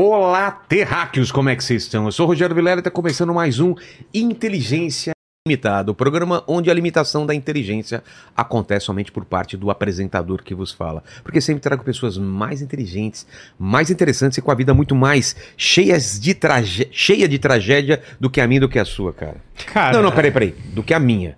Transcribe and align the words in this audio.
Olá, 0.00 0.52
terráqueos, 0.52 1.32
como 1.32 1.48
é 1.48 1.56
que 1.56 1.64
vocês 1.64 1.82
estão? 1.82 2.04
Eu 2.04 2.12
sou 2.12 2.24
o 2.24 2.28
Rogério 2.28 2.54
Vilela 2.54 2.78
e 2.78 2.82
está 2.82 2.88
começando 2.88 3.34
mais 3.34 3.58
um 3.58 3.74
Inteligência 4.14 5.10
Limitada, 5.44 5.90
o 5.90 5.94
programa 5.94 6.44
onde 6.46 6.70
a 6.70 6.74
limitação 6.74 7.26
da 7.26 7.34
inteligência 7.34 8.04
acontece 8.36 8.86
somente 8.86 9.10
por 9.10 9.24
parte 9.24 9.56
do 9.56 9.72
apresentador 9.72 10.44
que 10.44 10.54
vos 10.54 10.70
fala. 10.70 11.02
Porque 11.24 11.40
sempre 11.40 11.60
trago 11.60 11.82
pessoas 11.82 12.16
mais 12.16 12.62
inteligentes, 12.62 13.26
mais 13.58 13.90
interessantes 13.90 14.38
e 14.38 14.40
com 14.40 14.52
a 14.52 14.54
vida 14.54 14.72
muito 14.72 14.94
mais 14.94 15.34
cheias 15.56 16.20
de 16.20 16.32
trage... 16.32 16.86
cheia 16.92 17.26
de 17.26 17.40
tragédia 17.40 18.00
do 18.20 18.30
que 18.30 18.40
a 18.40 18.46
minha 18.46 18.58
e 18.58 18.60
do 18.60 18.68
que 18.68 18.78
a 18.78 18.84
sua, 18.84 19.12
cara. 19.12 19.38
Cara, 19.66 19.96
Não, 19.96 20.02
não, 20.04 20.12
peraí, 20.12 20.30
peraí. 20.30 20.54
Do 20.72 20.84
que 20.84 20.94
a 20.94 21.00
minha. 21.00 21.36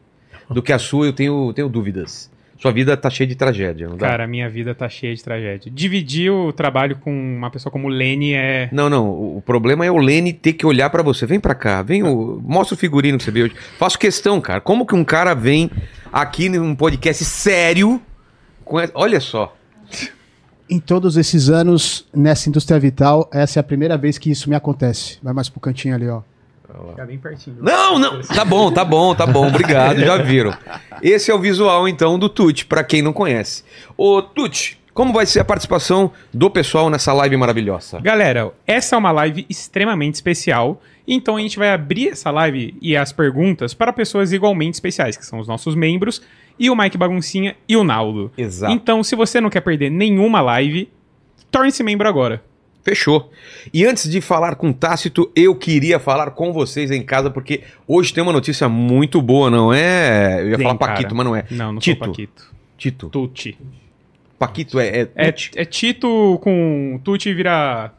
Do 0.51 0.63
que 0.63 0.75
a 0.75 0.79
sua 0.79 1.07
eu 1.07 1.15
tenho, 1.15 1.51
tenho 1.55 1.71
dúvidas. 1.71 2.30
Sua 2.61 2.71
vida 2.73 2.97
tá 2.97 3.11
cheia 3.11 3.27
de 3.27 3.35
tragédia, 3.35 3.89
não 3.89 3.97
dá? 3.97 4.07
cara, 4.07 4.25
a 4.25 4.27
minha 4.27 4.49
vida 4.49 4.75
tá 4.75 4.89
cheia 4.89 5.15
de 5.15 5.25
tragédia. 5.25 5.73
Dividir 5.75 6.31
o 6.31 6.53
trabalho 6.53 6.97
com 6.97 7.11
uma 7.11 7.51
pessoa 7.51 7.73
como 7.73 7.89
Lene 7.89 8.35
é. 8.35 8.69
Não, 8.71 8.89
não. 8.89 9.09
O 9.09 9.41
o 9.41 9.43
problema 9.43 9.87
é 9.87 9.91
o 9.91 9.97
Lene 9.97 10.35
ter 10.35 10.53
que 10.53 10.67
olhar 10.67 10.91
pra 10.91 11.03
você. 11.03 11.25
Vem 11.25 11.41
pra 11.41 11.55
cá, 11.55 11.83
vem 11.83 12.03
o... 12.03 12.41
mostra 12.45 12.75
o 12.75 12.79
figurino 12.79 13.17
que 13.17 13.25
você 13.25 13.31
veio 13.31 13.47
hoje. 13.47 13.55
Faço 13.79 13.99
questão, 13.99 14.39
cara. 14.39 14.61
Como 14.61 14.87
que 14.87 14.95
um 14.95 15.03
cara 15.03 15.35
vem 15.35 15.71
aqui 16.13 16.51
num 16.51 16.75
podcast 16.75 17.25
sério 17.25 18.01
com 18.63 18.79
essa... 18.79 18.93
Olha 18.95 19.19
só. 19.19 19.57
Em 20.69 20.79
todos 20.79 21.17
esses 21.17 21.49
anos 21.49 22.07
nessa 22.15 22.51
indústria 22.51 22.79
vital, 22.79 23.31
essa 23.33 23.59
é 23.59 23.61
a 23.61 23.65
primeira 23.65 23.97
vez 23.97 24.19
que 24.19 24.31
isso 24.31 24.51
me 24.51 24.55
acontece. 24.55 25.19
Vai 25.23 25.33
mais 25.33 25.49
pro 25.49 25.59
cantinho 25.59 25.95
ali, 25.95 26.07
ó. 26.07 26.21
Fica 26.91 27.07
bem 27.07 27.19
pertinho. 27.19 27.57
Não, 27.61 27.99
não. 27.99 28.21
Tá 28.23 28.45
bom, 28.45 28.71
tá 28.73 28.85
bom, 28.85 29.15
tá 29.15 29.27
bom. 29.27 29.49
Obrigado, 29.49 30.01
já 30.01 30.17
viram. 30.19 30.53
Esse 31.03 31.31
é 31.31 31.35
o 31.35 31.39
visual, 31.39 31.89
então, 31.89 32.19
do 32.19 32.29
Tuti, 32.29 32.65
pra 32.65 32.85
quem 32.85 33.03
não 33.03 33.13
conhece. 33.13 33.65
Ô, 33.97 34.23
Tuti, 34.23 34.81
como 34.93 35.13
vai 35.13 35.25
ser 35.25 35.41
a 35.41 35.45
participação 35.45 36.13
do 36.33 36.51
pessoal 36.51 36.91
nessa 36.91 37.13
live 37.13 37.37
maravilhosa? 37.37 38.01
Galera, 38.01 38.53
essa 38.67 38.97
é 38.97 38.99
uma 38.99 39.13
live 39.13 39.47
extremamente 39.49 40.15
especial. 40.17 40.81
Então 41.07 41.37
a 41.37 41.41
gente 41.41 41.59
vai 41.59 41.71
abrir 41.71 42.09
essa 42.09 42.31
live 42.31 42.77
e 42.81 42.97
as 42.97 43.13
perguntas 43.13 43.73
para 43.73 43.93
pessoas 43.93 44.33
igualmente 44.33 44.75
especiais, 44.75 45.17
que 45.17 45.25
são 45.25 45.39
os 45.39 45.49
nossos 45.49 45.75
membros, 45.75 46.23
e 46.59 46.69
o 46.69 46.77
Mike 46.77 46.99
Baguncinha 46.99 47.57
e 47.69 47.77
o 47.77 47.83
Naldo. 47.83 48.31
Exato. 48.37 48.73
Então, 48.73 49.03
se 49.03 49.17
você 49.17 49.41
não 49.41 49.49
quer 49.49 49.63
perder 49.63 49.91
nenhuma 49.91 50.41
live, 50.41 50.91
torne-se 51.51 51.83
membro 51.83 52.07
agora. 52.07 52.43
Fechou. 52.83 53.31
E 53.73 53.85
antes 53.85 54.11
de 54.11 54.21
falar 54.21 54.55
com 54.55 54.73
Tácito, 54.73 55.31
eu 55.37 55.55
queria 55.55 55.99
falar 55.99 56.31
com 56.31 56.53
vocês 56.53 56.91
em 56.91 57.03
casa, 57.03 57.31
porque 57.31 57.63
hoje 57.87 58.13
tem 58.13 58.23
uma 58.23 58.33
notícia 58.33 58.69
muito 58.69 59.21
boa, 59.21 59.51
não 59.51 59.73
é? 59.73 60.41
Eu 60.41 60.51
ia 60.51 60.57
Tem, 60.57 60.67
falar 60.67 60.79
cara. 60.79 60.93
Paquito, 60.93 61.15
mas 61.15 61.27
não 61.27 61.37
é. 61.37 61.45
Não, 61.51 61.73
não 61.73 61.81
Tito. 61.81 62.01
Paquito. 62.01 62.51
Tito. 62.79 63.09
Tuti. 63.11 63.59
Paquito 64.39 64.81
é. 64.81 64.89
É. 64.89 65.09
É, 65.15 65.35
é 65.57 65.65
Tito 65.67 66.39
com 66.43 66.99
Tuti 67.05 67.35
vira. 67.35 67.93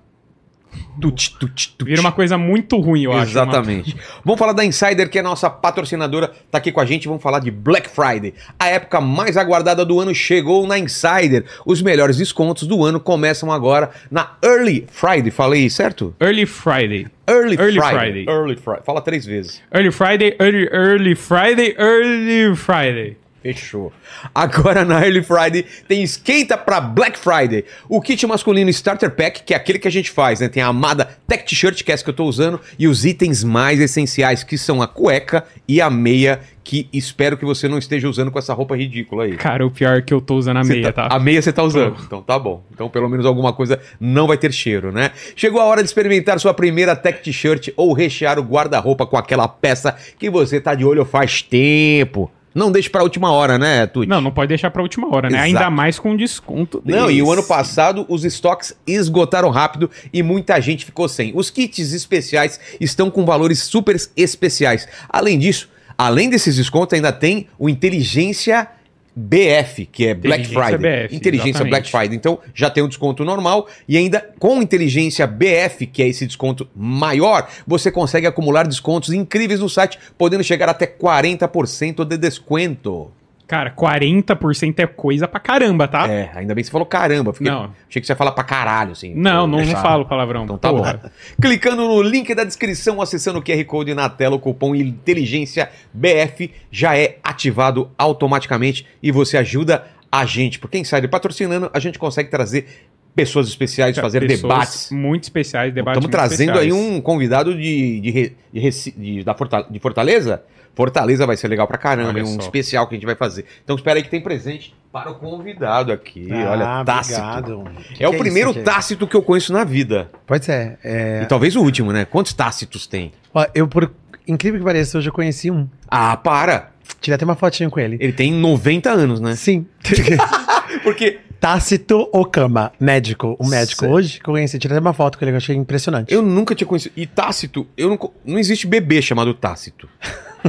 Tuti. 1.00 1.75
Vira 1.83 2.02
uma 2.02 2.11
coisa 2.11 2.38
muito 2.38 2.77
ruim, 2.80 3.03
eu 3.03 3.11
acho. 3.14 3.31
Exatamente. 3.31 3.95
Vamos 4.23 4.39
falar 4.39 4.53
da 4.53 4.64
Insider, 4.64 5.09
que 5.09 5.17
é 5.17 5.22
a 5.22 5.23
nossa 5.23 5.50
patrocinadora, 5.50 6.31
tá 6.50 6.58
aqui 6.58 6.72
com 6.72 6.80
a 6.80 6.86
gente. 6.86 7.08
Vamos 7.08 7.23
falar 7.23 7.39
de 7.39 7.50
Black 7.50 7.89
Friday. 7.89 8.33
A 8.59 8.67
época 8.67 9.02
mais 9.02 9.38
aguardada 9.38 9.86
do 9.86 10.00
ano 10.00 10.13
chegou 10.13 10.67
na 10.67 10.78
Insider. 10.78 11.45
Os 11.66 11.81
melhores 11.81 12.17
descontos 12.17 12.67
do 12.67 12.83
ano 12.83 13.00
começam 13.00 13.52
agora 13.52 13.91
na 14.09 14.33
Early 14.44 14.86
Friday. 14.91 15.31
Falei 15.31 15.69
certo? 15.69 16.16
Early 16.19 16.45
Friday. 16.45 17.08
Early, 17.28 17.56
Early 17.58 17.80
Friday. 17.80 18.00
Friday. 18.00 18.25
Early 18.28 18.56
Friday. 18.58 18.83
Fala 18.83 19.02
três 19.02 19.25
vezes. 19.25 19.61
Early 19.73 19.91
Friday, 19.91 20.35
early, 20.39 20.67
early 20.72 21.16
Friday, 21.16 21.75
early 21.78 22.56
Friday. 22.56 23.20
Fechou. 23.42 23.92
Agora 24.36 24.86
na 24.86 25.03
Early 25.03 25.23
Friday 25.23 25.66
tem 25.88 26.03
esquenta 26.03 26.56
pra 26.56 26.79
Black 26.79 27.18
Friday. 27.18 27.66
O 27.90 28.00
kit 28.00 28.25
masculino 28.28 28.69
Starter 28.69 29.09
Pack, 29.12 29.44
que 29.44 29.53
é 29.53 29.57
aquele 29.57 29.79
que 29.79 29.88
a 29.88 29.91
gente 29.91 30.12
faz, 30.12 30.40
né? 30.40 30.47
Tem 30.47 30.62
a 30.62 30.68
amada 30.68 31.09
Tech 31.28 31.44
T-shirt, 31.44 31.84
que 31.84 31.91
é 31.91 31.96
essa 31.96 32.03
que 32.03 32.09
eu 32.12 32.13
tô 32.13 32.25
usando, 32.25 32.62
e 32.78 32.88
os 32.88 33.03
itens 33.03 33.44
mais 33.44 33.79
essenciais, 33.79 34.44
que 34.44 34.57
são 34.57 34.79
a 34.79 34.88
cueca 34.88 35.44
e 35.68 35.81
a 35.81 35.90
meia, 35.90 36.40
que 36.63 36.88
espero 36.94 37.35
que 37.35 37.44
você 37.44 37.68
não 37.68 37.79
esteja 37.79 38.07
usando 38.07 38.29
com 38.29 38.38
essa 38.38 38.53
roupa 38.53 38.78
ridícula 38.78 39.24
aí. 39.24 39.35
Cara, 39.38 39.66
o 39.66 39.72
pior 39.72 39.97
é 39.97 40.02
que 40.03 40.13
eu 40.13 40.22
tô 40.22 40.35
usando 40.35 40.58
a 40.58 40.63
meia, 40.63 40.94
tá? 40.94 41.08
A 41.09 41.18
meia 41.18 41.41
você 41.41 41.52
tá 41.52 41.63
usando. 41.63 41.97
Então 42.06 42.22
tá 42.22 42.38
bom. 42.38 42.63
Então 42.72 42.90
pelo 42.90 43.09
menos 43.09 43.25
alguma 43.25 43.53
coisa 43.53 43.79
não 44.00 44.28
vai 44.28 44.38
ter 44.38 44.53
cheiro, 44.53 44.91
né? 44.91 45.09
Chegou 45.35 45.59
a 45.59 45.66
hora 45.66 45.81
de 45.81 45.90
experimentar 45.90 46.40
sua 46.40 46.53
primeira 46.53 46.96
tech 46.96 47.23
t-shirt 47.23 47.69
ou 47.75 47.91
rechear 47.91 48.38
o 48.38 48.44
guarda-roupa 48.44 49.08
com 49.08 49.18
aquela 49.18 49.47
peça 49.47 49.96
que 50.19 50.29
você 50.29 50.62
tá 50.62 50.75
de 50.75 50.85
olho 50.85 51.03
faz 51.03 51.41
tempo. 51.41 52.31
Não 52.53 52.72
deixe 52.72 52.89
pra 52.89 53.01
última 53.03 53.31
hora, 53.31 53.57
né, 53.57 53.88
Tuti? 53.88 54.07
Não, 54.07 54.19
não 54.19 54.31
pode 54.31 54.50
deixar 54.50 54.69
pra 54.72 54.81
última 54.81 55.07
hora, 55.13 55.29
né? 55.29 55.38
Exato. 55.38 55.45
Ainda 55.47 55.69
mais 55.69 55.97
com 55.97 56.16
desconto 56.16 56.81
Não, 56.85 57.09
e 57.09 57.22
o 57.22 57.31
ano 57.31 57.44
passado 57.44 58.06
os 58.09 58.25
estoques 58.25 58.75
esgotaram 58.85 59.50
rápido 59.50 59.89
e 60.12 60.22
muita 60.22 60.59
gente 60.59 60.85
ficou 60.85 61.07
sem. 61.07 61.31
Os 61.35 61.50
kits 61.50 61.94
especiais 61.94 62.59
estão 62.79 63.09
com 63.09 63.25
valores 63.25 63.59
super 63.59 63.95
especiais. 64.17 64.88
Além 65.07 65.40
disso, 65.40 65.69
além 65.97 66.29
desses 66.29 66.56
descontos, 66.57 66.94
ainda 66.94 67.11
tem 67.11 67.47
o 67.57 67.69
Inteligência 67.69 68.67
BF, 69.16 69.85
que 69.85 70.07
é 70.07 70.13
Black 70.13 70.47
Friday. 70.47 71.07
BF, 71.07 71.16
inteligência 71.16 71.49
exatamente. 71.49 71.69
Black 71.69 71.91
Friday. 71.91 72.17
Então 72.17 72.39
já 72.53 72.69
tem 72.69 72.83
um 72.83 72.88
desconto 72.88 73.25
normal 73.25 73.67
e 73.88 73.97
ainda 73.97 74.25
com 74.39 74.61
Inteligência 74.61 75.27
BF, 75.27 75.85
que 75.85 76.01
é 76.01 76.07
esse 76.07 76.25
desconto 76.25 76.67
maior, 76.75 77.49
você 77.67 77.91
consegue 77.91 78.25
acumular 78.25 78.67
descontos 78.67 79.11
incríveis 79.11 79.59
no 79.59 79.69
site, 79.69 79.99
podendo 80.17 80.44
chegar 80.44 80.69
até 80.69 80.88
40% 80.88 82.05
de 82.05 82.17
desconto. 82.17 83.11
Cara, 83.51 83.69
40% 83.69 84.79
é 84.79 84.88
coisa 84.88 85.28
pra 85.28 85.38
caramba, 85.38 85.85
tá? 85.85 86.07
É, 86.07 86.31
ainda 86.34 86.56
bem 86.56 86.62
que 86.63 86.67
você 86.67 86.72
falou 86.72 86.85
caramba. 86.85 87.34
Fiquei, 87.34 87.51
Não. 87.51 87.73
Achei 87.89 88.00
que 88.00 88.06
você 88.06 88.13
ia 88.13 88.16
falar 88.16 88.31
pra 88.31 88.45
caralho, 88.45 88.94
assim. 88.94 89.13
Não, 89.13 89.45
não, 89.45 89.59
não 89.59 89.75
falo 89.75 90.06
palavrão. 90.06 90.45
Então 90.45 90.57
tá 90.57 90.69
porra. 90.69 91.01
bom. 91.03 91.09
Clicando 91.41 91.85
no 91.85 92.01
link 92.01 92.34
da 92.34 92.45
descrição, 92.45 93.01
acessando 93.01 93.40
o 93.40 93.44
QR 93.44 93.61
Code 93.66 93.94
na 93.94 94.07
tela, 94.07 94.38
o 94.38 94.40
cupom 94.40 94.73
Inteligência 94.73 95.69
BF 95.94 96.50
já 96.72 96.97
é 96.97 97.17
ativado 97.22 97.91
automaticamente 97.97 98.88
e 99.03 99.11
você 99.11 99.35
ajuda 99.35 99.85
a 100.11 100.25
gente. 100.25 100.59
Porque 100.59 100.77
Insider 100.77 101.09
patrocinando, 101.09 101.69
a 101.73 101.79
gente 101.79 101.97
consegue 101.97 102.29
trazer 102.29 102.67
pessoas 103.16 103.47
especiais, 103.47 103.97
fazer 103.97 104.22
Pessoas 104.22 104.41
debates. 104.41 104.91
Muito 104.91 105.23
especiais, 105.23 105.73
debates 105.73 105.97
Estamos 105.97 106.11
trazendo 106.11 106.57
aí 106.59 106.67
especiais. 106.69 106.95
um 106.97 107.01
convidado 107.01 107.53
de, 107.55 107.99
de, 108.01 108.33
de 108.53 108.91
de- 108.97 109.23
da 109.23 109.35
de 109.69 109.79
Fortaleza. 109.79 110.41
Fortaleza 110.73 111.25
vai 111.27 111.35
ser 111.35 111.49
legal 111.49 111.67
pra 111.67 111.77
caramba, 111.77 112.17
é 112.17 112.23
um 112.23 112.27
só. 112.27 112.39
especial 112.39 112.88
que 112.88 112.95
a 112.95 112.97
gente 112.97 113.05
vai 113.05 113.16
fazer. 113.16 113.44
Então 113.61 113.75
espera 113.75 113.99
aí 113.99 114.03
que 114.03 114.09
tem 114.09 114.22
presente 114.22 114.73
para 114.89 115.11
o 115.11 115.16
convidado 115.16 115.91
aqui. 115.91 116.29
Ah, 116.31 116.51
Olha, 116.51 116.85
Tácito. 116.85 117.19
obrigado. 117.19 117.72
Que 117.93 118.01
É 118.03 118.07
o 118.07 118.11
que 118.11 118.17
primeiro 118.17 118.51
isso 118.51 118.59
aqui? 118.59 118.69
Tácito 118.72 119.05
que 119.05 119.16
eu 119.17 119.22
conheço 119.22 119.51
na 119.51 119.66
vida. 119.66 120.09
Pois 120.25 120.47
é. 120.47 120.78
é... 120.81 121.22
E 121.23 121.25
talvez 121.25 121.57
o 121.57 121.61
último, 121.61 121.91
né? 121.91 122.05
Quantos 122.05 122.31
Tácitos 122.31 122.88
tem? 122.88 123.11
Ó, 123.33 123.45
eu, 123.53 123.67
por 123.67 123.91
incrível 124.25 124.59
que 124.61 124.66
pareça, 124.66 124.97
hoje 124.97 125.09
eu 125.09 125.13
conheci 125.13 125.51
um. 125.51 125.67
Ah, 125.89 126.16
para! 126.16 126.72
Tirei 127.00 127.16
até 127.16 127.25
uma 127.25 127.35
fotinha 127.35 127.69
com 127.69 127.79
ele. 127.79 127.97
Ele 128.00 128.12
tem 128.13 128.31
90 128.34 128.90
anos, 128.91 129.19
né? 129.19 129.35
Sim. 129.35 129.66
Porque 130.84 131.19
Tácito 131.40 132.07
Okama, 132.13 132.72
médico. 132.79 133.35
O 133.40 133.47
médico. 133.47 133.85
Hoje 133.88 134.19
que 134.19 134.29
eu 134.29 134.34
conheci, 134.34 134.59
tirei 134.59 134.78
até 134.78 134.81
uma 134.85 134.94
foto 134.94 135.18
com 135.18 135.25
ele 135.25 135.31
que 135.31 135.35
eu 135.35 135.38
achei 135.38 135.56
impressionante. 135.56 136.13
eu 136.13 136.22
nunca 136.22 136.53
tinha 136.53 136.68
conhecido. 136.68 136.94
E 136.96 137.06
Tácito, 137.07 137.66
eu 137.75 137.90
não, 137.90 138.12
não 138.24 138.38
existe 138.38 138.68
bebê 138.68 139.02
chamado 139.02 139.34
Tácito. 139.34 139.90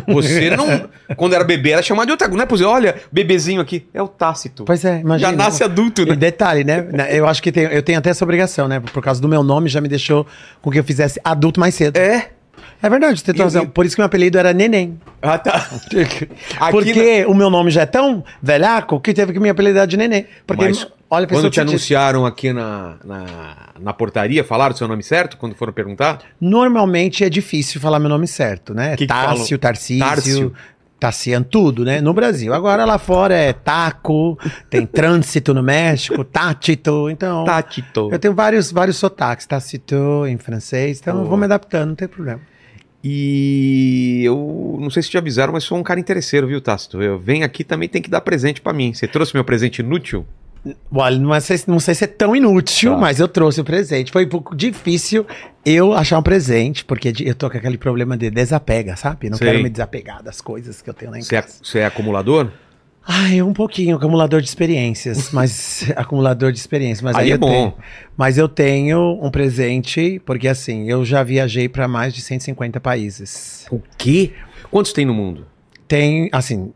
Você 0.08 0.50
não. 0.54 0.88
Quando 1.16 1.34
era 1.34 1.44
bebê, 1.44 1.70
era 1.70 1.82
chamado 1.82 2.06
de 2.06 2.12
outra. 2.12 2.28
Não 2.28 2.40
é 2.42 2.46
possível. 2.46 2.70
Olha, 2.70 2.96
bebezinho 3.10 3.60
aqui. 3.60 3.86
É 3.92 4.02
o 4.02 4.08
Tácito. 4.08 4.64
Pois 4.64 4.84
é, 4.84 5.00
imagina. 5.00 5.30
Já 5.30 5.36
nasce 5.36 5.64
adulto, 5.64 6.02
E 6.02 6.06
né? 6.06 6.16
detalhe, 6.16 6.62
né? 6.64 6.86
Eu 7.10 7.26
acho 7.26 7.42
que 7.42 7.50
tem- 7.52 7.64
eu 7.64 7.82
tenho 7.82 7.98
até 7.98 8.10
essa 8.10 8.24
obrigação, 8.24 8.68
né? 8.68 8.80
Por 8.80 9.02
causa 9.02 9.20
do 9.20 9.28
meu 9.28 9.42
nome, 9.42 9.68
já 9.68 9.80
me 9.80 9.88
deixou 9.88 10.26
com 10.60 10.70
que 10.70 10.78
eu 10.78 10.84
fizesse 10.84 11.18
adulto 11.24 11.58
mais 11.58 11.74
cedo. 11.74 11.96
É. 11.96 12.30
É 12.82 12.90
verdade, 12.90 13.22
tem 13.22 13.34
razão. 13.36 13.66
Por 13.66 13.86
isso 13.86 13.94
que 13.94 14.00
meu 14.00 14.06
apelido 14.06 14.38
era 14.38 14.52
Neném. 14.52 14.98
Ah, 15.24 15.38
tá. 15.38 15.70
Porque 16.72 17.24
o 17.28 17.32
meu 17.32 17.48
nome 17.48 17.70
já 17.70 17.82
é 17.82 17.86
tão 17.86 18.24
velhaco 18.42 18.98
que 18.98 19.14
teve 19.14 19.32
que 19.32 19.38
me 19.38 19.48
apelidar 19.48 19.86
de 19.86 19.96
Neném. 19.96 20.26
Porque, 20.44 20.64
Mas 20.64 20.88
olha, 21.08 21.28
Quando 21.28 21.48
te 21.48 21.60
anunciaram 21.60 22.26
aqui 22.26 22.52
na, 22.52 22.96
na, 23.04 23.24
na 23.78 23.92
portaria, 23.92 24.42
falaram 24.42 24.74
o 24.74 24.76
seu 24.76 24.88
nome 24.88 25.04
certo? 25.04 25.36
Quando 25.36 25.54
foram 25.54 25.72
perguntar? 25.72 26.18
Normalmente 26.40 27.22
é 27.22 27.30
difícil 27.30 27.80
falar 27.80 28.00
meu 28.00 28.08
nome 28.08 28.26
certo, 28.26 28.74
né? 28.74 28.96
Que 28.96 29.04
que 29.04 29.06
Tássio, 29.06 29.46
falam? 29.46 29.58
Tarcísio, 29.60 30.04
Tárcio. 30.04 30.52
Tassiano, 31.02 31.44
tudo, 31.44 31.84
né? 31.84 32.00
No 32.00 32.14
Brasil. 32.14 32.54
Agora 32.54 32.84
lá 32.84 32.96
fora 32.96 33.34
é 33.34 33.52
taco, 33.52 34.38
tem 34.70 34.86
trânsito 34.86 35.52
no 35.52 35.60
México, 35.60 36.22
tátito, 36.22 37.10
então... 37.10 37.44
Tátito. 37.44 38.08
Eu 38.12 38.20
tenho 38.20 38.32
vários, 38.32 38.70
vários 38.70 38.98
sotaques, 38.98 39.44
tacito 39.44 40.24
em 40.28 40.38
francês, 40.38 41.00
então 41.00 41.18
eu 41.18 41.24
vou 41.24 41.36
me 41.36 41.46
adaptando, 41.46 41.88
não 41.88 41.96
tem 41.96 42.06
problema. 42.06 42.40
E 43.02 44.22
eu 44.22 44.78
não 44.80 44.90
sei 44.90 45.02
se 45.02 45.10
te 45.10 45.18
avisaram, 45.18 45.52
mas 45.52 45.64
sou 45.64 45.76
um 45.76 45.82
cara 45.82 45.98
interesseiro, 45.98 46.46
viu, 46.46 46.60
Tácito? 46.60 47.02
Eu 47.02 47.18
venho 47.18 47.44
aqui 47.44 47.64
também 47.64 47.88
tem 47.88 48.00
que 48.00 48.08
dar 48.08 48.20
presente 48.20 48.60
pra 48.60 48.72
mim. 48.72 48.94
Você 48.94 49.08
trouxe 49.08 49.34
meu 49.34 49.42
presente 49.42 49.80
inútil? 49.80 50.24
Olha, 50.92 51.18
não 51.18 51.40
sei, 51.40 51.58
não 51.66 51.80
sei 51.80 51.94
se 51.94 52.04
é 52.04 52.06
tão 52.06 52.36
inútil, 52.36 52.92
Tá. 52.92 52.98
mas 52.98 53.18
eu 53.18 53.26
trouxe 53.26 53.60
o 53.60 53.64
presente. 53.64 54.12
Foi 54.12 54.24
um 54.24 54.28
pouco 54.28 54.54
difícil 54.54 55.26
eu 55.64 55.92
achar 55.92 56.18
um 56.18 56.22
presente, 56.22 56.84
porque 56.84 57.12
eu 57.24 57.34
tô 57.34 57.50
com 57.50 57.56
aquele 57.56 57.76
problema 57.76 58.16
de 58.16 58.30
desapega, 58.30 58.94
sabe? 58.94 59.28
Não 59.28 59.38
quero 59.38 59.60
me 59.62 59.68
desapegar 59.68 60.22
das 60.22 60.40
coisas 60.40 60.80
que 60.80 60.88
eu 60.88 60.94
tenho 60.94 61.10
lá 61.10 61.18
em 61.18 61.22
Você 61.22 61.34
é, 61.36 61.42
casa. 61.42 61.54
você 61.62 61.78
é 61.80 61.86
acumulador? 61.86 62.48
Ai, 63.04 63.42
um 63.42 63.52
pouquinho, 63.52 63.96
acumulador 63.96 64.40
de 64.40 64.46
experiências, 64.46 65.30
mas 65.34 65.90
acumulador 65.96 66.52
de 66.52 66.58
experiências, 66.60 67.02
mas 67.02 67.16
Aí 67.16 67.24
aí, 67.24 67.30
é 67.32 67.34
eu 67.34 67.38
bom. 67.38 67.48
tenho, 67.50 67.74
mas 68.16 68.38
eu 68.38 68.48
tenho 68.48 69.18
um 69.20 69.28
presente, 69.32 70.22
porque 70.24 70.46
assim, 70.46 70.88
eu 70.88 71.04
já 71.04 71.24
viajei 71.24 71.68
para 71.68 71.88
mais 71.88 72.14
de 72.14 72.22
150 72.22 72.78
países. 72.78 73.66
O 73.72 73.80
quê? 73.98 74.30
Quantos 74.70 74.92
tem 74.92 75.04
no 75.04 75.12
mundo? 75.12 75.44
Tem, 75.88 76.28
assim, 76.32 76.72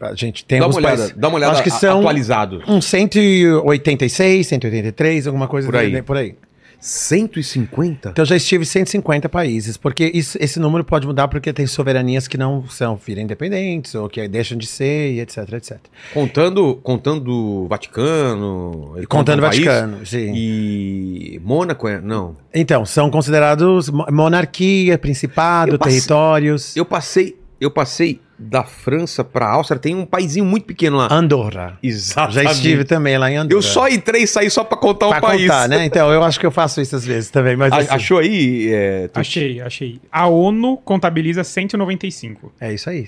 a 0.00 0.14
gente 0.14 0.44
tem 0.44 0.58
dá 0.60 0.66
uma 0.66 0.70
alguns 0.72 0.76
olhada, 0.84 0.96
países, 0.98 1.16
dá 1.16 1.28
uma 1.28 1.36
olhada 1.36 1.52
acho 1.54 1.62
que 1.62 1.70
são 1.70 1.98
atualizado. 2.00 2.62
uns 2.68 2.84
186, 2.86 4.46
183, 4.46 5.26
alguma 5.26 5.48
coisa 5.48 5.66
Por 5.68 5.76
aí. 5.76 6.02
por 6.02 6.16
aí. 6.16 6.34
150? 6.80 8.10
Então 8.10 8.22
eu 8.22 8.26
já 8.26 8.36
estive 8.36 8.62
em 8.62 8.66
150 8.66 9.28
países, 9.28 9.76
porque 9.76 10.10
isso- 10.14 10.38
esse 10.40 10.60
número 10.60 10.84
pode 10.84 11.08
mudar 11.08 11.26
porque 11.26 11.52
tem 11.52 11.66
soberanias 11.66 12.28
que 12.28 12.38
não 12.38 12.68
são 12.68 12.94
viram 12.96 13.22
independentes 13.22 13.96
ou 13.96 14.08
que 14.08 14.26
deixam 14.28 14.56
de 14.56 14.66
ser 14.66 15.12
e 15.14 15.20
etc, 15.20 15.52
etc. 15.54 15.78
Contando, 16.14 16.76
contando 16.76 17.66
Vaticano. 17.68 18.94
Contando 19.08 19.40
o 19.40 19.42
um 19.46 19.48
país, 19.48 19.64
Vaticano, 19.64 20.06
sim. 20.06 20.32
E 20.34 21.40
Mônaco, 21.44 21.88
é- 21.88 22.00
não. 22.00 22.36
Então, 22.54 22.86
são 22.86 23.10
considerados 23.10 23.90
mo- 23.90 24.06
monarquia, 24.12 24.96
principado, 24.96 25.72
Eu 25.74 25.78
passei- 25.78 25.94
territórios. 25.94 26.76
Eu 26.76 26.84
passei, 26.84 27.36
eu 27.60 27.70
passei 27.72 28.20
da 28.38 28.62
França 28.62 29.24
pra 29.24 29.48
Áustria, 29.50 29.78
tem 29.80 29.94
um 29.96 30.06
paizinho 30.06 30.44
muito 30.44 30.64
pequeno 30.64 30.96
lá. 30.96 31.08
Andorra. 31.10 31.76
Exatamente. 31.82 32.34
Já 32.44 32.52
estive 32.52 32.84
também 32.84 33.18
lá 33.18 33.30
em 33.30 33.36
Andorra. 33.36 33.58
Eu 33.58 33.62
só 33.62 33.88
entrei 33.88 34.22
e 34.22 34.26
saí 34.28 34.48
só 34.48 34.62
pra 34.62 34.78
contar 34.78 35.08
um 35.08 35.10
pra 35.10 35.20
país. 35.20 35.42
contar, 35.42 35.68
né? 35.68 35.84
Então, 35.84 36.10
eu 36.12 36.22
acho 36.22 36.38
que 36.38 36.46
eu 36.46 36.50
faço 36.50 36.80
isso 36.80 36.94
às 36.94 37.04
vezes 37.04 37.30
também, 37.30 37.56
mas 37.56 37.72
A- 37.72 37.78
assim, 37.78 37.88
Achou 37.94 38.18
aí? 38.18 38.72
É, 38.72 39.08
tu- 39.08 39.18
Achei, 39.18 39.60
achei. 39.60 40.00
A 40.12 40.28
ONU 40.28 40.76
contabiliza 40.78 41.42
195. 41.42 42.52
é 42.60 42.72
isso 42.72 42.88
aí. 42.88 43.06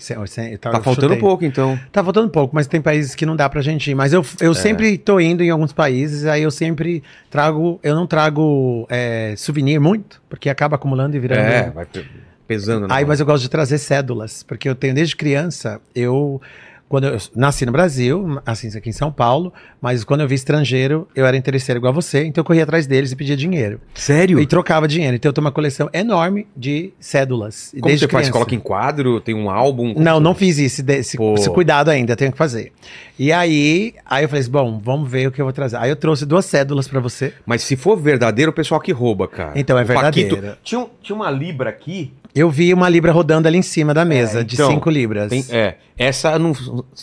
Tá 0.61 0.71
eu 0.71 0.82
faltando 0.82 1.09
chutei. 1.09 1.19
pouco, 1.19 1.44
então. 1.44 1.79
Tá 1.93 2.03
faltando 2.03 2.29
pouco, 2.29 2.55
mas 2.55 2.67
tem 2.67 2.81
países 2.81 3.15
que 3.15 3.25
não 3.25 3.37
dá 3.37 3.49
pra 3.49 3.61
gente 3.62 3.91
ir. 3.91 3.94
Mas 3.94 4.12
eu, 4.12 4.23
É. 4.41 4.47
eu 4.47 4.55
sempre 4.55 4.99
tô 4.99 5.21
indo 5.21 5.43
em 5.43 5.50
alguns 5.50 5.73
países, 5.73 6.25
aí 6.27 6.43
eu 6.43 6.50
sempre 6.50 7.03
trago. 7.31 7.79
Eu 7.82 7.94
não 7.94 8.06
trago 8.06 8.87
é, 8.91 9.35
souvenir 9.37 9.79
muito, 9.81 10.21
porque 10.29 10.49
acaba 10.50 10.77
acumulando 10.77 11.17
e 11.17 11.21
virando. 11.21 11.41
É, 11.41 11.71
vai 11.71 11.85
pe- 11.87 12.05
pesando. 12.50 12.88
né? 12.88 12.94
Aí, 12.94 13.05
mas 13.05 13.20
eu 13.20 13.26
gosto 13.26 13.43
de 13.43 13.49
trazer 13.49 13.79
cédulas, 13.79 14.43
porque 14.43 14.69
eu 14.69 14.75
tenho 14.75 14.93
desde 14.94 15.14
criança, 15.14 15.81
eu. 15.94 16.41
Quando 16.88 17.06
eu 17.06 17.17
nasci 17.37 17.64
no 17.64 17.70
Brasil, 17.70 18.41
assim, 18.44 18.67
aqui 18.76 18.88
em 18.88 18.93
São 18.93 19.12
Paulo, 19.12 19.52
mas 19.81 20.02
quando 20.02 20.23
eu 20.23 20.26
vi 20.26 20.35
estrangeiro, 20.35 21.06
eu 21.14 21.25
era 21.25 21.37
interesseiro 21.37 21.79
igual 21.79 21.93
você, 21.94 22.25
então 22.25 22.41
eu 22.43 22.44
corria 22.44 22.64
atrás 22.64 22.85
deles 22.85 23.12
e 23.12 23.17
pedia 23.17 23.37
dinheiro. 23.37 23.81
Sério? 23.94 24.41
E 24.41 24.44
trocava 24.44 24.88
dinheiro. 24.88 25.14
Então 25.14 25.29
eu 25.29 25.32
tenho 25.32 25.44
uma 25.44 25.52
coleção 25.52 25.88
enorme 25.93 26.49
de 26.56 26.93
cédulas. 26.99 27.73
E 27.73 27.79
Como 27.81 27.93
você 27.97 28.08
faz? 28.08 28.11
criança. 28.11 28.32
Coloca 28.32 28.55
em 28.56 28.58
quadro? 28.58 29.20
Tem 29.20 29.37
um 29.37 29.49
álbum? 29.49 29.94
Não, 29.96 30.19
não 30.19 30.35
fiz 30.35 30.58
isso. 30.58 30.82
esse- 30.88 31.17
Esse, 31.37 31.50
cuidado 31.50 31.91
ainda, 31.91 32.17
tenho 32.17 32.32
que 32.32 32.38
fazer. 32.38 32.73
E 33.17 33.31
aí, 33.32 33.94
aí 34.05 34.25
eu 34.25 34.29
falei 34.29 34.41
assim, 34.41 34.50
bom, 34.50 34.81
vamos 34.82 35.08
ver 35.08 35.29
o 35.29 35.31
que 35.31 35.41
eu 35.41 35.46
vou 35.46 35.53
trazer. 35.53 35.76
Aí 35.76 35.91
eu 35.91 35.96
trouxe 35.96 36.26
duas 36.26 36.44
cédulas 36.44 36.88
pra 36.88 36.99
você. 36.99 37.32
Mas 37.46 37.62
se 37.62 37.76
for 37.76 37.96
verdadeiro, 37.96 38.50
o 38.50 38.55
pessoal 38.55 38.81
que 38.81 38.91
rouba, 38.91 39.29
cara. 39.29 39.53
Então, 39.55 39.79
é 39.79 39.85
O 39.85 39.87
Paquito- 39.87 40.31
verdadeiro. 40.35 40.56
Tinha, 40.64 40.85
tinha 41.00 41.14
uma 41.14 41.31
libra 41.31 41.70
aqui. 41.70 42.12
Eu 42.35 42.49
vi 42.50 42.73
uma 42.73 42.88
libra 42.88 43.11
rodando 43.12 43.49
ali 43.49 43.59
em 43.59 43.62
cima 43.62 43.93
da 43.93 44.05
mesa, 44.05 44.41
É, 44.41 44.44
de 44.44 44.55
então, 44.55 44.71
5 44.71 44.88
libras. 44.91 45.29
Tem, 45.31 45.44
é, 45.50 45.77
essa 45.99 46.38
não. 46.38 46.53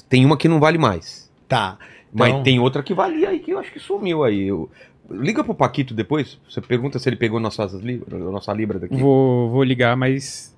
Tem 0.09 0.25
uma 0.25 0.37
que 0.37 0.47
não 0.47 0.59
vale 0.59 0.77
mais. 0.77 1.29
Tá. 1.47 1.77
Mas 2.13 2.29
Então- 2.29 2.43
tem 2.43 2.59
outra 2.59 2.81
que 2.81 2.93
valia 2.93 3.29
aí 3.29 3.39
que 3.39 3.51
eu 3.51 3.59
acho 3.59 3.71
que 3.71 3.79
sumiu 3.79 4.23
aí. 4.23 4.47
Eu- 4.47 4.69
liga 5.11 5.43
pro 5.43 5.53
Paquito 5.53 5.93
depois. 5.93 6.37
Você 6.49 6.61
pergunta 6.61 6.97
se 6.99 7.07
ele 7.09 7.15
pegou 7.17 7.39
nossas 7.39 7.73
libra, 7.73 8.17
nossa 8.17 8.51
libra 8.53 8.79
daqui. 8.79 8.95
Vou, 8.95 9.49
vou 9.49 9.63
ligar, 9.63 9.95
mas 9.97 10.53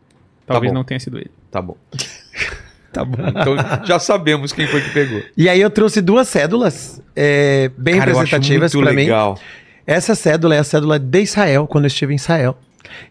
talvez 0.45 0.71
bom. 0.71 0.77
não 0.79 0.83
tenha 0.83 0.99
sido 0.99 1.17
ele. 1.17 1.31
Tá 1.51 1.61
bom. 1.61 1.75
tá 2.93 3.03
bom. 3.05 3.17
Então 3.27 3.55
já 3.85 3.97
sabemos 3.99 4.51
quem 4.51 4.67
foi 4.67 4.81
que 4.81 4.89
pegou. 4.91 5.21
E 5.35 5.49
aí 5.49 5.59
eu 5.61 5.69
trouxe 5.69 6.01
duas 6.01 6.27
cédulas 6.27 7.01
é, 7.15 7.69
bem 7.77 7.97
Cara, 7.99 8.11
representativas 8.11 8.71
pra 8.71 8.89
mim. 8.91 8.95
legal. 9.03 9.37
Essa 9.85 10.13
cédula 10.13 10.53
é 10.55 10.59
a 10.59 10.63
cédula 10.63 10.99
de 10.99 11.21
Israel, 11.21 11.65
quando 11.67 11.85
eu 11.85 11.87
estive 11.87 12.13
em 12.13 12.15
Israel. 12.15 12.55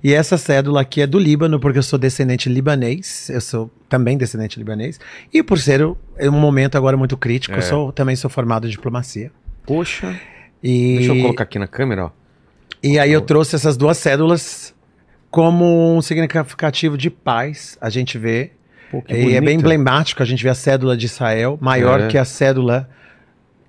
E 0.02 0.12
essa 0.14 0.36
cédula 0.38 0.80
aqui 0.82 1.00
é 1.02 1.06
do 1.06 1.18
Líbano, 1.18 1.58
porque 1.60 1.78
eu 1.78 1.82
sou 1.82 1.98
descendente 1.98 2.48
libanês. 2.48 3.28
Eu 3.30 3.40
sou 3.40 3.70
também 3.88 4.16
descendente 4.18 4.58
libanês. 4.58 4.98
E 5.32 5.42
por 5.42 5.58
ser 5.58 5.84
um 5.84 5.96
um 6.20 6.30
momento 6.32 6.76
agora 6.76 6.96
muito 6.96 7.16
crítico, 7.16 7.54
É. 7.54 7.58
eu 7.58 7.62
sou, 7.62 7.92
também 7.92 8.16
sou 8.16 8.28
formado 8.30 8.66
em 8.66 8.70
diplomacia. 8.70 9.30
Poxa. 9.66 10.18
E, 10.62 10.96
Deixa 10.98 11.12
eu 11.14 11.20
colocar 11.22 11.44
aqui 11.44 11.58
na 11.58 11.68
câmera, 11.68 12.06
ó. 12.06 12.10
e 12.82 12.98
aí 12.98 13.12
eu 13.12 13.20
trouxe 13.20 13.54
essas 13.54 13.76
duas 13.76 13.96
cédulas 13.98 14.74
como 15.30 15.94
um 15.96 16.02
significativo 16.02 16.96
de 16.98 17.10
paz, 17.10 17.76
a 17.80 17.88
gente 17.90 18.18
vê. 18.18 18.50
Pô, 18.90 19.04
E 19.08 19.34
é 19.34 19.40
bem 19.40 19.58
emblemático, 19.58 20.22
a 20.22 20.26
gente 20.26 20.42
vê 20.42 20.48
a 20.48 20.54
cédula 20.54 20.96
de 20.96 21.06
Israel, 21.06 21.58
maior 21.60 22.00
É. 22.00 22.08
que 22.08 22.16
a 22.18 22.24
cédula 22.24 22.88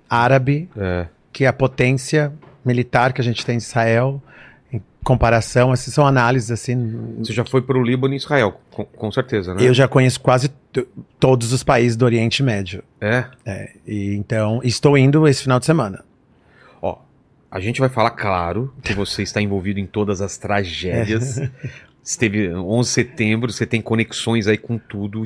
árabe, 0.08 0.68
É. 0.76 1.06
que 1.32 1.44
é 1.44 1.46
a 1.48 1.52
potência 1.52 2.32
militar 2.64 3.12
que 3.12 3.20
a 3.20 3.24
gente 3.24 3.44
tem 3.44 3.56
de 3.58 3.62
Israel, 3.64 4.22
em 4.72 4.82
comparação, 5.04 5.72
assim, 5.72 5.90
são 5.90 6.06
análises 6.06 6.50
assim. 6.50 7.16
Você 7.18 7.32
já 7.32 7.44
foi 7.44 7.62
pro 7.62 7.82
Líbano 7.82 8.14
e 8.14 8.16
Israel, 8.16 8.60
com, 8.70 8.84
com 8.84 9.10
certeza, 9.10 9.54
né? 9.54 9.62
Eu 9.62 9.74
já 9.74 9.88
conheço 9.88 10.20
quase 10.20 10.50
todos 11.18 11.52
os 11.52 11.62
países 11.62 11.96
do 11.96 12.04
Oriente 12.04 12.42
Médio. 12.42 12.82
É. 13.00 13.24
É, 13.44 13.72
e 13.86 14.14
então 14.14 14.60
estou 14.62 14.96
indo 14.96 15.26
esse 15.26 15.42
final 15.42 15.58
de 15.58 15.66
semana. 15.66 16.04
Ó, 16.80 16.98
a 17.50 17.60
gente 17.60 17.80
vai 17.80 17.88
falar, 17.88 18.10
claro, 18.10 18.72
que 18.82 18.94
você 18.94 19.22
está 19.22 19.40
envolvido 19.40 19.80
em 19.80 19.86
todas 19.86 20.20
as 20.20 20.38
tragédias. 20.38 21.40
Esteve 22.02 22.52
11 22.54 22.88
de 22.88 22.94
setembro, 22.94 23.52
você 23.52 23.66
tem 23.66 23.80
conexões 23.80 24.46
aí 24.46 24.56
com 24.56 24.78
tudo. 24.78 25.22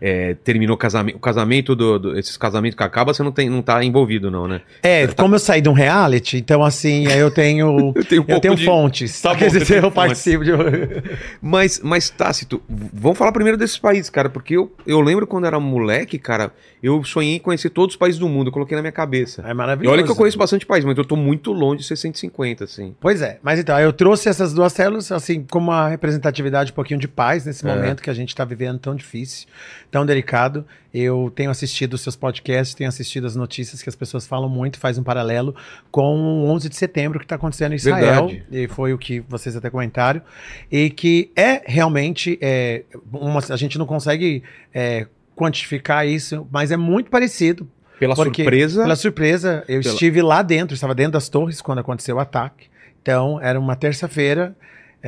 é, 0.00 0.34
terminou 0.42 0.74
o 0.74 0.78
casamento. 0.78 1.16
O 1.16 1.20
casamento 1.20 1.74
do, 1.76 1.98
do- 1.98 2.18
Esses 2.18 2.36
casamentos 2.36 2.76
que 2.76 2.82
acabam, 2.82 3.12
você 3.14 3.22
não, 3.22 3.30
tem, 3.32 3.48
não 3.50 3.60
tá 3.62 3.82
envolvido, 3.84 4.30
não, 4.30 4.48
né? 4.48 4.62
É, 4.82 5.06
como 5.08 5.34
eu 5.34 5.38
saí 5.38 5.60
de 5.60 5.68
um 5.68 5.72
reality, 5.74 6.38
então 6.38 6.64
assim, 6.64 7.06
aí 7.06 7.18
eu 7.18 7.30
tenho. 7.30 7.92
Eu 7.96 8.04
tenho 8.04 8.22
um 8.22 8.24
eu 8.28 8.40
tenho 8.40 8.54
de- 8.56 8.64
fontes. 8.64 9.20
Tá 9.20 9.34
Quer 9.36 9.50
dizer, 9.50 9.82
eu 9.84 9.90
participo 9.90 10.42
de. 10.44 10.52
Mas, 11.40 11.80
mas 11.82 12.10
Tácito, 12.10 12.60
vamos 12.68 13.18
falar 13.18 13.32
primeiro 13.32 13.56
desses 13.58 13.78
países, 13.78 14.10
cara, 14.10 14.28
porque 14.28 14.56
eu, 14.56 14.72
eu 14.86 15.00
lembro 15.00 15.26
quando 15.26 15.46
era 15.46 15.58
moleque, 15.60 16.18
cara, 16.18 16.52
eu 16.82 17.02
sonhei 17.04 17.36
em 17.36 17.38
conhecer 17.38 17.70
todos 17.70 17.94
os 17.94 17.98
países 17.98 18.18
do 18.18 18.28
mundo, 18.28 18.48
eu 18.48 18.52
coloquei 18.52 18.74
na 18.76 18.82
minha 18.82 18.92
cabeça. 18.92 19.42
É 19.46 19.50
E 19.50 19.54
maravilhoso. 19.54 19.92
olha 19.94 20.02
que 20.04 20.10
eu 20.10 20.16
conheço 20.16 20.38
bastante 20.38 20.64
países, 20.66 20.84
mas 20.86 20.96
eu 20.96 21.04
tô 21.04 21.16
muito 21.16 21.52
longe 21.52 21.82
de 21.82 21.86
ser 21.86 21.96
150, 21.96 22.64
assim. 22.64 22.94
Pois 23.00 23.20
é, 23.22 23.38
mas 23.42 23.58
então, 23.60 23.78
eu 23.78 23.92
trouxe 23.92 24.28
essas 24.28 24.52
duas 24.52 24.72
células, 24.72 25.10
assim, 25.12 25.44
como 25.48 25.70
uma 25.70 25.92
representatividade 26.06 26.72
um 26.72 26.74
pouquinho 26.74 27.00
de 27.00 27.08
paz 27.08 27.44
nesse 27.44 27.66
É. 27.66 27.74
momento 27.74 28.02
que 28.02 28.08
a 28.10 28.14
gente 28.14 28.28
está 28.30 28.44
vivendo 28.44 28.78
tão 28.78 28.94
difícil, 28.94 29.46
tão 29.90 30.06
delicado. 30.06 30.64
Eu 30.94 31.30
tenho 31.34 31.50
assistido 31.50 31.94
os 31.94 32.00
seus 32.00 32.16
podcasts, 32.16 32.74
tenho 32.74 32.88
assistido 32.88 33.26
as 33.26 33.36
notícias 33.36 33.82
que 33.82 33.88
as 33.88 33.94
pessoas 33.96 34.26
falam 34.26 34.48
muito, 34.48 34.78
faz 34.78 34.96
um 34.98 35.02
paralelo 35.02 35.54
com 35.90 36.16
o 36.44 36.48
11 36.48 36.68
de 36.68 36.76
setembro 36.76 37.18
que 37.18 37.24
está 37.24 37.34
acontecendo 37.36 37.72
em 37.72 37.76
Israel, 37.76 38.28
Verdade. 38.28 38.46
e 38.50 38.66
foi 38.68 38.92
o 38.92 38.98
que 38.98 39.20
vocês 39.28 39.54
até 39.56 39.68
comentaram, 39.68 40.22
e 40.70 40.88
que 40.88 41.30
é 41.36 41.62
realmente, 41.66 42.38
é, 42.40 42.84
uma, 43.12 43.40
a 43.50 43.56
gente 43.56 43.76
não 43.78 43.84
consegue 43.86 44.42
é, 44.72 45.06
quantificar 45.34 46.06
isso, 46.06 46.46
mas 46.50 46.70
é 46.70 46.76
muito 46.76 47.10
parecido 47.10 47.68
Pela 47.98 48.14
porque, 48.14 48.42
surpresa. 48.42 48.82
Pela 48.82 48.96
surpresa, 48.96 49.64
eu 49.68 49.80
Pela- 49.82 49.92
estive 49.94 50.22
lá 50.22 50.42
dentro, 50.42 50.74
estava 50.74 50.94
dentro 50.94 51.12
das 51.12 51.28
torres 51.28 51.60
quando 51.60 51.78
aconteceu 51.80 52.16
o 52.16 52.18
ataque. 52.20 52.68
Então, 53.02 53.38
era 53.40 53.60
uma 53.60 53.76
terça-feira. 53.76 54.56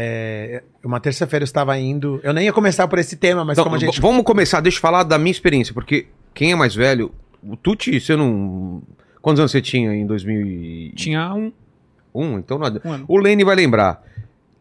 É, 0.00 0.62
uma 0.84 1.00
terça-feira 1.00 1.42
eu 1.42 1.44
estava 1.44 1.76
indo. 1.76 2.20
Eu 2.22 2.32
nem 2.32 2.44
ia 2.44 2.52
começar 2.52 2.86
por 2.86 3.00
esse 3.00 3.16
tema, 3.16 3.44
mas 3.44 3.56
Então, 3.56 3.64
como 3.64 3.74
a 3.74 3.78
gente. 3.80 4.00
Vamos 4.00 4.22
começar, 4.22 4.60
deixa 4.60 4.78
eu 4.78 4.82
falar 4.82 5.02
da 5.02 5.18
minha 5.18 5.32
experiência, 5.32 5.74
porque 5.74 6.06
quem 6.32 6.52
é 6.52 6.54
mais 6.54 6.72
velho, 6.72 7.10
o 7.42 7.56
Tuti, 7.56 7.98
você 8.00 8.14
não. 8.14 8.80
Quantos 9.20 9.40
anos 9.40 9.50
você 9.50 9.60
tinha 9.60 9.92
em 9.92 10.06
2001? 10.06 10.94
Tinha 10.94 11.34
um, 12.14 12.38
Então 12.38 12.58
nada. 12.58 12.80
um. 12.84 13.04
O 13.08 13.18
Lene 13.18 13.42
vai 13.42 13.56
lembrar. 13.56 14.04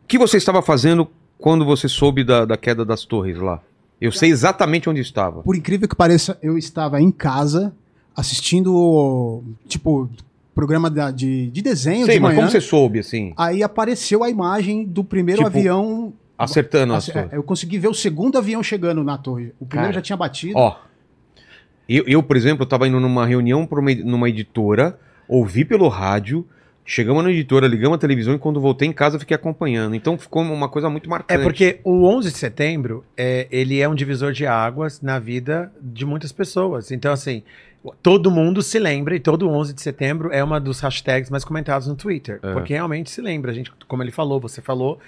O 0.03 0.08
que 0.08 0.17
você 0.17 0.38
estava 0.38 0.63
fazendo 0.63 1.08
quando 1.38 1.63
você 1.63 1.88
soube 1.88 2.24
da, 2.24 2.44
da 2.44 2.58
queda 2.58 2.84
das 2.84 3.06
torres 3.06 3.38
lá? 3.38 3.62
Eu 4.01 4.12
sei 4.12 4.32
exatamente 4.32 4.89
onde 4.89 5.01
estava. 5.01 5.44
Por 5.44 5.56
incrível 5.56 5.88
que 5.88 5.96
pareça, 5.96 6.38
eu 6.41 6.58
estava 6.58 7.00
em 7.00 7.12
casa 7.12 7.75
assistindo, 8.15 9.44
tipo, 9.67 10.10
programa 10.57 10.89
da- 10.89 11.11
de, 11.11 11.49
de 11.51 11.61
desenho 11.61 12.05
Sei, 12.05 12.15
de 12.15 12.19
mas 12.19 12.31
manhã. 12.31 12.39
como 12.41 12.51
você 12.51 12.59
soube, 12.59 12.99
assim? 12.99 13.33
Aí 13.37 13.61
apareceu 13.63 14.23
a 14.23 14.29
imagem 14.29 14.83
do 14.85 15.03
primeiro 15.03 15.43
Tipo, 15.43 15.57
avião. 15.57 16.13
Acertando 16.37 16.93
Assim, 16.93 17.11
torres. 17.11 17.31
é, 17.33 17.37
eu 17.37 17.41
consegui 17.43 17.79
ver 17.79 17.87
o 17.87 17.93
segundo 17.93 18.37
avião 18.37 18.61
chegando 18.61 19.03
na 19.03 19.17
torre. 19.17 19.53
O 19.59 19.65
primeiro 19.65 19.93
Cara, 19.93 19.99
já 19.99 20.01
tinha 20.01 20.17
batido. 20.17 20.53
Ó, 20.57 20.75
eu, 21.89 22.03
eu, 22.07 22.21
por 22.21 22.35
exemplo, 22.35 22.63
eu 22.63 22.67
tava 22.67 22.87
indo 22.87 22.99
numa 22.99 23.25
reunião 23.25 23.67
uma, 23.71 23.95
numa 24.03 24.29
editora, 24.29 24.99
ouvi 25.27 25.63
pelo 25.65 25.87
rádio, 25.87 26.45
chegamos 26.85 27.23
na 27.23 27.31
editora, 27.31 27.65
ligamos 27.67 27.95
a 27.95 27.99
televisão 27.99 28.33
e 28.35 28.37
quando 28.39 28.59
voltei 28.61 28.87
em 28.87 28.93
casa 28.93 29.15
eu 29.15 29.19
fiquei 29.19 29.35
acompanhando. 29.35 29.95
Então 29.95 30.17
ficou 30.17 30.41
uma 30.43 30.69
coisa 30.69 30.89
muito 30.89 31.07
É 31.07 31.09
marcante. 31.09 31.43
porque 31.43 31.79
o 31.83 32.03
11 32.05 32.31
de 32.31 32.37
setembro, 32.37 33.03
é, 33.15 33.47
ele 33.49 33.79
é 33.79 33.87
um 33.89 33.95
divisor 33.95 34.31
de 34.31 34.45
águas 34.45 35.01
na 35.01 35.17
vida 35.17 35.71
de 35.81 36.05
muitas 36.05 36.31
pessoas. 36.31 36.91
Então, 36.91 37.11
assim, 37.13 37.41
todo 38.01 38.31
mundo 38.31 38.62
se 38.62 38.79
lembra, 38.79 39.15
e 39.15 39.19
todo 39.19 39.50
11 39.50 39.74
de 39.74 39.81
setembro 39.81 40.31
é 40.31 40.43
uma 40.43 40.60
dos 40.60 40.79
hashtags 40.79 41.29
mais 41.29 41.43
comentados 41.43 41.88
no 41.88 41.96
Twitter. 41.96 42.39
É. 42.41 42.53
Porque 42.53 42.74
realmente 42.74 43.10
se 43.10 43.22
lembra, 43.22 43.51
a 43.51 43.53
gente, 43.53 43.72
como 43.88 44.03
ele 44.03 44.12
falou, 44.12 44.39
você 44.39 44.62
falou. 44.62 45.00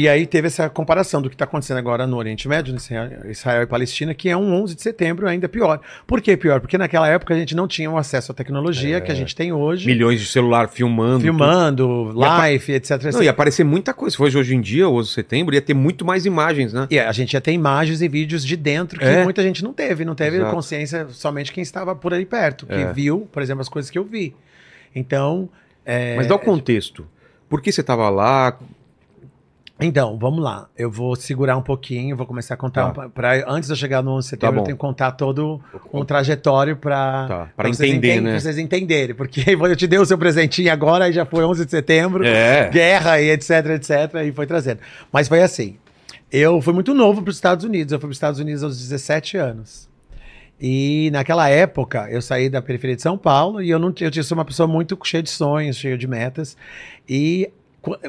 E 0.00 0.08
aí 0.08 0.26
teve 0.26 0.46
essa 0.46 0.70
comparação 0.70 1.20
do 1.20 1.28
que 1.28 1.34
está 1.34 1.44
acontecendo 1.44 1.78
agora 1.78 2.06
no 2.06 2.16
Oriente 2.16 2.46
Médio, 2.46 2.72
no 2.72 3.30
Israel 3.30 3.62
e 3.62 3.66
Palestina, 3.66 4.14
que 4.14 4.28
é 4.28 4.36
um 4.36 4.54
11 4.62 4.76
de 4.76 4.82
setembro 4.82 5.26
ainda 5.26 5.48
pior. 5.48 5.80
Por 6.06 6.20
que 6.20 6.36
pior? 6.36 6.60
Porque 6.60 6.78
naquela 6.78 7.08
época 7.08 7.34
a 7.34 7.36
gente 7.36 7.56
não 7.56 7.66
tinha 7.66 7.90
o 7.90 7.98
acesso 7.98 8.30
à 8.30 8.34
tecnologia 8.34 9.00
que 9.00 9.10
a 9.10 9.14
gente 9.14 9.34
tem 9.34 9.52
hoje. 9.52 9.86
Milhões 9.86 10.20
de 10.20 10.26
celular 10.28 10.68
filmando. 10.68 11.20
Filmando, 11.22 12.10
apa- 12.10 12.36
live, 12.42 12.72
etc. 12.74 12.90
tudo. 12.90 13.06
etc. 13.08 13.14
Não, 13.14 13.22
ia 13.24 13.30
aparecer 13.32 13.64
muita 13.64 13.92
coisa. 13.92 14.12
Se 14.12 14.16
fosse 14.18 14.38
hoje 14.38 14.54
em 14.54 14.60
dia, 14.60 14.88
11 14.88 15.08
de 15.08 15.14
setembro, 15.14 15.52
ia 15.52 15.60
ter 15.60 15.74
muito 15.74 16.04
mais 16.04 16.24
imagens, 16.24 16.72
né? 16.72 16.86
E 16.88 16.96
a 17.00 17.10
gente 17.10 17.32
ia 17.34 17.40
ter 17.40 17.50
imagens 17.50 18.00
e 18.00 18.06
vídeos 18.06 18.44
de 18.44 18.56
dentro 18.56 19.00
que 19.00 19.04
É. 19.04 19.24
muita 19.24 19.42
gente 19.42 19.64
não 19.64 19.72
teve. 19.72 20.04
Não 20.04 20.14
teve 20.14 20.36
Exato. 20.36 20.54
consciência 20.54 21.08
somente 21.10 21.50
quem 21.52 21.62
estava 21.62 21.96
por 21.96 22.14
ali 22.14 22.24
perto, 22.24 22.66
que 22.66 22.72
É. 22.72 22.92
viu, 22.92 23.28
por 23.32 23.42
exemplo, 23.42 23.62
as 23.62 23.68
coisas 23.68 23.90
que 23.90 23.98
eu 23.98 24.04
vi. 24.04 24.32
Então. 24.94 25.48
é, 25.84 26.14
Mas 26.14 26.28
dá 26.28 26.36
o 26.36 26.38
contexto. 26.38 27.04
Por 27.48 27.60
que 27.60 27.72
você 27.72 27.82
tava 27.82 28.08
lá? 28.10 28.56
Então, 29.80 30.18
vamos 30.18 30.42
lá. 30.42 30.68
Eu 30.76 30.90
vou 30.90 31.14
segurar 31.14 31.56
um 31.56 31.62
pouquinho, 31.62 32.16
vou 32.16 32.26
começar 32.26 32.54
a 32.54 32.56
contar. 32.56 32.90
Tá. 32.92 33.06
um- 33.06 33.10
pra, 33.10 33.44
antes 33.48 33.68
de 33.68 33.72
eu 33.72 33.76
chegar 33.76 34.02
no 34.02 34.10
11 34.12 34.26
de 34.26 34.30
setembro, 34.30 34.56
bom. 34.56 34.60
eu 34.62 34.64
tenho 34.64 34.76
que 34.76 34.80
contar 34.80 35.12
todo 35.12 35.60
um 35.92 36.04
trajetório 36.04 36.76
para 36.76 37.26
Tá, 37.28 37.48
pra 37.56 37.68
entender, 37.68 38.20
né? 38.20 38.32
Pra 38.32 38.40
vocês 38.40 38.58
entenderem. 38.58 39.14
Porque 39.14 39.44
eu 39.48 39.76
te 39.76 39.86
dei 39.86 39.98
o 40.00 40.04
seu 40.04 40.18
presentinho 40.18 40.72
agora, 40.72 41.04
aí 41.04 41.12
já 41.12 41.24
foi 41.24 41.44
11 41.44 41.64
de 41.64 41.70
setembro, 41.70 42.24
É. 42.26 42.68
guerra 42.70 43.20
e 43.20 43.30
etc, 43.30 43.50
etc, 43.76 43.90
e 44.26 44.32
foi 44.32 44.46
trazendo. 44.46 44.80
Mas 45.12 45.28
foi 45.28 45.42
assim. 45.42 45.76
Eu 46.30 46.60
fui 46.60 46.74
muito 46.74 46.92
novo 46.92 47.22
para 47.22 47.30
os 47.30 47.36
Estados 47.36 47.64
Unidos. 47.64 47.92
Eu 47.92 47.98
fui 48.00 48.08
para 48.08 48.12
os 48.12 48.16
Estados 48.16 48.40
Unidos 48.40 48.62
aos 48.64 48.78
17 48.78 49.36
anos. 49.36 49.88
E 50.60 51.08
naquela 51.12 51.48
época, 51.48 52.08
eu 52.10 52.20
saí 52.20 52.50
da 52.50 52.60
periferia 52.60 52.96
de 52.96 53.02
São 53.02 53.16
Paulo 53.16 53.62
e 53.62 53.70
eu 53.70 53.78
não 53.78 53.88
eu 54.00 54.10
tinha 54.10 54.24
uma 54.32 54.44
pessoa 54.44 54.66
muito 54.66 54.98
cheia 55.04 55.22
de 55.22 55.30
sonhos, 55.30 55.76
cheia 55.76 55.96
de 55.96 56.08
metas. 56.08 56.56
E 57.08 57.48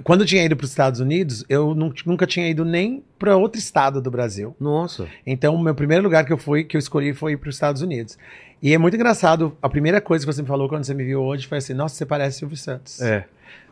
quando 0.04 0.22
eu 0.22 0.28
tinha 0.28 0.44
ido 0.44 0.56
para 0.56 0.64
os 0.66 0.70
Estados 0.72 1.00
Unidos, 1.00 1.46
eu 1.48 1.74
nu- 1.76 1.94
nunca 2.06 2.26
tinha 2.26 2.48
ido 2.50 2.66
nem 2.66 3.04
para 3.18 3.38
outro 3.38 3.60
estado 3.60 4.02
do 4.02 4.10
Brasil. 4.10 4.56
Nossa. 4.60 5.08
Então, 5.26 5.56
o 5.56 5.60
meu 5.62 5.76
primeiro 5.76 6.04
lugar 6.04 6.26
que 6.26 6.34
eu 6.34 6.38
fui, 6.38 6.64
que 6.64 6.76
eu 6.76 6.80
escolhi, 6.80 7.14
foi 7.14 7.38
para 7.38 7.50
os 7.50 7.56
Estados 7.56 7.82
Unidos. 7.82 8.18
E 8.62 8.74
é 8.74 8.78
muito 8.78 8.96
engraçado. 8.96 9.56
A 9.62 9.70
primeira 9.70 10.02
coisa 10.02 10.26
que 10.26 10.34
você 10.34 10.42
me 10.42 10.48
falou 10.48 10.68
quando 10.68 10.84
você 10.84 10.94
me 10.94 11.04
viu 11.04 11.22
hoje 11.22 11.48
foi 11.48 11.60
assim: 11.60 11.74
Nossa, 11.74 11.96
você 11.96 12.06
parece 12.06 12.40
Silvio 12.40 12.58
Santos. 12.58 13.00
É. 13.02 13.26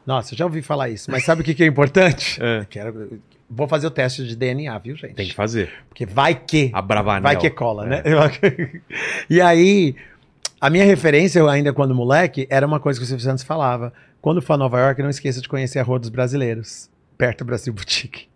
Nossa, 0.06 0.34
eu 0.34 0.38
já 0.38 0.46
ouvi 0.46 0.62
falar 0.62 0.88
isso. 0.90 1.12
Mas 1.12 1.26
sabe 1.26 1.42
o 1.42 1.44
que, 1.44 1.54
que 1.54 1.64
é 1.64 1.68
importante? 1.68 2.40
É. 2.42 2.66
Quero, 2.70 3.20
vou 3.50 3.68
fazer 3.68 3.88
o 3.88 3.92
teste 3.92 4.26
de 4.26 4.36
DNA, 4.38 4.78
viu, 4.78 4.96
gente? 4.96 5.16
Tem 5.16 5.28
que 5.28 5.34
fazer. 5.34 5.70
Porque 5.90 6.06
vai 6.06 6.34
que. 6.36 6.70
A 6.74 6.82
Bravanel. 6.82 7.24
Vai 7.24 7.36
que 7.38 7.50
cola, 7.50 7.86
É. 7.86 7.90
né? 7.90 8.04
e 9.30 9.42
aí, 9.42 9.96
a 10.62 10.70
minha 10.70 10.86
referência, 10.86 11.40
eu 11.40 11.50
ainda 11.50 11.74
quando 11.74 11.94
moleque, 11.94 12.48
era 12.50 12.66
uma 12.66 12.80
coisa 12.80 12.98
que 13.00 13.04
o 13.04 13.08
Silvio 13.08 13.24
Santos 13.26 13.44
falava. 13.44 13.92
Quando 14.22 14.42
for 14.42 14.54
a 14.54 14.58
Nova 14.58 14.80
York, 14.80 15.02
não 15.02 15.10
esqueça 15.10 15.42
de 15.42 15.48
conhecer 15.48 15.80
a 15.80 15.84
Rua 15.84 16.00
dos 16.00 16.10
Brasileiros, 16.10 16.90
perto 17.18 17.40
do 17.40 17.46
Brasil 17.46 17.74
Boutique. 17.74 18.28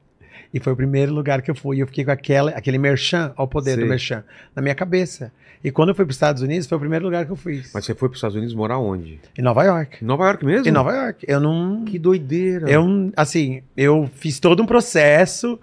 E 0.53 0.59
foi 0.59 0.73
o 0.73 0.75
primeiro 0.75 1.13
lugar 1.13 1.41
que 1.41 1.49
eu 1.49 1.55
fui. 1.55 1.77
E 1.77 1.79
eu 1.79 1.87
fiquei 1.87 2.03
com 2.03 2.11
aquela, 2.11 2.51
aquele 2.51 2.77
merchan, 2.77 3.33
ao 3.35 3.47
poder 3.47 3.75
Sei. 3.75 3.83
do 3.83 3.89
merchan, 3.89 4.23
na 4.55 4.61
minha 4.61 4.75
cabeça. 4.75 5.31
E 5.63 5.71
quando 5.71 5.89
eu 5.89 5.95
fui 5.95 6.03
para 6.05 6.11
os 6.11 6.15
Estados 6.15 6.41
Unidos, 6.41 6.67
foi 6.67 6.75
o 6.75 6.79
primeiro 6.79 7.05
lugar 7.05 7.25
que 7.25 7.31
eu 7.31 7.35
fui. 7.35 7.63
Mas 7.73 7.85
você 7.85 7.93
foi 7.93 8.09
para 8.09 8.13
os 8.13 8.17
Estados 8.17 8.35
Unidos 8.35 8.53
morar 8.53 8.79
onde? 8.79 9.19
Em 9.37 9.41
Nova 9.41 9.63
York. 9.63 10.03
Em 10.03 10.07
Nova 10.07 10.25
York 10.25 10.45
mesmo? 10.45 10.67
Em 10.67 10.71
Nova 10.71 10.91
York. 10.91 11.25
Eu 11.27 11.39
não. 11.39 11.85
Que 11.85 11.99
doideira. 11.99 12.69
Eu, 12.69 13.11
assim, 13.15 13.61
eu 13.77 14.09
fiz 14.15 14.39
todo 14.39 14.61
um 14.61 14.65
processo. 14.65 15.59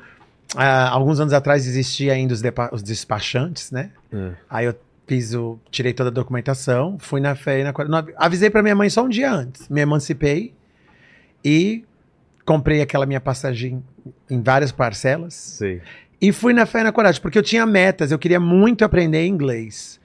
Ah, 0.57 0.89
alguns 0.89 1.21
anos 1.21 1.35
atrás 1.35 1.67
existia 1.67 2.15
ainda 2.15 2.33
os, 2.33 2.43
os 2.73 2.83
despachantes, 2.83 3.71
né? 3.71 3.91
É. 4.13 4.31
Aí 4.49 4.67
eu 4.67 4.75
fiz 5.09 5.35
o. 5.35 5.59
tirei 5.71 5.93
toda 5.93 6.11
a 6.11 6.13
documentação, 6.13 6.99
fui 7.01 7.21
na 7.21 7.35
fé 7.35 7.61
e 7.61 7.65
na 7.65 7.73
não, 7.89 8.07
Avisei 8.17 8.51
pra 8.51 8.63
minha 8.63 8.77
mãe 8.77 8.91
só 8.91 9.03
um 9.03 9.09
dia 9.09 9.33
antes. 9.33 9.69
Me 9.69 9.81
emancipei 9.81 10.55
e 11.45 11.85
comprei 12.45 12.83
aquela 12.83 13.07
minha 13.07 13.21
passagem 13.21 13.83
em 14.31 14.43
várias 14.43 14.71
parcelas. 14.71 15.35
Sei. 15.35 15.81
E 16.21 16.31
fui 16.33 16.53
na 16.53 16.67
fé 16.67 16.81
e 16.81 16.85
na 16.85 16.93
coragem, 16.93 17.21
porque 17.23 17.39
eu 17.39 17.43
tinha 17.43 17.65
metas, 17.65 18.13
eu 18.13 18.19
queria 18.19 18.39
muito 18.39 18.85
aprender 18.85 19.27
inglês. 19.27 19.99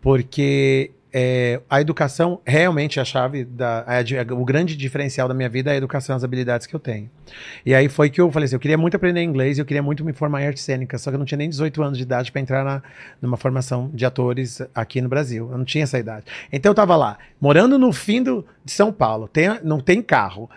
Porque 0.00 0.90
é, 1.12 1.60
a 1.68 1.80
educação 1.80 2.40
realmente 2.46 2.98
é 2.98 3.02
a 3.02 3.04
chave, 3.04 3.44
da, 3.44 3.84
a 3.86 4.02
di- 4.02 4.16
o 4.18 4.44
grande 4.44 4.76
diferencial 4.76 5.26
da 5.28 5.34
minha 5.34 5.48
vida 5.48 5.70
é 5.70 5.74
a 5.74 5.76
educação 5.76 6.14
as 6.14 6.24
habilidades 6.24 6.66
que 6.66 6.74
eu 6.74 6.80
tenho. 6.80 7.10
E 7.64 7.74
aí 7.74 7.88
foi 7.88 8.10
que 8.10 8.20
eu 8.20 8.30
falei 8.30 8.46
assim, 8.46 8.56
eu 8.56 8.60
queria 8.60 8.78
muito 8.78 8.96
aprender 8.96 9.22
inglês, 9.22 9.58
eu 9.58 9.64
queria 9.64 9.82
muito 9.82 10.04
me 10.04 10.12
formar 10.12 10.42
em 10.42 10.46
arte 10.46 10.60
cênica, 10.60 10.98
só 10.98 11.10
que 11.10 11.14
eu 11.14 11.18
não 11.18 11.26
tinha 11.26 11.38
nem 11.38 11.48
18 11.48 11.82
anos 11.82 11.98
de 11.98 12.04
idade 12.04 12.30
para 12.30 12.40
entrar 12.40 12.64
na, 12.64 12.82
numa 13.20 13.36
formação 13.36 13.90
de 13.92 14.04
atores 14.04 14.60
aqui 14.74 15.00
no 15.00 15.08
Brasil. 15.08 15.48
Eu 15.50 15.58
não 15.58 15.64
tinha 15.64 15.84
essa 15.84 15.98
idade. 15.98 16.26
Então 16.52 16.70
eu 16.70 16.74
tava 16.74 16.96
lá, 16.96 17.18
morando 17.40 17.78
no 17.78 17.92
fim 17.92 18.22
do, 18.22 18.44
de 18.64 18.72
São 18.72 18.92
Paulo, 18.92 19.28
tem, 19.28 19.48
não 19.62 19.80
tem 19.80 20.00
carro, 20.02 20.48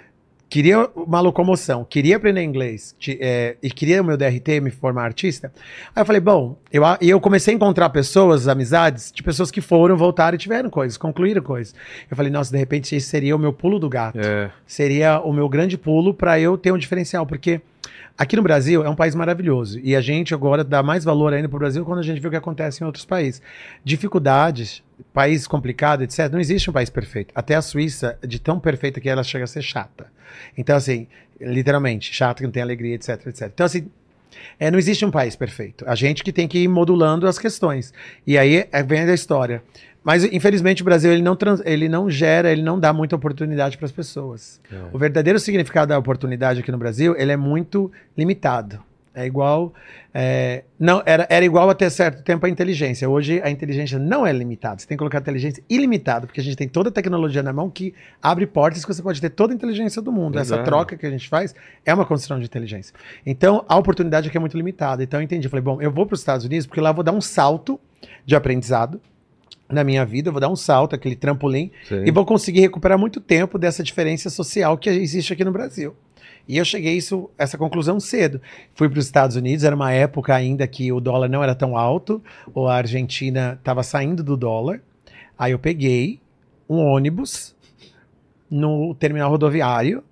queria 0.54 0.88
uma 0.96 1.20
locomoção, 1.20 1.84
queria 1.84 2.16
aprender 2.16 2.44
inglês 2.44 2.96
é, 3.20 3.58
e 3.60 3.72
queria 3.72 4.04
o 4.04 4.06
meu 4.06 4.16
DRT, 4.16 4.62
me 4.62 4.70
formar 4.70 5.06
artista. 5.06 5.52
Aí 5.96 6.02
eu 6.04 6.06
falei, 6.06 6.22
bom, 6.22 6.56
eu, 6.72 6.84
e 7.02 7.10
eu 7.10 7.20
comecei 7.20 7.56
a 7.56 7.56
encontrar 7.56 7.90
pessoas, 7.90 8.48
amizades, 8.48 9.12
de 9.12 9.24
pessoas 9.24 9.50
que 9.50 9.62
foram, 9.62 9.98
voltaram 9.98 10.36
e 10.36 10.38
tiveram 10.38 10.70
coisas, 10.70 10.96
concluíram 10.96 11.42
coisas. 11.42 11.74
Eu 12.08 12.16
falei, 12.16 12.32
nossa, 12.32 12.52
de 12.52 12.58
repente 12.60 12.96
esse 12.96 13.08
seria 13.08 13.36
o 13.36 13.40
meu 13.40 13.52
pulo 13.52 13.80
do 13.80 13.90
gato. 13.90 14.20
É. 14.20 14.52
Seria 14.68 15.20
o 15.22 15.34
meu 15.34 15.50
grande 15.50 15.76
pulo 15.76 16.14
para 16.14 16.40
eu 16.40 16.56
ter 16.56 16.72
um 16.72 16.78
diferencial, 16.78 17.26
porque 17.26 17.60
aqui 18.16 18.36
no 18.36 18.44
Brasil 18.44 18.86
é 18.86 18.90
um 18.90 18.96
país 18.96 19.16
maravilhoso 19.16 19.80
e 19.82 19.96
a 19.96 20.02
gente 20.02 20.36
agora 20.36 20.64
dá 20.64 20.84
mais 20.84 21.04
valor 21.04 21.34
ainda 21.34 21.50
para 21.50 21.56
o 21.56 21.60
Brasil 21.60 21.84
quando 21.84 21.98
a 21.98 22.04
gente 22.04 22.22
vê 22.22 22.28
o 22.28 22.32
que 22.32 22.38
acontece 22.38 22.84
em 22.84 22.86
outros 22.86 23.06
países. 23.06 23.42
Dificuldades, 23.84 24.84
país 25.12 25.48
complicado, 25.48 26.04
etc. 26.04 26.30
Não 26.32 26.40
existe 26.40 26.70
um 26.70 26.74
país 26.74 26.92
perfeito. 26.92 27.32
Até 27.34 27.56
a 27.56 27.62
Suíça, 27.64 28.20
de 28.22 28.38
tão 28.38 28.60
perfeita 28.60 29.02
que 29.02 29.10
ela 29.10 29.24
chega 29.24 29.46
a 29.46 29.48
ser 29.48 29.64
chata. 29.64 30.13
Então, 30.58 30.76
assim, 30.76 31.08
literalmente, 31.40 32.14
chata 32.14 32.38
que 32.40 32.44
não 32.44 32.52
tem 32.52 32.62
alegria, 32.64 32.96
etc, 32.96 33.28
etc. 33.28 33.50
Então, 33.54 33.66
assim, 33.66 33.88
é, 34.60 34.70
não 34.72 34.80
existe 34.80 35.06
um 35.06 35.12
país 35.12 35.36
perfeito. 35.36 35.84
A 35.88 35.96
gente 35.96 36.24
que 36.24 36.32
tem 36.32 36.48
que 36.48 36.60
ir 36.60 36.68
modulando 36.68 37.28
as 37.28 37.38
questões. 37.38 37.94
E 38.26 38.38
aí 38.38 38.68
é, 38.72 38.84
vem 38.84 39.02
a 39.02 39.14
história. 39.14 39.62
Mas, 40.04 40.24
infelizmente, 40.26 40.82
o 40.82 40.86
Brasil 40.86 41.14
ele 41.14 41.22
não, 41.22 41.36
trans- 41.36 41.62
ele 41.66 41.88
não 41.88 42.10
gera, 42.10 42.52
ele 42.52 42.62
não 42.62 42.78
dá 42.80 42.92
muita 42.92 43.16
oportunidade 43.16 43.78
para 43.78 43.86
as 43.86 43.92
pessoas. 43.92 44.60
O 44.92 44.98
verdadeiro 44.98 45.40
significado 45.40 45.90
da 45.90 45.98
oportunidade 45.98 46.60
aqui 46.60 46.72
no 46.72 46.78
Brasil, 46.78 47.16
ele 47.18 47.32
é 47.32 47.38
muito 47.38 47.90
limitado. 48.18 48.84
É 49.16 49.26
igual. 49.26 49.74
é, 50.14 50.64
não, 50.80 51.04
era, 51.06 51.28
era 51.30 51.46
igual 51.46 51.70
até 51.70 51.88
certo 51.90 52.24
tempo 52.24 52.46
a 52.46 52.50
inteligência. 52.50 53.08
Hoje 53.08 53.40
a 53.44 53.50
inteligência 53.50 54.00
não 54.00 54.26
é 54.26 54.34
limitada. 54.34 54.80
Você 54.80 54.88
tem 54.88 54.96
que 54.96 55.00
colocar 55.00 55.20
a 55.20 55.22
inteligência 55.22 55.64
ilimitada, 55.70 56.26
porque 56.26 56.42
a 56.42 56.44
gente 56.44 56.56
tem 56.56 56.68
toda 56.68 56.90
a 56.90 56.92
tecnologia 56.92 57.44
na 57.44 57.54
mão 57.54 57.70
que 57.70 57.94
abre 58.22 58.48
portas 58.48 58.84
que 58.84 58.94
você 58.94 59.04
pode 59.04 59.22
ter 59.22 59.30
toda 59.30 59.54
a 59.54 59.56
inteligência 59.56 60.02
do 60.02 60.12
mundo. 60.12 60.40
Essa 60.40 60.56
Exato. 60.56 60.66
troca 60.66 60.98
que 60.98 61.06
a 61.06 61.12
gente 61.12 61.30
faz 61.30 61.54
é 61.86 61.94
uma 61.94 62.06
construção 62.06 62.40
de 62.40 62.46
inteligência. 62.46 62.94
Então 63.26 63.64
a 63.68 63.78
oportunidade 63.78 64.28
aqui 64.28 64.38
é 64.38 64.40
muito 64.40 64.58
limitada. 64.58 65.04
Então 65.04 65.20
eu 65.20 65.24
entendi. 65.24 65.48
Falei, 65.48 65.64
bom, 65.64 65.82
eu 65.82 65.92
vou 65.92 66.06
para 66.06 66.16
os 66.16 66.20
Estados 66.20 66.46
Unidos 66.46 66.66
porque 66.66 66.82
lá 66.82 66.90
eu 66.90 66.96
vou 66.96 67.04
dar 67.04 67.12
um 67.12 67.22
salto 67.22 67.80
de 68.26 68.36
aprendizado 68.36 69.00
na 69.70 69.84
minha 69.84 70.06
vida, 70.06 70.30
eu 70.30 70.32
vou 70.34 70.42
dar 70.42 70.50
um 70.50 70.56
salto, 70.56 70.96
aquele 70.96 71.16
trampolim, 71.16 71.72
Sei. 71.88 72.04
e 72.06 72.12
vou 72.12 72.26
conseguir 72.26 72.62
recuperar 72.62 72.98
muito 72.98 73.20
tempo 73.20 73.58
dessa 73.58 73.84
diferença 73.84 74.30
social 74.30 74.78
que 74.78 74.90
existe 74.90 75.34
aqui 75.34 75.44
no 75.44 75.52
Brasil. 75.52 75.96
E 76.48 76.58
eu 76.58 76.66
cheguei 76.66 76.94
a 76.94 76.96
isso, 76.96 77.30
essa 77.38 77.58
conclusão 77.58 78.00
cedo. 78.00 78.42
Fui 78.74 78.90
para 78.90 79.00
os 79.00 79.06
Estados 79.06 79.36
Unidos, 79.36 79.64
era 79.64 79.76
uma 79.76 79.92
época 79.92 80.36
ainda 80.36 80.68
que 80.68 80.92
o 80.92 81.00
dólar 81.00 81.30
não 81.30 81.42
era 81.42 81.56
tão 81.56 81.78
alto, 81.78 82.22
ou 82.54 82.68
a 82.68 82.76
Argentina 82.76 83.58
estava 83.58 83.82
saindo 83.84 84.24
do 84.24 84.36
dólar. 84.36 84.82
Aí 85.38 85.54
eu 85.54 85.60
peguei 85.60 86.20
um 86.70 86.78
ônibus 86.80 87.56
no 88.50 88.94
terminal 88.96 89.30
rodoviário 89.30 90.04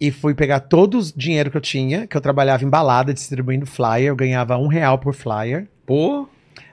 e 0.00 0.10
fui 0.10 0.34
pegar 0.34 0.60
todo 0.60 0.98
o 0.98 1.02
dinheiro 1.14 1.50
que 1.50 1.56
eu 1.58 1.60
tinha, 1.60 2.06
que 2.06 2.16
eu 2.16 2.20
trabalhava 2.20 2.64
em 2.64 2.68
balada 2.68 3.12
distribuindo 3.12 3.66
flyer, 3.66 4.08
eu 4.08 4.16
ganhava 4.16 4.56
um 4.56 4.66
real 4.66 4.98
por 4.98 5.14
flyer. 5.14 5.68
Pô, 5.84 6.26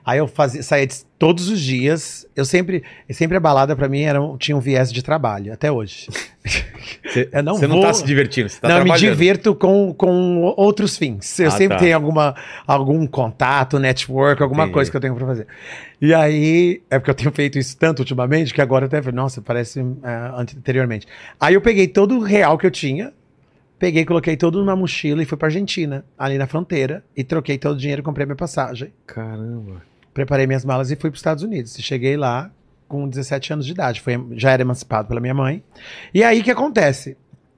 Aí 0.08 0.18
eu 0.18 0.26
fazia, 0.26 0.62
saía 0.62 0.86
de- 0.86 1.04
todos 1.18 1.48
os 1.50 1.60
dias. 1.60 2.26
Eu 2.34 2.44
sempre, 2.46 2.82
sempre 3.10 3.36
a 3.36 3.40
balada 3.40 3.76
pra 3.76 3.88
mim 3.90 4.00
era, 4.02 4.18
tinha 4.38 4.56
um 4.56 4.60
viés 4.60 4.90
de 4.90 5.02
trabalho, 5.02 5.52
até 5.52 5.70
hoje. 5.70 6.06
Eu 7.32 7.42
não 7.42 7.56
você 7.56 7.66
não 7.66 7.80
tá 7.82 7.92
se 7.92 8.04
divertindo, 8.04 8.48
você 8.48 8.58
tá 8.60 8.68
não, 8.68 8.78
eu 8.78 8.84
me 8.84 8.92
divirto 8.96 9.54
com, 9.54 9.92
com 9.92 10.42
outros 10.56 10.96
fins. 10.96 11.38
Eu 11.38 11.48
Ah, 11.48 11.50
sempre 11.50 11.76
tá. 11.76 11.82
tenho 11.82 11.94
alguma, 11.94 12.34
algum 12.66 13.06
contato, 13.06 13.78
network, 13.78 14.42
alguma 14.42 14.62
Entendi. 14.62 14.72
coisa 14.74 14.90
que 14.90 14.96
eu 14.96 15.00
tenho 15.00 15.14
pra 15.14 15.26
fazer. 15.26 15.46
E 16.00 16.14
aí, 16.14 16.80
é 16.90 16.98
porque 16.98 17.10
eu 17.10 17.14
tenho 17.14 17.30
feito 17.32 17.58
isso 17.58 17.76
tanto 17.76 17.98
ultimamente 18.00 18.54
que 18.54 18.62
agora 18.62 18.86
até, 18.86 19.00
nossa, 19.12 19.42
parece 19.42 19.80
é, 19.80 20.30
ante- 20.40 20.56
anteriormente. 20.56 21.06
Aí 21.38 21.52
eu 21.54 21.60
peguei 21.60 21.86
todo 21.88 22.16
o 22.16 22.20
real 22.22 22.56
que 22.56 22.66
eu 22.66 22.70
tinha, 22.70 23.12
peguei, 23.78 24.04
coloquei 24.06 24.36
todo 24.36 24.58
numa 24.58 24.74
mochila 24.76 25.22
e 25.22 25.26
fui 25.26 25.36
pra 25.36 25.48
Argentina, 25.48 26.04
ali 26.18 26.38
na 26.38 26.46
fronteira, 26.46 27.04
e 27.16 27.22
troquei 27.22 27.58
todo 27.58 27.74
o 27.74 27.78
dinheiro 27.78 28.00
e 28.00 28.04
comprei 28.04 28.24
minha 28.24 28.36
passagem. 28.36 28.92
Caramba. 29.06 29.82
Preparei 30.12 30.46
minhas 30.46 30.64
malas 30.64 30.90
e 30.90 30.96
fui 30.96 31.10
para 31.10 31.16
os 31.16 31.20
Estados 31.20 31.42
Unidos. 31.42 31.78
E 31.78 31.82
cheguei 31.82 32.16
lá 32.16 32.50
com 32.88 33.08
17 33.08 33.52
anos 33.52 33.66
de 33.66 33.72
idade. 33.72 34.00
Foi, 34.00 34.14
já 34.32 34.50
era 34.50 34.62
emancipado 34.62 35.08
pela 35.08 35.20
minha 35.20 35.34
mãe. 35.34 35.62
E 36.12 36.24
aí 36.24 36.40
o 36.40 36.44
que 36.44 36.50
acontece? 36.50 37.16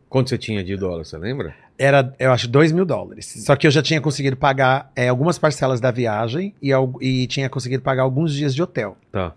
Quanto 0.09 0.29
você 0.29 0.37
tinha 0.37 0.63
de 0.65 0.77
dólar, 0.77 1.05
você 1.05 1.17
lembra? 1.17 1.55
Era, 1.79 2.13
eu 2.19 2.33
acho, 2.33 2.49
2 2.49 2.73
mil 2.73 2.85
dólares. 2.85 3.33
Só 3.45 3.57
que 3.57 3.67
eu 3.67 3.71
já 3.71 3.81
tinha 3.81 4.01
conseguido 4.01 4.37
pagar 4.37 4.91
é, 4.95 5.09
algumas 5.09 5.39
parcelas 5.39 5.81
da 5.81 5.91
viagem 5.91 6.55
e, 6.61 6.73
e 7.01 7.27
tinha 7.29 7.49
conseguido 7.49 7.83
pagar 7.83 8.03
alguns 8.03 8.35
dias 8.35 8.55
de 8.55 8.63
hotel. 8.63 8.99
Tá. 9.13 9.33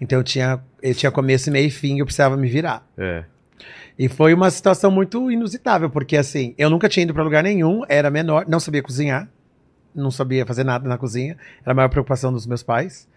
Então 0.00 0.18
eu 0.18 0.22
tinha, 0.22 0.60
eu 0.82 0.94
tinha 0.94 1.10
começo, 1.10 1.50
meio 1.50 1.66
e 1.66 1.70
fim 1.70 1.96
e 1.96 1.98
eu 2.00 2.04
precisava 2.04 2.36
me 2.36 2.48
virar. 2.48 2.86
É. 2.96 3.24
E 3.98 4.08
foi 4.08 4.32
uma 4.34 4.50
situação 4.50 4.90
muito 4.90 5.30
inusitável, 5.30 5.90
porque 5.90 6.16
assim, 6.16 6.54
eu 6.56 6.70
nunca 6.70 6.88
tinha 6.88 7.04
ido 7.04 7.14
para 7.14 7.22
lugar 7.22 7.42
nenhum, 7.42 7.82
era 7.88 8.10
menor, 8.10 8.46
não 8.48 8.58
sabia 8.58 8.82
cozinhar, 8.82 9.28
não 9.94 10.10
sabia 10.10 10.46
fazer 10.46 10.64
nada 10.64 10.88
na 10.88 10.98
cozinha, 10.98 11.36
era 11.62 11.72
a 11.72 11.74
maior 11.74 11.88
preocupação 11.88 12.32
dos 12.32 12.46
meus 12.46 12.62
pais. 12.62 13.08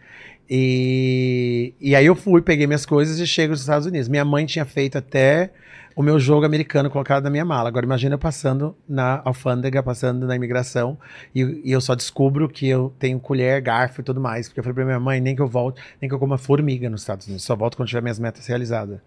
E, 0.50 1.74
e 1.80 1.96
aí 1.96 2.06
eu 2.06 2.16
fui, 2.16 2.42
peguei 2.42 2.68
minhas 2.68 2.86
coisas 2.86 3.20
e 3.20 3.26
chego 3.26 3.52
nos 3.52 3.62
Estados 3.62 3.88
Unidos. 3.88 4.08
Minha 4.08 4.26
mãe 4.26 4.46
tinha 4.46 4.66
feito 4.66 4.98
até 4.98 5.52
o 5.96 6.04
meu 6.04 6.20
jogo 6.20 6.46
americano 6.46 6.90
colocado 6.90 7.24
na 7.24 7.30
minha 7.30 7.46
mala. 7.46 7.70
Agora 7.70 7.86
imagina 7.86 8.16
eu 8.16 8.20
passando 8.20 8.76
na 8.88 9.22
alfândega, 9.24 9.82
passando 9.82 10.28
na 10.28 10.36
imigração, 10.36 10.98
e, 11.34 11.62
e 11.64 11.72
eu 11.72 11.80
só 11.80 11.96
descubro 11.96 12.50
que 12.50 12.68
eu 12.68 12.94
tenho 13.00 13.20
colher, 13.20 13.62
garfo 13.62 14.02
e 14.02 14.04
tudo 14.04 14.20
mais. 14.20 14.48
Porque 14.48 14.60
eu 14.60 14.64
falei 14.64 14.76
pra 14.76 14.86
minha 14.86 15.00
mãe, 15.00 15.22
nem 15.22 15.36
que 15.36 15.42
eu 15.42 15.48
volte, 15.48 15.82
nem 16.02 16.10
que 16.10 16.14
eu 16.14 16.20
coma 16.20 16.38
formiga 16.38 16.90
nos 16.90 17.02
Estados 17.02 17.28
Unidos. 17.28 17.46
Só 17.46 17.56
volto 17.56 17.78
quando 17.78 17.88
tiver 17.88 18.02
minhas 18.02 18.20
metas 18.20 18.46
realizadas. 18.46 19.00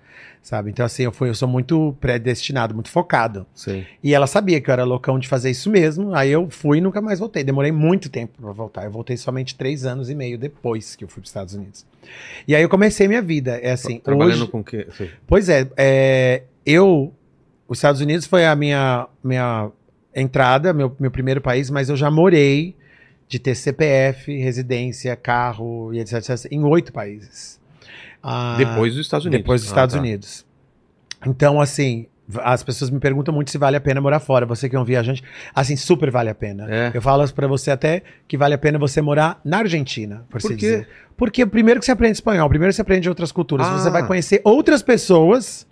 Sabe? 0.42 0.71
Então, 0.71 0.87
assim, 0.87 1.02
eu, 1.02 1.12
fui, 1.12 1.28
eu 1.28 1.35
sou 1.35 1.47
muito 1.47 1.95
predestinado, 2.00 2.75
muito 2.75 2.88
focado. 2.88 3.47
Sim. 3.54 3.85
E 4.02 4.14
ela 4.14 4.26
sabia 4.26 4.61
que 4.61 4.71
eu 4.71 4.73
era 4.73 4.85
loucão 4.85 5.18
de 5.18 5.28
fazer 5.28 5.50
isso 5.50 5.68
mesmo. 5.68 6.14
Aí 6.14 6.30
eu 6.30 6.49
fui 6.49 6.78
e 6.78 6.80
nunca 6.80 7.02
mais 7.02 7.18
voltei. 7.18 7.45
Demorei 7.45 7.71
muito 7.71 8.09
tempo 8.09 8.40
pra 8.40 8.52
voltar. 8.52 8.85
Eu 8.85 8.90
voltei 8.90 9.16
somente 9.16 9.54
três 9.54 9.85
anos 9.85 10.09
e 10.09 10.14
meio 10.14 10.38
depois 10.38 10.97
que 10.97 11.04
eu 11.04 11.09
fui 11.09 11.21
pros 11.21 11.30
Estados 11.30 11.54
Unidos. 11.54 11.85
E 12.47 12.54
aí 12.54 12.62
eu 12.62 12.68
comecei 12.68 13.07
minha 13.07 13.21
vida. 13.21 13.59
É 13.59 13.73
assim, 13.73 13.99
Trabalhando 13.99 14.42
hoje... 14.42 14.50
com 14.50 14.61
o 14.61 14.64
quê? 14.64 14.87
Sim. 14.97 15.09
Pois 15.26 15.49
é, 15.49 15.68
é, 15.76 16.42
eu. 16.65 17.12
Os 17.67 17.79
Estados 17.79 18.00
Unidos 18.00 18.27
foi 18.27 18.47
a 18.47 18.57
minha, 18.57 19.07
minha 19.23 19.71
entrada, 20.15 20.73
meu, 20.73 20.95
meu 20.99 21.11
primeiro 21.11 21.41
país, 21.41 21.69
mas 21.71 21.88
eu 21.91 21.97
já 21.97 22.11
morei 22.11 22.75
de 23.29 23.38
ter 23.38 23.55
CPF, 23.55 24.35
residência, 24.38 25.15
carro 25.15 25.93
e 25.93 26.00
etc, 26.00 26.15
etc 26.15 26.50
em 26.50 26.65
oito 26.65 26.93
países. 26.93 27.61
Ah, 28.23 28.55
Depois 28.57 28.95
dos 28.95 29.05
Estados 29.05 29.27
Unidos. 29.27 29.43
Depois 29.43 29.61
dos 29.61 29.71
Ah, 29.71 29.73
Estados 29.73 29.95
tá. 29.95 30.00
Unidos. 30.00 30.47
Então, 31.27 31.61
assim, 31.61 32.07
as 32.43 32.62
pessoas 32.62 32.91
me 32.91 32.99
perguntam 32.99 33.35
muito 33.35 33.50
se 33.50 33.59
vale 33.59 33.77
a 33.77 33.81
pena 33.81 34.00
morar 34.00 34.19
fora. 34.19 34.47
Você 34.47 34.67
que 34.67 34.75
é 34.75 34.81
um 34.81 34.85
viajante, 34.85 35.23
assim, 35.55 35.77
super 35.77 36.11
vale 36.11 36.31
a 36.31 36.35
pena. 36.35 36.67
É. 36.75 36.91
Eu 36.95 37.03
falo 37.03 37.31
pra 37.35 37.47
você 37.47 37.71
até 37.71 38.03
que 38.27 38.38
vale 38.38 38.55
a 38.55 38.59
pena 38.59 38.79
você 38.79 39.03
morar 39.03 39.38
na 39.45 39.59
Argentina, 39.59 40.25
por, 40.31 40.41
Por 40.41 40.55
dizer. 40.57 40.88
Porque 41.19 41.45
primeiro 41.45 41.81
que 41.81 41.87
você 41.87 41.93
aprende 41.93 42.15
espanhol, 42.15 42.49
primeiro 42.49 42.73
você 42.73 42.81
aprende 42.81 43.11
outras 43.11 43.31
culturas, 43.31 43.67
Ah. 43.67 43.79
você 43.79 43.91
vai 43.91 44.07
conhecer 44.07 44.41
outras 44.43 44.83
pessoas 44.83 45.68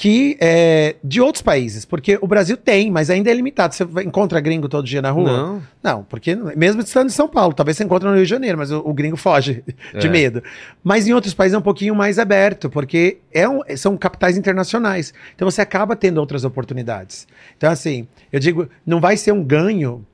que 0.00 0.36
é, 0.40 0.94
de 1.02 1.20
outros 1.20 1.42
países, 1.42 1.84
porque 1.84 2.16
o 2.22 2.26
Brasil 2.28 2.56
tem, 2.56 2.88
mas 2.88 3.10
ainda 3.10 3.32
é 3.32 3.34
limitado. 3.34 3.74
Você 3.74 3.82
encontra 4.04 4.38
gringo 4.38 4.68
todo 4.68 4.86
dia 4.86 5.02
na 5.02 5.10
rua? 5.10 5.24
Não. 5.36 5.62
Não, 5.82 6.04
porque 6.04 6.36
mesmo 6.56 6.80
estando 6.82 7.08
em 7.08 7.12
São 7.12 7.26
Paulo, 7.28 7.52
talvez 7.52 7.76
você 7.76 7.82
encontre 7.82 8.08
no 8.08 8.14
Rio 8.14 8.22
de 8.22 8.30
Janeiro, 8.30 8.56
mas 8.56 8.70
o, 8.70 8.78
o 8.78 8.94
gringo 8.94 9.16
foge 9.16 9.64
de 9.98 10.06
É. 10.06 10.08
medo. 10.08 10.40
Mas 10.84 11.08
em 11.08 11.12
outros 11.14 11.34
países 11.34 11.54
é 11.56 11.58
um 11.58 11.62
pouquinho 11.62 11.96
mais 11.96 12.16
aberto, 12.20 12.70
porque 12.70 13.18
é 13.34 13.48
um- 13.48 13.60
são 13.76 13.96
capitais 13.96 14.38
internacionais. 14.38 15.12
Então 15.34 15.50
você 15.50 15.60
acaba 15.62 15.96
tendo 15.96 16.18
outras 16.18 16.44
oportunidades. 16.44 17.26
Então, 17.56 17.68
assim, 17.68 18.06
eu 18.32 18.38
digo, 18.38 18.68
não 18.86 19.00
vai 19.00 19.16
ser 19.16 19.32
um 19.32 19.42
ganho. 19.42 20.06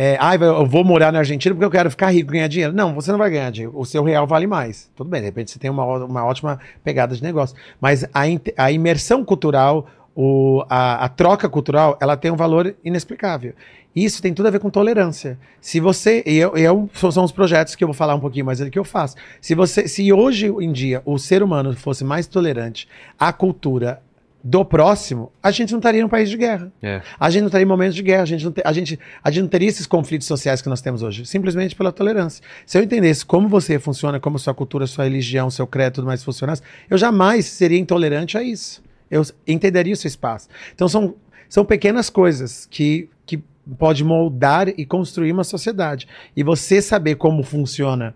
É, 0.00 0.16
ah, 0.20 0.36
eu 0.36 0.64
vou 0.64 0.84
morar 0.84 1.12
na 1.12 1.18
Argentina 1.18 1.52
porque 1.52 1.64
eu 1.64 1.70
quero 1.72 1.90
ficar 1.90 2.12
rico, 2.12 2.30
ganhar 2.30 2.46
dinheiro. 2.46 2.72
Não, 2.72 2.94
você 2.94 3.10
não 3.10 3.18
vai 3.18 3.28
ganhar 3.30 3.50
dinheiro. 3.50 3.76
O 3.76 3.84
seu 3.84 4.04
real 4.04 4.28
vale 4.28 4.46
mais. 4.46 4.88
Tudo 4.94 5.10
bem, 5.10 5.20
de 5.20 5.26
repente 5.26 5.50
você 5.50 5.58
tem 5.58 5.68
uma, 5.68 5.84
uma 6.04 6.24
ótima 6.24 6.60
pegada 6.84 7.16
de 7.16 7.22
negócio. 7.22 7.56
Mas 7.80 8.04
a, 8.14 8.20
a 8.56 8.70
imersão 8.70 9.24
cultural, 9.24 9.88
o, 10.14 10.64
a, 10.70 11.04
a 11.04 11.08
troca 11.08 11.48
cultural, 11.48 11.98
ela 12.00 12.16
tem 12.16 12.30
um 12.30 12.36
valor 12.36 12.76
inexplicável. 12.84 13.54
Isso 13.96 14.22
tem 14.22 14.32
tudo 14.32 14.46
a 14.46 14.50
ver 14.52 14.60
com 14.60 14.70
tolerância. 14.70 15.36
Se 15.60 15.80
você. 15.80 16.22
E 16.24 16.36
eu, 16.36 16.56
eu- 16.56 16.88
são 16.94 17.10
são 17.10 17.24
os 17.24 17.32
projetos 17.32 17.74
que 17.74 17.82
eu 17.82 17.88
vou 17.88 17.94
falar 17.94 18.14
um 18.14 18.20
pouquinho 18.20 18.46
mais 18.46 18.60
do 18.60 18.70
que 18.70 18.78
eu 18.78 18.84
faço. 18.84 19.16
Se 19.40 19.52
você. 19.52 19.88
Se 19.88 20.12
hoje 20.12 20.46
em 20.46 20.70
dia 20.70 21.02
o 21.04 21.18
ser 21.18 21.42
humano 21.42 21.74
fosse 21.74 22.04
mais 22.04 22.28
tolerante 22.28 22.86
à 23.18 23.32
cultura 23.32 24.00
do 24.42 24.64
próximo, 24.64 25.32
a 25.42 25.50
gente 25.50 25.72
não 25.72 25.78
estaria 25.78 26.00
num 26.00 26.08
país 26.08 26.30
de 26.30 26.36
guerra. 26.36 26.72
É. 26.80 27.02
A 27.18 27.28
gente 27.28 27.40
não 27.42 27.48
estaria 27.48 27.64
em 27.64 27.68
momentos 27.68 27.94
de 27.96 28.02
guerra, 28.02 28.22
a 28.22 28.26
gente, 28.26 28.44
não 28.44 28.52
te- 28.52 28.62
a, 28.64 28.72
gente, 28.72 28.98
a 29.22 29.30
gente 29.30 29.42
não 29.42 29.48
teria 29.48 29.68
esses 29.68 29.86
conflitos 29.86 30.28
sociais 30.28 30.62
que 30.62 30.68
nós 30.68 30.80
temos 30.80 31.02
hoje, 31.02 31.26
simplesmente 31.26 31.74
pela 31.74 31.90
tolerância. 31.90 32.42
Se 32.64 32.78
eu 32.78 32.82
entendesse 32.82 33.26
como 33.26 33.48
você 33.48 33.78
funciona, 33.80 34.20
como 34.20 34.38
sua 34.38 34.54
cultura, 34.54 34.86
sua 34.86 35.04
religião, 35.04 35.50
seu 35.50 35.66
credo, 35.66 35.94
tudo 35.94 36.06
mais 36.06 36.22
funcionasse, 36.22 36.62
eu 36.88 36.96
jamais 36.96 37.46
seria 37.46 37.78
intolerante 37.78 38.38
a 38.38 38.42
isso. 38.42 38.82
Eu 39.10 39.22
entenderia 39.46 39.92
o 39.92 39.96
seu 39.96 40.06
espaço. 40.08 40.48
Então 40.74 40.88
são, 40.88 41.16
são 41.48 41.64
pequenas 41.64 42.08
coisas 42.08 42.66
que, 42.70 43.08
que 43.26 43.42
pode 43.76 44.04
moldar 44.04 44.68
e 44.68 44.86
construir 44.86 45.32
uma 45.32 45.44
sociedade. 45.44 46.06
E 46.36 46.44
você 46.44 46.80
saber 46.80 47.16
como 47.16 47.42
funciona 47.42 48.14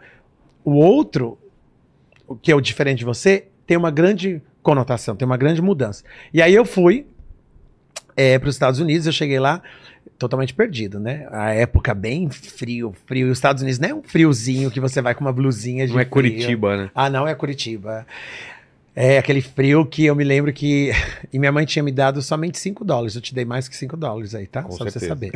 o 0.64 0.74
outro, 0.74 1.36
o 2.28 2.36
que 2.36 2.52
é 2.52 2.54
o 2.54 2.60
diferente 2.60 2.98
de 3.00 3.04
você, 3.04 3.48
tem 3.66 3.76
uma 3.76 3.90
grande 3.90 4.40
conotação, 4.62 5.16
tem 5.16 5.26
uma 5.26 5.36
grande 5.36 5.60
mudança. 5.60 6.04
E 6.32 6.40
aí 6.40 6.54
eu 6.54 6.64
fui 6.64 7.06
para 8.40 8.48
os 8.48 8.54
Estados 8.54 8.78
Unidos, 8.78 9.06
eu 9.06 9.12
cheguei 9.12 9.40
lá 9.40 9.62
totalmente 10.18 10.54
perdido, 10.54 11.00
né? 11.00 11.26
A 11.30 11.50
época 11.52 11.94
bem 11.94 12.30
frio, 12.30 12.94
frio. 13.06 13.28
E 13.28 13.30
os 13.30 13.38
Estados 13.38 13.62
Unidos 13.62 13.80
não 13.80 13.88
é 13.88 13.94
um 13.94 14.02
friozinho 14.02 14.70
que 14.70 14.78
você 14.78 15.02
vai 15.02 15.14
com 15.14 15.22
uma 15.22 15.32
blusinha 15.32 15.86
de 15.86 15.92
Não 15.92 16.00
é 16.00 16.04
frio. 16.04 16.12
Curitiba, 16.12 16.76
né? 16.76 16.90
Ah, 16.94 17.10
não 17.10 17.26
é 17.26 17.34
Curitiba. 17.34 18.06
É 18.94 19.16
aquele 19.16 19.40
frio 19.40 19.86
que 19.86 20.04
eu 20.04 20.14
me 20.14 20.24
lembro 20.24 20.52
que. 20.52 20.90
E 21.32 21.38
minha 21.38 21.50
mãe 21.50 21.64
tinha 21.64 21.82
me 21.82 21.90
dado 21.90 22.20
somente 22.20 22.58
5 22.58 22.84
dólares. 22.84 23.14
Eu 23.14 23.22
te 23.22 23.34
dei 23.34 23.46
mais 23.46 23.66
que 23.66 23.74
5 23.74 23.96
dólares 23.96 24.34
aí, 24.34 24.46
tá? 24.46 24.62
Com 24.62 24.72
Só 24.72 24.84
pra 24.84 24.90
você 24.90 25.00
certeza. 25.00 25.14
saber. 25.14 25.32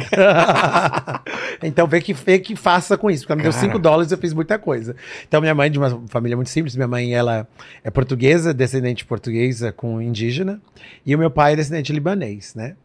então 1.62 1.86
vê 1.86 2.02
que, 2.02 2.12
vê 2.12 2.38
que 2.38 2.54
faça 2.54 2.98
com 2.98 3.10
isso. 3.10 3.22
Porque 3.22 3.32
ela 3.32 3.36
me 3.38 3.42
deu 3.42 3.52
Cara. 3.52 3.64
5 3.64 3.78
dólares 3.78 4.12
eu 4.12 4.18
fiz 4.18 4.34
muita 4.34 4.58
coisa. 4.58 4.94
Então 5.26 5.40
minha 5.40 5.54
mãe, 5.54 5.70
de 5.70 5.78
uma 5.78 6.02
família 6.08 6.36
muito 6.36 6.50
simples, 6.50 6.76
minha 6.76 6.86
mãe 6.86 7.14
ela 7.14 7.48
é 7.82 7.90
portuguesa, 7.90 8.52
descendente 8.52 9.06
portuguesa 9.06 9.72
com 9.72 10.02
indígena. 10.02 10.60
E 11.06 11.16
o 11.16 11.18
meu 11.18 11.30
pai 11.30 11.54
é 11.54 11.56
descendente 11.56 11.94
libanês, 11.94 12.54
né? 12.54 12.76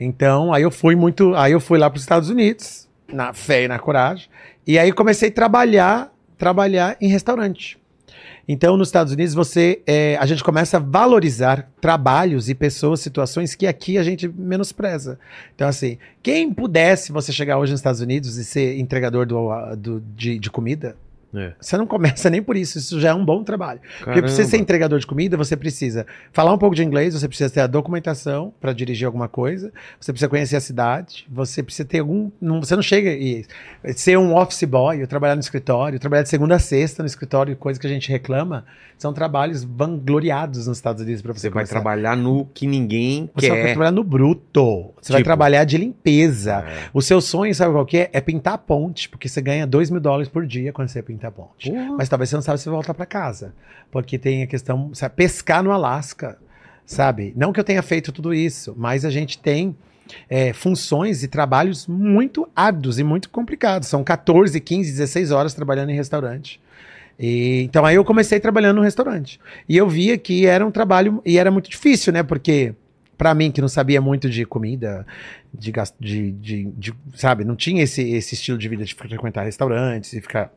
Então, 0.00 0.50
aí 0.52 0.62
eu 0.62 0.70
fui 0.70 0.96
muito. 0.96 1.34
Aí 1.34 1.52
eu 1.52 1.60
fui 1.60 1.78
lá 1.78 1.90
para 1.90 1.96
os 1.96 2.02
Estados 2.02 2.30
Unidos, 2.30 2.88
na 3.06 3.34
fé 3.34 3.64
e 3.64 3.68
na 3.68 3.78
coragem. 3.78 4.28
E 4.66 4.78
aí 4.78 4.92
comecei 4.92 5.28
a 5.28 5.32
trabalhar, 5.32 6.10
trabalhar 6.38 6.96
em 7.02 7.08
restaurante. 7.08 7.78
Então, 8.48 8.76
nos 8.76 8.88
Estados 8.88 9.12
Unidos, 9.12 9.34
você, 9.34 9.82
é, 9.86 10.16
a 10.18 10.26
gente 10.26 10.44
começa 10.44 10.76
a 10.76 10.80
valorizar 10.80 11.68
trabalhos 11.80 12.48
e 12.48 12.54
pessoas, 12.54 13.00
situações 13.00 13.54
que 13.56 13.66
aqui 13.66 13.98
a 13.98 14.02
gente 14.04 14.28
menospreza. 14.28 15.18
Então, 15.54 15.66
assim, 15.66 15.98
quem 16.22 16.52
pudesse 16.52 17.10
você 17.10 17.32
chegar 17.32 17.58
hoje 17.58 17.72
nos 17.72 17.80
Estados 17.80 18.00
Unidos 18.00 18.36
e 18.36 18.44
ser 18.44 18.78
entregador 18.78 19.26
do, 19.26 19.48
do- 19.76 20.00
de, 20.14 20.38
de 20.38 20.50
comida, 20.50 20.96
É. 21.34 21.52
você 21.60 21.76
não 21.76 21.86
começa 21.86 22.28
nem 22.30 22.42
por 22.42 22.56
isso. 22.56 22.78
Isso 22.78 22.98
já 23.00 23.10
é 23.10 23.14
um 23.14 23.24
bom 23.24 23.42
trabalho. 23.44 23.80
Porque 23.98 24.20
pra 24.20 24.28
você 24.28 24.36
ser 24.44 24.50
Caramba. 24.52 24.62
entregador 24.62 24.98
de 24.98 25.06
comida, 25.06 25.36
você 25.36 25.56
precisa 25.56 26.06
falar 26.32 26.52
um 26.52 26.58
pouco 26.58 26.74
de 26.74 26.82
inglês, 26.84 27.14
você 27.14 27.28
precisa 27.28 27.50
ter 27.50 27.60
a 27.60 27.66
documentação 27.66 28.52
para 28.60 28.72
dirigir 28.72 29.06
alguma 29.06 29.28
coisa, 29.28 29.72
você 30.00 30.12
precisa 30.12 30.28
conhecer 30.28 30.56
a 30.56 30.60
cidade, 30.60 31.26
você 31.30 31.62
precisa 31.62 31.86
ter 31.86 31.98
algum. 31.98 32.30
Não, 32.40 32.60
você 32.60 32.74
não 32.74 32.82
chega 32.82 33.10
e 33.12 33.44
ser 33.94 34.16
um 34.18 34.34
office 34.36 34.64
boy, 34.64 35.06
trabalhar 35.06 35.34
no 35.34 35.40
escritório, 35.40 35.98
trabalhar 35.98 36.22
de 36.22 36.28
segunda 36.28 36.54
a 36.56 36.58
sexta 36.58 37.02
no 37.02 37.06
escritório, 37.06 37.56
coisa 37.56 37.78
que 37.78 37.86
a 37.86 37.90
gente 37.90 38.08
reclama, 38.10 38.64
são 38.98 39.12
trabalhos 39.12 39.62
vangloriados 39.62 40.66
nos 40.66 40.78
Estados 40.78 41.02
Unidos 41.02 41.20
para 41.22 41.32
você 41.32 41.40
Você 41.40 41.50
vai 41.50 41.64
começar. 41.64 41.74
trabalhar 41.74 42.16
no 42.16 42.46
que 42.54 42.66
ninguém 42.66 43.28
Você 43.34 43.48
vai 43.48 43.58
quer. 43.58 43.66
trabalhar 43.72 43.90
no 43.90 44.02
bruto. 44.04 44.92
Você 45.00 45.12
vai 45.12 45.20
Tipo? 45.20 45.28
trabalhar 45.28 45.64
de 45.64 45.76
limpeza. 45.76 46.64
É. 46.66 46.88
O 46.94 47.02
seu 47.02 47.20
sonho, 47.20 47.54
sabe 47.54 47.72
qual 47.72 47.84
que 47.84 47.98
é? 47.98 48.10
É 48.12 48.20
pintar 48.20 48.54
a 48.54 48.58
ponte, 48.58 49.08
porque 49.08 49.28
você 49.28 49.40
ganha 49.40 49.66
2 49.66 49.90
mil 49.90 50.00
dólares 50.00 50.28
por 50.28 50.46
dia 50.46 50.72
quando 50.72 50.88
você 50.88 51.02
pinta 51.02 51.15
a 51.24 51.30
ponte. 51.30 51.70
Porra. 51.70 51.96
Mas 51.96 52.08
talvez 52.08 52.28
você 52.28 52.36
não 52.36 52.42
sabe 52.42 52.58
se 52.58 52.66
vai 52.66 52.74
voltar 52.74 52.92
para 52.94 53.06
casa. 53.06 53.54
Porque 53.90 54.18
tem 54.18 54.42
a 54.42 54.46
questão, 54.46 54.90
sabe, 54.92 55.14
pescar 55.14 55.62
no 55.62 55.70
Alasca, 55.70 56.36
sabe? 56.84 57.32
Não 57.36 57.52
que 57.52 57.60
eu 57.60 57.64
tenha 57.64 57.82
feito 57.82 58.12
tudo 58.12 58.34
isso, 58.34 58.74
mas 58.76 59.04
a 59.04 59.10
gente 59.10 59.38
tem 59.38 59.76
é, 60.28 60.52
funções 60.52 61.22
e 61.22 61.28
trabalhos 61.28 61.86
muito 61.86 62.48
árduos 62.54 62.98
e 62.98 63.04
muito 63.04 63.30
complicados. 63.30 63.88
São 63.88 64.02
14, 64.04 64.60
15, 64.60 64.90
16 64.90 65.30
horas 65.30 65.54
trabalhando 65.54 65.90
em 65.90 65.94
restaurante. 65.96 66.60
E, 67.18 67.62
então 67.62 67.84
aí 67.86 67.94
eu 67.96 68.04
comecei 68.04 68.38
trabalhando 68.38 68.76
no 68.76 68.82
restaurante. 68.82 69.40
E 69.68 69.76
eu 69.76 69.88
via 69.88 70.18
que 70.18 70.44
era 70.46 70.66
um 70.66 70.70
trabalho, 70.70 71.22
e 71.24 71.38
era 71.38 71.50
muito 71.50 71.70
difícil, 71.70 72.12
né? 72.12 72.22
Porque 72.22 72.74
para 73.16 73.34
mim, 73.34 73.50
que 73.50 73.62
não 73.62 73.68
sabia 73.68 73.98
muito 74.00 74.28
de 74.28 74.44
comida, 74.44 75.06
de, 75.52 75.72
de, 75.98 76.32
de, 76.32 76.64
de- 76.64 76.94
sabe, 77.14 77.44
não 77.44 77.56
tinha 77.56 77.82
esse, 77.82 78.02
esse 78.10 78.34
estilo 78.34 78.58
de 78.58 78.68
vida 78.68 78.84
de 78.84 78.94
frequentar 78.94 79.44
restaurantes 79.44 80.12
e 80.12 80.20
ficar. 80.20 80.52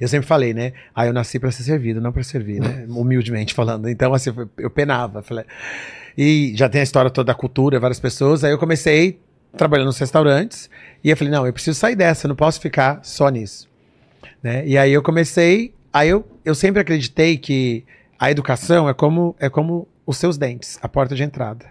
Eu 0.00 0.08
sempre 0.08 0.26
falei, 0.26 0.54
né? 0.54 0.72
Ah, 0.94 1.06
eu 1.06 1.12
nasci 1.12 1.38
para 1.38 1.50
ser 1.50 1.62
servido, 1.62 2.00
não 2.00 2.12
para 2.12 2.22
servir, 2.22 2.60
né? 2.60 2.86
Humildemente 2.90 3.54
falando. 3.54 3.88
Então, 3.88 4.14
assim, 4.14 4.30
eu- 4.58 4.70
penava. 4.70 5.22
Falei... 5.22 5.44
E 6.16 6.52
já 6.56 6.68
tem 6.68 6.80
a 6.80 6.84
história 6.84 7.10
toda 7.10 7.26
da 7.26 7.34
cultura, 7.34 7.80
várias 7.80 8.00
pessoas. 8.00 8.44
Aí 8.44 8.52
eu 8.52 8.58
comecei 8.58 9.18
trabalhando 9.56 9.86
nos 9.86 9.98
restaurantes. 9.98 10.70
E 11.02 11.10
eu 11.10 11.16
falei, 11.16 11.32
não, 11.32 11.46
eu 11.46 11.52
preciso 11.52 11.78
sair 11.78 11.96
dessa, 11.96 12.26
eu 12.26 12.28
não 12.28 12.36
posso 12.36 12.60
ficar 12.60 13.00
só 13.02 13.28
nisso. 13.28 13.68
Né? 14.42 14.66
E 14.66 14.78
aí 14.78 14.92
eu 14.92 15.02
comecei. 15.02 15.74
Aí 15.92 16.08
eu, 16.08 16.26
eu 16.44 16.54
sempre 16.54 16.80
acreditei 16.80 17.36
que 17.36 17.84
a 18.18 18.30
educação 18.30 18.88
é 18.88 18.94
como, 18.94 19.34
é 19.38 19.48
como 19.48 19.88
os 20.06 20.16
seus 20.16 20.36
dentes, 20.36 20.78
a 20.82 20.88
porta 20.88 21.14
de 21.14 21.22
entrada. 21.22 21.66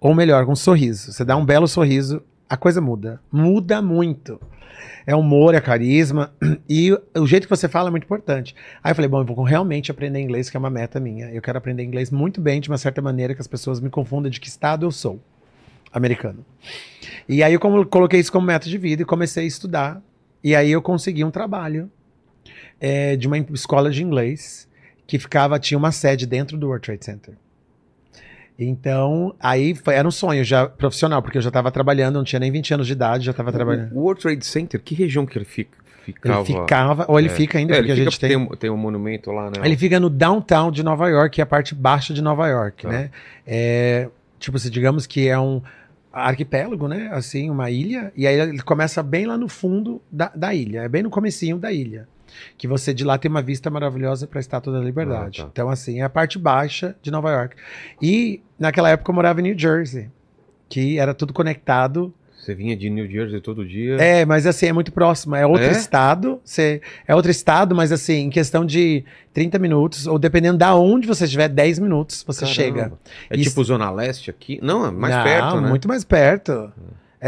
Ou 0.00 0.14
melhor, 0.14 0.48
um 0.48 0.54
sorriso. 0.54 1.12
Você 1.12 1.24
dá 1.24 1.36
um 1.36 1.44
belo 1.44 1.66
sorriso, 1.66 2.22
a 2.48 2.56
coisa 2.56 2.80
muda. 2.80 3.20
Muda 3.30 3.82
muito. 3.82 4.40
É 5.06 5.14
humor, 5.14 5.54
é 5.54 5.60
carisma. 5.60 6.32
E 6.68 6.92
o 7.14 7.26
jeito 7.26 7.44
que 7.44 7.50
você 7.50 7.68
fala 7.68 7.88
é 7.88 7.90
muito 7.90 8.04
importante. 8.04 8.54
Aí 8.82 8.90
eu 8.90 8.94
falei, 8.94 9.08
bom, 9.08 9.20
eu 9.20 9.24
vou 9.24 9.42
realmente 9.42 9.90
aprender 9.90 10.20
inglês, 10.20 10.50
que 10.50 10.56
é 10.56 10.60
uma 10.60 10.70
meta 10.70 11.00
minha. 11.00 11.30
Eu 11.30 11.40
quero 11.40 11.56
aprender 11.56 11.82
inglês 11.82 12.10
muito 12.10 12.40
bem, 12.40 12.60
de 12.60 12.68
uma 12.68 12.76
certa 12.76 13.00
maneira, 13.00 13.34
que 13.34 13.40
as 13.40 13.46
pessoas 13.46 13.80
me 13.80 13.88
confundam 13.88 14.30
de 14.30 14.38
que 14.38 14.48
estado 14.48 14.84
eu 14.84 14.90
sou. 14.90 15.20
Americano. 15.90 16.44
E 17.26 17.42
aí 17.42 17.54
eu 17.54 17.60
coloquei 17.60 18.20
isso 18.20 18.30
como 18.30 18.46
meta 18.46 18.68
de 18.68 18.76
vida 18.76 19.02
e 19.02 19.04
comecei 19.04 19.44
a 19.44 19.46
estudar. 19.46 20.02
E 20.44 20.54
aí 20.54 20.70
eu 20.70 20.82
consegui 20.82 21.24
um 21.24 21.30
trabalho 21.30 21.90
é, 22.78 23.16
de 23.16 23.26
uma 23.26 23.38
escola 23.38 23.90
de 23.90 24.02
inglês 24.02 24.68
que 25.06 25.18
ficava, 25.18 25.58
tinha 25.58 25.78
uma 25.78 25.90
sede 25.90 26.26
dentro 26.26 26.58
do 26.58 26.66
World 26.66 26.84
Trade 26.84 27.04
Center. 27.04 27.34
Então, 28.58 29.34
aí 29.38 29.74
foi- 29.74 29.94
era 29.94 30.06
um 30.06 30.10
sonho 30.10 30.42
já 30.42 30.66
profissional, 30.66 31.22
porque 31.22 31.38
eu 31.38 31.42
já 31.42 31.48
estava 31.48 31.70
trabalhando, 31.70 32.16
não 32.16 32.24
tinha 32.24 32.40
nem 32.40 32.50
20 32.50 32.74
anos 32.74 32.86
de 32.86 32.92
idade, 32.92 33.24
já 33.24 33.30
estava 33.30 33.52
trabalhando. 33.52 33.92
O 33.94 34.00
World 34.00 34.20
Trade 34.20 34.44
Center, 34.44 34.80
que 34.82 34.94
região 34.96 35.24
que 35.24 35.38
ele 35.38 35.44
fica, 35.44 35.78
ficava? 36.04 36.38
Ele 36.40 36.44
ficava, 36.60 37.04
ou 37.08 37.18
ele 37.20 37.28
É. 37.28 37.30
fica 37.30 37.56
ainda, 37.58 37.74
É, 37.74 37.76
porque 37.78 37.92
a 37.92 37.94
gente 37.96 38.18
tem. 38.18 38.36
um, 38.36 38.48
tem 38.48 38.68
um 38.68 38.76
monumento 38.76 39.30
lá, 39.30 39.46
né? 39.50 39.58
Ele 39.62 39.76
fica 39.76 40.00
no 40.00 40.10
downtown 40.10 40.72
de 40.72 40.82
Nova 40.82 41.08
York, 41.08 41.36
que 41.36 41.40
é 41.40 41.44
a 41.44 41.46
parte 41.46 41.72
baixa 41.74 42.12
de 42.12 42.20
Nova 42.20 42.48
York, 42.48 42.82
Tá. 42.82 42.88
né? 42.88 43.10
É, 43.46 44.08
tipo, 44.40 44.58
se 44.58 44.68
digamos 44.68 45.06
que 45.06 45.28
é 45.28 45.38
um 45.38 45.62
arquipélago, 46.12 46.88
né? 46.88 47.10
Assim, 47.12 47.48
uma 47.50 47.70
ilha, 47.70 48.12
e 48.16 48.26
aí 48.26 48.40
ele 48.40 48.60
começa 48.62 49.02
bem 49.04 49.24
lá 49.26 49.38
no 49.38 49.46
fundo 49.48 50.02
da, 50.10 50.32
da 50.34 50.52
ilha, 50.52 50.80
é 50.80 50.88
bem 50.88 51.04
no 51.04 51.10
comecinho 51.10 51.58
da 51.58 51.70
ilha. 51.70 52.08
Que 52.56 52.66
você 52.68 52.92
de 52.94 53.04
lá 53.04 53.18
tem 53.18 53.30
uma 53.30 53.42
vista 53.42 53.70
maravilhosa 53.70 54.26
para 54.26 54.38
a 54.38 54.40
Estátua 54.40 54.72
da 54.72 54.80
Liberdade. 54.80 55.40
Ah, 55.40 55.44
tá. 55.44 55.50
Então, 55.52 55.68
assim, 55.70 56.00
é 56.00 56.04
a 56.04 56.08
parte 56.10 56.38
baixa 56.38 56.94
de 57.02 57.10
Nova 57.10 57.30
York. 57.30 57.56
E 58.00 58.40
naquela 58.58 58.90
época 58.90 59.10
eu 59.10 59.14
morava 59.14 59.40
em 59.40 59.44
New 59.44 59.58
Jersey, 59.58 60.08
que 60.68 60.98
era 60.98 61.14
tudo 61.14 61.32
conectado 61.32 62.12
Você 62.38 62.54
vinha 62.54 62.76
de 62.76 62.88
New 62.88 63.06
Jersey 63.10 63.40
todo 63.40 63.66
dia. 63.66 63.96
é, 63.96 64.24
mas 64.24 64.46
assim, 64.46 64.66
é 64.66 64.72
muito 64.72 64.90
próximo. 64.92 65.34
É 65.36 65.44
outro 65.46 65.66
É? 65.66 65.70
estado. 65.72 66.40
Você, 66.44 66.80
é 67.06 67.14
outro 67.14 67.30
estado, 67.30 67.74
mas 67.74 67.90
assim, 67.92 68.20
em 68.26 68.30
questão 68.30 68.64
de 68.64 69.04
30 69.34 69.58
minutos, 69.58 70.06
ou 70.06 70.18
dependendo 70.18 70.56
da 70.56 70.74
onde 70.74 71.06
você 71.06 71.24
estiver, 71.24 71.48
10 71.48 71.78
minutos, 71.78 72.22
você 72.26 72.40
Caramba. 72.46 72.54
chega. 72.54 72.92
É 73.28 73.36
Isso- 73.36 73.50
tipo 73.50 73.64
Zona 73.64 73.90
Leste 73.90 74.30
aqui? 74.30 74.58
Não, 74.62 74.86
é 74.86 74.90
mais 74.90 75.14
Não, 75.14 75.24
perto, 75.24 75.60
né? 75.60 75.68
Muito 75.68 75.88
mais 75.88 76.04
perto. 76.04 76.52
É 76.52 76.68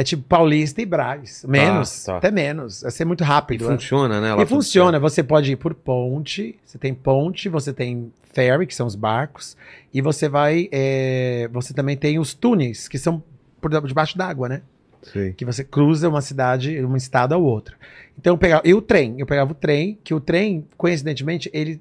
tipo 0.04 0.22
Paulista 0.22 0.80
e 0.80 0.86
Braz. 0.86 1.44
Menos. 1.48 2.04
tá. 2.04 2.16
Até 2.18 2.30
menos. 2.30 2.82
Vai 2.82 2.90
ser 2.90 3.04
muito 3.04 3.22
E 3.22 3.26
rápido. 3.26 3.68
né? 3.68 3.72
funciona, 3.74 4.20
né? 4.20 4.28
lá 4.34 4.42
E 4.42 4.46
tudo 4.46 4.48
funciona. 4.56 4.98
Você 5.00 5.22
pode 5.22 5.52
ir 5.52 5.56
por 5.56 5.74
ponte. 5.74 6.56
Você 6.64 6.78
tem 6.78 6.94
ponte, 6.94 7.48
você 7.48 7.72
tem 7.72 8.12
ferry, 8.32 8.66
que 8.66 8.74
são 8.74 8.86
os 8.86 8.94
barcos. 8.94 9.56
E 9.92 10.00
você 10.00 10.28
vai. 10.28 10.68
é, 10.70 11.48
você 11.52 11.74
também 11.74 11.96
tem 11.96 12.18
os 12.18 12.32
túneis, 12.34 12.86
que 12.86 12.98
são 12.98 13.22
por 13.60 13.70
debaixo 13.86 14.16
d'água, 14.16 14.48
né? 14.48 14.62
Sei. 15.02 15.32
que 15.32 15.46
você 15.46 15.64
cruza 15.64 16.10
uma 16.10 16.20
cidade, 16.20 16.84
um 16.84 16.94
estado 16.94 17.34
ao 17.34 17.42
outro. 17.42 17.74
Então 18.18 18.34
eu 18.34 18.38
pegava, 18.38 18.62
e 18.66 18.74
o 18.74 18.82
trem, 18.82 19.14
eu 19.18 19.24
pegava 19.24 19.50
o 19.52 19.54
trem, 19.54 19.98
que 20.04 20.12
o 20.12 20.20
trem, 20.20 20.66
coincidentemente, 20.76 21.50
ele 21.54 21.80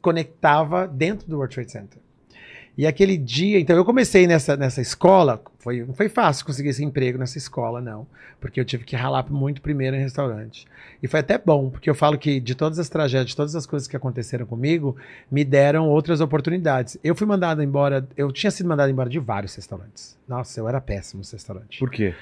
conectava 0.00 0.86
dentro 0.86 1.28
do 1.28 1.36
World 1.36 1.54
Trade 1.54 1.72
Center. 1.72 1.98
E 2.80 2.86
aquele 2.86 3.18
dia, 3.18 3.60
então 3.60 3.76
eu 3.76 3.84
comecei 3.84 4.26
nessa, 4.26 4.56
nessa 4.56 4.80
escola, 4.80 5.42
foi, 5.58 5.84
não 5.84 5.92
foi 5.92 6.08
fácil 6.08 6.46
conseguir 6.46 6.70
esse 6.70 6.82
emprego 6.82 7.18
nessa 7.18 7.36
escola, 7.36 7.78
não, 7.78 8.06
porque 8.40 8.58
eu 8.58 8.64
tive 8.64 8.84
que 8.84 8.96
ralar 8.96 9.30
muito 9.30 9.60
primeiro 9.60 9.94
em 9.94 10.00
restaurante. 10.00 10.66
E 11.02 11.06
foi 11.06 11.20
até 11.20 11.36
bom, 11.36 11.68
porque 11.68 11.90
eu 11.90 11.94
falo 11.94 12.16
que 12.16 12.40
de 12.40 12.54
todas 12.54 12.78
as 12.78 12.88
tragédias, 12.88 13.28
de 13.28 13.36
todas 13.36 13.54
as 13.54 13.66
coisas 13.66 13.86
que 13.86 13.94
aconteceram 13.94 14.46
comigo, 14.46 14.96
me 15.30 15.44
deram 15.44 15.90
outras 15.90 16.22
oportunidades. 16.22 16.96
Eu 17.04 17.14
fui 17.14 17.26
mandado 17.26 17.62
embora, 17.62 18.08
eu 18.16 18.32
tinha 18.32 18.50
sido 18.50 18.66
mandado 18.66 18.90
embora 18.90 19.10
de 19.10 19.18
vários 19.18 19.54
restaurantes. 19.54 20.18
Nossa, 20.26 20.58
eu 20.58 20.66
era 20.66 20.80
péssimo 20.80 21.18
nos 21.18 21.30
restaurantes. 21.30 21.78
Por 21.78 21.90
quê? 21.90 22.14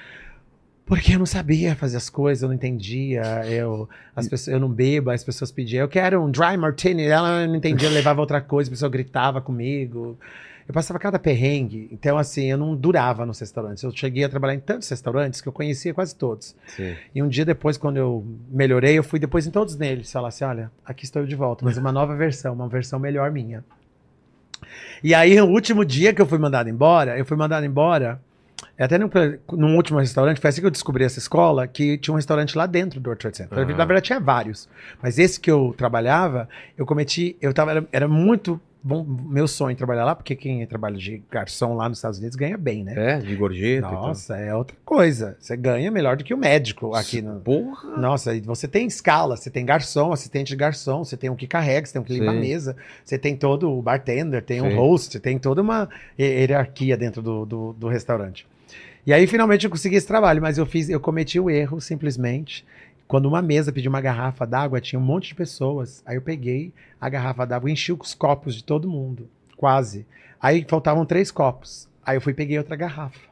Porque 0.85 1.13
eu 1.13 1.19
não 1.19 1.25
sabia 1.25 1.73
fazer 1.73 1.95
as 1.95 2.09
coisas, 2.09 2.41
eu 2.41 2.49
não 2.49 2.55
entendia, 2.55 3.21
eu, 3.47 3.87
as 4.13 4.27
pessoas, 4.27 4.53
eu 4.53 4.59
não 4.59 4.67
bebo, 4.67 5.09
as 5.09 5.23
pessoas 5.23 5.53
pediam, 5.53 5.83
eu 5.83 5.87
quero 5.87 6.21
um 6.21 6.29
dry 6.29 6.57
martini, 6.57 7.03
ela 7.03 7.47
não 7.47 7.55
entendia, 7.55 7.89
levava 7.89 8.19
outra 8.19 8.41
coisa, 8.41 8.69
a 8.69 8.73
pessoa 8.73 8.89
gritava 8.89 9.39
comigo. 9.39 10.19
Eu 10.69 10.73
passava 10.73 10.99
cada 10.99 11.17
perrengue, 11.17 11.89
então 11.91 12.15
assim, 12.15 12.45
eu 12.45 12.55
não 12.55 12.75
durava 12.75 13.25
nos 13.25 13.39
restaurantes. 13.39 13.81
Eu 13.81 13.89
cheguei 13.89 14.23
a 14.23 14.29
trabalhar 14.29 14.53
em 14.53 14.59
tantos 14.59 14.87
restaurantes 14.87 15.41
que 15.41 15.47
eu 15.47 15.51
conhecia 15.51 15.95
quase 15.95 16.15
todos. 16.15 16.55
Sim. 16.67 16.95
E 17.15 17.23
um 17.23 17.27
dia 17.27 17.43
depois, 17.43 17.75
quando 17.75 17.97
eu 17.97 18.23
melhorei, 18.51 18.95
eu 18.95 19.03
fui 19.03 19.17
depois 19.17 19.47
em 19.47 19.49
todos 19.49 19.75
neles. 19.75 20.11
Falar 20.11 20.27
assim: 20.27 20.43
olha, 20.43 20.71
aqui 20.85 21.05
estou 21.05 21.23
eu 21.23 21.27
de 21.27 21.35
volta, 21.35 21.65
mas 21.65 21.75
uma 21.75 21.91
nova 21.91 22.15
versão, 22.15 22.53
uma 22.53 22.67
versão 22.67 22.99
melhor 22.99 23.31
minha. 23.31 23.65
E 25.03 25.15
aí, 25.15 25.35
no 25.37 25.47
último 25.47 25.83
dia 25.83 26.13
que 26.13 26.21
eu 26.21 26.27
fui 26.27 26.37
mandado 26.37 26.69
embora, 26.69 27.17
eu 27.17 27.25
fui 27.25 27.35
mandado 27.35 27.65
embora. 27.65 28.21
Até 28.77 28.99
num, 28.99 29.09
num 29.53 29.75
último 29.75 29.97
restaurante, 29.97 30.39
foi 30.39 30.51
assim 30.51 30.61
que 30.61 30.67
eu 30.67 30.71
descobri 30.71 31.03
essa 31.03 31.17
escola, 31.17 31.65
que 31.65 31.97
tinha 31.97 32.13
um 32.13 32.17
restaurante 32.17 32.55
lá 32.55 32.67
dentro 32.67 32.99
do 32.99 33.07
World 33.07 33.21
Trade 33.21 33.37
Center. 33.37 33.57
Ah. 33.57 33.65
Na 33.65 33.85
verdade, 33.85 34.05
tinha 34.05 34.19
vários. 34.19 34.69
Mas 35.01 35.17
esse 35.17 35.39
que 35.39 35.49
eu 35.49 35.73
trabalhava, 35.75 36.47
eu 36.77 36.85
cometi. 36.85 37.35
Eu 37.41 37.53
tava, 37.55 37.71
era, 37.71 37.87
era 37.91 38.07
muito 38.07 38.61
bom 38.81 39.03
meu 39.03 39.47
sonho 39.47 39.75
trabalhar 39.75 40.05
lá, 40.05 40.15
porque 40.15 40.35
quem 40.35 40.65
trabalha 40.65 40.97
de 40.97 41.21
garçom 41.29 41.75
lá 41.75 41.89
nos 41.89 41.97
Estados 41.97 42.19
Unidos 42.19 42.35
ganha 42.35 42.57
bem, 42.57 42.83
né? 42.83 42.93
É, 42.95 43.19
de 43.19 43.35
gorjeta 43.35 43.89
Nossa, 43.89 44.35
é 44.37 44.53
outra 44.55 44.75
coisa. 44.85 45.37
Você 45.39 45.55
ganha 45.57 45.91
melhor 45.91 46.17
do 46.17 46.23
que 46.23 46.33
o 46.33 46.37
médico 46.37 46.93
aqui 46.93 47.21
no. 47.21 47.39
Porra! 47.39 47.97
Nossa, 47.97 48.33
e 48.33 48.41
você 48.41 48.67
tem 48.67 48.87
escala, 48.87 49.35
você 49.35 49.49
tem 49.49 49.65
garçom, 49.65 50.11
assistente 50.11 50.49
de 50.49 50.55
garçom, 50.55 51.03
você 51.03 51.17
tem 51.17 51.29
um 51.29 51.35
que 51.35 51.47
carrega, 51.47 51.85
você 51.85 51.93
tem 51.93 52.01
um 52.01 52.05
que 52.05 52.13
limpa 52.13 52.31
a 52.31 52.33
mesa, 52.33 52.75
você 53.03 53.17
tem 53.17 53.35
todo 53.35 53.71
o 53.71 53.81
bartender, 53.81 54.43
tem 54.43 54.61
Sim. 54.61 54.67
um 54.67 54.75
host, 54.75 55.19
tem 55.19 55.37
toda 55.37 55.61
uma 55.61 55.89
hi- 56.17 56.23
hierarquia 56.23 56.95
dentro 56.95 57.21
do, 57.21 57.45
do, 57.45 57.73
do 57.73 57.87
restaurante. 57.87 58.47
E 59.05 59.13
aí, 59.13 59.25
finalmente, 59.25 59.65
eu 59.65 59.71
consegui 59.71 59.95
esse 59.95 60.05
trabalho, 60.05 60.41
mas 60.41 60.57
eu 60.57 60.65
fiz, 60.65 60.89
eu 60.89 60.99
cometi 60.99 61.39
o 61.39 61.49
erro, 61.49 61.81
simplesmente. 61.81 62.65
Quando 63.09 63.25
uma 63.25 63.41
mesa 63.41 63.73
pediu 63.73 63.89
uma 63.89 64.01
garrafa 64.01 64.45
d'água, 64.45 64.79
tinha 64.79 64.99
um 64.99 65.03
monte 65.03 65.29
de 65.29 65.35
pessoas. 65.35 66.03
Aí 66.05 66.15
eu 66.15 66.21
peguei 66.21 66.71
a 67.01 67.09
garrafa 67.09 67.43
d'água 67.43 67.67
e 67.67 67.73
enchi 67.73 67.91
os 67.91 68.13
copos 68.13 68.53
de 68.53 68.63
todo 68.63 68.87
mundo. 68.87 69.27
Quase. 69.57 70.05
Aí 70.39 70.63
faltavam 70.69 71.03
três 71.07 71.31
copos. 71.31 71.89
Aí 72.05 72.15
eu 72.17 72.21
fui 72.21 72.33
e 72.33 72.35
peguei 72.35 72.59
outra 72.59 72.75
garrafa. 72.75 73.27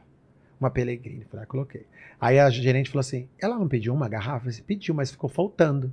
Uma 0.58 0.68
Pellegrini. 0.68 1.24
Fui 1.30 1.38
lá 1.38 1.44
e 1.44 1.46
coloquei. 1.46 1.86
Aí 2.20 2.40
a 2.40 2.50
gerente 2.50 2.90
falou 2.90 3.02
assim: 3.02 3.28
ela 3.38 3.56
não 3.56 3.68
pediu 3.68 3.94
uma 3.94 4.08
garrafa? 4.08 4.48
Disse, 4.48 4.62
pediu, 4.62 4.96
mas 4.96 5.12
ficou 5.12 5.30
faltando. 5.30 5.92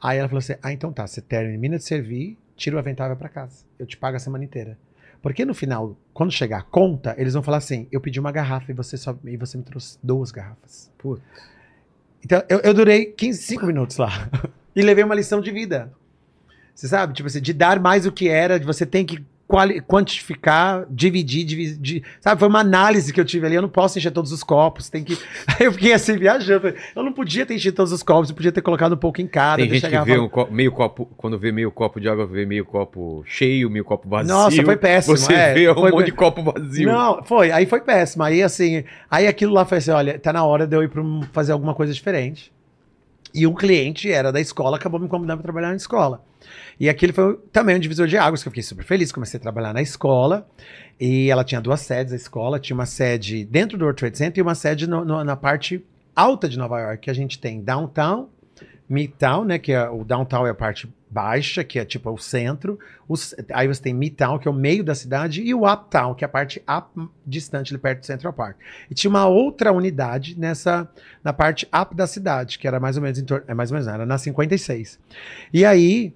Aí 0.00 0.16
ela 0.16 0.26
falou 0.26 0.38
assim: 0.38 0.54
ah, 0.62 0.72
então 0.72 0.90
tá, 0.90 1.06
você 1.06 1.20
termina 1.20 1.76
de 1.76 1.84
servir, 1.84 2.38
tira 2.56 2.76
o 2.76 2.78
avental 2.78 3.08
vai 3.08 3.16
pra 3.16 3.28
casa. 3.28 3.66
Eu 3.78 3.84
te 3.84 3.98
pago 3.98 4.16
a 4.16 4.20
semana 4.20 4.42
inteira. 4.42 4.78
Porque 5.20 5.44
no 5.44 5.52
final, 5.52 5.98
quando 6.14 6.32
chegar 6.32 6.60
a 6.60 6.62
conta, 6.62 7.14
eles 7.18 7.34
vão 7.34 7.42
falar 7.42 7.58
assim: 7.58 7.86
eu 7.92 8.00
pedi 8.00 8.18
uma 8.18 8.32
garrafa 8.32 8.70
e 8.70 8.74
você, 8.74 8.96
só, 8.96 9.14
e 9.22 9.36
você 9.36 9.58
me 9.58 9.64
trouxe 9.64 9.98
duas 10.02 10.30
garrafas. 10.30 10.90
Putz. 10.96 11.22
Então 12.24 12.42
eu, 12.48 12.60
eu 12.60 12.74
durei 12.74 13.06
15, 13.06 13.42
5 13.42 13.66
minutos 13.66 13.96
lá. 13.96 14.28
e 14.74 14.82
levei 14.82 15.04
uma 15.04 15.14
lição 15.14 15.40
de 15.40 15.50
vida. 15.50 15.92
Você 16.74 16.88
sabe? 16.88 17.12
Tipo 17.12 17.26
assim, 17.26 17.40
de 17.40 17.52
dar 17.52 17.80
mais 17.80 18.06
o 18.06 18.12
que 18.12 18.28
era, 18.28 18.58
de 18.58 18.66
você 18.66 18.86
tem 18.86 19.04
que 19.04 19.24
quantificar, 19.86 20.84
dividir, 20.90 21.44
dividir. 21.44 22.02
Sabe? 22.20 22.38
Foi 22.38 22.48
uma 22.48 22.60
análise 22.60 23.12
que 23.12 23.20
eu 23.20 23.24
tive 23.24 23.46
ali. 23.46 23.54
Eu 23.54 23.62
não 23.62 23.68
posso 23.68 23.98
encher 23.98 24.10
todos 24.10 24.32
os 24.32 24.42
copos. 24.42 24.88
Tem 24.90 25.04
que. 25.04 25.14
Aí 25.46 25.66
eu 25.66 25.72
fiquei 25.72 25.92
assim, 25.92 26.16
viajando. 26.16 26.74
Eu 26.94 27.02
não 27.02 27.12
podia 27.12 27.44
ter 27.46 27.54
enchido 27.54 27.76
todos 27.76 27.92
os 27.92 28.02
copos, 28.02 28.30
eu 28.30 28.36
podia 28.36 28.52
ter 28.52 28.62
colocado 28.62 28.92
um 28.94 28.96
pouco 28.96 29.20
em 29.20 29.26
cada. 29.26 29.62
Tem 29.62 29.68
gente 29.72 29.88
que 29.88 30.00
vê 30.02 30.18
um 30.18 30.28
copo- 30.28 30.52
meio 30.52 30.72
copo, 30.72 31.06
quando 31.16 31.38
vê 31.38 31.52
meio 31.52 31.70
copo 31.70 32.00
de 32.00 32.08
água, 32.08 32.26
vê 32.26 32.44
meio 32.44 32.64
copo 32.64 33.22
cheio, 33.26 33.70
meio 33.70 33.84
copo 33.84 34.08
vazio. 34.08 34.32
Nossa, 34.34 34.62
foi 34.62 34.76
péssimo, 34.76 35.16
Você 35.16 35.32
é, 35.32 35.54
vê 35.54 35.70
um 35.70 35.74
foi- 35.74 35.90
monte 35.90 36.06
de 36.06 36.12
copo 36.12 36.42
vazio. 36.42 36.88
Não, 36.90 37.22
foi. 37.22 37.50
Aí 37.52 37.66
foi 37.66 37.80
péssimo. 37.80 38.22
Aí 38.24 38.42
assim, 38.42 38.84
aí 39.10 39.26
aquilo 39.26 39.52
lá 39.52 39.64
foi 39.64 39.78
assim: 39.78 39.90
olha, 39.90 40.18
tá 40.18 40.32
na 40.32 40.44
hora 40.44 40.66
de 40.66 40.76
eu 40.76 40.82
ir 40.82 40.88
pra 40.88 41.02
fazer 41.32 41.52
alguma 41.52 41.74
coisa 41.74 41.92
diferente. 41.92 42.52
E 43.34 43.46
um 43.46 43.54
cliente 43.54 44.12
era 44.12 44.30
da 44.30 44.40
escola, 44.40 44.76
acabou 44.76 45.00
me 45.00 45.08
convidando 45.08 45.38
para 45.38 45.44
trabalhar 45.44 45.70
na 45.70 45.76
escola. 45.76 46.22
E 46.82 46.88
aquele 46.88 47.12
foi 47.12 47.36
também 47.52 47.76
um 47.76 47.78
divisor 47.78 48.08
de 48.08 48.18
águas, 48.18 48.42
que 48.42 48.48
eu 48.48 48.50
fiquei 48.50 48.64
super 48.64 48.84
feliz. 48.84 49.12
Comecei 49.12 49.38
a 49.38 49.40
trabalhar 49.40 49.72
na 49.72 49.80
escola. 49.80 50.44
E 51.00 51.30
ela 51.30 51.44
tinha 51.44 51.60
duas 51.60 51.80
sedes, 51.80 52.12
a 52.12 52.16
escola. 52.16 52.58
Tinha 52.58 52.74
uma 52.74 52.86
sede 52.86 53.44
dentro 53.44 53.78
do 53.78 53.84
World 53.84 54.00
Trade 54.00 54.18
Center 54.18 54.40
e 54.40 54.42
uma 54.42 54.56
sede 54.56 54.88
no- 54.88 55.04
no- 55.04 55.22
na 55.22 55.36
parte 55.36 55.84
alta 56.16 56.48
de 56.48 56.58
Nova 56.58 56.80
York, 56.80 57.02
que 57.02 57.08
a 57.10 57.14
gente 57.14 57.38
tem 57.38 57.60
downtown, 57.62 58.28
midtown, 58.88 59.44
né? 59.44 59.60
Que 59.60 59.70
é, 59.70 59.88
o 59.88 60.02
downtown 60.02 60.44
é 60.44 60.50
a 60.50 60.54
parte 60.54 60.92
baixa, 61.08 61.62
que 61.62 61.78
é 61.78 61.84
tipo 61.84 62.10
o 62.10 62.18
centro. 62.18 62.76
Os- 63.08 63.32
aí 63.52 63.68
você 63.68 63.80
tem 63.80 63.94
midtown, 63.94 64.40
que 64.40 64.48
é 64.48 64.50
o 64.50 64.54
meio 64.54 64.82
da 64.82 64.96
cidade, 64.96 65.40
e 65.40 65.54
o 65.54 65.72
uptown, 65.72 66.14
que 66.16 66.24
é 66.24 66.26
a 66.26 66.28
parte 66.28 66.60
up, 66.68 67.08
distante, 67.24 67.72
ali 67.72 67.80
perto 67.80 68.00
do 68.00 68.06
Central 68.06 68.32
Park. 68.32 68.56
E 68.90 68.94
tinha 68.94 69.08
uma 69.08 69.26
outra 69.28 69.70
unidade 69.72 70.36
nessa 70.36 70.88
na 71.22 71.32
parte 71.32 71.64
up 71.80 71.94
da 71.94 72.08
cidade, 72.08 72.58
que 72.58 72.66
era 72.66 72.80
mais 72.80 72.96
ou 72.96 73.02
menos 73.04 73.20
em 73.20 73.24
torno, 73.24 73.44
é 73.46 73.54
mais 73.54 73.70
ou 73.70 73.74
menos, 73.76 73.86
não, 73.86 73.94
era 73.94 74.04
na 74.04 74.18
56. 74.18 74.98
E 75.52 75.64
aí 75.64 76.12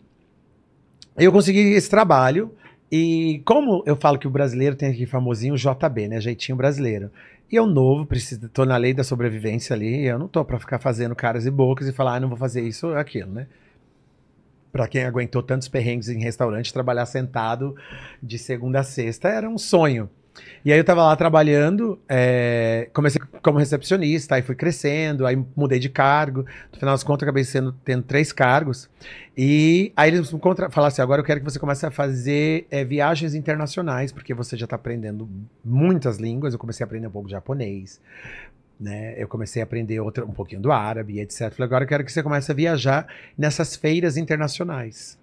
eu 1.24 1.32
consegui 1.32 1.72
esse 1.72 1.88
trabalho 1.88 2.52
e 2.90 3.42
como 3.44 3.82
eu 3.86 3.96
falo 3.96 4.18
que 4.18 4.26
o 4.26 4.30
brasileiro 4.30 4.76
tem 4.76 4.90
aqui 4.90 5.06
famosinho 5.06 5.56
JB, 5.56 6.08
né, 6.08 6.20
jeitinho 6.20 6.56
brasileiro. 6.56 7.10
E 7.50 7.56
eu 7.56 7.66
novo, 7.66 8.04
preciso, 8.04 8.48
tô 8.48 8.64
na 8.64 8.76
lei 8.76 8.92
da 8.92 9.04
sobrevivência 9.04 9.74
ali, 9.74 10.04
eu 10.04 10.18
não 10.18 10.28
tô 10.28 10.44
pra 10.44 10.58
ficar 10.58 10.78
fazendo 10.78 11.14
caras 11.14 11.46
e 11.46 11.50
bocas 11.50 11.86
e 11.86 11.92
falar, 11.92 12.16
ah, 12.16 12.20
não 12.20 12.28
vou 12.28 12.36
fazer 12.36 12.62
isso 12.62 12.88
ou 12.88 12.96
aquilo, 12.96 13.30
né? 13.30 13.46
Pra 14.72 14.88
quem 14.88 15.04
aguentou 15.04 15.42
tantos 15.42 15.68
perrengues 15.68 16.08
em 16.08 16.18
restaurante, 16.18 16.72
trabalhar 16.72 17.06
sentado 17.06 17.74
de 18.22 18.38
segunda 18.38 18.80
a 18.80 18.82
sexta 18.82 19.28
era 19.28 19.48
um 19.48 19.56
sonho. 19.56 20.10
E 20.64 20.72
aí 20.72 20.78
eu 20.78 20.84
tava 20.84 21.04
lá 21.04 21.14
trabalhando, 21.14 21.98
é, 22.08 22.88
comecei 22.92 23.20
como 23.42 23.58
recepcionista, 23.58 24.34
aí 24.34 24.42
fui 24.42 24.54
crescendo, 24.54 25.24
aí 25.24 25.38
mudei 25.54 25.78
de 25.78 25.88
cargo. 25.88 26.44
No 26.72 26.78
final 26.78 26.94
das 26.94 27.04
contas, 27.04 27.22
acabei 27.22 27.44
sendo, 27.44 27.72
tendo 27.84 28.02
três 28.02 28.32
cargos. 28.32 28.90
E 29.36 29.92
aí 29.96 30.10
eles 30.10 30.32
me 30.32 30.40
contra- 30.40 30.70
falaram 30.70 30.88
assim: 30.88 31.02
agora 31.02 31.20
eu 31.20 31.24
quero 31.24 31.40
que 31.40 31.44
você 31.44 31.58
comece 31.58 31.86
a 31.86 31.90
fazer 31.90 32.66
é, 32.70 32.84
viagens 32.84 33.34
internacionais, 33.34 34.10
porque 34.10 34.34
você 34.34 34.56
já 34.56 34.66
tá 34.66 34.76
aprendendo 34.76 35.28
muitas 35.64 36.18
línguas. 36.18 36.52
Eu 36.52 36.58
comecei 36.58 36.82
a 36.82 36.86
aprender 36.86 37.06
um 37.06 37.10
pouco 37.12 37.28
de 37.28 37.32
japonês. 37.32 38.00
Né? 38.78 39.14
Eu 39.16 39.26
comecei 39.28 39.62
a 39.62 39.64
aprender 39.64 40.00
um 40.00 40.32
pouquinho 40.32 40.60
do 40.60 40.70
árabe, 40.70 41.20
etc. 41.20 41.50
Falei, 41.52 41.64
agora 41.64 41.84
eu 41.84 41.88
quero 41.88 42.04
que 42.04 42.12
você 42.12 42.22
comece 42.22 42.50
a 42.52 42.54
viajar 42.54 43.06
nessas 43.38 43.74
feiras 43.74 44.16
internacionais. 44.16 45.18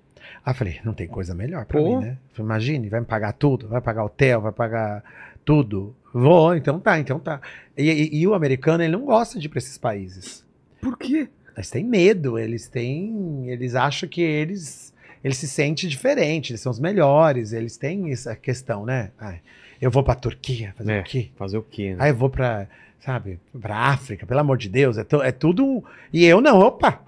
Aí 0.46 0.52
eu 0.52 0.56
falei, 0.56 0.80
não 0.84 0.94
tem 0.94 1.08
coisa 1.08 1.34
melhor 1.34 1.66
pra 1.66 1.80
Pô. 1.80 2.00
mim, 2.00 2.06
né? 2.06 2.18
Falei, 2.34 2.46
Imagine, 2.46 2.90
vai 2.90 3.00
me 3.00 3.06
pagar 3.06 3.34
tudo, 3.34 3.68
vai 3.68 3.80
pagar 3.82 4.04
hotel, 4.04 4.42
vai 4.42 4.52
pagar 4.52 5.04
tudo. 5.46 5.96
Vou, 6.14 6.56
então 6.56 6.80
tá, 6.80 7.00
então 7.00 7.20
tá. 7.20 7.40
E, 7.78 7.90
e- 7.90 8.20
e 8.22 8.28
o 8.28 8.34
americano, 8.34 8.84
ele 8.84 8.92
não 8.92 9.06
gosta 9.06 9.40
de 9.40 9.46
ir 9.48 9.50
pra 9.50 9.58
esses 9.60 9.78
países. 9.78 10.46
Por 10.82 10.98
quê? 10.98 11.30
Eles 11.56 11.70
têm 11.70 11.84
medo, 11.84 12.38
eles 12.38 12.68
têm. 12.68 13.48
Eles 13.50 13.74
acham 13.76 14.08
que 14.10 14.22
eles. 14.22 14.94
Eles 15.24 15.38
se 15.38 15.48
sentem 15.48 15.88
diferentes, 15.88 16.50
eles 16.52 16.60
são 16.62 16.72
os 16.72 16.80
melhores, 16.80 17.54
eles 17.54 17.78
têm 17.78 18.12
essa 18.12 18.36
questão, 18.36 18.86
né? 18.86 19.12
Ai, 19.18 19.40
eu 19.82 19.90
vou 19.90 20.04
pra 20.04 20.16
Turquia 20.16 20.74
fazer 20.78 20.92
É. 20.92 21.00
o 21.00 21.04
quê? 21.06 21.30
Fazer 21.38 21.58
o 21.58 21.64
quê, 21.64 21.92
né? 21.92 21.98
Aí 22.00 22.12
eu 22.12 22.16
vou 22.16 22.30
pra, 22.30 22.68
sabe, 23.00 23.40
pra 23.62 23.78
África, 23.78 24.26
pelo 24.26 24.42
amor 24.42 24.58
de 24.58 24.68
Deus, 24.68 24.98
é, 24.98 25.06
é 25.24 25.32
tudo. 25.32 25.82
E 26.12 26.26
eu 26.26 26.42
não, 26.42 26.60
opa! 26.60 27.02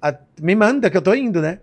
a- 0.00 0.14
me 0.40 0.54
manda 0.54 0.88
que 0.88 0.96
eu 0.96 1.02
tô 1.02 1.12
indo, 1.14 1.42
né? 1.42 1.58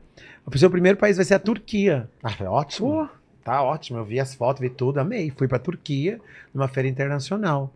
O 0.45 0.57
seu 0.57 0.69
primeiro 0.69 0.97
país 0.97 1.15
vai 1.15 1.25
ser 1.25 1.35
a 1.35 1.39
Turquia. 1.39 2.09
Ah, 2.21 2.29
foi 2.29 2.47
ótimo. 2.47 3.09
Tá 3.43 3.61
ótimo. 3.61 3.99
Eu 3.99 4.05
vi 4.05 4.19
as 4.19 4.35
fotos, 4.35 4.61
vi 4.61 4.69
tudo, 4.69 4.99
amei. 4.99 5.31
Fui 5.35 5.47
pra 5.47 5.59
Turquia, 5.59 6.19
numa 6.53 6.67
feira 6.67 6.87
internacional. 6.87 7.73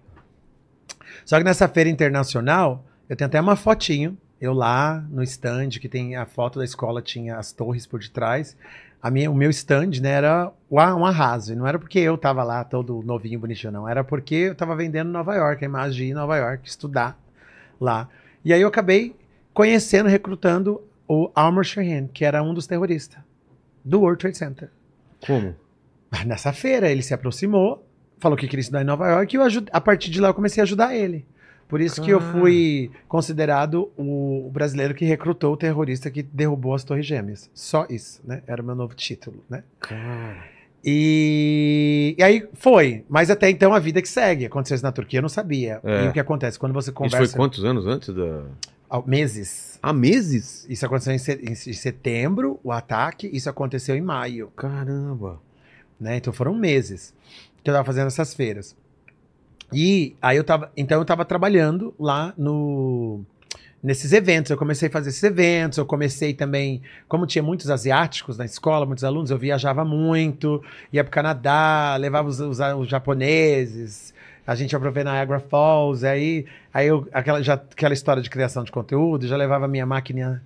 Só 1.25 1.37
que 1.37 1.43
nessa 1.43 1.67
feira 1.67 1.89
internacional, 1.89 2.83
eu 3.09 3.15
tenho 3.15 3.27
até 3.27 3.39
uma 3.39 3.55
fotinho. 3.55 4.17
Eu 4.39 4.53
lá 4.53 5.03
no 5.09 5.23
stand, 5.23 5.69
que 5.69 5.89
tem 5.89 6.15
a 6.15 6.25
foto 6.25 6.59
da 6.59 6.65
escola, 6.65 7.01
tinha 7.01 7.37
as 7.37 7.51
torres 7.51 7.87
por 7.87 7.99
detrás. 7.99 8.55
A 9.01 9.09
minha, 9.09 9.31
o 9.31 9.35
meu 9.35 9.49
stand, 9.49 9.99
né, 10.01 10.11
era 10.11 10.51
um 10.69 11.05
arraso. 11.05 11.53
E 11.53 11.55
não 11.55 11.65
era 11.65 11.79
porque 11.79 11.99
eu 11.99 12.17
tava 12.17 12.43
lá 12.43 12.63
todo 12.63 13.01
novinho, 13.01 13.39
bonitinho, 13.39 13.71
não. 13.71 13.89
Era 13.89 14.03
porque 14.03 14.35
eu 14.35 14.55
tava 14.55 14.75
vendendo 14.75 15.09
Nova 15.09 15.35
York, 15.35 15.63
a 15.63 15.67
imagem 15.67 15.97
de 15.97 16.03
ir 16.05 16.09
em 16.11 16.13
Nova 16.13 16.37
York, 16.37 16.67
estudar 16.67 17.17
lá. 17.79 18.07
E 18.45 18.53
aí 18.53 18.61
eu 18.61 18.67
acabei 18.67 19.15
conhecendo, 19.53 20.07
recrutando 20.07 20.81
o 21.07 21.31
Almar 21.35 21.63
Shahin, 21.63 22.07
que 22.07 22.25
era 22.25 22.41
um 22.43 22.53
dos 22.53 22.67
terroristas 22.67 23.19
do 23.83 24.01
World 24.01 24.19
Trade 24.19 24.37
Center. 24.37 24.69
Como? 25.25 25.55
Ah, 26.11 26.25
Nessa 26.25 26.51
feira, 26.53 26.89
ele 26.89 27.01
se 27.01 27.13
aproximou, 27.13 27.85
falou 28.19 28.37
que 28.37 28.47
queria 28.47 28.61
estudar 28.61 28.81
em 28.81 28.85
Nova 28.85 29.07
York 29.09 29.35
e 29.35 29.37
eu 29.37 29.43
aju- 29.43 29.65
a 29.71 29.79
partir 29.81 30.09
de 30.11 30.19
lá 30.21 30.29
eu 30.29 30.33
comecei 30.33 30.61
a 30.61 30.63
ajudar 30.65 30.95
ele. 30.95 31.25
Por 31.67 31.81
isso 31.81 32.01
que 32.01 32.09
eu 32.11 32.19
Cara. 32.19 32.31
fui 32.31 32.89
considerado 33.09 33.91
o 33.97 34.49
brasileiro 34.53 34.93
que 34.95 35.03
recrutou 35.03 35.51
o 35.53 35.57
terrorista 35.57 36.09
que 36.09 36.23
derrubou 36.23 36.73
as 36.73 36.83
Torres 36.85 37.05
Gêmeas. 37.05 37.49
Só 37.53 37.85
isso, 37.89 38.21
né? 38.25 38.41
Era 38.47 38.61
o 38.61 38.65
meu 38.65 38.73
novo 38.73 38.95
título, 38.95 39.43
né? 39.49 39.63
Cara. 39.81 40.45
E, 40.85 42.15
e 42.17 42.23
aí 42.23 42.47
foi. 42.53 43.03
Mas 43.09 43.29
até 43.29 43.49
então 43.49 43.73
a 43.73 43.79
vida 43.79 44.01
que 44.01 44.07
segue. 44.07 44.45
Aconteceu 44.45 44.75
isso 44.75 44.83
na 44.85 44.93
Turquia, 44.93 45.17
eu 45.19 45.21
não 45.21 45.27
sabia. 45.29 45.81
É. 45.83 46.05
E 46.05 46.07
o 46.07 46.13
que 46.13 46.19
acontece? 46.21 46.57
Quando 46.57 46.71
você 46.73 46.89
Isso 46.89 46.95
conversa. 46.95 47.17
foi 47.33 47.35
quantos 47.37 47.65
anos 47.65 47.85
antes 47.85 48.13
da. 48.15 48.43
Há 48.89 49.01
meses. 49.01 49.79
Há 49.81 49.93
meses? 49.93 50.65
Isso 50.69 50.85
aconteceu 50.85 51.13
em, 51.13 51.17
se- 51.17 51.41
em 51.69 51.73
setembro, 51.73 52.59
o 52.63 52.71
ataque. 52.71 53.29
Isso 53.31 53.49
aconteceu 53.49 53.95
em 53.95 54.01
maio. 54.01 54.47
Caramba. 54.55 55.39
né? 55.99 56.17
Então 56.17 56.31
foram 56.33 56.53
meses 56.53 57.13
que 57.63 57.69
eu 57.69 57.73
tava 57.73 57.85
fazendo 57.85 58.07
essas 58.07 58.33
feiras. 58.33 58.75
E 59.73 60.15
aí 60.21 60.37
eu 60.37 60.43
tava, 60.43 60.71
então 60.77 60.99
eu 60.99 61.05
tava 61.05 61.25
trabalhando 61.25 61.93
lá 61.99 62.33
no 62.37 63.21
nesses 63.83 64.11
eventos. 64.13 64.49
Eu 64.49 64.57
comecei 64.57 64.87
a 64.87 64.91
fazer 64.91 65.09
esses 65.09 65.23
eventos, 65.23 65.77
eu 65.77 65.85
comecei 65.85 66.33
também, 66.33 66.81
como 67.07 67.27
tinha 67.27 67.43
muitos 67.43 67.69
asiáticos 67.69 68.37
na 68.37 68.45
escola, 68.45 68.85
muitos 68.85 69.03
alunos, 69.03 69.29
eu 69.29 69.37
viajava 69.37 69.83
muito, 69.85 70.63
ia 70.91 71.03
pro 71.03 71.11
Canadá, 71.11 71.95
levava 71.99 72.27
os, 72.29 72.39
os, 72.39 72.59
os 72.59 72.87
japoneses, 72.89 74.13
a 74.47 74.55
gente 74.55 74.71
ia 74.71 74.79
pra 74.79 74.89
ver 74.89 75.03
Niagara 75.03 75.39
Falls, 75.41 76.03
aí, 76.07 76.45
aí 76.73 76.87
eu, 76.87 77.07
aquela, 77.11 77.43
já, 77.43 77.53
aquela 77.55 77.93
história 77.93 78.21
de 78.23 78.29
criação 78.29 78.63
de 78.63 78.71
conteúdo, 78.71 79.27
já 79.27 79.35
levava 79.37 79.65
a 79.65 79.67
minha 79.67 79.85
máquina. 79.85 80.41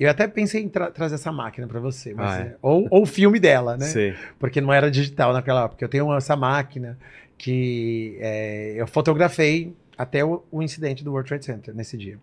Eu 0.00 0.10
até 0.10 0.26
pensei 0.26 0.62
em 0.62 0.68
tra- 0.68 0.90
trazer 0.90 1.14
essa 1.16 1.30
máquina 1.30 1.66
pra 1.68 1.78
você, 1.78 2.14
mas, 2.14 2.30
Ah, 2.32 2.40
é? 2.40 2.46
é, 2.46 2.56
ou, 2.62 2.88
o 2.90 3.06
filme 3.06 3.38
dela, 3.38 3.76
né? 3.76 3.84
Sei. 3.84 4.14
porque 4.38 4.60
não 4.60 4.72
era 4.72 4.90
digital 4.90 5.32
naquela 5.34 5.64
época. 5.66 5.84
Eu 5.84 5.88
tenho 5.88 6.12
essa 6.16 6.34
máquina 6.34 6.98
que 7.38 8.16
é, 8.20 8.74
eu 8.76 8.86
fotografei 8.86 9.74
até 9.98 10.24
o, 10.24 10.42
o 10.50 10.62
incidente 10.62 11.04
do 11.04 11.10
World 11.12 11.28
Trade 11.28 11.44
Center 11.44 11.74
nesse 11.74 11.96
dia. 11.98 12.18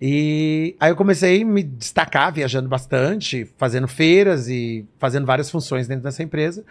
E 0.00 0.74
aí 0.80 0.90
eu 0.90 0.96
comecei 0.96 1.42
a 1.42 1.44
me 1.44 1.62
destacar, 1.62 2.32
viajando 2.32 2.68
bastante, 2.68 3.44
fazendo 3.56 3.86
feiras 3.86 4.48
e 4.48 4.84
fazendo 4.98 5.26
várias 5.26 5.50
funções 5.50 5.86
dentro 5.86 6.02
dessa 6.04 6.22
empresa. 6.22 6.64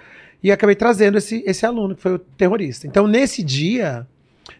E 0.43 0.51
acabei 0.51 0.75
trazendo 0.75 1.17
esse, 1.17 1.43
esse 1.45 1.65
aluno, 1.65 1.95
que 1.95 2.01
foi 2.01 2.15
o 2.15 2.19
terrorista. 2.19 2.87
Então, 2.87 3.07
nesse 3.07 3.43
dia, 3.43 4.07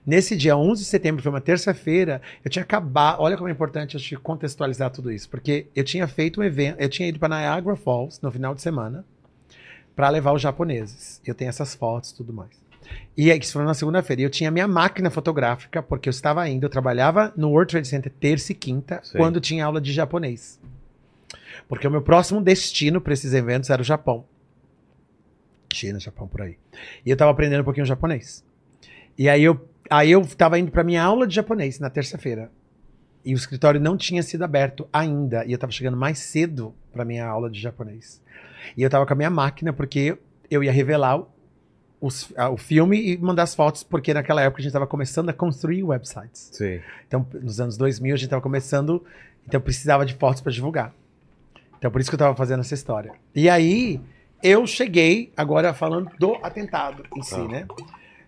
nesse 0.05 0.35
dia 0.35 0.55
11 0.55 0.83
de 0.83 0.87
setembro, 0.87 1.23
foi 1.23 1.31
uma 1.31 1.41
terça-feira, 1.41 2.21
eu 2.45 2.51
tinha 2.51 2.63
acabado. 2.63 3.21
Olha 3.21 3.35
como 3.35 3.49
é 3.49 3.51
importante 3.51 3.97
a 3.97 3.99
gente 3.99 4.15
contextualizar 4.17 4.91
tudo 4.91 5.11
isso, 5.11 5.29
porque 5.29 5.67
eu 5.75 5.83
tinha 5.83 6.07
feito 6.07 6.39
um 6.39 6.43
evento, 6.43 6.79
eu 6.79 6.89
tinha 6.89 7.09
ido 7.09 7.19
para 7.19 7.35
Niagara 7.35 7.75
Falls 7.75 8.19
no 8.21 8.31
final 8.31 8.53
de 8.53 8.61
semana 8.61 9.03
para 9.95 10.09
levar 10.09 10.33
os 10.33 10.41
japoneses. 10.41 11.21
Eu 11.25 11.33
tenho 11.33 11.49
essas 11.49 11.75
fotos 11.75 12.11
e 12.11 12.15
tudo 12.15 12.31
mais. 12.31 12.61
E 13.15 13.31
aí, 13.31 13.39
isso 13.39 13.53
foi 13.53 13.63
na 13.63 13.73
segunda-feira. 13.73 14.21
E 14.21 14.25
eu 14.25 14.29
tinha 14.29 14.51
minha 14.51 14.67
máquina 14.67 15.09
fotográfica, 15.09 15.81
porque 15.81 16.09
eu 16.09 16.11
estava 16.11 16.47
indo, 16.47 16.65
eu 16.65 16.69
trabalhava 16.69 17.33
no 17.35 17.49
World 17.49 17.71
Trade 17.71 17.87
Center 17.87 18.11
terça 18.19 18.51
e 18.51 18.55
quinta, 18.55 18.99
Sei. 19.03 19.19
quando 19.19 19.39
tinha 19.39 19.65
aula 19.65 19.81
de 19.81 19.91
japonês. 19.91 20.59
Porque 21.67 21.87
o 21.87 21.91
meu 21.91 22.01
próximo 22.01 22.41
destino 22.41 22.99
para 22.99 23.13
esses 23.13 23.33
eventos 23.33 23.69
era 23.69 23.81
o 23.81 23.85
Japão. 23.85 24.25
China, 25.73 25.99
Japão, 25.99 26.27
por 26.27 26.41
aí. 26.41 26.57
E 27.05 27.09
eu 27.09 27.13
estava 27.13 27.31
aprendendo 27.31 27.61
um 27.61 27.65
pouquinho 27.65 27.85
japonês. 27.85 28.43
E 29.17 29.27
aí 29.29 29.43
eu, 29.43 29.67
aí 29.89 30.11
eu 30.11 30.25
tava 30.25 30.57
indo 30.59 30.71
para 30.71 30.83
minha 30.83 31.03
aula 31.03 31.27
de 31.27 31.35
japonês 31.35 31.79
na 31.79 31.89
terça-feira. 31.89 32.51
E 33.23 33.33
o 33.33 33.37
escritório 33.37 33.79
não 33.79 33.95
tinha 33.95 34.23
sido 34.23 34.43
aberto 34.43 34.87
ainda. 34.91 35.45
E 35.45 35.51
eu 35.51 35.57
tava 35.57 35.71
chegando 35.71 35.95
mais 35.97 36.17
cedo 36.19 36.73
para 36.91 37.05
minha 37.05 37.25
aula 37.25 37.49
de 37.49 37.59
japonês. 37.59 38.21
E 38.75 38.81
eu 38.81 38.89
tava 38.89 39.05
com 39.05 39.13
a 39.13 39.15
minha 39.15 39.29
máquina, 39.29 39.71
porque 39.71 40.17
eu 40.49 40.63
ia 40.63 40.71
revelar 40.71 41.17
o, 41.19 41.27
os- 41.99 42.33
a- 42.35 42.49
o 42.49 42.57
filme 42.57 42.99
e 43.13 43.17
mandar 43.17 43.43
as 43.43 43.53
fotos, 43.53 43.83
porque 43.83 44.13
naquela 44.13 44.41
época 44.41 44.61
a 44.61 44.63
gente 44.63 44.73
tava 44.73 44.87
começando 44.87 45.29
a 45.29 45.33
construir 45.33 45.83
websites. 45.83 46.49
Sei. 46.51 46.81
Então, 47.07 47.25
nos 47.41 47.59
anos 47.61 47.77
2000, 47.77 48.15
a 48.15 48.17
gente 48.17 48.29
tava 48.29 48.41
começando, 48.41 49.03
então 49.47 49.61
precisava 49.61 50.03
de 50.05 50.15
fotos 50.15 50.41
para 50.41 50.51
divulgar. 50.51 50.93
Então, 51.77 51.89
por 51.91 52.01
isso 52.01 52.09
que 52.09 52.15
eu 52.15 52.19
tava 52.19 52.35
fazendo 52.35 52.59
essa 52.61 52.73
história. 52.73 53.11
E 53.35 53.47
aí, 53.49 53.99
eu 54.43 54.65
cheguei, 54.67 55.31
agora 55.35 55.73
falando 55.73 56.09
do 56.17 56.35
atentado 56.43 57.03
em 57.15 57.21
si, 57.21 57.35
Tá. 57.35 57.47
né? 57.47 57.67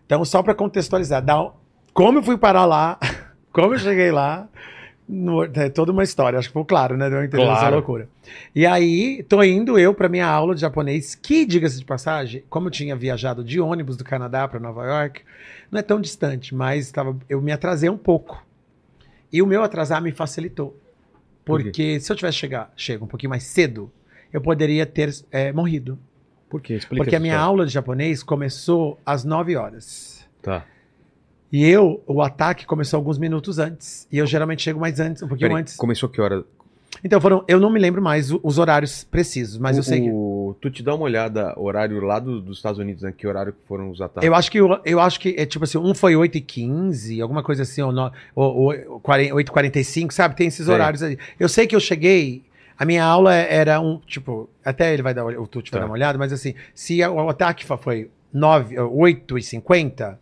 Então, 0.06 0.24
só 0.26 0.44
para 0.44 0.54
contextualizar, 0.54 1.22
dá, 1.24 1.50
como 1.94 2.20
eu 2.20 2.24
fui 2.24 2.38
parar 2.38 2.66
lá, 2.66 3.00
como 3.52 3.74
eu 3.74 3.80
cheguei 3.80 4.12
lá, 4.12 4.48
no- 5.08 5.44
é 5.44 5.70
toda 5.70 5.92
uma 5.92 6.04
história, 6.04 6.38
acho 6.40 6.48
que 6.48 6.52
ficou 6.52 6.66
claro, 6.66 6.96
né? 6.98 7.10
Deu 7.10 7.20
a 7.20 7.26
entender 7.26 7.44
essa 7.44 7.60
Claro. 7.60 7.76
loucura. 7.76 8.10
E 8.56 8.66
aí, 8.66 9.24
tô 9.24 9.42
indo 9.44 9.78
eu 9.80 9.94
para 9.94 10.08
minha 10.10 10.28
aula 10.28 10.54
de 10.56 10.62
japonês, 10.62 11.16
que, 11.16 11.46
diga-se 11.46 11.80
de 11.80 11.86
passagem, 11.86 12.44
como 12.50 12.68
eu 12.68 12.72
tinha 12.72 12.96
viajado 12.96 13.44
de 13.44 13.60
ônibus 13.60 13.98
do 13.98 14.04
Canadá 14.04 14.48
para 14.48 14.60
Nova 14.60 14.86
York, 14.86 15.22
não 15.72 15.80
é 15.80 15.84
tão 15.84 16.00
distante, 16.00 16.54
mas 16.54 16.92
tava, 16.92 17.18
eu 17.30 17.42
me 17.42 17.52
atrasei 17.52 17.90
um 17.90 17.98
pouco. 17.98 18.46
E 19.32 19.42
o 19.42 19.48
meu 19.48 19.64
atrasar 19.64 20.02
me 20.02 20.12
facilitou. 20.12 20.78
Por? 21.44 21.62
Porque 21.64 22.00
se 22.00 22.12
eu 22.12 22.16
tivesse 22.16 22.38
chegar, 22.38 22.72
chego 22.78 23.04
um 23.06 23.08
pouquinho 23.08 23.32
mais 23.32 23.44
cedo, 23.44 23.92
eu 24.34 24.42
poderia 24.42 24.86
ter 24.86 25.14
é, 25.32 25.54
morrido. 25.54 25.98
Por 26.50 26.60
quê? 26.62 26.74
Explica 26.74 27.04
porque 27.04 27.16
a 27.16 27.20
minha 27.20 27.34
história. 27.34 27.48
aula 27.48 27.66
de 27.66 27.72
japonês 27.72 28.22
começou 28.24 29.00
às 29.06 29.24
9 29.24 29.56
horas. 29.56 30.28
Tá. 30.42 30.66
E 31.52 31.64
eu, 31.70 32.02
o 32.08 32.22
ataque 32.22 32.66
começou 32.66 32.98
alguns 32.98 33.18
minutos 33.20 33.60
antes. 33.60 34.08
E 34.12 34.18
eu 34.18 34.26
geralmente 34.26 34.64
chego 34.64 34.80
mais 34.80 35.00
antes, 35.00 35.22
um 35.22 35.28
pouquinho 35.28 35.50
Peraí, 35.50 35.62
antes. 35.62 35.76
Começou 35.76 36.10
que 36.10 36.20
hora? 36.20 36.44
Então 37.04 37.20
foram, 37.20 37.44
eu 37.48 37.60
não 37.60 37.70
me 37.72 37.80
lembro 37.80 38.02
mais 38.02 38.32
os 38.32 38.58
horários 38.58 39.04
precisos, 39.04 39.58
mas 39.58 39.78
o, 39.78 39.80
eu 39.80 39.84
sei 39.84 40.02
que. 40.02 40.10
o- 40.12 40.56
Tu 40.62 40.70
te 40.70 40.84
dá 40.84 40.94
uma 40.94 41.04
olhada, 41.06 41.54
horário 41.60 42.00
lá 42.02 42.20
do- 42.20 42.40
dos 42.40 42.58
Estados 42.58 42.78
Unidos, 42.80 43.02
né? 43.02 43.12
Que 43.16 43.26
horário 43.26 43.52
que 43.52 43.60
foram 43.68 43.90
os 43.90 44.00
ataques? 44.00 44.28
Eu 44.28 44.36
acho 44.36 44.52
que 44.52 44.60
eu, 44.60 44.80
eu 44.86 45.00
acho 45.00 45.20
que 45.20 45.34
é 45.38 45.46
tipo 45.46 45.64
assim, 45.66 45.78
um 45.80 45.94
foi 45.96 46.16
8 46.16 46.38
e 46.38 46.42
15 46.42 47.20
alguma 47.20 47.42
coisa 47.42 47.64
assim, 47.64 47.82
ou, 47.82 47.92
no, 47.92 48.12
ou, 48.36 48.74
ou 48.90 49.00
40 49.00 49.34
8 49.34 49.48
e 49.48 49.52
45 49.52 50.14
sabe? 50.14 50.36
Tem 50.36 50.48
esses 50.48 50.68
horários 50.68 51.02
aí. 51.02 51.18
Eu 51.40 51.50
sei 51.50 51.66
que 51.66 51.76
eu 51.76 51.80
cheguei, 51.80 52.44
a 52.78 52.86
minha 52.86 53.04
aula 53.04 53.34
era 53.36 53.80
um, 53.80 54.00
tipo, 54.06 54.50
até 54.64 54.94
ele 54.94 55.02
vai 55.04 55.14
dar, 55.14 55.26
o 55.26 55.48
Tuti 55.48 55.72
vai 55.72 55.80
Tá. 55.80 55.86
dar 55.86 55.90
uma 55.90 55.94
olhada, 55.94 56.18
mas 56.18 56.32
assim, 56.34 56.54
se 56.74 57.04
o 57.06 57.30
ataque 57.30 57.66
foi 57.66 58.10
9, 58.34 58.80
8 58.80 59.38
e 59.38 59.44
50, 59.44 60.20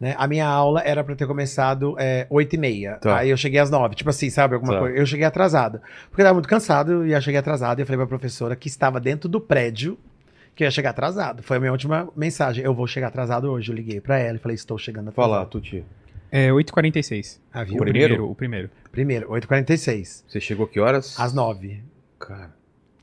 né, 0.00 0.14
a 0.16 0.28
minha 0.28 0.46
aula 0.46 0.80
era 0.84 1.02
pra 1.02 1.16
ter 1.16 1.26
começado 1.26 1.96
é, 1.98 2.26
8 2.30 2.54
e 2.54 2.58
meia. 2.58 2.94
Tá. 3.00 3.18
Aí 3.18 3.30
eu 3.30 3.36
cheguei 3.36 3.58
às 3.58 3.68
9, 3.70 3.96
tipo 3.96 4.08
assim, 4.10 4.30
sabe? 4.30 4.54
Alguma 4.54 4.74
Tá. 4.74 4.78
coisa. 4.78 4.96
Eu 4.96 5.04
cheguei 5.04 5.26
atrasado. 5.26 5.80
Porque 6.08 6.22
eu 6.22 6.24
tava 6.24 6.34
muito 6.34 6.48
cansado 6.48 7.04
e 7.04 7.12
eu 7.12 7.20
cheguei 7.20 7.38
atrasado 7.40 7.80
e 7.80 7.82
eu 7.82 7.86
falei 7.86 7.98
pra 7.98 8.06
professora 8.06 8.54
que 8.54 8.68
estava 8.68 9.00
dentro 9.00 9.28
do 9.28 9.40
prédio 9.40 9.98
que 10.54 10.62
eu 10.62 10.66
ia 10.66 10.70
chegar 10.70 10.90
atrasado. 10.90 11.42
Foi 11.42 11.56
a 11.56 11.60
minha 11.60 11.72
última 11.72 12.08
mensagem. 12.16 12.64
Eu 12.64 12.74
vou 12.74 12.86
chegar 12.86 13.08
atrasado 13.08 13.50
hoje. 13.50 13.70
Eu 13.72 13.76
liguei 13.76 14.00
pra 14.00 14.18
ela 14.18 14.36
e 14.36 14.40
falei, 14.40 14.54
estou 14.54 14.76
chegando 14.78 15.08
atrasado. 15.08 15.32
Fala, 15.32 15.46
Tuti. 15.46 15.84
É 16.30 16.48
8h46. 16.50 17.38
Ah, 17.52 17.64
viu? 17.64 17.76
O 17.76 17.78
primeiro? 17.78 18.30
O 18.30 18.34
primeiro. 18.34 18.70
Primeiro, 18.92 19.28
8h46. 19.30 20.24
Você 20.28 20.40
chegou 20.40 20.66
que 20.66 20.80
horas? 20.80 21.18
Às 21.18 21.32
9 21.32 21.82
Cara. 22.18 22.54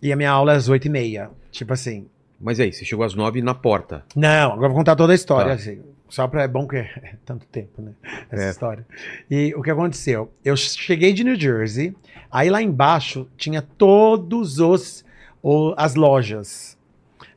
E 0.02 0.12
a 0.12 0.16
minha 0.16 0.30
aula 0.30 0.54
é 0.54 0.56
às 0.56 0.70
8h30. 0.70 1.30
Tipo 1.52 1.74
assim. 1.74 2.08
Mas 2.40 2.60
aí, 2.60 2.72
você 2.72 2.84
chegou 2.84 3.06
às 3.06 3.16
nove 3.16 3.42
na 3.42 3.56
porta. 3.56 4.04
Não, 4.16 4.52
agora 4.52 4.66
eu 4.66 4.70
vou 4.70 4.78
contar 4.80 4.96
toda 4.96 5.14
a 5.14 5.16
história. 5.16 5.48
Tá. 5.48 5.54
Assim, 5.56 5.82
só 6.10 6.28
pra. 6.28 6.44
É 6.44 6.48
bom 6.48 6.68
que 6.68 6.76
é 6.76 7.14
tanto 7.26 7.46
tempo, 7.48 7.82
né? 7.82 7.94
Essa 8.30 8.44
É. 8.44 8.50
história. 8.50 8.86
E 9.32 9.54
o 9.56 9.62
que 9.62 9.72
aconteceu? 9.72 10.32
Eu 10.44 10.56
cheguei 10.58 11.14
de 11.14 11.24
New 11.24 11.40
Jersey, 11.40 11.96
aí 12.30 12.50
lá 12.50 12.62
embaixo 12.62 13.28
tinha 13.38 13.62
todos 13.62 14.60
os. 14.60 15.04
o- 15.42 15.74
as 15.78 15.96
lojas. 15.96 16.75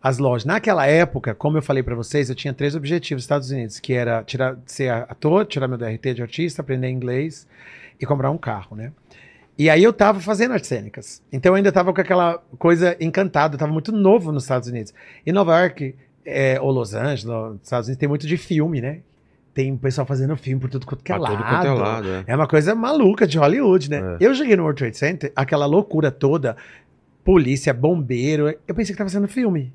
As 0.02 0.18
lojas. 0.18 0.44
Naquela 0.44 0.86
época, 0.86 1.34
como 1.34 1.58
eu 1.58 1.62
falei 1.62 1.82
pra 1.82 1.94
vocês, 1.94 2.28
eu 2.28 2.34
tinha 2.34 2.54
três 2.54 2.74
objetivos 2.74 3.22
nos 3.22 3.24
Estados 3.24 3.50
Unidos, 3.50 3.80
que 3.80 3.92
era 3.92 4.22
tirar, 4.22 4.56
ser 4.64 4.90
ator, 4.90 5.44
tirar 5.44 5.66
meu 5.66 5.76
DRT 5.76 6.14
de 6.14 6.22
artista, 6.22 6.62
aprender 6.62 6.88
inglês 6.88 7.46
e 8.00 8.06
comprar 8.06 8.30
um 8.30 8.38
carro, 8.38 8.76
né? 8.76 8.92
E 9.58 9.68
aí 9.68 9.82
eu 9.82 9.92
tava 9.92 10.20
fazendo 10.20 10.52
artes 10.52 10.68
cênicas. 10.68 11.20
Então 11.32 11.50
eu 11.50 11.56
ainda 11.56 11.72
tava 11.72 11.92
com 11.92 12.00
aquela 12.00 12.40
coisa 12.58 12.96
encantada, 13.00 13.56
eu 13.56 13.58
tava 13.58 13.72
muito 13.72 13.90
novo 13.90 14.30
nos 14.30 14.44
Estados 14.44 14.68
Unidos. 14.68 14.94
Em 15.26 15.32
Nova 15.32 15.58
York, 15.60 15.96
é, 16.24 16.60
ou 16.60 16.70
Los 16.70 16.94
Angeles, 16.94 17.24
nos 17.24 17.60
Estados 17.62 17.88
Unidos, 17.88 17.98
tem 17.98 18.08
muito 18.08 18.26
de 18.26 18.36
filme, 18.36 18.80
né? 18.80 19.00
Tem 19.52 19.76
pessoal 19.76 20.06
fazendo 20.06 20.36
filme 20.36 20.60
por 20.60 20.70
tudo 20.70 20.86
quanto 20.86 21.02
que 21.02 21.10
é 21.10 21.16
lado. 21.16 21.36
quanto 21.36 21.66
é 21.66 21.70
lado, 21.72 22.08
é. 22.08 22.24
É 22.28 22.36
uma 22.36 22.46
coisa 22.46 22.72
maluca 22.76 23.26
de 23.26 23.36
Hollywood, 23.36 23.90
né? 23.90 24.16
É. 24.20 24.24
Eu 24.24 24.32
cheguei 24.32 24.54
no 24.54 24.62
World 24.62 24.78
Trade 24.78 24.96
Center, 24.96 25.32
aquela 25.34 25.66
loucura 25.66 26.12
toda, 26.12 26.56
polícia, 27.24 27.74
bombeiro, 27.74 28.48
eu 28.68 28.74
pensei 28.76 28.94
que 28.94 28.98
tava 28.98 29.10
sendo 29.10 29.26
filme. 29.26 29.72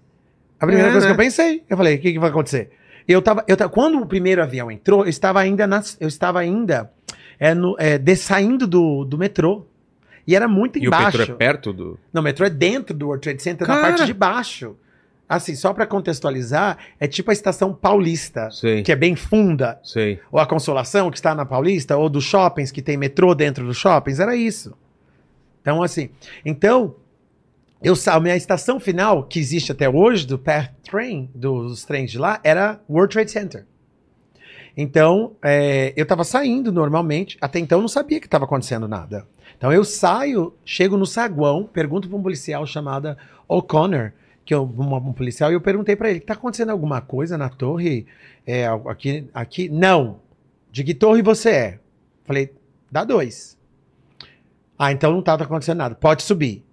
A 0.63 0.67
primeira 0.67 0.89
É, 0.89 0.91
coisa 0.91 1.07
né? 1.07 1.13
que 1.13 1.19
eu 1.21 1.25
pensei, 1.25 1.63
eu 1.69 1.77
falei, 1.77 1.95
o 1.95 1.99
que, 1.99 2.13
que 2.13 2.19
vai 2.19 2.29
acontecer? 2.29 2.71
Eu 3.07 3.21
tava, 3.21 3.43
eu 3.47 3.57
tava, 3.57 3.69
quando 3.69 3.99
o 3.99 4.05
primeiro 4.05 4.41
avião 4.41 4.71
entrou, 4.71 5.03
eu 5.03 5.09
estava 5.09 5.39
ainda, 5.39 5.67
nas, 5.67 5.97
eu 5.99 6.07
estava 6.07 6.39
ainda 6.39 6.91
é, 7.39 7.53
no, 7.53 7.75
é, 7.77 7.97
de- 7.97 8.15
saindo 8.15 8.65
do, 8.65 9.03
do 9.03 9.17
metrô. 9.17 9.65
E 10.25 10.35
era 10.37 10.47
muito 10.47 10.79
E 10.79 10.83
o 10.83 10.87
embaixo. 10.87 11.17
Petro 11.17 11.33
é 11.33 11.35
perto 11.37 11.73
do. 11.73 11.99
Não, 12.13 12.21
o 12.21 12.23
metrô 12.23 12.45
é 12.45 12.49
dentro 12.49 12.95
do 12.95 13.07
World 13.07 13.21
Trade 13.21 13.43
Center, 13.43 13.67
na 13.67 13.75
Cara! 13.75 13.87
parte 13.89 14.05
de 14.05 14.13
baixo. 14.13 14.77
Assim, 15.27 15.53
só 15.55 15.73
pra 15.73 15.85
contextualizar, 15.85 16.77
é 16.99 17.07
tipo 17.07 17.29
a 17.29 17.33
estação 17.33 17.73
paulista, 17.73 18.49
Sei. 18.51 18.83
que 18.83 18.91
é 18.91 18.95
bem 18.95 19.15
funda, 19.17 19.79
Sei. 19.83 20.19
ou 20.31 20.39
a 20.39 20.45
Consolação, 20.45 21.09
que 21.09 21.17
está 21.17 21.33
na 21.35 21.45
Paulista, 21.45 21.97
ou 21.97 22.07
dos 22.07 22.23
shoppings, 22.23 22.71
que 22.71 22.81
tem 22.81 22.95
metrô 22.97 23.33
dentro 23.35 23.65
dos 23.65 23.75
shoppings, 23.77 24.19
era 24.19 24.35
isso. 24.35 24.73
Então, 25.61 25.81
assim, 25.83 26.09
então, 26.45 26.95
eu 27.83 27.95
a 28.07 28.19
minha 28.19 28.35
estação 28.35 28.79
final, 28.79 29.23
que 29.23 29.39
existe 29.39 29.71
até 29.71 29.89
hoje, 29.89 30.25
do 30.25 30.39
Path 30.39 30.71
Train, 30.83 31.29
dos 31.35 31.83
trens 31.83 32.11
de 32.11 32.17
lá, 32.17 32.39
era 32.43 32.79
World 32.89 33.13
Trade 33.13 33.29
Center. 33.29 33.65
Então, 34.75 35.35
é, 35.43 35.93
eu 35.95 36.05
tava 36.05 36.23
saindo 36.23 36.71
normalmente, 36.71 37.37
até 37.41 37.59
então 37.59 37.81
não 37.81 37.87
sabia 37.87 38.19
que 38.19 38.25
estava 38.25 38.45
acontecendo 38.45 38.87
nada. 38.87 39.27
Então 39.57 39.71
eu 39.71 39.83
saio, 39.83 40.53
chego 40.65 40.97
no 40.97 41.05
saguão, 41.05 41.69
pergunto 41.71 42.09
para 42.09 42.17
um 42.17 42.23
policial 42.23 42.65
chamado 42.65 43.15
O'Connor, 43.47 44.13
que 44.45 44.53
é 44.53 44.57
um, 44.57 44.63
um 44.63 45.13
policial, 45.13 45.51
e 45.51 45.53
eu 45.53 45.61
perguntei 45.61 45.95
para 45.95 46.09
ele, 46.09 46.19
tá 46.19 46.33
acontecendo 46.33 46.69
alguma 46.69 47.01
coisa 47.01 47.37
na 47.37 47.49
torre? 47.49 48.05
É, 48.45 48.65
aqui, 48.65 49.29
aqui? 49.33 49.69
Não. 49.69 50.19
De 50.71 50.83
que 50.83 50.93
torre 50.93 51.21
você 51.21 51.49
é? 51.49 51.79
Falei, 52.25 52.51
dá 52.91 53.03
dois. 53.03 53.57
Ah, 54.77 54.91
então 54.91 55.13
não 55.13 55.21
tava 55.21 55.43
acontecendo 55.43 55.77
nada. 55.77 55.95
Pode 55.95 56.23
subir. 56.23 56.65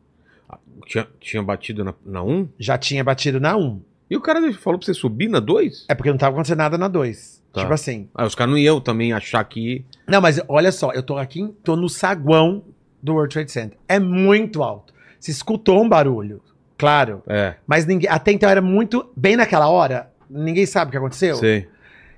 Tinha, 0.86 1.06
tinha 1.20 1.42
batido 1.42 1.84
na, 1.84 1.94
na 2.04 2.22
1? 2.22 2.48
Já 2.58 2.76
tinha 2.78 3.02
batido 3.04 3.38
na 3.40 3.56
um. 3.56 3.80
E 4.10 4.16
o 4.16 4.20
cara 4.20 4.40
falou 4.54 4.78
pra 4.78 4.86
você 4.86 4.94
subir 4.94 5.28
na 5.28 5.38
2? 5.38 5.86
É 5.88 5.94
porque 5.94 6.10
não 6.10 6.18
tava 6.18 6.32
acontecendo 6.32 6.58
nada 6.58 6.76
na 6.76 6.88
dois. 6.88 7.40
Tá. 7.52 7.60
Tipo 7.60 7.72
assim. 7.72 8.08
Ah, 8.14 8.24
os 8.24 8.34
caras 8.34 8.50
não 8.50 8.58
iam 8.58 8.80
também 8.80 9.12
achar 9.12 9.42
que. 9.44 9.84
Não, 10.06 10.20
mas 10.20 10.40
olha 10.48 10.72
só, 10.72 10.92
eu 10.92 11.02
tô 11.02 11.16
aqui, 11.16 11.52
tô 11.62 11.76
no 11.76 11.88
saguão 11.88 12.64
do 13.02 13.14
World 13.14 13.32
Trade 13.32 13.50
Center. 13.50 13.78
É 13.88 13.98
muito 13.98 14.62
alto. 14.62 14.92
Se 15.18 15.30
escutou 15.30 15.82
um 15.82 15.88
barulho, 15.88 16.40
claro. 16.78 17.22
É, 17.26 17.54
Mas 17.66 17.86
ninguém, 17.86 18.08
até 18.10 18.32
então 18.32 18.48
era 18.48 18.60
muito. 18.60 19.10
Bem 19.16 19.36
naquela 19.36 19.68
hora, 19.68 20.10
ninguém 20.28 20.64
sabe 20.66 20.88
o 20.88 20.90
que 20.92 20.96
aconteceu. 20.96 21.36
sei. 21.36 21.68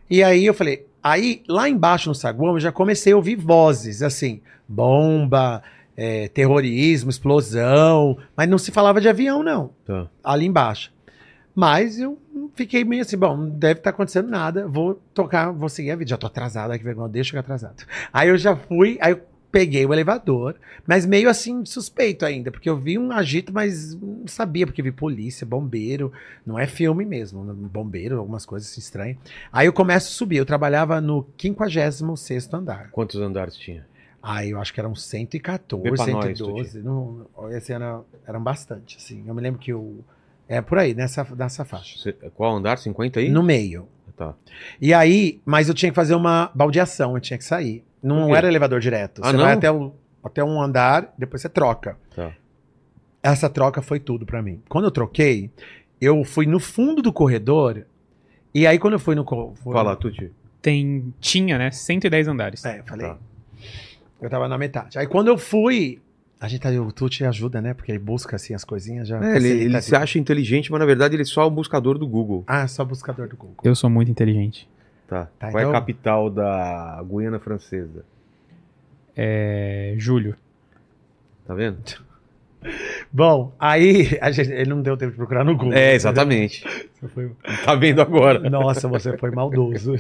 E 0.09 0.23
aí 0.23 0.45
eu 0.45 0.55
falei, 0.55 0.87
aí 1.03 1.42
lá 1.49 1.68
embaixo 1.68 2.09
no 2.09 2.14
saguão 2.14 2.55
eu 2.55 2.61
já 2.61 2.71
comecei 2.71 3.12
a 3.12 3.16
ouvir 3.16 3.37
vozes, 3.37 4.03
assim, 4.03 4.40
bomba, 4.68 5.62
é, 6.03 6.29
terrorismo, 6.29 7.11
explosão, 7.11 8.19
mas 8.37 8.49
não 8.49 8.59
se 8.59 8.73
falava 8.73 9.01
de 9.01 9.09
avião, 9.09 9.43
não, 9.43 9.71
Tá. 9.85 10.09
ali 10.25 10.47
embaixo. 10.47 10.93
Mas 11.55 11.99
eu 12.01 12.19
fiquei 12.55 12.83
meio 12.83 13.03
assim, 13.03 13.17
bom, 13.17 13.37
não 13.37 13.49
deve 13.51 13.81
estar 13.81 13.91
acontecendo 13.91 14.29
nada, 14.29 14.67
vou 14.67 14.95
tocar, 15.15 15.53
vou 15.53 15.69
seguir 15.69 15.91
a 15.91 15.97
vida. 15.97 16.09
Já 16.11 16.17
tô 16.17 16.27
atrasado, 16.27 16.77
que 16.77 16.83
vergonha, 16.85 17.09
deixa 17.09 17.37
eu 17.37 17.41
atrasado. 17.41 17.85
Aí 18.12 18.29
eu 18.31 18.38
já 18.38 18.57
fui, 18.57 18.97
aí 19.03 19.12
eu 19.12 19.21
peguei 19.51 19.85
o 19.85 19.93
elevador, 19.93 20.55
mas 20.87 21.05
meio 21.05 21.29
assim, 21.29 21.62
suspeito 21.67 22.25
ainda, 22.25 22.51
porque 22.51 22.71
eu 22.71 22.77
vi 22.79 22.99
um 22.99 23.12
agito, 23.12 23.53
mas 23.53 23.95
não 23.95 24.27
sabia, 24.27 24.67
porque 24.67 24.81
vi 24.83 24.91
polícia, 24.91 25.47
bombeiro, 25.47 26.11
não 26.47 26.59
é 26.59 26.67
filme 26.67 27.05
mesmo, 27.05 27.45
bombeiro, 27.55 28.19
algumas 28.19 28.47
coisas 28.47 28.71
assim 28.71 28.81
estranhas. 28.81 29.19
Aí 29.53 29.67
eu 29.67 29.73
começo 29.75 30.09
a 30.09 30.12
subir, 30.12 30.38
eu 30.38 30.47
trabalhava 30.47 31.03
no 31.03 31.23
56º 31.37 32.55
andar. 32.55 32.88
Quantos 32.91 33.21
andares 33.21 33.55
tinha? 33.55 33.87
Aí 34.23 34.51
eu 34.51 34.61
acho 34.61 34.73
que 34.73 34.79
eram 34.79 34.95
114, 34.95 35.83
Vê 35.83 35.97
pra 35.97 36.07
nós, 36.07 36.39
112. 36.39 36.81
Não, 36.83 37.27
esse 37.51 37.73
era, 37.73 38.01
eram 38.27 38.41
bastante, 38.43 38.97
assim. 38.97 39.25
Eu 39.27 39.35
me 39.35 39.41
lembro 39.43 39.59
que 39.61 39.73
eu. 39.73 40.05
É 40.49 40.61
por 40.61 40.79
aí, 40.79 40.95
nessa, 40.95 41.27
nessa 41.37 41.65
faixa. 41.65 41.99
Cê- 41.99 42.13
qual 42.35 42.55
andar? 42.57 42.79
50 42.79 43.19
aí? 43.21 43.29
No 43.29 43.43
meio. 43.43 43.89
Tá. 44.17 44.35
E 44.81 44.93
aí, 44.95 45.41
mas 45.45 45.69
eu 45.69 45.75
tinha 45.75 45.91
que 45.91 45.97
fazer 45.97 46.15
uma 46.15 46.51
baldeação, 46.55 47.15
eu 47.17 47.21
tinha 47.21 47.39
que 47.39 47.45
sair. 47.45 47.83
Não 48.03 48.35
era 48.37 48.47
elevador 48.47 48.79
direto. 48.79 49.23
Ah, 49.25 49.31
você 49.31 49.37
não? 49.37 49.45
vai 49.45 49.55
até, 49.55 49.71
o, 49.73 49.93
até 50.23 50.45
um 50.45 50.61
andar, 50.61 51.13
depois 51.19 51.41
você 51.43 51.49
troca. 51.49 51.97
Tá. 52.15 52.33
Essa 53.23 53.49
troca 53.49 53.81
foi 53.81 53.99
tudo 53.99 54.27
pra 54.27 54.43
mim. 54.43 54.61
Quando 54.69 54.85
eu 54.85 54.91
troquei, 54.91 55.51
eu 56.01 56.23
fui 56.25 56.47
no 56.47 56.61
fundo 56.61 57.01
do 57.01 57.13
corredor. 57.13 57.87
E 58.55 58.67
aí, 58.67 58.79
quando 58.79 58.95
eu 58.95 58.99
fui 58.99 59.15
no. 59.15 59.25
fui- 59.25 59.73
Fala, 59.73 59.97
Tuti. 59.97 60.31
Tem, 60.61 61.13
tinha, 61.19 61.57
né? 61.59 61.71
110 61.71 62.29
andares. 62.29 62.65
É, 62.65 62.81
eu 62.81 62.85
falei. 62.85 63.07
Tá. 63.09 63.19
Eu 64.23 64.31
tava 64.31 64.49
na 64.49 64.57
metade. 64.57 64.99
Aí 64.99 65.07
quando 65.07 65.29
eu 65.29 65.37
fui. 65.37 66.01
A 66.41 66.49
gente 66.49 66.61
tá, 66.61 66.71
o 66.71 66.91
Tuti 66.91 67.25
ajuda, 67.25 67.61
né? 67.61 67.73
Porque 67.75 67.93
ele 67.93 67.99
busca 68.01 68.35
assim 68.37 68.53
as 68.55 68.65
coisinhas 68.65 69.07
já. 69.07 69.23
É, 69.25 69.37
ele, 69.37 69.49
ele 69.49 69.81
se 69.81 69.91
vida. 69.91 70.03
acha 70.03 70.19
inteligente, 70.19 70.71
mas 70.73 70.81
na 70.81 70.87
verdade 70.87 71.15
ele 71.15 71.23
é 71.23 71.27
só 71.27 71.47
o 71.47 71.51
buscador 71.51 71.99
do 71.99 72.07
Google. 72.07 72.43
Ah, 72.47 72.67
só 72.67 72.85
buscador 72.85 73.29
do 73.29 73.37
Google. 73.37 73.57
Eu 73.63 73.75
sou 73.77 73.89
muito 73.91 74.11
inteligente. 74.11 74.69
Tá. 75.07 75.29
Tá, 75.39 75.51
Qual 75.51 75.59
é 75.59 75.63
então- 75.63 75.71
a 75.71 75.75
capital 75.75 76.31
da 76.31 77.05
Guiana 77.09 77.39
Francesa? 77.39 78.05
É. 79.15 79.95
Júlio. 79.99 80.35
Tá 81.47 81.55
vendo? 81.55 81.79
Bom, 83.12 83.53
aí 83.59 84.18
a 84.20 84.31
gente, 84.31 84.51
ele 84.51 84.70
não 84.70 84.81
deu 84.83 84.96
tempo 84.96 85.11
de 85.12 85.16
procurar 85.16 85.44
no 85.44 85.57
Google. 85.57 85.75
É, 85.75 85.94
exatamente. 85.94 86.64
Você 87.01 87.09
foi- 87.09 87.31
tá 87.64 87.75
vendo 87.75 88.01
agora. 88.01 88.38
Nossa, 88.48 88.87
você 88.88 89.16
foi 89.18 89.31
maldoso. 89.33 89.92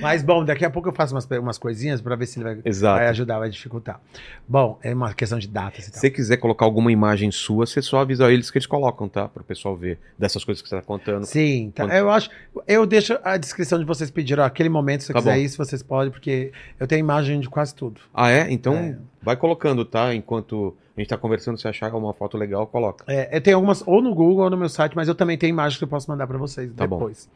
Mas 0.00 0.22
bom, 0.22 0.44
daqui 0.44 0.64
a 0.64 0.70
pouco 0.70 0.88
eu 0.88 0.92
faço 0.92 1.14
umas, 1.14 1.26
umas 1.32 1.58
coisinhas 1.58 2.00
pra 2.00 2.14
ver 2.16 2.26
se 2.26 2.38
ele 2.38 2.44
vai, 2.62 2.72
vai 2.80 3.08
ajudar, 3.08 3.38
vai 3.38 3.50
dificultar. 3.50 4.00
Bom, 4.48 4.78
é 4.82 4.94
uma 4.94 5.12
questão 5.14 5.38
de 5.38 5.48
datas 5.48 5.84
Se 5.86 5.90
você 5.98 6.10
quiser 6.10 6.36
colocar 6.36 6.64
alguma 6.64 6.92
imagem 6.92 7.30
sua, 7.30 7.66
você 7.66 7.82
só 7.82 7.98
avisa 8.00 8.32
eles 8.32 8.50
que 8.50 8.58
eles 8.58 8.66
colocam, 8.66 9.08
tá? 9.08 9.28
Para 9.28 9.42
o 9.42 9.44
pessoal 9.44 9.76
ver 9.76 9.98
dessas 10.18 10.44
coisas 10.44 10.62
que 10.62 10.68
você 10.68 10.76
tá 10.76 10.82
contando. 10.82 11.24
Sim, 11.24 11.72
tá. 11.74 11.84
Quanto- 11.84 11.94
eu 11.94 12.10
acho. 12.10 12.30
Eu 12.66 12.86
deixo 12.86 13.18
a 13.24 13.36
descrição 13.36 13.78
de 13.78 13.84
vocês 13.84 14.10
pediram 14.10 14.44
aquele 14.44 14.68
momento, 14.68 15.00
se 15.00 15.06
você 15.08 15.12
Tá 15.12 15.18
quiser 15.18 15.34
bom. 15.34 15.40
isso, 15.40 15.56
vocês 15.58 15.82
podem, 15.82 16.10
porque 16.12 16.52
eu 16.78 16.86
tenho 16.86 17.00
imagem 17.00 17.40
de 17.40 17.48
quase 17.48 17.74
tudo. 17.74 18.00
Ah, 18.14 18.30
é? 18.30 18.50
Então 18.50 18.74
É. 18.74 18.96
vai 19.22 19.36
colocando, 19.36 19.84
tá? 19.84 20.14
Enquanto 20.14 20.74
a 20.96 21.00
gente 21.00 21.08
tá 21.08 21.16
conversando, 21.16 21.58
se 21.58 21.66
achar 21.66 21.94
uma 21.94 22.12
foto 22.12 22.36
legal, 22.36 22.66
coloca. 22.66 23.04
É, 23.08 23.34
eu 23.36 23.40
tenho 23.40 23.56
algumas, 23.56 23.82
ou 23.86 24.02
no 24.02 24.14
Google 24.14 24.44
ou 24.44 24.50
no 24.50 24.56
meu 24.56 24.68
site, 24.68 24.94
mas 24.94 25.08
eu 25.08 25.14
também 25.14 25.38
tenho 25.38 25.50
imagens 25.50 25.78
que 25.78 25.84
eu 25.84 25.88
posso 25.88 26.10
mandar 26.10 26.26
pra 26.26 26.36
vocês 26.38 26.70
Tá 26.74 26.86
bom. 26.86 26.98
depois. 26.98 27.28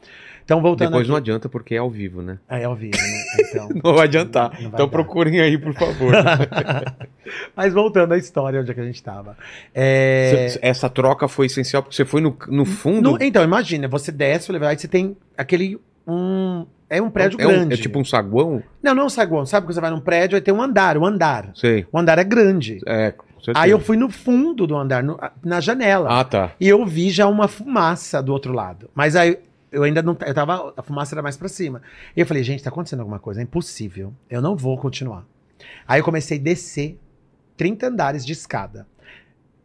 Então, 0.44 0.62
voltando 0.62 0.88
Depois 0.90 1.02
aqui. 1.02 1.10
não 1.10 1.16
adianta 1.16 1.48
porque 1.48 1.74
é 1.74 1.78
ao 1.78 1.90
vivo, 1.90 2.22
né? 2.22 2.38
É, 2.48 2.62
ao 2.64 2.74
vivo, 2.76 2.96
né? 2.96 3.22
Então. 3.48 3.68
Não 3.82 3.94
vai 3.94 4.04
adiantar. 4.04 4.50
Não 4.50 4.56
vai 4.58 4.66
então 4.68 4.86
dar. 4.86 4.88
procurem 4.88 5.40
aí, 5.40 5.58
por 5.58 5.74
favor. 5.74 6.12
Mas 7.56 7.72
voltando 7.74 8.12
à 8.14 8.18
história 8.18 8.60
onde 8.60 8.70
é 8.70 8.74
que 8.74 8.80
a 8.80 8.84
gente 8.84 9.02
tava. 9.02 9.36
É, 9.74 10.56
Essa 10.62 10.88
troca 10.88 11.26
foi 11.26 11.46
essencial 11.46 11.82
porque 11.82 11.96
você 11.96 12.04
foi 12.04 12.20
no, 12.20 12.36
no 12.48 12.64
fundo. 12.64 13.12
no- 13.12 13.18
então, 13.22 13.42
imagina, 13.42 13.88
você 13.88 14.12
desce 14.12 14.52
aí 14.54 14.78
você 14.78 14.86
tem 14.88 15.16
aquele. 15.36 15.80
Um, 16.06 16.66
é 16.88 17.02
um 17.02 17.10
prédio 17.10 17.40
é, 17.40 17.46
um- 17.46 17.50
grande. 17.50 17.74
é 17.74 17.76
tipo 17.76 17.98
um 17.98 18.04
saguão? 18.04 18.62
Não, 18.82 18.94
não 18.94 19.06
um 19.06 19.10
saguão. 19.10 19.44
Sabe 19.44 19.66
que 19.66 19.74
você 19.74 19.80
vai 19.80 19.90
num 19.90 20.00
prédio 20.00 20.36
e 20.36 20.40
tem 20.40 20.54
um 20.54 20.62
andar, 20.62 20.96
o 20.96 21.04
andar. 21.04 21.50
Sei. 21.54 21.86
O 21.90 21.98
andar 21.98 22.18
é 22.18 22.24
grande. 22.24 22.78
É. 22.86 23.12
Aí 23.54 23.70
eu 23.70 23.78
fui 23.78 23.96
no 23.96 24.08
fundo 24.10 24.66
do 24.66 24.76
andar, 24.76 25.02
no- 25.02 25.18
na 25.44 25.60
janela. 25.60 26.20
Ah, 26.20 26.24
tá. 26.24 26.52
E 26.60 26.68
eu 26.68 26.84
vi 26.84 27.10
já 27.10 27.26
uma 27.28 27.46
fumaça 27.48 28.22
do 28.22 28.32
outro 28.32 28.52
lado. 28.52 28.90
Mas 28.94 29.14
aí 29.14 29.38
eu 29.70 29.82
ainda 29.84 30.02
não. 30.02 30.16
Eu 30.26 30.34
tava. 30.34 30.72
A 30.76 30.82
fumaça 30.82 31.14
era 31.14 31.22
mais 31.22 31.36
pra 31.36 31.48
cima. 31.48 31.80
E 32.16 32.20
eu 32.20 32.26
falei, 32.26 32.42
gente, 32.42 32.62
tá 32.62 32.70
acontecendo 32.70 33.00
alguma 33.00 33.18
coisa. 33.20 33.40
É 33.40 33.42
impossível. 33.44 34.12
Eu 34.28 34.40
não 34.40 34.56
vou 34.56 34.76
continuar. 34.78 35.24
Aí 35.86 36.00
eu 36.00 36.04
comecei 36.04 36.38
a 36.38 36.40
descer 36.40 36.98
30 37.56 37.86
andares 37.88 38.24
de 38.26 38.32
escada. 38.32 38.86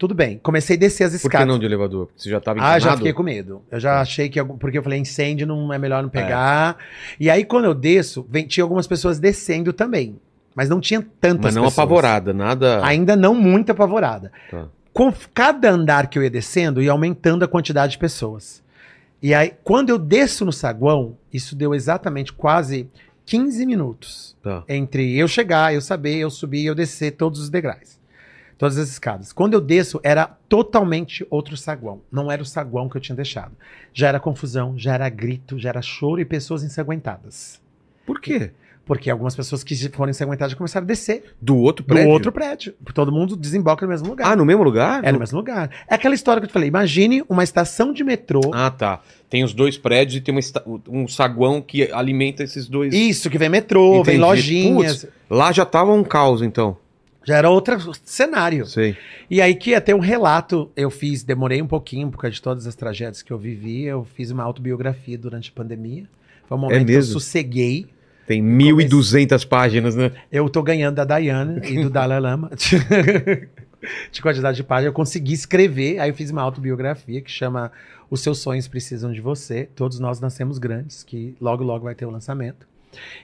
Tudo 0.01 0.15
bem. 0.15 0.39
Comecei 0.41 0.75
a 0.75 0.79
descer 0.79 1.03
as 1.03 1.11
Por 1.11 1.17
escadas. 1.17 1.45
que 1.45 1.51
não 1.51 1.59
de 1.59 1.65
elevador? 1.67 2.09
Você 2.17 2.27
já 2.27 2.39
tava 2.41 2.59
Ah, 2.59 2.71
já 2.73 2.77
encanado? 2.79 2.97
fiquei 2.97 3.13
com 3.13 3.21
medo. 3.21 3.61
Eu 3.69 3.79
já 3.79 4.01
achei 4.01 4.27
que. 4.29 4.39
algum- 4.39 4.57
Porque 4.57 4.77
eu 4.79 4.81
falei, 4.83 4.97
incêndio 4.99 5.45
não 5.45 5.71
é 5.71 5.77
melhor 5.77 6.01
não 6.01 6.09
pegar. 6.09 6.75
E 7.19 7.29
aí, 7.29 7.45
quando 7.45 7.65
eu 7.65 7.73
desço, 7.75 8.25
vem- 8.27 8.47
tinha 8.47 8.63
algumas 8.63 8.87
pessoas 8.87 9.19
descendo 9.19 9.71
também. 9.71 10.19
Mas 10.55 10.67
não 10.67 10.79
tinha 10.81 11.05
tantas 11.21 11.45
Mas 11.45 11.55
não 11.55 11.63
pessoas. 11.65 11.77
apavorada, 11.77 12.33
nada... 12.33 12.83
Ainda 12.83 13.15
não 13.15 13.35
muito 13.35 13.71
apavorada. 13.71 14.31
Tá. 14.49 14.65
Com 14.91 15.13
cada 15.33 15.69
andar 15.69 16.07
que 16.07 16.17
eu 16.19 16.23
ia 16.23 16.29
descendo, 16.29 16.81
ia 16.81 16.91
aumentando 16.91 17.45
a 17.45 17.47
quantidade 17.47 17.91
de 17.93 17.97
pessoas. 17.99 18.61
E 19.21 19.33
aí, 19.35 19.53
quando 19.63 19.91
eu 19.91 19.99
desço 19.99 20.43
no 20.43 20.51
saguão, 20.51 21.15
isso 21.31 21.55
deu 21.55 21.75
exatamente 21.75 22.33
quase 22.33 22.89
15 23.23 23.65
minutos 23.67 24.35
Tá. 24.41 24.63
entre 24.67 25.15
eu 25.15 25.27
chegar, 25.27 25.73
eu 25.73 25.79
saber, 25.79 26.17
eu 26.17 26.29
subir 26.31 26.65
eu 26.65 26.73
descer 26.75 27.11
todos 27.11 27.39
os 27.39 27.49
degraus. 27.49 28.00
Todas 28.61 28.77
as 28.77 28.89
escadas. 28.89 29.33
Quando 29.33 29.55
eu 29.55 29.59
desço, 29.59 29.99
era 30.03 30.27
totalmente 30.47 31.25
outro 31.31 31.57
saguão. 31.57 32.01
Não 32.11 32.31
era 32.31 32.43
o 32.43 32.45
saguão 32.45 32.87
que 32.87 32.95
eu 32.95 33.01
tinha 33.01 33.15
deixado. 33.15 33.53
Já 33.91 34.07
era 34.09 34.19
confusão, 34.19 34.75
já 34.77 34.93
era 34.93 35.09
grito, 35.09 35.57
já 35.57 35.69
era 35.69 35.81
choro 35.81 36.21
e 36.21 36.25
pessoas 36.25 36.61
ensanguentadas. 36.63 37.59
Por 38.05 38.21
quê? 38.21 38.51
Porque 38.85 39.09
algumas 39.09 39.35
pessoas 39.35 39.63
que 39.63 39.75
foram 39.89 40.11
ensanguentadas 40.11 40.51
já 40.51 40.57
começaram 40.57 40.83
a 40.83 40.87
descer 40.87 41.33
Do 41.41 41.57
outro 41.57 41.83
do 41.83 41.87
prédio? 41.87 42.11
outro 42.11 42.31
prédio. 42.31 42.73
Todo 42.93 43.11
mundo 43.11 43.35
desemboca 43.35 43.83
no 43.83 43.91
mesmo 43.91 44.07
lugar. 44.09 44.31
Ah, 44.31 44.35
no 44.35 44.45
mesmo 44.45 44.61
lugar? 44.61 45.03
É 45.03 45.11
no 45.11 45.17
mesmo 45.17 45.39
lugar. 45.39 45.71
É 45.89 45.95
aquela 45.95 46.13
história 46.13 46.39
que 46.39 46.45
eu 46.45 46.49
te 46.49 46.53
falei. 46.53 46.67
Imagine 46.69 47.23
uma 47.27 47.43
estação 47.43 47.91
de 47.91 48.03
metrô. 48.03 48.41
Ah, 48.53 48.69
tá. 48.69 49.01
Tem 49.27 49.43
os 49.43 49.53
dois 49.55 49.75
prédios 49.75 50.17
e 50.17 50.21
tem 50.21 50.37
esta- 50.37 50.63
um 50.87 51.07
saguão 51.07 51.63
que 51.63 51.91
alimenta 51.91 52.43
esses 52.43 52.67
dois. 52.67 52.93
Isso, 52.93 53.27
que 53.27 53.39
vem 53.39 53.49
metrô, 53.49 53.95
Entendi. 54.01 54.11
vem 54.11 54.19
lojinhas. 54.19 55.07
Lá 55.27 55.51
já 55.51 55.65
tava 55.65 55.91
um 55.91 56.03
caos, 56.03 56.43
então. 56.43 56.77
Já 57.23 57.37
era 57.37 57.49
outro 57.49 57.77
cenário. 58.03 58.65
Sei. 58.65 58.97
E 59.29 59.41
aí 59.41 59.53
que 59.55 59.79
ter 59.79 59.93
um 59.93 59.99
relato, 59.99 60.71
eu 60.75 60.89
fiz, 60.89 61.23
demorei 61.23 61.61
um 61.61 61.67
pouquinho 61.67 62.09
por 62.09 62.19
causa 62.19 62.33
de 62.33 62.41
todas 62.41 62.65
as 62.65 62.75
tragédias 62.75 63.21
que 63.21 63.31
eu 63.31 63.37
vivi, 63.37 63.83
eu 63.83 64.05
fiz 64.15 64.31
uma 64.31 64.43
autobiografia 64.43 65.17
durante 65.17 65.51
a 65.51 65.53
pandemia. 65.53 66.05
Foi 66.47 66.57
um 66.57 66.61
momento 66.61 66.85
que 66.85 66.93
eu 66.93 67.03
sosseguei. 67.03 67.87
Tem 68.27 68.43
1.200 68.43 69.47
páginas, 69.47 69.95
né? 69.95 70.11
Eu 70.31 70.49
tô 70.49 70.63
ganhando 70.63 70.95
da 70.95 71.05
Diana 71.19 71.61
e 71.63 71.83
do 71.83 71.89
Dalai 71.89 72.19
Lama. 72.19 72.51
de 74.11 74.21
quantidade 74.21 74.57
de 74.57 74.63
páginas, 74.63 74.87
eu 74.87 74.93
consegui 74.93 75.33
escrever, 75.33 75.99
aí 75.99 76.09
eu 76.09 76.13
fiz 76.13 76.31
uma 76.31 76.41
autobiografia 76.41 77.21
que 77.21 77.31
chama 77.31 77.71
Os 78.09 78.21
Seus 78.21 78.39
Sonhos 78.39 78.67
Precisam 78.67 79.11
de 79.11 79.21
Você. 79.21 79.69
Todos 79.75 79.99
nós 79.99 80.19
nascemos 80.19 80.57
grandes, 80.57 81.03
que 81.03 81.35
logo, 81.39 81.63
logo 81.63 81.85
vai 81.85 81.95
ter 81.95 82.05
o 82.05 82.11
lançamento. 82.11 82.67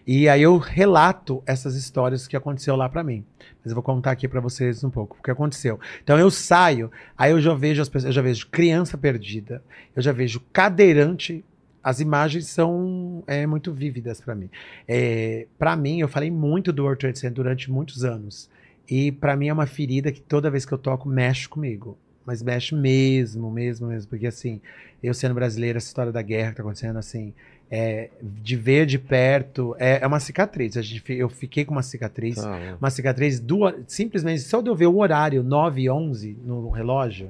E 0.06 0.30
aí 0.30 0.42
eu 0.42 0.58
relato 0.58 1.44
essas 1.46 1.76
histórias 1.76 2.28
que 2.28 2.38
aconteceu 2.38 2.76
lá 2.76 2.88
pra 2.88 3.04
mim. 3.04 3.24
Mas 3.68 3.72
eu 3.72 3.76
vou 3.76 3.84
contar 3.84 4.12
aqui 4.12 4.30
pra 4.30 4.40
vocês 4.40 4.82
um 4.82 4.90
pouco 4.90 5.18
o 5.20 5.22
que 5.22 5.30
aconteceu. 5.30 5.78
Então 6.02 6.18
eu 6.18 6.32
saio, 6.32 6.90
aí 7.18 7.32
eu 7.32 7.42
já 7.42 7.54
vejo 7.54 7.82
as 7.82 7.90
pessoas, 7.90 8.06
eu 8.06 8.14
já 8.14 8.22
vejo 8.22 8.48
criança 8.48 8.98
perdida, 8.98 9.62
eu 9.94 10.02
já 10.02 10.14
vejo 10.14 10.40
cadeirante. 10.54 11.44
As 11.84 12.00
imagens 12.00 12.48
são 12.48 13.26
é, 13.28 13.46
muito 13.46 13.74
vívidas 13.74 14.22
pra 14.22 14.34
mim. 14.34 14.50
É, 14.88 15.48
para 15.60 15.76
mim, 15.76 16.00
eu 16.00 16.08
falei 16.08 16.32
muito 16.32 16.72
do 16.72 16.84
World 16.84 17.00
Trade 17.00 17.20
Center 17.20 17.36
durante 17.36 17.70
muitos 17.70 18.06
anos. 18.06 18.50
E 18.90 19.12
pra 19.12 19.36
mim 19.36 19.50
é 19.50 19.54
uma 19.54 19.68
ferida 19.68 20.14
que 20.14 20.22
toda 20.22 20.50
vez 20.50 20.66
que 20.66 20.74
eu 20.74 20.78
toco 20.78 21.10
mexe 21.10 21.46
comigo. 21.50 21.98
Mas 22.26 22.42
mexe 22.42 22.74
mesmo, 22.74 23.52
mesmo, 23.52 23.88
mesmo. 23.88 24.10
Porque 24.10 24.28
assim, 24.28 24.62
eu 25.04 25.14
sendo 25.14 25.36
brasileiro, 25.36 25.78
essa 25.78 25.88
história 25.88 26.12
da 26.12 26.22
guerra 26.22 26.52
que 26.52 26.58
tá 26.58 26.64
acontecendo, 26.64 26.98
assim, 27.00 27.34
é, 27.70 28.10
de 28.22 28.56
ver 28.56 28.86
de 28.86 28.98
perto, 28.98 29.76
é, 29.78 30.00
é 30.02 30.08
uma 30.08 30.20
cicatriz. 30.20 30.78
A 30.78 30.82
gente, 30.82 31.04
eu 31.12 31.30
fiquei 31.30 31.66
com 31.66 31.74
uma 31.74 31.84
cicatriz. 31.84 32.36
Tá, 32.36 32.58
é. 32.58 32.76
Uma 32.76 32.90
cicatriz 32.90 33.40
do, 33.40 33.60
simplesmente 33.88 34.42
só 34.42 34.62
de 34.62 34.70
eu 34.70 34.76
ver 34.76 34.88
o 34.88 34.98
horário 34.98 35.44
9 35.44 35.82
e 35.82 35.90
11 35.90 36.38
no 36.44 36.70
relógio, 36.70 37.30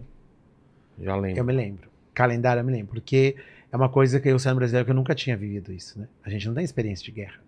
Já 1.01 1.15
lembro. 1.15 1.39
eu 1.39 1.43
me 1.43 1.53
lembro. 1.53 1.89
Calendário 2.13 2.61
eu 2.61 2.65
me 2.65 2.71
lembro. 2.71 2.93
Porque 2.93 3.35
é 3.71 3.75
uma 3.75 3.89
coisa 3.89 4.19
que 4.19 4.29
eu 4.29 4.37
sendo 4.37 4.55
brasileiro 4.55 4.85
que 4.85 4.91
eu 4.91 4.95
nunca 4.95 5.15
tinha 5.15 5.35
vivido 5.35 5.71
isso, 5.73 5.99
né? 5.99 6.07
A 6.23 6.29
gente 6.29 6.47
não 6.47 6.53
tem 6.53 6.63
experiência 6.63 7.03
de 7.03 7.11
guerra. 7.11 7.39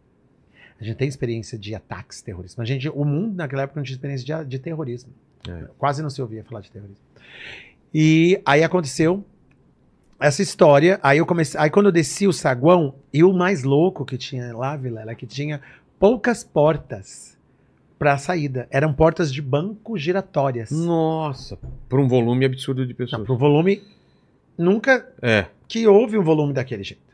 A 0.79 0.83
gente 0.83 0.95
tem 0.95 1.07
experiência 1.07 1.57
de 1.57 1.75
ataques 1.75 2.21
terroristas. 2.21 2.55
Mas 2.57 2.69
a 2.69 2.73
gente, 2.73 2.89
o 2.89 3.03
mundo 3.03 3.35
naquela 3.35 3.63
época 3.63 3.79
não 3.79 3.83
tinha 3.83 3.95
experiência 3.95 4.43
de, 4.43 4.49
de 4.49 4.59
terrorismo. 4.59 5.11
É. 5.47 5.67
Quase 5.77 6.01
não 6.01 6.09
se 6.09 6.21
ouvia 6.21 6.43
falar 6.43 6.61
de 6.61 6.71
terrorismo. 6.71 7.03
E 7.93 8.41
aí 8.45 8.63
aconteceu 8.63 9.23
essa 10.19 10.41
história. 10.41 10.99
Aí 11.01 11.17
eu 11.19 11.25
comecei. 11.25 11.59
Aí 11.59 11.69
quando 11.69 11.87
eu 11.87 11.91
desci 11.91 12.27
o 12.27 12.33
saguão, 12.33 12.95
e 13.13 13.23
o 13.23 13.33
mais 13.33 13.63
louco 13.63 14.05
que 14.05 14.17
tinha 14.17 14.55
lá, 14.55 14.75
Vilela, 14.75 15.11
é 15.11 15.15
que 15.15 15.25
tinha 15.25 15.61
poucas 15.99 16.43
portas 16.43 17.37
para 17.97 18.17
saída. 18.17 18.67
Eram 18.71 18.93
portas 18.93 19.31
de 19.31 19.41
banco 19.41 19.97
giratórias. 19.97 20.71
Nossa, 20.71 21.57
por 21.87 21.99
um 21.99 22.07
volume 22.07 22.45
absurdo 22.45 22.85
de 22.85 22.93
pessoas. 22.93 23.23
pro 23.23 23.37
volume. 23.37 23.81
Nunca 24.57 25.07
É. 25.21 25.45
que 25.67 25.87
houve 25.87 26.17
um 26.17 26.23
volume 26.23 26.53
daquele 26.53 26.83
jeito. 26.83 27.08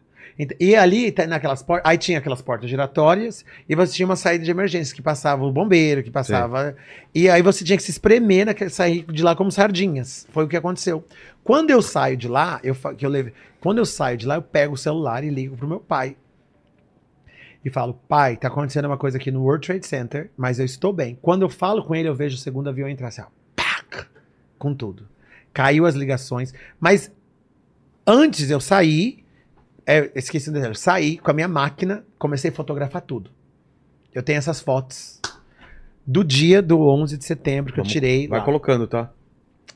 E 0.60 0.76
ali, 0.76 1.14
tá 1.14 1.26
naquelas 1.26 1.64
portas, 1.64 1.90
aí 1.90 1.98
tinha 1.98 2.18
aquelas 2.18 2.42
portas 2.42 2.70
giratórias 2.70 3.46
e 3.70 3.76
você 3.76 3.94
tinha 3.94 4.06
uma 4.06 4.18
saída 4.18 4.44
de 4.44 4.52
emergência 4.52 4.94
que 4.94 5.02
passava 5.02 5.46
o 5.46 5.52
bombeiro, 5.52 6.04
que 6.04 6.12
passava. 6.12 6.76
E 7.14 7.30
aí 7.30 7.42
você 7.42 7.64
tinha 7.64 7.78
que 7.78 7.84
se 7.84 7.92
espremer, 7.92 8.46
naquele, 8.46 8.70
sair 8.70 9.06
de 9.06 9.24
lá 9.24 9.34
como 9.34 9.50
sardinhas. 9.50 10.28
Foi 10.32 10.44
o 10.44 10.48
que 10.48 10.58
aconteceu. 10.58 11.06
Quando 11.42 11.70
eu 11.70 11.82
saio 11.82 12.18
de 12.18 12.28
lá, 12.28 12.60
eu, 12.64 12.76
que 12.98 13.06
eu 13.06 13.10
levei, 13.10 13.32
quando 13.62 13.78
eu 13.78 13.86
saio 13.86 14.18
de 14.18 14.26
lá, 14.26 14.36
eu 14.36 14.42
pego 14.42 14.74
o 14.74 14.78
celular 14.78 15.24
e 15.24 15.30
ligo 15.30 15.56
pro 15.56 15.68
meu 15.68 15.80
pai. 15.80 16.18
E 17.64 17.70
falo, 17.70 17.94
pai, 18.08 18.36
tá 18.36 18.50
acontecendo 18.50 18.86
uma 18.86 18.98
coisa 18.98 19.18
aqui 19.18 19.32
no 19.32 19.42
World 19.42 19.66
Trade 19.66 19.88
Center, 19.88 20.30
mas 20.38 20.60
eu 20.60 20.66
estou 20.66 20.92
bem. 20.94 21.18
Quando 21.20 21.42
eu 21.42 21.50
falo 21.50 21.84
com 21.84 21.96
ele, 21.96 22.08
eu 22.08 22.14
vejo 22.14 22.36
o 22.36 22.40
segundo 22.40 22.70
avião 22.70 22.88
entrar 22.88 23.08
assim, 23.08 23.22
ó, 23.22 23.28
pac, 23.56 24.06
com 24.60 24.74
tudo. 24.74 25.08
Caiu 25.52 25.86
as 25.86 25.96
ligações, 25.96 26.54
mas 26.80 27.12
antes 28.06 28.52
eu 28.52 28.60
saí, 28.60 29.24
é, 29.86 30.12
esqueci 30.16 30.52
dizer, 30.52 30.68
eu 30.70 30.76
saí 30.76 31.18
com 31.18 31.32
a 31.32 31.34
minha 31.34 31.48
máquina, 31.48 32.04
comecei 32.18 32.50
a 32.52 32.54
fotografar 32.54 33.02
tudo. 33.02 33.30
Eu 34.14 34.24
tenho 34.24 34.38
essas 34.38 34.62
fotos 34.62 35.20
do 36.06 36.24
dia 36.24 36.62
do 36.62 36.80
11 36.88 37.18
de 37.18 37.26
setembro 37.26 37.74
que 37.74 37.78
Vamos- 37.78 37.90
eu 37.92 37.94
tirei. 37.94 38.28
Vai 38.28 38.40
lá. 38.40 38.46
colocando, 38.46 38.88
tá? 38.88 39.12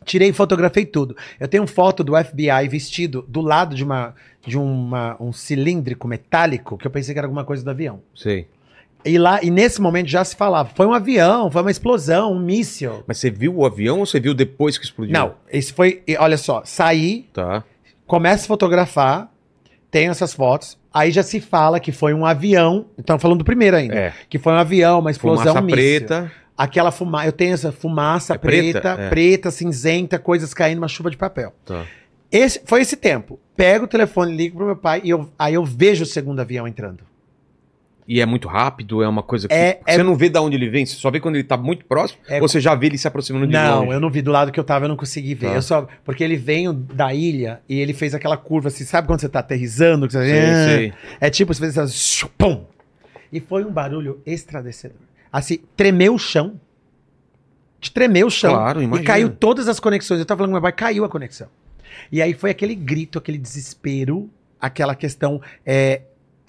Tirei 0.06 0.30
e 0.30 0.34
fotografei 0.34 0.86
tudo. 0.86 1.16
Eu 1.40 1.48
tenho 1.48 1.68
foto 1.68 2.04
do 2.04 2.14
FBI 2.16 2.68
vestido 2.70 3.24
do 3.28 3.42
lado 3.42 3.76
de 3.76 3.84
uma 3.84 4.16
de 4.46 4.58
uma, 4.58 5.18
um 5.22 5.34
cilíndrico 5.34 6.08
metálico 6.08 6.78
que 6.78 6.88
eu 6.88 6.92
pensei 6.92 7.14
que 7.14 7.20
era 7.20 7.28
alguma 7.28 7.44
coisa 7.44 7.62
do 7.64 7.70
avião. 7.70 8.02
Sei. 8.16 8.48
E 9.04 9.18
lá 9.18 9.44
e 9.44 9.52
nesse 9.52 9.82
momento 9.82 10.08
já 10.08 10.24
se 10.24 10.36
falava, 10.36 10.70
foi 10.74 10.86
um 10.86 10.94
avião, 10.94 11.52
foi 11.52 11.62
uma 11.62 11.70
explosão, 11.72 12.32
um 12.34 12.40
míssil. 12.40 13.04
Mas 13.06 13.18
você 13.18 13.30
viu 13.30 13.54
o 13.58 13.66
avião 13.66 14.00
ou 14.00 14.06
você 14.06 14.20
viu 14.20 14.34
depois 14.34 14.78
que 14.78 14.86
explodiu? 14.86 15.14
Não, 15.14 15.36
esse 15.52 15.74
foi, 15.74 16.02
olha 16.18 16.38
só, 16.38 16.62
saí, 16.64 17.28
Tá. 17.34 17.64
começa 18.08 18.46
a 18.46 18.48
fotografar, 18.48 19.30
tenho 19.92 20.12
essas 20.12 20.34
fotos, 20.34 20.78
aí 20.94 21.12
já 21.12 21.24
se 21.24 21.40
fala 21.40 21.80
que 21.80 21.92
foi 21.92 22.14
um 22.14 22.26
avião, 22.26 22.86
estamos 22.98 23.22
falando 23.22 23.40
do 23.40 23.46
primeiro 23.46 23.76
ainda, 23.78 23.96
É. 23.96 24.14
que 24.30 24.38
foi 24.38 24.54
um 24.54 24.58
avião, 24.58 25.00
uma 25.00 25.12
explosão, 25.12 25.46
Fumaça 25.54 25.62
um 25.64 25.68
preta. 25.68 26.32
Aquela 26.58 26.92
fumaça, 26.92 27.26
eu 27.28 27.32
tenho 27.32 27.54
essa 27.54 27.72
fumaça 27.72 28.34
É 28.34 28.38
preta? 28.38 28.82
preta, 28.82 29.02
É. 29.02 29.10
preta, 29.10 29.50
cinzenta, 29.52 30.20
coisas 30.20 30.54
caindo, 30.54 30.80
uma 30.80 30.90
chuva 30.90 31.10
de 31.10 31.16
papel. 31.18 31.54
Tá. 31.66 31.86
Esse, 32.32 32.62
foi 32.66 32.82
esse 32.82 32.96
tempo. 32.98 33.40
Pego 33.56 33.86
o 33.86 33.88
telefone, 33.88 34.36
ligo 34.36 34.58
pro 34.58 34.66
meu 34.66 34.76
pai 34.76 35.02
e 35.04 35.10
eu, 35.10 35.30
aí 35.40 35.54
eu 35.54 35.64
vejo 35.66 36.04
o 36.04 36.08
segundo 36.08 36.40
avião 36.42 36.68
entrando. 36.68 37.04
E 38.12 38.20
é 38.20 38.26
muito 38.26 38.48
rápido, 38.48 39.04
é 39.04 39.08
uma 39.08 39.22
coisa 39.22 39.48
que. 39.48 39.54
É- 39.54 39.80
é- 39.86 39.94
Você 39.94 40.02
não 40.02 40.16
vê 40.16 40.30
de 40.30 40.40
onde 40.40 40.56
ele 40.56 40.68
vem, 40.68 40.84
você 40.84 40.96
só 40.96 41.12
vê 41.12 41.20
quando 41.20 41.36
ele 41.36 41.44
tá 41.44 41.56
muito 41.56 41.86
próximo, 41.86 42.20
É- 42.28 42.42
ou 42.42 42.48
você 42.48 42.60
já 42.60 42.74
vê 42.74 42.88
ele 42.88 42.98
se 42.98 43.08
aproximando 43.08 43.46
de 43.46 43.54
não, 43.54 43.82
longe. 43.82 43.92
eu 43.94 44.00
não 44.00 44.10
vi 44.10 44.24
do 44.24 44.32
lado 44.32 44.52
que 44.52 44.60
eu 44.60 44.64
tava, 44.64 44.86
eu 44.86 44.90
não 44.90 44.98
consegui 44.98 45.36
ver. 45.36 45.50
Tá. 45.50 45.54
Eu 45.54 45.62
só, 45.62 45.88
porque 46.04 46.24
ele 46.24 46.36
veio 46.36 46.74
da 46.74 47.14
ilha 47.14 47.62
e 47.70 47.80
ele 47.80 47.94
fez 47.94 48.16
aquela 48.16 48.36
curva 48.36 48.70
assim, 48.70 48.84
sabe 48.84 49.06
quando 49.06 49.20
você 49.22 49.30
tá 49.30 49.40
aterrizando? 49.42 50.08
Que 50.08 50.14
você, 50.14 50.26
Sei, 50.28 50.40
Ah, 50.40 50.66
sei. 50.66 50.94
É 51.22 51.30
tipo, 51.30 51.54
você 51.54 51.60
fez 51.60 51.78
assim, 51.78 52.28
pum! 52.36 52.66
E 53.32 53.40
foi 53.40 53.64
um 53.64 53.72
barulho 53.72 54.20
extradecedor. 54.26 54.98
Assim, 55.32 55.60
tremeu 55.78 56.16
o 56.16 56.18
chão. 56.18 56.60
De 57.80 57.92
tremer 57.92 58.26
o 58.26 58.30
chão. 58.32 58.54
Claro, 58.56 58.82
e 58.82 58.86
imagina. 58.86 59.06
caiu 59.08 59.30
todas 59.30 59.68
as 59.68 59.80
conexões. 59.80 60.20
Eu 60.20 60.26
tava 60.26 60.40
falando 60.40 60.50
com 60.50 60.54
meu 60.56 60.62
pai, 60.64 60.72
caiu 60.72 61.06
a 61.06 61.10
conexão. 61.10 61.48
E 62.12 62.22
aí 62.24 62.34
foi 62.34 62.50
aquele 62.50 62.74
grito, 62.76 63.20
aquele 63.20 63.38
desespero, 63.38 64.30
aquela 64.60 64.96
questão. 64.96 65.40
é, 65.66 66.02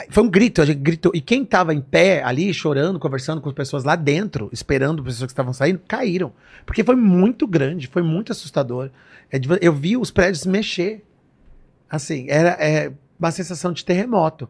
foi 0.09 0.23
um 0.23 0.31
grito, 0.31 0.63
a 0.63 0.65
gente 0.65 0.79
gritou. 0.79 1.13
E 1.15 1.21
quem 1.21 1.45
tava 1.45 1.75
em 1.75 1.81
pé 1.81 2.23
ali, 2.23 2.53
chorando, 2.55 2.99
conversando 2.99 3.41
com 3.41 3.49
as 3.49 3.55
pessoas 3.55 3.85
lá 3.85 3.97
dentro, 3.97 4.49
esperando 4.53 5.01
as 5.01 5.07
pessoas 5.07 5.27
que 5.29 5.33
estavam 5.33 5.53
saindo, 5.53 5.81
caíram. 5.87 6.33
Porque 6.65 6.85
foi 6.85 6.97
muito 6.97 7.47
grande, 7.47 7.87
foi 7.87 8.03
muito 8.03 8.33
assustador. 8.33 8.91
É 9.33 9.41
Eu 9.61 9.75
vi 9.75 9.97
os 9.97 10.11
prédios 10.11 10.47
mexer. 10.47 11.05
Assim, 11.89 12.27
era 12.29 12.51
é, 12.61 12.93
uma 13.19 13.31
sensação 13.31 13.73
de 13.73 13.85
terremoto. 13.85 14.49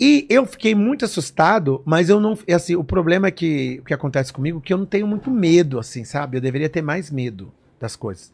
E 0.00 0.26
eu 0.30 0.46
fiquei 0.46 0.74
muito 0.74 1.04
assustado, 1.04 1.82
mas 1.84 2.08
eu 2.08 2.20
não. 2.20 2.38
Assim, 2.54 2.76
o 2.76 2.84
problema 2.84 3.26
é 3.28 3.30
que 3.30 3.78
o 3.80 3.84
que 3.84 3.92
acontece 3.92 4.32
comigo 4.32 4.58
é 4.58 4.66
que 4.66 4.72
eu 4.72 4.78
não 4.78 4.86
tenho 4.86 5.06
muito 5.06 5.30
medo, 5.30 5.78
assim, 5.78 6.04
sabe? 6.04 6.36
Eu 6.36 6.40
deveria 6.40 6.68
ter 6.68 6.82
mais 6.82 7.10
medo 7.10 7.52
das 7.80 7.96
coisas. 7.96 8.32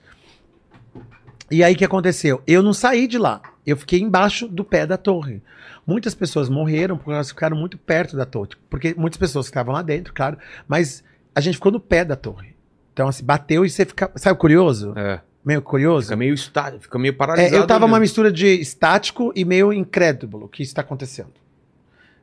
E 1.51 1.63
aí 1.63 1.75
o 1.75 1.77
que 1.77 1.85
aconteceu? 1.85 2.43
Eu 2.47 2.63
não 2.63 2.73
saí 2.73 3.07
de 3.07 3.19
lá. 3.19 3.41
Eu 3.67 3.77
fiquei 3.77 4.01
embaixo 4.01 4.47
do 4.47 4.65
pé 4.65 4.87
da 4.87 4.97
torre. 4.97 5.43
Muitas 5.87 6.15
pessoas 6.15 6.49
morreram 6.49 6.97
porque 6.97 7.13
elas 7.13 7.29
ficaram 7.29 7.57
muito 7.57 7.77
perto 7.77 8.17
da 8.17 8.25
torre. 8.25 8.51
Porque 8.71 8.95
muitas 8.97 9.19
pessoas 9.19 9.47
que 9.47 9.51
estavam 9.51 9.75
lá 9.75 9.83
dentro, 9.83 10.13
claro, 10.15 10.39
mas 10.67 11.05
a 11.35 11.41
gente 11.41 11.55
ficou 11.55 11.71
no 11.73 11.81
pé 11.81 12.05
da 12.05 12.17
torre. 12.17 12.55
Então, 12.93 13.09
assim, 13.09 13.25
bateu 13.25 13.65
e 13.65 13.71
você 13.71 13.85
fica. 13.85 14.11
Sabe 14.17 14.39
curioso? 14.39 14.95
É. 14.97 15.21
Meio 15.45 15.61
curioso? 15.61 16.07
Fica 16.07 16.17
meio 16.17 16.33
estático, 16.33 16.83
fica 16.85 16.99
meio 16.99 17.13
É, 17.13 17.17
paralisado. 17.17 17.57
eu 17.57 17.67
tava 17.67 17.85
uma 17.85 17.97
mesmo. 17.99 18.01
mistura 18.03 18.33
de 18.33 18.47
estático 18.47 19.31
e 19.37 19.45
meio 19.45 19.73
incrédulo 19.73 20.49
que 20.49 20.63
isso 20.63 20.71
está 20.71 20.81
acontecendo. 20.81 21.33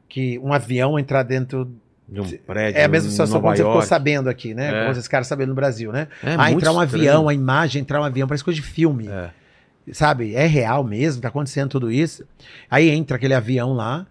Que 0.09 0.39
um 0.39 0.51
avião 0.51 0.97
entrar 0.97 1.21
dentro. 1.23 1.71
de 2.09 2.19
um 2.19 2.25
prédio. 2.39 2.79
É 2.79 2.83
a 2.83 2.87
mesma 2.87 3.09
situação 3.11 3.35
Nova 3.35 3.47
quando 3.49 3.57
você 3.57 3.63
ficou 3.63 3.81
sabendo 3.83 4.27
aqui, 4.29 4.53
né? 4.55 4.69
É. 4.69 4.79
Como 4.81 4.91
esses 4.91 5.07
caras 5.07 5.27
sabendo 5.27 5.49
no 5.49 5.55
Brasil, 5.55 5.91
né? 5.91 6.07
É 6.23 6.35
ah, 6.37 6.51
entrar 6.51 6.71
um 6.73 6.81
estranho. 6.83 7.03
avião, 7.03 7.29
a 7.29 7.33
imagem, 7.33 7.81
entrar 7.81 8.01
um 8.01 8.03
avião, 8.03 8.27
parece 8.27 8.43
coisa 8.43 8.59
de 8.59 8.65
filme. 8.65 9.07
É. 9.07 9.29
Sabe? 9.91 10.35
É 10.35 10.45
real 10.45 10.83
mesmo, 10.83 11.21
tá 11.21 11.27
acontecendo 11.27 11.69
tudo 11.69 11.91
isso. 11.91 12.23
Aí 12.69 12.89
entra 12.89 13.17
aquele 13.17 13.33
avião 13.33 13.73
lá. 13.73 14.05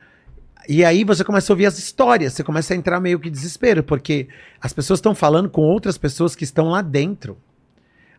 E 0.68 0.85
aí 0.85 1.05
você 1.05 1.25
começa 1.25 1.51
a 1.51 1.55
ouvir 1.55 1.66
as 1.66 1.79
histórias, 1.79 2.35
você 2.35 2.45
começa 2.45 2.75
a 2.75 2.77
entrar 2.77 3.01
meio 3.01 3.18
que 3.18 3.31
desespero, 3.31 3.83
porque 3.83 4.29
as 4.61 4.73
pessoas 4.73 4.99
estão 4.99 5.14
falando 5.14 5.49
com 5.49 5.62
outras 5.62 5.97
pessoas 5.97 6.37
que 6.37 6.45
estão 6.45 6.68
lá 6.68 6.83
dentro. 6.83 7.37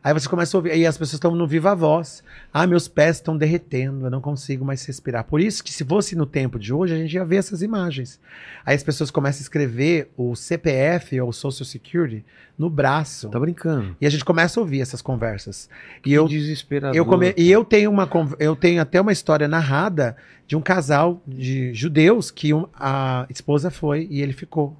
Aí 0.03 0.13
você 0.15 0.27
começa 0.27 0.55
a 0.55 0.59
ouvir, 0.59 0.71
aí 0.71 0.83
as 0.85 0.97
pessoas 0.97 1.13
estão 1.13 1.35
no 1.35 1.45
viva 1.45 1.75
voz. 1.75 2.23
Ah, 2.51 2.65
meus 2.65 2.87
pés 2.87 3.17
estão 3.17 3.37
derretendo, 3.37 4.07
eu 4.07 4.09
não 4.09 4.19
consigo 4.19 4.65
mais 4.65 4.83
respirar. 4.83 5.23
Por 5.25 5.39
isso 5.39 5.63
que 5.63 5.71
se 5.71 5.85
fosse 5.85 6.15
no 6.15 6.25
tempo 6.25 6.57
de 6.57 6.73
hoje, 6.73 6.95
a 6.95 6.97
gente 6.97 7.13
ia 7.13 7.23
ver 7.23 7.35
essas 7.35 7.61
imagens. 7.61 8.19
Aí 8.65 8.75
as 8.75 8.81
pessoas 8.81 9.11
começam 9.11 9.41
a 9.41 9.43
escrever 9.43 10.09
o 10.17 10.35
CPF 10.35 11.21
ou 11.21 11.29
o 11.29 11.33
Social 11.33 11.65
Security 11.65 12.25
no 12.57 12.67
braço. 12.67 13.29
Tá 13.29 13.39
brincando. 13.39 13.95
E 14.01 14.07
a 14.07 14.09
gente 14.09 14.25
começa 14.25 14.59
a 14.59 14.61
ouvir 14.61 14.81
essas 14.81 15.03
conversas. 15.03 15.69
E 15.99 16.01
Que 16.01 16.13
eu 16.13 16.27
desesperador. 16.27 16.95
eu 16.97 17.05
come... 17.05 17.33
E 17.37 17.51
eu 17.51 17.63
tenho, 17.63 17.91
uma, 17.91 18.09
eu 18.39 18.55
tenho 18.55 18.81
até 18.81 18.99
uma 18.99 19.11
história 19.11 19.47
narrada 19.47 20.17
de 20.47 20.55
um 20.55 20.61
casal 20.61 21.21
de 21.27 21.75
judeus 21.75 22.31
que 22.31 22.53
um- 22.55 22.65
a 22.73 23.27
esposa 23.29 23.69
foi 23.69 24.07
e 24.09 24.19
ele 24.19 24.33
ficou. 24.33 24.75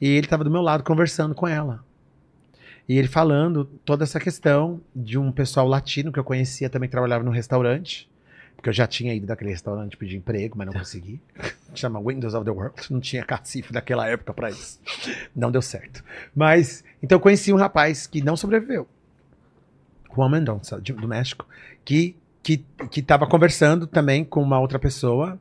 E 0.00 0.08
ele 0.08 0.26
estava 0.26 0.42
do 0.42 0.50
meu 0.50 0.62
lado 0.62 0.82
conversando 0.82 1.32
com 1.34 1.46
ela. 1.46 1.86
E 2.88 2.96
ele 2.96 3.08
falando 3.08 3.66
toda 3.84 4.04
essa 4.04 4.18
questão 4.18 4.80
de 4.96 5.18
um 5.18 5.30
pessoal 5.30 5.68
latino 5.68 6.10
que 6.10 6.18
eu 6.18 6.24
conhecia 6.24 6.70
também 6.70 6.88
que 6.88 6.92
trabalhava 6.92 7.22
no 7.22 7.30
restaurante. 7.30 8.08
Porque 8.56 8.70
eu 8.70 8.72
já 8.72 8.88
tinha 8.88 9.14
ido 9.14 9.26
daquele 9.26 9.50
restaurante 9.50 9.96
pedir 9.96 10.16
emprego, 10.16 10.58
mas 10.58 10.66
não 10.66 10.72
consegui. 10.72 11.20
Chama 11.74 12.00
Windows 12.00 12.34
of 12.34 12.44
the 12.44 12.50
World. 12.50 12.74
Não 12.90 12.98
tinha 12.98 13.22
cacife 13.22 13.72
naquela 13.72 14.08
época 14.08 14.32
para 14.32 14.50
isso. 14.50 14.80
Não 15.36 15.50
deu 15.50 15.62
certo. 15.62 16.02
Mas, 16.34 16.82
então 17.00 17.16
eu 17.16 17.20
conheci 17.20 17.52
um 17.52 17.56
rapaz 17.56 18.06
que 18.06 18.20
não 18.20 18.36
sobreviveu. 18.36 18.88
Juan 20.12 20.30
Mendonça, 20.30 20.80
do 20.80 21.06
México, 21.06 21.46
que 21.84 22.16
que 22.42 22.64
que 22.90 23.00
estava 23.00 23.26
conversando 23.26 23.86
também 23.86 24.24
com 24.24 24.42
uma 24.42 24.58
outra 24.58 24.78
pessoa. 24.78 25.38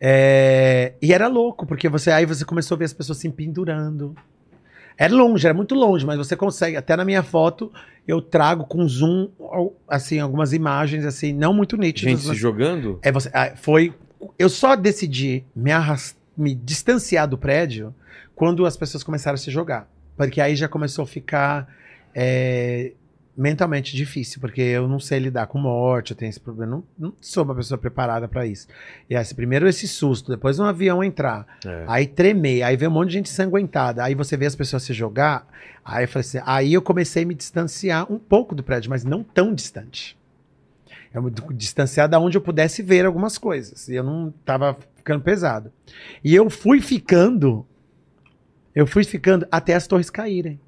É, 0.00 0.94
e 1.02 1.12
era 1.12 1.26
louco, 1.26 1.66
porque 1.66 1.88
você 1.88 2.10
aí 2.10 2.24
você 2.24 2.44
começou 2.44 2.76
a 2.76 2.78
ver 2.78 2.84
as 2.84 2.92
pessoas 2.92 3.18
se 3.18 3.28
pendurando. 3.28 4.14
Era 4.96 5.14
longe, 5.14 5.46
era 5.46 5.54
muito 5.54 5.74
longe, 5.74 6.04
mas 6.06 6.18
você 6.18 6.36
consegue. 6.36 6.76
Até 6.76 6.96
na 6.96 7.04
minha 7.04 7.22
foto, 7.22 7.72
eu 8.06 8.20
trago 8.20 8.64
com 8.64 8.86
zoom, 8.86 9.28
assim, 9.88 10.18
algumas 10.18 10.52
imagens, 10.52 11.04
assim, 11.04 11.32
não 11.32 11.52
muito 11.54 11.76
nítidas. 11.76 12.10
Gente 12.12 12.22
se 12.22 12.28
mas- 12.28 12.38
jogando? 12.38 12.98
é, 13.02 13.10
você, 13.10 13.30
ah, 13.32 13.52
foi. 13.56 13.94
Eu 14.38 14.48
só 14.48 14.76
decidi 14.76 15.44
me, 15.56 15.72
arras- 15.72 16.16
me 16.36 16.54
distanciar 16.54 17.26
do 17.26 17.36
prédio 17.36 17.94
quando 18.34 18.64
as 18.66 18.76
pessoas 18.76 19.02
começaram 19.02 19.34
a 19.34 19.38
se 19.38 19.50
jogar. 19.50 19.88
Porque 20.16 20.40
aí 20.40 20.54
já 20.54 20.68
começou 20.68 21.02
a 21.04 21.06
ficar 21.06 21.68
é, 22.14 22.92
mentalmente 23.36 23.96
difícil, 23.96 24.40
porque 24.40 24.60
eu 24.60 24.86
não 24.86 24.98
sei 25.00 25.18
lidar 25.18 25.46
com 25.46 25.58
morte, 25.58 26.10
eu 26.10 26.16
tenho 26.16 26.28
esse 26.28 26.40
problema. 26.40 26.76
Não, 26.76 26.84
não 26.98 27.14
sou 27.20 27.44
uma 27.44 27.54
pessoa 27.54 27.78
preparada 27.78 28.28
para 28.28 28.46
isso. 28.46 28.66
E 29.08 29.16
assim, 29.16 29.34
primeiro 29.34 29.66
esse 29.66 29.88
susto, 29.88 30.30
depois 30.30 30.58
um 30.58 30.64
avião 30.64 31.02
entrar, 31.02 31.46
É. 31.64 31.84
aí 31.88 32.06
tremer, 32.06 32.62
aí 32.62 32.76
ver 32.76 32.88
um 32.88 32.92
monte 32.92 33.08
de 33.08 33.14
gente 33.14 33.30
sanguentada, 33.30 34.04
aí 34.04 34.14
você 34.14 34.36
vê 34.36 34.44
as 34.46 34.54
pessoas 34.54 34.82
se 34.82 34.92
jogar. 34.92 35.46
Aí 35.84 36.04
eu 36.04 36.08
falei 36.08 36.20
assim, 36.26 36.38
aí 36.44 36.74
eu 36.74 36.82
comecei 36.82 37.22
a 37.22 37.26
me 37.26 37.34
distanciar 37.34 38.10
um 38.12 38.18
pouco 38.18 38.54
do 38.54 38.62
prédio, 38.62 38.90
mas 38.90 39.02
não 39.04 39.22
tão 39.22 39.54
distante. 39.54 40.16
Eu 41.14 41.22
me 41.22 41.30
distanciar 41.54 42.08
da 42.08 42.18
onde 42.18 42.36
eu 42.38 42.40
pudesse 42.40 42.82
ver 42.82 43.04
algumas 43.04 43.36
coisas. 43.36 43.88
E 43.88 43.94
eu 43.94 44.02
não 44.02 44.32
tava 44.46 44.78
ficando 44.96 45.22
pesado. 45.22 45.70
E 46.24 46.34
eu 46.34 46.48
fui 46.48 46.80
ficando. 46.80 47.66
Eu 48.74 48.86
fui 48.86 49.04
ficando 49.04 49.46
até 49.50 49.74
as 49.74 49.86
torres 49.86 50.08
caírem. 50.08 50.58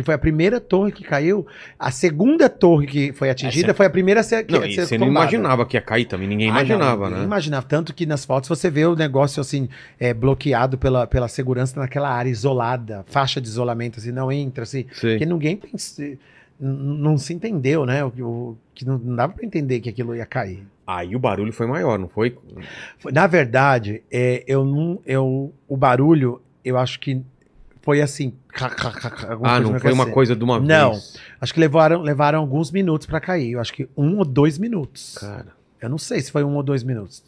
Que 0.00 0.04
foi 0.06 0.14
a 0.14 0.18
primeira 0.18 0.58
torre 0.60 0.92
que 0.92 1.04
caiu. 1.04 1.46
A 1.78 1.90
segunda 1.90 2.48
torre 2.48 2.86
que 2.86 3.12
foi 3.12 3.28
atingida 3.28 3.66
Essa- 3.68 3.74
foi 3.74 3.86
a 3.86 3.90
primeira 3.90 4.20
a 4.20 4.22
ser, 4.22 4.46
Não, 4.48 4.60
a 4.60 4.62
ser 4.62 4.86
você 4.86 4.96
não 4.98 5.06
imaginava 5.08 5.66
que 5.66 5.76
ia 5.76 5.80
cair 5.82 6.06
também. 6.06 6.26
Ninguém 6.26 6.48
Ah, 6.48 6.52
não, 6.54 6.60
imaginava, 6.60 7.04
ninguém 7.04 7.18
né? 7.20 7.24
imaginava. 7.26 7.66
Tanto 7.66 7.92
que 7.94 8.06
nas 8.06 8.24
fotos 8.24 8.48
você 8.48 8.70
vê 8.70 8.86
o 8.86 8.96
negócio 8.96 9.40
assim, 9.40 9.68
é, 9.98 10.14
bloqueado 10.14 10.78
pela, 10.78 11.06
pela 11.06 11.28
segurança 11.28 11.78
naquela 11.78 12.08
área 12.10 12.30
isolada, 12.30 13.04
faixa 13.08 13.40
de 13.40 13.48
isolamento, 13.48 13.98
assim, 13.98 14.10
não 14.10 14.32
entra, 14.32 14.62
assim. 14.64 14.86
Sei. 14.92 15.12
Porque 15.12 15.26
ninguém 15.26 15.56
pensa, 15.56 16.02
não 16.58 17.16
se 17.18 17.32
entendeu, 17.34 17.84
né? 17.86 18.04
O, 18.04 18.08
o- 18.20 18.58
que 18.74 18.86
não, 18.86 18.98
não 18.98 19.14
dava 19.16 19.32
pra 19.34 19.44
entender 19.44 19.80
que 19.80 19.88
aquilo 19.90 20.14
ia 20.16 20.24
cair. 20.26 20.62
Aí 20.86 21.14
o 21.14 21.18
barulho 21.18 21.52
foi 21.52 21.66
maior, 21.66 21.98
não 21.98 22.08
foi? 22.08 22.36
Foi- 22.98 23.12
Na 23.12 23.26
verdade, 23.26 24.02
é, 24.10 24.42
eu 24.46 24.64
não. 24.64 24.98
Eu, 25.06 25.52
o 25.68 25.76
barulho, 25.76 26.40
eu 26.64 26.76
acho 26.78 26.98
que 26.98 27.20
foi 27.82 28.00
assim. 28.00 28.32
Ah, 29.42 29.60
não 29.60 29.78
foi 29.78 29.92
uma 29.92 30.04
assim. 30.04 30.12
coisa 30.12 30.36
de 30.36 30.42
uma 30.44 30.58
Não. 30.60 30.92
vez. 30.92 31.16
Acho 31.40 31.54
que 31.54 31.60
levaram, 31.60 32.02
levaram 32.02 32.38
alguns 32.40 32.70
minutos 32.70 33.06
pra 33.06 33.20
cair. 33.20 33.52
Eu 33.52 33.60
acho 33.60 33.72
que 33.72 33.88
um 33.96 34.18
ou 34.18 34.24
dois 34.24 34.58
minutos. 34.58 35.16
Cara. 35.18 35.48
Eu 35.80 35.88
não 35.88 35.98
sei 35.98 36.20
se 36.20 36.30
foi 36.30 36.44
um 36.44 36.54
ou 36.56 36.62
dois 36.62 36.82
minutos. 36.82 37.22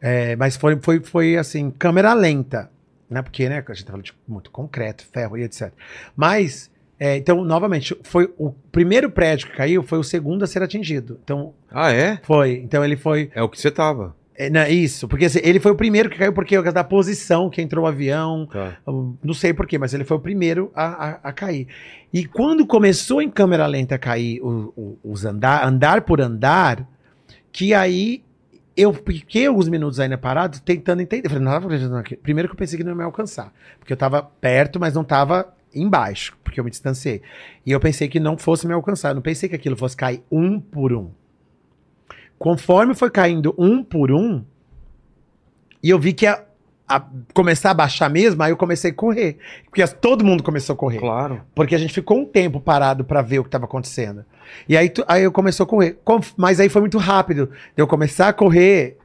É, 0.00 0.34
mas 0.36 0.56
foi, 0.56 0.76
foi, 0.80 1.00
foi 1.00 1.36
assim, 1.36 1.70
câmera 1.70 2.12
lenta. 2.14 2.70
Né? 3.08 3.20
Porque, 3.22 3.48
né, 3.48 3.62
a 3.66 3.72
gente 3.74 3.84
tá 3.84 3.90
falando 3.92 4.04
de 4.06 4.14
muito 4.26 4.50
concreto, 4.50 5.04
ferro 5.12 5.36
e 5.36 5.42
etc. 5.42 5.70
Mas, 6.16 6.70
é, 6.98 7.16
então, 7.18 7.44
novamente, 7.44 7.94
foi 8.02 8.32
o 8.38 8.52
primeiro 8.72 9.10
prédio 9.10 9.48
que 9.48 9.56
caiu 9.56 9.82
foi 9.82 9.98
o 9.98 10.02
segundo 10.04 10.42
a 10.42 10.46
ser 10.46 10.62
atingido. 10.62 11.20
Então, 11.22 11.52
Ah, 11.70 11.92
é? 11.92 12.18
foi. 12.22 12.54
Então 12.64 12.82
ele 12.84 12.96
foi. 12.96 13.30
É 13.34 13.42
o 13.42 13.48
que 13.48 13.60
você 13.60 13.70
tava. 13.70 14.16
É, 14.34 14.48
não, 14.48 14.66
isso, 14.66 15.06
porque 15.06 15.26
assim, 15.26 15.40
ele 15.42 15.60
foi 15.60 15.72
o 15.72 15.76
primeiro 15.76 16.08
que 16.08 16.16
caiu, 16.18 16.32
porque 16.32 16.60
da 16.72 16.82
posição 16.82 17.50
que 17.50 17.60
entrou 17.60 17.84
o 17.84 17.86
avião. 17.88 18.46
Tá. 18.46 18.78
eu 18.86 19.16
Não 19.22 19.34
sei 19.34 19.52
porquê, 19.52 19.76
mas 19.78 19.92
ele 19.92 20.04
foi 20.04 20.16
o 20.16 20.20
primeiro 20.20 20.70
a, 20.74 20.84
a, 20.84 21.10
a 21.24 21.32
cair. 21.32 21.68
E 22.12 22.24
quando 22.24 22.66
começou 22.66 23.20
em 23.20 23.30
câmera 23.30 23.66
lenta 23.66 23.94
a 23.96 23.98
cair 23.98 24.40
o- 24.40 24.72
o- 24.76 24.98
os 25.12 25.24
andar, 25.24 25.66
andar 25.66 26.02
por 26.02 26.20
andar, 26.20 26.86
que 27.52 27.74
aí 27.74 28.22
eu 28.74 28.94
fiquei 28.94 29.46
alguns 29.46 29.68
minutos 29.68 30.00
ainda 30.00 30.16
parado, 30.16 30.58
tentando 30.60 31.02
entender. 31.02 31.26
Eu 31.26 31.30
Falei, 31.30 31.44
não, 31.44 31.90
naquilo. 31.90 32.20
primeiro 32.22 32.48
que 32.48 32.54
eu 32.54 32.58
pensei 32.58 32.78
que 32.78 32.84
não 32.84 32.92
ia 32.92 32.96
me 32.96 33.04
alcançar. 33.04 33.52
Porque 33.78 33.92
eu 33.92 33.96
tava 33.98 34.22
perto, 34.22 34.80
mas 34.80 34.94
não 34.94 35.04
tava 35.04 35.52
embaixo, 35.74 36.36
porque 36.42 36.58
eu 36.58 36.64
me 36.64 36.70
distanciei. 36.70 37.20
E 37.66 37.70
eu 37.70 37.78
pensei 37.80 38.08
que 38.08 38.18
não 38.18 38.38
fosse 38.38 38.66
me 38.66 38.72
alcançar. 38.72 39.10
Eu 39.10 39.14
não 39.16 39.22
pensei 39.22 39.46
que 39.48 39.54
aquilo 39.54 39.76
fosse 39.76 39.94
cair 39.96 40.22
um 40.30 40.58
por 40.58 40.92
um. 40.94 41.10
Conforme 42.42 42.92
foi 42.94 43.08
caindo 43.08 43.54
um 43.56 43.84
por 43.84 44.10
um, 44.10 44.44
e 45.82 45.90
eu 45.90 45.98
vi 45.98 46.12
que 46.12 46.24
ia 46.24 46.44
a- 46.88 47.04
começar 47.32 47.70
a 47.70 47.74
baixar 47.74 48.10
mesmo, 48.10 48.42
aí 48.42 48.50
eu 48.50 48.56
comecei 48.56 48.90
a 48.90 48.94
correr. 48.94 49.38
Porque 49.64 49.86
todo 49.86 50.24
mundo 50.24 50.42
começou 50.42 50.74
a 50.74 50.76
correr. 50.76 50.98
Claro. 50.98 51.40
Porque 51.54 51.74
a 51.74 51.78
gente 51.78 51.94
ficou 51.94 52.18
um 52.18 52.24
tempo 52.24 52.60
parado 52.60 53.04
pra 53.04 53.22
ver 53.22 53.38
o 53.38 53.42
que 53.44 53.48
estava 53.48 53.64
acontecendo. 53.64 54.24
E 54.68 54.76
aí, 54.76 54.90
tu- 54.90 55.04
aí 55.06 55.22
eu 55.22 55.30
começou 55.30 55.62
a 55.64 55.66
correr. 55.68 55.98
Mas 56.36 56.58
aí 56.58 56.68
foi 56.68 56.80
muito 56.80 56.98
rápido. 56.98 57.46
de 57.46 57.80
Eu 57.82 57.86
começar 57.86 58.28
a 58.28 58.32
correr, 58.32 58.98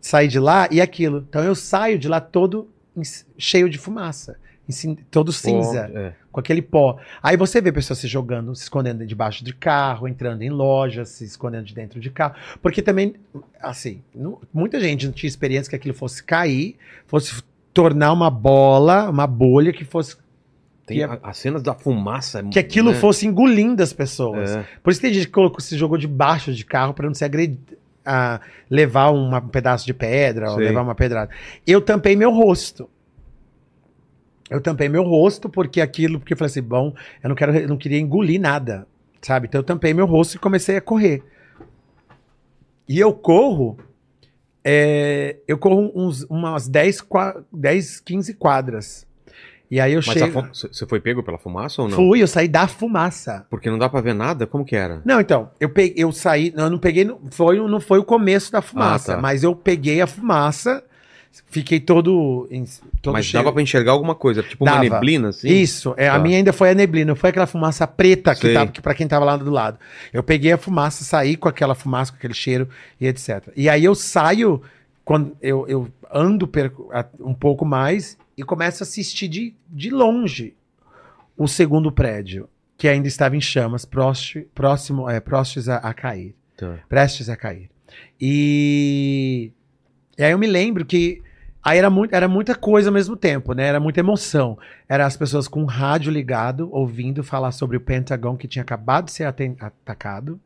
sair 0.00 0.28
de 0.28 0.38
lá 0.38 0.68
e 0.70 0.80
aquilo. 0.80 1.26
Então 1.28 1.42
eu 1.42 1.56
saio 1.56 1.98
de 1.98 2.06
lá 2.08 2.20
todo 2.20 2.68
cheio 3.36 3.68
de 3.68 3.76
fumaça. 3.76 4.36
Todo 5.10 5.32
cinza 5.32 5.90
é. 5.94 6.12
com 6.30 6.40
aquele 6.40 6.60
pó. 6.62 6.98
Aí 7.22 7.36
você 7.36 7.60
vê 7.60 7.72
pessoas 7.72 7.98
se 7.98 8.06
jogando, 8.08 8.54
se 8.54 8.62
escondendo 8.64 9.06
debaixo 9.06 9.42
de 9.44 9.54
carro, 9.54 10.06
entrando 10.06 10.42
em 10.42 10.50
lojas, 10.50 11.08
se 11.08 11.24
escondendo 11.24 11.64
de 11.64 11.74
dentro 11.74 11.98
de 12.00 12.10
carro. 12.10 12.34
Porque 12.60 12.82
também, 12.82 13.14
assim, 13.60 14.02
não- 14.14 14.38
muita 14.52 14.78
gente 14.80 15.06
não 15.06 15.12
tinha 15.12 15.28
experiência 15.28 15.70
que 15.70 15.76
aquilo 15.76 15.94
fosse 15.94 16.22
cair, 16.22 16.76
fosse 17.06 17.42
tornar 17.72 18.12
uma 18.12 18.30
bola, 18.30 19.08
uma 19.08 19.26
bolha 19.26 19.72
que 19.72 19.84
fosse. 19.84 20.16
Tem 20.86 20.98
que- 20.98 21.02
a- 21.04 21.18
as 21.22 21.36
cenas 21.38 21.62
da 21.62 21.74
fumaça. 21.74 22.42
Que 22.44 22.58
aquilo 22.58 22.90
né? 22.92 22.96
fosse 22.96 23.26
engolindo 23.26 23.82
as 23.82 23.92
pessoas. 23.92 24.50
É. 24.56 24.64
Por 24.82 24.90
isso 24.90 25.00
tem 25.00 25.12
gente 25.12 25.26
que 25.26 25.32
colocou, 25.32 25.60
se 25.60 25.76
jogou 25.76 25.98
debaixo 25.98 26.52
de 26.52 26.64
carro 26.64 26.94
para 26.94 27.06
não 27.06 27.14
se 27.14 27.24
agredir. 27.24 27.58
Levar 28.70 29.10
uma- 29.10 29.38
um 29.38 29.48
pedaço 29.48 29.84
de 29.84 29.92
pedra 29.92 30.50
ou 30.50 30.56
levar 30.68 30.80
uma 30.82 30.94
pedrada. 30.94 31.30
Eu 31.66 31.80
tampei 31.80 32.16
meu 32.16 32.30
rosto. 32.30 32.88
Eu 34.50 34.60
tampei 34.60 34.88
meu 34.88 35.02
rosto 35.02 35.48
porque 35.48 35.80
aquilo, 35.80 36.18
porque 36.18 36.32
eu 36.32 36.36
falei 36.36 36.50
assim, 36.50 36.62
bom, 36.62 36.94
eu 37.22 37.28
não 37.28 37.36
quero, 37.36 37.54
eu 37.56 37.68
não 37.68 37.76
queria 37.76 37.98
engolir 37.98 38.40
nada, 38.40 38.86
sabe? 39.20 39.46
Então 39.46 39.58
eu 39.60 39.64
tampei 39.64 39.92
meu 39.92 40.06
rosto 40.06 40.36
e 40.36 40.38
comecei 40.38 40.76
a 40.76 40.80
correr. 40.80 41.22
E 42.88 42.98
eu 42.98 43.12
corro, 43.12 43.78
é, 44.64 45.36
eu 45.46 45.58
corro 45.58 45.92
uns, 45.94 46.22
umas 46.24 46.66
10, 46.68 47.00
qua- 47.02 47.42
10, 47.52 48.00
15 48.00 48.34
quadras. 48.34 49.06
E 49.70 49.78
aí 49.78 49.92
eu 49.92 50.00
Mas 50.00 50.14
chego, 50.18 50.48
você 50.50 50.86
foi 50.86 50.98
pego 50.98 51.22
pela 51.22 51.36
fumaça 51.36 51.82
ou 51.82 51.88
não? 51.88 51.96
fui, 51.96 52.22
eu 52.22 52.26
saí 52.26 52.48
da 52.48 52.66
fumaça. 52.66 53.46
Porque 53.50 53.68
não 53.68 53.76
dá 53.78 53.86
pra 53.86 54.00
ver 54.00 54.14
nada? 54.14 54.46
Como 54.46 54.64
que 54.64 54.74
era? 54.74 55.02
Não, 55.04 55.20
então, 55.20 55.50
eu, 55.60 55.68
peguei, 55.68 56.02
eu 56.02 56.10
saí, 56.10 56.50
não, 56.56 56.64
eu 56.64 56.70
não 56.70 56.78
peguei, 56.78 57.06
foi, 57.30 57.58
não 57.58 57.78
foi 57.78 57.98
o 57.98 58.04
começo 58.04 58.50
da 58.50 58.62
fumaça, 58.62 59.12
Ah, 59.12 59.16
tá. 59.16 59.20
mas 59.22 59.42
eu 59.42 59.54
peguei 59.54 60.00
a 60.00 60.06
fumaça, 60.06 60.82
Fiquei 61.50 61.80
todo. 61.80 62.46
em- 62.50 62.64
todo 63.00 63.12
Mas 63.14 63.26
cheio. 63.26 63.42
dava 63.42 63.52
pra 63.52 63.62
enxergar 63.62 63.92
alguma 63.92 64.14
coisa, 64.14 64.42
tipo 64.42 64.64
uma 64.64 64.72
Dava. 64.72 64.82
neblina, 64.84 65.28
assim? 65.28 65.48
Isso, 65.48 65.94
é, 65.96 66.08
a 66.08 66.12
Tá. 66.14 66.18
minha 66.18 66.36
ainda 66.36 66.52
foi 66.52 66.70
a 66.70 66.74
neblina, 66.74 67.14
foi 67.14 67.30
aquela 67.30 67.46
fumaça 67.46 67.86
preta 67.86 68.34
que 68.34 68.42
Sei. 68.42 68.54
tava, 68.54 68.70
que 68.70 68.80
para 68.82 68.94
quem 68.94 69.06
tava 69.08 69.24
lá 69.24 69.36
do 69.36 69.50
lado. 69.50 69.78
Eu 70.12 70.22
peguei 70.22 70.52
a 70.52 70.58
fumaça, 70.58 71.04
saí 71.04 71.36
com 71.36 71.48
aquela 71.48 71.74
fumaça, 71.74 72.10
com 72.12 72.18
aquele 72.18 72.34
cheiro 72.34 72.68
e 73.00 73.06
etc. 73.06 73.48
E 73.56 73.68
aí 73.68 73.84
eu 73.84 73.94
saio, 73.94 74.60
quando 75.04 75.36
eu, 75.40 75.66
eu 75.68 75.88
ando 76.12 76.50
a- 76.92 77.06
um 77.20 77.32
pouco 77.34 77.64
mais 77.64 78.18
e 78.36 78.42
começo 78.42 78.82
a 78.82 78.84
assistir 78.84 79.28
de, 79.28 79.54
de 79.68 79.90
longe 79.90 80.54
o 81.36 81.46
segundo 81.48 81.90
prédio, 81.92 82.48
que 82.76 82.88
ainda 82.88 83.08
estava 83.08 83.36
em 83.36 83.40
chamas, 83.40 83.84
próximo, 83.84 84.44
próximo 84.54 85.08
é, 85.08 85.18
prestes 85.20 85.68
a, 85.68 85.76
a 85.76 85.94
cair. 85.94 86.34
Tá. 86.56 86.74
Prestes 86.88 87.28
a 87.30 87.36
cair. 87.36 87.70
E, 88.20 89.50
e 90.18 90.24
aí 90.24 90.32
eu 90.32 90.38
me 90.38 90.46
lembro 90.48 90.84
que 90.84 91.22
aí 91.62 91.78
era, 91.78 91.88
muito, 91.88 92.14
era 92.14 92.26
muita 92.26 92.54
coisa 92.54 92.88
ao 92.88 92.94
mesmo 92.94 93.16
tempo, 93.16 93.52
né? 93.52 93.66
Era 93.66 93.78
muita 93.78 94.00
emoção. 94.00 94.58
Era 94.88 95.06
as 95.06 95.16
pessoas 95.16 95.46
com 95.46 95.62
o 95.62 95.66
rádio 95.66 96.10
ligado, 96.10 96.68
ouvindo 96.72 97.22
falar 97.22 97.52
sobre 97.52 97.76
o 97.76 97.80
Pentagon 97.80 98.36
que 98.36 98.48
tinha 98.48 98.62
acabado 98.62 99.06
de 99.06 99.12
ser 99.12 99.24
atacado. 99.24 100.40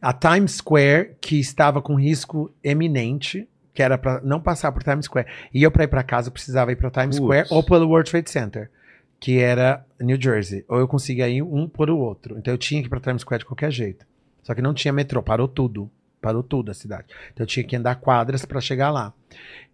A 0.00 0.12
Times 0.12 0.56
Square, 0.56 1.12
que 1.20 1.40
estava 1.40 1.80
com 1.80 1.94
risco 1.94 2.52
eminente, 2.62 3.48
que 3.72 3.82
era 3.82 3.96
para 3.96 4.20
não 4.20 4.40
passar 4.40 4.70
por 4.70 4.82
Times 4.82 5.06
Square. 5.06 5.26
E 5.52 5.62
eu, 5.62 5.70
para 5.70 5.84
ir 5.84 5.88
para 5.88 6.02
casa, 6.02 6.30
precisava 6.30 6.72
ir 6.72 6.76
para 6.76 6.90
Times. 6.90 7.16
Square 7.16 7.46
ou 7.50 7.62
pelo 7.62 7.88
World 7.88 8.10
Trade 8.10 8.30
Center, 8.30 8.70
que 9.18 9.38
era 9.38 9.84
New 9.98 10.20
Jersey. 10.20 10.64
Ou 10.68 10.78
eu 10.78 10.88
conseguia 10.88 11.28
ir 11.28 11.42
um 11.42 11.66
por 11.66 11.88
o 11.88 11.98
outro. 11.98 12.36
Então 12.38 12.52
eu 12.52 12.58
tinha 12.58 12.82
que 12.82 12.86
ir 12.86 12.90
para 12.90 13.00
Times 13.00 13.22
Square 13.22 13.40
de 13.40 13.46
qualquer 13.46 13.70
jeito. 13.70 14.04
Só 14.42 14.54
que 14.54 14.60
não 14.60 14.74
tinha 14.74 14.92
metrô, 14.92 15.22
parou 15.22 15.48
tudo. 15.48 15.90
Parou 16.22 16.42
tudo 16.42 16.70
a 16.70 16.74
cidade. 16.74 17.06
Então 17.32 17.42
eu 17.42 17.46
tinha 17.46 17.64
que 17.64 17.74
andar 17.74 17.96
quadras 17.96 18.44
para 18.44 18.60
chegar 18.60 18.90
lá. 18.90 19.12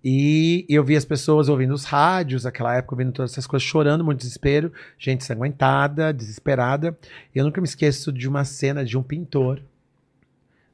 E 0.03 0.65
eu 0.69 0.83
vi 0.83 0.97
as 0.97 1.05
pessoas 1.05 1.49
ouvindo 1.49 1.75
os 1.75 1.85
rádios, 1.85 2.45
naquela 2.45 2.75
época, 2.75 2.95
ouvindo 2.95 3.13
todas 3.13 3.33
essas 3.33 3.47
coisas, 3.47 3.69
chorando, 3.69 4.03
muito 4.03 4.21
desespero, 4.21 4.73
gente 4.99 5.25
sanguentada, 5.25 6.13
desesperada. 6.13 6.97
Eu 7.35 7.45
nunca 7.45 7.61
me 7.61 7.67
esqueço 7.67 8.11
de 8.11 8.27
uma 8.27 8.45
cena 8.45 8.83
de 8.83 8.97
um 8.97 9.03
pintor 9.03 9.63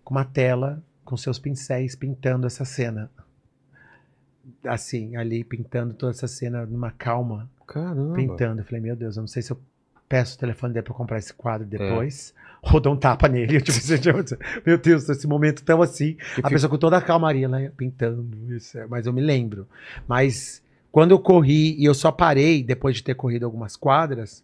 com 0.05 0.15
uma 0.15 0.25
tela, 0.25 0.81
com 1.05 1.17
seus 1.17 1.39
pincéis, 1.39 1.97
pintando 1.97 2.47
essa 2.47 2.65
cena. 2.65 3.11
Assim, 4.65 5.17
ali, 5.17 5.43
pintando 5.43 5.93
toda 5.95 6.13
essa 6.13 6.29
cena 6.29 6.65
numa 6.67 6.93
calma, 6.93 7.51
Caramba. 7.67 8.15
pintando. 8.15 8.61
Eu 8.61 8.65
falei, 8.65 8.81
meu 8.81 8.95
Deus, 8.95 9.17
eu 9.17 9.23
não 9.23 9.29
sei 9.29 9.43
se 9.43 9.51
eu 9.51 9.61
peço 10.09 10.37
o 10.37 10.39
telefone 10.39 10.73
dele 10.73 10.85
pra 10.85 10.95
comprar 10.95 11.19
esse 11.19 11.33
quadro 11.33 11.67
depois, 11.67 12.35
ou 12.73 12.81
dou 12.81 12.93
um 12.95 12.97
tapa 12.97 13.29
nele. 13.29 13.61
Tipo, 13.63 14.19
meu 14.65 14.79
Deus, 14.79 15.09
esse 15.09 15.27
momento 15.27 15.63
tão 15.65 15.83
assim. 15.83 16.15
Que 16.35 16.41
A 16.43 16.49
pessoa 16.51 16.71
com 16.71 16.79
toda 16.79 16.97
a 16.97 17.01
calmaria 17.03 17.49
lá 17.49 17.59
pintando, 17.77 18.27
isso, 18.55 18.79
é, 18.79 18.87
mas 18.87 19.07
eu 19.07 19.13
me 19.13 19.21
lembro. 19.21 19.67
Mas 20.07 20.63
quando 20.93 21.11
eu 21.11 21.19
corri 21.19 21.75
e 21.79 21.85
eu 21.85 21.95
só 21.95 22.11
parei 22.13 22.63
depois 22.63 22.97
de 22.97 23.03
ter 23.03 23.15
corrido 23.15 23.45
algumas 23.45 23.77
quadras, 23.77 24.43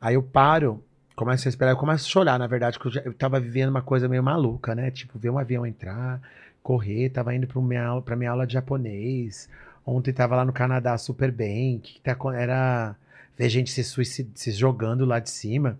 aí 0.00 0.14
eu 0.14 0.22
paro, 0.22 0.82
começo 1.14 1.46
a 1.46 1.50
esperar, 1.50 1.72
eu 1.72 1.76
começo 1.76 2.06
a 2.06 2.08
chorar, 2.10 2.38
na 2.38 2.46
verdade, 2.46 2.78
porque 2.78 2.88
eu, 2.98 3.02
já, 3.02 3.08
eu 3.08 3.12
tava 3.14 3.38
vivendo 3.38 3.68
uma 3.70 3.82
coisa 3.82 4.08
meio 4.08 4.22
maluca, 4.22 4.74
né? 4.74 4.90
Tipo, 4.90 5.18
ver 5.18 5.30
um 5.30 5.38
avião 5.38 5.66
entrar, 5.66 6.20
correr, 6.62 7.10
tava 7.10 7.34
indo 7.34 7.46
pra 7.46 7.60
minha, 7.60 7.84
aula- 7.84 8.02
pra 8.02 8.16
minha 8.16 8.30
aula 8.30 8.46
de 8.46 8.54
japonês. 8.54 9.48
Ontem 9.84 10.12
tava 10.12 10.36
lá 10.36 10.44
no 10.44 10.52
Canadá 10.52 10.96
super 10.96 11.30
bem, 11.32 11.78
que, 11.80 12.00
tá, 12.00 12.16
era 12.34 12.94
ver 13.36 13.48
gente 13.48 13.70
se, 13.70 13.82
suicid, 13.82 14.28
se 14.34 14.52
jogando 14.52 15.04
lá 15.04 15.18
de 15.18 15.28
cima. 15.30 15.78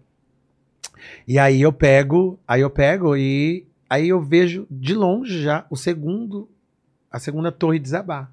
E 1.26 1.38
aí 1.38 1.60
eu 1.60 1.72
pego, 1.72 2.38
aí 2.46 2.60
eu 2.60 2.70
pego 2.70 3.16
e 3.16 3.66
aí 3.88 4.08
eu 4.08 4.20
vejo 4.20 4.66
de 4.70 4.94
longe 4.94 5.42
já 5.42 5.66
o 5.70 5.76
segundo, 5.76 6.48
a 7.10 7.18
segunda 7.18 7.52
torre 7.52 7.78
desabar. 7.78 8.32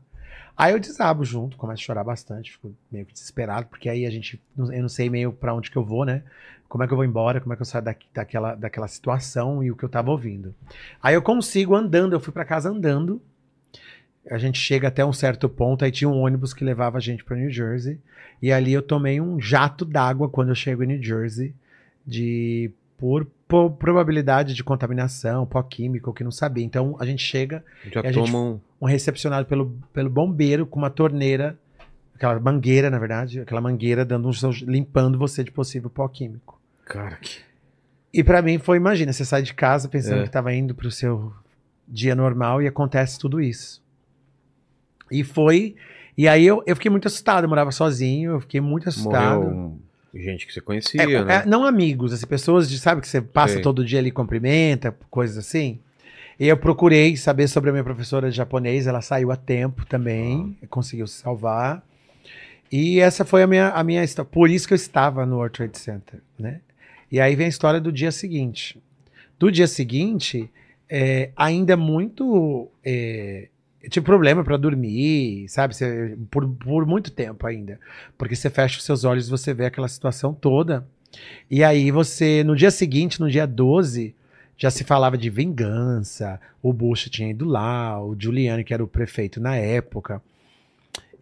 Aí 0.58 0.74
eu 0.74 0.80
desabo 0.80 1.24
junto, 1.24 1.56
começo 1.56 1.82
a 1.82 1.86
chorar 1.86 2.04
bastante, 2.04 2.52
fico 2.52 2.76
meio 2.91 3.06
que 3.06 3.14
desesperado, 3.14 3.68
porque 3.68 3.88
aí 3.88 4.06
a 4.06 4.10
gente, 4.10 4.41
eu 4.58 4.82
não 4.82 4.89
sei 4.89 5.10
meio 5.10 5.32
pra 5.32 5.54
onde 5.54 5.72
que 5.72 5.78
eu 5.78 5.86
vou, 5.86 6.04
né? 6.04 6.24
Como 6.68 6.84
é 6.84 6.88
que 6.88 6.91
eu 6.91 6.97
vou 6.97 7.06
embora, 7.06 7.39
como 7.39 7.54
é 7.54 7.56
que 7.56 7.62
eu 7.62 7.66
saio 7.66 7.84
daqui, 7.84 8.08
daquela, 8.14 8.56
daquela 8.56 8.88
situação 8.88 9.64
e 9.64 9.72
o 9.72 9.76
que 9.76 9.84
eu 9.84 9.89
tava 9.89 10.12
ouvindo. 10.12 10.54
Aí 11.02 11.16
eu 11.16 11.22
consigo 11.22 11.76
andando, 11.76 12.14
eu 12.14 12.20
fui 12.20 12.34
pra 12.34 12.43
casa 12.43 12.70
andando. 12.70 13.22
A 14.30 14.38
gente 14.38 14.60
chega 14.60 14.89
até 14.89 15.04
um 15.04 15.14
certo 15.14 15.47
ponto, 15.47 15.84
aí 15.84 15.91
tinha 15.91 16.10
um 16.10 16.20
ônibus 16.20 16.54
que 16.54 16.64
levava 16.64 16.97
a 16.97 17.02
gente 17.02 17.24
pra 17.24 17.38
New 17.38 17.50
Jersey. 17.50 17.97
E 18.41 18.52
ali 18.52 18.74
eu 18.74 18.82
tomei 18.82 19.20
um 19.20 19.39
jato 19.39 19.86
d'água 19.86 20.30
quando 20.30 20.50
eu 20.50 20.56
chego 20.56 20.84
em 20.84 20.88
New 20.88 21.02
Jersey, 21.02 21.56
de 22.10 22.72
por, 22.97 23.26
por 23.47 23.72
probabilidade 23.72 24.53
de 24.53 24.64
contaminação, 24.64 25.45
pó 25.45 25.62
químico, 25.64 26.14
que 26.14 26.24
não 26.24 26.32
sabia. 26.32 26.64
Então 26.66 26.97
a 26.99 27.05
gente 27.05 27.24
chega, 27.24 27.64
Já 27.93 28.01
E 28.01 28.12
tomam. 28.12 28.60
um 28.82 28.86
recepcionado 28.86 29.45
pelo, 29.47 29.78
pelo 29.93 30.10
bombeiro 30.10 30.66
com 30.66 30.80
uma 30.80 30.89
torneira, 30.89 31.57
aquela 32.16 32.39
mangueira, 32.39 32.89
na 32.89 32.99
verdade, 32.99 33.39
aquela 33.41 33.62
mangueira 33.62 34.03
dando 34.03 34.28
um, 34.28 34.32
limpando 34.68 35.18
você 35.18 35.43
de 35.43 35.51
possível 35.51 35.89
pó 35.89 36.07
químico. 36.07 36.60
Cara, 36.86 37.16
que. 37.18 37.39
E 38.12 38.24
pra 38.24 38.41
mim 38.41 38.57
foi, 38.57 38.78
imagina, 38.78 39.14
você 39.14 39.24
sai 39.24 39.43
de 39.43 39.53
casa 39.53 39.88
pensando 39.88 40.22
É. 40.22 40.24
que 40.24 40.32
tava 40.32 40.51
indo 40.53 40.74
pro 40.74 40.89
seu 40.91 41.32
dia 41.88 42.16
normal 42.16 42.62
e 42.62 42.68
acontece 42.68 43.20
tudo 43.20 43.39
isso. 43.39 43.82
E 45.12 45.24
foi. 45.24 45.76
E 46.18 46.28
aí 46.28 46.45
eu, 46.45 46.62
eu 46.66 46.76
fiquei 46.76 46.91
muito 46.91 47.07
assustado, 47.07 47.43
eu 47.45 47.49
morava 47.49 47.72
sozinho, 47.72 48.32
eu 48.32 48.41
fiquei 48.41 48.60
muito 48.60 48.89
assustado. 48.89 49.43
Morreu 49.45 49.80
gente 50.14 50.45
que 50.47 50.53
você 50.53 50.62
conhecia, 50.62 51.01
É, 51.01 51.24
né? 51.24 51.36
é, 51.36 51.45
não 51.45 51.64
amigos, 51.66 52.12
assim, 52.14 52.26
pessoas 52.26 52.70
de, 52.70 52.80
sabe, 52.80 53.01
que 53.01 53.07
você 53.07 53.22
passa 53.22 53.53
Sei. 53.55 53.62
todo 53.62 53.86
dia 53.86 53.99
ali 53.99 54.12
cumprimenta, 54.12 54.95
coisas 55.10 55.38
assim. 55.38 55.80
E 56.39 56.47
eu 56.47 56.55
procurei 56.57 57.18
saber 57.18 57.47
sobre 57.47 57.70
a 57.70 57.74
minha 57.74 57.84
professora 57.84 58.30
de 58.30 58.36
japonês, 58.38 58.88
ela 58.88 59.01
saiu 59.01 59.32
a 59.32 59.36
tempo 59.36 59.86
também, 59.86 60.55
Ah. 60.64 60.68
conseguiu 60.70 61.05
se 61.05 61.20
salvar. 61.22 61.84
E 62.72 62.99
essa 62.99 63.26
foi 63.26 63.43
a 63.43 63.47
minha, 63.47 63.70
a 63.70 63.84
minha 63.84 64.03
história. 64.03 64.30
Por 64.32 64.49
isso 64.49 64.68
que 64.68 64.74
eu 64.74 64.78
estava 64.78 65.26
no 65.26 65.38
World 65.38 65.53
Trade 65.57 65.78
Center, 65.78 66.20
né? 66.38 66.62
E 67.12 67.20
aí 67.20 67.36
vem 67.36 67.47
a 67.47 67.49
história 67.49 67.82
do 67.82 67.91
dia 67.91 68.12
seguinte. 68.12 68.82
Do 69.39 69.51
dia 69.51 69.68
seguinte, 69.68 70.49
é, 70.88 71.32
ainda 71.36 71.76
muito. 71.76 72.70
É, 72.86 73.47
eu 73.82 73.89
tive 73.89 74.05
problema 74.05 74.43
para 74.43 74.57
dormir, 74.57 75.47
sabe? 75.49 75.75
Você- 75.75 76.17
por, 76.30 76.47
por 76.47 76.86
muito 76.86 77.11
tempo 77.11 77.47
ainda. 77.47 77.80
Porque 78.17 78.36
você 78.36 78.49
fecha 78.49 78.77
os 78.77 78.84
seus 78.84 79.03
olhos 79.03 79.27
e 79.27 79.32
você 79.32 79.53
vê 79.53 79.65
aquela 79.65 79.88
situação 79.88 80.34
toda. 80.34 80.86
E 81.49 81.63
aí 81.63 81.91
você, 81.91 82.43
no 82.43 82.55
dia 82.55 82.71
seguinte, 82.71 83.19
no 83.19 83.30
dia 83.30 83.47
12, 83.47 84.15
já 84.57 84.69
se 84.69 84.84
falava 84.84 85.17
de 85.17 85.30
vingança. 85.30 86.39
O 86.61 86.73
Bush 86.73 87.09
tinha 87.09 87.30
ido 87.32 87.45
lá, 87.45 88.03
o 88.03 88.15
Giuliani, 88.19 88.63
que 88.63 88.73
era 88.73 88.84
o 88.84 88.88
prefeito 88.88 89.39
na 89.39 89.55
época. 89.55 90.21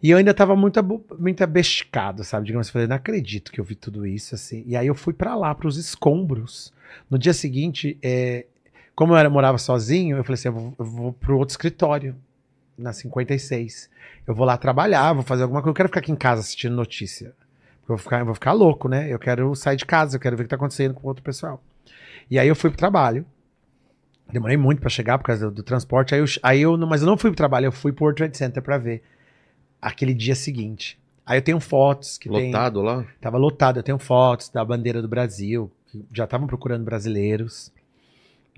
E 0.02 0.10
eu 0.10 0.18
ainda 0.18 0.32
tava 0.32 0.54
muito, 0.54 0.80
muito 1.18 1.42
abesticado, 1.42 2.22
sabe? 2.22 2.46
Digamos 2.46 2.66
assim, 2.66 2.72
falei, 2.72 2.86
não 2.86 2.96
acredito 2.96 3.50
que 3.50 3.60
eu 3.60 3.64
vi 3.64 3.74
tudo 3.74 4.06
isso, 4.06 4.34
assim. 4.34 4.62
E 4.66 4.76
aí 4.76 4.86
eu 4.86 4.94
fui 4.94 5.12
pra 5.12 5.34
lá, 5.34 5.54
pros 5.54 5.76
escombros. 5.76 6.72
No 7.10 7.18
dia 7.18 7.34
seguinte, 7.34 7.98
é, 8.02 8.46
como 8.94 9.12
eu 9.12 9.16
era, 9.16 9.28
morava 9.28 9.58
sozinho, 9.58 10.16
eu 10.16 10.24
falei 10.24 10.34
assim, 10.34 10.48
eu 10.48 10.52
vou, 10.54 10.74
eu 10.78 10.84
vou 10.84 11.12
pro 11.12 11.36
outro 11.38 11.52
escritório, 11.52 12.14
na 12.78 12.92
56. 12.92 13.90
Eu 14.26 14.34
vou 14.34 14.46
lá 14.46 14.56
trabalhar, 14.56 15.12
vou 15.12 15.22
fazer 15.22 15.42
alguma 15.42 15.60
coisa. 15.60 15.70
Eu 15.70 15.74
quero 15.74 15.88
ficar 15.88 16.00
aqui 16.00 16.12
em 16.12 16.16
casa 16.16 16.40
assistindo 16.40 16.74
notícia. 16.76 17.26
Eu 17.28 17.88
vou 17.88 17.98
ficar, 17.98 18.20
eu 18.20 18.24
vou 18.26 18.34
ficar 18.34 18.52
louco, 18.52 18.88
né? 18.88 19.12
Eu 19.12 19.18
quero 19.18 19.54
sair 19.54 19.76
de 19.76 19.84
casa, 19.86 20.16
eu 20.16 20.20
quero 20.20 20.36
ver 20.36 20.42
o 20.42 20.46
que 20.46 20.50
tá 20.50 20.56
acontecendo 20.56 20.94
com 20.94 21.04
o 21.06 21.08
outro 21.08 21.22
pessoal. 21.22 21.62
E 22.30 22.38
aí 22.38 22.46
eu 22.46 22.54
fui 22.56 22.70
pro 22.70 22.78
trabalho. 22.78 23.24
Demorei 24.30 24.56
muito 24.58 24.80
pra 24.80 24.90
chegar 24.90 25.16
por 25.18 25.24
causa 25.24 25.46
do, 25.46 25.56
do 25.56 25.62
transporte. 25.62 26.14
Aí 26.14 26.20
eu, 26.20 26.26
aí 26.42 26.60
eu, 26.60 26.76
não- 26.76 26.86
mas 26.86 27.00
eu 27.00 27.06
não 27.06 27.16
fui 27.16 27.30
pro 27.30 27.36
trabalho, 27.36 27.66
eu 27.66 27.72
fui 27.72 27.92
pro 27.92 28.04
World 28.04 28.18
Trade 28.18 28.36
Center 28.36 28.62
pra 28.62 28.76
ver 28.76 29.02
aquele 29.80 30.12
dia 30.12 30.34
seguinte. 30.34 30.98
Aí 31.24 31.38
eu 31.38 31.42
tenho 31.42 31.58
fotos 31.60 32.18
que 32.18 32.28
tem. 32.28 32.46
Lotado 32.52 32.82
lá? 32.82 33.06
Tava 33.20 33.38
lotado, 33.38 33.78
eu 33.78 33.82
tenho 33.82 33.98
fotos 33.98 34.50
da 34.50 34.62
bandeira 34.64 35.00
do 35.00 35.08
Brasil, 35.08 35.70
que 35.90 36.04
já 36.12 36.24
estavam 36.24 36.46
procurando 36.46 36.84
brasileiros. 36.84 37.72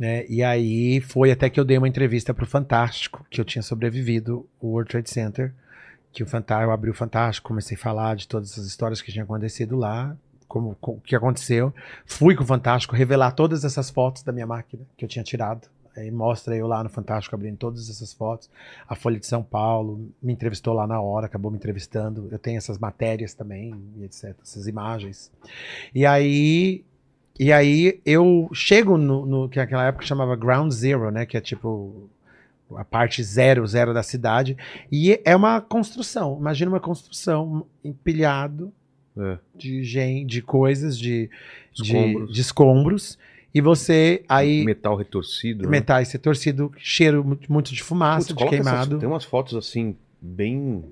Né? 0.01 0.25
E 0.31 0.43
aí 0.43 0.99
foi 1.03 1.31
até 1.31 1.51
que 1.51 1.61
eu 1.61 1.65
dei 1.65 1.77
uma 1.77 1.87
entrevista 1.87 2.33
pro 2.33 2.47
Fantástico, 2.47 3.27
que 3.31 3.39
eu 3.39 3.45
tinha 3.45 3.61
sobrevivido 3.63 4.49
o 4.59 4.69
World 4.69 4.91
Trade 4.91 5.11
Center. 5.11 5.53
Que 6.11 6.23
o 6.23 6.27
Fantástico, 6.27 6.71
eu 6.71 6.73
abri 6.73 6.91
o 6.91 6.95
Fantástico, 6.95 7.47
comecei 7.49 7.77
a 7.77 7.81
falar 7.81 8.17
de 8.17 8.27
todas 8.27 8.59
as 8.59 8.65
histórias 8.65 9.03
que 9.03 9.13
tinham 9.13 9.25
acontecido 9.25 9.77
lá, 9.77 10.17
como 10.49 10.75
co- 10.81 10.93
o 10.93 11.01
que 11.03 11.15
aconteceu. 11.15 11.73
Fui 12.07 12.35
com 12.35 12.43
o 12.43 12.47
Fantástico 12.47 12.97
revelar 12.97 13.33
todas 13.33 13.63
essas 13.63 13.91
fotos 13.91 14.23
da 14.23 14.33
minha 14.33 14.47
máquina 14.47 14.83
que 14.97 15.05
eu 15.05 15.09
tinha 15.09 15.23
tirado. 15.23 15.69
Aí 15.97 16.11
mostra 16.11 16.57
eu 16.57 16.67
lá 16.67 16.83
no 16.83 16.89
Fantástico 16.89 17.35
abrindo 17.35 17.59
todas 17.59 17.91
essas 17.91 18.13
fotos. 18.15 18.49
A 18.89 18.95
Folha 18.95 19.21
de 19.21 19.27
São 19.27 19.43
Paulo 19.43 20.09
me 20.23 20.33
entrevistou 20.33 20.73
lá 20.73 20.87
na 20.87 20.99
hora, 21.01 21.27
acabou 21.27 21.51
me 21.51 21.59
entrevistando. 21.59 22.27
Eu 22.33 22.39
tenho 22.39 22.57
essas 22.57 22.79
matérias 22.79 23.35
também, 23.35 23.75
etc. 24.03 24.35
Essas 24.43 24.67
imagens. 24.67 25.31
E 25.95 26.07
aí, 26.07 26.85
e 27.43 27.53
aí 27.53 28.01
eu 28.05 28.49
chego 28.53 28.97
no, 28.99 29.25
no 29.25 29.49
que 29.49 29.59
naquela 29.59 29.87
época 29.87 30.05
chamava 30.05 30.37
Ground 30.37 30.71
Zero, 30.73 31.11
né? 31.11 31.25
Que 31.25 31.37
é 31.37 31.41
tipo 31.41 32.09
a 32.77 32.85
parte 32.85 33.23
zero, 33.25 33.67
zero 33.67 33.93
da 33.95 34.03
cidade. 34.03 34.57
E 34.93 35.19
é 35.25 35.35
uma 35.35 35.61
construção. 35.61 36.37
Imagina 36.39 36.71
uma 36.71 36.79
construção 36.81 37.67
empilhado 37.85 38.73
É. 39.19 39.39
de 39.57 39.83
gente, 39.83 40.27
de 40.29 40.43
coisas, 40.43 40.97
de 40.99 41.29
de 41.73 41.83
Escombros. 41.83 42.33
de 42.35 42.41
escombros. 42.41 43.19
E 43.55 43.61
você 43.61 44.23
aí 44.29 44.65
Metal 44.65 44.95
retorcido. 44.95 45.65
né? 45.65 45.69
metais 45.71 46.09
ser 46.09 46.19
torcido, 46.19 46.71
cheiro 46.79 47.25
muito, 47.25 47.51
muito 47.53 47.73
de 47.75 47.83
fumaça, 47.83 48.19
Putz, 48.19 48.29
de 48.29 48.35
coloca 48.35 48.57
essas- 48.57 48.67
queimado. 48.71 48.99
tem 48.99 49.09
umas 49.09 49.25
fotos 49.25 49.57
assim, 49.57 49.97
bem 50.21 50.85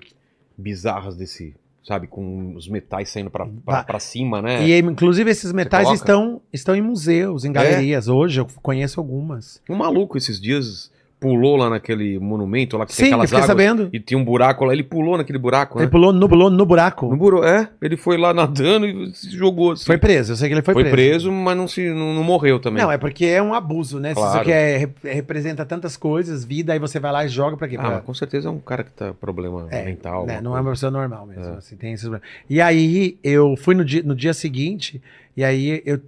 bizarras 0.57 1.15
desse, 1.15 1.55
sabe, 1.83 2.07
com 2.07 2.55
os 2.55 2.67
metais 2.67 3.09
saindo 3.09 3.29
pra 3.29 3.99
cima, 3.99 4.41
né? 4.41 4.65
E 4.65 4.77
inclusive 4.79 5.29
esses 5.29 5.51
metais 5.51 5.89
estão, 5.91 6.41
estão 6.51 6.75
em 6.75 6.81
museus, 6.81 7.45
em 7.45 7.51
galerias. 7.51 8.07
Hoje 8.07 8.41
eu 8.41 8.47
conheço 8.61 8.99
algumas. 8.99 9.61
Um 9.69 9.75
maluco 9.75 10.17
esses 10.17 10.39
dias 10.39 10.91
pulou 11.19 11.57
lá 11.57 11.69
naquele 11.69 12.17
monumento 12.17 12.77
lá 12.77 12.85
que 12.85 12.95
tem 12.95 13.07
Sim, 13.07 13.11
eu 13.11 13.15
aquelas 13.21 13.33
águas 13.33 13.45
sabendo. 13.45 13.89
e 13.91 13.99
tinha 13.99 14.17
um 14.17 14.23
buraco 14.23 14.63
lá, 14.63 14.71
ele 14.71 14.83
pulou 14.83 15.17
naquele 15.17 15.37
buraco, 15.37 15.77
né? 15.77 15.83
Ele 15.83 15.91
pulou 15.91 16.13
no, 16.13 16.29
pulou 16.29 16.49
no 16.49 16.65
buraco. 16.65 17.09
No 17.09 17.17
buraco, 17.17 17.45
é, 17.45 17.69
ele 17.81 17.97
foi 17.97 18.17
lá 18.17 18.33
nadando 18.33 18.85
e 18.87 19.13
se 19.13 19.29
jogou 19.31 19.71
assim. 19.73 19.85
Foi 19.85 19.97
preso, 19.97 20.31
eu 20.31 20.35
sei 20.37 20.47
que 20.47 20.53
ele 20.55 20.61
foi, 20.61 20.73
Foi 20.73 20.83
preso. 20.83 20.95
preso, 20.95 21.31
mas 21.31 21.57
não, 21.57 21.67
se, 21.67 21.89
não, 21.89 22.13
não 22.13 22.23
morreu 22.23 22.57
também. 22.59 22.81
Não, 22.81 22.89
é 22.89 22.97
porque 22.97 23.25
é 23.25 23.41
um 23.41 23.53
abuso, 23.53 23.99
né? 23.99 24.13
Claro. 24.13 24.35
isso 24.37 24.45
quer 24.45 24.77
rep- 24.79 25.03
representa 25.03 25.65
tantas 25.65 25.97
coisas, 25.97 26.45
vida, 26.45 26.71
aí 26.71 26.79
você 26.79 26.99
vai 26.99 27.11
lá 27.11 27.25
e 27.25 27.27
joga 27.27 27.57
pra 27.57 27.67
quê? 27.67 27.75
Ah, 27.77 27.81
Pra- 27.81 27.89
mas 27.95 28.03
com 28.05 28.13
certeza 28.13 28.47
é 28.47 28.51
um 28.51 28.59
cara 28.59 28.83
que 28.85 28.91
tá 28.91 29.13
problema 29.13 29.67
É, 29.71 29.83
mental. 29.85 30.25
né, 30.25 30.35
alguma 30.35 30.41
não 30.41 30.51
é 30.51 30.61
uma 30.61 30.63
coisa. 30.69 30.87
pessoa 30.87 30.91
normal 30.91 31.25
mesmo. 31.25 31.53
É. 31.53 31.57
assim, 31.57 31.75
tem 31.75 31.91
esses... 31.93 32.09
E 32.49 32.61
aí 32.61 33.17
eu 33.23 33.55
fui 33.57 33.75
no 33.75 33.83
dia, 33.83 34.01
no 34.03 34.15
dia 34.15 34.33
seguinte, 34.33 35.01
e 35.35 35.43
aí 35.43 35.81
eu. 35.85 35.99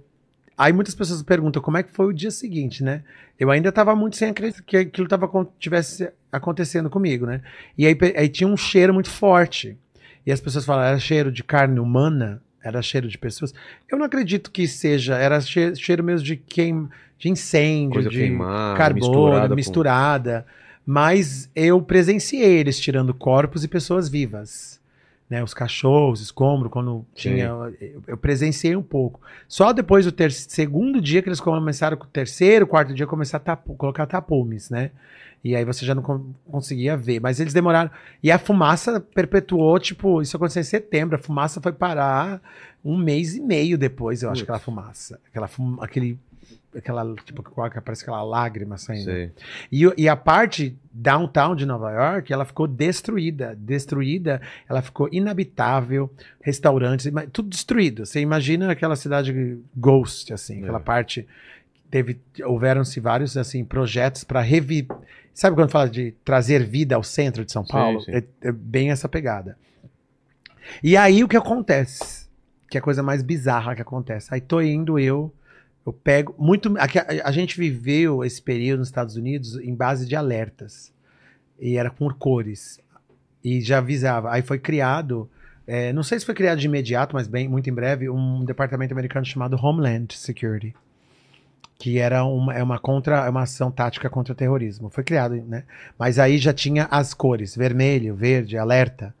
Aí 0.62 0.72
muitas 0.72 0.94
pessoas 0.94 1.22
perguntam 1.22 1.60
como 1.60 1.76
é 1.76 1.82
que 1.82 1.90
foi 1.90 2.06
o 2.06 2.12
dia 2.12 2.30
seguinte, 2.30 2.84
né? 2.84 3.02
Eu 3.38 3.50
ainda 3.50 3.70
estava 3.70 3.96
muito 3.96 4.16
sem 4.16 4.28
acreditar 4.30 4.62
que 4.62 4.76
aquilo 4.76 5.08
tava, 5.08 5.28
tivesse 5.58 6.08
acontecendo 6.30 6.88
comigo, 6.88 7.26
né? 7.26 7.40
E 7.76 7.84
aí, 7.84 7.98
aí 8.16 8.28
tinha 8.28 8.46
um 8.46 8.56
cheiro 8.56 8.94
muito 8.94 9.10
forte. 9.10 9.76
E 10.24 10.30
as 10.30 10.40
pessoas 10.40 10.64
falam, 10.64 10.84
era 10.84 10.98
cheiro 11.00 11.32
de 11.32 11.42
carne 11.42 11.80
humana? 11.80 12.40
Era 12.62 12.80
cheiro 12.80 13.08
de 13.08 13.18
pessoas? 13.18 13.52
Eu 13.90 13.98
não 13.98 14.04
acredito 14.06 14.52
que 14.52 14.68
seja. 14.68 15.16
Era 15.16 15.40
che- 15.40 15.74
cheiro 15.74 16.04
mesmo 16.04 16.24
de, 16.24 16.36
queim, 16.36 16.88
de 17.18 17.28
incêndio, 17.28 17.94
Coisa 17.94 18.08
de 18.08 18.18
queimada, 18.18 18.76
carbono, 18.78 19.04
misturada 19.04 19.54
misturada, 19.56 20.46
com- 20.46 20.62
Mas 20.92 21.50
eu 21.56 21.82
presenciei 21.82 22.58
eles 22.58 22.78
tirando 22.78 23.12
corpos 23.12 23.64
e 23.64 23.68
pessoas 23.68 24.08
vivas. 24.08 24.80
Né, 25.32 25.42
os 25.42 25.54
cachorros, 25.54 26.20
escombro, 26.20 26.68
quando 26.68 27.06
tinha. 27.14 27.46
Eu, 27.80 28.02
eu 28.06 28.16
presenciei 28.18 28.76
um 28.76 28.82
pouco. 28.82 29.18
Só 29.48 29.72
depois 29.72 30.04
do 30.04 30.30
segundo 30.30 31.00
dia 31.00 31.22
que 31.22 31.28
eles 31.30 31.40
começaram 31.40 31.96
com 31.96 32.04
o 32.04 32.06
terceiro, 32.06 32.66
quarto 32.66 32.92
dia, 32.92 33.06
começar 33.06 33.38
a 33.38 33.40
tapu- 33.40 33.74
colocar 33.74 34.04
tapumes, 34.04 34.68
né? 34.68 34.90
E 35.42 35.56
aí 35.56 35.64
você 35.64 35.86
já 35.86 35.94
não 35.94 36.02
con- 36.02 36.34
conseguia 36.50 36.98
ver. 36.98 37.18
Mas 37.18 37.40
eles 37.40 37.54
demoraram. 37.54 37.90
E 38.22 38.30
a 38.30 38.38
fumaça 38.38 39.00
perpetuou, 39.00 39.78
tipo, 39.80 40.20
isso 40.20 40.36
aconteceu 40.36 40.60
em 40.60 40.64
setembro. 40.64 41.16
A 41.16 41.18
fumaça 41.18 41.62
foi 41.62 41.72
parar 41.72 42.42
um 42.84 42.94
mês 42.98 43.34
e 43.34 43.40
meio 43.40 43.78
depois, 43.78 44.22
eu 44.22 44.28
acho, 44.28 44.40
Putz. 44.40 44.50
aquela 44.50 44.58
fumaça. 44.58 45.18
Aquela 45.30 45.48
fum, 45.48 45.78
aquele. 45.80 46.18
Aquela, 46.74 47.14
tipo, 47.24 47.42
que 47.42 47.80
parece 47.82 48.02
aquela 48.02 48.22
lágrima 48.22 48.78
saindo. 48.78 49.10
E, 49.70 49.82
e 49.96 50.08
a 50.08 50.16
parte 50.16 50.74
downtown 50.90 51.54
de 51.54 51.66
Nova 51.66 51.90
York, 51.92 52.32
ela 52.32 52.44
ficou 52.46 52.66
destruída. 52.66 53.54
Destruída, 53.58 54.40
ela 54.68 54.80
ficou 54.80 55.08
inabitável, 55.12 56.10
restaurantes, 56.40 57.10
tudo 57.30 57.50
destruído. 57.50 58.06
Você 58.06 58.20
imagina 58.20 58.70
aquela 58.70 58.96
cidade 58.96 59.58
ghost, 59.76 60.32
assim, 60.32 60.62
aquela 60.62 60.78
É. 60.78 60.82
parte. 60.82 61.26
Teve, 61.90 62.18
houveram-se 62.44 62.98
vários 63.00 63.36
assim 63.36 63.64
projetos 63.64 64.24
para 64.24 64.40
revi... 64.40 64.88
Sabe 65.34 65.54
quando 65.56 65.70
fala 65.70 65.88
de 65.90 66.12
trazer 66.24 66.64
vida 66.64 66.94
ao 66.94 67.02
centro 67.02 67.44
de 67.44 67.52
São 67.52 67.64
Sim, 67.64 67.72
Paulo? 67.72 68.00
sim. 68.00 68.12
É, 68.12 68.24
é 68.42 68.52
bem 68.52 68.90
essa 68.90 69.08
pegada. 69.08 69.58
E 70.82 70.96
aí 70.96 71.22
o 71.22 71.28
que 71.28 71.36
acontece? 71.36 72.26
Que 72.70 72.78
é 72.78 72.80
a 72.80 72.82
coisa 72.82 73.02
mais 73.02 73.22
bizarra 73.22 73.74
que 73.74 73.82
acontece. 73.82 74.32
Aí 74.32 74.40
tô 74.40 74.60
indo 74.62 74.98
eu, 74.98 75.30
eu 75.84 75.92
pego 75.92 76.34
muito. 76.38 76.74
A, 76.78 77.28
a 77.28 77.32
gente 77.32 77.58
viveu 77.58 78.24
esse 78.24 78.40
período 78.40 78.80
nos 78.80 78.88
Estados 78.88 79.16
Unidos 79.16 79.56
em 79.56 79.74
base 79.74 80.06
de 80.06 80.14
alertas. 80.14 80.92
E 81.60 81.76
era 81.76 81.90
por 81.90 82.14
cores. 82.14 82.80
E 83.42 83.60
já 83.60 83.78
avisava. 83.78 84.32
Aí 84.32 84.42
foi 84.42 84.58
criado. 84.58 85.28
é, 85.66 85.92
não 85.92 86.02
sei 86.02 86.18
se 86.18 86.26
foi 86.26 86.34
criado 86.34 86.58
de 86.58 86.66
imediato, 86.66 87.14
mas 87.14 87.26
bem, 87.26 87.48
muito 87.48 87.68
em 87.68 87.72
breve, 87.74 88.08
um 88.08 88.44
departamento 88.44 88.92
americano 88.92 89.26
chamado 89.26 89.56
Homeland 89.56 90.16
Security. 90.16 90.74
Que 91.78 91.98
era 91.98 92.24
uma, 92.24 92.54
é 92.54 92.62
uma, 92.62 92.78
contra, 92.78 93.26
é 93.26 93.28
uma 93.28 93.42
ação 93.42 93.70
tática 93.70 94.08
contra 94.08 94.32
o 94.32 94.36
terrorismo. 94.36 94.88
Foi 94.88 95.02
criado, 95.02 95.34
né? 95.34 95.64
Mas 95.98 96.18
aí 96.18 96.38
já 96.38 96.52
tinha 96.52 96.86
as 96.90 97.12
cores: 97.12 97.56
vermelho, 97.56 98.14
verde, 98.14 98.56
alerta. 98.56 99.12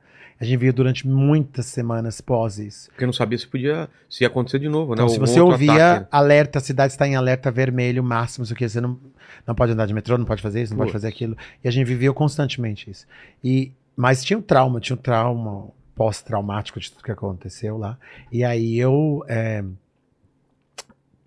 A 0.42 0.44
gente 0.44 0.58
viu 0.58 0.72
durante 0.72 1.06
muitas 1.06 1.66
semanas 1.66 2.20
pós 2.20 2.58
isso. 2.58 2.90
Porque 2.90 3.06
não 3.06 3.12
sabia 3.12 3.38
se 3.38 3.46
podia, 3.46 3.88
se 4.10 4.24
ia 4.24 4.26
acontecer 4.26 4.58
de 4.58 4.68
novo, 4.68 4.92
Então, 4.92 5.04
né? 5.06 5.12
se 5.12 5.14
Algum 5.14 5.26
você 5.28 5.40
ouvia 5.40 5.92
ataque. 5.92 6.08
alerta, 6.10 6.58
a 6.58 6.60
cidade 6.60 6.92
está 6.92 7.06
em 7.06 7.14
alerta 7.14 7.48
vermelho 7.48 8.02
máximo, 8.02 8.42
isso 8.42 8.52
aqui, 8.52 8.68
você 8.68 8.80
não, 8.80 8.98
não 9.46 9.54
pode 9.54 9.70
andar 9.70 9.86
de 9.86 9.94
metrô, 9.94 10.18
não 10.18 10.24
pode 10.24 10.42
fazer 10.42 10.60
isso, 10.60 10.72
não 10.72 10.78
pode 10.78 10.90
fazer 10.90 11.06
aquilo. 11.06 11.36
E 11.62 11.68
a 11.68 11.70
gente 11.70 11.86
viveu 11.86 12.12
constantemente 12.12 12.90
isso. 12.90 13.06
E, 13.44 13.70
mas 13.96 14.24
tinha 14.24 14.36
um 14.36 14.42
trauma, 14.42 14.80
tinha 14.80 14.96
um 14.96 15.00
trauma 15.00 15.68
pós-traumático 15.94 16.80
de 16.80 16.90
tudo 16.90 17.04
que 17.04 17.12
aconteceu 17.12 17.78
lá. 17.78 17.96
E 18.32 18.42
aí 18.42 18.76
eu 18.76 19.24
é, 19.28 19.62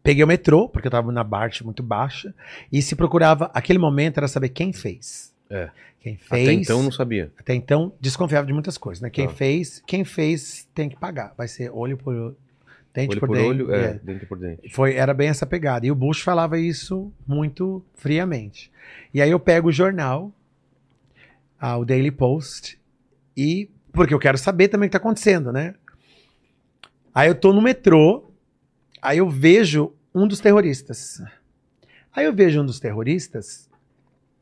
peguei 0.03 0.25
o 0.25 0.27
metrô, 0.27 0.67
porque 0.67 0.87
eu 0.87 0.89
estava 0.89 1.09
na 1.13 1.23
parte 1.23 1.63
muito 1.63 1.81
baixa, 1.81 2.35
e 2.69 2.81
se 2.81 2.97
procurava, 2.97 3.49
aquele 3.53 3.79
momento 3.79 4.17
era 4.17 4.27
saber 4.27 4.49
quem 4.49 4.73
fez. 4.73 5.33
É. 5.49 5.69
Quem 6.05 6.17
fez. 6.17 6.47
Até 6.47 6.53
então 6.53 6.83
não 6.83 6.91
sabia. 6.91 7.31
Até 7.35 7.55
então, 7.55 7.91
desconfiava 7.99 8.45
de 8.45 8.53
muitas 8.53 8.77
coisas, 8.77 9.01
né? 9.01 9.09
Quem 9.09 9.25
Tá. 9.27 9.33
fez, 9.33 9.81
quem 9.87 10.05
fez 10.05 10.69
tem 10.71 10.87
que 10.87 10.95
pagar. 10.95 11.33
Vai 11.35 11.47
ser 11.47 11.71
olho 11.73 11.97
por 11.97 12.13
olho, 12.13 12.37
dente 12.93 13.09
olho 13.09 13.19
por, 13.19 13.27
por 13.29 13.35
dente. 13.35 13.49
olho, 13.49 13.73
é, 13.73 13.85
é. 13.85 13.93
dente 13.95 14.23
por 14.27 14.37
dente. 14.37 14.69
Foi, 14.69 14.93
era 14.93 15.15
bem 15.15 15.29
essa 15.29 15.47
pegada. 15.47 15.87
E 15.87 15.89
o 15.89 15.95
Bush 15.95 16.21
falava 16.21 16.59
isso 16.59 17.11
muito 17.25 17.83
friamente. 17.95 18.71
E 19.11 19.19
aí 19.19 19.31
eu 19.31 19.39
pego 19.39 19.69
o 19.69 19.71
jornal, 19.71 20.31
ah, 21.59 21.75
o 21.75 21.83
Daily 21.83 22.11
Post, 22.11 22.79
e. 23.35 23.67
Porque 23.91 24.13
eu 24.13 24.19
quero 24.19 24.37
saber 24.37 24.67
também 24.67 24.85
o 24.85 24.89
que 24.89 24.91
tá 24.91 24.99
acontecendo, 24.99 25.51
né? 25.51 25.73
Aí 27.15 27.27
eu 27.29 27.33
tô 27.33 27.51
no 27.51 27.63
metrô, 27.63 28.29
aí 29.01 29.17
eu 29.17 29.27
vejo 29.27 29.91
um 30.13 30.27
dos 30.27 30.39
terroristas. 30.39 31.19
Aí 32.15 32.25
eu 32.25 32.33
vejo 32.35 32.61
um 32.61 32.65
dos 32.67 32.79
terroristas 32.79 33.67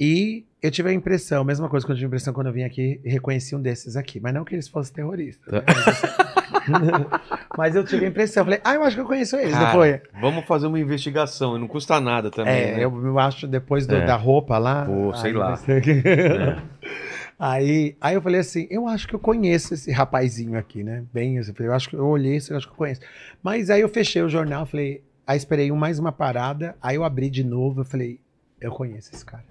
e 0.05 0.43
eu 0.61 0.71
tive 0.71 0.89
a 0.89 0.93
impressão, 0.93 1.43
mesma 1.43 1.69
coisa 1.69 1.85
que 1.85 1.91
eu 1.91 1.95
tive 1.95 2.05
a 2.05 2.07
impressão 2.07 2.33
quando 2.33 2.47
eu 2.47 2.53
vim 2.53 2.63
aqui 2.63 2.99
reconheci 3.05 3.55
um 3.55 3.61
desses 3.61 3.95
aqui. 3.95 4.19
Mas 4.19 4.33
não 4.33 4.43
que 4.43 4.55
eles 4.55 4.67
fossem 4.67 4.93
terroristas. 4.93 5.51
né? 5.53 5.61
Mas, 7.57 7.75
eu 7.75 7.83
tive 7.83 8.05
a 8.05 8.09
impressão. 8.09 8.43
Falei, 8.45 8.61
ah, 8.63 8.73
eu 8.75 8.83
acho 8.83 8.95
que 8.95 9.01
eu 9.01 9.05
conheço 9.05 9.35
eles. 9.35 9.51
Cara, 9.51 9.65
não 9.65 9.71
foi? 9.73 10.01
Vamos 10.21 10.45
fazer 10.45 10.65
uma 10.67 10.79
investigação, 10.79 11.57
não 11.59 11.67
custa 11.67 11.99
nada 11.99 12.31
também, 12.31 12.53
É, 12.53 12.75
né? 12.77 12.85
eu, 12.85 13.19
acho 13.19 13.45
depois 13.47 13.85
do- 13.85 13.95
É. 13.95 14.05
da 14.05 14.15
roupa 14.15 14.57
lá. 14.57 14.85
Pô, 14.85 15.13
sei 15.13 15.33
lá. 15.33 15.59
É. 15.67 16.57
Aí, 17.37 17.95
aí 17.99 18.15
eu 18.15 18.21
falei 18.21 18.39
assim, 18.39 18.67
eu 18.69 18.87
acho 18.87 19.07
que 19.07 19.13
eu 19.13 19.19
conheço 19.19 19.73
esse 19.73 19.91
rapazinho 19.91 20.57
aqui, 20.57 20.83
né? 20.83 21.03
Bem, 21.13 21.35
eu 21.37 21.43
falei, 21.43 21.67
eu 21.69 21.73
acho 21.73 21.89
que 21.89 21.95
eu 21.95 22.05
olhei, 22.07 22.37
isso, 22.37 22.53
eu 22.53 22.57
acho 22.57 22.67
que 22.67 22.73
eu 22.73 22.77
conheço. 22.77 23.01
Mas 23.41 23.69
aí 23.69 23.81
eu 23.81 23.89
fechei 23.89 24.21
o 24.21 24.29
jornal, 24.29 24.65
falei, 24.65 25.03
aí 25.27 25.37
esperei 25.37 25.69
mais 25.71 25.99
uma 25.99 26.11
parada, 26.11 26.75
aí 26.81 26.95
eu 26.95 27.03
abri 27.03 27.29
de 27.29 27.43
novo, 27.43 27.81
eu 27.81 27.85
falei, 27.85 28.19
eu 28.61 28.71
conheço 28.71 29.11
esse 29.13 29.25
cara. 29.25 29.43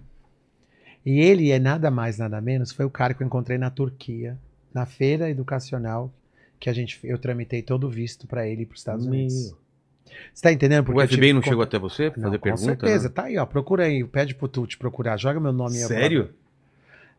E 1.05 1.20
ele 1.20 1.50
é 1.50 1.59
nada 1.59 1.90
mais, 1.90 2.18
nada 2.18 2.40
menos, 2.40 2.72
foi 2.72 2.84
o 2.84 2.90
cara 2.90 3.12
que 3.14 3.22
eu 3.22 3.26
encontrei 3.26 3.59
na 3.59 3.70
Turquia, 3.70 4.36
na 4.72 4.86
feira 4.86 5.28
educacional, 5.28 6.12
que 6.61 6.70
a 6.70 6.72
gente, 6.72 6.98
eu 7.03 7.18
tramitei 7.18 7.61
todo 7.62 7.86
o 7.86 7.90
visto 7.90 8.26
pra 8.26 8.46
ele 8.46 8.64
para 8.64 8.74
os 8.74 8.80
Estados 8.80 9.05
Meu. 9.07 9.14
Unidos. 9.14 9.55
Você 10.32 10.42
tá 10.42 10.53
entendendo? 10.53 10.88
O 10.88 11.00
eu 11.00 11.09
tive 11.09 11.22
FBI 11.22 11.32
não 11.32 11.42
chegou 11.42 11.62
até 11.62 11.78
você 11.78 12.11
pra 12.11 12.20
não, 12.20 12.28
fazer 12.28 12.38
com 12.38 12.42
pergunta? 12.44 12.64
certeza, 12.64 13.09
né? 13.09 13.14
tá 13.14 13.24
aí, 13.24 13.38
ó. 13.38 13.46
Procura 13.46 13.84
aí, 13.84 14.05
pede 14.05 14.34
pro 14.34 14.46
Tu 14.46 14.66
te 14.66 14.78
procurar, 14.78 15.16
joga 15.16 15.40
meu 15.40 15.53
nome 15.53 15.76
aí. 15.76 15.84
Sério? 15.84 16.30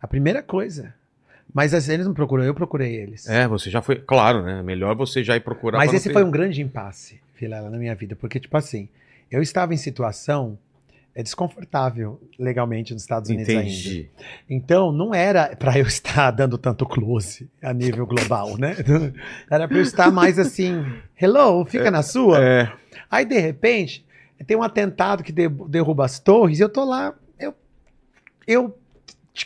A 0.02 0.08
primeira 0.08 0.42
coisa. 0.42 0.94
Mas 1.54 1.74
assim, 1.74 1.94
eles 1.94 2.06
não 2.06 2.14
procuram, 2.14 2.44
eu 2.44 2.54
procurei 2.54 2.96
eles. 2.96 3.28
É, 3.28 3.48
você 3.48 3.70
já 3.70 3.82
foi. 3.82 3.98
Claro, 3.98 4.44
né? 4.44 4.62
Melhor 4.64 4.96
você 4.96 5.24
já 5.24 5.36
ir 5.36 5.42
procurar. 5.42 5.78
Mas 5.78 5.94
esse 5.94 6.08
ter- 6.10 6.14
foi 6.14 6.24
um 6.24 6.32
grande 6.32 6.62
impasse, 6.62 7.20
Vilela, 7.40 7.70
na 7.70 7.78
minha 7.78 7.94
vida. 7.96 8.16
Porque, 8.16 8.40
tipo 8.40 8.56
assim, 8.56 8.88
eu 9.30 9.42
estava 9.42 9.74
em 9.74 9.78
situação 9.78 10.58
é 11.16 11.22
desconfortável 11.22 12.20
legalmente 12.40 12.92
nos 12.94 13.04
Estados 13.04 13.30
Unidos 13.30 13.50
ainda. 13.50 13.62
Entendi. 13.64 14.10
Então, 14.50 14.92
não 14.92 15.14
era 15.14 15.56
pra 15.56 15.78
eu 15.78 15.86
estar 15.88 16.32
dando 16.32 16.58
tanto 16.58 16.86
close 16.86 17.50
a 17.62 17.72
nível 17.74 18.06
global, 18.08 18.58
né? 18.58 18.76
Era 19.50 19.68
pra 19.68 19.78
eu 19.78 19.84
estar 19.84 20.12
mais 20.12 20.40
assim, 20.40 20.84
hello, 21.22 21.64
fica 21.66 21.92
na 21.92 22.02
sua. 22.02 22.44
É. 22.44 22.72
Aí, 23.12 23.26
de 23.26 23.38
repente, 23.40 24.04
tem 24.48 24.58
um 24.58 24.64
atentado 24.64 25.24
que 25.24 25.32
de- 25.32 25.48
derruba 25.48 26.04
as 26.06 26.20
torres 26.20 26.60
e 26.60 26.62
eu 26.64 26.70
tô 26.70 26.84
lá. 26.84 27.14
Eu, 27.40 27.54
eu 28.48 28.78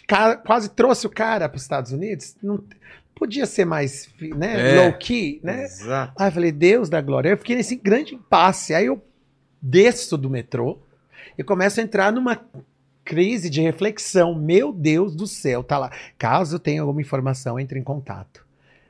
cara- 0.07 0.37
quase 0.37 0.69
trouxe 0.69 1.05
o 1.05 1.09
cara 1.09 1.49
para 1.49 1.57
os 1.57 1.63
Estados 1.63 1.91
Unidos. 1.91 2.35
Não, 2.41 2.63
podia 3.13 3.45
ser 3.45 3.65
mais 3.65 4.09
né, 4.37 4.75
É. 4.77 4.81
low 4.83 4.93
key, 4.97 5.41
né? 5.43 5.65
Exato. 5.65 6.13
Aí 6.17 6.27
eu 6.29 6.31
falei, 6.31 6.51
Deus 6.53 6.87
da 6.89 7.01
glória. 7.01 7.29
Eu 7.29 7.37
fiquei 7.37 7.57
nesse 7.57 7.75
grande 7.75 8.15
impasse. 8.15 8.73
Aí 8.73 8.85
eu 8.85 9.03
desço 9.61 10.17
do 10.17 10.29
metrô 10.29 10.79
e 11.37 11.43
começo 11.43 11.79
a 11.79 11.83
entrar 11.83 12.11
numa 12.11 12.39
crise 13.03 13.49
de 13.49 13.61
reflexão. 13.61 14.35
Meu 14.35 14.71
Deus 14.73 15.15
do 15.15 15.25
céu, 15.25 15.63
tá 15.63 15.77
lá. 15.77 15.91
Caso 16.17 16.59
tenha 16.59 16.81
alguma 16.81 17.01
informação, 17.01 17.59
entre 17.59 17.79
em 17.79 17.83
contato. 17.83 18.45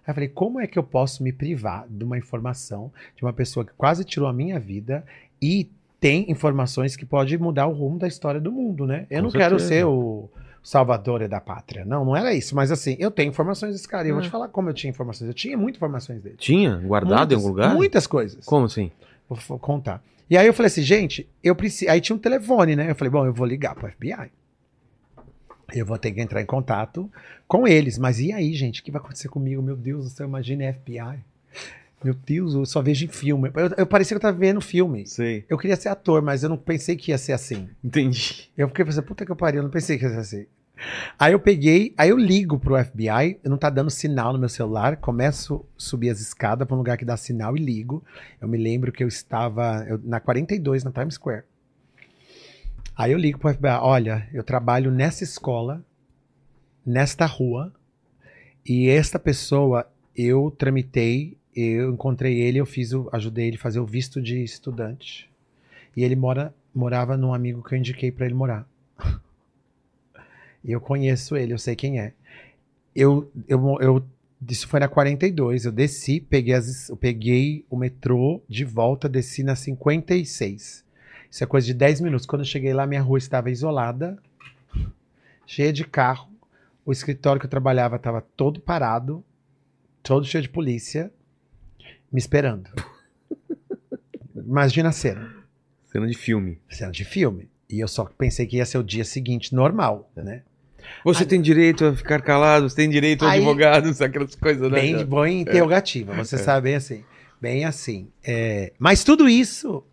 Aí 0.06 0.12
eu 0.12 0.14
falei, 0.14 0.30
como 0.30 0.60
é 0.60 0.66
que 0.68 0.80
eu 0.80 0.84
posso 0.84 1.22
me 1.24 1.32
privar 1.32 1.86
de 1.90 2.04
uma 2.04 2.18
informação 2.18 2.92
de 3.16 3.24
uma 3.24 3.34
pessoa 3.34 3.66
que 3.66 3.74
quase 3.78 4.04
tirou 4.04 4.28
a 4.28 4.34
minha 4.34 4.60
vida 4.60 5.06
e 5.42 5.70
tem 6.00 6.30
informações 6.32 6.96
que 6.96 7.06
pode 7.06 7.38
mudar 7.38 7.68
o 7.68 7.74
rumo 7.74 7.98
da 8.00 8.08
história 8.08 8.40
do 8.40 8.52
mundo, 8.52 8.86
né? 8.88 9.06
Eu 9.10 9.18
Com 9.20 9.24
não 9.26 9.32
quero 9.32 9.60
certeza. 9.60 9.82
ser 9.82 9.86
o 9.86 10.30
salvador 10.64 11.28
da 11.28 11.40
pátria. 11.42 11.84
Não, 11.86 12.06
não 12.06 12.16
era 12.16 12.34
isso. 12.34 12.56
Mas 12.56 12.72
assim, 12.72 12.96
eu 13.00 13.10
tenho 13.12 13.30
informações 13.30 13.74
desse 13.74 13.88
cara. 13.88 14.06
E 14.08 14.10
eu 14.12 14.16
vou 14.16 14.22
Ah. 14.22 14.26
te 14.26 14.30
falar 14.30 14.48
como 14.50 14.70
eu 14.70 14.74
tinha 14.74 14.90
informações. 14.92 15.28
Eu 15.28 15.34
tinha 15.34 15.58
muitas 15.58 15.78
informações 15.78 16.22
dele. 16.22 16.36
Tinha? 16.38 16.78
Guardado 16.78 17.32
em 17.34 17.36
Muitas- 17.36 17.38
algum 17.38 17.48
lugar? 17.48 17.74
Muitas 17.76 18.08
coisas. 18.08 18.46
Como 18.46 18.66
assim? 18.66 18.92
Vou, 19.30 19.60
contar. 19.60 20.04
E 20.30 20.38
aí 20.38 20.48
eu 20.48 20.54
falei 20.54 20.68
assim, 20.68 20.82
gente, 20.82 21.28
eu 21.44 21.56
preciso. 21.56 21.92
Aí 21.92 22.02
tinha 22.02 22.16
um 22.16 22.20
telefone, 22.20 22.76
né? 22.76 22.90
Eu 22.92 22.96
falei, 22.96 23.12
bom, 23.12 23.26
eu 23.26 23.34
vou 23.34 23.46
ligar 23.46 23.76
pro 23.76 23.90
FBI. 23.90 24.32
Eu 25.74 25.86
vou 25.86 25.98
ter 25.98 26.12
que 26.12 26.22
entrar 26.22 26.42
em 26.42 26.46
contato 26.46 27.12
com 27.48 27.68
eles. 27.68 27.98
Mas 27.98 28.20
e 28.20 28.32
aí, 28.32 28.54
gente? 28.54 28.82
O 28.82 28.84
que 28.84 28.92
vai 28.92 29.02
acontecer 29.02 29.28
comigo? 29.28 29.62
Meu 29.62 29.76
Deus 29.76 30.06
do 30.06 30.10
céu, 30.10 30.28
imagine 30.28 30.72
FBI. 30.72 31.20
Meu 32.04 32.14
Deus, 32.14 32.54
eu 32.54 32.66
só 32.66 32.82
vejo 32.82 33.06
em 33.06 33.10
filme. 33.10 33.52
Eu, 33.56 33.70
eu 33.80 33.88
parecia 33.88 34.16
que 34.16 34.18
eu 34.18 34.22
tava 34.30 34.38
vendo 34.38 34.62
filme. 34.62 35.06
Sei. 35.06 35.44
Eu 35.50 35.58
queria 35.58 35.76
ser 35.76 35.90
ator, 35.90 36.22
mas 36.22 36.44
eu 36.44 36.50
não 36.50 36.58
pensei 36.58 36.96
que 36.96 37.12
ia 37.12 37.18
ser 37.18 37.34
assim. 37.34 37.68
Entendi. 37.84 38.50
Eu 38.58 38.68
fiquei 38.68 38.86
pensando, 38.86 39.06
puta 39.06 39.26
que 39.26 39.32
eu 39.32 39.36
pariu, 39.36 39.60
eu 39.60 39.64
não 39.64 39.72
pensei 39.72 39.98
que 39.98 40.06
ia 40.06 40.12
ser 40.12 40.20
assim. 40.20 40.46
Aí 41.18 41.34
eu 41.34 41.40
peguei, 41.40 41.94
aí 41.98 42.10
eu 42.10 42.18
ligo 42.18 42.60
pro 42.60 42.76
FBI, 42.84 43.40
não 43.44 43.58
tá 43.58 43.70
dando 43.70 43.90
sinal 43.90 44.34
no 44.34 44.40
meu 44.40 44.50
celular, 44.50 44.98
começo 44.98 45.56
a 45.56 45.80
subir 45.80 46.10
as 46.10 46.20
escadas 46.20 46.68
pra 46.68 46.76
um 46.76 46.80
lugar 46.80 46.98
que 46.98 47.06
dá 47.06 47.18
sinal 47.18 47.58
e 47.58 47.60
ligo. 47.60 48.04
Eu 48.40 48.48
me 48.48 48.58
lembro 48.58 48.92
que 48.92 49.04
eu 49.04 49.08
estava 49.08 49.86
eu- 49.88 50.00
na 50.04 50.20
42, 50.20 50.84
na 50.84 50.92
Times 50.92 51.16
Square. 51.16 51.44
Aí 52.96 53.12
eu 53.12 53.18
ligo 53.18 53.40
pro 53.40 53.50
FBI, 53.54 53.78
olha, 53.82 54.28
eu 54.34 54.44
trabalho 54.44 54.92
nessa 54.92 55.24
escola, 55.24 55.84
nesta 56.86 57.26
rua, 57.26 57.74
e 58.66 58.90
esta 58.90 59.20
pessoa, 59.20 59.88
eu 60.16 60.52
tramitei, 60.58 61.38
eu 61.56 61.92
encontrei 61.94 62.40
ele, 62.40 62.60
eu 62.60 62.66
fiz 62.66 62.94
o, 62.94 63.10
ajudei 63.12 63.48
ele 63.48 63.58
a 63.58 63.60
fazer 63.60 63.80
o 63.80 63.86
visto 63.86 64.22
de 64.22 64.44
estudante. 64.44 65.30
E 65.96 66.04
ele 66.04 66.16
mora, 66.16 66.54
morava 66.74 67.16
num 67.18 67.34
amigo 67.34 67.64
que 67.64 67.74
eu 67.74 67.80
indiquei 67.80 68.12
pra 68.12 68.26
ele 68.26 68.36
morar. 68.36 68.68
Eu 70.68 70.82
conheço 70.82 71.36
ele, 71.38 71.54
eu 71.54 71.58
sei 71.58 71.76
quem 71.76 72.00
é. 72.00 72.14
Eu, 72.94 73.32
eu, 73.48 73.78
eu, 73.80 74.06
isso 74.50 74.68
foi 74.68 74.80
na 74.80 74.88
42, 74.88 75.66
eu 75.66 75.72
desci, 75.72 76.20
peguei, 76.20 76.54
as, 76.54 76.90
eu 76.90 76.98
peguei 76.98 77.66
o 77.70 77.78
metrô 77.78 78.42
de 78.50 78.66
volta, 78.66 79.08
desci 79.08 79.44
na 79.44 79.56
56. 79.56 80.86
Isso 81.30 81.44
é 81.44 81.48
coisa 81.48 81.66
de 81.66 81.74
10 81.74 82.02
minutos. 82.02 82.26
Quando 82.26 82.42
eu 82.42 82.46
cheguei 82.46 82.74
lá, 82.74 82.86
minha 82.86 83.02
rua 83.02 83.18
estava 83.18 83.50
isolada, 83.50 84.18
cheia 85.46 85.72
de 85.72 85.86
carro. 85.86 86.30
O 86.86 86.92
escritório 86.92 87.40
que 87.40 87.46
eu 87.46 87.50
trabalhava 87.50 87.98
estava 87.98 88.22
todo 88.22 88.62
parado, 88.62 89.24
todo 90.02 90.26
cheio 90.26 90.42
de 90.42 90.50
polícia, 90.50 91.12
me 92.12 92.20
esperando. 92.20 92.70
Imagina 94.36 94.90
a 94.90 94.94
cena. 94.94 95.36
Cena 95.86 96.08
de 96.08 96.18
filme. 96.18 96.60
Cena 96.70 96.92
de 96.92 97.04
filme. 97.04 97.50
E 97.70 97.80
eu 97.80 97.88
só 97.88 98.06
pensei 98.06 98.46
que 98.46 98.58
ia 98.58 98.66
ser 98.66 98.78
o 98.78 98.84
dia 98.84 99.04
seguinte 99.04 99.54
normal, 99.54 100.10
né? 100.16 100.44
Você 101.04 101.26
tem 101.26 101.42
direito 101.42 101.86
a 101.86 101.96
ficar 101.96 102.22
calado, 102.22 102.70
você 102.70 102.76
tem 102.76 102.90
direito 102.90 103.26
a 103.26 103.32
Aí- 103.32 103.40
advogados, 103.40 104.02
aquelas 104.02 104.36
coisas, 104.36 104.72
né? 104.72 104.82
Bem, 104.82 105.06
bem 105.06 105.42
interrogativa, 105.42 106.14
você 106.14 106.38
sabe, 106.38 106.66
bem 106.66 106.76
assim. 106.76 107.04
Bem 107.40 107.66
assim. 107.66 108.08
É, 108.24 108.74
mas 108.80 109.04
tudo 109.04 109.30
isso, 109.30 109.84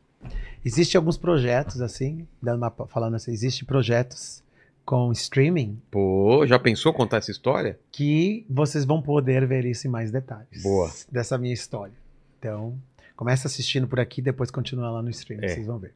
existe 0.65 0.97
alguns 0.97 1.17
projetos, 1.17 1.81
assim, 1.81 2.27
uma- 2.43 2.71
falando 2.89 3.15
assim, 3.17 3.33
existe 3.33 3.65
projetos 3.65 4.43
com 4.85 5.11
streaming 5.13 5.79
Pô, 5.91 6.47
já 6.47 6.59
pensou 6.59 6.93
contar 6.93 7.17
essa 7.19 7.31
história? 7.31 7.79
que 7.91 8.45
vocês 8.51 8.85
vão 8.85 9.01
poder 9.01 9.47
ver 9.47 9.65
isso 9.65 9.87
em 9.87 9.91
mais 9.91 10.11
detalhes. 10.11 10.63
Boa. 10.63 10.91
Dessa 11.11 11.39
minha 11.39 11.55
história. 11.55 11.95
Então, 12.39 12.75
começa 13.17 13.47
assistindo 13.49 13.87
por 13.89 13.99
aqui, 14.01 14.21
depois 14.21 14.51
continua 14.51 14.91
lá 14.91 15.01
no 15.03 15.09
streaming, 15.11 15.45
É. 15.47 15.49
vocês 15.49 15.67
vão 15.67 15.79
ver. 15.79 15.93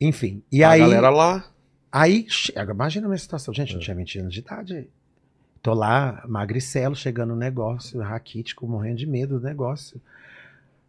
Enfim, 0.00 0.42
e 0.52 0.62
a 0.62 0.70
aí... 0.70 0.80
galera 0.80 1.10
lá. 1.10 1.44
Aí, 1.98 2.26
chega, 2.28 2.72
imagina 2.72 3.06
a 3.06 3.08
minha 3.08 3.18
situação. 3.18 3.54
Gente, 3.54 3.70
É. 3.70 3.74
não 3.74 3.80
tinha 3.80 3.96
20 3.96 4.18
anos 4.18 4.34
de 4.34 4.40
idade. 4.40 4.88
Tô 5.62 5.72
lá, 5.72 6.22
magricelo, 6.28 6.94
chegando 6.94 7.30
no 7.30 7.36
negócio, 7.36 8.00
raquítico, 8.00 8.66
morrendo 8.66 8.96
de 8.98 9.06
medo 9.06 9.38
do 9.40 9.44
negócio. 9.46 10.00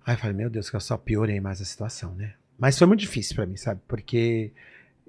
Aí 0.06 0.16
eu 0.16 0.20
falei, 0.20 0.36
meu 0.36 0.50
Deus, 0.50 0.70
que 0.70 0.76
eu 0.76 0.80
só 0.82 0.98
piorei 0.98 1.40
mais 1.40 1.62
a 1.62 1.66
situação, 1.66 2.14
né? 2.16 2.34
Mas 2.60 2.78
foi 2.78 2.86
muito 2.88 3.00
difícil 3.00 3.36
pra 3.36 3.46
mim, 3.46 3.56
sabe? 3.56 3.80
Porque 3.88 4.52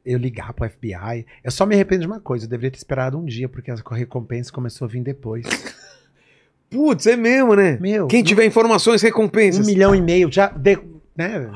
eu 0.07 0.19
ligar 0.19 0.53
pro 0.53 0.69
FBI. 0.69 1.27
Eu 1.43 1.51
só 1.51 1.67
me 1.67 1.75
arrependo 1.75 2.03
de 2.03 2.07
uma 2.07 2.21
coisa, 2.21 2.45
eu 2.47 2.49
deveria 2.49 2.71
ter 2.71 2.79
esperado 2.79 3.19
um 3.19 3.25
dia, 3.25 3.49
porque 3.49 3.71
a 3.71 3.75
recompensa 3.95 4.53
começou 4.53 4.87
a 4.87 4.89
vir 4.89 5.03
depois. 5.03 5.47
Putz, 6.71 7.07
é 7.07 7.17
mesmo, 7.17 7.55
né? 7.57 7.79
Meu, 7.81 8.07
Quem 8.07 8.23
tiver 8.23 8.45
informações, 8.45 9.03
um 9.03 9.07
recompensas. 9.07 9.67
milhão 9.67 9.95
e 9.95 10.01
meio, 10.03 10.31
já. 10.31 10.49
de- 10.49 10.79
né? 11.17 11.51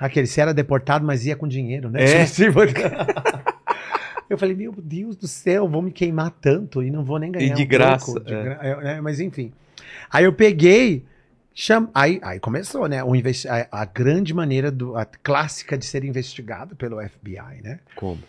Aquele, 0.00 0.26
se 0.26 0.40
era 0.40 0.54
deportado, 0.54 1.04
mas 1.04 1.26
ia 1.26 1.36
com 1.36 1.46
dinheiro, 1.46 1.90
né? 1.90 2.02
É. 2.02 2.26
Eu 4.28 4.38
falei, 4.38 4.54
meu 4.54 4.72
Deus 4.72 5.16
do 5.16 5.26
céu, 5.26 5.68
vou 5.68 5.82
me 5.82 5.90
queimar 5.90 6.30
tanto 6.30 6.82
e 6.82 6.90
não 6.90 7.04
vou 7.04 7.18
nem 7.18 7.32
ganhar 7.32 7.54
de 7.54 7.64
um 7.64 7.66
graça, 7.66 8.20
de 8.20 8.32
é. 8.32 8.42
gra- 8.42 8.58
é, 8.62 8.76
né? 8.76 9.00
Mas 9.00 9.18
enfim. 9.18 9.52
Aí 10.08 10.24
eu 10.24 10.32
peguei, 10.32 11.04
cham... 11.52 11.90
aí, 11.92 12.20
aí 12.22 12.38
começou, 12.38 12.88
né? 12.88 13.02
O 13.02 13.14
investi... 13.16 13.48
a, 13.48 13.66
a 13.70 13.84
grande 13.84 14.32
maneira, 14.32 14.70
do... 14.70 14.96
a 14.96 15.04
clássica 15.04 15.76
de 15.76 15.84
ser 15.84 16.04
investigado 16.04 16.76
pelo 16.76 16.96
FBI, 17.02 17.60
né? 17.62 17.80
Como? 17.96 18.20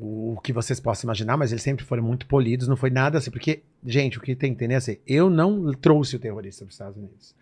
o 0.00 0.34
o 0.38 0.40
que 0.40 0.52
vocês 0.52 0.78
possam 0.78 1.08
imaginar, 1.08 1.36
mas 1.36 1.50
eles 1.50 1.62
sempre 1.62 1.84
foram 1.84 2.02
muito 2.02 2.26
polidos, 2.26 2.68
não 2.68 2.76
foi 2.76 2.90
nada 2.90 3.18
assim, 3.18 3.30
porque, 3.30 3.62
gente, 3.84 4.18
o 4.18 4.20
que 4.20 4.34
tem 4.34 4.50
que 4.50 4.54
entender 4.54 4.74
é 4.74 4.76
assim, 4.76 4.98
eu 5.06 5.28
não 5.28 5.72
trouxe 5.72 6.16
o 6.16 6.18
terrorista 6.18 6.64
para 6.64 6.68
os 6.68 6.74
Estados 6.74 6.96
Unidos. 6.96 7.34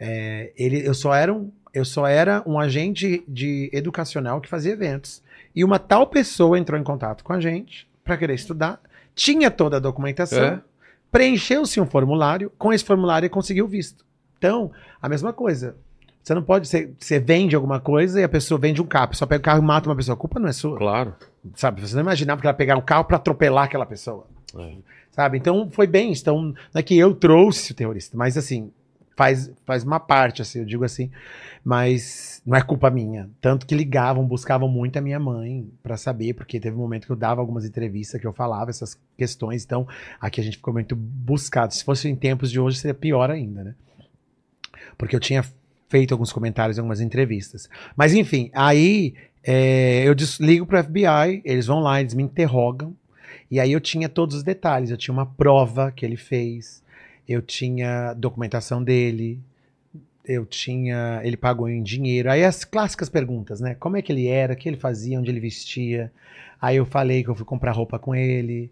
É, 0.00 0.52
ele, 0.56 0.86
eu, 0.86 0.94
só 0.94 1.14
era 1.14 1.32
um, 1.32 1.50
eu 1.78 1.84
só 1.84 2.06
era 2.06 2.42
um 2.46 2.58
agente 2.58 3.24
de 3.26 3.70
educacional 3.72 4.40
que 4.40 4.48
fazia 4.48 4.72
eventos. 4.72 5.22
E 5.54 5.64
uma 5.64 5.78
tal 5.78 6.06
pessoa 6.06 6.58
entrou 6.58 6.78
em 6.78 6.84
contato 6.84 7.24
com 7.24 7.32
a 7.32 7.40
gente 7.40 7.88
para 8.04 8.16
querer 8.16 8.34
estudar, 8.34 8.80
tinha 9.14 9.50
toda 9.50 9.76
a 9.76 9.80
documentação, 9.80 10.44
É. 10.44 10.60
preencheu-se 11.10 11.80
um 11.80 11.86
formulário, 11.86 12.52
com 12.58 12.72
esse 12.72 12.84
formulário 12.84 13.26
ele 13.26 13.30
conseguiu 13.32 13.66
visto. 13.66 14.04
Então, 14.36 14.70
a 15.00 15.08
mesma 15.08 15.32
coisa. 15.32 15.76
Você 16.22 16.34
não 16.34 16.42
pode, 16.42 16.68
você, 16.68 16.90
você 16.98 17.18
vende 17.18 17.56
alguma 17.56 17.80
coisa 17.80 18.20
e 18.20 18.24
a 18.24 18.28
pessoa 18.28 18.58
vende 18.60 18.82
um 18.82 18.86
carro, 18.86 19.08
pessoa 19.08 19.26
pega 19.26 19.40
o 19.40 19.44
carro 19.44 19.62
e 19.62 19.64
mata 19.66 19.88
uma 19.88 19.96
pessoa. 19.96 20.14
A 20.14 20.18
culpa 20.18 20.38
não 20.38 20.48
é 20.48 20.52
sua. 20.52 20.76
Claro. 20.76 21.14
Sabe, 21.54 21.80
você 21.80 21.94
não 21.94 22.02
imaginava 22.02 22.40
que 22.40 22.46
ela 22.46 22.52
ia 22.52 22.56
pegar 22.58 22.76
um 22.76 22.82
carro 22.82 23.04
pra 23.04 23.16
atropelar 23.16 23.64
aquela 23.64 23.86
pessoa. 23.86 24.26
É. 24.58 24.74
Sabe? 25.10 25.38
Então 25.38 25.68
foi 25.70 25.86
bem. 25.86 26.12
Então, 26.12 26.42
não 26.42 26.54
é 26.74 26.82
que 26.82 26.96
eu 26.98 27.14
trouxe 27.14 27.72
o 27.72 27.74
terrorista, 27.74 28.16
mas 28.16 28.36
assim, 28.36 28.70
faz, 29.18 29.50
faz 29.66 29.82
uma 29.82 29.98
parte, 29.98 30.40
assim, 30.42 30.60
eu 30.60 30.64
digo 30.64 30.84
assim, 30.84 31.10
mas 31.64 32.40
não 32.46 32.56
é 32.56 32.62
culpa 32.62 32.88
minha. 32.88 33.28
Tanto 33.40 33.66
que 33.66 33.74
ligavam, 33.74 34.24
buscavam 34.24 34.68
muito 34.68 34.96
a 34.96 35.00
minha 35.00 35.18
mãe 35.18 35.68
pra 35.82 35.96
saber, 35.96 36.34
porque 36.34 36.60
teve 36.60 36.76
um 36.76 36.78
momento 36.78 37.04
que 37.04 37.10
eu 37.10 37.16
dava 37.16 37.40
algumas 37.40 37.64
entrevistas 37.64 38.20
que 38.20 38.26
eu 38.28 38.32
falava 38.32 38.70
essas 38.70 38.96
questões, 39.16 39.64
então 39.64 39.88
aqui 40.20 40.40
a 40.40 40.44
gente 40.44 40.58
ficou 40.58 40.72
muito 40.72 40.94
buscado. 40.94 41.74
Se 41.74 41.82
fosse 41.82 42.08
em 42.08 42.14
tempos 42.14 42.48
de 42.48 42.60
hoje, 42.60 42.78
seria 42.78 42.94
pior 42.94 43.28
ainda, 43.28 43.64
né? 43.64 43.74
Porque 44.96 45.16
eu 45.16 45.20
tinha 45.20 45.44
feito 45.88 46.14
alguns 46.14 46.32
comentários 46.32 46.78
em 46.78 46.80
algumas 46.80 47.00
entrevistas. 47.00 47.68
Mas 47.96 48.14
enfim, 48.14 48.52
aí 48.54 49.14
é, 49.42 50.04
eu 50.06 50.14
ligo 50.38 50.64
pro 50.64 50.80
FBI, 50.80 51.42
eles 51.44 51.66
vão 51.66 51.80
lá, 51.80 52.00
eles 52.00 52.14
me 52.14 52.22
interrogam. 52.22 52.94
E 53.50 53.58
aí 53.58 53.72
eu 53.72 53.80
tinha 53.80 54.08
todos 54.08 54.36
os 54.36 54.42
detalhes. 54.44 54.90
Eu 54.90 54.96
tinha 54.96 55.12
uma 55.12 55.26
prova 55.26 55.90
que 55.90 56.06
ele 56.06 56.16
fez, 56.16 56.84
eu 57.28 57.42
tinha 57.42 58.14
documentação 58.14 58.82
dele, 58.82 59.38
eu 60.24 60.44
tinha. 60.46 61.20
Ele 61.22 61.36
pagou 61.36 61.68
em 61.68 61.82
dinheiro. 61.82 62.30
Aí 62.30 62.44
as 62.44 62.64
clássicas 62.64 63.08
perguntas, 63.08 63.60
né? 63.60 63.74
Como 63.74 63.96
é 63.96 64.02
que 64.02 64.12
ele 64.12 64.26
era, 64.26 64.54
o 64.54 64.56
que 64.56 64.68
ele 64.68 64.76
fazia, 64.76 65.18
onde 65.18 65.30
ele 65.30 65.40
vestia. 65.40 66.10
Aí 66.60 66.76
eu 66.76 66.86
falei 66.86 67.22
que 67.22 67.28
eu 67.30 67.34
fui 67.34 67.44
comprar 67.44 67.72
roupa 67.72 67.98
com 67.98 68.14
ele. 68.14 68.70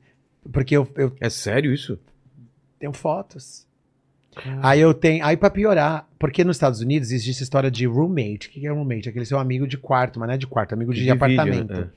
Porque 0.53 0.77
eu, 0.77 0.89
eu 0.97 1.13
É 1.21 1.29
sério 1.31 1.73
isso? 1.73 1.99
tenho 2.79 2.93
fotos. 2.93 3.67
Aí 4.63 4.81
eu 4.81 4.93
tenho. 4.93 5.25
Aí 5.25 5.35
pra 5.37 5.49
piorar, 5.49 6.07
porque 6.19 6.45
nos 6.45 6.57
Estados 6.57 6.81
Unidos 6.81 7.11
existe 7.11 7.43
a 7.43 7.45
história 7.45 7.71
de 7.71 7.87
roommate. 7.87 8.49
O 8.49 8.51
que 8.51 8.67
é 8.67 8.71
roommate? 8.71 9.09
Aquele 9.09 9.25
seu 9.25 9.39
amigo 9.39 9.67
de 9.67 9.79
quarto, 9.79 10.21
mas 10.21 10.27
não 10.29 10.35
é 10.35 10.39
de 10.39 10.47
quarto, 10.47 10.75
amigo 10.75 10.93
de 10.93 10.99
Divide, 11.01 11.17
apartamento. 11.17 11.73
né? 11.73 11.89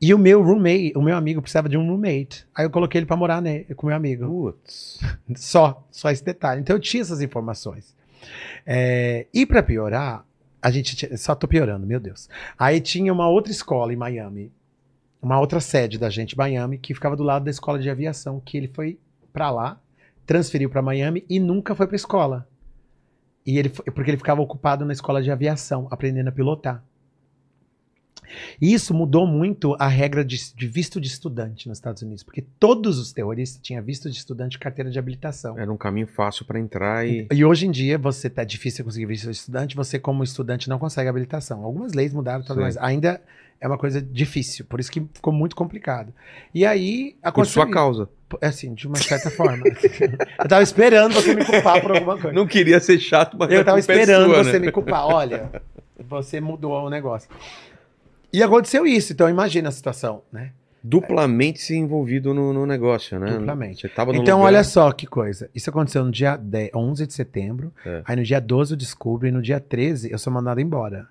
E 0.00 0.14
o 0.14 0.18
meu 0.18 0.42
roommate, 0.42 0.92
o 0.96 1.02
meu 1.02 1.16
amigo 1.16 1.42
precisava 1.42 1.68
de 1.68 1.76
um 1.76 1.86
roommate. 1.86 2.46
Aí 2.54 2.64
eu 2.64 2.70
coloquei 2.70 3.00
ele 3.00 3.06
pra 3.06 3.16
morar 3.16 3.42
né, 3.42 3.64
com 3.76 3.86
o 3.86 3.88
meu 3.88 3.96
amigo. 3.96 4.26
Putz. 4.26 5.00
Só, 5.34 5.84
só 5.90 6.10
esse 6.10 6.24
detalhe. 6.24 6.60
Então 6.60 6.76
eu 6.76 6.80
tinha 6.80 7.00
essas 7.00 7.20
informações. 7.20 7.96
É, 8.64 9.26
e 9.34 9.44
pra 9.44 9.62
piorar, 9.62 10.24
a 10.62 10.70
gente 10.70 10.94
tinha- 10.94 11.16
só 11.16 11.34
tô 11.34 11.48
piorando, 11.48 11.86
meu 11.86 11.98
Deus. 11.98 12.28
Aí 12.58 12.80
tinha 12.80 13.12
uma 13.12 13.28
outra 13.28 13.50
escola 13.50 13.92
em 13.92 13.96
Miami, 13.96 14.52
uma 15.20 15.40
outra 15.40 15.58
sede 15.60 15.98
da 15.98 16.10
gente, 16.10 16.32
em 16.34 16.36
Miami, 16.36 16.78
que 16.78 16.94
ficava 16.94 17.16
do 17.16 17.22
lado 17.24 17.44
da 17.44 17.50
escola 17.50 17.78
de 17.78 17.90
aviação, 17.90 18.40
que 18.44 18.56
ele 18.56 18.68
foi 18.68 18.98
pra 19.32 19.50
lá, 19.50 19.80
transferiu 20.26 20.68
pra 20.70 20.82
Miami 20.82 21.24
e 21.28 21.40
nunca 21.40 21.74
foi 21.74 21.86
pra 21.86 21.96
escola. 21.96 22.46
E 23.46 23.58
ele 23.58 23.68
porque 23.70 24.10
ele 24.10 24.18
ficava 24.18 24.40
ocupado 24.42 24.84
na 24.84 24.92
escola 24.92 25.22
de 25.22 25.30
aviação, 25.30 25.88
aprendendo 25.90 26.28
a 26.28 26.32
pilotar. 26.32 26.84
E 28.60 28.72
isso 28.72 28.94
mudou 28.94 29.26
muito 29.26 29.76
a 29.78 29.88
regra 29.88 30.24
de, 30.24 30.54
de 30.54 30.66
visto 30.66 31.00
de 31.00 31.08
estudante 31.08 31.68
nos 31.68 31.78
Estados 31.78 32.02
Unidos, 32.02 32.22
porque 32.22 32.42
todos 32.58 32.98
os 32.98 33.12
terroristas 33.12 33.60
tinham 33.62 33.82
visto 33.82 34.10
de 34.10 34.16
estudante 34.16 34.56
e 34.56 34.58
carteira 34.58 34.90
de 34.90 34.98
habilitação. 34.98 35.58
Era 35.58 35.72
um 35.72 35.76
caminho 35.76 36.06
fácil 36.06 36.44
pra 36.44 36.58
entrar 36.58 37.06
e. 37.06 37.26
E 37.32 37.44
hoje 37.44 37.66
em 37.66 37.70
dia, 37.70 37.98
você 37.98 38.28
tá 38.28 38.44
difícil 38.44 38.84
conseguir 38.84 39.06
visto 39.06 39.24
de 39.24 39.32
estudante, 39.32 39.76
você, 39.76 39.98
como 39.98 40.22
estudante, 40.22 40.68
não 40.68 40.78
consegue 40.78 41.08
habilitação. 41.08 41.64
Algumas 41.64 41.92
leis 41.92 42.12
mudaram, 42.12 42.42
tudo 42.42 42.62
ainda 42.80 43.20
é 43.60 43.66
uma 43.66 43.78
coisa 43.78 44.00
difícil, 44.00 44.64
por 44.64 44.78
isso 44.78 44.90
que 44.90 45.00
ficou 45.12 45.32
muito 45.32 45.56
complicado. 45.56 46.12
E 46.54 46.64
aí 46.64 47.16
Por 47.20 47.28
aconteceu 47.28 47.62
sua 47.62 47.70
causa. 47.70 48.08
É 48.40 48.48
Assim, 48.48 48.74
de 48.74 48.86
uma 48.86 48.96
certa 48.96 49.30
forma. 49.30 49.64
eu 50.38 50.48
tava 50.48 50.62
esperando 50.62 51.14
você 51.14 51.34
me 51.34 51.44
culpar 51.44 51.80
por 51.80 51.92
alguma 51.92 52.18
coisa. 52.18 52.32
Não 52.32 52.46
queria 52.46 52.78
ser 52.78 52.98
chato, 52.98 53.36
mas 53.38 53.50
Eu 53.50 53.64
tava 53.64 53.78
é 53.78 53.80
esperando 53.80 54.26
sua, 54.26 54.44
você 54.44 54.58
né? 54.58 54.66
me 54.66 54.72
culpar. 54.72 55.06
Olha, 55.06 55.50
você 55.98 56.40
mudou 56.40 56.72
o 56.72 56.90
negócio. 56.90 57.28
E 58.32 58.42
aconteceu 58.42 58.86
isso, 58.86 59.12
então 59.12 59.28
imagina 59.28 59.68
a 59.68 59.72
situação, 59.72 60.22
né? 60.32 60.52
Duplamente 60.82 61.60
se 61.60 61.76
envolvido 61.76 62.32
no, 62.32 62.52
no 62.52 62.64
negócio, 62.64 63.18
né? 63.18 63.36
Duplamente. 63.36 63.80
Você 63.82 63.88
tava 63.88 64.12
no 64.12 64.20
Então, 64.22 64.38
lugar- 64.38 64.48
olha 64.52 64.64
só 64.64 64.92
que 64.92 65.06
coisa. 65.06 65.50
Isso 65.54 65.68
aconteceu 65.70 66.04
no 66.04 66.10
dia 66.10 66.36
10, 66.36 66.70
11 66.74 67.06
de 67.06 67.14
setembro. 67.14 67.72
É. 67.84 68.02
Aí 68.04 68.16
no 68.16 68.22
dia 68.22 68.40
12 68.40 68.72
eu 68.74 68.76
descubro 68.76 69.26
e 69.26 69.32
no 69.32 69.42
dia 69.42 69.58
13 69.58 70.10
eu 70.10 70.18
sou 70.18 70.32
mandado 70.32 70.60
embora. 70.60 71.08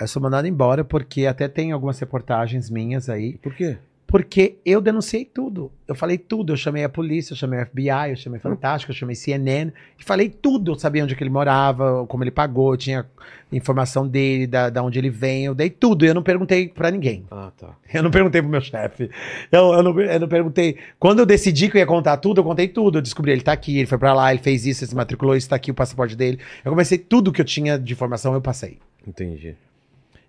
Eu 0.00 0.08
sou 0.08 0.20
mandado 0.22 0.46
embora 0.48 0.84
porque 0.84 1.26
até 1.26 1.46
tem 1.48 1.70
algumas 1.72 1.98
reportagens 1.98 2.68
minhas 2.70 3.08
aí. 3.08 3.38
Por 3.38 3.54
quê? 3.54 3.78
Porque 4.08 4.56
eu 4.64 4.80
denunciei 4.80 5.22
tudo. 5.22 5.70
Eu 5.86 5.94
falei 5.94 6.16
tudo. 6.16 6.54
Eu 6.54 6.56
chamei 6.56 6.82
a 6.82 6.88
polícia, 6.88 7.34
eu 7.34 7.36
chamei 7.36 7.60
o 7.60 7.66
FBI, 7.66 8.08
eu 8.08 8.16
chamei 8.16 8.40
Fantástico, 8.40 8.90
eu 8.90 8.96
chamei 8.96 9.14
CNN. 9.14 9.70
E 10.00 10.02
falei 10.02 10.30
tudo. 10.30 10.72
Eu 10.72 10.78
sabia 10.78 11.04
onde 11.04 11.14
que 11.14 11.22
ele 11.22 11.28
morava, 11.28 12.06
como 12.06 12.24
ele 12.24 12.30
pagou, 12.30 12.74
tinha 12.74 13.04
informação 13.52 14.08
dele, 14.08 14.46
da, 14.46 14.70
da 14.70 14.82
onde 14.82 14.98
ele 14.98 15.10
vem. 15.10 15.44
Eu 15.44 15.54
dei 15.54 15.68
tudo. 15.68 16.06
E 16.06 16.08
eu 16.08 16.14
não 16.14 16.22
perguntei 16.22 16.68
pra 16.68 16.90
ninguém. 16.90 17.26
Ah, 17.30 17.52
tá. 17.54 17.76
Eu 17.92 18.02
não 18.02 18.10
perguntei 18.10 18.40
pro 18.40 18.50
meu 18.50 18.62
chefe. 18.62 19.10
Eu, 19.52 19.74
eu, 19.74 19.82
não, 19.82 20.00
eu 20.00 20.20
não 20.20 20.28
perguntei. 20.28 20.78
Quando 20.98 21.18
eu 21.18 21.26
decidi 21.26 21.68
que 21.68 21.76
eu 21.76 21.80
ia 21.80 21.86
contar 21.86 22.16
tudo, 22.16 22.40
eu 22.40 22.44
contei 22.44 22.66
tudo. 22.66 22.96
Eu 22.96 23.02
descobri, 23.02 23.32
ele 23.32 23.42
tá 23.42 23.52
aqui, 23.52 23.76
ele 23.76 23.86
foi 23.86 23.98
pra 23.98 24.14
lá, 24.14 24.32
ele 24.32 24.42
fez 24.42 24.64
isso, 24.64 24.84
ele 24.84 24.88
se 24.88 24.96
matriculou, 24.96 25.36
isso 25.36 25.50
tá 25.50 25.56
aqui, 25.56 25.70
o 25.70 25.74
passaporte 25.74 26.16
dele. 26.16 26.38
Eu 26.64 26.72
comecei 26.72 26.96
tudo 26.96 27.30
que 27.30 27.42
eu 27.42 27.44
tinha 27.44 27.78
de 27.78 27.92
informação, 27.92 28.32
eu 28.32 28.40
passei. 28.40 28.78
Entendi. 29.06 29.54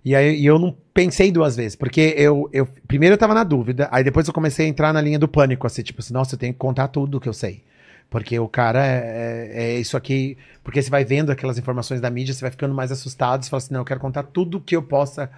E 0.03 0.15
aí 0.15 0.39
e 0.39 0.45
eu 0.45 0.57
não 0.57 0.75
pensei 0.93 1.31
duas 1.31 1.55
vezes, 1.55 1.75
porque 1.75 2.13
eu, 2.17 2.49
eu 2.53 2.65
primeiro 2.87 3.13
eu 3.15 3.17
tava 3.17 3.33
na 3.33 3.43
dúvida, 3.43 3.87
aí 3.91 4.03
depois 4.03 4.27
eu 4.27 4.33
comecei 4.33 4.65
a 4.65 4.69
entrar 4.69 4.93
na 4.93 5.01
linha 5.01 5.19
do 5.19 5.27
pânico, 5.27 5.67
assim, 5.67 5.83
tipo 5.83 5.99
assim, 5.99 6.13
nossa, 6.13 6.35
eu 6.35 6.39
tenho 6.39 6.53
que 6.53 6.59
contar 6.59 6.87
tudo 6.87 7.19
que 7.19 7.27
eu 7.29 7.33
sei. 7.33 7.61
Porque 8.09 8.39
o 8.39 8.47
cara 8.47 8.83
é, 8.85 9.51
é- 9.53 9.63
é 9.75 9.79
isso 9.79 9.95
aqui. 9.95 10.35
Porque 10.63 10.81
você 10.81 10.89
vai 10.89 11.05
vendo 11.05 11.31
aquelas 11.31 11.59
informações 11.59 12.01
da 12.01 12.09
mídia, 12.09 12.33
você 12.33 12.41
vai 12.41 12.49
ficando 12.51 12.73
mais 12.73 12.91
assustado, 12.91 13.43
você 13.43 13.49
fala 13.49 13.59
assim, 13.59 13.73
não, 13.73 13.81
eu 13.81 13.85
quero 13.85 13.99
contar 13.99 14.23
tudo 14.23 14.59
que 14.59 14.75
eu 14.75 14.81
possa. 14.81 15.29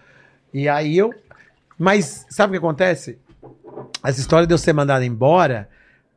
E 0.53 0.69
aí 0.69 0.97
eu. 0.97 1.13
Mas 1.77 2.25
sabe 2.29 2.51
o 2.51 2.53
que 2.53 2.65
acontece? 2.65 3.17
Essa 4.03 4.19
história 4.19 4.47
de 4.47 4.53
eu 4.53 4.57
ser 4.57 4.73
mandado 4.73 5.03
embora, 5.03 5.67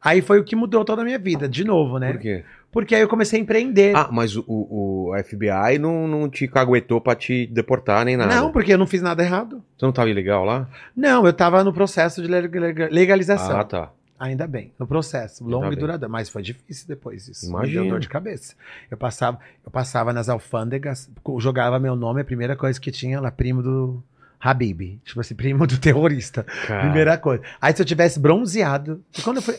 aí 0.00 0.22
foi 0.22 0.38
o 0.38 0.44
que 0.44 0.54
mudou 0.54 0.84
toda 0.84 1.02
a 1.02 1.04
minha 1.04 1.18
vida, 1.18 1.48
de 1.48 1.64
novo, 1.64 1.98
né? 1.98 2.12
Por 2.12 2.20
quê? 2.20 2.44
Porque 2.74 2.94
aí 2.94 3.00
eu 3.00 3.08
comecei 3.08 3.38
a 3.38 3.42
empreender. 3.42 3.96
Ah, 3.96 4.08
mas 4.12 4.36
o, 4.36 4.44
o, 4.46 5.12
FBI 5.24 5.78
não, 5.78 6.06
não 6.06 6.28
te 6.28 6.46
caguetou 6.46 7.00
pra 7.00 7.14
te 7.14 7.46
deportar 7.46 8.04
nem 8.04 8.16
nada. 8.16 8.34
não, 8.34 8.52
porque 8.52 8.74
eu 8.74 8.78
não 8.78 8.86
fiz 8.86 9.00
nada 9.00 9.22
errado. 9.22 9.62
Você 9.78 9.86
não 9.86 9.92
tava 9.92 10.10
ilegal 10.10 10.44
lá? 10.44 10.68
Não, 10.94 11.24
eu 11.24 11.32
tava 11.32 11.64
no 11.64 11.72
processo 11.72 12.20
de 12.20 12.28
leg- 12.28 12.52
leg- 12.58 12.88
legalização. 12.90 13.56
Ah, 13.58 13.64
tá. 13.64 13.90
Ainda 14.18 14.46
bem, 14.46 14.72
no 14.78 14.86
processo, 14.86 15.44
longo 15.44 15.72
e 15.72 15.76
duradouro. 15.76 16.10
Mas 16.12 16.28
foi 16.28 16.40
difícil 16.42 16.86
depois 16.88 17.26
isso. 17.28 17.46
Imagino. 17.46 17.80
Me 17.82 17.88
deu 17.88 17.94
dor 17.94 18.00
de 18.00 18.08
cabeça. 18.08 18.54
Eu 18.90 18.96
passava, 18.96 19.38
eu 19.64 19.70
passava 19.70 20.12
nas 20.12 20.28
alfândegas, 20.28 21.10
jogava 21.38 21.78
meu 21.78 21.96
nome, 21.96 22.20
a 22.20 22.24
primeira 22.24 22.54
coisa 22.56 22.80
que 22.80 22.90
tinha 22.92 23.20
lá, 23.20 23.30
primo 23.30 23.62
do 23.62 24.02
Habib. 24.40 25.00
Tipo 25.04 25.20
assim, 25.20 25.34
primo 25.34 25.66
do 25.66 25.78
terrorista. 25.78 26.44
Cara, 26.66 26.82
Primeira 26.82 27.18
coisa. 27.18 27.42
Aí 27.60 27.74
se 27.74 27.82
eu 27.82 27.86
tivesse 27.86 28.20
bronzeado. 28.20 29.02
E 29.18 29.20
quando 29.22 29.36
eu 29.38 29.42
fui. 29.42 29.56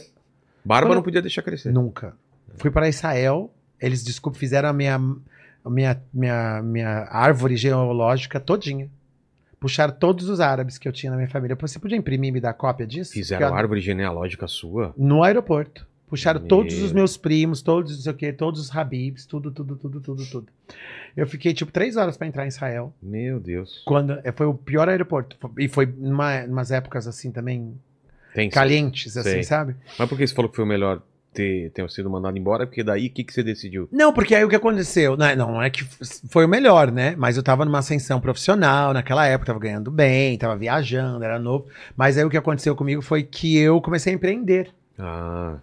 barba 0.63 0.87
quando- 0.87 0.95
não 0.95 1.03
podia 1.03 1.21
deixar 1.21 1.41
crescer. 1.41 1.71
Nunca. 1.71 2.13
Fui 2.57 2.71
para 2.71 2.87
Israel, 2.89 3.53
eles, 3.79 4.03
desculpa, 4.03 4.37
fizeram 4.37 4.69
a 4.69 4.73
minha, 4.73 4.95
a 5.63 5.69
minha, 5.69 6.01
minha, 6.13 6.61
minha 6.61 7.07
árvore 7.09 7.55
geológica 7.57 8.39
todinha. 8.39 8.89
Puxaram 9.59 9.93
todos 9.93 10.29
os 10.29 10.39
árabes 10.39 10.77
que 10.77 10.87
eu 10.87 10.91
tinha 10.91 11.09
na 11.09 11.15
minha 11.17 11.29
família. 11.29 11.57
Você 11.59 11.79
podia 11.79 11.97
imprimir 11.97 12.29
e 12.29 12.31
me 12.31 12.39
dar 12.39 12.53
cópia 12.53 12.85
disso? 12.85 13.13
Fizeram 13.13 13.47
eu- 13.47 13.55
árvore 13.55 13.81
genealógica 13.81 14.47
sua? 14.47 14.93
No 14.97 15.23
aeroporto. 15.23 15.87
Puxaram 16.07 16.39
Meu. 16.39 16.47
todos 16.47 16.77
os 16.83 16.91
meus 16.91 17.17
primos, 17.17 17.63
todos 17.63 17.95
não 17.95 18.01
sei 18.03 18.11
o 18.11 18.15
quê, 18.15 18.31
todos 18.31 18.61
os 18.61 18.75
Habibs, 18.75 19.25
tudo, 19.25 19.49
tudo, 19.51 19.75
tudo, 19.75 19.99
tudo, 19.99 20.25
tudo. 20.29 20.47
Eu 21.17 21.25
fiquei 21.25 21.51
tipo 21.51 21.71
três 21.71 21.97
horas 21.97 22.15
para 22.15 22.27
entrar 22.27 22.45
em 22.45 22.47
Israel. 22.49 22.93
Meu 23.01 23.39
Deus. 23.39 23.81
Quando 23.85 24.19
eh, 24.23 24.31
foi 24.31 24.45
o 24.45 24.53
pior 24.53 24.87
aeroporto. 24.87 25.35
E 25.57 25.67
foi 25.67 25.87
numa, 25.87 26.43
umas 26.43 26.69
épocas 26.69 27.07
assim 27.07 27.31
também 27.31 27.73
Tem 28.35 28.49
calientes, 28.51 29.17
assim, 29.17 29.29
Sei. 29.31 29.43
sabe? 29.43 29.75
Mas 29.97 30.07
por 30.07 30.15
que 30.15 30.27
você 30.27 30.33
falou 30.35 30.49
que 30.49 30.55
foi 30.57 30.65
o 30.65 30.67
melhor 30.67 31.01
ter, 31.35 31.69
ter 31.71 31.89
sido 31.91 32.09
mandado 32.09 32.37
embora? 32.37 32.65
Porque 32.65 32.83
daí 32.83 33.07
o 33.07 33.09
que, 33.11 33.23
que 33.23 33.33
você 33.33 33.43
decidiu? 33.43 33.87
Não, 33.91 34.11
porque 34.13 34.33
aí 34.33 34.43
o 34.43 34.49
que 34.49 34.55
aconteceu? 34.55 35.15
Não, 35.17 35.25
é- 35.25 35.35
não 35.35 35.61
é 35.61 35.69
que 35.69 35.83
foi 36.29 36.45
o 36.45 36.47
melhor, 36.47 36.91
né? 36.91 37.13
Mas 37.17 37.37
eu 37.37 37.43
tava 37.43 37.65
numa 37.65 37.79
ascensão 37.79 38.19
profissional 38.19 38.93
naquela 38.93 39.27
época, 39.27 39.47
tava 39.47 39.59
ganhando 39.59 39.91
bem, 39.91 40.37
tava 40.37 40.55
viajando, 40.55 41.23
era 41.23 41.37
novo. 41.37 41.65
Mas 41.95 42.17
aí 42.17 42.23
o 42.23 42.29
que 42.29 42.37
aconteceu 42.37 42.75
comigo 42.75 43.01
foi 43.01 43.21
que 43.23 43.57
eu 43.57 43.79
comecei 43.81 44.13
a 44.13 44.15
empreender. 44.15 44.69
Ah, 44.97 45.57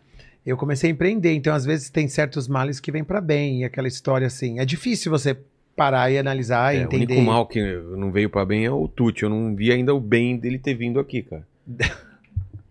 Eu 0.44 0.56
comecei 0.56 0.90
a 0.90 0.92
empreender, 0.92 1.32
então 1.34 1.54
às 1.54 1.64
vezes 1.64 1.88
tem 1.88 2.06
certos 2.08 2.46
males 2.48 2.78
que 2.80 2.90
vêm 2.92 3.04
pra 3.04 3.20
bem, 3.20 3.60
e 3.60 3.64
aquela 3.64 3.88
história 3.88 4.26
assim. 4.26 4.58
É 4.58 4.64
difícil 4.64 5.10
você 5.10 5.36
parar 5.76 6.10
e 6.10 6.18
analisar 6.18 6.74
e 6.74 6.78
é, 6.78 6.80
o 6.80 6.84
entender. 6.84 7.14
único 7.14 7.22
mal 7.22 7.46
que 7.46 7.62
não 7.96 8.10
veio 8.12 8.28
pra 8.28 8.44
bem 8.44 8.64
é 8.66 8.70
o 8.70 8.86
Tuti. 8.88 9.22
Eu 9.22 9.30
não 9.30 9.54
vi 9.56 9.72
ainda 9.72 9.94
o 9.94 10.00
bem 10.00 10.36
dele 10.36 10.58
ter 10.58 10.74
vindo 10.74 11.00
aqui, 11.00 11.22
cara. 11.22 11.46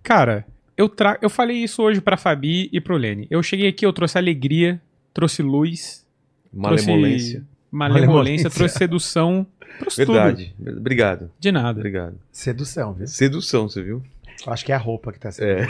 Cara, 0.04 0.46
eu, 0.82 0.90
tra... 0.90 1.18
eu 1.22 1.30
falei 1.30 1.58
isso 1.58 1.82
hoje 1.84 2.02
pra 2.02 2.18
Fabi 2.18 2.70
e 2.72 2.82
pro 2.82 2.98
Lene. 2.98 3.28
Eu 3.30 3.42
cheguei 3.44 3.68
aqui, 3.68 3.86
eu 3.86 3.94
trouxe 3.94 4.18
alegria, 4.18 4.82
trouxe 5.14 5.42
luz, 5.44 6.06
Malemolência. 6.52 6.86
trouxe 6.86 6.88
malemolência, 6.90 7.48
Malemolência. 7.72 8.50
trouxe 8.50 8.78
sedução, 8.78 9.46
trouxe 9.80 10.06
tudo. 10.06 10.14
Verdade. 10.16 10.56
Obrigado. 10.60 11.32
De 11.40 11.52
nada. 11.52 11.80
Obrigado. 11.80 12.16
Sedução, 12.32 12.94
viu? 12.94 13.08
Sedução, 13.08 13.70
você 13.70 13.82
viu? 13.82 14.02
Acho 14.48 14.66
que 14.66 14.72
é 14.72 14.76
a 14.76 14.80
roupa 14.80 15.12
que 15.14 15.20
tá 15.20 15.32
sendo. 15.32 15.48
É. 15.48 15.68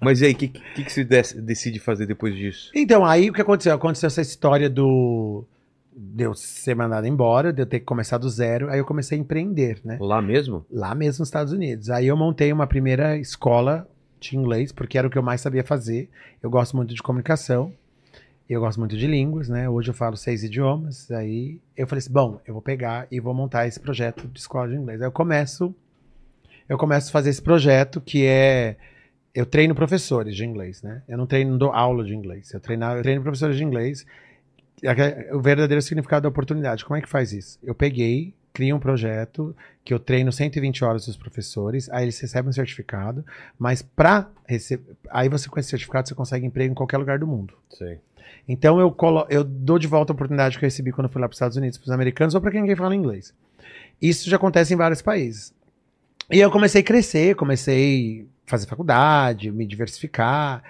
Mas 0.00 0.22
e 0.22 0.26
aí, 0.26 0.32
o 0.32 0.36
que, 0.36 0.48
que, 0.48 0.84
que 0.84 0.90
você 0.90 1.04
decide 1.04 1.78
fazer 1.78 2.06
depois 2.06 2.34
disso? 2.34 2.70
Então, 2.74 3.04
aí 3.04 3.28
o 3.28 3.34
que 3.34 3.42
aconteceu? 3.42 3.74
Aconteceu 3.74 4.06
essa 4.06 4.22
história 4.22 4.70
do. 4.70 5.44
De 5.96 6.24
eu 6.24 6.34
ser 6.34 6.74
mandado 6.74 7.06
embora, 7.06 7.52
de 7.52 7.62
eu 7.62 7.66
ter 7.66 7.80
que 7.80 7.86
começar 7.86 8.18
do 8.18 8.28
zero. 8.28 8.68
Aí 8.70 8.78
eu 8.78 8.84
comecei 8.84 9.16
a 9.16 9.20
empreender, 9.20 9.80
né? 9.84 9.96
Lá 10.00 10.20
mesmo? 10.20 10.64
Lá 10.70 10.94
mesmo 10.94 11.20
nos 11.20 11.28
Estados 11.28 11.52
Unidos. 11.52 11.88
Aí 11.90 12.06
eu 12.06 12.16
montei 12.16 12.52
uma 12.52 12.66
primeira 12.66 13.16
escola 13.16 13.88
de 14.20 14.36
inglês, 14.36 14.72
porque 14.72 14.98
era 14.98 15.06
o 15.06 15.10
que 15.10 15.18
eu 15.18 15.22
mais 15.22 15.40
sabia 15.40 15.62
fazer. 15.62 16.08
Eu 16.42 16.50
gosto 16.50 16.76
muito 16.76 16.94
de 16.94 17.02
comunicação. 17.02 17.72
Eu 18.48 18.60
gosto 18.60 18.78
muito 18.78 18.96
de 18.96 19.06
línguas, 19.06 19.48
né? 19.48 19.68
Hoje 19.68 19.90
eu 19.90 19.94
falo 19.94 20.16
seis 20.16 20.44
idiomas. 20.44 21.10
Aí 21.10 21.58
eu 21.76 21.86
falei 21.86 22.00
assim: 22.00 22.12
bom, 22.12 22.40
eu 22.46 22.52
vou 22.52 22.62
pegar 22.62 23.06
e 23.10 23.18
vou 23.18 23.32
montar 23.32 23.66
esse 23.66 23.80
projeto 23.80 24.28
de 24.28 24.38
escola 24.38 24.68
de 24.68 24.74
inglês. 24.74 25.00
Aí 25.00 25.06
eu 25.06 25.12
começo. 25.12 25.74
Eu 26.68 26.76
começo 26.76 27.08
a 27.08 27.12
fazer 27.12 27.30
esse 27.30 27.42
projeto 27.42 28.00
que 28.00 28.26
é. 28.26 28.76
Eu 29.34 29.46
treino 29.46 29.74
professores 29.74 30.36
de 30.36 30.44
inglês, 30.44 30.82
né? 30.82 31.02
Eu 31.08 31.18
não 31.18 31.26
treino, 31.26 31.52
não 31.52 31.58
dou 31.58 31.72
aula 31.72 32.04
de 32.04 32.14
inglês. 32.14 32.52
Eu 32.52 32.60
treino, 32.60 32.84
eu 32.84 33.02
treino 33.02 33.22
professores 33.22 33.56
de 33.56 33.64
inglês. 33.64 34.06
O 35.32 35.40
verdadeiro 35.40 35.80
significado 35.80 36.22
da 36.22 36.28
oportunidade. 36.28 36.84
Como 36.84 36.96
é 36.96 37.00
que 37.00 37.08
faz 37.08 37.32
isso? 37.32 37.58
Eu 37.62 37.74
peguei, 37.74 38.34
criei 38.52 38.72
um 38.72 38.78
projeto 38.78 39.54
que 39.84 39.92
eu 39.92 39.98
treino 39.98 40.32
120 40.32 40.84
horas 40.84 41.06
dos 41.06 41.16
professores, 41.16 41.90
aí 41.90 42.04
eles 42.04 42.18
recebem 42.18 42.50
um 42.50 42.52
certificado, 42.52 43.24
mas 43.58 43.82
para 43.82 44.28
receber. 44.46 44.94
Aí 45.10 45.28
você, 45.28 45.48
com 45.48 45.58
esse 45.58 45.70
certificado, 45.70 46.08
você 46.08 46.14
consegue 46.14 46.46
emprego 46.46 46.72
em 46.72 46.74
qualquer 46.74 46.98
lugar 46.98 47.18
do 47.18 47.26
mundo. 47.26 47.54
Sei. 47.70 47.98
Então 48.48 48.78
eu, 48.78 48.90
colo 48.90 49.26
eu 49.28 49.42
dou 49.42 49.78
de 49.78 49.86
volta 49.86 50.12
a 50.12 50.14
oportunidade 50.14 50.58
que 50.58 50.64
eu 50.64 50.66
recebi 50.66 50.92
quando 50.92 51.06
eu 51.06 51.12
fui 51.12 51.20
lá 51.20 51.28
para 51.28 51.32
os 51.32 51.36
Estados 51.36 51.56
Unidos, 51.56 51.78
para 51.78 51.86
os 51.86 51.90
americanos 51.90 52.34
ou 52.34 52.40
para 52.40 52.50
quem 52.50 52.76
fala 52.76 52.94
inglês. 52.94 53.34
Isso 54.00 54.28
já 54.28 54.36
acontece 54.36 54.74
em 54.74 54.76
vários 54.76 55.02
países. 55.02 55.52
E 56.30 56.40
eu 56.40 56.50
comecei 56.50 56.80
a 56.80 56.84
crescer, 56.84 57.34
comecei 57.34 58.26
a 58.46 58.50
fazer 58.50 58.66
faculdade, 58.66 59.50
me 59.50 59.66
diversificar. 59.66 60.62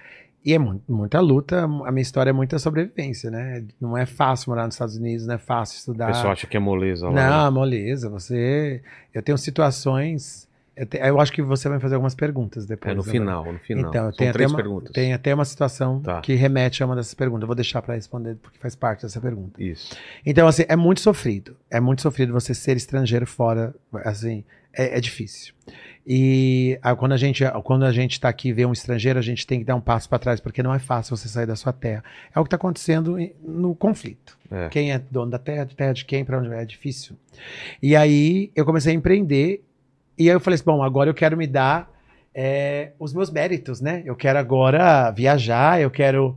E 0.44 0.52
é 0.52 0.58
mu- 0.58 0.82
muita 0.86 1.20
luta, 1.20 1.64
a 1.64 1.90
minha 1.90 2.02
história 2.02 2.28
é 2.28 2.32
muita 2.32 2.58
sobrevivência, 2.58 3.30
né? 3.30 3.64
Não 3.80 3.96
é 3.96 4.04
fácil 4.04 4.50
morar 4.50 4.66
nos 4.66 4.74
Estados 4.74 4.96
Unidos, 4.96 5.26
não 5.26 5.34
é 5.34 5.38
fácil 5.38 5.76
O 5.76 5.78
estudar. 5.78 6.06
pessoal 6.08 6.32
acha 6.32 6.46
que 6.46 6.56
é 6.56 6.60
moleza 6.60 7.08
lá. 7.08 7.44
Não, 7.44 7.52
moleza, 7.52 8.10
você. 8.10 8.82
Eu 9.14 9.22
tenho 9.22 9.38
situações. 9.38 10.46
Eu, 10.76 10.84
te- 10.86 10.98
eu 10.98 11.20
acho 11.20 11.32
que 11.32 11.40
você 11.40 11.68
vai 11.68 11.78
fazer 11.78 11.94
algumas 11.94 12.14
perguntas 12.16 12.66
depois. 12.66 12.92
É 12.92 12.96
no 12.96 13.04
né? 13.04 13.10
final, 13.12 13.52
no 13.52 13.58
final. 13.60 13.88
Então, 13.90 14.12
São 14.12 14.32
três 14.32 14.50
uma, 14.50 14.56
perguntas. 14.56 14.92
tem 14.92 15.12
até 15.14 15.32
uma 15.32 15.44
situação 15.44 16.00
Tá. 16.00 16.20
que 16.20 16.34
remete 16.34 16.82
a 16.82 16.86
uma 16.86 16.96
dessas 16.96 17.14
perguntas. 17.14 17.42
Eu 17.42 17.46
vou 17.46 17.54
deixar 17.56 17.80
para 17.80 17.94
responder, 17.94 18.34
porque 18.42 18.58
faz 18.58 18.74
parte 18.74 19.02
dessa 19.02 19.20
pergunta. 19.20 19.62
Isso. 19.62 19.96
Então, 20.26 20.46
assim, 20.48 20.64
é 20.68 20.74
muito 20.76 21.00
sofrido. 21.00 21.56
É 21.70 21.78
muito 21.80 22.02
sofrido 22.02 22.32
você 22.32 22.52
ser 22.54 22.76
estrangeiro 22.76 23.24
fora. 23.26 23.72
Assim, 24.04 24.42
é, 24.72 24.98
é 24.98 25.00
difícil. 25.00 25.54
E 26.06 26.78
ah, 26.82 26.94
quando 26.94 27.12
a 27.12 27.16
gente 27.16 27.42
quando 27.62 27.84
a 27.84 27.92
gente 27.92 28.12
está 28.12 28.28
aqui 28.28 28.48
e 28.48 28.52
vê 28.52 28.66
um 28.66 28.72
estrangeiro, 28.72 29.18
a 29.18 29.22
gente 29.22 29.46
tem 29.46 29.58
que 29.58 29.64
dar 29.64 29.74
um 29.74 29.80
passo 29.80 30.06
para 30.08 30.18
trás, 30.18 30.38
porque 30.38 30.62
não 30.62 30.74
é 30.74 30.78
fácil 30.78 31.16
você 31.16 31.28
sair 31.28 31.46
da 31.46 31.56
sua 31.56 31.72
terra. 31.72 32.04
É 32.34 32.38
o 32.38 32.42
que 32.42 32.48
está 32.48 32.56
acontecendo 32.56 33.16
no 33.42 33.74
conflito. 33.74 34.36
É. 34.50 34.68
Quem 34.68 34.92
é 34.92 34.98
dono 35.10 35.30
da 35.30 35.38
terra, 35.38 35.64
de 35.64 35.74
terra 35.74 35.94
de 35.94 36.04
quem, 36.04 36.22
para 36.24 36.38
onde 36.38 36.48
vai, 36.48 36.62
é 36.62 36.64
difícil. 36.66 37.16
E 37.82 37.96
aí 37.96 38.50
eu 38.54 38.66
comecei 38.66 38.92
a 38.92 38.94
empreender, 38.96 39.64
e 40.18 40.28
aí 40.28 40.34
eu 40.36 40.40
falei 40.40 40.56
assim: 40.56 40.64
bom, 40.64 40.82
agora 40.82 41.08
eu 41.08 41.14
quero 41.14 41.36
me 41.38 41.46
dar 41.46 41.90
é, 42.34 42.90
os 42.98 43.14
meus 43.14 43.30
méritos, 43.30 43.80
né? 43.80 44.02
Eu 44.04 44.14
quero 44.14 44.38
agora 44.38 45.10
viajar, 45.10 45.80
eu 45.80 45.90
quero. 45.90 46.36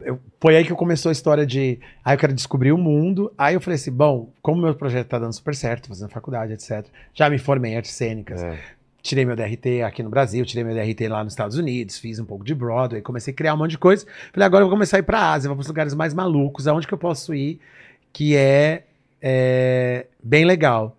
eu- 0.00 0.18
foi 0.40 0.56
aí 0.56 0.64
que 0.64 0.74
começou 0.74 1.10
a 1.10 1.12
história 1.12 1.46
de. 1.46 1.78
Aí 2.04 2.14
eu 2.16 2.18
quero 2.18 2.32
descobrir 2.34 2.72
o 2.72 2.78
mundo. 2.78 3.32
Aí 3.38 3.54
eu 3.54 3.60
falei 3.60 3.76
assim: 3.76 3.92
bom, 3.92 4.32
como 4.42 4.60
meu 4.60 4.74
projeto 4.74 5.06
tá 5.06 5.20
dando 5.20 5.32
super 5.32 5.54
certo, 5.54 5.86
fazendo 5.86 6.10
faculdade, 6.10 6.52
etc. 6.52 6.84
Já 7.14 7.30
me 7.30 7.38
formei 7.38 7.74
em 7.74 7.76
artes 7.76 7.92
cênicas. 7.92 8.42
É. 8.42 8.58
Tirei 9.00 9.24
meu 9.24 9.36
DRT 9.36 9.82
aqui 9.82 10.02
no 10.02 10.10
Brasil, 10.10 10.44
tirei 10.44 10.64
meu 10.64 10.74
DRT 10.74 11.08
lá 11.08 11.22
nos 11.22 11.32
Estados 11.32 11.56
Unidos, 11.56 11.98
fiz 11.98 12.18
um 12.18 12.24
pouco 12.24 12.44
de 12.44 12.54
Broadway, 12.54 13.00
comecei 13.00 13.32
a 13.32 13.36
criar 13.36 13.54
um 13.54 13.56
monte 13.56 13.70
de 13.72 13.78
coisa. 13.78 14.04
Falei, 14.32 14.44
agora 14.46 14.62
eu 14.64 14.68
vou 14.68 14.76
começar 14.76 14.96
a 14.96 15.00
ir 15.00 15.04
pra 15.04 15.32
Ásia, 15.32 15.48
vou 15.48 15.56
para 15.56 15.62
os 15.62 15.68
lugares 15.68 15.94
mais 15.94 16.12
malucos, 16.12 16.66
aonde 16.66 16.86
que 16.86 16.92
eu 16.92 16.98
posso 16.98 17.32
ir, 17.34 17.60
que 18.12 18.34
é, 18.36 18.84
é, 19.22 20.06
bem 20.22 20.44
legal. 20.44 20.96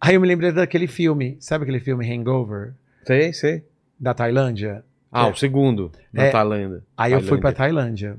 Aí 0.00 0.14
eu 0.14 0.20
me 0.20 0.26
lembrei 0.26 0.50
daquele 0.50 0.86
filme, 0.86 1.36
sabe 1.40 1.62
aquele 1.64 1.78
filme 1.80 2.10
Hangover, 2.10 2.72
Sei, 3.06 3.32
sei. 3.34 3.62
da 3.98 4.14
Tailândia? 4.14 4.82
Ah, 5.12 5.26
É. 5.26 5.30
o 5.30 5.36
segundo, 5.36 5.92
na 6.12 6.24
É. 6.24 6.30
Tailândia. 6.30 6.82
Aí 6.96 7.12
eu 7.12 7.20
fui 7.20 7.38
pra 7.38 7.52
Tailândia. 7.52 8.16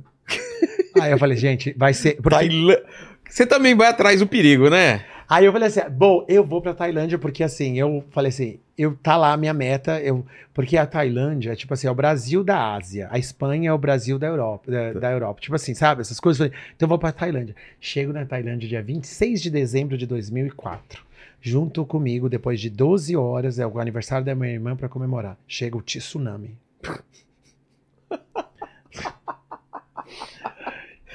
Aí 1.02 1.12
eu 1.12 1.18
falei, 1.18 1.38
gente, 1.38 1.74
vai 1.76 1.94
ser. 1.94 2.18
porque- 2.22 2.30
Tailândia. 2.36 2.84
Você 3.28 3.46
também 3.46 3.74
vai 3.74 3.88
atrás 3.88 4.20
do 4.20 4.28
perigo, 4.28 4.70
né? 4.70 5.06
Aí 5.32 5.46
eu 5.46 5.54
falei 5.54 5.70
assim, 5.70 5.80
bom, 5.90 6.26
eu 6.28 6.46
vou 6.46 6.62
pra 6.62 6.74
Tailândia 6.74 7.18
porque 7.18 7.42
assim, 7.42 7.80
eu 7.80 8.04
falei 8.12 8.28
assim, 8.28 8.60
eu 8.78 8.98
tá 8.98 9.16
lá 9.16 9.32
a 9.32 9.38
minha 9.38 9.54
meta, 9.54 9.98
eu 10.02 10.26
porque 10.54 10.76
a 10.76 10.86
Tailândia, 10.86 11.56
tipo 11.56 11.74
assim, 11.74 11.88
é 11.88 11.92
o 11.92 11.96
Brasil 11.96 12.44
da 12.44 12.76
Ásia, 12.76 13.08
a 13.10 13.18
Espanha 13.18 13.70
é 13.70 13.74
o 13.74 13.78
Brasil 13.78 14.20
da 14.20 14.28
Europa, 14.28 14.70
da, 14.70 14.92
da 14.92 15.10
Europa. 15.10 15.40
Tipo 15.40 15.56
assim, 15.56 15.74
sabe, 15.74 16.02
essas 16.02 16.20
coisas. 16.20 16.38
Falei, 16.38 16.52
então 16.76 16.86
eu 16.86 16.90
vou 16.90 17.00
pra 17.00 17.14
Tailândia. 17.14 17.56
Chego 17.80 18.12
na 18.12 18.26
Tailândia 18.26 18.68
dia 18.68 18.84
26 18.84 19.42
de 19.42 19.50
dezembro 19.50 19.98
de 19.98 20.06
2004. 20.06 21.02
Junto 21.40 21.86
comigo, 21.86 22.28
depois 22.28 22.60
de 22.60 22.70
12 22.70 23.16
horas, 23.16 23.58
é 23.58 23.66
o 23.66 23.80
aniversário 23.80 24.26
da 24.26 24.36
minha 24.36 24.52
irmã 24.52 24.76
pra 24.76 24.90
comemorar. 24.90 25.38
Chega 25.48 25.78
o 25.78 25.82
tsunami. 25.82 26.58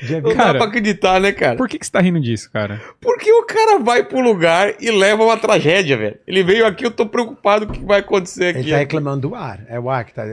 Não 0.03 0.09
20 0.09 0.23
dá 0.23 0.35
Cara, 0.35 0.59
pra 0.59 0.67
acreditar, 0.69 1.21
né, 1.21 1.33
cara? 1.33 1.57
Por 1.57 1.69
que, 1.69 1.79
que 1.79 1.87
você 1.87 1.93
tá 1.93 2.01
rindo 2.01 2.21
disso, 2.21 2.51
cara? 2.53 2.81
Porque 3.01 3.33
o 3.33 3.45
cara 3.47 3.79
vai 3.79 4.03
pro 4.05 4.21
lugar 4.21 4.75
e 4.81 4.91
leva 4.91 5.25
uma 5.25 5.37
tragédia, 5.39 5.97
velho. 5.97 6.19
Ele 6.27 6.43
veio 6.43 6.67
aqui, 6.67 6.85
eu 6.85 6.91
tô 6.91 7.07
preocupado 7.07 7.67
com 7.67 7.73
o 7.73 7.77
que 7.77 7.85
vai 7.85 8.01
acontecer 8.01 8.49
aqui. 8.49 8.59
Ele 8.61 8.71
tá 8.71 8.77
reclamando 8.79 9.29
do 9.29 9.35
ar. 9.35 9.65
É 9.69 9.81
o 9.81 9.89
ar 9.89 10.05
que 10.05 10.13
tá. 10.13 10.25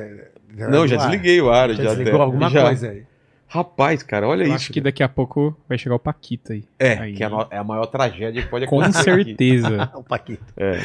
Não, 0.56 0.86
já 0.88 0.98
ar. 0.98 1.08
desliguei 1.10 1.40
o 1.42 1.50
ar. 1.50 1.70
Já 1.70 1.84
Já, 1.84 1.90
desligou 1.92 2.16
até. 2.16 2.24
alguma 2.24 2.50
Já. 2.50 2.64
coisa 2.64 2.90
aí. 2.90 3.04
Rapaz, 3.48 4.02
cara, 4.04 4.28
olha 4.28 4.42
Eu 4.44 4.48
isso. 4.48 4.56
acho 4.56 4.74
que 4.74 4.82
daqui 4.82 5.04
a 5.04 5.08
pouco 5.08 5.56
vai 5.70 5.78
chegar 5.78 5.96
o 5.96 6.00
Paquita 6.00 6.54
aí. 6.54 6.64
É, 6.80 6.94
Aí. 6.98 7.14
que 7.14 7.24
é 7.24 7.28
a, 7.28 7.48
é 7.52 7.58
a 7.60 7.64
maior 7.64 7.86
tragédia 7.86 8.42
que 8.42 8.48
pode 8.50 8.66
Com 8.66 8.82
acontecer. 8.82 9.12
aqui. 9.12 9.24
certeza. 9.26 9.92
O 9.96 10.04
Paquito. 10.04 10.44
É. 10.58 10.82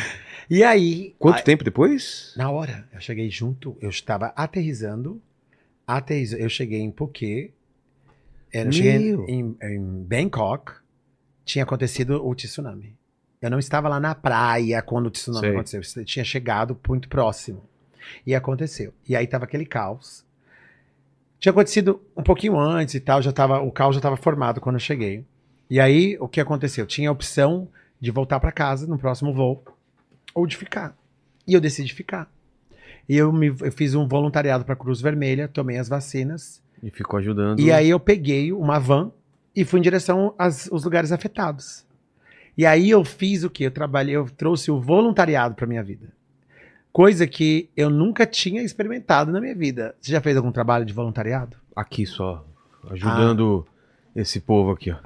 E 0.50 0.62
aí. 0.62 1.14
Quanto 1.18 1.36
aí- 1.38 1.42
tempo 1.42 1.64
depois? 1.64 2.34
Na 2.36 2.50
hora, 2.50 2.84
eu 2.92 3.00
cheguei 3.00 3.30
junto, 3.30 3.74
eu 3.80 3.88
estava 3.88 4.32
aterrizando. 4.36 5.20
Aterriz... 5.86 6.32
Eu 6.34 6.48
cheguei 6.50 6.80
em 6.80 6.92
Phuket. 6.92 7.52
Eu 8.52 8.72
cheguei 8.72 8.98
Meu. 8.98 9.26
em, 9.28 9.56
em 9.62 10.04
Bangkok. 10.04 10.72
Tinha 11.44 11.64
acontecido 11.64 12.24
o 12.26 12.34
tsunami. 12.34 12.96
Eu 13.40 13.50
não 13.50 13.58
estava 13.58 13.88
lá 13.88 14.00
na 14.00 14.14
praia 14.14 14.82
quando 14.82 15.06
o 15.06 15.10
tsunami 15.10 15.46
Sei. 15.46 15.54
aconteceu. 15.54 15.80
Eu 15.96 16.04
tinha 16.04 16.24
chegado 16.24 16.78
muito 16.88 17.08
próximo. 17.08 17.62
E 18.26 18.34
aconteceu. 18.34 18.92
E 19.08 19.14
aí 19.14 19.26
tava 19.26 19.44
aquele 19.44 19.66
caos. 19.66 20.24
Tinha 21.38 21.52
acontecido 21.52 22.02
um 22.16 22.22
pouquinho 22.22 22.58
antes 22.58 22.94
e 22.94 23.00
tal, 23.00 23.22
já 23.22 23.32
tava, 23.32 23.60
o 23.60 23.70
caos 23.70 23.94
já 23.94 24.00
estava 24.00 24.16
formado 24.16 24.60
quando 24.60 24.76
eu 24.76 24.80
cheguei. 24.80 25.24
E 25.70 25.78
aí, 25.78 26.16
o 26.18 26.26
que 26.26 26.40
aconteceu? 26.40 26.86
Tinha 26.86 27.10
a 27.10 27.12
opção 27.12 27.68
de 28.00 28.10
voltar 28.10 28.40
para 28.40 28.50
casa 28.50 28.86
no 28.86 28.98
próximo 28.98 29.32
voo 29.32 29.62
ou 30.34 30.46
de 30.46 30.56
ficar. 30.56 30.96
E 31.46 31.54
eu 31.54 31.60
decidi 31.60 31.92
ficar. 31.94 32.30
E 33.08 33.16
eu, 33.16 33.32
me, 33.32 33.48
eu 33.48 33.72
fiz 33.72 33.94
um 33.94 34.06
voluntariado 34.06 34.64
para 34.64 34.76
Cruz 34.76 35.00
Vermelha, 35.00 35.48
tomei 35.48 35.78
as 35.78 35.88
vacinas. 35.88 36.62
E 36.82 36.90
ficou 36.90 37.18
ajudando. 37.18 37.60
E 37.60 37.72
aí 37.72 37.90
eu 37.90 37.98
peguei 37.98 38.52
uma 38.52 38.78
van 38.78 39.10
e 39.54 39.64
fui 39.64 39.80
em 39.80 39.82
direção 39.82 40.34
aos, 40.38 40.68
lugares 40.84 41.12
afetados. 41.12 41.86
E 42.56 42.66
aí 42.66 42.90
eu 42.90 43.04
fiz 43.04 43.44
o 43.44 43.50
quê? 43.50 43.66
Eu 43.66 43.70
trabalhei, 43.70 44.16
eu 44.16 44.28
trouxe 44.28 44.70
o 44.70 44.80
voluntariado 44.80 45.54
para 45.54 45.66
minha 45.66 45.82
vida. 45.82 46.12
Coisa 46.92 47.26
que 47.26 47.70
eu 47.76 47.88
nunca 47.88 48.26
tinha 48.26 48.62
experimentado 48.62 49.30
na 49.30 49.40
minha 49.40 49.54
vida. 49.54 49.94
Você 50.00 50.12
já 50.12 50.20
fez 50.20 50.36
algum 50.36 50.50
trabalho 50.50 50.84
de 50.84 50.92
voluntariado? 50.92 51.56
Aqui 51.76 52.06
só, 52.06 52.44
ajudando 52.90 53.66
esse 54.14 54.40
povo 54.40 54.72
aqui, 54.72 54.90
ó. 54.90 54.96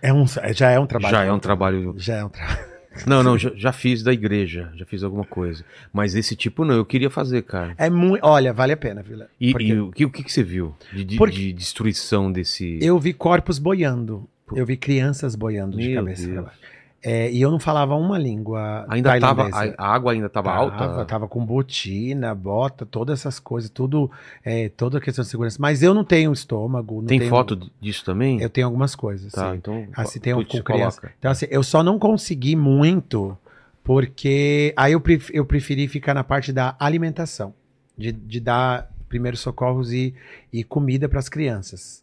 É 0.00 0.12
um, 0.12 0.24
já 0.54 0.70
é 0.70 0.78
um 0.78 0.86
trabalho. 0.86 1.14
Já 1.14 1.24
é 1.24 1.32
um 1.32 1.38
trabalho. 1.38 1.94
Já 1.96 2.16
é 2.16 2.24
um 2.24 2.28
trabalho. 2.28 2.73
Não, 3.06 3.22
não, 3.22 3.36
já, 3.38 3.50
já 3.54 3.72
fiz 3.72 4.02
da 4.02 4.12
igreja, 4.12 4.70
já 4.76 4.84
fiz 4.86 5.02
alguma 5.02 5.24
coisa. 5.24 5.64
Mas 5.92 6.14
esse 6.14 6.34
tipo 6.36 6.64
não, 6.64 6.74
eu 6.74 6.84
queria 6.84 7.10
fazer, 7.10 7.42
cara. 7.42 7.74
É 7.78 7.90
muito. 7.90 8.24
Olha, 8.24 8.52
vale 8.52 8.72
a 8.72 8.76
pena, 8.76 9.02
Vila. 9.02 9.28
E, 9.40 9.52
Porque 9.52 9.66
e 9.66 9.80
o, 9.80 9.90
que, 9.90 10.04
o 10.04 10.10
que 10.10 10.22
que 10.22 10.32
você 10.32 10.42
viu 10.42 10.74
de, 10.92 11.04
de- 11.04 11.18
de 11.30 11.52
destruição 11.52 12.30
desse. 12.30 12.78
eu 12.82 12.98
vi 12.98 13.12
corpos 13.12 13.58
boiando. 13.58 14.28
Eu 14.54 14.64
vi 14.66 14.76
crianças 14.76 15.34
boiando 15.34 15.76
de 15.78 15.88
Meu 15.88 16.02
cabeça 16.02 16.22
pra 16.24 16.32
Deus. 16.34 16.44
baixo. 16.46 16.60
É, 17.06 17.30
e 17.30 17.42
eu 17.42 17.50
não 17.50 17.58
falava 17.58 17.94
uma 17.94 18.18
língua. 18.18 18.86
Ainda 18.88 19.20
tava. 19.20 19.50
A, 19.76 19.86
água 19.94 20.12
ainda 20.12 20.28
tava, 20.30 20.50
alta? 20.52 21.04
Tava, 21.04 21.28
com 21.28 21.44
botina, 21.44 22.34
bota, 22.34 22.86
todas 22.86 23.20
essas 23.20 23.38
coisas, 23.38 23.68
tudo, 23.68 24.10
é, 24.42 24.70
toda 24.70 24.96
a 24.96 25.00
questão 25.02 25.22
de 25.22 25.28
segurança. 25.30 25.58
Mas 25.60 25.82
eu 25.82 25.92
não 25.92 26.02
tenho 26.02 26.32
estômago. 26.32 27.02
Não 27.02 27.06
Tem 27.06 27.18
tenho- 27.18 27.28
foto 27.30 27.70
disso 27.78 28.04
também? 28.06 28.40
Eu 28.40 28.48
tenho 28.48 28.66
algumas 28.66 28.94
coisas. 28.96 29.30
Tá, 29.32 29.50
sim. 29.50 29.56
então. 29.58 29.86
Assim, 29.94 30.18
tem 30.18 30.32
um 30.32 30.42
com 30.44 30.62
criança. 30.62 30.98
coloca. 31.00 31.14
Então, 31.18 31.30
assim, 31.30 31.46
eu 31.50 31.62
só 31.62 31.82
não 31.82 31.98
consegui 31.98 32.56
muito, 32.56 33.36
porque 33.82 34.72
aí 34.76 34.92
eu, 34.92 35.00
pref- 35.00 35.30
eu 35.34 35.44
preferi 35.44 35.86
ficar 35.86 36.14
na 36.14 36.24
parte 36.24 36.52
da 36.52 36.74
alimentação, 36.80 37.52
de, 37.98 38.12
de 38.12 38.40
dar 38.40 38.90
primeiros 39.10 39.40
socorros 39.40 39.92
e, 39.92 40.14
e 40.50 40.64
comida 40.64 41.06
para 41.08 41.18
as 41.18 41.28
crianças. 41.28 42.02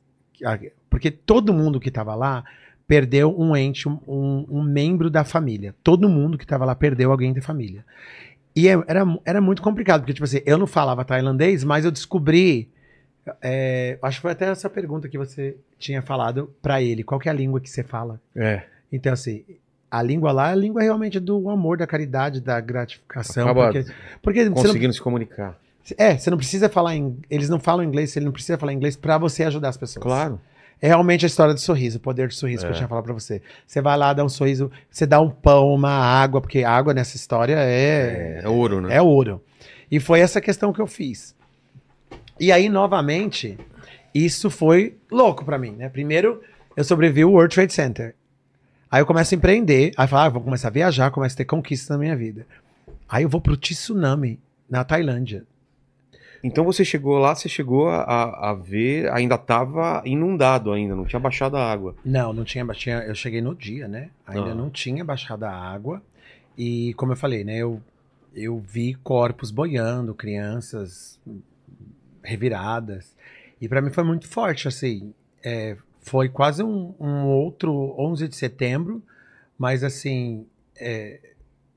Porque 0.89 1.09
todo 1.11 1.53
mundo 1.53 1.79
que 1.79 1.89
estava 1.89 2.13
lá 2.15 2.43
perdeu 2.91 3.33
um 3.39 3.55
ente, 3.55 3.87
um, 3.87 3.97
um- 4.49 4.61
membro 4.61 5.09
da 5.09 5.23
família. 5.23 5.73
Todo 5.81 6.09
mundo 6.09 6.37
que 6.37 6.43
estava 6.43 6.65
lá 6.65 6.75
perdeu 6.75 7.09
alguém 7.09 7.31
da 7.31 7.41
família. 7.41 7.85
E 8.53 8.67
é- 8.67 8.83
era, 8.85 9.05
era 9.23 9.39
muito 9.39 9.61
complicado, 9.61 10.01
porque, 10.01 10.11
tipo 10.13 10.25
assim, 10.25 10.41
eu 10.45 10.57
não 10.57 10.67
falava 10.67 11.05
tailandês, 11.05 11.63
mas 11.63 11.85
eu 11.85 11.91
descobri. 11.91 12.67
é, 13.41 13.97
acho 14.01 14.17
que 14.17 14.21
foi 14.23 14.31
até 14.31 14.47
essa 14.49 14.69
pergunta 14.69 15.07
que 15.07 15.17
você 15.17 15.55
tinha 15.79 16.01
falado 16.01 16.53
para 16.61 16.81
ele. 16.81 17.01
Qual 17.01 17.21
é 17.23 17.29
a 17.29 17.33
língua 17.33 17.61
que 17.61 17.69
você 17.69 17.81
fala? 17.81 18.19
É. 18.35 18.63
Então, 18.91 19.13
assim, 19.13 19.45
a 19.89 20.01
língua 20.03 20.33
lá 20.33 20.49
é 20.49 20.51
a 20.51 20.55
língua 20.55 20.81
realmente 20.81 21.17
do 21.17 21.49
amor, 21.49 21.77
da 21.77 21.87
caridade, 21.87 22.41
da 22.41 22.59
gratificação. 22.59 23.43
Acaba 23.45 23.71
Porque, 23.71 23.91
porque 24.21 24.39
você 24.43 24.49
não, 24.49 24.55
Conseguindo 24.55 24.93
se 24.93 25.01
comunicar. 25.01 25.57
é, 25.97 26.17
você 26.17 26.29
não 26.29 26.37
precisa 26.37 26.67
falar 26.67 26.95
em, 26.95 27.15
eles 27.29 27.47
não 27.47 27.59
falam 27.59 27.85
inglês, 27.85 28.17
ele 28.17 28.25
não 28.25 28.33
precisa 28.33 28.57
falar 28.57 28.73
inglês 28.73 28.97
para 28.97 29.17
você 29.17 29.43
ajudar 29.43 29.69
as 29.69 29.77
pessoas. 29.77 30.03
Claro. 30.03 30.41
É 30.81 30.87
realmente 30.87 31.25
a 31.25 31.27
história 31.27 31.53
do 31.53 31.59
sorriso, 31.59 31.97
o 31.97 32.01
poder 32.01 32.27
do 32.27 32.33
sorriso 32.33 32.61
que 32.63 32.67
É. 32.67 32.71
eu 32.71 32.75
tinha 32.75 32.87
falado 32.87 33.03
pra 33.03 33.13
você. 33.13 33.41
Você 33.67 33.81
vai 33.81 33.95
lá, 33.97 34.13
dá 34.13 34.23
um 34.25 34.29
sorriso, 34.29 34.71
você 34.89 35.05
dá 35.05 35.21
um 35.21 35.29
pão, 35.29 35.73
uma 35.73 35.91
água, 35.91 36.41
porque 36.41 36.63
água 36.63 36.93
nessa 36.93 37.15
história 37.15 37.55
é, 37.55 38.39
É, 38.39 38.45
é 38.45 38.49
ouro, 38.49 38.81
né? 38.81 38.95
é 38.95 39.01
ouro. 39.01 39.41
E 39.91 39.99
foi 39.99 40.21
essa 40.21 40.41
questão 40.41 40.73
que 40.73 40.79
eu 40.81 40.87
fiz. 40.87 41.35
E 42.39 42.51
aí, 42.51 42.67
novamente, 42.67 43.57
isso 44.15 44.49
foi 44.49 44.97
louco 45.11 45.45
pra 45.45 45.59
mim, 45.59 45.71
né? 45.71 45.87
Primeiro, 45.87 46.41
eu 46.75 46.83
sobrevivi 46.83 47.23
o 47.23 47.31
World 47.31 47.53
Trade 47.53 47.73
Center. 47.73 48.15
Aí 48.89 49.01
eu 49.01 49.05
começo 49.05 49.35
a 49.35 49.37
empreender, 49.37 49.91
aí 49.95 50.03
eu 50.05 50.07
falo, 50.09 50.23
ah, 50.25 50.29
vou 50.29 50.41
começar 50.41 50.69
a 50.69 50.71
viajar, 50.71 51.11
começo 51.11 51.35
a 51.35 51.37
ter 51.37 51.45
conquistas 51.45 51.89
na 51.89 51.97
minha 51.97 52.15
vida. 52.15 52.45
Aí 53.07 53.23
eu 53.23 53.29
vou 53.29 53.39
pro 53.39 53.55
tsunami, 53.55 54.39
na 54.69 54.83
Tailândia. 54.83 55.43
Então 56.43 56.63
você 56.65 56.83
chegou 56.83 57.17
lá, 57.19 57.35
você 57.35 57.47
chegou 57.47 57.87
a, 57.89 58.49
a- 58.51 58.53
ver, 58.53 59.11
ainda 59.11 59.37
tava 59.37 60.01
inundado 60.05 60.71
ainda, 60.71 60.95
não 60.95 61.05
tinha 61.05 61.19
baixado 61.19 61.55
a 61.55 61.71
água. 61.71 61.95
Não, 62.03 62.33
não 62.33 62.43
tinha, 62.43 62.65
tinha 62.73 62.97
eu 63.03 63.13
cheguei 63.13 63.41
no 63.41 63.53
dia, 63.55 63.87
né? 63.87 64.09
Ainda 64.25 64.51
Ah. 64.51 64.55
não 64.55 64.69
tinha 64.69 65.03
baixado 65.05 65.43
a 65.43 65.51
água. 65.51 66.01
E 66.57 66.93
como 66.95 67.11
eu 67.11 67.15
falei, 67.17 67.43
né, 67.43 67.57
eu 67.57 67.81
eu 68.33 68.57
vi 68.59 68.93
corpos 68.95 69.51
boiando, 69.51 70.13
crianças 70.15 71.19
reviradas. 72.23 73.15
E 73.59 73.67
pra 73.67 73.81
mim 73.81 73.91
foi 73.91 74.03
muito 74.03 74.27
forte, 74.27 74.67
assim, 74.67 75.13
é, 75.43 75.75
foi 76.01 76.29
quase 76.29 76.63
um, 76.63 76.93
um 76.99 77.25
outro 77.27 77.93
11 77.99 78.27
de 78.27 78.35
setembro, 78.35 79.03
mas 79.57 79.83
assim, 79.83 80.45
é, 80.79 81.19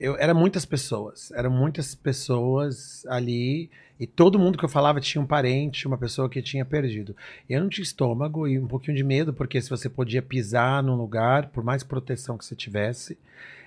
eu, 0.04 0.16
era 0.18 0.34
muitas 0.34 0.64
pessoas, 0.64 1.30
eram 1.32 1.50
muitas 1.50 1.94
pessoas 1.94 3.04
ali, 3.06 3.70
e 3.98 4.06
todo 4.06 4.38
mundo 4.38 4.58
que 4.58 4.64
eu 4.64 4.68
falava 4.68 5.00
tinha 5.00 5.22
um 5.22 5.26
parente, 5.26 5.86
uma 5.86 5.98
pessoa 5.98 6.28
que 6.28 6.42
tinha 6.42 6.64
perdido. 6.64 7.14
Eu 7.48 7.60
não 7.62 7.68
tinha 7.68 7.82
estômago 7.84 8.46
e 8.48 8.58
um 8.58 8.66
pouquinho 8.66 8.96
de 8.96 9.04
medo, 9.04 9.32
porque 9.32 9.60
se 9.60 9.70
você 9.70 9.88
podia 9.88 10.22
pisar 10.22 10.82
num 10.82 10.96
lugar, 10.96 11.48
por 11.48 11.62
mais 11.64 11.82
proteção 11.82 12.36
que 12.36 12.44
você 12.44 12.54
tivesse, 12.56 13.16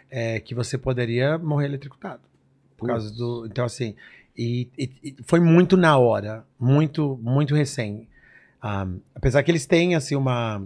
é, 0.09 0.39
que 0.39 0.53
você 0.55 0.77
poderia 0.77 1.37
morrer 1.37 1.65
eletrocutado. 1.65 2.21
Por 2.77 2.87
causa 2.87 3.11
do. 3.13 3.45
Então, 3.47 3.65
assim. 3.65 3.95
E, 4.37 4.67
e- 4.77 4.91
e 5.03 5.15
foi 5.23 5.39
muito 5.39 5.75
na 5.75 5.97
hora. 5.97 6.45
Muito, 6.59 7.19
muito 7.21 7.55
recém. 7.55 8.07
Ah, 8.61 8.87
apesar 9.15 9.41
que 9.43 9.49
eles 9.51 9.65
têm, 9.65 9.95
assim, 9.95 10.15
uma. 10.15 10.61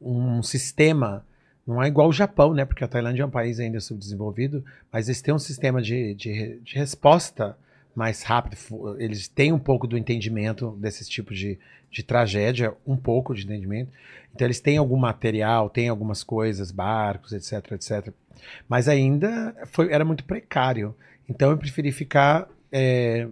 Um 0.00 0.42
sistema. 0.42 1.24
Não 1.70 1.80
é 1.80 1.86
igual 1.86 2.08
o 2.08 2.12
Japão, 2.12 2.52
né? 2.52 2.64
Porque 2.64 2.82
a 2.82 2.88
Tailândia 2.88 3.22
é 3.22 3.26
um 3.26 3.30
país 3.30 3.60
ainda 3.60 3.78
subdesenvolvido. 3.78 4.64
Mas 4.92 5.08
eles 5.08 5.22
têm 5.22 5.32
um 5.32 5.38
sistema 5.38 5.80
de, 5.80 6.14
de, 6.14 6.58
de 6.64 6.74
resposta 6.74 7.56
mais 7.94 8.24
rápido. 8.24 8.56
Eles 8.98 9.28
têm 9.28 9.52
um 9.52 9.58
pouco 9.58 9.86
do 9.86 9.96
entendimento 9.96 10.72
desses 10.80 11.08
tipos 11.08 11.38
de, 11.38 11.58
de 11.88 12.02
tragédia, 12.02 12.74
um 12.84 12.96
pouco 12.96 13.34
de 13.34 13.44
entendimento. 13.44 13.92
Então 14.34 14.46
eles 14.46 14.60
têm 14.60 14.78
algum 14.78 14.96
material, 14.96 15.70
têm 15.70 15.88
algumas 15.88 16.24
coisas, 16.24 16.72
barcos, 16.72 17.32
etc, 17.32 17.72
etc. 17.72 18.12
Mas 18.68 18.88
ainda 18.88 19.54
foi, 19.66 19.92
era 19.92 20.04
muito 20.04 20.24
precário. 20.24 20.94
Então 21.28 21.52
eu 21.52 21.56
preferi 21.56 21.92
ficar 21.92 22.48
é, 22.72 23.28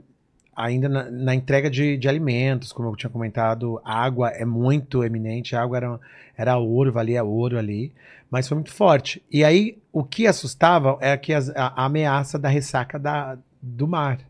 ainda 0.54 0.88
na, 0.88 1.10
na 1.10 1.34
entrega 1.34 1.70
de, 1.70 1.96
de 1.96 2.08
alimentos, 2.08 2.72
como 2.72 2.88
eu 2.88 2.96
tinha 2.96 3.10
comentado. 3.10 3.80
Água 3.84 4.30
é 4.30 4.44
muito 4.44 5.04
eminente, 5.04 5.54
a 5.54 5.62
água 5.62 5.76
era, 5.76 6.00
era 6.38 6.56
ouro, 6.56 6.92
valia 6.92 7.22
ouro 7.24 7.58
ali. 7.58 7.92
Mas 8.30 8.46
foi 8.48 8.54
muito 8.54 8.72
forte. 8.72 9.22
E 9.30 9.42
aí 9.44 9.76
o 9.92 10.04
que 10.04 10.26
assustava 10.26 10.96
é 11.00 11.16
que 11.16 11.34
as- 11.34 11.50
a, 11.50 11.66
a 11.82 11.84
ameaça 11.86 12.38
da 12.38 12.48
ressaca 12.48 12.98
da, 12.98 13.36
do 13.60 13.86
mar. 13.88 14.20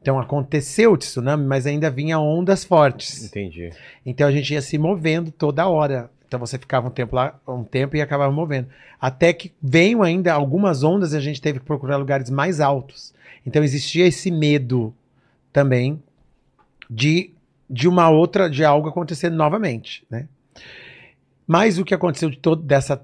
Então 0.00 0.18
aconteceu 0.18 0.92
o 0.92 0.96
tsunami, 0.96 1.44
mas 1.44 1.66
ainda 1.66 1.90
vinha 1.90 2.18
ondas 2.18 2.64
fortes. 2.64 3.24
Entendi. 3.24 3.70
Então 4.06 4.26
a 4.26 4.32
gente 4.32 4.54
ia 4.54 4.62
se 4.62 4.78
movendo 4.78 5.30
toda 5.30 5.68
hora. 5.68 6.10
Então 6.26 6.38
você 6.40 6.56
ficava 6.58 6.86
um 6.88 6.90
tempo 6.90 7.16
lá, 7.16 7.38
um 7.46 7.64
tempo 7.64 7.96
e 7.96 8.00
acabava 8.00 8.32
movendo. 8.32 8.68
Até 9.00 9.32
que 9.32 9.52
veio 9.60 10.02
ainda 10.02 10.32
algumas 10.32 10.82
ondas 10.82 11.12
e 11.12 11.16
a 11.16 11.20
gente 11.20 11.40
teve 11.42 11.58
que 11.58 11.64
procurar 11.66 11.96
lugares 11.96 12.30
mais 12.30 12.60
altos. 12.60 13.12
Então 13.44 13.62
existia 13.62 14.06
esse 14.06 14.30
medo 14.30 14.94
também 15.52 16.00
de, 16.88 17.32
de 17.68 17.88
uma 17.88 18.08
outra, 18.10 18.48
de 18.48 18.64
algo 18.64 18.88
acontecer 18.88 19.30
novamente, 19.30 20.04
né? 20.10 20.28
Mas 21.48 21.78
o 21.78 21.84
que 21.84 21.94
aconteceu 21.94 22.28
de 22.28 22.36
todo 22.36 22.62
dessa 22.62 23.02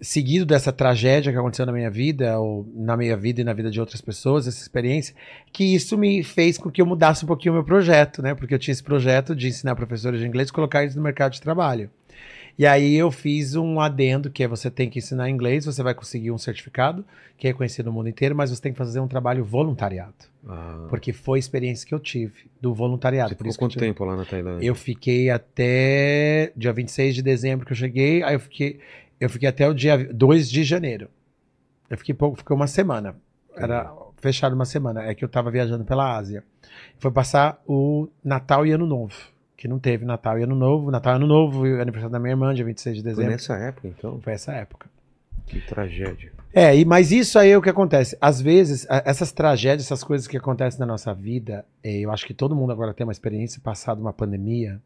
seguido 0.00 0.46
dessa 0.46 0.72
tragédia 0.72 1.30
que 1.30 1.36
aconteceu 1.36 1.66
na 1.66 1.72
minha 1.72 1.90
vida 1.90 2.38
ou 2.38 2.66
na 2.74 2.96
minha 2.96 3.16
vida 3.16 3.40
e 3.40 3.44
na 3.44 3.52
vida 3.52 3.70
de 3.70 3.78
outras 3.78 4.00
pessoas, 4.00 4.46
essa 4.46 4.62
experiência, 4.62 5.14
que 5.52 5.74
isso 5.74 5.98
me 5.98 6.22
fez 6.22 6.56
com 6.56 6.70
que 6.70 6.80
eu 6.80 6.86
mudasse 6.86 7.24
um 7.24 7.28
pouquinho 7.28 7.52
o 7.52 7.56
meu 7.56 7.64
projeto, 7.64 8.22
né? 8.22 8.34
Porque 8.34 8.54
eu 8.54 8.58
tinha 8.58 8.72
esse 8.72 8.82
projeto 8.82 9.36
de 9.36 9.48
ensinar 9.48 9.76
professores 9.76 10.20
de 10.20 10.26
inglês 10.26 10.48
e 10.48 10.52
colocar 10.52 10.82
eles 10.82 10.96
no 10.96 11.02
mercado 11.02 11.32
de 11.32 11.40
trabalho. 11.42 11.90
E 12.60 12.66
aí 12.66 12.94
eu 12.94 13.10
fiz 13.10 13.56
um 13.56 13.80
adendo, 13.80 14.28
que 14.30 14.44
é 14.44 14.46
você 14.46 14.70
tem 14.70 14.90
que 14.90 14.98
ensinar 14.98 15.30
inglês, 15.30 15.64
você 15.64 15.82
vai 15.82 15.94
conseguir 15.94 16.30
um 16.30 16.36
certificado, 16.36 17.02
que 17.38 17.46
é 17.46 17.52
reconhecido 17.52 17.86
no 17.86 17.92
mundo 17.92 18.10
inteiro, 18.10 18.36
mas 18.36 18.50
você 18.50 18.60
tem 18.60 18.70
que 18.70 18.76
fazer 18.76 19.00
um 19.00 19.08
trabalho 19.08 19.42
voluntariado. 19.42 20.12
Ah, 20.46 20.84
Porque 20.90 21.10
foi 21.10 21.38
a 21.38 21.40
experiência 21.40 21.88
que 21.88 21.94
eu 21.94 21.98
tive 21.98 22.50
do 22.60 22.74
voluntariado. 22.74 23.30
você 23.30 23.34
Por 23.34 23.44
ficou 23.50 23.60
quanto 23.66 23.78
tempo 23.78 24.04
lá 24.04 24.14
na 24.14 24.26
Tailândia? 24.26 24.66
eu 24.66 24.74
fiquei 24.74 25.30
até 25.30 26.52
dia 26.54 26.70
26 26.70 27.14
de 27.14 27.22
dezembro 27.22 27.64
que 27.64 27.72
eu 27.72 27.76
cheguei, 27.76 28.22
aí 28.22 28.34
eu 28.34 28.40
fiquei, 28.40 28.78
eu 29.18 29.30
fiquei 29.30 29.48
até 29.48 29.66
o 29.66 29.72
dia 29.72 29.96
2 30.12 30.50
de 30.50 30.62
janeiro. 30.62 31.08
Eu 31.88 31.96
fiquei 31.96 32.14
pouco, 32.14 32.36
fiquei 32.36 32.54
uma 32.54 32.66
semana. 32.66 33.16
Era 33.56 33.90
fechado 34.18 34.52
uma 34.52 34.66
semana. 34.66 35.02
É 35.04 35.14
que 35.14 35.24
eu 35.24 35.30
tava 35.30 35.50
viajando 35.50 35.86
pela 35.86 36.14
Ásia. 36.14 36.44
Foi 36.98 37.10
passar 37.10 37.58
o 37.66 38.06
Natal 38.22 38.66
e 38.66 38.70
Ano 38.70 38.84
Novo. 38.84 39.14
Que 39.60 39.68
não 39.68 39.78
teve 39.78 40.06
Natal 40.06 40.38
e 40.38 40.42
Ano 40.42 40.54
Novo. 40.56 40.90
Natal 40.90 41.12
e 41.12 41.16
Ano 41.16 41.26
Novo 41.26 41.66
e 41.66 41.74
o 41.74 41.82
aniversário 41.82 42.10
da 42.10 42.18
minha 42.18 42.32
irmã, 42.32 42.54
dia 42.54 42.64
26 42.64 42.96
de 42.96 43.02
Foi 43.02 43.10
dezembro. 43.10 43.32
nessa 43.32 43.54
época, 43.58 43.88
então? 43.88 44.18
Foi 44.22 44.32
essa 44.32 44.52
época. 44.52 44.88
Que 45.46 45.60
tragédia. 45.60 46.32
É, 46.54 46.74
e, 46.74 46.84
mas 46.86 47.12
isso 47.12 47.38
aí 47.38 47.50
é 47.50 47.58
o 47.58 47.60
que 47.60 47.68
acontece. 47.68 48.16
Às 48.20 48.40
vezes, 48.40 48.86
essas 48.88 49.32
tragédias, 49.32 49.84
essas 49.86 50.02
coisas 50.02 50.26
que 50.26 50.36
acontecem 50.36 50.80
na 50.80 50.86
nossa 50.86 51.12
vida, 51.12 51.64
eh, 51.84 51.98
eu 52.00 52.10
acho 52.10 52.24
que 52.26 52.32
todo 52.32 52.56
mundo 52.56 52.72
agora 52.72 52.94
tem 52.94 53.04
uma 53.06 53.12
experiência 53.12 53.60
passada 53.62 54.00
uma 54.00 54.12
pandemia. 54.14 54.80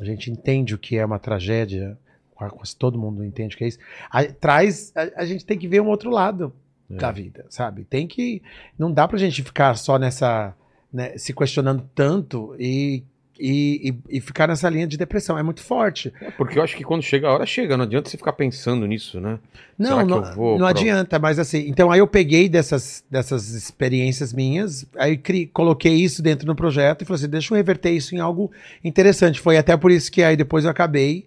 A 0.00 0.04
gente 0.04 0.28
entende 0.30 0.74
o 0.74 0.78
que 0.78 0.96
é 0.98 1.04
uma 1.04 1.18
tragédia, 1.20 1.96
qua- 2.34 2.50
quase 2.50 2.74
todo 2.74 2.98
mundo 2.98 3.24
entende 3.24 3.54
o 3.54 3.58
que 3.58 3.64
é 3.64 3.68
isso. 3.68 3.78
A, 4.10 4.24
traz, 4.24 4.92
a, 4.96 5.22
a 5.22 5.24
gente 5.24 5.44
tem 5.46 5.56
que 5.56 5.68
ver 5.68 5.80
um 5.80 5.86
outro 5.88 6.10
lado 6.10 6.52
É. 6.90 6.96
da 6.96 7.12
vida, 7.12 7.46
sabe? 7.48 7.84
Tem 7.84 8.06
que. 8.08 8.42
Não 8.78 8.90
dá 8.92 9.06
pra 9.06 9.18
gente 9.18 9.42
ficar 9.42 9.74
só 9.76 9.98
nessa. 9.98 10.52
né, 10.92 11.16
se 11.18 11.32
questionando 11.32 11.88
tanto 11.94 12.56
e, 12.58 13.02
e, 13.38 13.94
e, 14.10 14.16
e 14.16 14.20
ficar 14.20 14.48
nessa 14.48 14.68
linha 14.68 14.86
de 14.86 14.96
depressão. 14.96 15.38
É 15.38 15.42
muito 15.42 15.62
forte. 15.62 16.12
É, 16.20 16.30
porque 16.30 16.58
eu 16.58 16.62
acho 16.62 16.76
que 16.76 16.84
quando 16.84 17.02
chega 17.02 17.28
a 17.28 17.32
hora, 17.32 17.46
chega. 17.46 17.76
Não 17.76 17.84
adianta 17.84 18.08
você 18.10 18.16
ficar 18.16 18.32
pensando 18.32 18.86
nisso, 18.86 19.20
né? 19.20 19.38
Não, 19.78 20.06
não, 20.06 20.20
não 20.20 20.56
pra- 20.58 20.68
adianta, 20.70 21.18
mas 21.18 21.38
assim, 21.38 21.68
então 21.68 21.90
aí 21.90 21.98
eu 21.98 22.06
peguei 22.06 22.48
dessas, 22.48 23.04
dessas 23.10 23.50
experiências 23.50 24.32
minhas, 24.32 24.86
aí 24.96 25.18
cri, 25.18 25.46
coloquei 25.46 25.92
isso 25.94 26.22
dentro 26.22 26.46
do 26.46 26.54
projeto 26.54 27.02
e 27.02 27.04
falei 27.04 27.20
assim, 27.20 27.30
deixa 27.30 27.52
eu 27.52 27.56
reverter 27.56 27.90
isso 27.90 28.14
em 28.14 28.18
algo 28.18 28.50
interessante. 28.82 29.38
Foi 29.40 29.58
até 29.58 29.76
por 29.76 29.90
isso 29.90 30.10
que 30.10 30.22
aí 30.22 30.36
depois 30.36 30.64
eu 30.64 30.70
acabei 30.70 31.26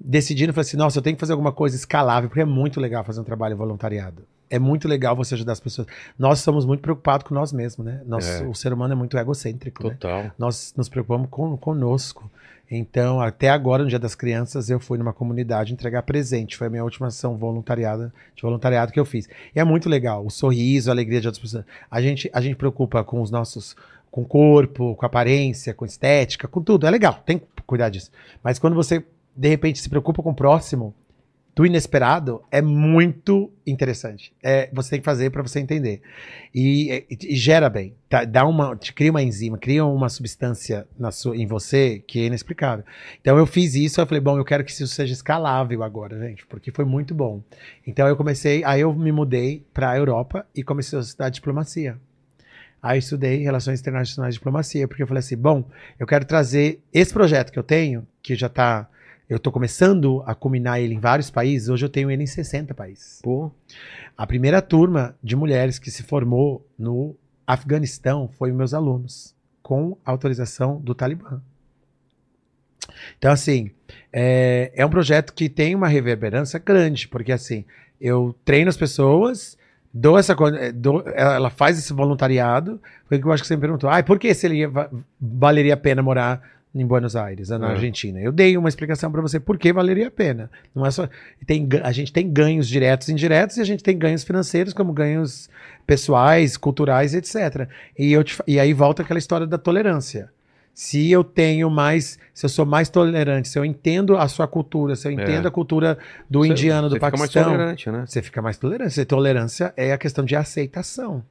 decidindo, 0.00 0.52
falei 0.52 0.66
assim, 0.68 0.76
nossa, 0.76 0.98
eu 0.98 1.02
tenho 1.02 1.16
que 1.16 1.20
fazer 1.20 1.32
alguma 1.32 1.50
coisa 1.52 1.74
escalável, 1.74 2.28
porque 2.28 2.40
é 2.42 2.44
muito 2.44 2.80
legal 2.80 3.02
fazer 3.04 3.20
um 3.20 3.24
trabalho 3.24 3.56
voluntariado. 3.56 4.22
É 4.50 4.58
muito 4.58 4.88
legal 4.88 5.14
você 5.14 5.34
ajudar 5.34 5.52
as 5.52 5.60
pessoas. 5.60 5.86
Nós 6.18 6.40
somos 6.40 6.64
muito 6.64 6.80
preocupados 6.80 7.26
com 7.26 7.34
nós 7.34 7.52
mesmos, 7.52 7.86
né? 7.86 8.00
Nosso, 8.06 8.28
É. 8.28 8.46
O 8.46 8.54
ser 8.54 8.72
humano 8.72 8.92
é 8.92 8.96
muito 8.96 9.16
egocêntrico, 9.18 9.88
né? 9.88 9.94
Total. 9.94 10.30
nós 10.38 10.72
nos 10.76 10.88
preocupamos 10.88 11.28
com, 11.30 11.56
conosco. 11.56 12.30
Então, 12.70 13.18
até 13.20 13.48
agora, 13.48 13.82
no 13.82 13.88
Dia 13.88 13.98
das 13.98 14.14
Crianças, 14.14 14.68
eu 14.68 14.78
fui 14.78 14.98
numa 14.98 15.12
comunidade 15.12 15.72
entregar 15.72 16.02
presente. 16.02 16.56
Foi 16.56 16.66
a 16.66 16.70
minha 16.70 16.84
última 16.84 17.06
ação 17.06 17.36
voluntariada, 17.36 18.12
de 18.34 18.42
voluntariado 18.42 18.92
que 18.92 19.00
eu 19.00 19.06
fiz. 19.06 19.26
E 19.54 19.58
é 19.58 19.64
muito 19.64 19.88
legal. 19.88 20.24
O 20.24 20.30
sorriso, 20.30 20.90
a 20.90 20.92
alegria 20.92 21.20
de 21.20 21.28
outras 21.28 21.42
pessoas. 21.42 21.64
A 21.90 22.00
gente, 22.02 22.30
a 22.32 22.40
gente 22.40 22.56
preocupa 22.56 23.02
com 23.02 23.22
os 23.22 23.30
nossos. 23.30 23.74
com 24.10 24.22
o 24.22 24.26
corpo, 24.26 24.94
com 24.96 25.04
a 25.04 25.08
aparência, 25.08 25.72
com 25.72 25.84
estética, 25.86 26.46
com 26.46 26.60
tudo. 26.62 26.86
É 26.86 26.90
legal, 26.90 27.22
tem 27.24 27.38
que 27.38 27.46
cuidar 27.66 27.88
disso. 27.88 28.10
Mas 28.42 28.58
quando 28.58 28.74
você, 28.74 29.02
de 29.34 29.48
repente, 29.48 29.80
se 29.80 29.88
preocupa 29.88 30.22
com 30.22 30.30
o 30.30 30.34
próximo, 30.34 30.94
do 31.58 31.66
inesperado, 31.66 32.40
é 32.52 32.62
muito 32.62 33.50
interessante. 33.66 34.32
É, 34.40 34.70
você 34.72 34.90
tem 34.90 35.00
que 35.00 35.04
fazer 35.04 35.28
para 35.30 35.42
você 35.42 35.58
entender. 35.58 36.00
E, 36.54 37.04
e- 37.10 37.18
e 37.32 37.36
gera 37.36 37.68
bem. 37.68 37.96
Tá? 38.08 38.24
Dá 38.24 38.46
uma, 38.46 38.76
te 38.76 38.92
cria 38.92 39.10
uma 39.10 39.20
enzima, 39.20 39.58
cria 39.58 39.84
uma 39.84 40.08
substância 40.08 40.86
na 40.96 41.10
sua, 41.10 41.36
em 41.36 41.48
você 41.48 41.98
que 42.06 42.20
é 42.20 42.26
inexplicável. 42.26 42.84
Então 43.20 43.36
eu 43.36 43.44
fiz 43.44 43.74
isso, 43.74 44.00
eu 44.00 44.06
falei, 44.06 44.20
bom, 44.20 44.38
eu 44.38 44.44
quero 44.44 44.62
que 44.62 44.70
isso 44.70 44.86
seja 44.86 45.12
escalável 45.12 45.82
agora, 45.82 46.16
gente, 46.28 46.46
porque 46.46 46.70
foi 46.70 46.84
muito 46.84 47.12
bom. 47.12 47.42
Então 47.84 48.06
eu 48.06 48.16
comecei, 48.16 48.62
aí 48.62 48.82
eu 48.82 48.94
me 48.94 49.10
mudei 49.10 49.66
para 49.74 49.90
a 49.90 49.96
Europa 49.98 50.46
e 50.54 50.62
comecei 50.62 50.96
a 50.96 51.02
estudar 51.02 51.28
diplomacia. 51.28 51.98
Aí 52.80 53.00
estudei 53.00 53.38
Relações 53.42 53.80
Internacionais 53.80 54.36
e 54.36 54.38
Diplomacia, 54.38 54.86
porque 54.86 55.02
eu 55.02 55.08
falei 55.08 55.18
assim, 55.18 55.36
bom, 55.36 55.68
eu 55.98 56.06
quero 56.06 56.24
trazer 56.24 56.80
esse 56.94 57.12
projeto 57.12 57.50
que 57.50 57.58
eu 57.58 57.64
tenho, 57.64 58.06
que 58.22 58.36
já 58.36 58.46
está 58.46 58.88
eu 59.28 59.36
estou 59.36 59.52
começando 59.52 60.22
a 60.26 60.34
culminar 60.34 60.80
ele 60.80 60.94
em 60.94 61.00
vários 61.00 61.30
países, 61.30 61.68
hoje 61.68 61.84
eu 61.84 61.90
tenho 61.90 62.10
ele 62.10 62.22
em 62.22 62.26
60 62.26 62.72
países. 62.74 63.20
Pô, 63.22 63.50
A 64.16 64.26
primeira 64.26 64.60
turma 64.62 65.14
de 65.22 65.36
mulheres 65.36 65.78
que 65.78 65.90
se 65.90 66.02
formou 66.02 66.66
no 66.78 67.14
Afeganistão 67.46 68.28
foi 68.38 68.50
meus 68.52 68.72
alunos, 68.74 69.34
com 69.62 69.96
autorização 70.04 70.80
do 70.80 70.94
Talibã. 70.94 71.40
Então, 73.18 73.30
assim, 73.32 73.70
é, 74.12 74.72
é 74.74 74.84
um 74.84 74.90
projeto 74.90 75.32
que 75.34 75.48
tem 75.48 75.74
uma 75.74 75.88
reverberância 75.88 76.58
grande, 76.58 77.06
porque, 77.08 77.32
assim, 77.32 77.64
eu 78.00 78.34
treino 78.44 78.68
as 78.70 78.76
pessoas, 78.76 79.56
dou 79.92 80.18
essa. 80.18 80.34
eh, 80.58 80.72
dou- 80.72 81.02
ela 81.08 81.50
faz 81.50 81.78
esse 81.78 81.92
voluntariado. 81.92 82.80
Foi 83.06 83.18
o 83.18 83.20
que 83.20 83.26
eu 83.26 83.32
acho 83.32 83.42
que 83.42 83.46
você 83.46 83.56
me 83.56 83.60
perguntou. 83.60 83.90
Ah, 83.90 84.02
por 84.02 84.18
que 84.18 84.32
se 84.34 84.46
ele 84.46 84.66
va- 84.66 84.90
valeria 85.20 85.74
a 85.74 85.76
pena 85.76 86.02
morar 86.02 86.42
em 86.74 86.86
Buenos 86.86 87.16
Aires, 87.16 87.48
na 87.48 87.68
É. 87.68 87.70
Argentina? 87.72 88.20
Eu 88.20 88.30
dei 88.30 88.56
uma 88.56 88.68
explicação 88.68 89.10
para 89.10 89.20
você 89.22 89.40
por 89.40 89.56
que 89.58 89.72
valeria 89.72 90.08
a 90.08 90.10
pena. 90.10 90.50
Não 90.74 90.84
é 90.84 90.90
só. 90.90 91.08
Tem, 91.46 91.66
a 91.82 91.90
gente 91.92 92.12
tem 92.12 92.30
ganhos 92.30 92.68
diretos 92.68 93.08
e 93.08 93.12
indiretos 93.12 93.56
e 93.56 93.60
a 93.60 93.64
gente 93.64 93.82
tem 93.82 93.96
ganhos 93.98 94.22
financeiros, 94.24 94.72
como 94.72 94.92
ganhos 94.92 95.48
pessoais, 95.86 96.56
culturais, 96.56 97.14
etc. 97.14 97.68
E, 97.98 98.12
eu 98.12 98.22
te 98.22 98.36
e 98.46 98.60
aí 98.60 98.72
volta 98.72 99.02
aquela 99.02 99.18
história 99.18 99.46
da 99.46 99.56
tolerância. 99.58 100.30
Se 100.74 101.10
eu 101.10 101.24
tenho 101.24 101.68
mais, 101.68 102.20
se 102.32 102.46
eu 102.46 102.48
sou 102.50 102.64
mais 102.64 102.88
tolerante, 102.88 103.48
se 103.48 103.58
eu 103.58 103.64
entendo 103.64 104.16
a 104.16 104.28
sua 104.28 104.46
cultura, 104.46 104.94
se 104.94 105.08
eu 105.08 105.10
entendo 105.10 105.48
a 105.48 105.50
cultura 105.50 105.98
do 106.30 106.40
você- 106.40 106.48
indiano, 106.50 106.88
do 106.88 106.92
você 106.92 106.96
fica 107.00 107.10
mais 107.16 107.20
Paquistão, 107.32 107.44
tolerante, 107.52 107.90
né? 107.90 108.04
você 108.06 108.22
fica 108.22 108.42
mais 108.42 108.58
tolerante. 108.58 109.04
Tolerância 109.04 109.74
é 109.76 109.92
a 109.92 109.98
questão 109.98 110.24
de 110.24 110.36
aceitação. 110.36 111.24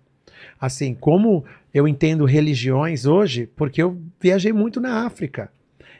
Assim, 0.59 0.93
como 0.93 1.45
eu 1.73 1.87
entendo 1.87 2.25
religiões 2.25 3.05
hoje, 3.05 3.49
porque 3.55 3.81
eu 3.81 3.97
viajei 4.19 4.51
muito 4.51 4.79
na 4.79 5.05
África. 5.05 5.51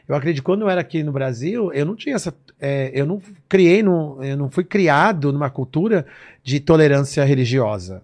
Eu 0.08 0.14
acredito 0.14 0.42
que 0.42 0.46
quando 0.46 0.62
eu 0.62 0.70
era 0.70 0.80
aqui 0.80 1.02
no 1.02 1.12
Brasil, 1.12 1.72
eu 1.72 1.84
não 1.84 1.94
tinha 1.94 2.16
essa. 2.16 2.34
é, 2.58 2.90
eu 2.94 3.04
não 3.04 3.20
criei, 3.48 3.82
no, 3.82 4.22
eu 4.24 4.36
não 4.36 4.48
fui 4.48 4.64
criado 4.64 5.32
numa 5.32 5.50
cultura 5.50 6.06
de 6.42 6.58
tolerância 6.58 7.22
religiosa. 7.24 8.02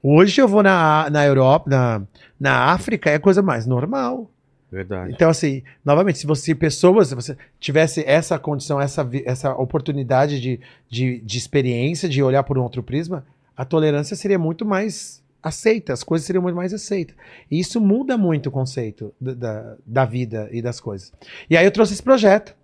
Hoje 0.00 0.40
eu 0.40 0.46
vou 0.46 0.62
na, 0.62 1.10
na 1.10 1.26
Europa, 1.26 1.68
na, 1.68 2.02
na 2.38 2.72
África, 2.72 3.10
é 3.10 3.16
a 3.16 3.20
coisa 3.20 3.42
mais 3.42 3.66
normal. 3.66 4.30
Verdade. 4.70 5.12
Então, 5.12 5.30
assim, 5.30 5.62
novamente, 5.84 6.18
se 6.18 6.26
você, 6.26 6.54
pessoas, 6.54 7.08
se 7.08 7.14
você 7.14 7.36
tivesse 7.58 8.04
essa 8.06 8.38
condição, 8.38 8.80
essa, 8.80 9.08
essa 9.24 9.54
oportunidade 9.54 10.40
de, 10.40 10.60
de, 10.88 11.20
de 11.20 11.38
experiência, 11.38 12.08
de 12.08 12.22
olhar 12.22 12.44
por 12.44 12.58
um 12.58 12.62
outro 12.62 12.82
prisma, 12.82 13.26
a 13.56 13.64
tolerância 13.64 14.14
seria 14.14 14.38
muito 14.38 14.64
mais 14.64 15.22
aceita, 15.42 15.92
as 15.92 16.02
coisas 16.02 16.26
seriam 16.26 16.42
muito 16.42 16.56
mais 16.56 16.72
aceitas. 16.74 17.16
E 17.50 17.58
isso 17.58 17.80
muda 17.80 18.18
muito 18.18 18.48
o 18.48 18.52
conceito 18.52 19.14
da, 19.20 19.34
da, 19.34 19.76
da 19.86 20.04
vida 20.04 20.48
e 20.52 20.60
das 20.60 20.80
coisas. 20.80 21.12
E 21.48 21.56
aí 21.56 21.64
eu 21.64 21.70
trouxe 21.70 21.92
esse 21.92 22.02
projeto. 22.02 22.56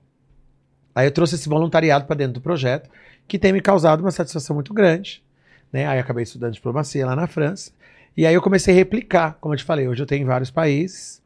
Aí 0.95 1.07
eu 1.07 1.13
trouxe 1.13 1.35
esse 1.35 1.49
voluntariado 1.49 2.05
para 2.05 2.17
dentro 2.17 2.35
do 2.35 2.41
projeto, 2.41 2.89
que 3.27 3.39
tem 3.39 3.53
me 3.53 3.61
causado 3.61 4.01
uma 4.01 4.11
satisfação 4.11 4.55
muito 4.55 4.73
grande. 4.73 5.23
Né? 5.73 5.87
Aí 5.87 5.99
eu 5.99 6.03
acabei 6.03 6.23
estudando 6.23 6.53
diplomacia 6.53 7.05
lá 7.05 7.17
na 7.17 7.27
França. 7.27 7.73
E 8.17 8.27
aí 8.27 8.35
eu 8.35 8.43
comecei 8.43 8.73
a 8.73 8.77
replicar, 8.77 9.37
como 9.41 9.55
eu 9.55 9.59
te 9.59 9.65
falei, 9.65 9.89
hoje 9.89 10.03
eu 10.03 10.07
tenho 10.07 10.23
em 10.23 10.27
vários 10.27 10.51
países. 10.51 11.21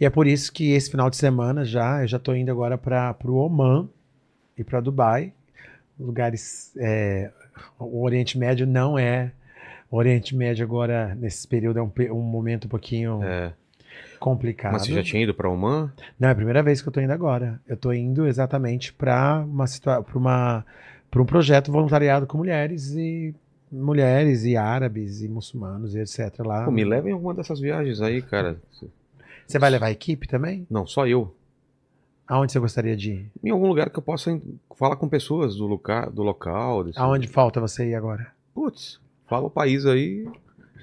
E 0.00 0.04
é 0.04 0.10
por 0.10 0.26
isso 0.26 0.52
que 0.52 0.70
esse 0.72 0.90
final 0.90 1.10
de 1.10 1.16
semana 1.16 1.64
já, 1.64 2.02
eu 2.02 2.08
já 2.08 2.16
estou 2.16 2.34
indo 2.36 2.50
agora 2.50 2.78
para 2.78 3.16
o 3.24 3.34
Oman 3.34 3.88
e 4.56 4.62
para 4.62 4.80
Dubai. 4.80 5.32
Lugares. 5.98 6.72
é, 6.76 7.32
o 7.78 8.04
Oriente 8.04 8.38
Médio 8.38 8.66
não 8.66 8.98
é. 8.98 9.32
O 9.90 9.96
Oriente 9.96 10.36
Médio 10.36 10.64
agora, 10.64 11.14
nesse 11.14 11.46
período, 11.48 11.78
é 11.78 11.82
um, 11.82 11.90
um 12.12 12.22
momento 12.22 12.66
um 12.66 12.68
pouquinho 12.68 13.22
É. 13.22 13.52
complicado. 14.20 14.72
Mas 14.72 14.82
você 14.82 14.92
já 14.92 15.02
tinha 15.02 15.22
ido 15.22 15.32
pra 15.34 15.48
Oman? 15.48 15.92
Não, 16.18 16.28
é 16.28 16.32
a 16.32 16.34
primeira 16.34 16.62
vez 16.62 16.82
que 16.82 16.88
eu 16.88 16.92
tô 16.92 17.00
indo 17.00 17.12
agora. 17.12 17.60
Eu 17.66 17.76
tô 17.76 17.92
indo 17.92 18.26
exatamente 18.26 18.92
para 18.92 19.44
uma 19.46 19.64
para 20.04 20.18
uma 20.18 20.66
para 21.10 21.22
um 21.22 21.24
projeto 21.24 21.72
voluntariado 21.72 22.26
com 22.26 22.36
mulheres 22.36 22.90
e 22.90 23.34
mulheres 23.72 24.44
e 24.44 24.56
árabes 24.56 25.22
e 25.22 25.28
muçulmanos 25.28 25.94
e 25.94 26.00
etc 26.00 26.38
lá. 26.40 26.64
Pô, 26.66 26.70
me 26.70 26.84
leva 26.84 27.08
em 27.08 27.12
alguma 27.12 27.32
dessas 27.34 27.58
viagens 27.60 28.00
aí, 28.02 28.20
cara. 28.20 28.60
Você 29.46 29.58
vai 29.58 29.70
levar 29.70 29.86
a 29.86 29.90
equipe 29.90 30.28
também? 30.28 30.66
Não, 30.70 30.86
só 30.86 31.06
eu. 31.06 31.34
Aonde 32.26 32.52
você 32.52 32.58
gostaria 32.58 32.94
de 32.94 33.12
ir? 33.12 33.30
Em 33.42 33.48
algum 33.48 33.66
lugar 33.66 33.88
que 33.88 33.98
eu 33.98 34.02
possa 34.02 34.38
falar 34.76 34.96
com 34.96 35.08
pessoas 35.08 35.56
do, 35.56 35.66
loca 35.66 36.10
do 36.10 36.22
local. 36.22 36.84
Aonde 36.96 37.26
falta 37.26 37.58
você 37.58 37.88
ir 37.88 37.94
agora? 37.94 38.26
Putz, 38.54 39.00
fala 39.28 39.46
o 39.46 39.50
país 39.50 39.86
aí. 39.86 40.26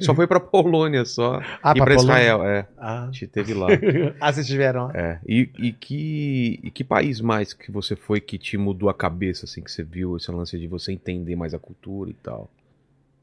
Só 0.02 0.14
foi 0.14 0.28
pra 0.28 0.40
Polônia 0.42 1.06
só. 1.06 1.40
Ah, 1.64 1.72
e 1.72 1.76
pra 1.76 1.86
pra? 1.86 1.96
Israel, 1.96 2.44
é. 2.44 2.68
Ah, 2.78 3.04
A 3.04 3.06
gente 3.06 3.28
teve 3.28 3.54
lá. 3.54 3.68
ah 4.20 4.32
vocês 4.32 4.46
tiveram 4.46 4.88
lá? 4.88 4.92
É. 4.94 5.20
E, 5.26 5.50
e 5.58 5.72
que, 5.72 6.60
e 6.64 6.70
que 6.70 6.84
país 6.84 7.22
mais 7.22 7.54
que 7.54 7.72
você 7.72 7.96
foi 7.96 8.20
que 8.20 8.38
te 8.38 8.58
mudou 8.58 8.90
a 8.90 8.94
cabeça, 8.94 9.46
assim, 9.46 9.62
que 9.62 9.72
você 9.72 9.84
viu 9.84 10.18
esse 10.18 10.30
lance 10.32 10.60
de 10.60 10.68
você 10.68 10.92
entender 10.92 11.36
mais 11.36 11.54
a 11.54 11.60
cultura 11.60 12.10
e 12.10 12.14
tal? 12.16 12.50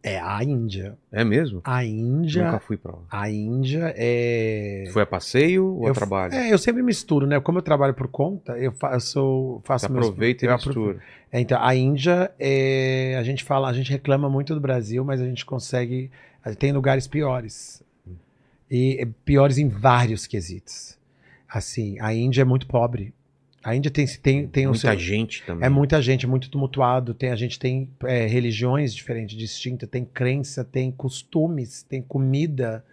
É 0.05 0.19
a 0.19 0.43
Índia. 0.43 0.99
É 1.13 1.23
mesmo? 1.23 1.61
A 1.63 1.85
Índia. 1.85 2.45
Nunca 2.47 2.59
fui 2.59 2.77
pra 2.77 2.91
lá. 2.93 3.03
A 3.09 3.31
Índia 3.31 3.95
é. 3.97 4.85
Foi 4.93 5.03
a 5.03 5.07
passeio 5.07 5.65
ou 5.65 5.85
a 5.87 5.91
eu, 5.91 5.95
trabalho? 5.95 6.35
É, 6.35 6.53
eu 6.53 6.59
sempre 6.59 6.83
misturo, 6.83 7.25
né? 7.27 7.39
Como 7.39 7.59
eu 7.59 7.63
trabalho 7.63 7.95
por 7.95 8.09
conta, 8.09 8.59
eu 8.59 8.73
faço, 8.73 9.61
faço 9.65 9.87
Você 9.87 9.93
meus- 9.93 10.07
aproveita 10.07 10.45
e 10.45 10.49
eu 10.49 10.55
apro- 10.55 10.67
mistura. 10.69 10.99
É, 11.31 11.41
Então, 11.41 11.63
a 11.63 11.75
Índia, 11.77 12.33
é, 12.39 13.17
a 13.19 13.23
gente 13.23 13.45
fala, 13.45 13.69
a 13.69 13.73
gente 13.73 13.93
reclama 13.93 14.29
muito 14.29 14.55
do 14.55 14.61
Brasil, 14.61 15.05
mas 15.05 15.21
a 15.21 15.25
gente 15.25 15.47
consegue. 15.47 16.11
Tem 16.59 16.73
lugares 16.73 17.07
piores. 17.07 17.81
E 18.69 18.97
é, 19.01 19.07
piores 19.25 19.57
em 19.59 19.69
vários 19.69 20.27
quesitos. 20.27 20.99
Assim, 21.49 22.01
a 22.01 22.13
Índia 22.13 22.43
é 22.43 22.45
muito 22.45 22.67
pobre. 22.67 23.15
A 23.65 23.77
Índia 23.77 23.91
tem, 23.91 24.07
tem, 24.07 24.47
tem 24.49 24.67
Muita 24.67 24.81
seu- 24.81 24.99
gente 24.99 25.45
também. 25.45 25.67
É 25.67 25.69
muita 25.69 26.03
gente, 26.03 26.25
é 26.27 26.29
muito 26.29 26.51
tumultuado. 26.51 27.15
Tem, 27.15 27.31
a 27.31 27.37
gente 27.37 27.59
tem 27.59 27.89
é, 28.05 28.27
religiões 28.27 28.95
diferentes, 28.95 29.37
distintas, 29.39 29.89
tem 29.89 30.05
crença, 30.05 30.65
tem 30.65 30.91
costumes, 30.91 31.83
tem 31.85 32.03
comida. 32.03 32.85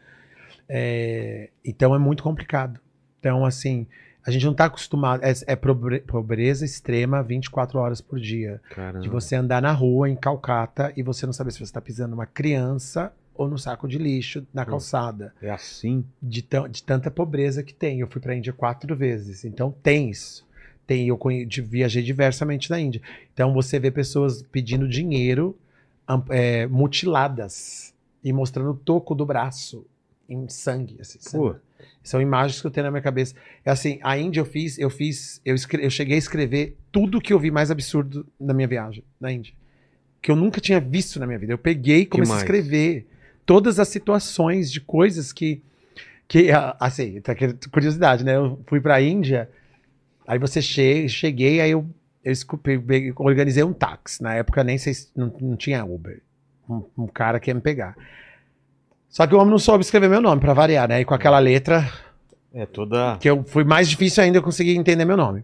É, 0.67 1.49
então 1.65 1.95
é 1.95 1.99
muito 1.99 2.21
complicado. 2.23 2.79
Então, 3.19 3.45
assim, 3.45 3.87
a 4.25 4.31
gente 4.31 4.45
não 4.45 4.51
está 4.51 4.65
acostumado. 4.65 5.23
É, 5.23 5.33
é 5.47 5.55
pobre- 5.55 6.01
pobreza 6.01 6.63
extrema 6.65 7.23
24 7.23 7.79
horas 7.79 8.01
por 8.01 8.19
dia. 8.19 8.61
Caramba. 8.69 8.99
De 8.99 9.09
você 9.09 9.35
andar 9.35 9.61
na 9.61 9.71
rua 9.71 10.09
em 10.09 10.15
Calcata 10.15 10.93
e 10.95 11.01
você 11.03 11.25
não 11.25 11.33
saber 11.33 11.51
se 11.51 11.57
você 11.57 11.63
está 11.63 11.81
pisando 11.81 12.11
numa 12.11 12.25
criança 12.25 13.11
ou 13.33 13.47
no 13.47 13.57
saco 13.57 13.87
de 13.87 13.97
lixo 13.97 14.45
na 14.53 14.65
calçada. 14.65 15.33
É 15.41 15.49
assim. 15.49 16.05
De, 16.21 16.45
de 16.69 16.83
tanta 16.83 17.09
pobreza 17.09 17.63
que 17.63 17.73
tem. 17.73 18.01
Eu 18.01 18.07
fui 18.07 18.21
para 18.21 18.33
a 18.33 18.35
Índia 18.35 18.53
quatro 18.53 18.95
vezes. 18.95 19.43
Então 19.45 19.71
tem 19.71 20.09
isso. 20.09 20.45
Tem, 20.89 21.07
eu 21.07 21.19
viajei 21.65 22.01
diversamente 22.01 22.67
na 22.71 22.79
Índia. 22.79 22.99
Então 23.31 23.53
você 23.53 23.79
vê 23.79 23.91
pessoas 23.91 24.41
pedindo 24.41 24.89
dinheiro 24.89 25.55
é, 26.31 26.65
mutiladas 26.65 27.93
e 28.23 28.33
mostrando 28.33 28.71
o 28.71 28.73
toco 28.73 29.13
do 29.13 29.23
braço 29.23 29.85
em 30.27 30.49
sangue. 30.49 30.97
assim? 30.99 31.19
Pô, 31.37 31.55
São 32.03 32.19
imagens 32.19 32.59
que 32.59 32.65
eu 32.65 32.71
tenho 32.71 32.85
na 32.85 32.91
minha 32.91 33.03
cabeça. 33.03 33.35
É 33.63 33.69
assim, 33.69 33.99
a 34.01 34.17
Índia 34.17 34.39
eu 34.41 34.45
fiz, 34.45 34.79
eu 34.79 34.89
fiz, 34.89 35.39
eu, 35.45 35.53
escre- 35.53 35.85
eu 35.85 35.91
cheguei 35.91 36.15
a 36.15 36.17
escrever 36.17 36.75
tudo 36.91 37.21
que 37.21 37.31
eu 37.31 37.39
vi 37.39 37.51
mais 37.51 37.69
absurdo 37.69 38.25
na 38.39 38.51
minha 38.51 38.67
viagem 38.67 39.03
na 39.19 39.31
Índia. 39.31 39.53
Que 40.19 40.31
eu 40.31 40.35
nunca 40.35 40.59
tinha 40.59 40.79
visto 40.79 41.19
na 41.19 41.27
minha 41.27 41.37
vida. 41.37 41.53
Eu 41.53 41.57
peguei 41.59 41.99
e 41.99 42.05
comecei 42.07 42.33
a 42.33 42.37
escrever 42.39 43.07
todas 43.45 43.79
as 43.79 43.89
situações 43.89 44.71
de 44.71 44.81
coisas 44.81 45.31
que. 45.31 45.61
que 46.27 46.49
ah, 46.51 46.75
assim, 46.79 47.21
tá 47.21 47.35
curiosidade, 47.71 48.25
né? 48.25 48.37
Eu 48.37 48.59
fui 48.65 48.81
pra 48.81 48.99
Índia, 48.99 49.47
aí 50.29 50.37
você 50.37 50.61
che 50.61 51.09
cheguei, 51.09 51.59
aí 51.59 51.71
eu, 51.71 51.89
eu 52.23 53.13
organizei 53.17 53.63
um 53.63 53.73
táxi. 53.73 54.21
Na 54.21 54.35
época 54.35 54.63
nem 54.63 54.77
sei 54.77 54.93
se 54.93 55.09
não, 55.15 55.33
não 55.41 55.57
tinha 55.57 55.83
Uber. 55.83 56.21
Um, 56.69 56.83
um 56.95 57.07
cara 57.07 57.39
que 57.39 57.49
ia 57.49 57.55
me 57.55 57.61
pegar. 57.61 57.95
Só 59.09 59.25
que 59.25 59.33
o 59.33 59.39
homem 59.39 59.49
não 59.49 59.57
soube 59.57 59.83
escrever 59.83 60.07
meu 60.07 60.21
nome, 60.21 60.39
pra 60.39 60.53
variar, 60.53 60.87
né? 60.87 61.01
E 61.01 61.05
com 61.05 61.15
aquela 61.15 61.39
letra 61.39 61.91
é 62.53 62.63
toda. 62.67 63.17
que 63.19 63.27
eu 63.27 63.43
fui 63.43 63.63
mais 63.63 63.89
difícil 63.89 64.23
ainda 64.23 64.37
eu 64.37 64.43
conseguir 64.43 64.75
entender 64.75 65.03
meu 65.03 65.17
nome. 65.17 65.43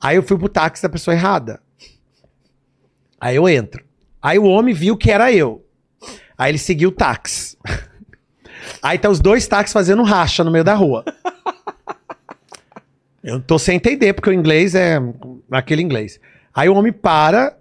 Aí 0.00 0.14
eu 0.14 0.22
fui 0.22 0.38
pro 0.38 0.48
táxi 0.48 0.84
da 0.84 0.88
pessoa 0.88 1.12
errada. 1.12 1.60
Aí 3.20 3.34
eu 3.34 3.48
entro. 3.48 3.84
Aí 4.22 4.38
o 4.38 4.44
homem 4.44 4.72
viu 4.72 4.96
que 4.96 5.10
era 5.10 5.32
eu. 5.32 5.66
Aí 6.38 6.52
ele 6.52 6.58
seguiu 6.58 6.90
o 6.90 6.92
táxi. 6.92 7.58
Aí 8.80 8.96
tá 8.96 9.10
os 9.10 9.18
dois 9.18 9.44
táxis 9.48 9.72
fazendo 9.72 10.04
racha 10.04 10.44
no 10.44 10.52
meio 10.52 10.62
da 10.62 10.74
rua. 10.74 11.04
Eu 13.24 13.40
tô 13.40 13.58
sem 13.58 13.76
entender, 13.76 14.12
porque 14.12 14.28
o 14.28 14.32
inglês 14.32 14.74
é 14.74 15.00
aquele 15.50 15.80
inglês. 15.82 16.20
Aí 16.54 16.68
o 16.68 16.74
homem 16.74 16.92
para 16.92 17.56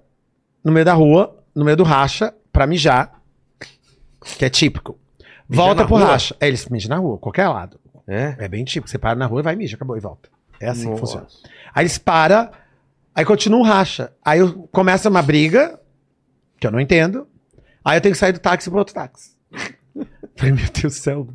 no 0.63 0.71
meio 0.71 0.85
da 0.85 0.93
rua, 0.93 1.41
no 1.55 1.63
meio 1.63 1.77
do 1.77 1.83
racha, 1.83 2.33
pra 2.51 2.67
mijar, 2.67 3.21
que 4.37 4.43
é 4.45 4.49
típico. 4.49 4.99
Mijar 5.49 5.65
Volta 5.65 5.85
pro 5.85 5.95
rua? 5.95 6.05
racha. 6.07 6.35
É, 6.39 6.47
eles 6.47 6.67
mijam 6.67 6.89
na 6.89 6.97
rua, 6.97 7.17
qualquer 7.17 7.47
lado. 7.47 7.79
É? 8.07 8.35
É 8.39 8.47
bem 8.49 8.63
típico. 8.65 8.89
Você 8.89 8.97
para 8.97 9.15
na 9.17 9.25
rua 9.25 9.39
e 9.39 9.43
vai, 9.43 9.55
mija, 9.55 9.75
acabou 9.75 9.95
e 9.95 9.99
volta. 10.01 10.29
É 10.59 10.67
assim 10.67 10.83
que 10.83 10.89
Nossa. 10.89 10.99
funciona. 11.01 11.27
Aí 11.73 11.83
eles 11.83 11.97
param, 11.97 12.49
aí 13.15 13.23
continua 13.25 13.59
um 13.59 13.63
racha. 13.63 14.11
Aí 14.23 14.39
começa 14.71 15.09
uma 15.09 15.21
briga, 15.21 15.79
que 16.59 16.67
eu 16.67 16.71
não 16.71 16.79
entendo. 16.79 17.25
Aí 17.85 17.97
eu 17.97 18.01
tenho 18.01 18.13
que 18.13 18.19
sair 18.19 18.33
do 18.33 18.39
táxi 18.39 18.69
pro 18.69 18.79
outro 18.79 18.93
táxi. 18.93 19.31
Falei, 20.35 20.53
meu 20.53 20.65
Deus 20.65 20.81
do 20.95 20.99
céu. 20.99 21.27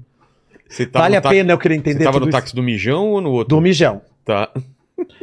Você 0.68 0.84
tava 0.86 1.04
vale 1.04 1.16
a 1.16 1.20
tá- 1.22 1.30
pena 1.30 1.52
eu 1.52 1.58
querer 1.58 1.74
Você 1.76 1.80
entender 1.80 2.04
tava 2.04 2.14
tudo 2.18 2.24
no 2.24 2.28
isso? 2.28 2.38
táxi 2.38 2.54
do 2.54 2.62
mijão 2.62 3.08
ou 3.08 3.20
no 3.22 3.30
outro? 3.30 3.56
Do 3.56 3.60
mijão. 3.62 4.02
Tá. 4.28 4.50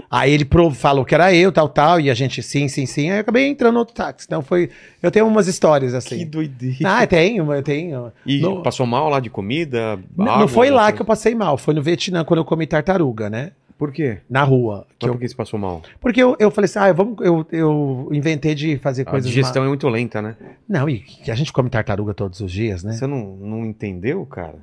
Aí 0.09 0.31
ele 0.33 0.47
falou 0.73 1.05
que 1.05 1.13
era 1.13 1.31
eu, 1.31 1.51
tal, 1.51 1.69
tal, 1.69 1.99
e 1.99 2.09
a 2.09 2.13
gente, 2.15 2.41
sim, 2.41 2.67
sim, 2.67 2.87
sim. 2.87 3.11
Aí 3.11 3.17
eu 3.17 3.21
acabei 3.21 3.45
entrando 3.47 3.73
no 3.73 3.79
outro 3.81 3.93
táxi. 3.93 4.25
Então 4.25 4.41
foi. 4.41 4.69
Eu 5.03 5.11
tenho 5.11 5.27
umas 5.27 5.47
histórias 5.47 5.93
assim. 5.93 6.25
doideira. 6.25 6.77
Ah, 6.85 7.05
tenho, 7.05 7.53
eu 7.53 7.61
tenho. 7.61 8.11
E 8.25 8.41
No- 8.41 8.63
passou 8.63 8.87
mal 8.87 9.09
lá 9.09 9.19
de 9.19 9.29
comida? 9.29 9.99
N- 10.17 10.27
água, 10.29 10.37
não 10.39 10.47
foi 10.47 10.71
lá 10.71 10.83
alguma 10.83 10.93
que 10.95 11.01
eu 11.01 11.05
passei 11.05 11.35
mal, 11.35 11.55
foi 11.55 11.75
no 11.75 11.83
Vietnã, 11.83 12.23
quando 12.23 12.39
eu 12.39 12.45
comi 12.45 12.65
tartaruga, 12.65 13.29
né? 13.29 13.41
coisa? 13.41 13.65
Por 13.77 13.91
quê? 13.91 14.19
Na 14.29 14.43
rua. 14.43 14.87
Que 14.97 15.05
Mas 15.05 15.07
eu- 15.09 15.13
por 15.15 15.19
que 15.19 15.27
você 15.27 15.35
passou 15.35 15.59
mal? 15.59 15.81
Porque 15.99 16.23
eu, 16.23 16.35
eu 16.39 16.49
falei 16.49 16.65
assim, 16.65 16.79
ah, 16.79 16.93
vamos, 16.93 17.17
eu, 17.19 17.45
eu 17.51 18.09
inventei 18.13 18.55
de 18.55 18.77
fazer 18.77 19.01
A 19.01 19.05
coisas. 19.11 19.29
digestão 19.29 19.63
é 19.65 19.67
muito 19.67 19.87
lenta, 19.89 20.19
né? 20.21 20.35
Não, 20.67 20.89
e 20.89 20.99
que 20.99 21.29
a 21.29 21.35
gente 21.35 21.51
come 21.51 21.69
tartaruga 21.69 22.13
todos 22.13 22.39
os 22.39 22.49
dias, 22.51 22.81
né? 22.83 22.93
Você 22.93 23.05
não, 23.05 23.35
não 23.35 23.65
entendeu, 23.65 24.25
cara? 24.25 24.55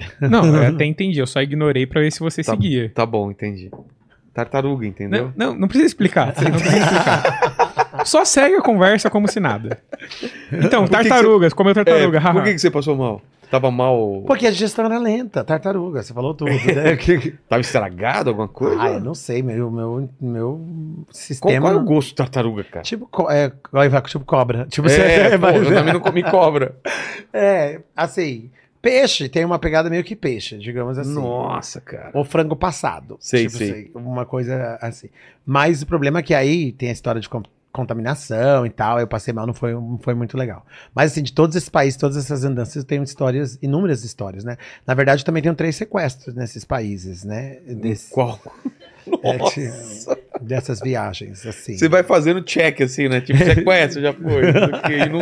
Não, 0.20 0.44
eu 0.46 0.68
até 0.74 0.84
entendi, 0.84 1.18
eu 1.18 1.26
só 1.26 1.40
ignorei 1.42 1.86
pra 1.86 2.00
ver 2.00 2.10
se 2.12 2.20
você 2.20 2.42
Tá- 2.42 2.52
seguia. 2.52 2.90
Tá 2.94 3.04
bom, 3.06 3.30
entendi. 3.30 3.70
Tartaruga, 4.32 4.86
entendeu? 4.86 5.32
Não, 5.36 5.48
não, 5.52 5.60
não 5.60 5.68
precisa 5.68 5.86
explicar. 5.86 6.26
Não 6.40 6.50
precisa 6.52 6.78
explicar. 6.78 8.02
Só 8.06 8.24
segue 8.24 8.54
a 8.56 8.62
conversa 8.62 9.10
como 9.10 9.26
se 9.26 9.40
nada. 9.40 9.78
Então, 10.52 10.86
Por 10.86 10.90
que 10.96 11.02
que 11.02 11.08
tartarugas, 11.08 11.52
comeu 11.52 11.74
tartaruga. 11.74 12.18
É, 12.18 12.32
por 12.32 12.44
que, 12.44 12.52
que 12.52 12.58
você 12.60 12.70
passou 12.70 12.96
mal? 12.96 13.20
Tava 13.50 13.70
mal. 13.70 14.22
Porque 14.26 14.46
a 14.46 14.50
digestão 14.50 14.84
era 14.84 14.98
lenta, 14.98 15.42
tartaruga, 15.42 16.02
você 16.02 16.12
falou 16.14 16.34
tudo, 16.34 16.50
né? 16.72 16.94
Que- 16.96 17.32
Tava 17.48 17.60
estragado 17.60 18.28
alguma 18.30 18.46
coisa? 18.46 18.80
ah, 18.80 18.90
eu 18.92 19.00
não 19.00 19.14
sei, 19.14 19.42
meu, 19.42 19.70
meu, 19.70 20.08
meu 20.20 20.60
qual, 21.06 21.06
sistema... 21.14 21.60
qual 21.60 21.72
é 21.72 21.76
o 21.76 21.82
gosto 21.84 22.08
de 22.10 22.14
tartaruga, 22.14 22.62
cara? 22.62 22.82
Tipo, 22.84 23.08
co- 23.10 23.28
é, 23.30 23.50
tipo 24.06 24.24
cobra. 24.24 24.66
Tipo, 24.70 24.86
É, 24.88 25.30
você- 25.30 25.38
pô, 25.38 25.46
eu 25.48 25.64
também 25.74 25.92
não 25.94 26.00
comi 26.00 26.22
cobra. 26.22 26.76
é, 27.32 27.80
assim, 27.96 28.50
peixe 28.80 29.28
tem 29.28 29.44
uma 29.44 29.58
pegada 29.58 29.88
meio 29.90 30.04
que 30.04 30.14
peixe, 30.16 30.58
digamos 30.58 30.98
assim. 30.98 31.14
Nossa, 31.14 31.80
cara. 31.80 32.10
Ou 32.14 32.24
frango 32.24 32.56
passado. 32.56 33.16
Sei, 33.20 33.46
tipo, 33.46 33.58
sei. 33.58 33.90
Uma 33.94 34.24
coisa 34.24 34.78
assim. 34.80 35.08
Mas 35.44 35.82
o 35.82 35.86
problema 35.86 36.20
é 36.20 36.22
que 36.22 36.34
aí 36.34 36.72
tem 36.72 36.88
a 36.88 36.92
história 36.92 37.20
de 37.20 37.28
con- 37.28 37.42
contaminação 37.72 38.64
e 38.66 38.70
tal. 38.70 38.98
Eu 38.98 39.06
passei 39.06 39.32
mal, 39.32 39.46
não 39.46 39.54
foi, 39.54 39.72
não 39.72 39.98
foi 39.98 40.14
muito 40.14 40.36
legal. 40.36 40.64
Mas 40.94 41.12
assim, 41.12 41.22
de 41.22 41.32
todos 41.32 41.54
esses 41.56 41.68
países, 41.68 41.98
todas 41.98 42.16
essas 42.16 42.44
andanças, 42.44 42.76
eu 42.76 42.84
tenho 42.84 43.02
histórias, 43.02 43.58
inúmeras 43.62 44.04
histórias, 44.04 44.44
né? 44.44 44.56
Na 44.86 44.94
verdade, 44.94 45.22
eu 45.22 45.26
também 45.26 45.42
tenho 45.42 45.54
três 45.54 45.76
sequestros 45.76 46.34
nesses 46.34 46.64
países, 46.64 47.24
né? 47.24 47.58
Desse, 47.66 48.10
Qual? 48.10 48.40
é, 49.22 49.36
Nossa. 49.38 50.18
dessas 50.40 50.80
viagens, 50.80 51.44
assim. 51.46 51.76
Você 51.76 51.88
vai 51.88 52.02
fazendo 52.02 52.42
check 52.42 52.80
assim, 52.82 53.08
né? 53.08 53.20
Tipo, 53.20 53.38
você 53.38 53.60
conhece, 53.64 54.00
já 54.00 54.12
foi. 54.12 54.42
não 55.10 55.20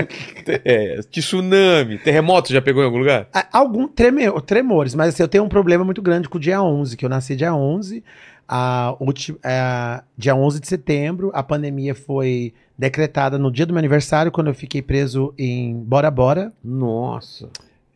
é, 0.65 1.01
tsunami, 1.11 1.99
terremoto, 1.99 2.53
já 2.53 2.61
pegou 2.63 2.83
em 2.83 2.87
algum 2.87 2.99
lugar? 2.99 3.29
Ah, 3.33 3.47
Algum 3.53 3.89
treme- 3.89 4.31
tremores, 4.43 4.95
mas 4.95 5.09
assim, 5.15 5.23
eu 5.23 5.29
tenho 5.29 5.45
um 5.45 5.49
problema 5.49 5.85
muito 5.85 6.03
grande 6.03 6.29
com 6.29 6.39
o 6.39 6.41
dia 6.41 6.63
11, 6.63 6.97
que 6.97 7.05
eu 7.05 7.09
nasci 7.09 7.35
dia 7.37 7.55
11, 7.55 8.03
a 8.49 8.95
ulti- 9.01 9.37
a- 9.43 10.03
dia 10.17 10.35
11 10.37 10.61
de 10.61 10.69
setembro, 10.69 11.31
a 11.35 11.43
pandemia 11.43 11.95
foi 11.95 12.53
decretada 12.79 13.39
no 13.39 13.51
dia 13.51 13.65
do 13.67 13.73
meu 13.73 13.79
aniversário, 13.79 14.31
quando 14.31 14.49
eu 14.49 14.55
fiquei 14.55 14.83
preso 14.83 15.33
em 15.39 15.75
Bora 15.75 16.11
Bora. 16.11 16.53
Nossa. 16.63 17.49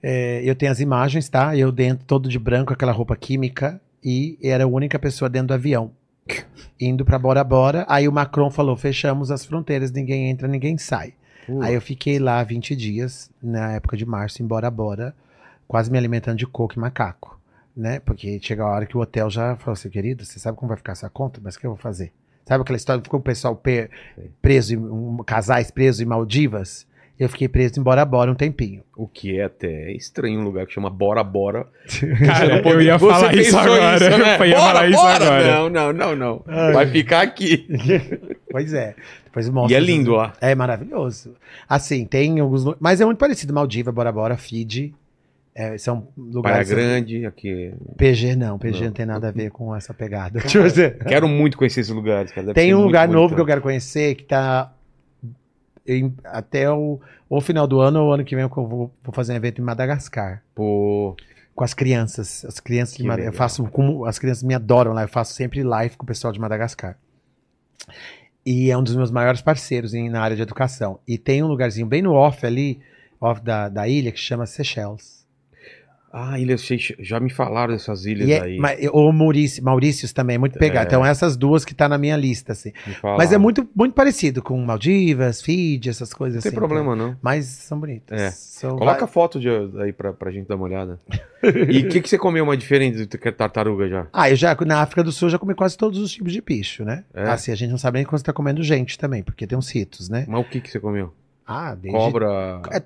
É, 0.03 0.41
eu 0.43 0.55
tenho 0.55 0.73
as 0.73 0.81
imagens, 0.81 1.29
tá? 1.29 1.55
Eu 1.55 1.71
dentro, 1.71 2.05
todo 2.07 2.29
de 2.29 2.39
branco, 2.39 2.73
aquela 2.73 2.91
roupa 2.91 3.15
química, 3.15 3.79
e 4.03 4.39
era 4.43 4.65
a 4.65 4.67
única 4.69 4.99
pessoa 4.99 5.29
dentro 5.29 5.49
do 5.49 5.55
avião. 5.55 5.93
Indo 6.81 7.05
pra 7.05 7.19
Bora 7.19 7.43
Bora, 7.43 7.85
aí 7.89 8.07
o 8.09 8.13
Macron 8.13 8.51
falou: 8.51 8.77
fechamos 8.77 9.31
as 9.31 9.45
fronteiras, 9.45 9.91
ninguém 9.91 10.31
entra, 10.31 10.47
ninguém 10.49 10.79
sai. 10.79 11.15
Aí 11.63 11.75
eu 11.75 11.81
fiquei 11.81 12.19
lá 12.19 12.43
20 12.45 12.77
dias, 12.77 13.31
na 13.43 13.73
época 13.73 13.97
de 13.97 14.07
março, 14.07 14.43
em 14.43 14.47
Bora 14.47 14.71
Bora, 14.71 15.15
quase 15.67 15.91
me 15.91 15.99
alimentando 15.99 16.37
de 16.39 16.47
coco 16.47 16.75
e 16.77 16.79
macaco. 16.79 17.39
Né? 17.77 17.99
Porque 18.01 18.39
chega 18.43 18.63
a 18.63 18.67
hora 18.69 18.87
que 18.87 18.97
o 18.97 19.01
hotel 19.01 19.29
já 19.31 19.57
falou 19.57 19.73
assim, 19.73 19.89
querido, 19.89 20.25
você 20.25 20.39
sabe 20.39 20.57
como 20.57 20.69
vai 20.69 20.77
ficar 20.77 20.93
essa 20.93 21.09
conta? 21.09 21.41
Mas 21.43 21.55
o 21.57 21.61
que 21.61 21.67
eu 21.67 21.71
vou 21.71 21.79
fazer? 21.79 22.13
Sabe 22.45 22.63
aquela 22.63 22.77
história 22.77 23.01
que 23.01 23.07
ficou 23.07 23.21
o 23.21 23.23
pessoal 23.23 23.55
pe- 23.57 23.89
preso, 24.43 24.75
em, 24.75 24.77
um, 24.77 25.19
casais 25.25 25.71
presos 25.71 26.01
em 26.01 26.05
Maldivas? 26.05 26.87
Eu 27.21 27.29
fiquei 27.29 27.49
preso 27.49 27.79
em 27.79 27.83
Bora 27.83 28.03
Bora 28.05 28.31
um 28.33 28.35
tempinho. 28.35 28.83
O 28.97 29.07
que 29.07 29.39
é 29.39 29.45
até 29.45 29.93
estranho 29.93 30.41
um 30.41 30.43
lugar 30.43 30.67
que 30.67 30.73
chama 30.73 30.89
Bora 30.89 31.23
Bora. 31.23 31.67
Cara, 32.27 32.63
eu 32.67 32.81
ia 32.81 32.97
Você 32.99 33.13
falar 33.13 33.35
isso 33.35 33.59
agora. 33.59 33.97
isso, 33.97 34.05
né? 34.11 34.39
Eu 34.41 34.45
ia 34.47 34.57
Bora, 34.57 34.73
falar 34.73 34.89
isso 34.89 34.97
bora! 35.03 35.25
agora. 35.25 35.55
Não, 35.55 35.69
não, 35.69 35.93
não, 35.93 36.17
não. 36.17 36.73
Vai 36.73 36.87
ficar 36.87 37.21
aqui. 37.21 37.69
Pois 38.51 38.73
é. 38.75 38.97
Depois 39.27 39.47
E 39.47 39.51
mostra 39.53 39.77
é 39.77 39.79
essas- 39.81 39.89
lindo 39.89 40.13
lá. 40.13 40.33
É 40.41 40.55
maravilhoso. 40.57 41.37
Assim, 41.69 42.05
tem 42.05 42.41
alguns. 42.41 42.65
Mas 42.81 43.01
é 43.01 43.05
muito 43.05 43.19
parecido. 43.19 43.53
Maldiva, 43.55 43.93
Bora 43.93 44.11
Bora, 44.11 44.37
Fiji. 44.37 44.93
é, 45.55 45.77
são 45.79 46.01
Praia 46.01 46.33
lugares. 46.33 46.69
Grande, 46.71 47.27
aqui. 47.27 47.73
PG 47.97 48.35
não, 48.35 48.59
PG 48.59 48.79
não. 48.81 48.87
Não. 48.87 48.93
tem 48.93 49.07
nada 49.07 49.29
a 49.29 49.31
ver 49.31 49.51
com 49.53 49.77
essa 49.77 49.95
pegada. 49.95 50.41
Deixa 50.41 50.59
eu 50.59 50.65
dizer. 50.65 50.99
Quero 51.05 51.29
muito 51.29 51.57
conhecer 51.57 51.81
esses 51.81 51.95
lugares, 51.95 52.33
cara. 52.33 52.49
Deve 52.49 52.55
Tem 52.61 52.75
um 52.75 52.83
lugar 52.83 53.07
novo 53.07 53.21
bonito. 53.29 53.35
que 53.37 53.41
eu 53.43 53.47
quero 53.47 53.61
conhecer 53.61 54.15
que 54.17 54.25
tá 54.25 54.73
em- 55.99 56.15
até 56.25 56.71
o, 56.71 57.01
o 57.29 57.41
final 57.41 57.67
do 57.67 57.81
ano 57.81 58.03
ou 58.05 58.13
ano 58.13 58.25
que 58.25 58.35
vem 58.35 58.45
eu 58.45 58.49
vou, 58.49 58.67
vou 59.03 59.13
fazer 59.15 59.33
um 59.33 59.37
evento 59.37 59.61
em 59.61 59.65
Madagascar 59.65 60.43
Pô, 60.55 61.17
com 61.55 61.65
as 61.65 61.75
crianças. 61.75 62.45
As 62.45 62.59
crianças 62.61 62.97
de 62.97 63.03
Que 63.03 63.09
Mada- 63.09 63.21
eu 63.23 63.27
legal. 63.27 63.39
faço 63.39 63.65
como 63.69 64.05
as 64.05 64.19
crianças 64.19 64.43
me 64.43 64.55
adoram 64.55 64.93
lá, 64.93 65.03
eu 65.03 65.09
faço 65.09 65.33
sempre 65.35 65.63
live 65.63 65.97
com 65.97 66.05
o 66.05 66.07
pessoal 66.07 66.33
de 66.33 66.41
Madagascar. 66.41 66.97
E 68.45 68.71
é 68.71 68.77
um 68.79 68.83
dos 68.83 68.97
meus 68.97 69.11
maiores 69.11 69.43
parceiros 69.43 69.93
em- 69.95 70.09
na 70.09 70.23
área 70.23 70.37
de 70.37 70.43
educação. 70.43 70.99
E 71.07 71.19
tem 71.19 71.43
um 71.43 71.47
lugarzinho 71.47 71.87
bem 71.87 72.01
no 72.03 72.13
off 72.15 72.45
ali, 72.47 72.81
off 73.21 73.41
da, 73.43 73.69
da 73.69 73.87
ilha, 73.87 74.11
que 74.13 74.19
chama 74.19 74.47
Seychelles. 74.47 75.20
Ah, 76.13 76.39
ilhas. 76.39 76.67
Já 76.99 77.21
me 77.21 77.31
falaram 77.31 77.73
dessas 77.73 78.05
ilhas 78.05 78.29
E 78.29 78.33
é, 78.33 78.43
aí. 78.43 78.59
mas, 78.59 78.79
ou 78.93 79.13
Maurício, 79.13 79.63
Maurícios 79.63 80.13
também, 80.13 80.35
é 80.37 80.39
muito 80.39 80.59
pegado. 80.59 80.87
É. 80.87 80.89
Então 80.89 81.05
essas 81.07 81.37
duas 81.37 81.65
que 81.65 81.75
tá 81.75 81.89
na 81.89 81.97
minha 81.97 82.17
lista, 82.17 82.53
assim. 82.53 82.73
Mas 83.17 83.33
é 83.33 83.39
muito, 83.39 83.69
muito 83.75 83.95
parecido 83.95 84.43
com 84.43 84.61
Maldivas, 84.61 85.41
Fiji, 85.41 85.89
essas 85.89 86.13
coisas 86.13 86.37
Não 86.37 86.43
tem 86.43 86.49
assim. 86.51 86.57
problema, 86.57 86.97
não. 86.97 87.17
Mas 87.23 87.47
são 87.47 87.79
bonitas. 87.79 88.21
É. 88.21 88.31
São 88.31 88.77
Coloca 88.77 89.01
va- 89.01 89.07
foto 89.07 89.39
de, 89.39 89.49
aí 89.81 89.93
pra, 89.93 90.13
pra 90.13 90.31
gente 90.31 90.49
dar 90.49 90.57
uma 90.57 90.65
olhada. 90.65 91.01
e 91.71 91.79
o 91.79 91.89
que, 91.89 92.01
que 92.01 92.09
você 92.09 92.19
comeu 92.19 92.45
mais 92.45 92.59
diferente 92.59 93.07
do 93.07 93.19
que 93.19 93.31
tartaruga 93.33 93.89
já? 93.89 94.07
Ah, 94.13 94.29
eu 94.29 94.37
já, 94.37 94.57
na 94.67 94.81
África 94.83 95.05
do 95.05 95.13
Sul, 95.13 95.27
eu 95.29 95.33
já 95.33 95.39
comi 95.39 95.55
quase 95.55 95.77
todos 95.79 95.99
os 96.01 96.11
tipos 96.11 96.33
de 96.33 96.41
bicho, 96.41 96.85
né? 96.85 97.05
É? 97.15 97.23
Assim, 97.25 97.53
a 97.53 97.55
gente 97.55 97.71
não 97.71 97.79
sabe 97.79 97.99
nem 97.99 98.05
quando 98.07 98.19
você 98.19 98.25
tá 98.25 98.33
comendo 98.33 98.63
gente 98.63 98.99
também, 98.99 99.23
porque 99.23 99.47
tem 99.47 99.57
uns 99.57 99.71
ritos, 99.71 100.09
né? 100.09 100.25
Mas 100.29 100.41
o 100.41 100.45
que, 100.45 100.61
que 100.61 100.71
você 100.71 100.81
comeu? 100.81 101.13
Ah, 101.53 101.75
desde... 101.75 101.99
Cobra. 101.99 102.63
É, 102.71 102.81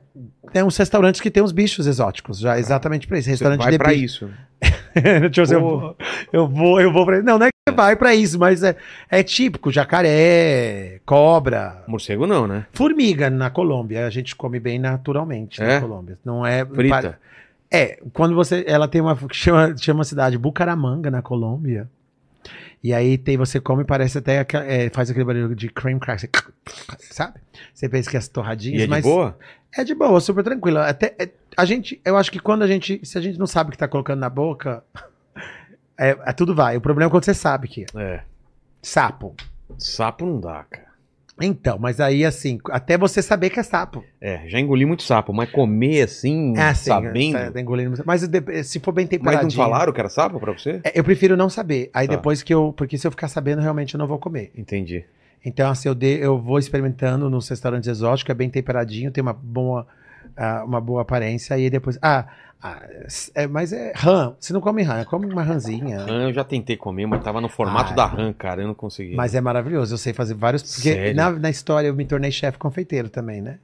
Tem 0.51 0.63
uns 0.63 0.75
restaurantes 0.77 1.21
que 1.21 1.31
tem 1.31 1.43
uns 1.43 1.53
bichos 1.53 1.87
exóticos, 1.87 2.39
já 2.39 2.59
exatamente 2.59 3.07
pra 3.07 3.19
isso. 3.19 3.27
Você 3.27 3.31
Restaurante 3.33 3.61
vai 3.61 3.73
de 3.73 3.79
pra 3.79 3.93
isso. 3.93 4.31
Deixa 4.95 5.25
eu, 5.25 5.29
dizer, 5.45 5.57
eu, 5.57 5.61
vou, 5.61 5.97
eu 6.33 6.49
vou, 6.49 6.81
eu 6.81 6.91
vou 6.93 7.05
pra 7.05 7.21
Não, 7.23 7.39
não 7.39 7.47
é 7.47 7.51
que 7.51 7.57
você 7.69 7.77
vai 7.77 7.95
pra 7.95 8.15
isso, 8.15 8.39
mas 8.39 8.63
é, 8.63 8.75
é 9.11 9.23
típico, 9.23 9.71
jacaré, 9.71 11.01
cobra, 11.05 11.83
Morcego 11.87 12.27
não, 12.27 12.47
né? 12.47 12.67
formiga 12.73 13.29
na 13.29 13.51
Colômbia. 13.51 14.07
A 14.07 14.11
gente 14.11 14.35
come 14.35 14.59
bem 14.59 14.79
naturalmente 14.79 15.63
É? 15.63 15.75
na 15.75 15.81
Colômbia. 15.83 16.19
Não 16.25 16.47
é... 16.47 16.65
Frita. 16.65 17.19
É, 17.71 17.99
quando 18.13 18.35
você. 18.37 18.65
Ela 18.69 18.87
tem 18.87 19.01
uma. 19.01 19.19
Chama, 19.33 19.77
chama 19.77 20.03
a 20.03 20.05
cidade 20.05 20.39
Bucaramanga, 20.39 21.11
na 21.11 21.21
Colômbia. 21.21 21.89
E 22.85 22.93
aí 22.93 23.17
tem, 23.17 23.39
você 23.39 23.59
come 23.59 23.83
e 23.83 23.87
parece 23.87 24.19
até. 24.19 24.47
é, 24.67 24.91
faz 24.91 25.09
aquele 25.11 25.25
barulho 25.25 25.57
de 25.57 25.71
cream 25.71 25.99
cracker. 25.99 26.29
Sabe? 27.01 27.41
Você 27.73 27.89
pensa 27.89 28.11
que 28.11 28.17
é 28.17 28.19
as 28.19 28.29
torradinhas, 28.29 28.81
E 28.81 28.83
é 28.83 28.87
de 28.87 28.91
mas. 28.91 29.03
boa? 29.03 29.39
É 29.75 29.83
de 29.83 29.95
boa, 29.95 30.21
super 30.21 30.45
tranquilo. 30.45 30.79
Até, 30.81 31.15
é- 31.19 31.31
a 31.57 31.65
gente. 31.65 31.99
Eu 32.05 32.15
acho 32.19 32.31
que 32.31 32.39
quando 32.39 32.63
a 32.63 32.67
gente. 32.67 33.01
Se 33.03 33.17
a 33.17 33.23
gente 33.23 33.39
não 33.39 33.47
sabe 33.47 33.71
o 33.71 33.73
que 33.73 33.79
tá 33.79 33.89
colocando 33.89 34.21
na 34.21 34.29
boca. 34.29 34.85
É, 35.97 36.11
é 36.27 36.33
tudo 36.33 36.57
vai. 36.57 36.77
O 36.77 36.81
problema 36.81 37.09
é 37.09 37.11
quando 37.13 37.25
você 37.25 37.33
sabe 37.33 37.69
que 37.69 37.87
é. 37.97 38.03
É. 38.03 38.25
Sapo. 38.83 39.33
Sapo 39.79 40.27
não 40.27 40.41
dá, 40.41 40.65
cara. 40.69 40.89
Então, 41.41 41.79
mas 41.81 41.99
aí 42.01 42.25
assim, 42.25 42.59
até 42.71 42.97
você 42.97 43.21
saber 43.21 43.51
que 43.51 43.59
é 43.59 43.63
sapo. 43.63 44.05
É, 44.21 44.43
já 44.47 44.61
engoli 44.61 44.87
muito 44.87 45.03
sapo, 45.03 45.33
mas 45.33 45.51
comer 45.51 46.03
assim, 46.03 46.57
É 46.57 46.69
assim, 46.69 46.91
sabendo. 46.91 47.33
tá- 47.33 47.51
tá 47.51 47.61
engolindo. 47.61 48.01
Mas 48.07 48.23
se 48.65 48.79
for 48.79 48.93
bem 48.93 49.05
mas 49.05 49.11
temperadinho. 49.11 49.43
não 49.45 49.51
falaram 49.51 49.93
que 49.93 49.99
era 50.01 50.09
sapo 50.09 50.39
pra 50.39 50.53
você? 50.53 50.81
É, 50.85 50.99
Eu 50.99 51.03
prefiro 51.03 51.37
não 51.37 51.51
saber. 51.51 51.91
Aí 51.93 52.07
Tá. 52.07 52.15
depois 52.15 52.43
que 52.43 52.55
eu. 52.55 52.73
Porque 52.77 52.97
se 52.97 53.07
eu 53.07 53.11
ficar 53.11 53.27
sabendo, 53.29 53.61
realmente 53.61 53.95
eu 53.95 53.99
não 53.99 54.07
vou 54.07 54.19
comer. 54.19 54.53
Entendi. 54.57 55.05
Então, 55.45 55.69
assim, 55.71 55.89
eu, 55.89 55.95
de- 55.95 56.21
eu 56.21 56.39
vou 56.39 56.59
experimentando 56.59 57.29
nos 57.29 57.49
restaurantes 57.49 57.89
exóticos, 57.89 58.31
é 58.31 58.35
bem 58.35 58.49
temperadinho, 58.49 59.11
tem 59.11 59.21
uma 59.21 59.33
boa, 59.35 59.87
ah, 60.37 60.65
uma 60.65 60.81
boa 60.81 61.03
aparência. 61.03 61.59
E 61.59 61.69
depois. 61.71 61.99
Ah, 62.03 62.27
ah, 62.63 62.81
é, 63.35 63.47
mas 63.47 63.73
é 63.73 63.93
rã. 63.95 64.35
Você 64.41 64.53
não 64.53 64.61
come 64.61 64.83
rã, 64.83 65.05
come 65.05 65.27
uma 65.27 65.43
rãzinha. 65.43 66.01
Rã 66.01 66.29
eu 66.29 66.33
já 66.33 66.43
tentei 66.43 66.77
comer, 66.77 67.07
mas 67.07 67.23
tava 67.23 67.41
no 67.41 67.49
formato 67.49 67.93
Ah, 67.93 67.97
da 67.97 68.07
rã, 68.07 68.33
cara. 68.33 68.63
Eu 68.63 68.69
não 68.69 68.75
consegui. 68.75 69.15
Mas 69.15 69.35
é 69.35 69.41
maravilhoso. 69.41 69.95
Eu 69.95 69.99
sei 69.99 70.13
fazer 70.13 70.35
vários. 70.35 70.63
Porque 70.75 71.13
na, 71.13 71.31
na 71.31 71.51
história 71.51 71.89
eu 71.89 71.95
me 71.95 72.07
tornei 72.07 72.31
chefe 72.31 72.57
confeiteiro 72.57 73.09
também, 73.11 73.43
né? 73.43 73.59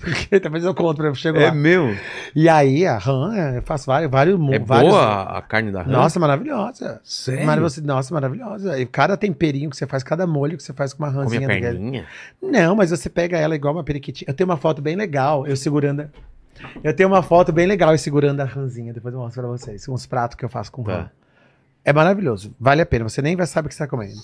Porque 0.00 0.38
talvez 0.40 0.64
eu 0.64 0.74
conto, 0.74 1.02
eu 1.04 1.14
chego 1.14 1.38
É 1.38 1.46
lá. 1.48 1.54
meu? 1.54 1.96
E 2.34 2.48
aí, 2.48 2.86
a 2.86 2.98
rã, 2.98 3.34
é, 3.34 3.58
eu 3.58 3.62
faço 3.62 3.86
vários. 3.86 4.10
vários, 4.10 4.38
É 4.52 4.58
vários 4.58 4.90
boa 4.92 5.22
a 5.38 5.42
carne 5.42 5.70
da 5.72 5.82
rã? 5.82 5.90
Nossa, 5.90 6.18
maravilhosa. 6.20 7.00
sério? 7.04 7.46
Maravilhosa. 7.46 7.80
Nossa, 7.82 8.12
maravilhosa. 8.14 8.78
E 8.78 8.86
cada 8.86 9.16
temperinho 9.16 9.70
que 9.70 9.76
você 9.76 9.86
faz, 9.86 10.02
cada 10.02 10.26
molho 10.26 10.56
que 10.56 10.62
você 10.62 10.72
faz 10.72 10.92
com 10.92 11.02
uma 11.02 11.08
Come 11.10 11.20
a 11.20 11.24
rãzinha. 11.24 11.48
daquele- 11.48 11.66
perninha? 11.78 12.06
Não, 12.42 12.74
mas 12.76 12.90
você 12.90 13.08
pega 13.08 13.36
ela 13.38 13.54
igual 13.54 13.74
uma 13.74 13.84
periquitinha. 13.84 14.26
Eu 14.28 14.34
tenho 14.34 14.48
uma 14.48 14.56
foto 14.56 14.82
bem 14.82 14.96
legal, 14.96 15.46
eu 15.46 15.56
segurando. 15.56 16.00
a- 16.02 16.08
Eu 16.82 16.94
tenho 16.94 17.08
uma 17.08 17.22
foto 17.22 17.52
bem 17.52 17.66
legal 17.66 17.90
eu 17.92 17.98
segurando 17.98 18.40
a 18.40 18.44
rãzinha. 18.44 18.92
Depois 18.92 19.12
eu 19.12 19.20
mostro 19.20 19.42
pra 19.42 19.50
vocês. 19.50 19.88
Uns 19.88 20.06
pratos 20.06 20.36
que 20.36 20.44
eu 20.44 20.48
faço 20.48 20.70
com 20.70 20.82
Tá. 20.84 20.92
rã. 20.96 21.10
É 21.84 21.92
maravilhoso. 21.92 22.54
Vale 22.58 22.80
a 22.80 22.86
pena. 22.86 23.08
Você 23.08 23.20
nem 23.20 23.36
vai 23.36 23.46
saber 23.46 23.66
o 23.66 23.68
que 23.68 23.74
você 23.74 23.82
tá 23.84 23.88
comendo. 23.88 24.14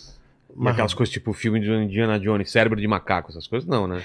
Uma 0.54 0.70
aquelas 0.72 0.92
coisas 0.94 1.12
tipo 1.12 1.32
filme 1.32 1.60
de 1.60 1.70
Indiana 1.70 2.18
Jones, 2.18 2.50
cérebro 2.50 2.80
de 2.80 2.86
macaco, 2.86 3.30
essas 3.30 3.46
coisas 3.46 3.68
não, 3.68 3.86
né? 3.86 4.02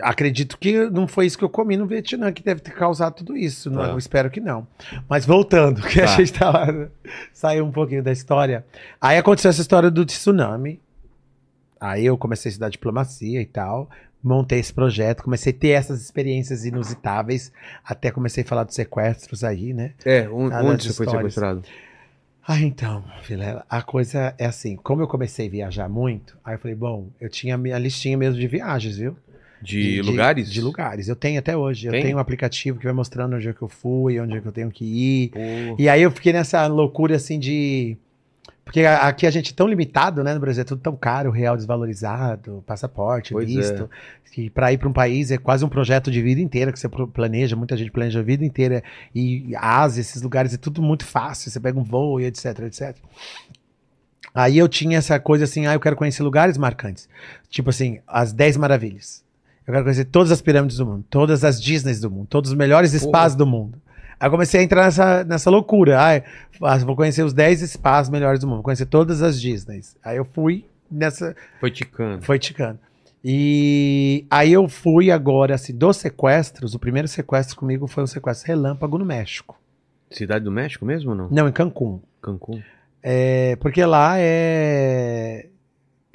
Acredito 0.00 0.56
que 0.58 0.88
não 0.90 1.08
foi 1.08 1.26
isso 1.26 1.36
que 1.36 1.42
eu 1.44 1.48
comi 1.48 1.76
no 1.76 1.84
Vietnã 1.86 2.30
que 2.32 2.42
deve 2.42 2.60
ter 2.60 2.70
causado 2.72 3.14
tudo 3.14 3.36
isso. 3.36 3.68
Não, 3.70 3.82
Tá. 3.82 3.88
eu 3.88 3.98
espero 3.98 4.30
que 4.30 4.40
não. 4.40 4.66
Mas 5.08 5.26
voltando, 5.26 5.82
que 5.88 6.00
a 6.00 6.06
Tá. 6.06 6.16
gente 6.16 6.32
tava. 6.32 6.92
Saiu 7.32 7.64
um 7.64 7.72
pouquinho 7.72 8.02
da 8.02 8.12
história. 8.12 8.64
Aí 9.00 9.18
aconteceu 9.18 9.48
essa 9.50 9.60
história 9.60 9.90
do 9.90 10.04
tsunami. 10.04 10.80
Aí 11.80 12.06
eu 12.06 12.16
comecei 12.16 12.48
a 12.48 12.50
estudar 12.50 12.68
diplomacia 12.68 13.40
e 13.40 13.46
tal. 13.46 13.88
Montei 14.22 14.58
esse 14.58 14.72
projeto, 14.72 15.22
comecei 15.22 15.52
a 15.52 15.56
ter 15.56 15.68
essas 15.70 16.00
experiências 16.02 16.64
inusitáveis. 16.64 17.52
Até 17.84 18.10
comecei 18.10 18.42
a 18.42 18.46
falar 18.46 18.64
dos 18.64 18.74
sequestros 18.74 19.42
aí, 19.44 19.72
né? 19.72 19.92
É, 20.04 20.24
Ah, 20.24 20.62
onde 20.62 20.84
você 20.84 20.92
foi 20.92 21.08
sequestrado? 21.08 21.62
Ah, 22.50 22.58
então, 22.58 23.04
Vilela, 23.28 23.62
a 23.68 23.82
coisa 23.82 24.34
é 24.38 24.46
assim, 24.46 24.74
como 24.74 25.02
eu 25.02 25.06
comecei 25.06 25.48
a 25.48 25.50
viajar 25.50 25.86
muito, 25.86 26.38
aí 26.42 26.54
eu 26.54 26.58
falei, 26.58 26.74
bom, 26.74 27.10
eu 27.20 27.28
tinha 27.28 27.56
a 27.56 27.58
minha 27.58 27.76
listinha 27.76 28.16
mesmo 28.16 28.40
de 28.40 28.46
viagens, 28.46 28.96
viu? 28.96 29.14
De, 29.60 30.00
lugares? 30.00 30.50
De 30.50 30.60
lugares. 30.62 31.08
Eu 31.08 31.16
tenho 31.16 31.38
até 31.38 31.54
hoje. 31.54 31.90
Tem? 31.90 31.98
Eu 31.98 32.02
tenho 32.04 32.16
um 32.16 32.20
aplicativo 32.20 32.78
que 32.78 32.84
vai 32.84 32.94
mostrando 32.94 33.36
onde 33.36 33.48
é 33.48 33.52
que 33.52 33.60
eu 33.60 33.68
fui, 33.68 34.18
onde 34.18 34.38
é 34.38 34.40
que 34.40 34.48
eu 34.48 34.52
tenho 34.52 34.70
que 34.70 34.82
ir. 34.82 35.28
Pô, 35.28 35.76
E 35.78 35.90
aí 35.90 36.00
eu 36.00 36.10
fiquei 36.10 36.32
nessa 36.32 36.66
loucura 36.66 37.16
assim 37.16 37.38
de. 37.38 37.98
Porque 38.68 38.84
aqui 38.84 39.26
a 39.26 39.30
gente 39.30 39.54
é 39.54 39.56
tão 39.56 39.66
limitado, 39.66 40.22
né? 40.22 40.34
No 40.34 40.40
Brasil 40.40 40.60
é 40.60 40.64
tudo 40.64 40.82
tão 40.82 40.94
caro, 40.94 41.30
real 41.30 41.56
desvalorizado, 41.56 42.62
passaporte, 42.66 43.32
Pois 43.32 43.48
visto. 43.48 43.88
Que 44.30 44.50
para 44.50 44.70
ir 44.70 44.76
para 44.76 44.86
um 44.86 44.92
país 44.92 45.30
é 45.30 45.38
quase 45.38 45.64
um 45.64 45.70
projeto 45.70 46.10
de 46.10 46.20
vida 46.20 46.38
inteira 46.38 46.70
que 46.70 46.78
você 46.78 46.86
planeja, 46.86 47.56
muita 47.56 47.78
gente 47.78 47.90
planeja 47.90 48.20
a 48.20 48.22
vida 48.22 48.44
inteira. 48.44 48.84
E 49.14 49.56
a 49.56 49.80
Ásia, 49.80 50.02
esses 50.02 50.20
lugares, 50.20 50.52
é 50.52 50.58
tudo 50.58 50.82
muito 50.82 51.06
fácil. 51.06 51.50
Você 51.50 51.58
pega 51.58 51.80
um 51.80 51.82
voo 51.82 52.20
e 52.20 52.26
etc, 52.26 52.60
etc. 52.66 52.94
Aí 54.34 54.58
eu 54.58 54.68
tinha 54.68 54.98
essa 54.98 55.18
coisa 55.18 55.44
assim, 55.44 55.66
ah, 55.66 55.72
eu 55.72 55.80
quero 55.80 55.96
conhecer 55.96 56.22
lugares 56.22 56.58
marcantes. 56.58 57.08
Tipo 57.48 57.70
assim, 57.70 58.00
as 58.06 58.34
10 58.34 58.58
maravilhas. 58.58 59.24
Eu 59.66 59.72
quero 59.72 59.82
conhecer 59.82 60.04
todas 60.04 60.30
as 60.30 60.42
pirâmides 60.42 60.76
do 60.76 60.84
mundo, 60.84 61.06
todas 61.08 61.42
as 61.42 61.58
Disneys 61.58 62.00
do 62.00 62.10
mundo, 62.10 62.26
todos 62.28 62.50
os 62.50 62.56
melhores 62.56 62.92
spas 62.92 63.34
do 63.34 63.46
mundo. 63.46 63.80
Aí 64.20 64.28
comecei 64.30 64.60
a 64.60 64.62
entrar 64.64 64.84
nessa, 64.84 65.24
nessa 65.24 65.50
loucura. 65.50 66.00
Ai, 66.00 66.24
vou 66.84 66.96
conhecer 66.96 67.22
os 67.22 67.32
10 67.32 67.60
spas 67.70 68.08
melhores 68.10 68.40
do 68.40 68.46
mundo, 68.46 68.56
vou 68.56 68.64
conhecer 68.64 68.86
todas 68.86 69.22
as 69.22 69.40
Disneys. 69.40 69.96
Aí 70.04 70.16
eu 70.16 70.24
fui 70.24 70.64
nessa. 70.90 71.36
Foi 71.60 71.70
ticando. 71.70 72.22
Foi 72.24 72.38
ticando. 72.38 72.78
E 73.24 74.24
aí 74.30 74.52
eu 74.52 74.68
fui 74.68 75.10
agora, 75.10 75.54
assim, 75.54 75.76
dos 75.76 75.96
sequestros, 75.98 76.74
o 76.74 76.78
primeiro 76.78 77.06
sequestro 77.08 77.56
comigo 77.56 77.86
foi 77.86 78.02
um 78.04 78.06
sequestro 78.06 78.46
relâmpago 78.48 78.96
no 78.98 79.04
México. 79.04 79.58
Cidade 80.10 80.44
do 80.44 80.50
México 80.50 80.84
mesmo 80.86 81.10
ou 81.10 81.16
não? 81.16 81.28
Não, 81.30 81.48
em 81.48 81.52
Cancún. 81.52 82.00
Cancún. 82.22 82.62
É, 83.02 83.56
porque 83.56 83.84
lá 83.84 84.14
é 84.18 85.46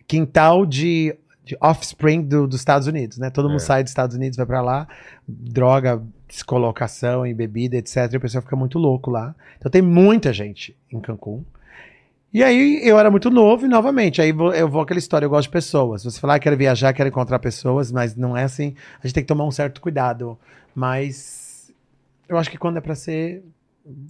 quintal 0.08 0.66
de, 0.66 1.16
de 1.44 1.56
offspring 1.62 2.22
do- 2.24 2.48
dos 2.48 2.60
Estados 2.60 2.88
Unidos, 2.88 3.18
né? 3.18 3.30
Todo 3.30 3.46
mundo 3.48 3.58
É. 3.58 3.66
sai 3.66 3.84
dos 3.84 3.92
Estados 3.92 4.16
Unidos, 4.16 4.36
vai 4.38 4.46
pra 4.46 4.62
lá, 4.62 4.88
droga, 5.28 6.02
descolocação 6.34 7.28
e 7.28 7.34
bebida, 7.34 7.78
etc. 7.78 8.12
E 8.12 8.18
o 8.18 8.20
pessoal 8.20 8.42
fica 8.42 8.56
muito 8.56 8.80
louco 8.80 9.12
lá. 9.12 9.36
Então 9.58 9.72
tem 9.72 9.84
muita 9.84 10.34
gente 10.34 10.76
em 10.92 11.00
Cancún. 11.00 11.44
E 12.34 12.44
aí 12.44 12.82
eu 12.84 12.98
era 12.98 13.12
muito 13.12 13.30
novo 13.30 13.68
e 13.68 13.70
novamente, 13.70 14.20
aí 14.20 14.34
eu 14.56 14.68
vou 14.68 14.82
aquela 14.82 14.98
história, 14.98 15.24
eu 15.24 15.30
gosto 15.30 15.44
de 15.50 15.52
pessoas. 15.52 16.04
Você 16.04 16.20
falar, 16.20 16.36
ah, 16.36 16.40
quero 16.40 16.58
viajar, 16.58 16.92
quero 16.92 17.08
encontrar 17.08 17.38
pessoas, 17.38 17.92
mas 17.92 18.16
não 18.16 18.36
é 18.36 18.44
assim. 18.44 18.74
A 19.00 19.06
gente 19.06 19.14
tem 19.14 19.24
que 19.24 19.28
tomar 19.28 19.46
um 19.46 19.52
certo 19.52 19.80
cuidado. 19.80 20.36
Mas 20.74 21.72
eu 22.28 22.36
acho 22.36 22.50
que 22.50 22.58
quando 22.58 22.78
é 22.78 22.82
pra 22.82 22.96
ser, 22.96 23.44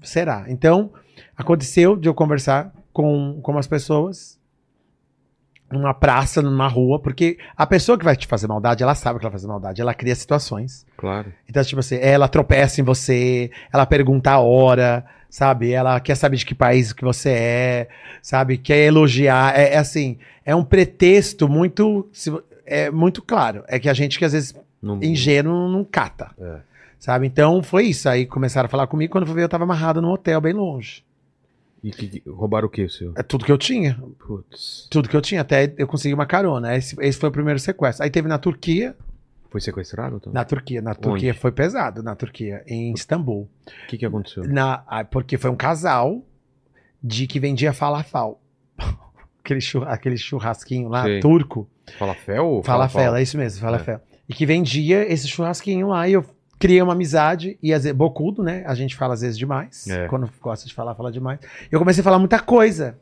será. 0.02 0.46
Então, 0.48 0.94
aconteceu 1.36 1.98
de 1.98 2.08
eu 2.08 2.14
conversar 2.14 2.74
com, 2.94 3.42
com 3.42 3.58
as 3.58 3.68
pessoas 3.68 4.40
numa 5.74 5.94
praça, 5.94 6.42
numa 6.42 6.68
rua, 6.68 7.00
porque 7.00 7.38
a 7.58 7.66
pessoa 7.66 7.98
que 7.98 8.06
vai 8.06 8.16
te 8.16 8.28
fazer 8.28 8.48
maldade, 8.48 8.84
ela 8.84 8.96
sabe 8.96 9.20
que 9.20 9.26
ela 9.26 9.32
vai 9.32 9.40
fazer 9.40 9.48
maldade, 9.48 9.82
ela 9.82 9.94
cria 9.94 10.16
situações. 10.16 10.86
Claro. 10.96 11.34
Então, 11.50 11.64
tipo 11.64 11.80
assim, 11.80 11.98
ela 12.00 12.28
tropeça 12.28 12.80
em 12.80 12.84
você, 12.84 13.52
ela 13.72 13.86
pergunta 13.86 14.32
a 14.32 14.40
hora, 14.40 15.06
sabe? 15.30 15.72
Ela 15.72 16.00
quer 16.00 16.16
saber 16.16 16.38
de 16.38 16.46
que 16.46 16.56
país 16.56 16.94
que 16.94 17.04
você 17.04 17.30
é, 17.30 17.88
sabe? 18.22 18.58
Quer 18.58 18.86
elogiar. 18.86 19.58
É, 19.60 19.74
é 19.74 19.78
assim, 19.78 20.18
é 20.46 20.56
um 20.56 20.64
pretexto 20.64 21.50
muito, 21.50 22.08
é 22.66 22.92
muito 22.92 23.22
claro. 23.22 23.64
É 23.68 23.80
que 23.80 23.90
a 23.90 23.94
gente 23.94 24.20
que 24.20 24.26
às 24.26 24.34
vezes 24.34 24.56
Não, 24.82 25.02
ingênuo 25.02 25.70
não 25.70 25.84
cata. 25.84 26.32
É. 26.40 26.58
Sabe? 27.00 27.28
Então 27.28 27.62
foi 27.62 27.88
isso. 27.88 28.08
Aí 28.08 28.26
começaram 28.26 28.68
a 28.68 28.70
falar 28.70 28.88
comigo. 28.88 29.12
Quando 29.12 29.24
eu 29.24 29.28
fui 29.28 29.36
ver, 29.36 29.44
eu 29.44 29.50
tava 29.50 29.66
amarrado 29.66 30.02
num 30.02 30.12
hotel 30.12 30.40
bem 30.40 30.54
longe. 30.54 31.04
E 31.84 31.92
que, 31.92 32.24
roubaram 32.30 32.68
o 32.68 32.72
que, 32.72 32.88
seu? 32.88 33.12
É 33.18 33.22
tudo 33.24 33.44
que 33.44 33.52
eu 33.52 33.58
tinha. 33.58 34.02
Putz. 34.26 34.88
Tudo 34.90 35.10
que 35.10 35.16
eu 35.18 35.22
tinha. 35.22 35.42
Até 35.42 35.74
eu 35.78 35.86
consegui 35.86 36.14
uma 36.14 36.26
carona. 36.26 36.76
Esse, 36.78 36.96
esse 37.02 37.20
foi 37.20 37.28
o 37.30 37.32
primeiro 37.32 37.60
sequestro. 37.60 38.04
Aí 38.04 38.10
teve 38.10 38.28
na 38.28 38.38
Turquia. 38.38 38.96
Foi 39.50 39.60
sequestrado? 39.60 40.16
Então? 40.16 40.32
Na 40.32 40.46
Turquia. 40.46 40.82
Na 40.82 40.96
Turquia 40.96 41.34
foi 41.34 41.52
pesado. 41.52 42.02
Na 42.02 42.16
Turquia. 42.16 42.64
Em 42.66 42.94
Istambul. 42.94 43.50
O 43.84 43.88
que, 43.88 43.98
que 43.98 44.06
aconteceu? 44.06 44.44
Na, 44.48 44.78
porque 45.12 45.38
foi 45.38 45.50
um 45.52 45.56
casal 45.56 46.24
de 47.04 47.28
que 47.28 47.40
vendia 47.40 47.74
falafel. 47.74 48.40
aquele, 49.44 49.60
churra- 49.62 49.92
aquele 49.92 50.18
churrasquinho 50.18 50.88
lá, 50.88 51.04
Sei. 51.04 51.20
turco. 51.20 51.70
Falafel 52.00 52.46
ou 52.48 52.64
Falafel, 52.64 53.14
é 53.14 53.22
isso 53.22 53.38
mesmo, 53.38 53.60
falafel. 53.60 54.00
E 54.28 54.34
que 54.34 54.46
vendia 54.46 55.04
esse 55.12 55.28
churrasquinho 55.28 55.90
lá 55.90 56.08
e 56.08 56.14
eu 56.14 56.26
criei 56.64 56.82
uma 56.82 56.94
amizade 56.94 57.58
e 57.62 57.74
às 57.74 57.84
vezes, 57.84 57.98
bocudo, 57.98 58.42
né? 58.42 58.64
A 58.66 58.74
gente 58.74 58.96
fala 58.96 59.14
às 59.16 59.20
vezes 59.20 59.38
demais. 59.38 59.86
É. 59.86 60.08
Quando 60.08 60.30
gosta 60.42 60.66
de 60.66 60.74
falar, 60.74 60.96
fala 60.96 61.12
demais. 61.12 61.38
Eu 61.70 61.78
comecei 61.78 62.00
a 62.00 62.04
falar 62.06 62.18
muita 62.18 62.40
coisa. 62.40 62.98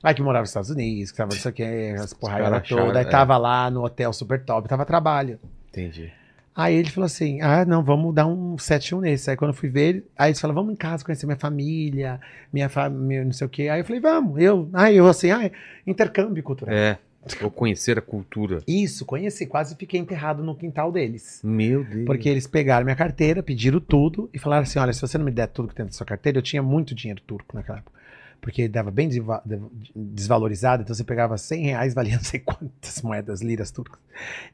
Aí 0.00 0.14
que 0.14 0.22
morava 0.22 0.42
nos 0.42 0.50
Estados 0.50 0.70
Unidos, 0.70 1.10
que 1.10 1.16
tava 1.16 1.34
não 1.34 1.40
sei 1.40 1.50
o 1.50 1.54
que, 1.54 1.64
as 1.98 2.12
porraiadas 2.12 2.68
todas. 2.68 2.96
Aí 2.96 3.04
é. 3.04 3.08
tava 3.08 3.36
lá 3.36 3.68
no 3.72 3.84
hotel 3.84 4.12
super 4.12 4.44
top, 4.44 4.68
tava 4.68 4.84
trabalho. 4.84 5.40
Entendi. 5.68 6.12
Aí 6.54 6.76
ele 6.76 6.90
falou 6.90 7.06
assim: 7.06 7.40
ah, 7.40 7.64
não, 7.64 7.82
vamos 7.82 8.14
dar 8.14 8.26
um 8.26 8.54
7-1 8.54 9.00
nesse. 9.00 9.30
Aí 9.30 9.36
quando 9.36 9.50
eu 9.50 9.56
fui 9.56 9.68
ver, 9.68 9.88
ele- 9.88 10.06
aí 10.16 10.30
eles 10.30 10.40
falaram: 10.40 10.60
vamos 10.60 10.74
em 10.74 10.76
casa 10.76 11.04
conhecer 11.04 11.26
minha 11.26 11.38
família, 11.38 12.20
minha 12.52 12.68
família, 12.68 13.24
não 13.24 13.32
sei 13.32 13.46
o 13.48 13.50
quê. 13.50 13.68
Aí 13.68 13.80
eu 13.80 13.84
falei: 13.84 14.00
vamos. 14.00 14.40
Eu, 14.40 14.68
aí 14.72 14.96
eu 14.96 15.08
assim, 15.08 15.32
ah, 15.32 15.50
intercâmbio 15.84 16.40
cultural. 16.42 16.72
É. 16.72 16.98
Ou 17.40 17.50
conhecer 17.50 17.98
a 17.98 18.02
cultura. 18.02 18.58
Isso, 18.66 19.06
conheci, 19.06 19.46
quase 19.46 19.76
fiquei 19.76 20.00
enterrado 20.00 20.42
no 20.42 20.56
quintal 20.56 20.90
deles. 20.90 21.40
Meu 21.44 21.84
Deus. 21.84 22.04
Porque 22.04 22.28
eles 22.28 22.46
pegaram 22.46 22.84
minha 22.84 22.96
carteira, 22.96 23.42
pediram 23.42 23.78
tudo 23.80 24.28
e 24.34 24.38
falaram 24.38 24.64
assim: 24.64 24.78
olha, 24.78 24.92
se 24.92 25.00
você 25.00 25.16
não 25.18 25.24
me 25.24 25.30
der 25.30 25.46
tudo 25.46 25.68
que 25.68 25.74
tem 25.74 25.84
na 25.86 25.92
sua 25.92 26.04
carteira, 26.06 26.38
eu 26.38 26.42
tinha 26.42 26.62
muito 26.62 26.94
dinheiro 26.94 27.20
turco 27.24 27.54
naquela 27.56 27.78
época. 27.78 28.00
Porque 28.40 28.66
dava 28.66 28.90
bem 28.90 29.08
desva- 29.08 29.40
de- 29.46 29.60
desvalorizado, 29.94 30.82
então 30.82 30.92
você 30.96 31.04
pegava 31.04 31.38
100 31.38 31.62
reais, 31.66 31.94
valia 31.94 32.14
não 32.16 32.24
sei 32.24 32.40
quantas 32.40 33.00
moedas, 33.02 33.40
liras 33.40 33.70
turcas. 33.70 34.00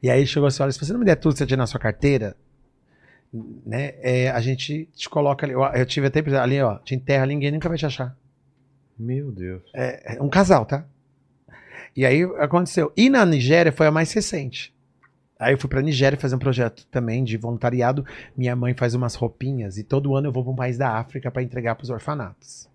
E 0.03 0.09
aí 0.09 0.27
chegou 0.27 0.45
assim: 0.47 0.61
olha, 0.61 0.71
se 0.71 0.79
você 0.79 0.93
não 0.93 0.99
me 0.99 1.05
der 1.05 1.15
tudo 1.15 1.31
que 1.33 1.39
você 1.39 1.47
tinha 1.47 1.57
na 1.57 1.65
sua 1.65 1.79
carteira, 1.79 2.37
né, 3.65 3.93
é, 4.01 4.29
a 4.29 4.39
gente 4.41 4.87
te 4.95 5.09
coloca 5.09 5.45
ali. 5.45 5.53
Eu, 5.53 5.61
eu 5.63 5.85
tive 5.85 6.07
até 6.07 6.19
ali, 6.39 6.61
ó, 6.61 6.77
te 6.77 6.93
enterra, 6.95 7.25
ninguém 7.25 7.51
nunca 7.51 7.67
vai 7.67 7.77
te 7.77 7.85
achar. 7.85 8.15
Meu 8.97 9.31
Deus. 9.31 9.63
É 9.73 10.21
um 10.21 10.29
casal, 10.29 10.65
tá? 10.65 10.85
E 11.99 12.05
aí 12.05 12.23
aconteceu. 12.37 12.93
E 12.95 13.09
na 13.09 13.25
Nigéria 13.25 13.73
foi 13.73 13.85
a 13.85 13.91
mais 13.91 14.13
recente. 14.13 14.73
Aí 15.37 15.53
eu 15.53 15.57
fui 15.57 15.69
pra 15.69 15.81
Nigéria 15.81 16.17
fazer 16.17 16.33
um 16.33 16.39
projeto 16.39 16.87
também 16.89 17.25
de 17.25 17.35
voluntariado. 17.35 18.05
Minha 18.37 18.55
mãe 18.55 18.73
faz 18.73 18.93
umas 18.93 19.15
roupinhas 19.15 19.77
e 19.77 19.83
todo 19.83 20.15
ano 20.15 20.27
eu 20.29 20.31
vou 20.31 20.41
pra 20.41 20.53
um 20.53 20.55
país 20.55 20.77
da 20.77 20.91
África 20.91 21.29
pra 21.29 21.43
entregar 21.43 21.75
pros 21.75 21.89
orfanatos. 21.89 22.69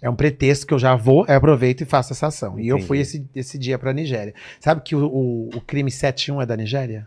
É 0.00 0.08
um 0.08 0.16
pretexto 0.16 0.66
que 0.66 0.72
eu 0.72 0.78
já 0.78 0.96
vou, 0.96 1.26
eu 1.28 1.36
aproveito 1.36 1.82
e 1.82 1.84
faço 1.84 2.14
essa 2.14 2.28
ação. 2.28 2.58
E 2.58 2.66
eu 2.66 2.76
Entendi. 2.76 2.88
fui 2.88 2.98
esse, 3.00 3.28
esse 3.34 3.58
dia 3.58 3.78
pra 3.78 3.92
Nigéria. 3.92 4.32
Sabe 4.58 4.80
que 4.80 4.96
o, 4.96 5.04
o, 5.06 5.50
o 5.54 5.60
crime 5.60 5.90
71 5.90 6.40
é 6.40 6.46
da 6.46 6.56
Nigéria? 6.56 7.06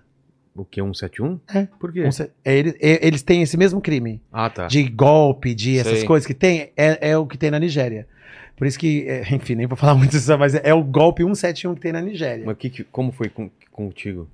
O 0.56 0.64
que? 0.64 0.80
171? 0.80 1.40
É. 1.52 1.68
Por 1.80 1.92
quê? 1.92 2.04
Um 2.04 2.10
é, 2.46 2.56
ele- 2.58 2.78
é- 2.80 3.06
eles 3.08 3.24
têm 3.24 3.42
esse 3.42 3.58
mesmo 3.58 3.82
crime. 3.82 4.22
Ah, 4.32 4.52
tá. 4.52 4.68
De 4.68 4.84
golpe, 4.84 5.56
de 5.56 5.80
essas 5.80 5.98
Sei. 5.98 6.08
coisas 6.08 6.28
que 6.28 6.36
tem, 6.36 6.72
é, 6.78 7.10
é 7.10 7.18
o 7.18 7.26
que 7.26 7.40
tem 7.40 7.50
na 7.50 7.60
Nigéria. 7.60 8.08
Por 8.56 8.66
isso 8.68 8.80
que, 8.80 9.06
é, 9.08 9.22
enfim, 9.34 9.56
nem 9.56 9.68
vou 9.68 9.76
falar 9.78 9.96
muito 9.96 10.12
disso, 10.12 10.38
mas 10.38 10.56
é 10.56 10.74
o 10.74 10.84
golpe 10.84 11.24
171 11.24 11.76
que 11.76 11.82
tem 11.82 11.92
na 11.92 12.02
Nigéria. 12.02 12.46
Mas 12.46 12.58
que, 12.58 12.70
que- 12.70 12.84
como 12.86 13.12
foi 13.12 13.30
com, 13.30 13.50
contigo? 13.72 14.28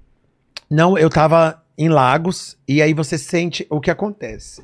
Não, 0.69 0.97
eu 0.97 1.09
tava 1.09 1.61
em 1.77 1.89
Lagos 1.89 2.57
e 2.67 2.81
aí 2.81 2.93
você 2.93 3.17
sente 3.17 3.65
o 3.69 3.79
que 3.81 3.89
acontece. 3.91 4.63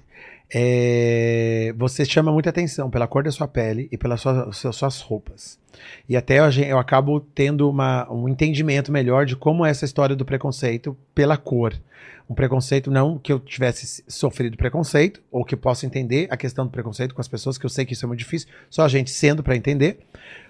É, 0.53 1.73
você 1.77 2.05
chama 2.05 2.31
muita 2.31 2.49
atenção 2.49 2.89
pela 2.89 3.07
cor 3.07 3.23
da 3.23 3.31
sua 3.31 3.47
pele 3.47 3.87
e 3.91 3.97
pelas 3.97 4.21
suas, 4.21 4.57
suas- 4.75 5.01
roupas. 5.01 5.59
E 6.07 6.15
até 6.15 6.49
gen- 6.51 6.67
eu 6.67 6.79
acabo 6.79 7.19
tendo 7.19 7.69
uma- 7.69 8.09
um 8.11 8.27
entendimento 8.29 8.91
melhor 8.91 9.25
de 9.25 9.35
como 9.35 9.65
é 9.65 9.69
essa 9.69 9.85
história 9.85 10.15
do 10.15 10.23
preconceito 10.25 10.95
pela 11.13 11.35
cor. 11.37 11.73
Um 12.29 12.33
preconceito, 12.35 12.91
não 12.91 13.17
que 13.17 13.31
eu 13.31 13.39
tivesse 13.39 14.03
sofrido 14.07 14.57
preconceito, 14.57 15.21
ou 15.31 15.45
que 15.45 15.53
eu 15.55 15.57
possa 15.57 15.85
entender 15.85 16.27
a 16.29 16.35
questão 16.35 16.65
do 16.65 16.71
preconceito 16.71 17.15
com 17.15 17.21
as 17.21 17.27
pessoas, 17.27 17.57
que 17.57 17.65
eu 17.65 17.69
sei 17.69 17.85
que 17.85 17.93
isso 17.93 18.05
é 18.05 18.07
muito 18.07 18.19
difícil, 18.19 18.49
só 18.69 18.83
a 18.83 18.87
gente 18.89 19.09
sendo 19.09 19.41
para 19.41 19.55
entender, 19.55 19.99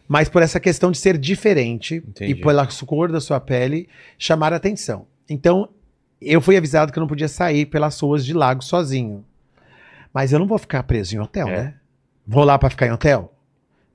mas 0.07 0.27
por 0.27 0.41
essa 0.41 0.59
questão 0.59 0.91
de 0.91 0.97
ser 0.97 1.17
diferente 1.17 1.95
Entendi. 2.07 2.31
e 2.31 2.35
pela 2.35 2.67
cor 2.85 3.11
da 3.11 3.21
sua 3.21 3.39
pele 3.39 3.87
chamar 4.17 4.53
a 4.53 4.55
atenção. 4.55 5.05
Então, 5.29 5.69
eu 6.19 6.41
fui 6.41 6.57
avisado 6.57 6.91
que 6.91 6.97
eu 6.97 7.01
não 7.01 7.07
podia 7.07 7.27
sair 7.27 7.67
pelas 7.67 7.99
ruas 7.99 8.25
de 8.25 8.33
Lago 8.33 8.63
sozinho. 8.63 9.23
Mas 10.11 10.33
eu 10.33 10.39
não 10.39 10.47
vou 10.47 10.57
ficar 10.57 10.81
preso 10.83 11.15
em 11.15 11.19
hotel, 11.19 11.47
É. 11.47 11.51
né? 11.57 11.73
Vou 12.25 12.43
lá 12.43 12.57
pra 12.57 12.69
ficar 12.71 12.87
em 12.87 12.91
hotel? 12.91 13.31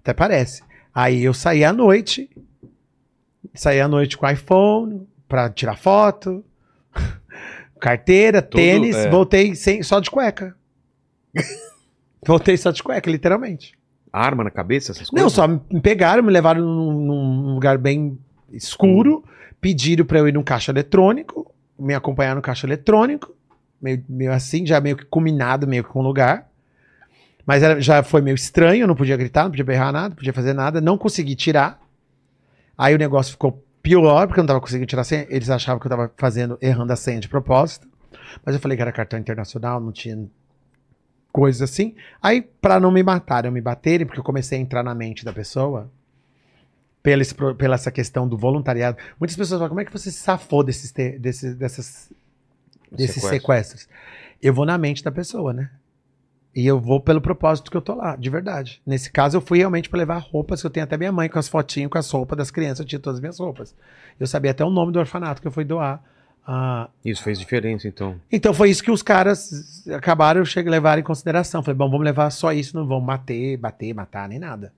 Até 0.03 0.13
parece. 0.15 0.63
Aí 0.95 1.25
eu 1.25 1.35
saí 1.35 1.65
à 1.65 1.73
noite, 1.73 2.31
saí 3.55 3.81
à 3.81 3.89
noite 3.89 4.17
com 4.17 4.29
iPhone 4.29 5.07
pra 5.29 5.51
tirar 5.51 5.77
foto, 5.77 6.45
carteira, 7.83 8.41
Tudo, 8.41 8.61
tênis, 8.61 8.97
é. 8.97 9.11
voltei 9.11 9.55
sem, 9.55 9.83
só 9.83 9.99
de 10.01 10.11
cueca. 10.11 10.55
voltei 12.27 12.57
só 12.57 12.71
de 12.71 12.83
cueca, 12.83 13.11
literalmente. 13.11 13.75
Arma 14.13 14.45
na 14.45 14.51
cabeça, 14.51 14.93
essas 14.93 15.11
coisas? 15.11 15.23
Não, 15.25 15.29
só 15.31 15.49
me 15.49 15.81
pegaram, 15.81 16.23
me 16.23 16.31
levaram 16.31 16.61
num, 16.63 16.93
num 17.07 17.55
lugar 17.55 17.79
bem 17.79 18.19
escuro, 18.53 19.25
pediram 19.61 20.05
pra 20.05 20.19
eu 20.19 20.29
ir 20.29 20.33
num 20.33 20.43
caixa 20.43 20.71
eletrônico, 20.71 21.53
me 21.79 21.95
acompanhar 21.95 22.37
no 22.37 22.43
caixa 22.43 22.67
eletrônico, 22.67 23.35
meio, 23.81 24.05
meio 24.09 24.33
assim, 24.33 24.65
já 24.67 24.81
meio 24.81 24.97
que 24.97 25.05
combinado, 25.07 25.67
meio 25.67 25.83
que 25.83 25.91
com 25.91 26.01
o 26.01 26.03
lugar. 26.03 26.49
Mas 27.45 27.63
era- 27.63 27.81
já 27.81 28.03
foi 28.03 28.21
meio 28.21 28.35
estranho, 28.37 28.83
eu 28.85 28.87
não 28.87 28.95
podia 28.95 29.17
gritar, 29.17 29.45
não 29.45 29.51
podia 29.51 29.65
berrar 29.65 29.93
nada, 29.93 30.11
não 30.11 30.17
podia 30.17 30.33
fazer 30.33 30.53
nada, 30.53 30.81
não 30.81 30.97
consegui 30.99 31.35
tirar. 31.35 31.81
Aí 32.79 32.95
o 32.95 32.99
negócio 32.99 33.33
ficou 33.33 33.65
pior, 33.83 34.27
porque 34.27 34.41
eu 34.41 34.43
não 34.43 34.49
tava 34.49 34.61
conseguindo 34.61 34.87
tirar 34.87 35.03
a 35.03 35.05
senha. 35.05 35.27
Eles 35.29 35.51
achavam 35.51 35.81
que 35.81 35.87
eu 35.87 35.91
tava 35.91 36.13
fazendo, 36.17 36.57
errando 36.61 36.93
a 36.93 36.97
senha 36.97 37.21
de 37.21 37.29
propósito. 37.29 37.89
Mas 38.45 38.55
eu 38.55 38.61
falei 38.61 38.77
que 38.77 38.83
era 38.83 38.93
cartão 38.93 39.19
internacional, 39.19 39.81
não 39.81 39.93
tinha 39.93 40.29
coisas 41.33 41.63
assim. 41.63 41.95
Aí, 42.23 42.43
pra 42.43 42.79
não 42.79 42.91
me 42.91 43.03
matarem, 43.03 43.51
me 43.51 43.61
baterem, 43.61 44.07
porque 44.07 44.21
eu 44.21 44.25
comecei 44.25 44.59
a 44.59 44.61
entrar 44.61 44.83
na 44.83 44.95
mente 44.95 45.25
da 45.25 45.33
pessoa, 45.33 45.91
pela, 47.03 47.23
esse 47.23 47.35
pela 47.35 47.75
essa 47.75 47.91
questão 47.91 48.29
do 48.29 48.37
voluntariado. 48.37 48.97
Muitas 49.19 49.37
pessoas 49.37 49.59
falam, 49.59 49.71
como 49.71 49.81
é 49.81 49.85
que 49.85 49.93
você 49.93 50.11
se 50.11 50.19
safou 50.19 50.63
desses, 50.63 50.93
desses, 50.93 51.57
dessas, 51.57 52.13
desses 52.91 53.17
Sequestro. 53.17 53.31
sequestros? 53.31 53.89
Eu 54.41 54.55
vou 54.55 54.65
na 54.65 54.79
mente 54.79 55.03
da 55.03 55.11
pessoa, 55.11 55.53
né? 55.53 55.71
E 56.55 56.67
eu 56.67 56.79
vou 56.79 57.01
pelo 57.01 57.21
propósito 57.21 57.71
que 57.71 57.77
eu 57.77 57.81
tô 57.81 57.95
lá, 57.95 58.15
de 58.15 58.29
verdade. 58.29 58.81
Nesse 58.87 59.11
caso, 59.11 59.37
eu 59.39 59.41
fui 59.41 59.59
realmente 59.59 59.89
pra 59.89 59.99
levar 59.99 60.19
roupas, 60.19 60.61
que 60.61 60.67
eu 60.67 60.71
tenho 60.71 60.85
até 60.85 60.99
minha 60.99 61.11
mãe 61.13 61.29
com 61.29 61.39
as 61.39 61.49
fotinhas, 61.49 61.91
com 61.91 61.97
as 61.99 62.11
roupas 62.11 62.37
das 62.37 62.51
crianças, 62.51 62.81
eu 62.81 62.87
tinha 62.87 62.99
todas 62.99 63.17
as 63.17 63.21
minhas 63.21 63.39
roupas. 63.39 63.75
Eu 64.21 64.27
sabia 64.27 64.51
até 64.51 64.65
o 64.65 64.71
nome 64.71 64.93
do 64.93 64.99
orfanato 64.99 65.41
que 65.41 65.49
eu 65.49 65.53
fui 65.53 65.65
doar. 65.65 66.03
Ah, 66.47 66.89
Isso 67.05 67.23
fez 67.23 67.39
diferença, 67.39 67.87
então. 67.87 68.21
então 68.31 68.53
foi 68.53 68.69
isso 68.69 68.83
que 68.83 68.91
os 68.91 69.01
caras 69.01 69.87
acabaram 69.89 70.43
de 70.43 70.63
levar 70.63 70.99
em 70.99 71.03
consideração. 71.03 71.63
Falei, 71.63 71.77
bom, 71.77 71.89
vamos 71.89 72.05
levar 72.05 72.29
só 72.31 72.53
isso, 72.53 72.77
não 72.77 72.87
vamos 72.87 73.07
bater, 73.07 73.57
bater, 73.57 73.95
matar, 73.95 74.29
nem 74.29 74.41
nada. 74.41 74.73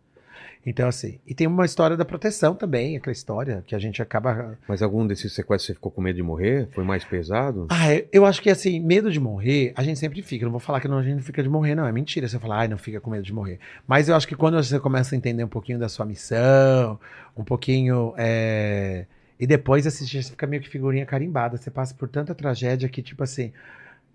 Então, 0.66 0.88
assim, 0.88 1.18
e 1.26 1.34
tem 1.34 1.46
uma 1.46 1.64
história 1.66 1.96
da 1.96 2.04
proteção 2.04 2.54
também, 2.54 2.96
aquela 2.96 3.12
história 3.12 3.62
que 3.66 3.74
a 3.74 3.78
gente 3.78 4.00
acaba. 4.00 4.56
Mas 4.66 4.82
algum 4.82 5.06
desses 5.06 5.32
sequestros 5.34 5.66
você 5.66 5.74
ficou 5.74 5.92
com 5.92 6.00
medo 6.00 6.16
de 6.16 6.22
morrer? 6.22 6.68
Foi 6.72 6.82
mais 6.84 7.04
pesado? 7.04 7.66
Ah, 7.68 7.88
eu- 8.10 8.24
acho 8.24 8.40
que 8.40 8.48
assim, 8.48 8.80
medo 8.80 9.10
de 9.12 9.20
morrer, 9.20 9.72
a 9.76 9.82
gente 9.82 9.98
sempre 9.98 10.22
fica. 10.22 10.44
Não 10.46 10.50
vou 10.52 10.60
falar 10.60 10.80
que 10.80 10.88
não, 10.88 10.98
a 10.98 11.02
gente 11.02 11.16
não 11.16 11.22
fica 11.22 11.42
de 11.42 11.48
morrer, 11.50 11.74
não. 11.74 11.86
É 11.86 11.92
mentira 11.92 12.26
você 12.26 12.38
falar, 12.38 12.60
ai, 12.60 12.68
não 12.68 12.78
fica 12.78 12.98
com 13.00 13.10
medo 13.10 13.22
de 13.22 13.32
morrer. 13.32 13.58
Mas 13.86 14.08
eu 14.08 14.16
acho 14.16 14.26
que 14.26 14.34
quando 14.34 14.56
você 14.62 14.80
começa 14.80 15.14
a 15.14 15.18
entender 15.18 15.44
um 15.44 15.48
pouquinho 15.48 15.78
da 15.78 15.88
sua 15.88 16.06
missão, 16.06 16.98
um 17.36 17.44
pouquinho. 17.44 18.14
é, 18.16 19.04
E 19.38 19.46
depois 19.46 19.86
assistir, 19.86 20.22
você 20.22 20.30
fica 20.30 20.46
meio 20.46 20.62
que 20.62 20.68
figurinha 20.70 21.04
carimbada. 21.04 21.56
Você 21.58 21.70
passa 21.70 21.92
por 21.94 22.08
tanta 22.08 22.34
tragédia 22.34 22.88
que, 22.88 23.02
tipo 23.02 23.22
assim. 23.22 23.52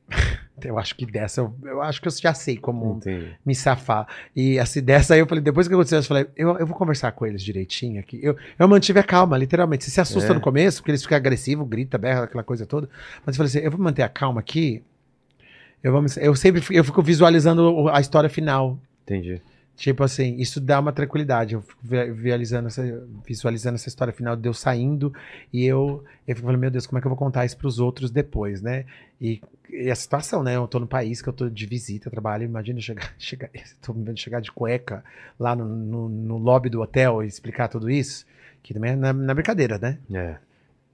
Eu 0.62 0.78
acho 0.78 0.94
que 0.94 1.06
dessa, 1.06 1.40
eu, 1.40 1.56
eu 1.64 1.82
acho 1.82 2.02
que 2.02 2.10
eu 2.10 2.12
já 2.12 2.34
sei 2.34 2.58
como 2.58 2.98
Entendi. 2.98 3.34
me 3.46 3.56
safar. 3.56 4.06
E 4.36 4.60
assim, 4.60 4.82
dessa 4.82 5.14
aí 5.14 5.22
eu 5.22 5.26
falei, 5.26 5.42
depois 5.42 5.70
que 5.70 5.74
aconteceu, 5.74 6.00
eu 6.00 6.04
falei, 6.04 6.28
eu, 6.36 6.58
eu 6.58 6.68
vou 6.68 6.76
conversar 6.78 7.14
com 7.14 7.26
eles 7.26 7.42
direitinho 7.42 7.98
aqui. 7.98 8.20
Eu, 8.22 8.36
eu 8.58 8.68
mantive 8.68 9.00
a 9.00 9.04
calma, 9.04 9.38
literalmente. 9.38 9.86
Você 9.86 9.92
se 9.92 10.02
assusta 10.02 10.32
É. 10.32 10.36
no 10.36 10.42
começo, 10.42 10.82
porque 10.82 10.92
eles 10.92 11.02
ficam 11.02 11.16
agressivos, 11.16 11.66
grita, 11.66 11.98
berra, 11.98 12.24
aquela 12.26 12.44
coisa 12.44 12.66
toda. 12.66 12.90
Mas 13.26 13.36
eu 13.36 13.38
falei 13.38 13.50
assim, 13.50 13.60
eu 13.60 13.72
vou 13.72 13.80
manter 13.80 14.02
a 14.04 14.10
calma 14.10 14.42
aqui. 14.42 14.84
Eu, 15.82 15.94
vou, 15.94 16.04
eu 16.18 16.36
sempre 16.36 16.60
fico- 16.60 16.74
eu 16.74 16.84
fico 16.84 17.02
visualizando 17.02 17.88
a 17.88 18.02
história 18.02 18.30
final. 18.30 18.78
Entendi. 19.04 19.42
Tipo 19.80 20.04
assim, 20.04 20.36
isso 20.36 20.60
dá 20.60 20.78
uma 20.78 20.92
tranquilidade. 20.92 21.54
Eu 21.56 21.62
fico 21.62 21.80
vi- 21.82 22.12
visualizando 22.12 22.68
essa, 22.68 23.08
visualizando 23.26 23.76
essa 23.76 23.88
história 23.88 24.12
final 24.14 24.36
de 24.36 24.48
eu 24.50 24.54
saindo 24.54 25.14
e 25.54 25.66
eu, 25.66 26.04
eu 26.28 26.36
fico 26.36 26.46
falando, 26.46 26.60
meu 26.60 26.70
Deus, 26.70 26.86
como 26.86 26.98
é 26.98 27.02
que 27.02 27.08
eu 27.08 27.10
vou 27.10 27.18
contar 27.18 27.46
isso 27.46 27.56
pros 27.58 27.80
outros 27.80 28.12
depois, 28.12 28.62
né? 28.62 28.84
E, 29.22 29.42
e 29.70 29.90
a 29.90 29.96
situação, 29.96 30.44
né? 30.44 30.58
Eu 30.58 30.68
tô 30.68 30.80
no 30.82 30.88
país 30.88 31.22
que 31.22 31.30
eu 31.30 31.34
tô 31.34 31.50
de 31.50 31.66
visita, 31.66 32.10
trabalho, 32.10 32.44
imagina 32.44 32.82
chegar, 32.82 33.14
chegar, 33.18 33.50
tô 33.82 33.94
me 33.94 34.04
vendo 34.04 34.20
chegar 34.20 34.42
de 34.42 34.52
cueca 34.52 35.02
lá 35.40 35.56
no, 35.56 35.66
no, 35.66 36.10
no 36.10 36.38
lobby 36.38 36.68
do 36.70 36.82
hotel 36.82 37.24
e 37.24 37.28
explicar 37.28 37.70
tudo 37.70 37.90
isso, 37.90 38.26
que 38.62 38.74
também 38.74 38.92
é 38.92 38.96
na, 38.98 39.14
na 39.14 39.34
brincadeira, 39.34 39.78
né? 39.78 39.98
É. 40.14 40.36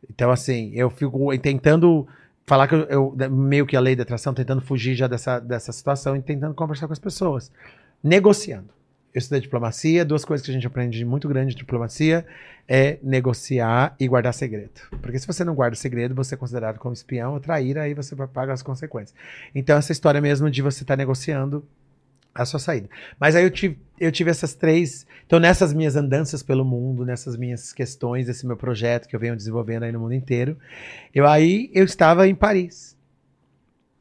Então, 0.10 0.32
assim, 0.32 0.72
eu 0.76 0.90
fico 0.90 1.38
tentando 1.40 2.08
falar 2.46 2.68
que 2.68 2.76
eu, 2.76 3.16
eu- 3.20 3.30
meio 3.32 3.66
que 3.66 3.76
a 3.76 3.80
lei 3.80 3.96
da 3.96 4.04
atração, 4.04 4.34
tentando 4.34 4.62
fugir 4.62 4.96
já 4.96 5.08
dessa, 5.08 5.40
dessa 5.40 5.72
situação 5.72 6.16
e 6.16 6.22
tentando 6.22 6.54
conversar 6.54 6.88
com 6.88 6.94
as 6.94 7.00
pessoas. 7.00 7.52
Negociando. 8.06 8.70
Eu 9.12 9.18
estudei 9.18 9.42
diplomacia, 9.42 10.06
duas 10.06 10.24
coisas 10.24 10.46
que 10.46 10.52
a 10.52 10.54
gente 10.54 10.68
aprende 10.68 11.04
muito 11.04 11.28
grande 11.28 11.54
de 11.54 11.56
diplomacia 11.56 12.24
é 12.68 13.00
negociar 13.02 13.96
e 14.00 14.08
guardar 14.08 14.32
segredo. 14.32 14.80
Porque 15.02 15.18
se 15.18 15.26
você 15.26 15.44
não 15.44 15.56
guarda 15.56 15.76
segredo, 15.76 16.14
você 16.14 16.36
é 16.36 16.38
considerado 16.38 16.78
como 16.78 16.94
espião 16.94 17.34
ou 17.34 17.40
traíra, 17.40 17.82
aí 17.82 17.96
você 17.96 18.14
vai 18.14 18.28
pagar 18.28 18.54
as 18.54 18.62
consequências. 18.62 19.18
Então, 19.56 19.76
essa 19.76 19.92
história 19.92 20.22
mesmo 20.22 20.52
de 20.52 20.62
você 20.62 20.84
estar 20.84 20.96
negociando 20.96 21.66
a 22.36 22.46
sua 22.46 22.60
saída. 22.60 22.88
Mas 23.20 23.36
aí 23.36 23.44
eu 23.44 23.50
tive, 23.50 23.80
eu 24.00 24.12
tive 24.12 24.30
essas 24.30 24.54
três. 24.54 25.08
Então, 25.26 25.40
nessas 25.40 25.74
minhas 25.74 25.96
andanças 25.96 26.44
pelo 26.44 26.64
mundo, 26.64 27.04
nessas 27.04 27.36
minhas 27.36 27.74
questões, 27.74 28.30
esse 28.30 28.46
meu 28.46 28.56
projeto 28.56 29.08
que 29.08 29.16
eu 29.16 29.20
venho 29.20 29.36
desenvolvendo 29.36 29.82
aí 29.82 29.92
no 29.92 30.00
mundo 30.00 30.14
inteiro, 30.14 30.60
eu 31.12 31.26
aí 31.26 31.72
eu 31.74 31.86
estava 31.86 32.28
em 32.28 32.36
Paris. 32.36 32.95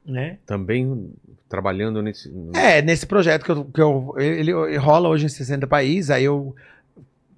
Né? 0.05 0.39
Também 0.47 1.11
trabalhando 1.49 2.03
nesse. 2.03 2.31
É, 2.55 2.83
nesse 2.83 3.07
projeto 3.07 3.45
que 3.45 3.51
eu, 3.51 3.65
que 3.65 3.81
eu 3.81 4.15
ele, 4.19 4.51
ele 4.53 4.77
rola 4.77 5.09
hoje 5.09 5.27
em 5.27 5.29
60 5.29 5.67
países, 5.67 6.11
aí 6.11 6.25
eu 6.25 6.55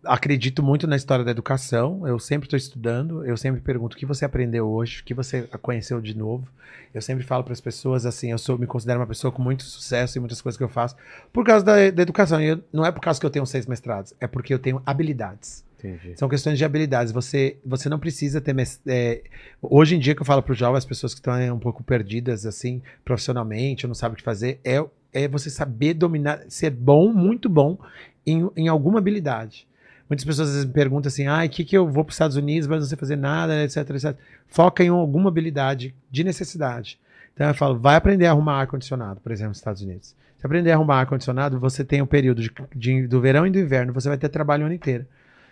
acredito 0.04 0.62
muito 0.62 0.86
na 0.86 0.96
história 0.96 1.24
da 1.24 1.30
educação, 1.30 2.06
eu 2.06 2.18
sempre 2.18 2.46
estou 2.46 2.56
estudando, 2.56 3.24
eu 3.24 3.36
sempre 3.36 3.60
pergunto 3.60 3.96
o 3.96 3.98
que 3.98 4.06
você 4.06 4.24
aprendeu 4.24 4.68
hoje, 4.68 5.00
o 5.00 5.04
que 5.04 5.14
você 5.14 5.42
conheceu 5.62 6.00
de 6.00 6.16
novo. 6.16 6.46
Eu 6.94 7.02
sempre 7.02 7.24
falo 7.24 7.44
para 7.44 7.52
as 7.52 7.60
pessoas 7.60 8.06
assim, 8.06 8.30
eu 8.30 8.38
sou, 8.38 8.56
me 8.56 8.66
considero 8.66 9.00
uma 9.00 9.06
pessoa 9.06 9.30
com 9.30 9.42
muito 9.42 9.64
sucesso 9.64 10.16
em 10.16 10.20
muitas 10.20 10.40
coisas 10.40 10.56
que 10.56 10.64
eu 10.64 10.68
faço, 10.68 10.96
por 11.32 11.44
causa 11.44 11.64
da, 11.64 11.90
da 11.90 12.02
educação. 12.02 12.40
E 12.40 12.46
eu- 12.46 12.60
não 12.72 12.86
é 12.86 12.90
por 12.92 13.00
causa 13.00 13.20
que 13.20 13.26
eu 13.26 13.30
tenho 13.30 13.44
seis 13.44 13.66
mestrados, 13.66 14.14
é 14.20 14.26
porque 14.26 14.54
eu 14.54 14.58
tenho 14.58 14.80
habilidades. 14.86 15.64
Entendi. 15.94 16.18
São 16.18 16.28
questões 16.28 16.58
de 16.58 16.64
habilidades. 16.64 17.12
Você, 17.12 17.56
você 17.64 17.88
não 17.88 17.98
precisa 17.98 18.40
ter. 18.40 18.54
é, 18.86 19.22
hoje 19.62 19.96
em 19.96 19.98
dia, 19.98 20.14
que 20.14 20.22
eu 20.22 20.26
falo 20.26 20.42
para 20.42 20.52
os 20.52 20.58
jovens, 20.58 20.78
as 20.78 20.84
pessoas 20.84 21.14
que 21.14 21.20
estão 21.20 21.54
um 21.54 21.58
pouco 21.58 21.82
perdidas, 21.82 22.44
assim, 22.46 22.82
profissionalmente, 23.04 23.86
não 23.86 23.94
sabem 23.94 24.14
o 24.14 24.16
que 24.16 24.22
fazer, 24.22 24.60
é, 24.64 24.84
é 25.12 25.28
você 25.28 25.50
saber 25.50 25.94
dominar, 25.94 26.40
ser 26.48 26.70
bom, 26.70 27.12
muito 27.12 27.48
bom, 27.48 27.78
em, 28.26 28.48
em 28.56 28.68
alguma 28.68 28.98
habilidade. 28.98 29.66
Muitas 30.08 30.24
pessoas 30.24 30.48
às 30.48 30.54
vezes 30.54 30.66
me 30.68 30.72
perguntam 30.74 31.08
assim: 31.08 31.26
ah, 31.26 31.44
o 31.44 31.48
que, 31.48 31.64
que 31.64 31.76
eu 31.76 31.88
vou 31.88 32.04
para 32.04 32.10
os 32.10 32.14
Estados 32.14 32.36
Unidos, 32.36 32.68
mas 32.68 32.80
não 32.80 32.86
sei 32.86 32.96
fazer 32.96 33.16
nada, 33.16 33.64
etc, 33.64 33.78
etc. 33.90 34.16
Foca 34.46 34.84
em 34.84 34.88
alguma 34.88 35.28
habilidade 35.28 35.94
de 36.10 36.22
necessidade. 36.22 36.98
Então 37.34 37.48
eu 37.48 37.54
falo, 37.54 37.78
vai 37.78 37.96
aprender 37.96 38.26
a 38.26 38.30
arrumar 38.30 38.60
ar-condicionado, 38.60 39.20
por 39.20 39.30
exemplo, 39.32 39.50
nos 39.50 39.58
Estados 39.58 39.82
Unidos. 39.82 40.14
Se 40.38 40.46
aprender 40.46 40.70
a 40.70 40.74
arrumar 40.74 41.00
ar-condicionado, 41.00 41.58
você 41.58 41.84
tem 41.84 42.00
um 42.00 42.06
período 42.06 42.40
de, 42.40 42.50
de- 42.74 43.06
do 43.06 43.20
verão 43.20 43.46
e 43.46 43.50
do 43.50 43.58
inverno, 43.58 43.92
você 43.92 44.08
vai 44.08 44.16
ter 44.16 44.28
trabalho 44.28 44.62
o 44.62 44.66
ano 44.66 44.74
inteiro. 44.74 45.04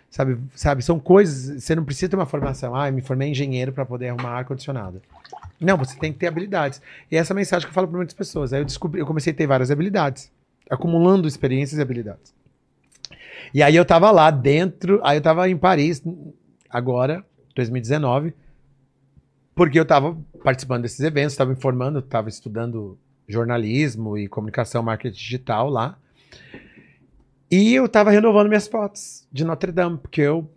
Sabe, 0.09 0.37
sabe, 0.55 0.81
são 0.81 0.97
coisas, 0.97 1.61
você 1.61 1.75
não 1.75 1.83
precisa 1.83 2.09
ter 2.09 2.15
uma 2.15 2.25
formação. 2.25 2.73
Ah, 2.73 2.87
eu 2.87 2.93
me 2.93 3.01
formei 3.01 3.29
engenheiro 3.29 3.73
para 3.73 3.85
poder 3.85 4.09
arrumar 4.09 4.37
ar-condicionado. 4.37 5.01
Não, 5.59 5.77
você 5.77 5.97
tem 5.97 6.13
que 6.13 6.19
ter 6.19 6.27
habilidades. 6.27 6.81
E 7.11 7.17
essa 7.17 7.33
é 7.33 7.33
a 7.33 7.35
mensagem 7.35 7.65
que 7.65 7.71
eu 7.71 7.73
falo 7.73 7.87
para 7.87 7.97
muitas 7.97 8.15
pessoas. 8.15 8.53
Aí 8.53 8.61
eu 8.61 8.65
descobri, 8.65 9.01
eu 9.01 9.05
comecei 9.05 9.33
a 9.33 9.35
ter 9.35 9.45
várias 9.45 9.71
habilidades, 9.71 10.31
acumulando 10.69 11.27
experiências 11.27 11.79
e 11.79 11.81
habilidades. 11.81 12.33
E 13.53 13.61
aí 13.61 13.75
eu 13.75 13.85
tava 13.85 14.09
lá 14.11 14.31
dentro, 14.31 14.99
aí 15.03 15.17
eu 15.17 15.21
tava 15.21 15.49
em 15.49 15.57
Paris 15.57 16.03
agora, 16.69 17.25
2019, 17.55 18.33
porque 19.53 19.79
eu 19.79 19.85
tava 19.85 20.17
participando 20.43 20.81
desses 20.81 20.99
eventos, 20.99 21.33
estava 21.33 21.49
me 21.49 21.55
formando, 21.55 21.99
estava 21.99 22.27
estudando 22.27 22.97
jornalismo 23.27 24.17
e 24.17 24.27
comunicação, 24.27 24.83
marketing 24.83 25.15
digital 25.15 25.69
lá. 25.69 25.97
E 27.49 27.73
eu 27.75 27.87
tava 27.87 28.09
renovando 28.11 28.47
minhas 28.47 28.67
fotos 28.67 29.27
de 29.31 29.43
Notre 29.45 29.71
Dame, 29.71 29.97
porque 29.97 30.21
eu 30.21 30.49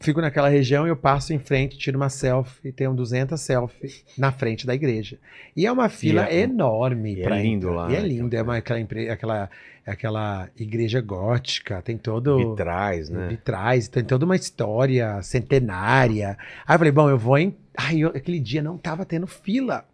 fico 0.00 0.20
naquela 0.20 0.48
região 0.48 0.86
e 0.86 0.90
eu 0.90 0.96
passo 0.96 1.32
em 1.32 1.38
frente, 1.40 1.76
tiro 1.76 1.96
uma 1.98 2.08
selfie, 2.08 2.70
tenho 2.70 2.94
200 2.94 3.40
selfies 3.40 4.04
na 4.16 4.30
frente 4.30 4.64
da 4.66 4.72
igreja. 4.74 5.18
E 5.56 5.66
é 5.66 5.72
uma 5.72 5.88
fila 5.88 6.26
é- 6.28 6.42
enorme. 6.42 7.20
é 7.20 7.28
lindo 7.42 7.68
entrar. 7.68 7.76
lá, 7.82 7.90
E 7.92 7.96
é 7.96 8.00
né? 8.00 8.06
lindo, 8.06 8.34
é 8.36 8.42
uma, 8.42 8.56
aquela, 8.56 8.80
aquela, 9.12 9.50
aquela 9.84 10.48
igreja 10.56 11.00
gótica, 11.00 11.82
tem 11.82 11.98
todo... 11.98 12.50
Vitrais, 12.50 13.10
né? 13.10 13.26
Vitrais, 13.28 13.88
tem 13.88 14.04
toda 14.04 14.24
uma 14.24 14.36
história 14.36 15.20
centenária. 15.22 16.38
Aí 16.66 16.74
eu 16.74 16.78
falei, 16.78 16.92
bom, 16.92 17.10
eu 17.10 17.18
vou 17.18 17.36
em... 17.36 17.56
Ai, 17.76 17.98
eu- 17.98 18.10
aquele 18.10 18.38
dia 18.38 18.62
não 18.62 18.78
tava 18.78 19.04
tendo 19.04 19.26
fila. 19.26 19.84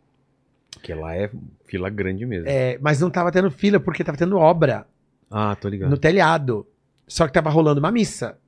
Porque 0.70 0.92
lá 0.92 1.16
é 1.16 1.30
fila 1.64 1.88
grande 1.88 2.26
mesmo. 2.26 2.46
É, 2.46 2.76
mas 2.82 3.00
não 3.00 3.08
tava 3.08 3.32
tendo 3.32 3.50
fila 3.50 3.80
porque 3.80 4.04
tava 4.04 4.18
tendo 4.18 4.36
obra 4.36 4.86
Ah, 5.36 5.56
tô 5.56 5.68
ligado. 5.68 5.90
no 5.90 5.98
telhado. 5.98 6.64
Só 7.08 7.26
que 7.26 7.32
tava 7.32 7.50
rolando 7.50 7.80
uma 7.80 7.90
missa. 7.90 8.38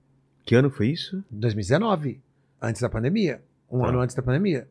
Que 0.45 0.55
ano 0.55 0.71
foi 0.71 0.89
isso? 0.89 1.23
2019, 1.31 2.21
antes 2.63 2.81
da 2.81 2.89
pandemia. 2.89 3.43
Um 3.69 3.81
Tá. 3.81 3.89
ano 3.89 4.01
antes 4.01 4.15
da 4.15 4.23
pandemia. 4.23 4.69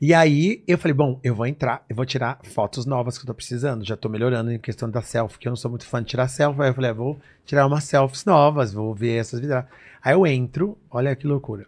E 0.00 0.12
aí 0.14 0.64
eu 0.66 0.78
falei, 0.78 0.94
bom, 0.94 1.20
eu 1.22 1.34
vou 1.34 1.46
entrar, 1.46 1.84
eu 1.88 1.94
vou 1.94 2.04
tirar 2.06 2.40
fotos 2.42 2.86
novas 2.86 3.16
que 3.18 3.24
eu 3.24 3.26
tô 3.26 3.34
precisando. 3.34 3.84
Já 3.84 3.96
tô 3.96 4.08
melhorando 4.08 4.50
em 4.50 4.58
questão 4.58 4.90
da 4.90 5.02
selfie, 5.02 5.38
que 5.38 5.46
eu 5.46 5.50
não 5.50 5.56
sou 5.56 5.70
muito 5.70 5.86
fã 5.86 6.00
de 6.02 6.08
tirar 6.08 6.26
selfie. 6.28 6.62
Aí 6.62 6.70
eu 6.70 6.74
falei, 6.74 6.90
ah, 6.90 6.94
vou 6.94 7.20
tirar 7.44 7.66
umas 7.66 7.84
selfies 7.84 8.24
novas, 8.24 8.72
vou 8.72 8.94
ver 8.94 9.16
essas 9.20 9.38
vidradas. 9.40 9.70
Aí 10.02 10.14
eu 10.14 10.26
entro, 10.26 10.76
olha 10.90 11.14
que 11.14 11.26
loucura. 11.26 11.66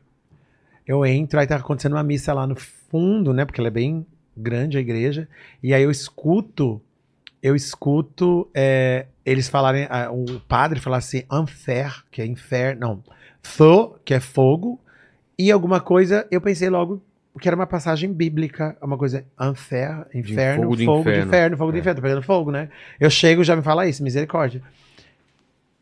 Eu 0.86 1.04
entro, 1.06 1.38
aí 1.38 1.46
tá 1.46 1.56
acontecendo 1.56 1.92
uma 1.92 2.02
missa 2.02 2.32
lá 2.32 2.46
no 2.46 2.56
fundo, 2.56 3.32
né? 3.32 3.44
Porque 3.44 3.60
ela 3.60 3.68
é 3.68 3.70
bem 3.70 4.04
grande 4.36 4.76
a 4.78 4.80
igreja. 4.80 5.28
E 5.62 5.72
aí 5.72 5.82
eu 5.82 5.90
escuto, 5.90 6.80
eu 7.44 7.54
escuto 7.54 8.48
é, 8.54 9.04
eles 9.22 9.48
falarem, 9.50 9.86
ah, 9.90 10.10
o 10.10 10.40
padre 10.48 10.80
falar 10.80 10.96
assim, 10.96 11.24
enfer, 11.30 12.02
que 12.10 12.22
é 12.22 12.26
inferno, 12.26 12.80
não, 12.80 13.04
feu, 13.42 13.98
que 14.02 14.14
é 14.14 14.18
fogo, 14.18 14.80
e 15.38 15.52
alguma 15.52 15.78
coisa, 15.78 16.26
eu 16.30 16.40
pensei 16.40 16.70
logo 16.70 17.02
que 17.38 17.46
era 17.46 17.54
uma 17.54 17.66
passagem 17.66 18.10
bíblica, 18.10 18.74
uma 18.80 18.96
coisa 18.96 19.26
enfer, 19.38 20.06
inferno, 20.14 20.62
fogo 20.62 20.76
fogo, 20.76 20.76
de 20.76 20.84
de 20.84 20.84
inferno. 20.84 21.28
inferno, 21.28 21.56
fogo 21.58 21.72
de 21.72 21.76
É. 21.76 21.80
inferno, 21.80 21.96
tô 21.96 22.02
pegando 22.02 22.22
fogo, 22.22 22.50
né? 22.50 22.70
Eu 22.98 23.10
chego 23.10 23.44
já 23.44 23.54
me 23.54 23.62
fala 23.62 23.86
isso, 23.86 24.02
misericórdia. 24.02 24.62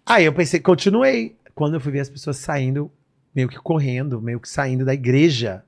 Aí 0.05 0.25
eu 0.25 0.33
pensei, 0.33 0.59
continuei. 0.59 1.37
Quando 1.55 1.75
eu 1.75 1.81
fui 1.81 1.93
ver 1.93 2.01
as 2.01 2.09
pessoas 2.09 2.39
saindo, 2.39 2.91
meio 3.35 3.49
que 3.49 3.57
correndo, 3.59 4.21
meio 4.21 4.41
que 4.41 4.49
saindo 4.49 4.85
da 4.85 4.95
igreja. 4.95 5.63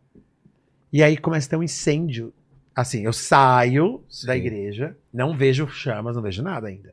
E 0.93 1.03
aí 1.03 1.17
começa 1.19 1.47
a 1.47 1.51
ter 1.51 1.57
um 1.57 1.63
incêndio. 1.63 2.33
Assim, 2.75 3.05
eu 3.05 3.13
saio 3.13 4.03
Sim. 4.09 4.27
da 4.27 4.37
igreja, 4.37 4.97
não 5.13 5.37
vejo 5.37 5.69
chamas, 5.69 6.17
não 6.17 6.23
vejo 6.23 6.43
nada 6.43 6.67
ainda. 6.69 6.93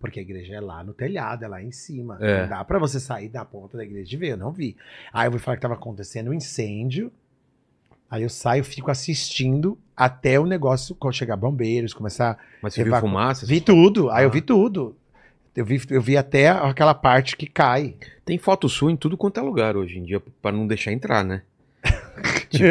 Porque 0.00 0.18
a 0.18 0.22
igreja 0.22 0.54
é 0.54 0.60
lá 0.60 0.82
no 0.82 0.92
telhado, 0.94 1.44
é 1.44 1.48
lá 1.48 1.62
em 1.62 1.70
cima. 1.70 2.16
É. 2.20 2.42
Não 2.42 2.48
dá 2.48 2.64
pra 2.64 2.78
você 2.78 2.98
sair 2.98 3.28
da 3.28 3.44
ponta 3.44 3.76
da 3.76 3.84
igreja 3.84 4.14
e 4.14 4.18
ver, 4.18 4.30
eu 4.30 4.36
não 4.36 4.50
vi. 4.50 4.76
Aí 5.12 5.26
eu 5.26 5.30
vou 5.30 5.38
falar 5.38 5.56
que 5.56 5.62
tava 5.62 5.74
acontecendo 5.74 6.30
um 6.30 6.34
incêndio. 6.34 7.12
Aí 8.10 8.22
eu 8.22 8.28
saio, 8.28 8.64
fico 8.64 8.90
assistindo 8.90 9.78
até 9.96 10.40
o 10.40 10.46
negócio 10.46 10.94
quando 10.96 11.14
chegar 11.14 11.36
bombeiros, 11.36 11.94
começar 11.94 12.38
Mas 12.62 12.74
você 12.74 12.82
viu 12.82 12.96
fumaça? 12.96 13.46
Vi 13.46 13.60
tudo, 13.60 14.10
aí 14.10 14.24
eu 14.24 14.28
Ah. 14.30 14.32
vi 14.32 14.40
tudo. 14.40 14.96
Eu 15.54 15.64
vi, 15.64 15.80
eu 15.90 16.00
vi 16.00 16.16
até 16.16 16.48
aquela 16.48 16.94
parte 16.94 17.36
que 17.36 17.46
cai. 17.46 17.94
Tem 18.24 18.38
foto 18.38 18.68
sua 18.68 18.90
em 18.90 18.96
tudo 18.96 19.16
quanto 19.16 19.38
é 19.38 19.42
lugar 19.42 19.76
hoje 19.76 19.98
em 19.98 20.02
dia, 20.04 20.20
pra 20.40 20.50
não 20.50 20.66
deixar 20.66 20.92
entrar, 20.92 21.22
né? 21.24 21.42
Tipo, 22.50 22.64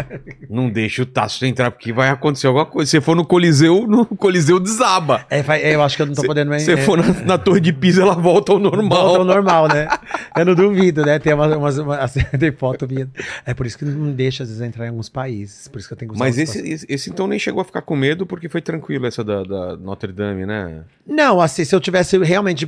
não 0.48 0.70
deixa 0.70 1.02
o 1.02 1.06
Tasso 1.06 1.44
entrar 1.44 1.70
porque 1.70 1.92
vai 1.92 2.08
acontecer 2.08 2.46
alguma 2.46 2.64
coisa. 2.66 2.90
Se 2.90 3.00
for 3.00 3.14
no 3.14 3.24
Coliseu, 3.24 3.86
no 3.86 4.06
Coliseu 4.06 4.58
desaba. 4.58 5.26
É, 5.28 5.42
vai- 5.42 5.62
eu 5.74 5.82
acho 5.82 5.94
que 5.96 6.02
eu 6.02 6.06
não 6.06 6.14
tô 6.14 6.22
podendo 6.24 6.48
mais. 6.48 6.62
Se 6.62 6.72
é, 6.72 6.76
for 6.78 6.96
na, 6.98 7.12
na 7.24 7.38
Torre 7.38 7.60
de 7.60 7.72
Pisa, 7.72 8.02
ela 8.02 8.14
volta 8.14 8.52
ao 8.52 8.58
normal. 8.58 8.88
Volta 9.02 9.18
ao 9.18 9.24
normal, 9.24 9.68
né? 9.68 9.88
Eu 10.36 10.44
não 10.44 10.54
duvido, 10.54 11.02
né? 11.04 11.18
Tem 11.18 11.32
umas, 11.32 11.56
umas, 11.56 11.78
uma- 11.78 11.96
assim, 11.98 12.20
tem 12.38 12.52
foto 12.52 12.86
minha. 12.88 13.08
É 13.44 13.54
por 13.54 13.66
isso 13.66 13.78
que 13.78 13.84
não 13.84 14.12
deixa, 14.12 14.42
às 14.42 14.48
vezes, 14.50 14.62
entrar 14.62 14.84
em 14.84 14.88
alguns 14.88 15.08
países. 15.08 15.66
Por 15.68 15.78
isso 15.78 15.88
que 15.88 15.94
eu 15.94 15.98
tenho 15.98 16.12
que 16.12 16.18
Mas 16.18 16.36
esse, 16.38 16.58
esse, 16.66 16.86
esse, 16.88 17.10
então 17.10 17.26
nem 17.26 17.38
chegou 17.38 17.60
a 17.60 17.64
ficar 17.64 17.80
com 17.82 17.96
medo 17.96 18.26
porque 18.26 18.48
foi 18.48 18.60
tranquilo 18.60 19.06
essa 19.06 19.24
da, 19.24 19.42
da 19.42 19.76
Notre 19.76 20.12
Dame, 20.12 20.44
né? 20.44 20.82
Não, 21.06 21.40
assim, 21.40 21.64
se 21.64 21.74
eu 21.74 21.80
tivesse 21.80 22.18
realmente 22.18 22.66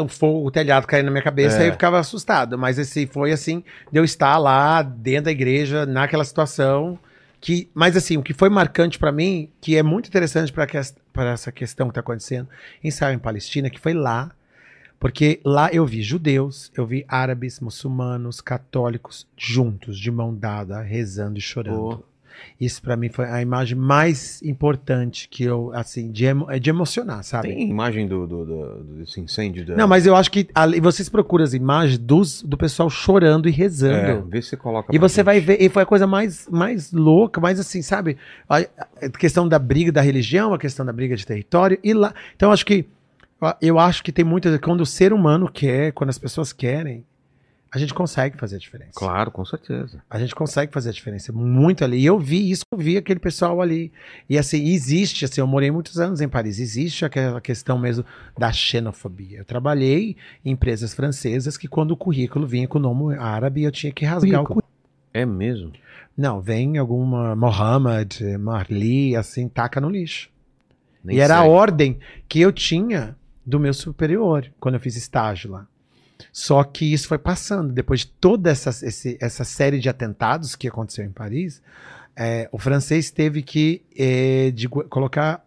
o 0.00 0.08
fogo, 0.08 0.46
o 0.46 0.50
telhado 0.50 0.86
caindo 0.86 1.06
na 1.06 1.10
minha 1.12 1.22
cabeça, 1.22 1.58
É. 1.58 1.62
aí 1.62 1.66
eu 1.68 1.72
ficava 1.72 1.98
assustado. 1.98 2.58
Mas 2.58 2.78
esse 2.78 3.06
foi 3.06 3.32
assim, 3.32 3.62
de 3.90 3.98
eu 3.98 4.04
estar 4.04 4.36
lá 4.38 4.82
dentro 4.82 5.24
da 5.26 5.30
igreja, 5.30 5.86
naquela 6.06 6.24
situação. 6.24 6.98
Que, 7.40 7.68
mas 7.74 7.96
assim, 7.96 8.16
o 8.16 8.22
que 8.22 8.32
foi 8.32 8.48
marcante 8.48 8.98
pra 8.98 9.12
mim, 9.12 9.50
que 9.60 9.76
é 9.76 9.82
muito 9.82 10.08
interessante 10.08 10.52
para 10.52 11.30
essa 11.30 11.52
questão 11.52 11.88
que 11.88 11.94
tá 11.94 12.00
acontecendo 12.00 12.48
em 12.82 12.88
Israel 12.88 13.14
em 13.14 13.18
Palestina, 13.18 13.68
que 13.68 13.78
foi 13.78 13.92
lá, 13.92 14.32
porque 14.98 15.40
lá 15.44 15.70
eu 15.70 15.84
vi 15.84 16.02
judeus, 16.02 16.72
eu 16.74 16.86
vi 16.86 17.04
árabes, 17.06 17.60
muçulmanos, 17.60 18.40
católicos 18.40 19.28
juntos, 19.36 19.98
de 19.98 20.10
mão 20.10 20.34
dada, 20.34 20.80
rezando 20.80 21.38
e 21.38 21.42
chorando. 21.42 21.98
Pô. 21.98 22.04
Isso 22.60 22.80
pra 22.82 22.96
mim 22.96 23.08
foi 23.08 23.26
a 23.26 23.40
imagem 23.42 23.76
mais 23.76 24.40
importante 24.42 25.28
que 25.28 25.44
eu, 25.44 25.70
assim, 25.74 26.10
de, 26.10 26.24
emo- 26.24 26.46
de 26.58 26.70
emocionar, 26.70 27.22
sabe? 27.22 27.48
Tem 27.48 27.68
imagem 27.70 28.06
do, 28.08 28.26
do, 28.26 28.44
do- 28.44 28.84
desse 28.98 29.20
incêndio 29.20 29.66
da. 29.66 29.76
Não, 29.76 29.86
mas 29.86 30.06
eu 30.06 30.16
acho 30.16 30.30
que 30.30 30.48
ali, 30.54 30.80
vocês 30.80 31.08
procuram 31.08 31.44
as 31.44 31.54
imagens 31.54 31.98
dos, 31.98 32.42
do 32.42 32.56
pessoal 32.56 32.88
chorando 32.88 33.48
e 33.48 33.52
é, 33.52 33.54
rezando. 33.54 34.28
vê 34.28 34.40
se 34.40 34.56
coloca. 34.56 34.94
E 34.94 34.98
você 34.98 35.16
gente. 35.16 35.24
vai 35.24 35.40
ver, 35.40 35.60
e 35.60 35.68
foi 35.68 35.82
a 35.82 35.86
coisa 35.86 36.06
mais, 36.06 36.48
mais 36.50 36.92
louca, 36.92 37.40
mais 37.40 37.60
assim, 37.60 37.82
sabe? 37.82 38.16
A, 38.48 38.58
a 39.02 39.08
questão 39.18 39.46
da 39.48 39.58
briga 39.58 39.92
da 39.92 40.00
religião, 40.00 40.54
a 40.54 40.58
questão 40.58 40.84
da 40.86 40.92
briga 40.92 41.16
de 41.16 41.26
território, 41.26 41.78
e 41.84 41.92
lá. 41.92 42.14
Então, 42.34 42.48
eu 42.48 42.52
acho 42.52 42.64
que. 42.66 42.86
Eu 43.60 43.78
acho 43.78 44.02
que 44.02 44.10
tem 44.10 44.24
muitas. 44.24 44.58
Quando 44.60 44.80
o 44.80 44.86
ser 44.86 45.12
humano 45.12 45.50
quer, 45.52 45.92
quando 45.92 46.08
as 46.10 46.18
pessoas 46.18 46.54
querem, 46.54 47.04
a 47.76 47.78
gente 47.78 47.92
consegue 47.92 48.38
fazer 48.38 48.56
a 48.56 48.58
diferença. 48.58 48.92
Claro, 48.94 49.30
com 49.30 49.44
certeza. 49.44 50.02
A 50.08 50.18
gente 50.18 50.34
consegue 50.34 50.72
fazer 50.72 50.88
a 50.88 50.92
diferença 50.92 51.30
muito 51.30 51.84
ali. 51.84 51.98
E 51.98 52.06
eu 52.06 52.18
vi 52.18 52.50
isso, 52.50 52.62
eu 52.72 52.78
vi 52.78 52.96
aquele 52.96 53.20
pessoal 53.20 53.60
ali. 53.60 53.92
E 54.30 54.38
assim, 54.38 54.64
existe, 54.68 55.26
assim, 55.26 55.42
eu 55.42 55.46
morei 55.46 55.70
muitos 55.70 56.00
anos 56.00 56.22
em 56.22 56.28
Paris, 56.28 56.58
existe 56.58 57.04
aquela 57.04 57.38
questão 57.38 57.78
mesmo 57.78 58.02
da 58.36 58.50
xenofobia. 58.50 59.40
Eu 59.40 59.44
trabalhei 59.44 60.16
em 60.42 60.52
empresas 60.52 60.94
francesas 60.94 61.58
que 61.58 61.68
quando 61.68 61.90
o 61.90 61.96
currículo 61.98 62.46
vinha 62.46 62.66
com 62.66 62.78
o 62.78 62.80
nome 62.80 63.14
árabe, 63.18 63.64
eu 63.64 63.70
tinha 63.70 63.92
que 63.92 64.06
rasgar 64.06 64.40
o 64.40 64.44
Currículo? 64.44 64.62
currículo. 64.62 64.76
É 65.12 65.26
mesmo. 65.26 65.72
Não, 66.16 66.40
vem 66.40 66.78
alguma 66.78 67.36
Mohammed, 67.36 68.38
Marli, 68.38 69.14
assim, 69.14 69.50
taca 69.50 69.82
no 69.82 69.90
lixo. 69.90 70.30
Nem 71.04 71.18
e 71.18 71.20
era 71.20 71.40
a 71.40 71.42
sei. 71.42 71.50
ordem 71.50 71.98
que 72.26 72.40
eu 72.40 72.50
tinha 72.50 73.14
do 73.44 73.60
meu 73.60 73.74
superior, 73.74 74.50
quando 74.58 74.76
eu 74.76 74.80
fiz 74.80 74.96
estágio 74.96 75.50
lá. 75.50 75.68
Só 76.32 76.62
que 76.64 76.92
isso 76.92 77.08
foi 77.08 77.18
passando. 77.18 77.72
Depois 77.72 78.00
de 78.00 78.06
toda 78.08 78.50
essa, 78.50 78.70
esse- 78.86 79.18
essa 79.20 79.44
série 79.44 79.78
de 79.78 79.88
atentados 79.88 80.54
que 80.56 80.68
aconteceu 80.68 81.04
em 81.04 81.10
Paris, 81.10 81.62
é, 82.16 82.48
o 82.50 82.58
francês 82.58 83.10
teve 83.10 83.42
que 83.42 83.82
é, 83.96 84.50
de 84.50 84.68
colocar, 84.68 85.44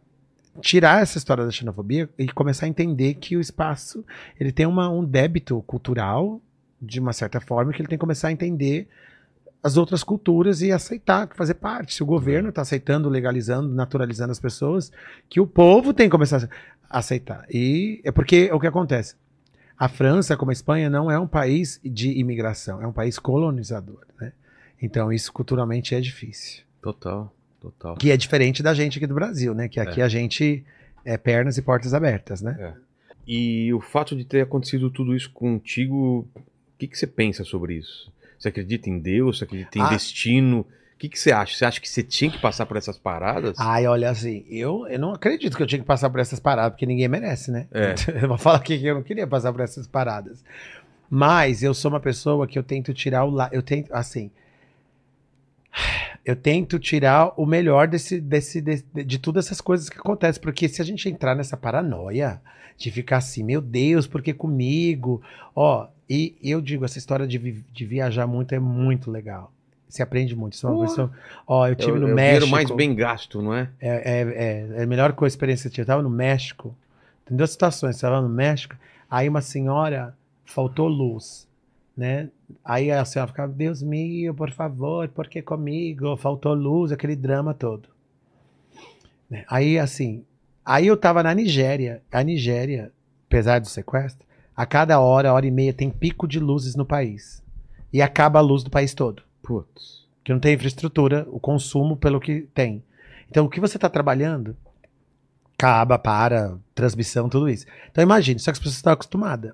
tirar 0.62 1.02
essa 1.02 1.18
história 1.18 1.44
da 1.46 1.52
xenofobia 1.52 2.10
e 2.18 2.28
começar 2.30 2.66
a 2.66 2.70
entender 2.70 3.16
que 3.16 3.36
o 3.38 3.42
espaço 3.42 4.06
ele 4.40 4.52
tem 4.52 4.66
uma, 4.66 4.90
um 4.90 5.04
débito 5.04 5.62
cultural, 5.66 6.40
de 6.82 7.00
uma 7.00 7.14
certa 7.14 7.40
forma, 7.42 7.72
que 7.74 7.82
ele 7.82 7.88
tem 7.90 7.98
que 7.98 8.02
começar 8.02 8.28
a 8.28 8.32
entender 8.32 8.88
as 9.62 9.76
outras 9.76 10.04
culturas 10.04 10.62
e 10.62 10.72
aceitar, 10.72 11.28
fazer 11.36 11.56
parte. 11.56 11.94
Se 11.94 12.02
o 12.04 12.06
governo 12.06 12.50
está 12.50 12.62
aceitando, 12.62 13.10
legalizando, 13.10 13.68
naturalizando 13.74 14.32
as 14.32 14.40
pessoas, 14.40 14.92
que 15.28 15.40
o 15.42 15.48
povo 15.48 15.94
tem 15.94 16.08
que 16.08 16.12
começar 16.12 16.48
a 16.90 17.00
aceitar. 17.00 17.46
E 17.50 18.00
é 18.06 18.12
porque 18.12 18.50
o 18.54 18.60
que 18.60 18.68
acontece? 18.68 19.16
A 19.80 19.88
França, 19.88 20.36
como 20.36 20.52
a 20.52 20.54
Espanha, 20.54 20.90
não 20.90 21.10
é 21.10 21.18
um 21.18 21.26
país 21.28 21.80
de 21.84 22.12
imigração, 22.20 22.82
é 22.82 22.86
um 22.88 22.92
país 22.92 23.18
colonizador, 23.18 24.06
né? 24.20 24.34
Então 24.82 25.12
isso 25.12 25.32
culturalmente 25.32 25.96
é 25.96 26.02
difícil. 26.02 26.64
Total, 26.82 27.34
total. 27.62 27.96
Que 27.96 28.12
é 28.12 28.18
diferente 28.18 28.62
da 28.62 28.74
gente 28.74 28.98
aqui 28.98 29.08
do 29.08 29.14
Brasil, 29.16 29.54
né? 29.54 29.70
Que 29.70 29.80
aqui 29.80 30.02
a 30.02 30.10
gente 30.10 30.66
é 31.06 31.18
pernas 31.18 31.58
e 31.58 31.62
portas 31.62 31.94
abertas, 31.94 32.42
né? 32.42 32.76
E 33.26 33.74
o 33.74 33.80
fato 33.80 34.16
de 34.16 34.26
ter 34.26 34.42
acontecido 34.42 34.90
tudo 34.90 35.16
isso 35.16 35.32
contigo, 35.32 36.28
o 36.36 36.42
que, 36.78 36.88
que 36.88 36.98
você 36.98 37.08
pensa 37.08 37.44
sobre 37.46 37.76
isso? 37.76 38.12
Você 38.38 38.50
acredita 38.50 38.90
em 38.90 39.00
Deus? 39.00 39.38
Você 39.38 39.44
acredita 39.46 39.78
em 39.78 39.82
Ah. 39.82 39.90
destino? 39.90 40.66
O 41.00 41.02
que, 41.02 41.08
que 41.08 41.18
você 41.18 41.32
acha? 41.32 41.56
Você 41.58 41.64
acha 41.64 41.80
que 41.80 41.88
você 41.88 42.04
tinha 42.04 42.30
que 42.30 42.38
passar 42.42 42.66
por 42.66 42.76
essas 42.76 42.98
paradas? 42.98 43.56
Ai, 43.58 43.88
olha 43.88 44.10
assim, 44.10 44.44
eu, 44.50 44.86
eu 44.90 45.00
não 45.00 45.14
acredito 45.14 45.56
que 45.56 45.64
eu 45.64 45.66
tinha 45.66 45.80
que 45.80 45.86
passar 45.86 46.10
por 46.10 46.20
essas 46.20 46.42
paradas, 46.42 46.72
porque 46.74 46.86
ninguém 46.86 47.08
merece, 47.08 47.50
né? 47.52 47.68
É. 47.72 47.96
Eu 48.22 48.28
vou 48.28 48.38
falar 48.38 48.58
aqui 48.58 48.78
que 48.78 48.86
eu 48.86 48.96
não 48.96 49.02
queria 49.02 49.26
passar 49.26 49.54
por 49.54 49.62
essas 49.62 49.88
paradas. 49.88 50.44
Mas 51.10 51.64
eu 51.64 51.74
sou 51.74 51.90
uma 51.90 52.02
pessoa 52.02 52.46
que 52.46 52.60
eu 52.60 52.64
tento 52.64 52.94
tirar 52.94 53.24
o 53.24 53.30
lado. 53.30 53.54
Eu 53.54 53.62
tento, 53.64 53.90
assim. 53.94 54.30
Eu 56.26 56.36
tento 56.36 56.78
tirar 56.78 57.32
o 57.38 57.46
melhor 57.46 57.88
desse, 57.88 58.20
desse, 58.20 58.60
de, 58.60 58.84
de 59.06 59.20
todas 59.20 59.46
essas 59.46 59.62
coisas 59.62 59.90
que 59.90 59.98
acontecem. 59.98 60.42
Porque 60.42 60.68
se 60.68 60.82
a 60.82 60.86
gente 60.86 61.08
entrar 61.08 61.34
nessa 61.34 61.56
paranoia 61.56 62.42
de 62.78 62.92
ficar 62.92 63.18
assim, 63.18 63.42
meu 63.42 63.62
Deus, 63.62 64.06
porque 64.06 64.34
comigo? 64.34 65.22
Ó, 65.56 65.88
e 66.10 66.36
eu 66.44 66.60
digo, 66.60 66.84
essa 66.84 66.98
história 66.98 67.26
de, 67.26 67.38
vi- 67.38 67.64
de 67.72 67.86
viajar 67.86 68.28
muito 68.28 68.54
é 68.54 68.60
muito 68.60 69.10
legal. 69.10 69.52
Você 69.90 70.04
aprende 70.04 70.36
muito. 70.36 70.56
Sou 70.56 70.70
uma 70.70 70.78
Porra. 70.78 70.88
pessoa, 70.90 71.12
ó, 71.48 71.68
eu 71.68 71.72
É 71.74 71.76
tive 71.76 71.98
o- 71.98 72.02
no 72.02 72.08
é 72.10 72.12
o 72.12 72.16
México. 72.16 72.26
dinheiro 72.46 72.48
mais 72.48 72.70
bem 72.72 72.94
gasto, 72.96 73.42
não 73.42 73.54
é? 73.56 73.70
É, 73.80 73.90
é, 73.90 74.22
é, 74.22 74.82
é 74.82 74.84
a 74.84 74.88
melhor 74.88 75.14
coisa, 75.14 75.34
experiência 75.34 75.64
que 75.64 75.68
eu 75.70 75.72
tive. 75.74 75.82
Eu 75.84 75.88
tava 75.88 76.04
no 76.04 76.10
México. 76.12 76.76
Tem 77.26 77.36
duas 77.36 77.50
situações. 77.50 77.96
Você 77.96 78.02
tava 78.02 78.22
no 78.22 78.30
México, 78.30 78.76
aí 79.10 79.28
uma 79.28 79.42
senhora 79.42 80.16
faltou 80.46 80.88
luz, 80.88 81.48
né? 81.98 82.30
Aí 82.64 82.92
a 82.92 83.04
senhora 83.04 83.30
ficava, 83.32 83.52
Deus 83.52 83.82
meu, 83.82 84.34
por 84.34 84.52
favor, 84.52 85.08
por 85.10 85.28
que 85.28 85.42
comigo? 85.42 86.16
Faltou 86.18 86.54
luz, 86.54 86.92
aquele 86.92 87.16
drama 87.16 87.54
todo. 87.54 87.90
Né? 89.30 89.44
Aí, 89.48 89.78
assim, 89.80 90.24
aí 90.66 90.86
eu 90.88 90.98
tava 90.98 91.24
na 91.24 91.34
Nigéria. 91.34 92.02
A 92.12 92.24
Nigéria, 92.24 92.92
apesar 93.28 93.60
do 93.60 93.68
sequestro, 93.68 94.26
a 94.56 94.66
cada 94.66 95.00
hora, 95.00 95.34
hora 95.34 95.46
e 95.48 95.52
meia, 95.52 95.74
tem 95.74 95.90
pico 95.90 96.28
de 96.28 96.40
luzes 96.40 96.76
no 96.76 96.86
país. 96.86 97.44
E 97.92 98.02
acaba 98.04 98.38
a 98.40 98.42
luz 98.42 98.64
do 98.64 98.70
país 98.70 98.94
todo 98.94 99.24
Putz. 99.50 100.08
que 100.24 100.32
não 100.32 100.40
tem 100.40 100.54
infraestrutura, 100.54 101.28
o 101.32 101.40
consumo 101.40 101.98
pelo 101.98 102.20
que 102.20 102.42
tem. 102.54 102.84
Então, 103.28 103.46
o 103.46 103.50
que 103.50 103.60
você 103.60 103.78
está 103.78 103.90
trabalhando, 103.90 104.56
acaba, 105.58 105.98
para, 105.98 106.56
transmissão, 106.76 107.28
tudo 107.28 107.50
isso. 107.50 107.66
Então, 107.90 108.04
imagine, 108.04 108.40
só 108.40 108.52
que 108.52 108.58
as 108.58 108.60
pessoas 108.60 108.76
estão 108.76 108.94
acostumadas. 108.94 109.54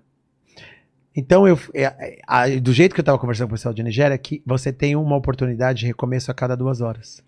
Então, 1.15 1.47
eu, 1.47 1.57
é, 1.73 2.19
é, 2.29 2.59
do 2.59 2.73
jeito 2.73 2.93
que 2.93 2.99
eu 2.99 3.03
estava 3.03 3.17
conversando 3.17 3.47
com 3.47 3.53
o 3.53 3.57
pessoal 3.57 3.73
de 3.73 3.81
Nigéria, 3.81 4.15
é 4.15 4.17
que 4.17 4.43
você 4.45 4.73
tem 4.73 4.97
uma 4.97 5.15
oportunidade 5.15 5.79
de 5.79 5.85
recomeço 5.85 6.29
a 6.29 6.33
cada 6.33 6.57
duas 6.57 6.81
horas. 6.81 7.23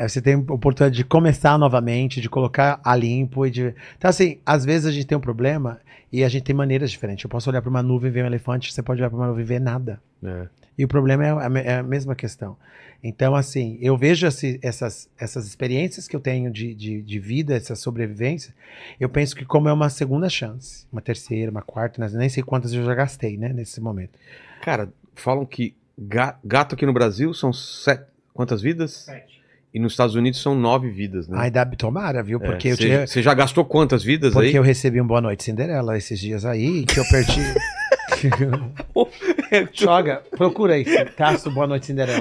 É, 0.00 0.08
você 0.08 0.22
tem 0.22 0.32
a 0.34 0.38
oportunidade 0.38 0.96
de 0.96 1.04
começar 1.04 1.58
novamente, 1.58 2.22
de 2.22 2.28
colocar 2.30 2.80
a 2.82 2.96
limpo. 2.96 3.44
E 3.46 3.50
de... 3.50 3.74
Então, 3.98 4.08
assim, 4.08 4.38
às 4.46 4.64
vezes 4.64 4.86
a 4.86 4.90
gente 4.90 5.06
tem 5.06 5.18
um 5.18 5.20
problema 5.20 5.78
e 6.10 6.24
a 6.24 6.28
gente 6.28 6.42
tem 6.44 6.54
maneiras 6.56 6.90
diferentes. 6.90 7.22
Eu 7.22 7.28
posso 7.28 7.50
olhar 7.50 7.60
para 7.60 7.68
uma 7.68 7.82
nuvem 7.82 8.08
e 8.08 8.10
ver 8.12 8.24
um 8.24 8.26
elefante, 8.26 8.72
você 8.72 8.82
pode 8.82 9.02
olhar 9.02 9.10
para 9.10 9.18
uma 9.18 9.26
nuvem 9.26 9.44
e 9.44 9.46
ver 9.46 9.60
nada. 9.60 10.00
É. 10.24 10.46
E 10.78 10.84
o 10.86 10.88
problema 10.88 11.26
é 11.26 11.30
a, 11.30 11.48
me- 11.50 11.60
é 11.60 11.74
a 11.74 11.82
mesma 11.82 12.14
questão. 12.14 12.56
Então, 13.04 13.34
assim, 13.34 13.76
eu 13.82 13.94
vejo 13.94 14.26
esse- 14.26 14.58
essas, 14.62 15.06
essas 15.18 15.46
experiências 15.46 16.08
que 16.08 16.16
eu 16.16 16.20
tenho 16.20 16.50
de, 16.50 16.74
de, 16.74 17.02
de 17.02 17.18
vida, 17.18 17.54
essa 17.54 17.76
sobrevivência, 17.76 18.54
eu 18.98 19.08
penso 19.10 19.36
que 19.36 19.44
como 19.44 19.68
é 19.68 19.72
uma 19.72 19.90
segunda 19.90 20.30
chance, 20.30 20.86
uma 20.90 21.02
terceira, 21.02 21.50
uma 21.50 21.60
quarta, 21.62 22.00
né? 22.00 22.10
nem 22.16 22.28
sei 22.30 22.42
quantas 22.42 22.72
eu 22.72 22.82
já 22.86 22.94
gastei, 22.94 23.36
né, 23.36 23.50
nesse 23.52 23.82
momento. 23.82 24.18
Cara, 24.62 24.90
falam 25.14 25.44
que 25.44 25.74
ga- 25.98 26.38
gato 26.42 26.74
aqui 26.74 26.86
no 26.86 26.92
Brasil 26.94 27.34
são 27.34 27.52
sete. 27.52 28.04
Quantas 28.32 28.62
vidas? 28.62 29.06
E 29.72 29.78
nos 29.78 29.92
Estados 29.92 30.14
Unidos 30.16 30.42
são 30.42 30.54
nove 30.54 30.90
vidas, 30.90 31.28
né? 31.28 31.36
Ai, 31.38 31.50
dá 31.50 31.64
tomara, 31.64 32.22
viu? 32.24 32.40
Porque, 32.40 32.68
É, 32.68 32.72
eu, 32.72 32.76
você, 32.76 32.82
tinha, 32.86 33.06
você 33.06 33.22
já 33.22 33.32
gastou 33.34 33.64
quantas 33.64 34.02
vidas 34.02 34.32
porque 34.32 34.48
aí? 34.48 34.54
eu 34.56 34.62
recebi 34.62 35.00
um 35.00 35.06
Boa 35.06 35.20
Noite 35.20 35.44
Cinderela 35.44 35.96
esses 35.96 36.18
dias 36.18 36.44
aí, 36.44 36.84
que 36.84 36.98
eu 36.98 37.04
perdi... 37.08 37.40
Joga, 39.72 40.22
procura 40.36 40.74
aí, 40.74 40.84
Taço 41.16 41.50
Boa 41.50 41.66
Noite 41.66 41.86
Cinderela. 41.86 42.20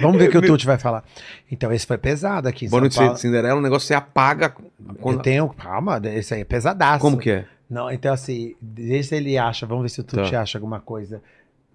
Vamos 0.00 0.18
ver 0.18 0.28
o 0.28 0.30
que 0.30 0.38
o 0.38 0.42
Tuti 0.42 0.66
vai 0.66 0.78
falar. 0.78 1.04
Então, 1.50 1.72
esse 1.72 1.86
foi 1.86 1.98
pesado 1.98 2.48
aqui 2.48 2.68
Boa 2.68 2.80
noite, 2.80 2.96
Paulo. 2.96 3.16
Cinderela, 3.16 3.58
o 3.58 3.62
negócio 3.62 3.86
você 3.86 3.94
apaga. 3.94 4.54
quando- 5.00 5.18
Eu 5.18 5.22
tenho. 5.22 5.48
Calma, 5.50 6.00
esse 6.04 6.34
aí 6.34 6.40
é 6.40 6.44
pesadaço. 6.44 7.00
Como 7.00 7.18
que 7.18 7.30
é? 7.30 7.46
Não, 7.68 7.90
então 7.90 8.12
assim, 8.12 8.54
deixa 8.60 9.16
ele 9.16 9.36
acha. 9.36 9.66
Vamos 9.66 9.82
ver 9.82 9.88
se 9.88 10.00
o 10.00 10.04
Tuti 10.04 10.30
Tá. 10.30 10.40
acha 10.42 10.56
alguma 10.58 10.80
coisa. 10.80 11.20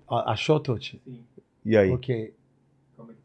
Achou, 0.09 0.59
Tuti? 0.59 1.01
E 1.65 1.77
aí? 1.77 1.89
Ok. 3.01 3.15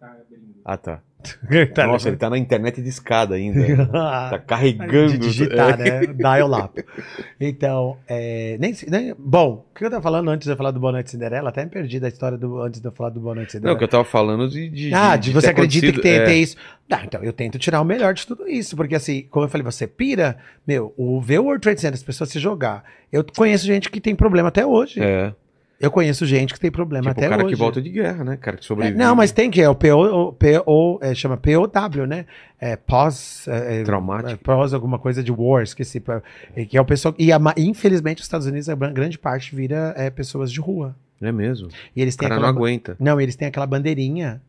Ah, 0.65 0.77
tá. 0.77 1.01
Tá, 1.75 1.87
Nossa, 1.87 2.05
né? 2.07 2.11
ele 2.11 2.17
tá 2.19 2.31
na 2.31 2.39
internet 2.39 2.81
de 2.81 2.89
escada 2.89 3.35
ainda. 3.35 3.87
tá 4.31 4.39
carregando. 4.39 5.13
de 5.13 5.19
digitar, 5.19 5.81
É. 5.81 6.01
né? 6.03 6.07
Dial 6.15 6.53
up. 6.53 6.85
Então, 7.41 7.97
é, 8.07 8.57
nem, 8.61 8.75
nem- 8.89 9.15
bom, 9.19 9.67
o 9.71 9.75
que 9.75 9.85
eu 9.85 9.91
tava 9.91 10.03
falando 10.03 10.31
antes 10.31 10.45
de 10.47 10.53
eu 10.53 10.57
falar 10.57 10.71
do 10.71 10.79
Boa 10.79 10.93
Noite 10.93 11.11
Cinderela? 11.11 11.49
Até 11.49 11.65
me 11.65 11.71
perdi 11.71 11.99
da 11.99 12.07
história 12.09 12.39
do, 12.39 12.61
antes 12.61 12.81
de 12.81 12.87
eu 12.87 12.93
falar 12.93 13.11
do 13.11 13.21
Boa 13.21 13.35
Noite 13.35 13.55
Não, 13.55 13.61
Cinderela. 13.61 13.79
que 13.79 13.85
eu 13.85 13.89
tava 13.89 14.05
falando 14.05 14.49
de. 14.49 14.69
de 14.69 14.95
ah, 14.95 15.17
de, 15.17 15.33
você 15.33 15.49
ter 15.49 15.53
acredita 15.53 15.93
que 15.93 16.01
tem, 16.01 16.15
é. 16.15 16.25
tem 16.25 16.43
isso. 16.43 16.57
Tá, 16.89 17.03
então 17.05 17.23
eu 17.25 17.33
tento 17.33 17.59
tirar 17.59 17.81
o 17.81 17.85
melhor 17.85 18.15
de 18.15 18.25
tudo 18.27 18.49
isso, 18.49 18.77
porque 18.77 18.95
assim, 18.95 19.27
como 19.31 19.47
eu 19.47 19.49
falei, 19.51 19.65
você 19.65 19.87
pira, 19.87 20.37
meu, 20.67 20.95
o 20.97 21.21
ver 21.21 21.41
o 21.41 21.45
World 21.45 21.61
Trade 21.61 21.81
Center, 21.81 21.95
as 21.95 22.03
pessoas 22.05 22.31
se 22.31 22.39
jogar. 22.39 22.85
Eu 23.13 23.25
conheço 23.37 23.67
gente 23.67 23.91
que 23.91 24.01
tem 24.01 24.15
problema 24.15 24.49
até 24.49 24.65
hoje. 24.65 25.01
É. 25.03 25.35
Eu 25.79 25.91
conheço 25.91 26.25
gente 26.25 26.55
que 26.55 26.61
tem 26.61 26.71
problema 26.71 27.09
Tipo, 27.11 27.19
até 27.19 27.27
o 27.27 27.31
cara 27.31 27.45
hoje. 27.45 27.55
que 27.55 27.59
volta 27.59 27.83
de 27.83 27.91
guerra, 27.91 28.25
né? 28.25 28.37
Cara 28.39 28.57
que 28.57 28.65
É, 28.65 28.67
sobrevive. 28.67 28.97
não, 28.99 29.15
mas 29.15 29.31
tem 29.31 29.51
que, 29.51 29.61
é 29.61 29.69
o 29.69 29.75
PO, 29.75 29.89
o 30.29 30.33
PO 30.33 30.99
é, 31.03 31.15
chama 31.15 31.37
POW, 31.37 32.07
né? 32.07 32.25
É 32.59 32.77
pós... 32.77 33.47
É, 33.47 33.81
é, 33.81 33.83
Traumático. 33.85 34.33
é, 34.33 34.37
pós 34.37 34.73
alguma 34.73 34.99
coisa 34.99 35.23
de 35.23 35.31
war, 35.31 35.63
esqueci. 35.63 36.03
é, 36.57 36.65
Que 36.65 36.79
é 36.79 36.81
o 36.81 36.85
pessoal... 36.85 37.15
E 37.19 37.31
a 37.31 37.39
infelizmente 37.59 38.21
os 38.21 38.25
Estados 38.25 38.47
Unidos, 38.47 38.69
a 38.71 38.75
gran- 38.75 38.93
grande 38.93 39.19
parte 39.19 39.55
vira 39.55 39.93
é, 39.99 40.09
pessoas 40.09 40.51
de 40.51 40.61
rua. 40.61 40.97
É 41.21 41.31
mesmo. 41.31 41.69
E 41.95 42.01
eles 42.01 42.15
O 42.15 42.19
têm 42.19 42.29
cara 42.29 42.41
não 42.41 42.49
aquela... 42.49 42.59
aguenta. 42.67 42.97
Não, 42.99 43.21
eles 43.21 43.37
têm 43.37 43.49
aquela 43.49 43.67
bandeirinha 43.67 44.41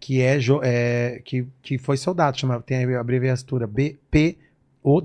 que 0.00 0.20
é, 0.20 0.36
é, 0.64 1.20
que, 1.24 1.46
que 1.62 1.78
foi 1.78 1.96
soldado, 1.96 2.36
chama, 2.40 2.60
tem 2.60 2.84
a 2.96 3.00
abreviatura 3.00 3.68
BPOW, 4.82 5.00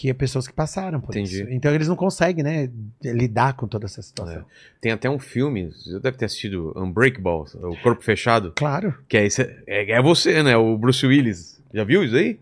que 0.00 0.08
é 0.08 0.14
pessoas 0.14 0.48
que 0.48 0.54
passaram 0.54 0.98
por 0.98 1.10
Entendi. 1.14 1.42
isso. 1.42 1.50
Então 1.52 1.74
eles 1.74 1.86
não 1.86 1.94
conseguem, 1.94 2.42
né, 2.42 2.70
lidar 3.04 3.52
com 3.52 3.68
toda 3.68 3.84
essa 3.84 4.00
situação. 4.00 4.42
Tem 4.80 4.92
até 4.92 5.10
um 5.10 5.18
filme, 5.18 5.66
você 5.72 6.00
deve 6.00 6.16
ter 6.16 6.24
assistido 6.24 6.72
Unbreakable, 6.74 7.44
O 7.62 7.76
Corpo 7.82 8.02
Fechado, 8.02 8.54
Claro. 8.56 8.94
que 9.06 9.18
é, 9.18 9.26
esse, 9.26 9.42
é, 9.66 9.90
é 9.92 10.00
você, 10.00 10.42
né? 10.42 10.56
O 10.56 10.78
Bruce 10.78 11.06
Willis. 11.06 11.62
Já 11.74 11.84
viu 11.84 12.02
isso 12.02 12.16
aí? 12.16 12.40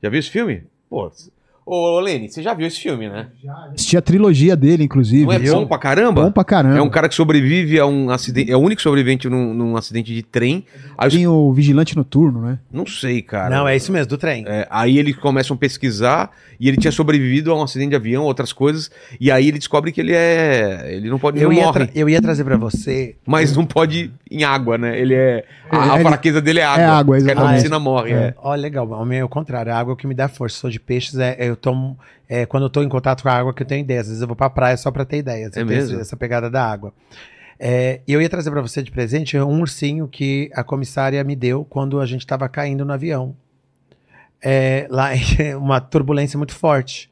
Já 0.00 0.08
viu 0.08 0.20
esse 0.20 0.30
filme? 0.30 0.62
Pô, 0.88 1.10
ô 1.66 2.00
Lene, 2.00 2.28
você 2.28 2.42
já 2.42 2.52
viu 2.54 2.66
esse 2.66 2.80
filme, 2.80 3.08
né? 3.08 3.28
Assisti 3.74 3.96
a 3.96 4.02
trilogia 4.02 4.56
dele, 4.56 4.84
inclusive. 4.84 5.24
Não 5.26 5.32
é 5.32 5.38
bom 5.38 5.66
pra 5.66 5.78
caramba? 5.78 6.24
Bom 6.24 6.32
pra 6.32 6.44
caramba. 6.44 6.78
É 6.78 6.82
um 6.82 6.90
cara 6.90 7.08
que 7.08 7.14
sobrevive 7.14 7.78
a 7.78 7.86
um 7.86 8.10
acidente, 8.10 8.50
é 8.50 8.56
o 8.56 8.60
único 8.60 8.82
sobrevivente 8.82 9.28
num, 9.28 9.54
num 9.54 9.76
acidente 9.76 10.12
de 10.14 10.22
trem. 10.22 10.64
Aí, 10.98 11.08
os- 11.08 11.14
Tem 11.14 11.26
o 11.26 11.52
Vigilante 11.52 11.96
Noturno, 11.96 12.40
né? 12.42 12.58
não 12.72 12.86
sei, 12.86 13.22
cara. 13.22 13.54
Não, 13.54 13.68
é 13.68 13.76
isso 13.76 13.92
mesmo, 13.92 14.08
do 14.08 14.18
trem. 14.18 14.44
É, 14.46 14.66
aí 14.70 14.98
eles 14.98 15.16
começam 15.16 15.54
a 15.54 15.58
pesquisar 15.58 16.30
e 16.58 16.68
ele 16.68 16.76
tinha 16.76 16.92
sobrevivido 16.92 17.50
a 17.52 17.56
um 17.58 17.62
acidente 17.62 17.90
de 17.90 17.96
avião, 17.96 18.24
outras 18.24 18.52
coisas, 18.52 18.90
e 19.20 19.30
aí 19.30 19.48
ele 19.48 19.58
descobre 19.58 19.92
que 19.92 20.00
ele 20.00 20.12
é. 20.12 20.88
Ele 20.92 21.08
não 21.08 21.18
pode. 21.18 21.40
Eu 21.40 21.48
não 21.48 21.52
ia, 21.56 21.64
morre, 21.64 21.86
tra- 21.86 21.88
eu 21.94 22.08
ia 22.08 22.20
trazer 22.20 22.44
pra 22.44 22.56
você 22.56 23.16
mas 23.26 23.56
não 23.56 23.64
pode 23.64 24.10
ir 24.30 24.38
em 24.38 24.44
água, 24.44 24.76
né? 24.76 24.98
Ele 24.98 25.14
é. 25.14 25.44
A, 25.70 25.92
a 25.92 25.94
ele- 26.00 26.04
fraqueza 26.04 26.40
dele 26.40 26.60
é 26.60 26.64
água. 26.64 26.82
é 26.82 26.86
água, 26.86 27.16
Porque 27.16 27.30
exatamente. 27.30 27.48
na 27.50 27.54
piscina 27.56 27.78
morre. 27.78 28.12
É. 28.12 28.34
Ó, 28.38 28.54
legal. 28.54 28.86
O 28.90 29.04
meu 29.04 29.18
é 29.18 29.24
o 29.24 29.28
contrário. 29.28 29.72
A 29.72 29.78
água 29.78 29.96
que 29.96 30.06
me 30.06 30.14
dá 30.14 30.28
força. 30.28 30.58
Sou 30.58 30.70
de 30.70 30.80
peixes, 30.80 31.16
é, 31.18 31.36
eu 31.50 31.56
tomo. 31.56 31.98
É, 32.28 32.46
quando 32.46 32.64
eu 32.64 32.70
tô 32.70 32.82
em 32.82 32.88
contato 32.88 33.22
com 33.22 33.28
a 33.28 33.32
água 33.32 33.52
que 33.52 33.62
eu 33.62 33.66
tenho 33.66 33.80
ideia. 33.80 34.00
Às 34.00 34.06
vezes 34.06 34.22
eu 34.22 34.26
vou 34.26 34.36
pra 34.36 34.48
praia 34.48 34.76
só 34.76 34.90
pra 34.90 35.04
ter 35.04 35.18
ideia. 35.18 35.50
É 35.54 35.64
mesmo? 35.64 36.00
Essa 36.00 36.16
pegada 36.16 36.50
da 36.50 36.64
água. 36.64 36.92
É, 37.58 38.00
eu 38.08 38.22
ia 38.22 38.28
trazer 38.28 38.50
pra 38.50 38.62
você 38.62 38.82
de 38.82 38.90
presente 38.90 39.38
um 39.38 39.60
ursinho 39.60 40.08
que 40.08 40.50
a 40.54 40.64
comissária 40.64 41.22
me 41.22 41.36
deu 41.36 41.64
quando 41.64 42.00
a 42.00 42.06
gente 42.06 42.26
tava 42.26 42.48
caindo 42.48 42.84
no 42.84 42.92
avião. 42.92 43.36
É, 44.42 44.86
lá, 44.88 45.10
uma 45.60 45.80
turbulência 45.80 46.38
muito 46.38 46.54
forte. 46.54 47.10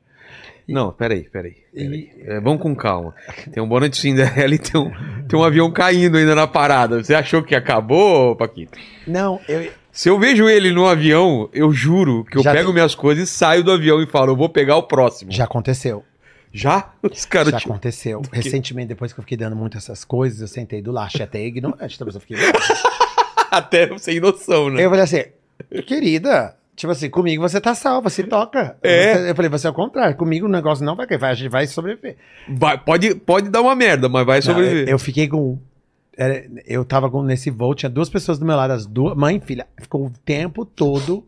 Não, 0.67 0.93
peraí, 0.93 1.25
peraí. 1.25 1.57
peraí. 1.75 2.11
É, 2.25 2.41
vamos 2.41 2.61
com 2.61 2.77
calma. 2.77 3.15
Tem 3.51 3.63
um 3.63 3.67
Noite 3.67 3.97
Cinderela 3.97 4.53
e 4.55 4.59
tem 4.59 4.79
um, 4.79 4.91
tem 5.27 5.39
um 5.39 5.43
avião 5.43 5.71
caindo 5.71 6.19
ainda 6.19 6.35
na 6.35 6.47
parada. 6.47 7.03
Você 7.03 7.15
achou 7.15 7.43
que 7.43 7.55
acabou, 7.55 8.37
Paquito? 8.37 8.79
Não, 9.07 9.41
eu. 9.49 9.71
Se 9.99 10.09
eu 10.09 10.17
vejo 10.17 10.49
ele 10.49 10.71
no 10.71 10.87
avião, 10.87 11.49
eu 11.53 11.73
juro 11.73 12.23
que 12.23 12.39
eu 12.39 12.43
Já 12.45 12.53
pego 12.53 12.71
te- 12.71 12.75
minhas 12.75 12.95
coisas 12.95 13.29
e 13.29 13.33
saio 13.33 13.65
do 13.65 13.73
avião 13.73 14.01
e 14.01 14.07
falo, 14.07 14.31
eu 14.31 14.37
vou 14.37 14.49
pegar 14.49 14.77
o 14.77 14.85
próximo. 14.85 15.33
Já 15.33 15.43
aconteceu. 15.43 16.05
Já? 16.53 16.93
Os 17.03 17.25
caras 17.25 17.51
Já 17.51 17.59
tipo, 17.59 17.73
aconteceu. 17.73 18.23
Recentemente, 18.31 18.87
depois 18.87 19.13
que 19.13 19.19
eu 19.19 19.25
fiquei 19.25 19.37
dando 19.37 19.57
muito 19.57 19.77
essas 19.77 20.05
coisas, 20.05 20.41
eu 20.41 20.47
sentei 20.47 20.81
do 20.81 20.93
lado. 20.93 21.07
Achei 21.07 21.25
até 21.25 21.45
ignorante, 21.45 21.99
talvez 21.99 22.15
eu 22.15 22.21
fiquei. 22.21 22.37
até 23.51 23.99
sem 23.99 24.21
noção, 24.21 24.71
né? 24.71 24.85
Eu 24.85 24.89
falei 24.89 25.03
assim, 25.03 25.25
querida, 25.85 26.55
tipo 26.77 26.93
assim, 26.93 27.11
comigo 27.11 27.43
você 27.43 27.61
tá 27.61 27.75
salva, 27.75 28.09
se 28.09 28.23
toca. 28.23 28.77
É. 28.85 29.29
Eu 29.31 29.35
falei, 29.35 29.51
você 29.51 29.67
é 29.67 29.71
o 29.71 29.75
contrário, 29.75 30.17
comigo 30.17 30.47
o 30.47 30.49
negócio 30.49 30.85
não 30.85 30.95
vai 30.95 31.09
cair, 31.09 31.19
vai- 31.19 31.33
a 31.33 31.35
gente 31.35 31.51
vai 31.51 31.67
sobreviver. 31.67 32.15
Vai- 32.49 32.79
pode, 32.79 33.17
pode 33.17 33.49
dar 33.49 33.63
uma 33.63 33.75
merda, 33.75 34.09
mas 34.09 34.25
vai 34.25 34.37
Não, 34.39 34.43
sobreviver. 34.45 34.85
eu, 34.87 34.93
eu 34.93 34.99
fiquei 35.01 35.27
com. 35.27 35.59
Era- 36.19 36.47
Eu 36.67 36.85
tava 36.85 37.09
com, 37.11 37.23
nesse 37.23 37.49
voo, 37.51 37.75
tinha 37.75 37.89
duas 37.89 38.11
pessoas 38.11 38.39
do 38.39 38.45
meu 38.45 38.57
lado, 38.57 38.73
as 38.73 38.85
duas, 38.85 39.17
mãe 39.17 39.37
e 39.37 39.41
filha. 39.41 39.67
Ficou 39.81 40.07
o 40.07 40.11
tempo 40.25 40.65
todo 40.67 41.25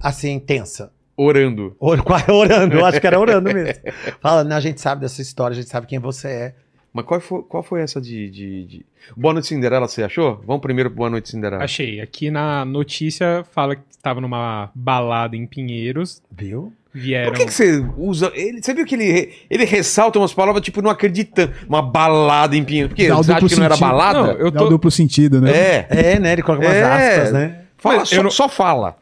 assim, 0.00 0.38
tensa. 0.38 0.92
Orando. 1.16 1.74
Or- 1.78 2.02
quase 2.04 2.30
orando, 2.30 2.74
eu 2.76 2.84
acho 2.84 3.00
que 3.00 3.06
era 3.06 3.18
orando 3.18 3.52
mesmo. 3.52 3.82
Fala, 4.20 4.44
não, 4.44 4.56
a 4.56 4.60
gente 4.60 4.80
sabe 4.80 5.00
dessa 5.00 5.22
história, 5.22 5.54
a 5.54 5.56
gente 5.60 5.68
sabe 5.70 5.86
quem 5.86 5.98
você 5.98 6.28
é. 6.28 6.54
Mas 6.92 7.04
qual 7.04 7.20
foi, 7.20 7.42
qual 7.42 7.62
foi 7.62 7.82
essa 7.82 8.00
de, 8.00 8.30
de, 8.30 8.64
de- 8.66 8.86
Boa 9.16 9.34
Noite 9.34 9.48
Cinderela, 9.48 9.86
você 9.86 10.02
achou? 10.02 10.40
Vamos 10.46 10.62
primeiro 10.62 10.88
pro 10.90 10.96
Boa 10.98 11.10
Noite 11.10 11.28
Cinderela. 11.30 11.62
Achei. 11.62 12.00
Aqui 12.00 12.30
na 12.30 12.64
notícia 12.64 13.44
fala 13.52 13.76
que 13.76 13.82
estava 13.90 14.18
numa 14.20 14.70
balada 14.74 15.36
em 15.36 15.46
Pinheiros. 15.46 16.22
Viu? 16.30 16.72
Vieram. 16.98 17.30
Por 17.30 17.38
que, 17.38 17.46
que 17.46 17.52
você 17.52 17.84
usa. 17.98 18.32
Ele, 18.34 18.62
você 18.62 18.72
viu 18.72 18.84
que 18.86 18.94
ele, 18.94 19.32
ele 19.50 19.64
ressalta 19.64 20.18
umas 20.18 20.32
palavras, 20.32 20.62
tipo, 20.64 20.80
não 20.80 20.90
acreditando. 20.90 21.52
Uma 21.68 21.82
balada 21.82 22.56
em 22.56 22.64
Pinheiro. 22.64 22.88
Porque 22.88 23.06
Dá 23.08 23.14
o 23.14 23.22
você 23.22 23.32
acha 23.32 23.46
que 23.46 23.56
não 23.56 23.64
era 23.64 23.74
sentido. 23.74 23.88
balada? 23.90 24.22
Não, 24.22 24.30
eu 24.32 24.50
Dá 24.50 24.60
o 24.60 24.64
tô. 24.64 24.70
duplo 24.70 24.90
sentido, 24.90 25.40
né? 25.40 25.50
É. 25.50 25.86
É, 25.90 26.18
né? 26.18 26.32
Ele 26.32 26.42
coloca 26.42 26.64
umas 26.64 26.74
É. 26.74 26.82
aspas, 27.18 27.32
né? 27.32 27.56
Fala, 27.78 28.04
só, 28.04 28.22
não- 28.22 28.30
só 28.30 28.48
fala. 28.48 28.96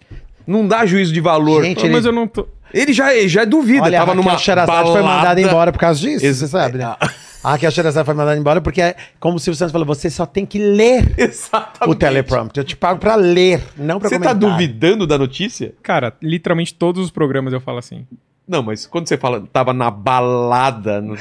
Não 0.46 0.66
dá 0.66 0.84
juízo 0.84 1.12
de 1.12 1.20
valor. 1.20 1.62
Gente, 1.64 1.88
Mas 1.88 2.04
eu 2.04 2.12
não 2.12 2.26
tô. 2.26 2.46
Ele 2.72 2.92
já, 2.92 3.14
ele 3.14 3.28
já 3.28 3.44
duvida. 3.44 3.84
Olha, 3.84 3.98
tava 4.00 4.14
numa 4.14 4.36
Sherazade 4.36 4.90
foi 4.90 5.00
mandada 5.00 5.40
embora 5.40 5.70
por 5.70 5.78
causa 5.78 6.00
disso, 6.00 6.26
Ex- 6.26 6.38
você 6.38 6.48
sabe, 6.48 6.78
né? 6.78 6.94
A 7.44 7.52
Raquel 7.52 7.70
Sherazade 7.70 8.06
foi 8.06 8.14
mandada 8.14 8.38
embora 8.38 8.60
porque, 8.60 8.80
é, 8.80 8.96
como 9.20 9.36
o 9.36 9.38
Silvio 9.38 9.58
Santos 9.58 9.70
falou, 9.72 9.86
você 9.86 10.08
só 10.08 10.24
tem 10.24 10.46
que 10.46 10.58
ler 10.58 11.12
Exatamente. 11.18 11.90
o 11.90 11.94
teleprompter. 11.94 12.62
Eu 12.62 12.66
te 12.66 12.74
pago 12.76 12.98
pra 12.98 13.14
ler, 13.14 13.60
não 13.76 14.00
pra 14.00 14.08
Você 14.08 14.18
tá 14.18 14.30
comentar. 14.34 14.50
duvidando 14.50 15.06
da 15.06 15.18
notícia? 15.18 15.74
Cara, 15.82 16.14
literalmente 16.22 16.74
todos 16.74 17.04
os 17.04 17.10
programas 17.10 17.52
eu 17.52 17.60
falo 17.60 17.78
assim. 17.78 18.06
Não, 18.46 18.62
mas 18.62 18.84
quando 18.86 19.08
você 19.08 19.16
fala, 19.16 19.42
tava 19.50 19.72
na 19.72 19.90
balada. 19.90 21.00
No... 21.00 21.14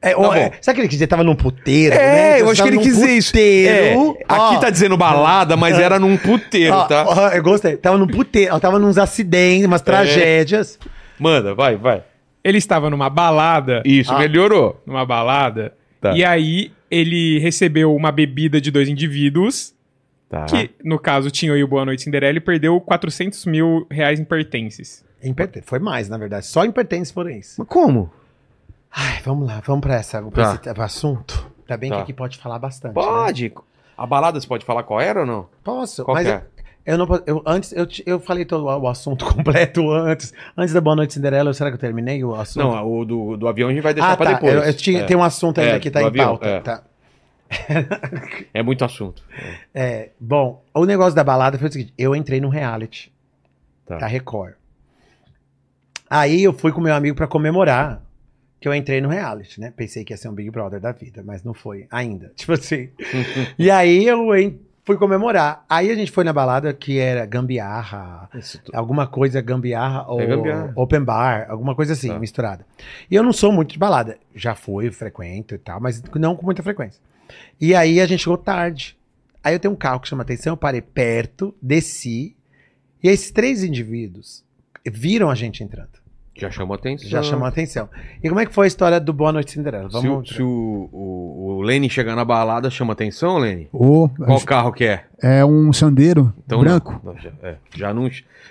É, 0.00 0.14
Tá 0.14 0.38
é, 0.38 0.52
sabe 0.62 0.76
que 0.76 0.80
ele 0.80 0.88
quis 0.88 0.96
dizer? 0.96 1.06
Tava 1.08 1.22
num 1.22 1.34
puteiro, 1.34 1.94
É, 1.94 1.98
né? 1.98 2.40
eu 2.40 2.46
Você 2.46 2.52
acho 2.52 2.62
que 2.62 2.68
ele 2.70 2.78
quis 2.78 2.94
dizer 2.96 3.10
isso. 3.10 3.30
puteiro. 3.32 4.16
É, 4.20 4.24
aqui 4.26 4.60
tá 4.60 4.70
dizendo 4.70 4.96
balada, 4.96 5.56
mas 5.58 5.78
era 5.78 5.98
num 5.98 6.16
puteiro, 6.16 6.74
tá? 6.88 7.04
ó, 7.06 7.28
eu 7.28 7.42
gostei. 7.42 7.76
Tava 7.76 7.98
num 7.98 8.06
puteiro, 8.06 8.58
tava 8.60 8.78
nos 8.78 8.96
acidentes, 8.96 9.64
É. 9.64 9.66
umas 9.66 9.82
tragédias. 9.82 10.78
Manda, 11.18 11.54
vai, 11.54 11.76
vai. 11.76 12.02
Ele 12.44 12.58
estava 12.58 12.90
numa 12.90 13.08
balada. 13.08 13.82
Isso, 13.86 14.12
Ah. 14.12 14.18
melhorou. 14.18 14.80
Numa 14.86 15.04
balada. 15.06 15.74
Tá. 16.00 16.12
E 16.14 16.22
aí 16.24 16.70
ele 16.90 17.38
recebeu 17.38 17.94
uma 17.96 18.12
bebida 18.12 18.60
de 18.60 18.70
dois 18.70 18.88
indivíduos. 18.88 19.74
Tá. 20.28 20.44
Que, 20.44 20.70
no 20.84 20.98
caso, 20.98 21.30
tinha 21.30 21.52
aí 21.54 21.62
o 21.64 21.68
Boa 21.68 21.84
Noite 21.84 22.02
Cinderela 22.02 22.36
e 22.36 22.40
perdeu 22.40 22.78
400 22.80 23.46
mil 23.46 23.86
reais 23.90 24.20
em 24.20 24.24
pertences. 24.24 25.04
Imperten- 25.22 25.62
Foi 25.62 25.78
mais, 25.78 26.08
na 26.08 26.18
verdade. 26.18 26.46
Só 26.46 26.64
impertence 26.64 27.12
foram 27.12 27.30
isso. 27.30 27.54
Mas 27.58 27.68
como? 27.68 28.12
Ai, 28.92 29.20
vamos 29.24 29.46
lá, 29.48 29.62
vamos 29.64 29.80
pra, 29.80 29.94
essa, 29.94 30.20
pra 30.22 30.56
Tá. 30.58 30.70
esse 30.70 30.80
assunto. 30.82 31.50
Tá 31.66 31.76
bem 31.76 31.88
Tá. 31.90 31.96
que 31.96 32.02
aqui 32.02 32.12
pode 32.12 32.36
falar 32.38 32.58
bastante. 32.58 32.94
né? 32.94 33.02
Pode. 33.02 33.52
A 33.96 34.06
balada 34.06 34.38
você 34.38 34.46
pode 34.46 34.64
falar 34.66 34.82
qual 34.82 35.00
era 35.00 35.20
ou 35.20 35.26
não? 35.26 35.46
Posso, 35.62 36.04
Qual 36.04 36.14
mas 36.14 36.26
que 36.26 36.32
eu, 36.32 36.36
é? 36.36 36.44
Eu 36.86 36.98
não. 36.98 37.06
Eu, 37.26 37.42
antes, 37.46 37.72
eu, 37.72 37.86
eu 38.06 38.20
falei 38.20 38.44
todo 38.44 38.64
o, 38.64 38.88
assunto 38.88 39.24
completo 39.32 39.90
antes. 39.90 40.32
Antes 40.56 40.74
da 40.74 40.80
Boa 40.80 40.96
Noite 40.96 41.14
Cinderela, 41.14 41.52
será 41.54 41.70
que 41.70 41.74
eu 41.76 41.80
terminei 41.80 42.22
o 42.24 42.34
assunto? 42.34 42.62
Não, 42.64 42.92
o 42.92 43.04
do, 43.04 43.36
do 43.36 43.48
avião 43.48 43.68
a 43.68 43.72
gente 43.72 43.82
vai 43.82 43.94
deixar 43.94 44.12
ah, 44.12 44.16
pra 44.16 44.26
tá. 44.26 44.32
depois. 44.34 44.54
Eu, 44.54 44.62
eu 44.62 44.74
tinha, 44.74 45.00
é. 45.00 45.04
Tem 45.04 45.16
um 45.16 45.22
assunto 45.22 45.60
ainda 45.60 45.76
É, 45.76 45.80
que 45.80 45.90
tá 45.90 46.02
em 46.02 46.06
avião, 46.06 46.28
pauta. 46.36 46.46
é. 46.48 46.60
Tá. 46.60 46.82
É 48.52 48.62
muito 48.62 48.84
assunto. 48.84 49.22
É, 49.76 50.10
bom, 50.20 50.64
o 50.72 50.84
negócio 50.84 51.14
da 51.14 51.24
balada 51.24 51.58
foi 51.58 51.68
o 51.68 51.72
seguinte: 51.72 51.92
eu 51.98 52.14
entrei 52.14 52.40
no 52.40 52.48
reality 52.48 53.12
Tá. 53.86 53.98
da 53.98 54.06
Record. 54.06 54.54
Aí 56.08 56.42
eu 56.42 56.52
fui 56.52 56.72
com 56.72 56.80
meu 56.80 56.94
amigo 56.94 57.16
pra 57.16 57.26
comemorar 57.26 58.02
que 58.60 58.68
eu 58.68 58.74
entrei 58.74 59.00
no 59.00 59.08
reality, 59.08 59.60
né? 59.60 59.72
Pensei 59.76 60.04
que 60.04 60.12
ia 60.12 60.16
ser 60.16 60.28
um 60.28 60.32
Big 60.32 60.48
Brother 60.50 60.80
da 60.80 60.92
vida, 60.92 61.22
mas 61.24 61.42
não 61.44 61.52
foi 61.52 61.86
ainda. 61.90 62.32
Tipo 62.36 62.52
assim. 62.52 62.88
e 63.58 63.70
aí 63.70 64.06
eu 64.06 64.34
en- 64.34 64.58
fui 64.84 64.96
comemorar. 64.96 65.64
Aí 65.68 65.90
a 65.90 65.94
gente 65.94 66.10
foi 66.12 66.24
na 66.24 66.32
balada 66.32 66.72
que 66.74 66.98
era 66.98 67.24
gambiarra, 67.26 68.28
alguma 68.72 69.06
coisa 69.06 69.40
gambiarra 69.40 70.06
ou 70.08 70.20
É 70.20 70.26
gambiarra. 70.26 70.72
open 70.76 71.00
bar, 71.02 71.46
alguma 71.48 71.74
coisa 71.74 71.94
assim, 71.94 72.08
Tá. 72.08 72.18
misturada. 72.18 72.66
E 73.10 73.14
eu 73.14 73.22
não 73.22 73.32
sou 73.32 73.50
muito 73.52 73.72
de 73.72 73.78
balada. 73.78 74.18
Já 74.34 74.54
fui, 74.54 74.90
frequento 74.90 75.54
e 75.54 75.58
tal, 75.58 75.80
mas 75.80 76.02
não 76.14 76.36
com 76.36 76.44
muita 76.44 76.62
frequência. 76.62 77.00
E 77.60 77.74
aí 77.74 78.00
a 78.00 78.06
gente 78.06 78.22
chegou 78.22 78.36
tarde. 78.36 78.96
Aí 79.42 79.54
eu 79.54 79.60
tenho 79.60 79.72
um 79.74 79.76
carro 79.76 80.00
que 80.00 80.08
chama 80.08 80.22
atenção, 80.22 80.52
eu 80.52 80.56
parei 80.56 80.80
perto, 80.80 81.54
desci, 81.60 82.34
e 83.02 83.08
esses 83.08 83.30
três 83.30 83.62
indivíduos 83.62 84.44
viram 84.86 85.28
a 85.30 85.34
gente 85.34 85.62
entrando. 85.62 86.03
Já 86.36 86.50
chamou 86.50 86.74
atenção. 86.74 87.08
Já 87.08 87.22
chamou 87.22 87.44
a 87.46 87.48
atenção. 87.48 87.88
E 88.22 88.28
como 88.28 88.40
é 88.40 88.46
que 88.46 88.52
foi 88.52 88.66
a 88.66 88.68
história 88.68 88.98
do 89.00 89.12
Boa 89.12 89.30
Noite 89.32 89.52
Cinderela? 89.52 89.88
Se, 89.88 89.96
o- 89.96 90.00
Vamos. 90.00 90.28
se 90.30 90.42
o, 90.42 90.88
o, 90.92 91.56
o 91.58 91.62
Lenny 91.62 91.88
chegar 91.88 92.16
na 92.16 92.24
balada, 92.24 92.68
chama 92.70 92.92
atenção, 92.92 93.38
Lenny? 93.38 93.68
Qual 93.72 94.40
carro 94.44 94.72
que 94.72 94.84
é? 94.84 95.04
é 95.22 95.44
um 95.44 95.72
sandeiro 95.72 96.32
Então, 96.44 96.60
branco. 96.60 97.00
não. 97.04 97.12
Não, 97.14 97.20
já, 97.20 97.30
é, 97.42 97.54
já 97.74 97.94
não. 97.94 98.10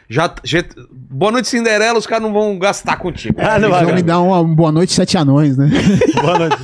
Já, 0.09 0.33
já- 0.43 0.63
boa 0.91 1.31
noite, 1.31 1.47
Cinderela, 1.49 1.99
os 1.99 2.07
caras 2.07 2.23
não 2.23 2.31
vão 2.33 2.57
gastar 2.57 2.95
contigo. 2.97 3.35
Ah, 3.41 3.59
não 3.59 3.67
Eles 3.67 3.69
vai, 3.69 3.85
vão 3.85 3.95
me 3.95 4.01
dar 4.01 4.19
uma 4.21 4.43
boa 4.43 4.71
noite, 4.71 4.93
sete 4.93 5.17
anões, 5.17 5.57
né? 5.57 5.69
Boa 6.21 6.39
noite. 6.39 6.57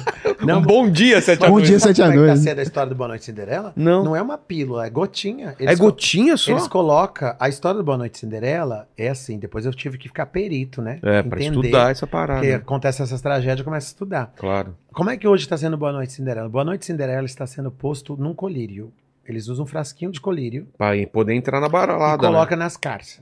Não, 0.46 0.62
bom 0.62 0.90
dia, 0.90 1.22
Sete 1.22 1.40
Bom 1.40 1.48
Anões. 1.58 1.68
dia, 1.68 1.80
Sabe 1.80 1.96
sete 1.96 2.02
como 2.06 2.12
é 2.12 2.16
que 2.16 2.20
tá 2.20 2.32
anões. 2.32 2.40
sendo 2.44 2.60
a 2.60 2.64
história 2.64 2.90
do 2.90 2.96
Boa 2.96 3.08
Noite 3.10 3.26
Cinderela? 3.26 3.74
Não. 3.76 4.04
Não 4.04 4.16
é 4.16 4.22
uma 4.22 4.38
pílula, 4.38 4.86
é 4.86 4.90
gotinha. 4.90 5.56
É 5.60 5.64
Eles 5.64 5.80
co- 5.80 5.86
gotinha 5.86 6.38
só? 6.38 6.52
Eles 6.52 6.68
colocam. 6.68 7.36
A 7.40 7.50
história 7.50 7.78
do 7.78 7.84
Boa 7.84 7.98
Noite 7.98 8.18
Cinderela 8.18 8.88
é 8.98 9.10
assim. 9.10 9.38
Depois 9.38 9.66
eu 9.66 9.74
tive 9.74 9.98
que 9.98 10.08
ficar 10.08 10.26
perito, 10.28 10.82
né? 10.82 11.00
É, 11.04 11.22
pra 11.24 11.40
estudar 11.40 11.92
essa 11.92 12.08
parada. 12.08 12.40
Porque 12.42 12.54
acontece 12.54 13.02
essas 13.02 13.22
tragédias, 13.22 13.60
eu 13.60 13.66
começo 13.66 13.88
a 13.88 13.90
estudar. 13.90 14.34
Claro. 14.36 14.76
Como 14.94 15.10
é 15.10 15.18
que 15.18 15.28
hoje 15.28 15.44
está 15.44 15.58
sendo 15.58 15.78
Boa 15.78 15.92
Noite 15.92 16.14
Cinderela? 16.14 16.48
Boa 16.50 16.64
Noite 16.64 16.86
Cinderela 16.86 17.26
está 17.26 17.46
sendo 17.46 17.70
posto 17.72 18.16
num 18.18 18.34
colírio. 18.34 18.92
Eles 19.26 19.48
usam 19.48 19.64
um 19.64 19.68
frasquinho 19.68 20.12
de 20.12 20.20
colírio 20.20 20.68
Pra 20.78 20.92
poder 21.12 21.34
entrar 21.36 21.60
na 21.62 21.70
baralada. 21.70 22.24
e 22.24 22.28
coloca 22.28 22.56
nas 22.56 22.76
carças, 22.76 23.18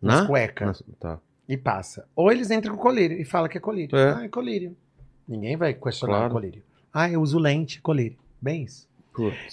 né? 0.00 0.12
nas 0.12 0.20
Na? 0.20 0.26
cuecas, 0.28 0.82
Tá. 1.00 1.18
e 1.48 1.56
passa. 1.56 2.04
Ou 2.14 2.30
eles 2.30 2.48
entram 2.50 2.76
com 2.76 2.80
colírio 2.82 3.20
e 3.20 3.24
falam 3.24 3.48
que 3.48 3.58
é 3.58 3.60
colírio. 3.60 3.96
É. 3.98 4.12
Ah, 4.18 4.24
é 4.24 4.28
colírio. 4.28 4.76
Ninguém 5.28 5.56
vai 5.56 5.74
questionar 5.74 6.14
Claro. 6.14 6.30
o 6.30 6.32
colírio. 6.34 6.62
Ah, 6.92 7.10
eu 7.10 7.20
uso 7.20 7.38
lente, 7.38 7.80
colírio. 7.80 8.16
Bem 8.40 8.62
isso. 8.64 8.88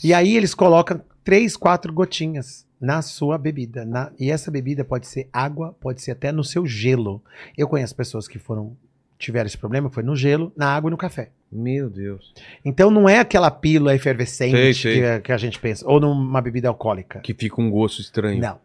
E 0.04 0.14
aí 0.14 0.38
eles 0.38 0.54
colocam 0.54 1.02
três, 1.24 1.58
quatro 1.58 1.92
gotinhas 1.92 2.66
na 2.80 3.02
sua 3.02 3.38
bebida. 3.38 3.84
na- 3.84 4.12
e 4.20 4.30
essa 4.30 4.52
bebida 4.52 4.84
pode 4.86 5.08
ser 5.08 5.28
água, 5.34 5.76
pode 5.82 6.02
ser 6.02 6.12
até 6.12 6.32
no 6.32 6.44
seu 6.44 6.66
gelo. 6.68 7.22
Eu 7.58 7.68
conheço 7.68 7.96
pessoas 7.96 8.28
que 8.28 8.38
foram 8.38 8.78
tiveram 9.18 9.48
esse 9.48 9.58
problema, 9.58 9.90
foi 9.90 10.04
no 10.04 10.16
gelo, 10.16 10.52
na 10.56 10.68
água 10.76 10.90
e 10.90 10.92
no 10.92 10.98
café. 10.98 11.32
Meu 11.52 11.90
Deus. 11.90 12.34
Então 12.64 12.92
não 12.92 13.08
é 13.08 13.18
aquela 13.20 13.50
pílula 13.50 13.96
efervescente 13.96 14.52
Sei, 14.52 14.74
sei. 14.74 15.02
Que, 15.02 15.20
que 15.22 15.32
a 15.32 15.38
gente 15.38 15.58
pensa, 15.58 15.88
ou 15.88 16.00
numa 16.02 16.42
bebida 16.42 16.68
alcoólica. 16.68 17.20
Que 17.22 17.34
fica 17.34 17.60
um 17.62 17.72
gosto 17.72 18.02
estranho. 18.02 18.40
Não. 18.42 18.60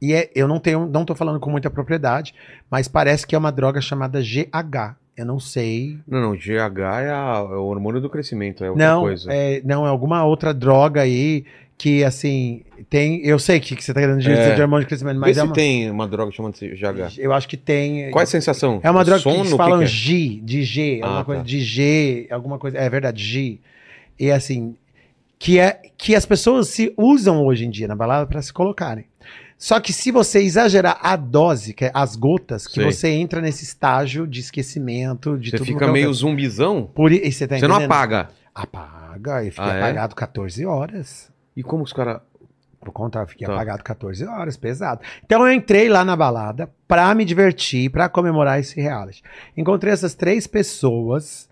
E 0.00 0.12
é, 0.12 0.30
eu 0.34 0.46
não 0.46 0.60
tenho, 0.60 0.86
não 0.86 1.04
tô 1.04 1.14
falando 1.14 1.40
com 1.40 1.50
muita 1.50 1.70
propriedade, 1.70 2.34
mas 2.70 2.88
parece 2.88 3.26
que 3.26 3.34
é 3.34 3.38
uma 3.38 3.50
droga 3.50 3.80
chamada 3.80 4.20
GH. 4.20 4.96
Eu 5.16 5.26
não 5.26 5.38
sei. 5.38 5.98
Não, 6.08 6.20
não, 6.20 6.34
GH 6.36 6.78
é, 7.02 7.10
a- 7.10 7.46
é 7.50 7.54
o 7.56 7.64
hormônio 7.64 8.00
do 8.00 8.08
crescimento, 8.08 8.64
é 8.64 8.70
outra 8.70 8.86
Não, 8.86 9.02
coisa. 9.02 9.30
é, 9.32 9.60
não, 9.64 9.84
é 9.86 9.88
alguma 9.90 10.24
outra 10.24 10.54
droga 10.54 11.02
aí 11.02 11.44
que, 11.76 12.02
assim, 12.04 12.62
tem. 12.88 13.20
Eu 13.26 13.38
sei 13.38 13.60
que, 13.60 13.76
que 13.76 13.84
você 13.84 13.92
tá 13.92 14.00
querendo 14.00 14.18
dizer 14.20 14.38
É. 14.38 14.54
de 14.54 14.62
hormônio 14.62 14.84
de 14.84 14.88
crescimento, 14.88 15.16
Vê 15.16 15.20
mas 15.20 15.36
se 15.36 15.40
é 15.40 15.44
uma, 15.44 15.52
tem 15.52 15.90
uma 15.90 16.08
droga 16.08 16.32
chamada 16.32 16.56
GH. 16.56 17.18
eu 17.18 17.32
acho 17.32 17.46
que 17.48 17.56
tem. 17.56 18.10
Qual 18.10 18.20
é 18.20 18.24
a 18.24 18.26
sensação? 18.26 18.80
É 18.82 18.90
uma 18.90 19.04
droga 19.04 19.20
Sono, 19.20 19.34
que 19.36 19.40
eles 19.42 19.56
falam 19.56 19.78
que 19.78 19.84
é? 19.84 19.86
G, 19.88 20.40
de 20.42 20.62
G, 20.62 21.00
Ah, 21.02 21.06
alguma 21.08 21.24
coisa 21.24 21.40
tá. 21.42 21.46
de 21.46 21.60
G, 21.60 22.26
alguma 22.30 22.58
coisa. 22.58 22.78
É 22.78 22.88
verdade, 22.88 23.22
G. 23.22 23.58
E 24.18 24.30
assim, 24.30 24.76
que 25.38 25.58
é 25.58 25.80
que 25.98 26.14
as 26.14 26.24
pessoas 26.24 26.68
se 26.68 26.94
usam 26.96 27.44
hoje 27.44 27.64
em 27.66 27.70
dia 27.70 27.86
na 27.88 27.96
balada 27.96 28.26
para 28.26 28.40
se 28.40 28.52
colocarem. 28.52 29.04
Só 29.62 29.78
que 29.78 29.92
se 29.92 30.10
você 30.10 30.40
exagerar 30.40 30.98
a 31.00 31.14
dose, 31.14 31.72
que 31.72 31.84
é 31.84 31.92
as 31.94 32.16
gotas, 32.16 32.66
que 32.66 32.74
Sei. 32.82 32.84
você 32.84 33.08
entra 33.10 33.40
nesse 33.40 33.62
estágio 33.62 34.26
de 34.26 34.40
esquecimento, 34.40 35.38
de 35.38 35.50
Você 35.50 35.58
tudo 35.58 35.66
fica 35.68 35.86
que 35.86 35.92
meio 35.92 36.12
zumbizão, 36.12 36.90
Por, 36.92 37.12
e 37.12 37.30
você 37.30 37.46
tá 37.46 37.56
você 37.56 37.68
não 37.68 37.76
apaga. 37.76 38.28
Apaga, 38.52 39.44
e 39.44 39.52
fica 39.52 39.62
Ah, 39.64 39.74
é? 39.76 39.78
apagado 39.78 40.16
14 40.16 40.66
horas. 40.66 41.30
E 41.56 41.62
como 41.62 41.84
os 41.84 41.92
caras... 41.92 42.20
Por 42.80 42.90
conta, 42.90 43.20
eu 43.20 43.26
fiquei 43.28 43.46
Tá. 43.46 43.52
apagado 43.54 43.84
14 43.84 44.24
horas, 44.24 44.56
pesado. 44.56 45.00
Então 45.24 45.46
eu 45.46 45.52
entrei 45.52 45.88
lá 45.88 46.04
na 46.04 46.16
balada 46.16 46.68
pra 46.88 47.14
me 47.14 47.24
divertir, 47.24 47.88
pra 47.88 48.08
comemorar 48.08 48.58
esse 48.58 48.80
reality. 48.80 49.22
Encontrei 49.56 49.92
essas 49.92 50.12
três 50.16 50.44
pessoas 50.48 51.48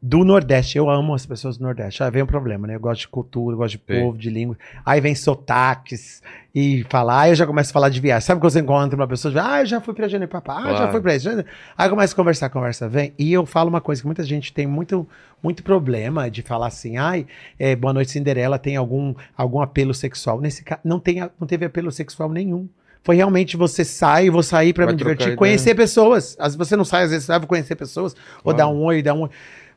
do 0.00 0.24
Nordeste. 0.24 0.78
Eu 0.78 0.88
amo 0.88 1.14
as 1.14 1.26
pessoas 1.26 1.56
do 1.56 1.64
Nordeste. 1.64 2.02
Aí 2.02 2.10
vem 2.12 2.22
o 2.22 2.26
problema, 2.26 2.66
né? 2.66 2.76
Eu 2.76 2.80
gosto 2.80 3.00
de 3.00 3.08
cultura, 3.08 3.54
eu 3.54 3.58
gosto 3.58 3.78
de 3.78 3.84
Sim. 3.92 4.00
povo, 4.00 4.16
de 4.18 4.30
língua. 4.30 4.56
Aí 4.86 5.00
vem 5.00 5.14
sotaques 5.16 6.22
e 6.54 6.84
falar. 6.88 7.20
Aí 7.22 7.30
eu 7.30 7.34
já 7.34 7.46
começo 7.46 7.70
a 7.70 7.72
falar 7.72 7.88
de 7.90 8.00
viagem. 8.00 8.26
Sabe 8.26 8.40
quando 8.40 8.50
você 8.52 8.60
encontra 8.60 8.96
uma 8.96 9.06
pessoa? 9.06 9.32
Ah, 9.40 9.60
eu 9.60 9.66
já 9.66 9.80
fui 9.80 9.94
pra 9.94 10.08
Janepapá. 10.08 10.56
Ah, 10.58 10.62
já 10.70 10.76
Claro. 10.76 10.92
fui 10.92 11.00
pra 11.00 11.14
isso. 11.14 11.24
já- 11.30 11.44
Aí 11.78 11.88
começa 11.88 12.12
a 12.12 12.16
conversar, 12.16 12.46
a 12.46 12.50
conversa 12.50 12.88
vem. 12.88 13.12
E 13.18 13.32
eu 13.32 13.46
falo 13.46 13.68
uma 13.68 13.80
coisa 13.80 14.00
que 14.02 14.06
muita 14.06 14.22
gente 14.24 14.52
tem 14.52 14.66
muito, 14.66 15.06
muito 15.42 15.62
problema 15.62 16.30
de 16.30 16.42
falar 16.42 16.66
assim. 16.66 16.96
Ai, 16.96 17.26
é, 17.58 17.76
Boa 17.76 17.92
Noite 17.92 18.10
Cinderela 18.10 18.58
tem 18.58 18.76
algum, 18.76 19.14
algum 19.36 19.60
apelo 19.60 19.94
sexual. 19.94 20.40
Nesse 20.40 20.64
caso, 20.64 20.80
não, 20.84 20.98
tem, 20.98 21.20
não 21.38 21.46
teve 21.46 21.64
apelo 21.66 21.90
sexual 21.92 22.28
nenhum. 22.30 22.68
Foi 23.02 23.16
realmente 23.16 23.56
você 23.56 23.82
sai, 23.84 24.28
vou 24.28 24.42
sair 24.42 24.72
pra 24.74 24.84
Vai 24.84 24.92
me 24.94 24.98
divertir, 24.98 25.22
ideia. 25.28 25.36
conhecer 25.36 25.74
pessoas. 25.74 26.36
Às 26.38 26.54
vezes 26.54 26.68
você 26.68 26.76
não 26.76 26.84
sai, 26.84 27.04
às 27.04 27.10
vezes 27.10 27.24
você 27.26 27.38
vai 27.38 27.46
conhecer 27.46 27.74
pessoas, 27.76 28.12
ou 28.38 28.52
Claro. 28.52 28.58
dar 28.58 28.68
um 28.68 28.82
oi, 28.84 29.00
dar 29.02 29.14
um 29.14 29.22
oi. 29.22 29.30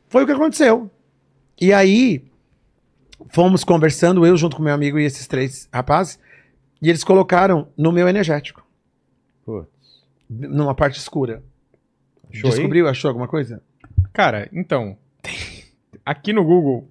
Foi 0.09 0.23
o 0.23 0.25
que 0.25 0.31
aconteceu. 0.33 0.91
E 1.61 1.71
aí, 1.71 2.23
fomos 3.29 3.63
conversando, 3.63 4.25
eu 4.25 4.35
junto 4.35 4.55
com 4.57 4.63
meu 4.63 4.73
amigo 4.73 4.99
e 4.99 5.05
esses 5.05 5.25
três 5.27 5.69
rapazes, 5.73 6.19
e 6.83 6.89
eles 6.89 7.03
colocaram 7.03 7.67
no 7.77 7.91
meu 7.91 8.07
energético, 8.07 8.63
Putz. 9.45 9.67
numa 10.29 10.75
parte 10.75 10.99
escura. 10.99 11.41
Achou 12.31 12.49
aí? 12.49 12.55
Descobriu, 12.55 12.87
achou 12.87 13.07
alguma 13.09 13.27
coisa? 13.27 13.61
Cara, 14.11 14.47
então. 14.53 14.97
tem- 15.21 15.63
Aqui 16.05 16.33
no 16.33 16.43
Google 16.43 16.89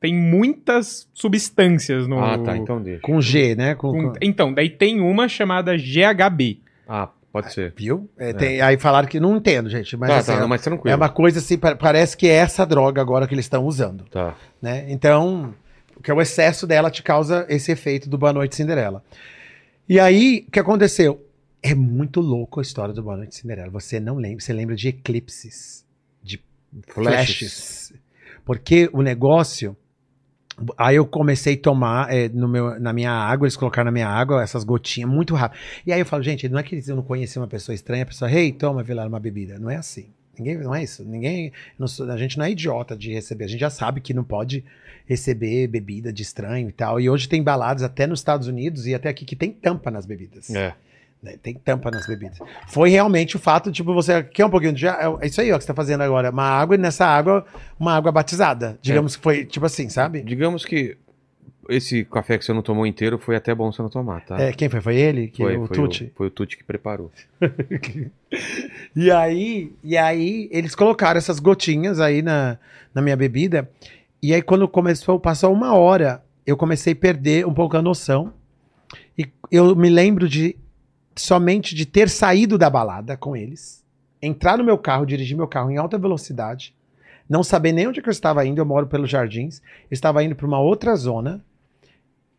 tem 0.00 0.14
muitas 0.14 1.06
substâncias 1.12 2.06
no. 2.08 2.18
Ah, 2.18 2.38
tá, 2.38 2.56
então 2.56 2.80
deixa. 2.80 3.00
Com 3.02 3.20
G, 3.20 3.54
né? 3.54 3.74
Com, 3.74 3.92
com- 3.92 4.12
Então, 4.22 4.54
daí 4.54 4.70
tem 4.70 5.00
uma 5.00 5.28
chamada 5.28 5.76
GHB. 5.76 6.60
Ah, 6.88 7.08
pode 7.30 7.52
ser. 7.52 7.74
Viu? 7.76 8.08
É, 8.16 8.32
tem- 8.32 8.60
aí 8.62 8.78
falaram 8.78 9.06
que 9.06 9.20
não 9.20 9.36
entendo, 9.36 9.68
gente, 9.68 9.94
mas 9.98 10.08
tá, 10.08 10.16
assim, 10.18 10.32
tá, 10.32 10.38
é- 10.38 10.40
não, 10.40 10.48
mas 10.48 10.62
tranquilo. 10.62 10.90
é 10.92 10.96
uma 10.96 11.08
coisa 11.10 11.40
assim, 11.40 11.58
pa- 11.58 11.76
parece 11.76 12.16
que 12.16 12.26
é 12.26 12.32
essa 12.34 12.64
droga 12.64 13.02
agora 13.02 13.26
que 13.26 13.34
eles 13.34 13.44
estão 13.44 13.64
usando. 13.66 14.04
Tá. 14.04 14.34
né? 14.62 14.86
Então, 14.88 15.52
que 16.02 16.10
é 16.10 16.14
o 16.14 16.22
excesso 16.22 16.66
dela 16.66 16.90
te 16.90 17.02
causa 17.02 17.44
esse 17.50 17.70
efeito 17.70 18.08
do 18.08 18.16
Boa 18.16 18.32
Noite 18.32 18.54
Cinderela. 18.56 19.04
E 19.86 20.00
aí, 20.00 20.46
o 20.48 20.50
que 20.50 20.58
aconteceu? 20.58 21.26
É 21.62 21.74
muito 21.74 22.20
louco 22.20 22.58
a 22.58 22.62
história 22.62 22.94
do 22.94 23.02
Boa 23.02 23.18
Noite 23.18 23.36
Cinderela. 23.36 23.70
Você 23.70 24.00
não 24.00 24.16
lembra, 24.16 24.40
você 24.40 24.52
lembra 24.52 24.74
de 24.74 24.88
eclipses, 24.88 25.84
de 26.22 26.42
flashes. 26.88 27.92
Porque 28.44 28.88
o 28.92 29.02
negócio. 29.02 29.76
Aí 30.78 30.96
eu 30.96 31.06
comecei 31.06 31.54
a 31.54 31.60
tomar 31.60 32.14
é, 32.14 32.28
no 32.28 32.48
meu, 32.48 32.78
na 32.80 32.92
minha 32.92 33.10
água, 33.10 33.44
eles 33.46 33.56
colocaram 33.56 33.86
na 33.86 33.90
minha 33.90 34.08
água 34.08 34.42
essas 34.42 34.62
gotinhas 34.64 35.10
muito 35.10 35.34
rápido. 35.34 35.60
E 35.84 35.92
aí 35.92 36.00
eu 36.00 36.06
falo, 36.06 36.22
gente, 36.22 36.48
não 36.48 36.58
é 36.58 36.62
que 36.62 36.80
eu 36.86 36.96
não 36.96 37.02
conheci 37.02 37.38
uma 37.38 37.48
pessoa 37.48 37.74
estranha, 37.74 38.04
a 38.04 38.06
pessoa, 38.06 38.30
hey, 38.30 38.52
toma, 38.52 38.82
Vilar, 38.82 39.08
uma 39.08 39.18
bebida. 39.18 39.58
Não 39.58 39.68
é 39.68 39.76
assim. 39.76 40.06
Ninguém, 40.38 40.58
não 40.58 40.74
é 40.74 40.82
isso. 40.82 41.04
Ninguém, 41.04 41.52
não 41.78 41.86
a 42.10 42.16
gente 42.16 42.38
não 42.38 42.44
é 42.44 42.50
idiota 42.50 42.96
de 42.96 43.12
receber. 43.12 43.44
A 43.44 43.48
gente 43.48 43.60
já 43.60 43.70
sabe 43.70 44.00
que 44.00 44.14
não 44.14 44.24
pode 44.24 44.64
receber 45.06 45.66
bebida 45.66 46.12
de 46.12 46.22
estranho 46.22 46.68
e 46.68 46.72
tal. 46.72 47.00
E 47.00 47.08
hoje 47.08 47.28
tem 47.28 47.42
baladas 47.42 47.82
até 47.82 48.06
nos 48.06 48.20
Estados 48.20 48.48
Unidos 48.48 48.86
e 48.86 48.94
até 48.94 49.08
aqui 49.08 49.24
que 49.24 49.36
tem 49.36 49.52
tampa 49.52 49.90
nas 49.90 50.06
bebidas. 50.06 50.50
É. 50.50 50.74
né? 51.22 51.36
Tem 51.42 51.54
tampa 51.54 51.90
nas 51.90 52.06
bebidas. 52.06 52.38
Foi 52.68 52.88
realmente 52.90 53.36
o 53.36 53.38
fato, 53.38 53.70
tipo, 53.70 53.92
você 53.92 54.22
quer 54.22 54.46
um 54.46 54.50
pouquinho 54.50 54.72
de 54.72 54.82
já 54.82 55.18
é 55.20 55.26
isso 55.26 55.40
aí 55.40 55.52
ó, 55.52 55.58
que 55.58 55.64
você 55.64 55.68
tá 55.68 55.74
fazendo 55.74 56.02
agora, 56.02 56.30
uma 56.30 56.44
água 56.44 56.74
e 56.74 56.78
nessa 56.78 57.06
água 57.06 57.44
uma 57.78 57.94
água 57.94 58.10
batizada. 58.10 58.78
Digamos 58.80 59.16
que 59.16 59.22
foi 59.22 59.44
tipo 59.44 59.66
assim, 59.66 59.88
sabe? 59.88 60.22
Digamos 60.22 60.64
que 60.64 60.96
esse 61.68 62.04
café 62.04 62.38
que 62.38 62.44
você 62.44 62.52
não 62.52 62.62
tomou 62.62 62.86
inteiro 62.86 63.18
foi 63.18 63.36
até 63.36 63.54
bom 63.54 63.70
você 63.72 63.82
não 63.82 63.88
tomar, 63.88 64.24
tá? 64.24 64.40
É, 64.40 64.52
quem 64.52 64.68
foi? 64.68 64.80
Foi 64.80 64.96
ele? 64.96 65.28
Que 65.28 65.42
foi, 65.42 65.56
o 65.56 65.66
foi 65.66 65.76
Tucci? 65.76 66.04
O, 66.04 66.10
foi 66.16 66.26
o 66.26 66.30
Tucci 66.30 66.56
que 66.56 66.64
preparou. 66.64 67.10
E 68.96 69.12
aí, 69.12 69.72
e 69.82 69.96
aí 69.96 70.48
eles 70.50 70.74
colocaram 70.74 71.18
essas 71.18 71.38
gotinhas 71.38 72.00
aí 72.00 72.20
na, 72.20 72.58
na 72.92 73.00
minha 73.00 73.16
bebida. 73.16 73.70
E 74.20 74.34
aí 74.34 74.42
quando 74.42 74.66
começou, 74.66 75.20
passou 75.20 75.52
uma 75.52 75.74
hora, 75.74 76.24
eu 76.44 76.56
comecei 76.56 76.94
a 76.94 76.96
perder 76.96 77.46
um 77.46 77.54
pouco 77.54 77.76
a 77.76 77.82
noção. 77.82 78.32
E 79.16 79.28
eu 79.52 79.76
me 79.76 79.88
lembro 79.88 80.28
de 80.28 80.56
somente 81.14 81.74
de 81.74 81.86
ter 81.86 82.08
saído 82.08 82.58
da 82.58 82.68
balada 82.68 83.16
com 83.16 83.36
eles, 83.36 83.84
entrar 84.20 84.58
no 84.58 84.64
meu 84.64 84.76
carro, 84.76 85.06
dirigir 85.06 85.36
meu 85.36 85.46
carro 85.46 85.70
em 85.70 85.76
alta 85.76 85.96
velocidade, 85.96 86.74
não 87.28 87.42
saber 87.42 87.72
nem 87.72 87.88
onde 87.88 88.02
que 88.02 88.08
eu 88.08 88.12
estava 88.12 88.44
indo, 88.44 88.60
eu 88.60 88.66
moro 88.66 88.86
pelos 88.86 89.10
jardins, 89.10 89.60
eu 89.90 89.94
estava 89.94 90.22
indo 90.22 90.34
para 90.34 90.46
uma 90.46 90.60
outra 90.60 90.94
zona. 90.96 91.44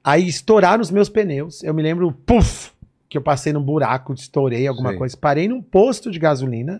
Aí 0.05 0.27
estouraram 0.27 0.83
os 0.83 0.91
meus 0.91 1.09
pneus. 1.09 1.63
Eu 1.63 1.73
me 1.73 1.81
lembro, 1.81 2.11
puf, 2.11 2.71
que 3.09 3.17
eu 3.17 3.23
passei 3.23 3.51
num 3.51 3.63
buraco, 3.63 4.13
estourei 4.13 4.67
alguma 4.67 4.89
Sei. 4.89 4.97
coisa. 4.99 5.17
Parei 5.17 5.47
num 5.47 5.63
posto 5.63 6.11
de 6.11 6.19
gasolina. 6.19 6.79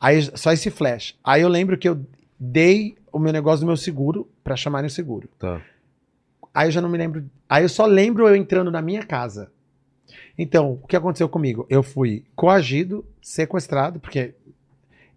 Aí 0.00 0.22
só 0.34 0.50
esse 0.50 0.70
flash. 0.70 1.14
Aí 1.22 1.42
eu 1.42 1.48
lembro 1.48 1.76
que 1.76 1.86
eu 1.86 2.00
dei 2.40 2.96
o 3.12 3.18
meu 3.18 3.34
negócio 3.34 3.60
do 3.60 3.66
meu 3.66 3.76
seguro 3.76 4.26
para 4.42 4.56
chamarem 4.56 4.86
o 4.86 4.90
seguro. 4.90 5.28
Tá. 5.38 5.60
Aí 6.54 6.68
eu 6.68 6.72
já 6.72 6.80
não 6.80 6.88
me 6.88 6.96
lembro. 6.96 7.28
Aí 7.46 7.64
eu 7.64 7.68
só 7.68 7.84
lembro 7.84 8.26
eu 8.26 8.34
entrando 8.34 8.70
na 8.70 8.80
minha 8.80 9.02
casa. 9.02 9.52
Então, 10.38 10.78
o 10.82 10.86
que 10.86 10.96
aconteceu 10.96 11.28
comigo? 11.28 11.66
Eu 11.68 11.82
fui 11.82 12.24
coagido, 12.34 13.04
sequestrado, 13.20 14.00
porque. 14.00 14.32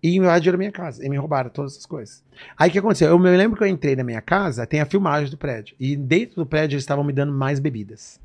E 0.03 0.15
invadiram 0.15 0.55
a 0.55 0.57
minha 0.57 0.71
casa. 0.71 1.05
E 1.05 1.09
me 1.09 1.17
roubaram 1.17 1.49
todas 1.49 1.73
essas 1.73 1.85
coisas. 1.85 2.23
Aí 2.57 2.69
o 2.69 2.71
que 2.71 2.79
aconteceu? 2.79 3.09
Eu 3.09 3.19
me 3.19 3.29
lembro 3.37 3.57
que 3.57 3.63
eu 3.63 3.67
entrei 3.67 3.95
na 3.95 4.03
minha 4.03 4.21
casa, 4.21 4.65
tem 4.65 4.79
a 4.81 4.85
filmagem 4.85 5.29
do 5.29 5.37
prédio. 5.37 5.75
E 5.79 5.95
dentro 5.95 6.35
do 6.37 6.45
prédio 6.45 6.75
eles 6.75 6.83
estavam 6.83 7.03
me 7.03 7.13
dando 7.13 7.31
mais 7.31 7.59
bebidas. 7.59 8.19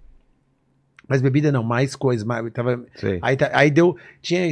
Mas 1.08 1.20
bebida 1.22 1.52
não, 1.52 1.62
mais 1.62 1.94
coisas. 1.94 2.24
Mais, 2.24 2.50
tava, 2.52 2.84
aí, 3.22 3.36
tá- 3.36 3.50
aí 3.52 3.70
deu. 3.70 3.96
Tinha 4.20 4.48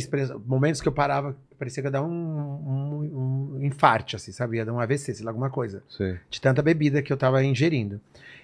momentos 0.46 0.80
que 0.80 0.86
eu 0.86 0.92
parava, 0.92 1.34
parecia 1.58 1.82
que 1.82 1.86
ia 1.88 1.90
dar 1.90 2.02
um, 2.02 2.08
um, 2.08 3.56
um 3.56 3.64
infarte, 3.64 4.14
assim, 4.16 4.30
sabe? 4.30 4.58
Ia 4.58 4.64
dar 4.64 4.72
um 4.72 4.78
AVC, 4.80 5.14
sei 5.14 5.24
lá, 5.24 5.30
alguma 5.30 5.50
coisa. 5.50 5.82
sei. 5.88 6.18
De 6.30 6.40
tanta 6.40 6.62
bebida 6.62 7.02
que 7.02 7.12
eu 7.12 7.16
tava 7.16 7.42
ingerindo. 7.42 8.00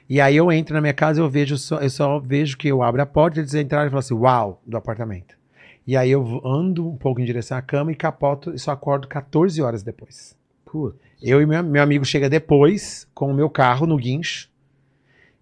E 0.08 0.20
aí 0.20 0.36
eu 0.36 0.50
entro 0.50 0.74
na 0.74 0.80
minha 0.80 0.92
casa, 0.94 1.20
eu 1.20 1.28
vejo 1.30 1.56
só, 1.56 1.78
eu 1.78 1.90
só 1.90 2.18
vejo 2.18 2.56
que 2.56 2.66
eu 2.66 2.82
abro 2.82 3.00
a 3.00 3.06
porta, 3.06 3.38
eles 3.38 3.54
entraram 3.54 3.86
e 3.86 3.90
falam 3.90 4.00
assim, 4.00 4.14
uau, 4.14 4.60
do 4.66 4.76
apartamento. 4.76 5.38
E 5.86 5.96
aí 5.96 6.10
eu 6.10 6.40
ando 6.44 6.88
um 6.88 6.96
pouco 6.96 7.20
em 7.20 7.24
direção 7.24 7.56
à 7.56 7.62
cama 7.62 7.90
e 7.92 7.96
capoto 7.96 8.52
e 8.54 8.58
só 8.58 8.70
acordo 8.72 9.08
14 9.08 9.60
horas 9.62 9.82
depois. 9.82 10.36
Putz. 10.64 10.96
Eu 11.22 11.40
e 11.42 11.46
meu, 11.46 11.62
meu 11.62 11.82
amigo 11.82 12.04
chega 12.04 12.28
depois 12.30 13.06
com 13.14 13.30
o 13.30 13.34
meu 13.34 13.50
carro 13.50 13.86
no 13.86 13.96
guincho 13.96 14.48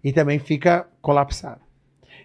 e 0.03 0.11
também 0.11 0.39
fica 0.39 0.87
colapsado. 1.01 1.61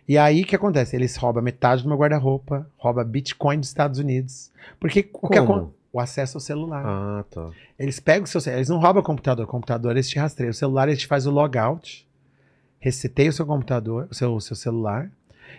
E 0.09 0.19
aí 0.19 0.43
o 0.43 0.47
que 0.47 0.57
acontece? 0.57 0.95
Eles 0.97 1.17
roubam 1.17 1.43
metade 1.43 1.83
do 1.83 1.89
meu 1.89 1.97
guarda-roupa, 1.99 2.69
roubam 2.77 3.05
Bitcoin 3.05 3.59
dos 3.61 3.69
Estados 3.69 3.99
Unidos. 3.99 4.51
Porque 4.81 5.09
o 5.15 5.29
que 5.29 5.41
Como? 5.41 5.53
acon- 5.55 5.71
O 5.93 6.01
acesso 6.01 6.37
ao 6.37 6.41
celular. 6.41 6.83
Ah, 6.85 7.25
tá. 7.31 7.51
Eles 7.79 8.01
pegam 8.01 8.25
o 8.25 8.27
seu 8.27 8.41
celular, 8.41 8.59
eles 8.59 8.69
não 8.69 8.79
roubam 8.81 9.01
o 9.01 9.05
computador, 9.07 9.45
o 9.45 9.49
computador 9.49 9.93
eles 9.93 10.09
te 10.09 10.19
rastreiam. 10.19 10.51
O 10.51 10.55
celular 10.55 10.89
eles 10.89 11.01
te 11.01 11.07
faz 11.07 11.25
o 11.27 11.31
logout, 11.31 12.07
reseteia 12.81 13.31
o 13.31 13.33
seu 13.33 13.47
computador, 13.47 14.09
o 14.11 14.15
seu, 14.15 14.35
o 14.35 14.41
seu 14.41 14.57
celular. 14.57 15.11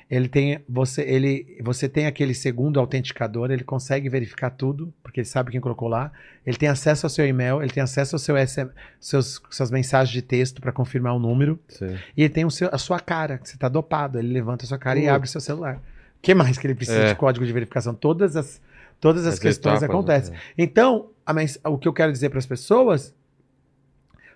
Ele 0.09 0.27
tem, 0.27 0.59
você, 0.67 1.01
ele, 1.01 1.57
você 1.61 1.89
tem 1.89 2.05
aquele 2.05 2.33
segundo 2.33 2.79
autenticador, 2.79 3.51
ele 3.51 3.63
consegue 3.63 4.07
verificar 4.09 4.49
tudo, 4.51 4.93
porque 5.03 5.19
ele 5.21 5.27
sabe 5.27 5.51
quem 5.51 5.59
colocou 5.61 5.87
lá. 5.87 6.11
Ele 6.45 6.57
tem 6.57 6.69
acesso 6.69 7.05
ao 7.05 7.09
seu 7.09 7.25
e-mail, 7.27 7.61
ele 7.61 7.71
tem 7.71 7.81
acesso 7.83 8.15
ao 8.15 8.19
seu 8.19 8.35
SM, 8.37 8.67
seus, 8.99 9.41
suas 9.49 9.71
mensagens 9.71 10.11
de 10.13 10.21
texto 10.21 10.61
para 10.61 10.71
confirmar 10.71 11.15
o 11.15 11.19
número. 11.19 11.59
Sei. 11.67 11.97
E 12.15 12.21
ele 12.23 12.29
tem 12.29 12.45
o 12.45 12.51
seu, 12.51 12.69
a 12.71 12.77
sua 12.77 12.99
cara, 12.99 13.37
que 13.37 13.49
você 13.49 13.55
está 13.55 13.67
dopado. 13.69 14.19
Ele 14.19 14.31
levanta 14.31 14.65
a 14.65 14.67
sua 14.67 14.77
cara 14.77 14.97
e 14.99 15.03
Putz. 15.03 15.13
abre 15.13 15.27
o 15.27 15.31
seu 15.31 15.41
celular. 15.41 15.75
O 15.77 16.21
que 16.21 16.33
mais 16.33 16.57
que 16.57 16.65
ele 16.67 16.75
precisa 16.75 16.99
É. 16.99 17.07
de 17.09 17.15
código 17.15 17.45
de 17.45 17.51
verificação? 17.53 17.93
Todas 17.93 18.35
as, 18.35 18.61
todas 18.99 19.25
as, 19.25 19.35
As 19.35 19.39
questões 19.39 19.77
etapas, 19.77 19.89
acontecem. 19.95 20.33
né? 20.33 20.39
Então, 20.57 21.09
a 21.25 21.69
o 21.69 21.77
que 21.77 21.87
eu 21.87 21.93
quero 21.93 22.11
dizer 22.11 22.29
para 22.29 22.39
as 22.39 22.45
pessoas, 22.45 23.13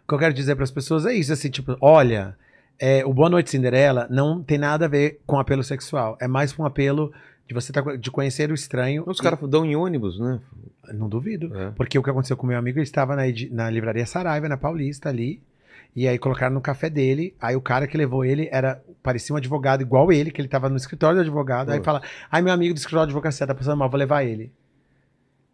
o 0.03 0.07
que 0.07 0.13
eu 0.13 0.19
quero 0.19 0.33
dizer 0.33 0.55
para 0.55 0.63
as 0.63 0.71
pessoas 0.71 1.05
é 1.05 1.13
isso, 1.13 1.31
assim, 1.31 1.49
tipo, 1.49 1.77
olha, 1.81 2.35
é, 2.79 3.05
o 3.05 3.13
Boa 3.13 3.29
Noite 3.29 3.49
Cinderela 3.49 4.07
não 4.09 4.41
tem 4.41 4.57
nada 4.57 4.85
a 4.85 4.87
ver 4.89 5.19
com 5.25 5.39
apelo 5.39 5.63
sexual, 5.63 6.17
é 6.21 6.27
mais 6.27 6.57
um 6.57 6.65
apelo 6.65 7.11
de 7.47 7.53
você 7.53 7.73
tá, 7.73 7.81
de 7.95 8.11
conhecer 8.11 8.51
o 8.51 8.53
estranho. 8.53 9.03
Os 9.07 9.17
e- 9.19 9.21
caras 9.21 9.39
dão 9.49 9.65
em 9.65 9.75
ônibus, 9.75 10.19
né? 10.19 10.39
não 10.93 11.07
duvido, 11.07 11.55
É. 11.55 11.71
porque 11.71 11.99
o 11.99 12.03
que 12.03 12.09
aconteceu 12.09 12.35
com 12.35 12.45
o 12.45 12.49
meu 12.49 12.57
amigo, 12.57 12.79
ele 12.79 12.83
estava 12.83 13.15
na, 13.15 13.23
na 13.51 13.69
livraria 13.69 14.05
Saraiva, 14.07 14.49
na 14.49 14.57
Paulista 14.57 15.07
ali, 15.09 15.39
e 15.95 16.07
aí 16.07 16.17
colocaram 16.17 16.53
no 16.55 16.61
café 16.61 16.89
dele, 16.89 17.35
aí 17.39 17.55
o 17.55 17.61
cara 17.61 17.85
que 17.87 17.95
levou 17.97 18.23
ele 18.25 18.47
era 18.51 18.81
parecia 19.03 19.33
um 19.33 19.37
advogado 19.37 19.81
igual 19.81 20.11
ele, 20.11 20.31
que 20.31 20.39
ele 20.41 20.47
estava 20.47 20.67
no 20.69 20.77
escritório 20.77 21.17
do 21.17 21.21
advogado, 21.21 21.71
aí 21.71 21.79
Pô. 21.79 21.85
fala, 21.85 22.01
ai 22.31 22.41
meu 22.41 22.53
amigo 22.53 22.73
do 22.73 22.77
escritório 22.77 23.07
de 23.07 23.11
advocacia 23.11 23.45
tá 23.45 23.53
passando 23.55 23.77
mal, 23.77 23.89
vou 23.89 23.99
levar 23.99 24.23
ele. 24.23 24.51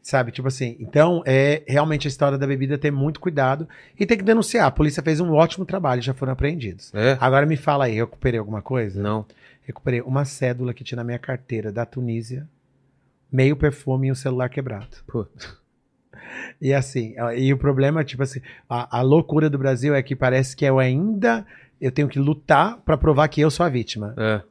Sabe, 0.05 0.31
tipo 0.31 0.47
assim, 0.47 0.77
então 0.79 1.23
é 1.25 1.63
realmente 1.67 2.07
a 2.07 2.09
história 2.09 2.37
da 2.37 2.45
bebida 2.45 2.77
ter 2.77 2.91
muito 2.91 3.19
cuidado 3.19 3.67
e 3.99 4.05
tem 4.05 4.15
que 4.15 4.23
denunciar. 4.23 4.67
A 4.67 4.71
polícia 4.71 5.01
fez 5.01 5.19
um 5.19 5.31
ótimo 5.31 5.65
trabalho, 5.65 5.99
já 5.99 6.13
foram 6.13 6.31
apreendidos. 6.31 6.93
É? 6.93 7.17
Agora 7.19 7.43
me 7.47 7.57
fala 7.57 7.85
aí, 7.85 7.97
eu 7.97 8.05
recuperei 8.05 8.39
alguma 8.39 8.61
coisa? 8.61 9.01
Não. 9.01 9.25
Recuperei 9.63 10.01
uma 10.01 10.23
cédula 10.23 10.75
que 10.75 10.83
tinha 10.83 10.97
na 10.97 11.03
minha 11.03 11.17
carteira 11.17 11.71
da 11.71 11.87
Tunísia, 11.87 12.47
meio 13.31 13.55
perfume 13.55 14.09
e 14.09 14.11
o 14.11 14.15
celular 14.15 14.47
quebrado. 14.47 14.95
Pô. 15.07 15.25
E 16.61 16.71
assim, 16.71 17.15
e 17.35 17.51
o 17.51 17.57
problema, 17.57 18.03
tipo 18.03 18.21
assim, 18.21 18.41
a, 18.69 18.99
a 18.99 19.01
loucura 19.01 19.49
do 19.49 19.57
Brasil 19.57 19.95
é 19.95 20.03
que 20.03 20.15
parece 20.15 20.55
que 20.55 20.65
eu 20.65 20.77
ainda 20.77 21.43
eu 21.81 21.91
tenho 21.91 22.07
que 22.07 22.19
lutar 22.19 22.77
pra 22.85 22.95
provar 22.95 23.27
que 23.27 23.41
eu 23.41 23.49
sou 23.49 23.65
a 23.65 23.69
vítima. 23.69 24.13
É. 24.17 24.41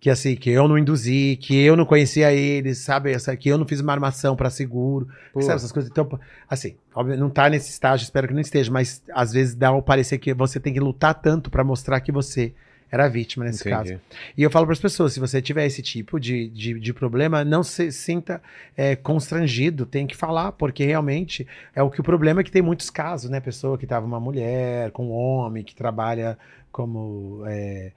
Que 0.00 0.08
assim, 0.10 0.36
que 0.36 0.48
eu 0.48 0.68
não 0.68 0.78
induzi, 0.78 1.36
que 1.40 1.56
eu 1.60 1.76
não 1.76 1.84
conhecia 1.84 2.32
eles, 2.32 2.78
sabe? 2.78 3.10
Essa- 3.12 3.36
Que 3.36 3.48
eu 3.48 3.58
não 3.58 3.66
fiz 3.66 3.80
uma 3.80 3.92
armação 3.92 4.36
pra 4.36 4.48
seguro, 4.48 5.08
Pô. 5.32 5.42
sabe? 5.42 5.56
Essas 5.56 5.72
coisas. 5.72 5.90
Então, 5.90 6.08
assim, 6.48 6.76
óbvio, 6.94 7.16
não 7.18 7.28
tá 7.28 7.48
nesse 7.50 7.70
estágio, 7.70 8.04
espero 8.04 8.28
que 8.28 8.34
não 8.34 8.40
esteja, 8.40 8.70
mas 8.70 9.02
às 9.12 9.32
vezes 9.32 9.54
dá 9.56 9.72
o 9.72 9.82
parecer 9.82 10.18
que 10.18 10.32
você 10.32 10.60
tem 10.60 10.72
que 10.72 10.78
lutar 10.78 11.14
tanto 11.14 11.50
pra 11.50 11.64
mostrar 11.64 12.00
que 12.00 12.12
você 12.12 12.52
era 12.90 13.06
vítima 13.08 13.44
nesse 13.44 13.60
Entendi. 13.68 13.76
caso. 13.94 14.00
E 14.36 14.42
eu 14.42 14.50
falo 14.50 14.64
para 14.66 14.72
as 14.72 14.78
pessoas, 14.80 15.12
se 15.12 15.20
você 15.20 15.42
tiver 15.42 15.66
esse 15.66 15.82
tipo 15.82 16.18
de, 16.20 16.48
de, 16.48 16.78
de 16.78 16.94
problema, 16.94 17.44
não 17.44 17.62
se 17.64 17.90
sinta 17.92 18.40
é, 18.76 18.94
constrangido, 18.94 19.84
tem 19.84 20.06
que 20.06 20.16
falar, 20.16 20.52
porque 20.52 20.86
realmente 20.86 21.44
é 21.74 21.82
o 21.82 21.90
que 21.90 22.00
o 22.00 22.04
problema 22.04 22.40
é 22.40 22.44
que 22.44 22.50
tem 22.52 22.62
muitos 22.62 22.88
casos, 22.88 23.28
né? 23.28 23.40
Pessoa 23.40 23.76
que 23.76 23.86
tava 23.86 24.06
uma 24.06 24.20
mulher, 24.20 24.90
com 24.92 25.08
um 25.08 25.12
homem, 25.12 25.64
que 25.64 25.74
trabalha 25.74 26.38
como. 26.70 27.42
é, 27.48 27.90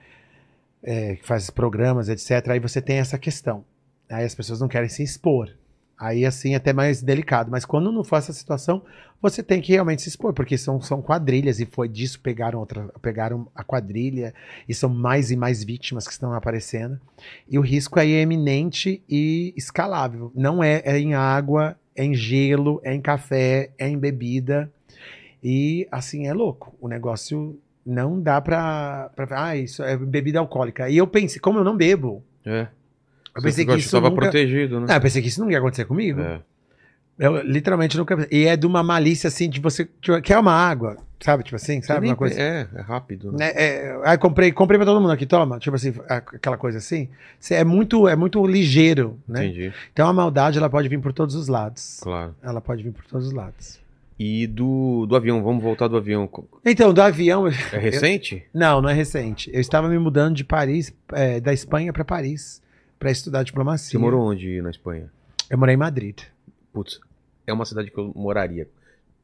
é, 0.83 1.15
que 1.15 1.25
faz 1.25 1.49
programas, 1.49 2.09
etc. 2.09 2.49
Aí 2.49 2.59
você 2.59 2.81
tem 2.81 2.97
essa 2.97 3.17
questão. 3.17 3.63
Aí 4.09 4.25
as 4.25 4.35
pessoas 4.35 4.59
não 4.59 4.67
querem 4.67 4.89
se 4.89 5.03
expor. 5.03 5.49
Aí, 6.01 6.25
assim, 6.25 6.53
é 6.53 6.55
até 6.55 6.73
mais 6.73 7.03
delicado. 7.03 7.51
Mas 7.51 7.63
quando 7.63 7.91
não 7.91 8.03
for 8.03 8.15
essa 8.15 8.33
situação, 8.33 8.81
você 9.21 9.43
tem 9.43 9.61
que 9.61 9.71
realmente 9.71 10.01
se 10.01 10.09
expor, 10.09 10.33
porque 10.33 10.57
são, 10.57 10.81
são 10.81 10.99
quadrilhas, 10.99 11.59
e 11.59 11.65
foi 11.67 11.87
disso 11.87 12.19
pegaram 12.19 12.59
outra, 12.59 12.87
pegaram 13.03 13.47
a 13.53 13.63
quadrilha, 13.63 14.33
e 14.67 14.73
são 14.73 14.89
mais 14.89 15.29
e 15.29 15.35
mais 15.35 15.63
vítimas 15.63 16.07
que 16.07 16.13
estão 16.13 16.33
aparecendo. 16.33 16.99
E 17.47 17.59
o 17.59 17.61
risco 17.61 17.99
aí 17.99 18.13
é 18.13 18.21
eminente 18.21 19.03
e 19.07 19.53
escalável. 19.55 20.31
Não 20.33 20.63
é, 20.63 20.81
é 20.83 20.97
em 20.97 21.13
água, 21.13 21.77
é 21.95 22.03
em 22.03 22.15
gelo, 22.15 22.81
é 22.83 22.95
em 22.95 23.01
café, 23.01 23.69
é 23.77 23.87
em 23.87 23.97
bebida. 23.97 24.73
E 25.43 25.87
assim, 25.91 26.25
é 26.25 26.33
louco. 26.33 26.75
O 26.81 26.87
negócio 26.87 27.59
não 27.85 28.19
dá 28.21 28.39
pra. 28.41 29.09
pra 29.15 29.45
ah, 29.45 29.55
isso 29.57 29.83
é 29.83 29.97
bebida 29.97 30.39
alcoólica. 30.39 30.89
E 30.89 30.97
eu 30.97 31.07
pensei, 31.07 31.39
como 31.39 31.59
eu 31.59 31.63
não 31.63 31.75
bebo, 31.75 32.23
É. 32.45 32.67
eu 33.35 33.41
Você 33.41 33.47
pensei 33.47 33.65
que 33.65 33.75
isso 33.75 33.91
tava 33.91 34.09
nunca... 34.09 34.21
protegido, 34.21 34.79
né? 34.79 34.87
Ah, 34.89 34.95
eu 34.97 35.01
pensei 35.01 35.21
que 35.21 35.27
isso 35.27 35.39
não 35.41 35.49
ia 35.51 35.57
acontecer 35.57 35.85
comigo. 35.85 36.21
É. 36.21 36.41
Eu 37.19 37.41
literalmente 37.43 37.97
nunca. 37.97 38.27
E 38.31 38.45
é 38.45 38.55
de 38.57 38.65
uma 38.65 38.81
malícia 38.81 39.27
assim, 39.27 39.47
de 39.47 39.59
você. 39.59 39.87
Tipo, 40.01 40.19
quer 40.21 40.39
uma 40.39 40.53
água, 40.53 40.97
sabe? 41.19 41.43
Tipo 41.43 41.55
assim, 41.57 41.79
sabe? 41.81 42.07
Uma 42.07 42.15
coisa. 42.15 42.39
É, 42.41 42.67
é 42.73 42.81
rápido. 42.81 43.31
Né? 43.31 43.37
Né? 43.37 43.51
É, 43.55 44.01
aí 44.05 44.17
comprei, 44.17 44.51
comprei 44.51 44.79
pra 44.79 44.85
todo 44.87 44.99
mundo 44.99 45.11
aqui, 45.11 45.27
toma. 45.27 45.59
Tipo 45.59 45.75
assim, 45.75 45.93
aquela 46.07 46.57
coisa 46.57 46.79
assim. 46.79 47.09
É 47.51 47.63
muito, 47.63 48.07
é 48.07 48.15
muito 48.15 48.43
ligeiro, 48.47 49.19
né? 49.27 49.45
Entendi, 49.45 49.71
Então 49.93 50.07
a 50.07 50.13
maldade 50.13 50.57
ela 50.57 50.69
pode 50.69 50.87
vir 50.89 50.99
por 50.99 51.13
todos 51.13 51.35
os 51.35 51.47
lados. 51.47 51.99
claro. 52.01 52.33
Ela 52.41 52.59
pode 52.61 52.81
vir 52.81 52.91
por 52.91 53.05
todos 53.05 53.27
os 53.27 53.33
lados. 53.33 53.79
E 54.23 54.45
do, 54.45 55.07
do 55.07 55.15
avião, 55.15 55.41
vamos 55.41 55.63
voltar 55.63 55.87
do 55.87 55.97
avião. 55.97 56.29
Então, 56.63 56.93
do 56.93 57.01
avião. 57.01 57.47
É 57.47 57.79
recente? 57.79 58.45
Não, 58.53 58.79
não 58.79 58.87
é 58.87 58.93
recente. 58.93 59.49
Eu 59.51 59.59
estava 59.59 59.89
me 59.89 59.97
mudando 59.97 60.35
de 60.35 60.43
Paris, 60.43 60.93
é, 61.11 61.39
da 61.39 61.51
Espanha 61.51 61.91
pra 61.91 62.05
Paris, 62.05 62.61
pra 62.99 63.09
estudar 63.09 63.41
diplomacia. 63.41 63.89
Você 63.89 63.97
morou 63.97 64.21
onde 64.21 64.61
na 64.61 64.69
Espanha? 64.69 65.11
Eu 65.49 65.57
morei 65.57 65.73
em 65.73 65.77
Madrid. 65.77 66.19
Putz, 66.71 66.99
é 67.47 67.51
uma 67.51 67.65
cidade 67.65 67.89
que 67.89 67.97
eu 67.97 68.11
moraria. 68.15 68.69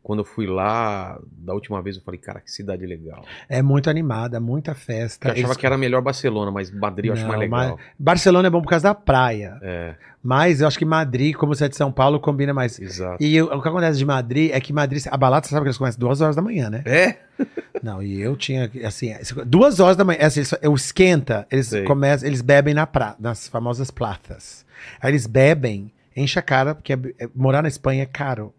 Quando 0.07 0.19
eu 0.19 0.23
fui 0.25 0.47
lá, 0.47 1.19
da 1.37 1.53
última 1.53 1.81
vez, 1.81 1.97
eu 1.97 2.01
falei, 2.01 2.17
cara, 2.17 2.39
que 2.39 2.49
cidade 2.49 2.85
legal. 2.85 3.25
É 3.49 3.61
muito 3.61 3.89
animada, 3.89 4.39
muita 4.39 4.73
festa. 4.73 5.27
Eu 5.27 5.31
achava 5.33 5.47
Eles- 5.49 5.57
que 5.57 5.65
era 5.65 5.77
melhor 5.77 6.01
Barcelona, 6.01 6.49
mas 6.49 6.71
Madrid 6.71 7.07
eu 7.07 7.13
acho 7.13 7.23
Não, 7.23 7.27
mais 7.27 7.41
legal. 7.41 7.77
Barcelona 7.99 8.47
é 8.47 8.49
bom 8.49 8.61
por 8.61 8.69
causa 8.69 8.83
da 8.87 8.95
praia. 8.95 9.57
É, 9.61 9.95
Mas 10.23 10.61
eu 10.61 10.67
acho 10.67 10.79
que 10.79 10.85
Madrid, 10.85 11.35
como 11.35 11.53
você 11.53 11.65
é 11.65 11.69
de 11.69 11.75
São 11.75 11.91
Paulo, 11.91 12.21
combina 12.21 12.53
mais. 12.53 12.79
exato. 12.79 13.21
E 13.21 13.35
eu- 13.35 13.47
o 13.47 13.61
que 13.61 13.67
acontece 13.67 13.97
de 13.97 14.05
Madrid 14.05 14.51
é 14.53 14.59
que 14.61 14.71
Madrid, 14.71 15.03
a 15.11 15.17
balada, 15.17 15.45
você 15.45 15.51
sabe 15.51 15.63
que 15.63 15.67
eles 15.67 15.77
começam 15.77 15.99
duas 15.99 16.21
horas 16.21 16.35
da 16.37 16.41
manhã, 16.41 16.69
né? 16.69 16.83
É? 16.85 17.17
Não, 17.83 18.01
e 18.01 18.21
eu 18.21 18.35
tinha, 18.37 18.71
assim, 18.85 19.13
duas 19.45 19.79
horas 19.81 19.97
da 19.97 20.03
manhã, 20.05 20.19
assim, 20.21 20.39
eles, 20.39 20.53
eu 20.61 20.73
esquenta, 20.73 21.45
eles 21.51 21.67
Sei. 21.67 21.83
começam, 21.83 22.27
eles 22.27 22.41
bebem 22.41 22.73
na 22.73 22.87
pra, 22.87 23.15
nas 23.19 23.47
famosas 23.49 23.91
platas. 23.91 24.65
Aí 25.01 25.11
eles 25.11 25.27
bebem, 25.27 25.91
enche 26.15 26.39
a 26.39 26.41
cara, 26.41 26.73
porque 26.75 26.93
é- 26.93 26.99
é- 27.19 27.29
morar 27.35 27.61
na 27.61 27.67
Espanha 27.67 28.03
é 28.03 28.05
caro. 28.05 28.53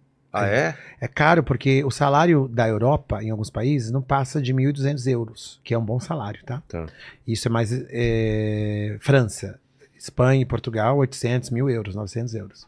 Ah, 0.45 0.49
é? 0.49 0.77
É 1.01 1.09
caro 1.09 1.43
porque 1.43 1.85
o 1.85 1.91
salário 1.91 2.49
da 2.49 2.69
Europa, 2.69 3.23
em 3.23 3.31
alguns 3.31 3.51
países, 3.51 3.91
não 3.91 4.03
passa 4.03 4.41
de 4.43 4.53
1.200 4.53 5.07
euros, 5.11 5.61
que 5.63 5.73
é 5.73 5.79
um 5.79 5.85
bom 5.85 6.01
salário, 6.01 6.41
tá? 6.45 6.63
Tá. 6.69 6.87
Isso 7.27 7.49
é 7.49 7.51
mais 7.51 7.71
é, 7.91 8.97
França, 9.01 9.59
Espanha 9.97 10.43
e 10.43 10.45
Portugal, 10.45 10.97
800 10.99 11.51
mil 11.51 11.69
euros, 11.71 11.95
900 11.95 12.35
euros. 12.35 12.67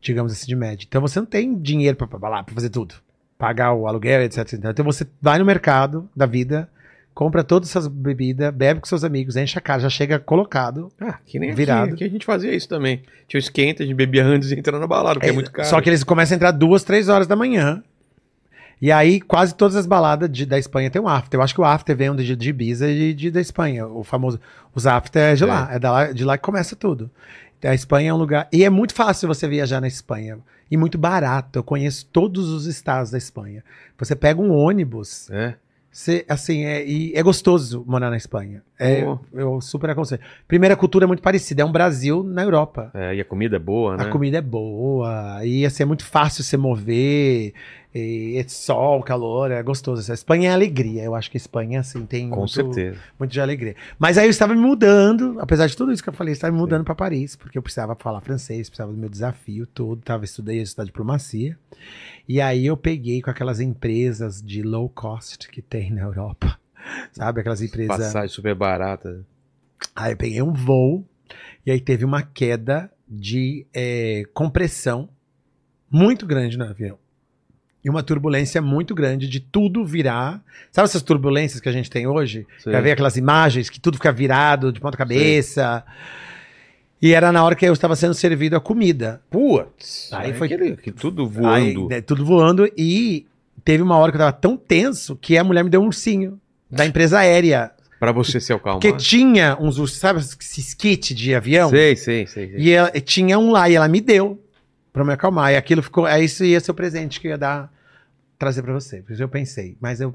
Digamos 0.00 0.32
assim, 0.32 0.46
de 0.46 0.56
média. 0.56 0.84
Então 0.86 1.00
você 1.00 1.18
não 1.18 1.26
tem 1.26 1.58
dinheiro 1.58 1.96
para 1.96 2.44
fazer 2.52 2.70
tudo. 2.70 2.94
Pagar 3.38 3.72
o 3.72 3.86
aluguel, 3.86 4.22
etc, 4.22 4.38
etc. 4.38 4.64
Então 4.64 4.84
você 4.84 5.06
vai 5.20 5.38
no 5.38 5.44
mercado 5.44 6.08
da 6.14 6.26
vida, 6.26 6.68
compra 7.14 7.44
todas 7.44 7.68
essas 7.70 7.86
bebidas, 7.86 8.52
bebe 8.52 8.80
com 8.80 8.86
seus 8.86 9.04
amigos, 9.04 9.36
enche 9.36 9.56
a 9.56 9.60
cara, 9.60 9.80
já 9.80 9.88
chega 9.88 10.18
colocado. 10.18 10.90
Ah, 11.00 11.18
que 11.24 11.38
nem 11.38 11.54
Virado. 11.54 11.84
aqui, 11.84 11.94
aqui 11.94 12.04
a 12.04 12.08
gente 12.08 12.26
fazia 12.26 12.52
isso 12.54 12.68
também. 12.68 13.02
Tinha 13.28 13.38
o 13.38 13.42
esquenta, 13.42 13.82
a 13.82 13.86
gente 13.86 13.94
bebia 13.94 14.24
antes 14.24 14.50
e 14.50 14.54
entrava 14.58 14.80
na 14.80 14.86
balada, 14.86 15.14
porque 15.14 15.30
é, 15.30 15.32
muito 15.32 15.50
caro. 15.52 15.68
Só 15.68 15.80
que 15.80 15.88
eles 15.88 16.02
começam 16.02 16.34
a 16.34 16.36
entrar 16.36 16.50
duas, 16.50 16.82
três 16.82 17.08
horas 17.08 17.26
da 17.26 17.36
manhã. 17.36 17.82
E 18.82 18.90
aí, 18.90 19.20
quase 19.20 19.54
todas 19.54 19.76
as 19.76 19.86
baladas 19.86 20.28
de- 20.30 20.44
da 20.44 20.58
Espanha 20.58 20.90
tem 20.90 21.00
um 21.00 21.08
after. 21.08 21.38
Eu 21.38 21.42
acho 21.44 21.54
que 21.54 21.60
o 21.60 21.64
after 21.64 21.96
vem 21.96 22.14
de, 22.16 22.36
de 22.36 22.50
Ibiza 22.50 22.90
e 22.90 22.94
de, 22.94 23.14
de- 23.14 23.30
da 23.30 23.40
Espanha. 23.40 23.86
O 23.86 24.02
famoso. 24.02 24.38
Os 24.74 24.86
after 24.86 25.22
é 25.22 25.34
de 25.34 25.44
lá. 25.44 25.68
É 25.72 25.78
da 25.78 25.90
lá, 25.92 26.12
de 26.12 26.24
lá 26.24 26.36
que 26.36 26.42
começa 26.44 26.74
tudo. 26.76 27.08
Então, 27.58 27.70
a 27.70 27.74
Espanha 27.74 28.10
é 28.10 28.12
um 28.12 28.16
lugar. 28.18 28.48
E 28.52 28.64
é 28.64 28.68
muito 28.68 28.92
fácil 28.92 29.28
você 29.28 29.46
viajar 29.48 29.80
na 29.80 29.86
Espanha. 29.86 30.38
E 30.70 30.76
muito 30.76 30.98
barato. 30.98 31.58
Eu 31.58 31.62
conheço 31.62 32.04
todos 32.12 32.50
os 32.50 32.66
estados 32.66 33.10
da 33.12 33.16
Espanha. 33.16 33.62
Você 33.96 34.14
pega 34.16 34.42
um 34.42 34.52
ônibus. 34.52 35.30
É. 35.30 35.54
Cê, 35.94 36.24
assim, 36.28 36.64
é, 36.64 36.84
e 36.84 37.12
é 37.14 37.22
gostoso 37.22 37.84
morar 37.86 38.10
na 38.10 38.16
Espanha. 38.16 38.64
É, 38.76 39.02
Pô. 39.02 39.20
eu 39.32 39.60
super 39.60 39.90
aconselho. 39.90 40.20
Primeiro, 40.48 40.74
a 40.74 40.76
cultura 40.76 41.04
é 41.04 41.06
muito 41.06 41.22
parecida. 41.22 41.62
É 41.62 41.64
um 41.64 41.70
Brasil 41.70 42.24
na 42.24 42.42
Europa. 42.42 42.90
É, 42.92 43.14
e 43.14 43.20
a 43.20 43.24
comida 43.24 43.54
é 43.54 43.58
boa, 43.60 43.96
né? 43.96 44.02
A 44.02 44.08
comida 44.08 44.38
é 44.38 44.40
boa. 44.40 45.38
E 45.44 45.64
assim, 45.64 45.84
é 45.84 45.86
muito 45.86 46.04
fácil 46.04 46.42
se 46.42 46.56
mover. 46.56 47.54
E 47.94 48.36
é 48.36 48.48
sol, 48.48 49.02
calor, 49.04 49.52
é 49.52 49.62
gostoso. 49.62 50.10
A 50.10 50.14
Espanha 50.14 50.50
é 50.50 50.52
alegria. 50.52 51.04
Eu 51.04 51.14
acho 51.14 51.30
que 51.30 51.36
a 51.36 51.38
Espanha, 51.38 51.78
assim, 51.78 52.04
tem 52.04 52.28
Com 52.28 52.38
muito, 52.38 52.52
certeza. 52.52 52.98
muito 53.16 53.30
de 53.30 53.40
alegria. 53.40 53.76
Mas 53.96 54.18
aí 54.18 54.26
eu 54.26 54.30
estava 54.30 54.52
me 54.52 54.60
mudando, 54.60 55.36
apesar 55.38 55.68
de 55.68 55.76
tudo 55.76 55.92
isso 55.92 56.02
que 56.02 56.08
eu 56.08 56.12
falei, 56.12 56.32
eu 56.32 56.34
estava 56.34 56.52
me 56.52 56.58
mudando 56.58 56.84
para 56.84 56.94
Paris, 56.96 57.36
porque 57.36 57.56
eu 57.56 57.62
precisava 57.62 57.94
falar 57.94 58.20
francês, 58.20 58.68
precisava 58.68 58.90
do 58.90 58.98
meu 58.98 59.08
desafio 59.08 59.64
todo. 59.64 60.02
Tava, 60.02 60.24
estudei, 60.24 60.60
estudar 60.60 60.84
diplomacia. 60.84 61.56
E 62.28 62.40
aí 62.40 62.66
eu 62.66 62.76
peguei 62.76 63.22
com 63.22 63.30
aquelas 63.30 63.60
empresas 63.60 64.42
de 64.42 64.60
low 64.60 64.88
cost 64.88 65.48
que 65.48 65.62
tem 65.62 65.92
na 65.92 66.02
Europa. 66.02 66.58
Sabe? 67.12 67.42
Aquelas 67.42 67.62
empresas. 67.62 67.96
Passagem 67.96 68.28
super 68.28 68.56
barata. 68.56 69.24
Aí 69.94 70.12
eu 70.14 70.16
peguei 70.16 70.42
um 70.42 70.52
voo 70.52 71.06
e 71.64 71.70
aí 71.70 71.80
teve 71.80 72.04
uma 72.04 72.22
queda 72.22 72.90
de 73.08 73.66
eh, 73.72 74.24
compressão 74.34 75.08
muito 75.88 76.26
grande 76.26 76.58
no 76.58 76.64
avião. 76.64 76.98
E 77.84 77.90
uma 77.90 78.02
turbulência 78.02 78.62
muito 78.62 78.94
grande 78.94 79.28
de 79.28 79.38
tudo 79.40 79.84
virar. 79.84 80.42
Sabe 80.72 80.86
essas 80.86 81.02
turbulências 81.02 81.60
que 81.60 81.68
a 81.68 81.72
gente 81.72 81.90
tem 81.90 82.06
hoje? 82.06 82.46
Já 82.66 82.80
vê 82.80 82.92
aquelas 82.92 83.16
imagens 83.16 83.68
que 83.68 83.78
tudo 83.78 83.96
fica 83.98 84.10
virado 84.10 84.72
de 84.72 84.80
ponta 84.80 84.96
cabeça. 84.96 85.84
E 87.02 87.12
era 87.12 87.30
na 87.30 87.44
hora 87.44 87.54
que 87.54 87.66
eu 87.66 87.72
estava 87.74 87.94
sendo 87.94 88.14
servido 88.14 88.56
a 88.56 88.60
comida. 88.60 89.20
Putz! 89.30 90.08
Aí 90.12 90.28
Aí 90.30 90.32
foi- 90.38 90.46
aquele, 90.46 90.76
que 90.76 90.90
tudo 90.90 91.24
Aí, 91.46 91.74
voando. 91.74 91.88
né, 91.90 92.00
tudo 92.00 92.24
voando. 92.24 92.66
E 92.78 93.26
teve 93.62 93.82
uma 93.82 93.98
hora 93.98 94.10
que 94.10 94.16
eu 94.16 94.20
tava 94.20 94.32
tão 94.32 94.56
tenso 94.56 95.14
que 95.16 95.36
a 95.36 95.44
mulher 95.44 95.62
me 95.62 95.68
deu 95.68 95.82
um 95.82 95.86
ursinho 95.86 96.40
da 96.70 96.86
empresa 96.86 97.18
aérea. 97.18 97.70
Pra 98.00 98.12
você 98.12 98.40
se 98.40 98.52
acalmar. 98.52 98.80
Porque 98.80 98.96
tinha 98.96 99.56
uns 99.60 99.78
ursos, 99.78 99.98
sabe 99.98 100.20
esses 100.20 100.72
kits 100.72 101.14
de 101.14 101.34
avião? 101.34 101.68
Sei, 101.68 101.94
sei, 101.96 102.26
sei. 102.26 102.48
sei. 102.50 102.58
E 102.58 102.70
ela, 102.70 102.90
tinha 103.00 103.38
um 103.38 103.50
lá 103.50 103.68
e 103.68 103.74
ela 103.74 103.88
me 103.88 104.00
deu 104.00 104.42
pra 104.92 105.04
me 105.04 105.12
acalmar. 105.12 105.52
E 105.52 105.56
aquilo 105.56 105.82
ficou. 105.82 106.06
Aí 106.06 106.24
isso 106.24 106.42
ia 106.44 106.60
ser 106.60 106.70
o 106.70 106.74
presente 106.74 107.20
que 107.20 107.26
eu 107.26 107.32
ia 107.32 107.38
dar, 107.38 107.72
trazer 108.44 108.62
pra 108.62 108.72
você. 108.72 109.02
Por 109.02 109.12
isso 109.12 109.22
eu 109.22 109.28
pensei. 109.28 109.76
Mas 109.80 110.00
eu. 110.00 110.14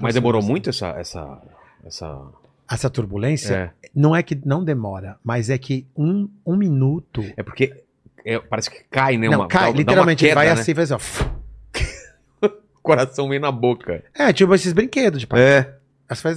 Mas 0.00 0.14
demorou 0.14 0.42
muito 0.42 0.70
essa. 0.70 0.88
essa, 0.90 1.42
essa... 1.84 2.26
Essa 2.70 2.90
turbulência 2.90 3.54
É. 3.82 3.88
não 3.94 4.14
é 4.14 4.22
que 4.22 4.38
não 4.44 4.62
demora, 4.62 5.18
mas 5.24 5.48
é 5.48 5.56
que 5.56 5.86
um, 5.96 6.28
um 6.44 6.54
minuto. 6.54 7.24
é 7.34 7.42
porque 7.42 7.82
é, 8.24 8.38
parece 8.38 8.70
que 8.70 8.84
cai, 8.90 9.16
né? 9.16 9.26
não, 9.28 9.38
uma- 9.40 9.48
cai, 9.48 9.68
dá- 9.68 9.72
dá 9.72 9.78
literalmente, 9.78 10.24
ele 10.24 10.30
queda, 10.32 10.40
vai 10.40 10.46
né? 10.54 10.60
assim, 10.60 10.74
faz 10.74 10.92
assim, 10.92 11.24
ó. 11.24 12.48
Coração 12.82 13.26
meio 13.26 13.40
na 13.40 13.50
boca. 13.50 14.04
É, 14.14 14.32
tipo 14.34 14.54
esses 14.54 14.72
brinquedos 14.74 15.20
de 15.20 15.26
pai. 15.26 15.40
É. 15.40 15.74
As 16.08 16.20
faz, 16.20 16.36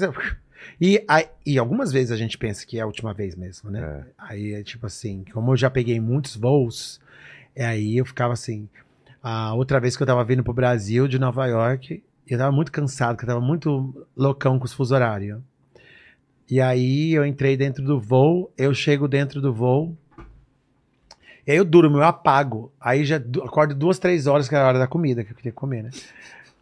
e, 0.79 1.03
aí- 1.07 1.27
e 1.45 1.57
algumas 1.59 1.91
vezes 1.91 2.11
a 2.11 2.17
gente 2.17 2.37
pensa 2.37 2.65
que 2.65 2.77
é 2.77 2.81
a 2.81 2.85
última 2.85 3.13
vez 3.13 3.35
mesmo, 3.35 3.69
né? 3.69 3.81
É. 3.81 4.11
Aí 4.17 4.53
é 4.53 4.63
tipo 4.63 4.85
assim, 4.85 5.25
como 5.33 5.51
eu 5.51 5.57
já 5.57 5.69
peguei 5.69 5.99
muitos 5.99 6.35
voos, 6.37 6.99
é 7.53 7.65
aí 7.65 7.97
eu 7.97 8.05
ficava 8.05 8.31
assim. 8.33 8.69
A 9.21 9.53
outra 9.53 9.79
vez 9.79 9.95
que 9.95 10.03
eu 10.03 10.07
tava 10.07 10.23
vindo 10.23 10.43
pro 10.43 10.53
Brasil, 10.53 11.07
de 11.07 11.19
Nova 11.19 11.45
York, 11.45 12.03
eu 12.27 12.37
tava 12.37 12.51
muito 12.51 12.71
cansado, 12.71 13.15
porque 13.15 13.25
eu 13.25 13.35
tava 13.35 13.45
muito 13.45 14.07
loucão 14.15 14.57
com 14.57 14.65
os 14.65 14.73
fuso 14.73 14.95
horário. 14.95 15.43
E 16.49 16.59
aí 16.59 17.13
eu 17.13 17.25
entrei 17.25 17.55
dentro 17.55 17.83
do 17.83 17.99
voo, 17.99 18.51
eu 18.57 18.73
chego 18.73 19.07
dentro 19.07 19.39
do 19.39 19.53
voo, 19.53 19.95
e 21.45 21.51
aí 21.51 21.57
eu 21.57 21.65
durmo, 21.65 21.97
eu 21.97 22.03
apago. 22.03 22.71
Aí 22.79 23.03
já 23.05 23.17
acordo 23.17 23.75
duas, 23.75 23.99
três 23.99 24.27
horas, 24.27 24.47
que 24.47 24.55
é 24.55 24.59
a 24.59 24.67
hora 24.67 24.79
da 24.79 24.87
comida, 24.87 25.23
que 25.23 25.31
eu 25.31 25.35
queria 25.35 25.51
comer, 25.51 25.83
né? 25.83 25.89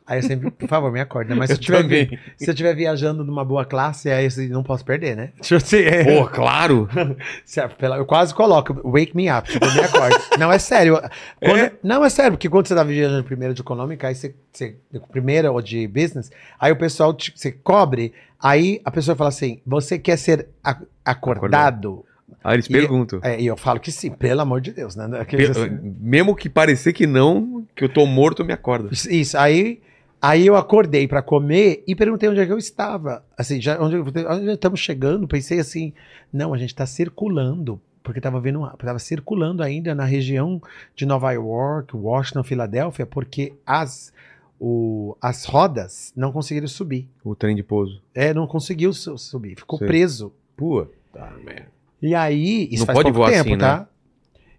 Aí 0.09 0.17
eu 0.17 0.23
sempre, 0.23 0.49
por 0.49 0.67
favor, 0.67 0.91
me 0.91 0.99
acorde, 0.99 1.29
né? 1.29 1.35
Mas 1.35 1.51
se 1.51 1.53
eu, 1.53 1.57
Eu 1.57 1.61
tiver, 1.61 1.83
vi- 2.07 2.19
se 2.35 2.49
eu 2.49 2.55
tiver 2.55 2.75
viajando 2.75 3.23
numa 3.23 3.45
boa 3.45 3.63
classe, 3.63 4.09
aí 4.09 4.25
eu 4.25 4.49
não 4.49 4.63
posso 4.63 4.83
perder, 4.83 5.15
né? 5.15 5.29
Tipo 5.39 5.57
assim, 5.57 5.77
é- 5.77 6.03
Pô, 6.03 6.27
claro. 6.27 6.89
Eu 7.97 8.05
quase 8.05 8.33
coloco, 8.33 8.73
wake 8.89 9.15
me 9.15 9.29
up, 9.31 9.47
tipo, 9.51 9.65
me 9.71 9.79
acorde. 9.81 10.15
não, 10.39 10.51
é 10.51 10.57
sério. 10.57 10.99
Quando- 11.39 11.71
Não, 11.83 12.03
é 12.03 12.09
sério, 12.09 12.31
porque 12.31 12.49
quando 12.49 12.67
você 12.67 12.73
tá 12.73 12.83
viajando 12.83 13.23
primeiro 13.23 13.53
de 13.53 13.61
econômica, 13.61 14.07
aí 14.07 14.15
você, 14.15 14.33
você 14.51 14.75
primeira 15.11 15.51
ou 15.51 15.61
de 15.61 15.87
business, 15.87 16.31
aí 16.59 16.71
o 16.71 16.75
pessoal, 16.75 17.13
te, 17.13 17.31
você 17.35 17.51
cobre, 17.51 18.11
aí 18.41 18.81
a 18.83 18.89
pessoa 18.89 19.15
fala 19.15 19.29
assim, 19.29 19.61
você 19.63 19.99
quer 19.99 20.17
ser 20.17 20.47
a- 20.63 20.77
acordado? 21.05 22.03
Aí 22.43 22.55
eles 22.55 22.65
E- 22.67 22.71
perguntam. 22.71 23.19
É, 23.21 23.39
e 23.39 23.45
eu 23.47 23.57
falo 23.57 23.79
que 23.79 23.91
sim, 23.91 24.09
pelo 24.11 24.41
amor 24.41 24.61
de 24.61 24.71
Deus, 24.71 24.95
né? 24.95 25.07
Pe- 25.25 25.45
assim- 25.45 25.95
Mesmo 25.99 26.35
que 26.35 26.47
parecer 26.49 26.93
que 26.93 27.05
não, 27.05 27.65
que 27.75 27.83
eu 27.83 27.89
tô 27.89 28.05
morto, 28.05 28.45
me 28.45 28.53
acorda. 28.53 28.89
Isso, 28.91 29.37
aí, 29.37 29.81
aí 30.21 30.45
eu 30.45 30.55
acordei 30.55 31.07
pra 31.07 31.21
comer 31.21 31.83
e 31.87 31.95
perguntei 31.95 32.29
onde 32.29 32.39
é 32.39 32.45
que 32.45 32.51
eu 32.51 32.57
estava. 32.57 33.23
Assim, 33.37 33.59
já, 33.61 33.81
onde, 33.81 33.95
onde 33.97 34.51
estamos 34.51 34.79
chegando? 34.79 35.27
Pensei 35.27 35.59
assim, 35.59 35.93
não, 36.31 36.53
a 36.53 36.57
gente 36.57 36.73
tá 36.75 36.85
circulando, 36.85 37.79
porque 38.03 38.21
tava 38.21 38.39
vendo, 38.39 38.59
uma- 38.59 38.75
tava 38.77 38.99
circulando 38.99 39.61
ainda 39.63 39.93
na 39.95 40.05
região 40.05 40.61
de 40.95 41.05
Nova 41.05 41.31
York, 41.31 41.95
Washington, 41.95 42.43
Filadélfia, 42.43 43.05
porque 43.05 43.53
as, 43.65 44.11
o, 44.59 45.15
as 45.21 45.45
rodas 45.45 46.11
não 46.15 46.31
conseguiram 46.31 46.67
subir. 46.67 47.07
O 47.23 47.35
trem 47.35 47.55
de 47.55 47.63
pouso. 47.63 48.01
É, 48.13 48.33
não 48.33 48.47
conseguiu 48.47 48.91
su- 48.93 49.17
subir, 49.17 49.55
ficou 49.57 49.79
Sei. 49.79 49.87
preso. 49.87 50.33
Pô, 50.57 50.85
tá, 51.13 51.31
merda. 51.43 51.67
E 52.01 52.15
aí, 52.15 52.67
isso 52.71 52.79
Não 52.81 52.85
faz 52.87 52.97
pode 52.97 53.03
pouco 53.11 53.17
voar 53.19 53.31
tempo, 53.31 53.49
assim, 53.49 53.57
tá? 53.57 53.87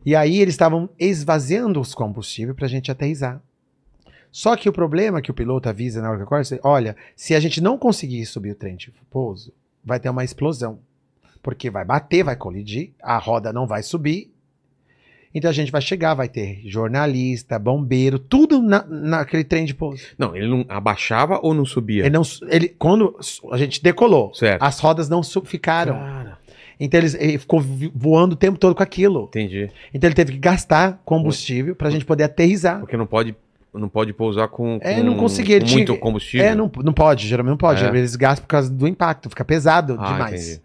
E 0.05 0.15
aí 0.16 0.39
eles 0.41 0.55
estavam 0.55 0.89
esvaziando 0.99 1.81
os 1.81 1.95
combustíveis 1.95 2.57
pra 2.57 2.69
gente 2.69 2.91
aterrissar. 2.91 3.43
Só 4.32 4.57
que 4.57 4.69
o 4.69 4.73
problema 4.73 5.19
é 5.19 5.23
que 5.23 5.31
o 5.31 5.35
piloto 5.35 5.69
avisa 5.69 6.01
na 6.01 6.09
hora 6.09 6.19
que 6.19 6.23
acorda, 6.24 6.61
olha, 6.62 6.97
se 7.16 7.35
a 7.35 7.40
gente 7.40 7.61
não 7.61 7.77
conseguir 7.77 8.24
subir 8.27 8.52
o 8.52 8.55
trem 8.55 8.77
de 8.77 8.93
pouso, 9.11 9.52
vai 9.85 9.98
ter 9.98 10.09
uma 10.09 10.23
explosão. 10.24 10.78
Porque 11.43 11.70
vai 11.70 11.85
bater, 11.85 12.23
vai 12.23 12.36
colidir, 12.36 12.93
a 13.02 13.16
roda 13.19 13.52
não 13.52 13.66
vai 13.66 13.82
subir. 13.82 14.31
Então 15.35 15.48
a 15.48 15.55
gente 15.55 15.70
vai 15.70 15.81
chegar, 15.81 16.15
vai 16.15 16.28
ter 16.28 16.61
jornalista, 16.65 17.57
bombeiro, 17.59 18.19
tudo 18.19 18.61
na, 18.61 18.85
naquele 18.85 19.44
trem 19.44 19.65
de 19.65 19.73
pouso. 19.74 20.02
Não, 20.19 20.35
ele 20.36 20.48
não 20.48 20.65
abaixava 20.69 21.39
ou 21.43 21.55
não 21.55 21.65
subia? 21.65 22.02
Ele 22.05 22.11
não, 22.11 22.23
ele, 22.48 22.69
quando 22.69 23.16
a 23.52 23.57
gente 23.57 23.81
decolou, 23.82 24.35
Certo. 24.35 24.61
as 24.62 24.81
rodas 24.81 25.09
não 25.09 25.23
ficaram. 25.23 25.94
Cara, 25.94 26.39
Então 26.81 26.98
eles, 27.01 27.15
ele 27.15 27.39
ficou 27.39 27.61
voando 27.94 28.35
o 28.35 28.36
tempo 28.36 28.59
todo 28.59 28.74
com 28.74 28.82
aquilo. 28.82 29.24
entendi. 29.28 29.70
Então 29.94 30.09
ele 30.09 30.15
teve 30.16 30.32
que 30.32 30.39
gastar 30.39 31.01
combustível 31.05 31.77
pra 31.77 31.90
gente 31.90 32.05
poder 32.05 32.24
aterrissar. 32.24 32.81
Porque 32.81 32.97
não 32.97 33.07
pode, 33.07 33.35
não 33.73 33.89
pode 33.89 34.13
pousar 34.13 34.49
com, 34.49 34.79
É, 34.83 34.97
com- 34.97 35.03
não 35.05 35.17
conseguia, 35.17 35.57
ele 35.57 35.65
com 35.65 35.71
tinha- 35.71 35.87
muito 35.87 35.97
combustível. 35.99 36.47
É, 36.47 36.55
não, 36.55 36.71
não 36.83 36.93
pode, 36.93 37.27
geralmente 37.27 37.51
não 37.51 37.57
pode. 37.59 37.85
É. 37.85 37.89
Eles 37.89 38.17
gastam 38.17 38.43
por 38.45 38.49
causa 38.49 38.71
do 38.71 38.87
impacto, 38.89 39.29
fica 39.29 39.45
pesado 39.45 39.97
Ah, 39.99 40.13
demais. 40.13 40.49
entendi. 40.49 40.63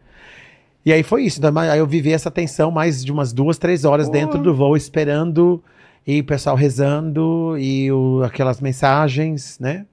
E 0.86 0.94
aí 0.94 1.02
foi 1.04 1.24
isso. 1.24 1.40
Então, 1.40 1.58
aí 1.58 1.80
eu 1.80 1.88
vivi 1.88 2.12
essa 2.14 2.30
tensão 2.30 2.70
mais 2.72 3.04
de 3.04 3.12
umas 3.12 3.34
duas, 3.34 3.58
três 3.58 3.86
horas 3.86 4.06
Pô. 4.08 4.12
dentro 4.14 4.40
do 4.40 4.54
voo, 4.54 4.76
esperando, 4.78 5.64
e 6.06 6.20
o 6.20 6.24
pessoal 6.24 6.56
rezando, 6.56 7.56
e 7.58 7.92
o- 7.92 8.22
aquelas 8.24 8.62
mensagens, 8.62 9.58
né? 9.60 9.86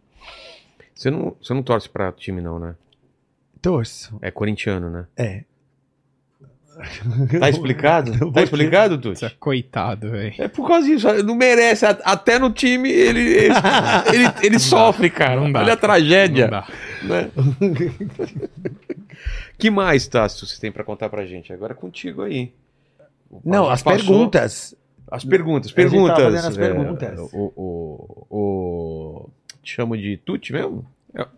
Você 0.95 1.11
não, 1.11 1.35
você 1.43 1.55
não 1.55 1.63
torce 1.63 1.89
pra 1.89 2.13
time, 2.13 2.41
não, 2.43 2.59
né? 2.59 2.75
Torço. 3.61 4.19
É 4.21 4.31
corintiano, 4.31 4.91
né? 4.91 5.07
É. 5.17 5.45
Tá 7.39 7.49
explicado? 7.51 8.33
Tá 8.33 8.43
explicado, 8.43 8.99
Tuti? 8.99 9.29
Coitado, 9.39 10.11
velho. 10.11 10.35
É 10.39 10.49
por 10.49 10.67
causa 10.67 10.87
disso. 10.87 11.07
Não 11.23 11.35
merece. 11.35 11.85
Até 11.87 12.39
no 12.39 12.51
time 12.51 12.91
ele, 12.91 13.21
ele, 13.21 13.55
ele, 14.13 14.25
ele 14.43 14.59
sofre, 14.59 15.11
cara. 15.11 15.41
Não 15.41 15.53
dá. 15.53 15.61
Olha 15.61 15.73
a 15.75 15.77
tragédia. 15.77 16.45
Não 16.45 16.51
dá. 16.51 16.67
né? 17.05 17.31
que 19.59 19.71
mais, 19.71 20.07
Tássio, 20.07 20.47
você 20.47 20.61
tem 20.61 20.73
pra 20.73 20.85
contar 20.85 21.09
pra 21.09 21.25
gente? 21.27 21.53
Agora 21.53 21.73
é 21.73 21.77
contigo 21.77 22.23
aí. 22.23 22.53
Não, 23.45 23.69
as 23.71 23.83
passou- 23.83 23.99
perguntas. 23.99 24.75
As 25.11 25.25
perguntas, 25.25 25.73
perguntas. 25.73 26.35
as 26.45 26.57
é, 26.57 26.61
perguntas. 26.61 27.19
o, 27.35 27.53
o, 27.55 28.27
o- 28.31 29.31
Te 29.63 29.75
chamo 29.75 29.97
de 29.97 30.17
Tuti 30.17 30.53
mesmo? 30.55 30.87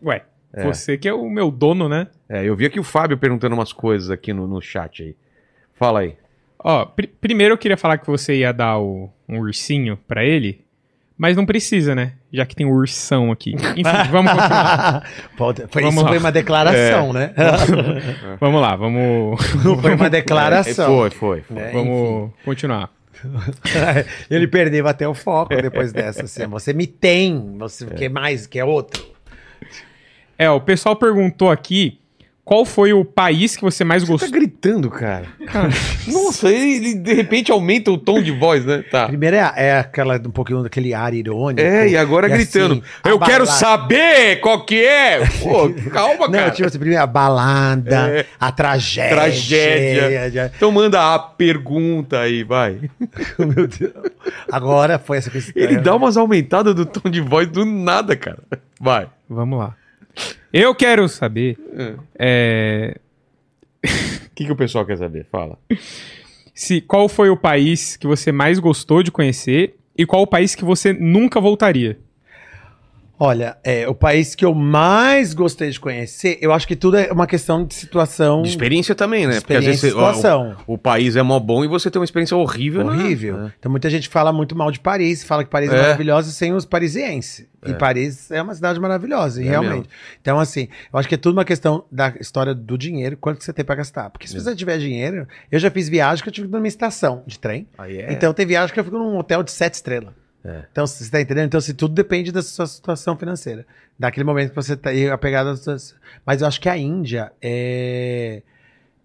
Ué, 0.03 0.23
É. 0.53 0.63
você 0.65 0.97
que 0.97 1.09
é 1.09 1.13
o 1.13 1.29
meu 1.29 1.51
dono, 1.51 1.89
né? 1.89 2.07
É, 2.29 2.45
eu 2.45 2.55
vi 2.55 2.67
aqui 2.67 2.79
o 2.79 2.85
Fábio 2.85 3.19
perguntando 3.19 3.55
umas 3.57 3.73
coisas 3.73 4.11
aqui 4.11 4.33
no, 4.33 4.47
no 4.47 4.61
chat 4.63 5.03
aí. 5.03 5.17
Fala 5.75 6.01
aí. 6.01 6.15
Ó, 6.59 6.85
pri- 6.87 7.07
primeiro 7.21 7.55
eu 7.55 7.59
queria 7.59 7.77
falar 7.77 7.99
que 7.99 8.07
você 8.07 8.37
ia 8.37 8.53
dar 8.53 8.79
o- 8.79 9.11
um 9.29 9.39
ursinho 9.41 9.99
pra 10.09 10.25
ele, 10.25 10.63
mas 11.17 11.37
não 11.37 11.45
precisa, 11.45 11.95
né? 11.95 12.13
Já 12.33 12.47
que 12.47 12.55
tem 12.57 12.67
um 12.67 12.73
ursão 12.73 13.31
aqui. 13.31 13.55
Enfim, 13.55 13.83
vamos 14.11 14.33
continuar. 14.33 15.09
Pode- 15.37 15.67
foi, 15.69 15.83
Vamos 15.83 15.95
isso 15.97 16.03
lá. 16.05 16.09
foi 16.09 16.19
uma 16.19 16.33
declaração, 16.33 17.13
né? 17.13 17.35
Vamos 18.41 18.61
lá, 18.61 18.75
vamos, 18.77 19.39
Não 19.65 19.79
foi 19.79 19.95
uma 19.95 20.07
É, 20.07 20.11
declaração. 20.11 20.87
foi, 20.87 21.11
foi. 21.11 21.41
foi. 21.43 21.59
É, 21.59 21.71
vamos 21.73 22.31
continuar. 22.45 22.91
Ele 24.31 24.47
perdeu 24.47 24.87
até 24.89 25.07
o 25.09 25.15
foco 25.15 25.55
depois 25.55 25.93
dessa. 25.93 26.25
Assim, 26.25 26.47
você 26.47 26.73
me 26.73 26.87
tem, 26.87 27.57
você 27.59 27.87
quer 27.87 28.09
mais, 28.11 28.47
quer 28.47 28.65
outro. 28.65 29.05
É, 30.37 30.51
o 30.51 30.61
pessoal 30.61 30.97
perguntou 30.97 31.51
aqui 31.51 32.01
qual 32.45 32.65
foi 32.67 32.93
o 32.93 33.05
país 33.05 33.57
que 33.57 33.63
você 33.63 33.83
mais 33.85 34.03
Você 34.03 34.09
tá 34.09 34.13
gostou? 34.13 34.31
gritando, 34.39 34.91
cara. 34.91 35.25
Nossa, 36.07 36.51
ele, 36.51 36.77
ele, 36.77 36.95
de 36.95 37.15
repente 37.15 37.51
aumenta 37.51 37.91
o 37.91 37.97
tom 37.97 38.21
de 38.21 38.31
voz, 38.31 38.65
né? 38.67 38.85
Tá. 38.91 39.07
Primeiro 39.07 39.37
é, 39.37 39.53
é 39.57 39.79
aquela, 39.79 40.17
um 40.17 40.31
pouquinho 40.31 40.63
daquele 40.63 40.93
ar 40.93 41.15
irônico. 41.15 41.67
É, 41.67 41.89
e 41.89 41.97
agora 41.97 42.27
E 42.29 42.33
gritando. 42.33 42.75
assim, 42.75 43.11
eu 43.11 43.19
quero 43.19 43.47
saber 43.47 44.41
qual 44.41 44.65
que 44.65 44.85
é. 44.85 45.21
Pô, 45.43 45.71
calma, 45.91 46.27
Não, 46.27 46.33
cara. 46.39 46.51
tipo 46.51 46.69
assim, 46.69 46.79
primeiro 46.79 47.03
a 47.03 47.07
balada, 47.07 48.11
É. 48.19 48.27
a 48.39 48.53
tragédia. 48.53 49.17
Tragédia. 49.17 50.53
Então 50.55 50.71
manda 50.71 51.15
a 51.15 51.19
pergunta 51.19 52.21
aí, 52.21 52.45
vai. 52.45 52.79
Meu 53.39 53.67
Deus. 53.67 53.93
Agora 54.53 54.99
foi 54.99 55.17
essa 55.19 55.31
questão. 55.31 55.53
Ele 55.57 55.79
dá 55.79 55.95
umas 55.95 56.17
aumentadas 56.17 56.75
do 56.75 56.85
tom 56.85 57.09
de 57.09 57.21
voz 57.21 57.49
do 57.49 57.65
nada, 57.65 58.15
cara. 58.17 58.39
Vai. 58.81 59.09
Vamos 59.29 59.59
lá. 59.59 59.75
Eu 60.53 60.75
quero 60.75 61.09
saber 61.09 61.59
é, 62.19 62.99
O 63.85 64.31
que, 64.35 64.45
que 64.45 64.53
o 64.53 64.57
pessoal 64.57 64.87
quer 64.87 64.97
saber? 64.99 65.27
Fala. 65.31 65.59
se 66.55 66.81
qual 66.81 67.09
foi 67.09 67.29
o 67.29 67.37
país 67.37 67.97
que 67.97 68.07
você 68.07 68.31
mais 68.31 68.59
gostou 68.59 69.03
de 69.03 69.11
conhecer 69.11 69.77
e 69.97 70.05
qual 70.07 70.23
o 70.23 70.27
país 70.27 70.55
que 70.55 70.65
você 70.65 70.93
nunca 70.93 71.41
voltaria. 71.41 71.99
Olha, 73.17 73.57
é, 73.63 73.89
o 73.89 73.95
país 73.95 74.35
que 74.35 74.45
eu 74.45 74.53
mais 74.53 75.33
gostei 75.35 75.71
de 75.71 75.79
conhecer, 75.79 76.37
eu 76.41 76.53
acho 76.53 76.67
que 76.67 76.75
tudo 76.75 76.97
é 76.97 77.13
uma 77.13 77.29
questão 77.29 77.65
de 77.65 77.73
situação. 77.73 78.43
De 78.43 78.49
experiência 78.49 78.93
também, 78.93 79.25
né? 79.25 79.37
experiência 79.37 79.87
e 79.87 79.91
você- 79.91 79.97
ó, 79.97 80.13
situação. 80.13 80.57
o, 80.67 80.75
o 80.75 80.79
país 80.79 81.15
é 81.15 81.23
mó 81.23 81.39
bom 81.39 81.65
e 81.65 81.69
você 81.69 81.89
tem 81.93 82.01
uma 82.01 82.05
experiência 82.05 82.37
horrível, 82.37 82.83
né? 82.85 82.91
horrível. 82.93 83.47
É. 83.47 83.53
Então 83.59 83.71
muita 83.71 83.89
gente 83.89 84.09
fala 84.09 84.33
muito 84.33 84.57
mal 84.57 84.71
de 84.73 84.81
Paris, 84.81 85.23
fala 85.23 85.45
que 85.45 85.51
Paris 85.51 85.71
é, 85.73 85.77
É. 85.77 85.83
maravilhosa 85.83 86.33
sem 86.33 86.53
os 86.53 86.65
parisienses. 86.65 87.47
E 87.65 87.71
É. 87.71 87.75
Paris 87.75 88.31
é 88.33 88.43
uma 88.43 88.55
cidade 88.55 88.81
maravilhosa, 88.81 89.41
e 89.43 89.47
É 89.47 89.51
realmente. 89.51 89.73
mesmo. 89.75 89.87
Então, 90.21 90.39
assim, 90.41 90.69
eu 90.93 90.99
acho 90.99 91.09
que 91.09 91.15
é 91.15 91.19
tudo 91.19 91.35
uma 91.35 91.45
questão 91.45 91.85
da 91.91 92.13
história 92.21 92.53
do 92.55 92.77
dinheiro, 92.77 93.17
quanto 93.17 93.39
que 93.39 93.45
você 93.45 93.53
tem 93.53 93.65
pra 93.65 93.77
gastar. 93.77 94.11
Porque 94.11 94.27
se 94.27 94.39
você 94.39 94.55
tiver 94.57 94.77
dinheiro, 94.79 95.27
eu 95.51 95.59
já 95.61 95.71
fiz 95.71 95.89
viagem 95.89 96.23
que 96.23 96.29
eu 96.29 96.33
tive 96.33 96.49
numa 96.49 96.67
estação 96.69 97.23
de 97.27 97.39
trem. 97.39 97.67
Aí 97.79 97.99
é. 97.99 98.13
Então 98.13 98.35
tem 98.35 98.45
viagem 98.45 98.75
que 98.75 98.81
eu 98.81 98.85
fico 98.85 98.99
num 98.99 99.17
hotel 99.17 99.43
de 99.45 99.53
sete 99.53 99.75
estrelas. 99.75 100.13
É. 100.45 100.65
Então, 100.71 100.87
você 100.87 101.11
tá 101.11 101.21
entendendo? 101.21 101.47
Então, 101.47 101.61
se 101.61 101.73
tudo 101.73 101.95
depende 101.95 102.31
da 102.31 102.43
sua 102.43 102.67
situação 102.67 103.17
financeira. 103.17 103.67
Daquele 103.99 104.25
momento 104.25 104.51
que 104.51 104.57
você 104.57 104.77
tá 104.77 104.91
aí 104.91 105.09
apegado 105.09 105.57
suas... 105.57 105.95
Mas 106.27 106.43
eu 106.43 106.47
acho 106.49 106.61
que 106.61 106.69
a 106.69 106.77
Índia 106.77 107.33
é... 107.41 108.43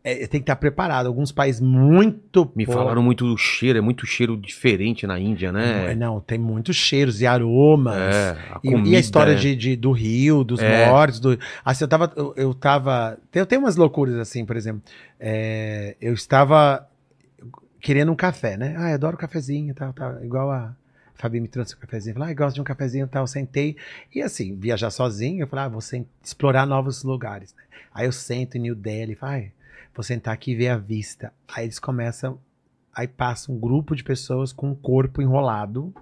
é- 0.04 0.28
tem 0.28 0.42
que 0.42 0.44
estar 0.44 0.58
preparado. 0.58 1.06
Alguns 1.08 1.32
países 1.32 1.62
muito... 1.62 2.52
Me 2.54 2.66
pô- 2.66 2.74
falaram 2.74 3.02
muito 3.02 3.26
do 3.26 3.38
cheiro, 3.38 3.78
é 3.78 3.82
muito 3.82 4.06
cheiro 4.06 4.36
diferente 4.36 5.08
na 5.08 5.18
Índia, 5.18 5.52
né? 5.52 5.96
Não, 5.96 6.20
tem 6.20 6.38
muitos 6.38 6.76
cheiros 6.76 7.22
e 7.22 7.28
aromas. 7.28 7.96
É, 7.96 8.38
a 8.52 8.60
E, 8.62 8.72
comida 8.72 8.90
e 8.90 8.96
a 8.98 9.00
história 9.00 9.32
é- 9.32 9.36
de, 9.36 9.56
de- 9.56 9.76
do 9.78 9.92
rio, 9.94 10.44
dos 10.44 10.60
É. 10.60 10.88
mortos, 10.88 11.22
do... 11.22 11.40
Assim, 11.64 11.86
eu 11.86 11.88
tava... 11.88 12.12
Eu, 12.18 12.34
eu 12.36 12.54
tava... 12.54 13.18
Eu 13.34 13.46
tenho 13.46 13.62
umas 13.62 13.78
loucuras, 13.78 14.16
assim, 14.16 14.44
por 14.44 14.58
exemplo. 14.58 14.82
É, 15.18 15.96
eu 16.02 16.14
estava 16.14 16.86
querendo 17.80 18.12
um 18.12 18.16
café, 18.16 18.58
né? 18.58 18.76
Ah, 18.78 18.90
eu 18.90 18.96
adoro 18.96 19.16
cafezinho 19.16 19.72
e 19.72 19.74
tal, 19.74 19.94
tal. 19.94 20.22
Igual 20.22 20.52
a 20.52 20.76
Fabi 21.20 21.42
me 21.42 21.50
trouxe 21.50 21.76
um 21.76 21.80
cafezinho. 21.80 22.16
Falei, 22.16 22.32
ah, 22.32 22.34
gosto 22.34 22.56
de 22.56 22.62
um 22.62 22.64
cafezinho 22.64 23.06
e 23.06 23.10
tal. 23.10 23.24
Eu 23.24 23.28
sentei. 23.28 23.76
E 24.16 24.22
assim, 24.22 24.56
viajar 24.56 24.90
sozinho, 24.90 25.44
eu 25.44 25.48
falei, 25.48 25.66
ah, 25.66 25.68
vou 25.68 25.82
explorar 26.24 26.66
novos 26.66 27.04
lugares. 27.04 27.54
né? 27.54 27.62
Aí 27.94 28.06
eu 28.06 28.12
sento 28.14 28.56
em 28.56 28.62
New 28.62 28.74
Delhi, 28.76 29.16
vai, 29.16 29.52
vou 29.94 30.02
sentar 30.02 30.34
aqui 30.34 30.52
e 30.52 30.56
ver 30.56 30.70
a 30.70 30.78
vista. 30.78 31.34
Aí 31.54 31.66
eles 31.66 31.78
começam, 31.78 32.40
aí 32.96 33.06
passa 33.06 33.52
um 33.52 33.60
grupo 33.60 33.96
de 33.98 34.04
pessoas 34.04 34.54
com 34.54 34.70
um 34.70 34.76
corpo 34.76 35.22
enrolado, 35.22 35.94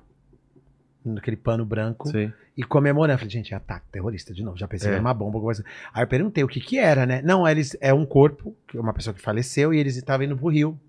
naquele 1.04 1.38
pano 1.38 1.66
branco, 1.66 2.10
Sim. 2.10 2.32
e 2.56 2.64
comemorando. 2.64 3.14
Eu 3.16 3.18
falei, 3.18 3.32
gente, 3.32 3.54
é 3.54 3.58
ataque 3.58 3.88
terrorista 3.92 4.34
de 4.36 4.44
novo. 4.44 4.58
Já 4.58 4.68
pensei 4.68 4.88
É. 4.88 4.92
que 4.92 4.96
era 4.96 5.02
uma 5.02 5.14
bomba, 5.16 5.38
alguma 5.38 5.46
coisa. 5.46 5.66
Aí 5.94 6.04
eu 6.04 6.08
perguntei 6.08 6.44
o 6.44 6.48
que 6.48 6.60
que 6.60 6.78
era, 6.78 7.06
né? 7.08 7.22
Não, 7.24 7.48
eles 7.48 7.76
é 7.82 7.92
um 7.94 8.06
corpo, 8.06 8.56
que 8.68 8.78
é 8.78 8.80
uma 8.80 8.94
pessoa 8.94 9.14
que 9.16 9.22
faleceu, 9.22 9.74
e 9.74 9.80
eles 9.80 9.96
estavam 9.96 10.26
indo 10.28 10.38
pro 10.38 10.50
rio. 10.50 10.80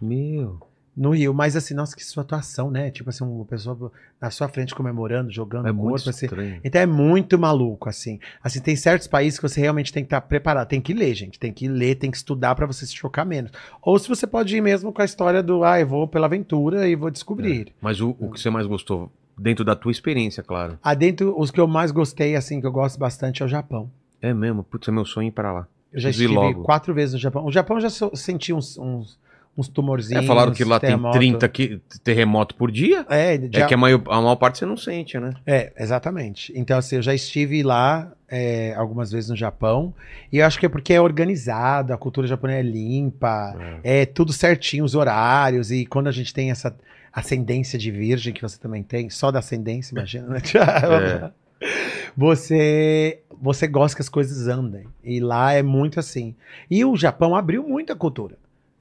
Meu. 0.00 0.60
No 0.98 1.10
Rio, 1.10 1.32
mas 1.32 1.54
assim, 1.54 1.74
nossa, 1.74 1.94
que 1.94 2.04
sua 2.04 2.24
atuação, 2.24 2.72
né? 2.72 2.90
Tipo 2.90 3.10
assim, 3.10 3.22
uma 3.22 3.44
pessoa 3.44 3.92
na 4.20 4.30
sua 4.32 4.48
frente 4.48 4.74
comemorando, 4.74 5.30
jogando 5.30 5.68
É 5.68 5.72
muito 5.72 5.90
corpo, 5.90 6.10
assim. 6.10 6.26
Então 6.64 6.80
é 6.80 6.86
muito 6.86 7.38
maluco, 7.38 7.88
assim. 7.88 8.18
Assim, 8.42 8.60
tem 8.60 8.74
certos 8.74 9.06
países 9.06 9.38
que 9.38 9.48
você 9.48 9.60
realmente 9.60 9.92
tem 9.92 10.02
que 10.02 10.08
estar 10.08 10.20
preparado. 10.20 10.66
Tem 10.66 10.80
que 10.80 10.92
ler, 10.92 11.14
gente. 11.14 11.38
Tem 11.38 11.52
que 11.52 11.68
ler, 11.68 11.94
tem 11.94 12.10
que 12.10 12.16
estudar 12.16 12.56
pra 12.56 12.66
você 12.66 12.84
se 12.84 12.96
chocar 12.96 13.24
menos. 13.24 13.52
Ou 13.80 13.96
se 13.96 14.08
você 14.08 14.26
pode 14.26 14.56
ir 14.56 14.60
mesmo 14.60 14.92
com 14.92 15.00
a 15.00 15.04
história 15.04 15.40
do, 15.40 15.62
ah, 15.62 15.78
eu 15.78 15.86
vou 15.86 16.08
pela 16.08 16.26
aventura 16.26 16.88
e 16.88 16.96
vou 16.96 17.10
descobrir. 17.10 17.72
Mas 17.80 18.00
o, 18.00 18.16
o 18.18 18.32
que 18.32 18.40
você 18.40 18.50
mais 18.50 18.66
gostou, 18.66 19.08
dentro 19.38 19.64
da 19.64 19.76
tua 19.76 19.92
experiência, 19.92 20.42
claro. 20.42 20.80
Ah, 20.82 20.94
dentro, 20.94 21.32
os 21.38 21.52
que 21.52 21.60
eu 21.60 21.68
mais 21.68 21.92
gostei, 21.92 22.34
assim, 22.34 22.60
que 22.60 22.66
eu 22.66 22.72
gosto 22.72 22.98
bastante 22.98 23.40
é 23.40 23.46
o 23.46 23.48
Japão. 23.48 23.88
É 24.20 24.34
mesmo, 24.34 24.64
putz, 24.64 24.88
é 24.88 24.90
meu 24.90 25.04
sonho 25.04 25.28
ir 25.28 25.30
pra 25.30 25.52
lá. 25.52 25.68
Eu 25.92 26.00
já 26.00 26.10
estive 26.10 26.54
quatro 26.64 26.92
vezes 26.92 27.14
no 27.14 27.20
Japão. 27.20 27.46
O 27.46 27.52
Japão 27.52 27.76
eu 27.78 27.88
já 27.88 27.90
senti 28.14 28.52
uns, 28.52 28.76
uns, 28.76 29.18
uns 29.58 29.68
tumorzinhos. 29.68 30.22
É, 30.24 30.26
falaram 30.26 30.52
que 30.52 30.62
lá 30.64 30.78
terremoto. 30.78 31.18
tem 31.18 31.30
30 31.32 31.48
que, 31.48 31.80
terremoto 32.04 32.54
por 32.54 32.70
dia. 32.70 33.04
É, 33.10 33.34
É 33.34 33.48
já- 33.52 33.66
que 33.66 33.74
a 33.74 33.76
maior, 33.76 34.00
a 34.08 34.20
maior 34.22 34.36
parte 34.36 34.58
você 34.58 34.64
não 34.66 34.76
sente, 34.76 35.18
né? 35.18 35.34
É, 35.44 35.72
exatamente. 35.78 36.52
Então, 36.54 36.78
assim, 36.78 36.96
eu 36.96 37.02
já 37.02 37.12
estive 37.12 37.62
lá 37.62 38.12
é, 38.30 38.72
algumas 38.76 39.10
vezes 39.10 39.28
no 39.30 39.36
Japão, 39.36 39.92
e 40.30 40.38
eu 40.38 40.46
acho 40.46 40.58
que 40.60 40.66
é 40.66 40.68
porque 40.68 40.92
é 40.92 41.00
organizado, 41.00 41.92
a 41.92 41.98
cultura 41.98 42.26
japonesa 42.26 42.60
é 42.60 42.62
limpa, 42.62 43.56
é 43.82 44.04
tudo 44.06 44.32
certinho, 44.32 44.84
os 44.84 44.94
horários, 44.94 45.70
e 45.72 45.84
quando 45.86 46.08
a 46.08 46.12
gente 46.12 46.32
tem 46.32 46.50
essa 46.50 46.76
ascendência 47.12 47.78
de 47.78 47.90
virgem, 47.90 48.32
que 48.34 48.42
você 48.42 48.58
também 48.58 48.82
tem, 48.82 49.08
só 49.10 49.30
da 49.30 49.38
ascendência, 49.40 49.94
imagina, 49.94 50.26
né? 50.28 50.40
Você, 52.16 53.20
você 53.40 53.66
gosta 53.66 53.96
que 53.96 54.02
as 54.02 54.08
coisas 54.08 54.48
andem, 54.48 54.86
e 55.02 55.20
lá 55.20 55.52
é 55.52 55.62
muito 55.62 55.98
assim. 56.00 56.34
E 56.70 56.84
o 56.84 56.96
Japão 56.96 57.34
abriu 57.34 57.62
muito 57.66 57.92
a 57.92 57.96
cultura. 57.96 58.36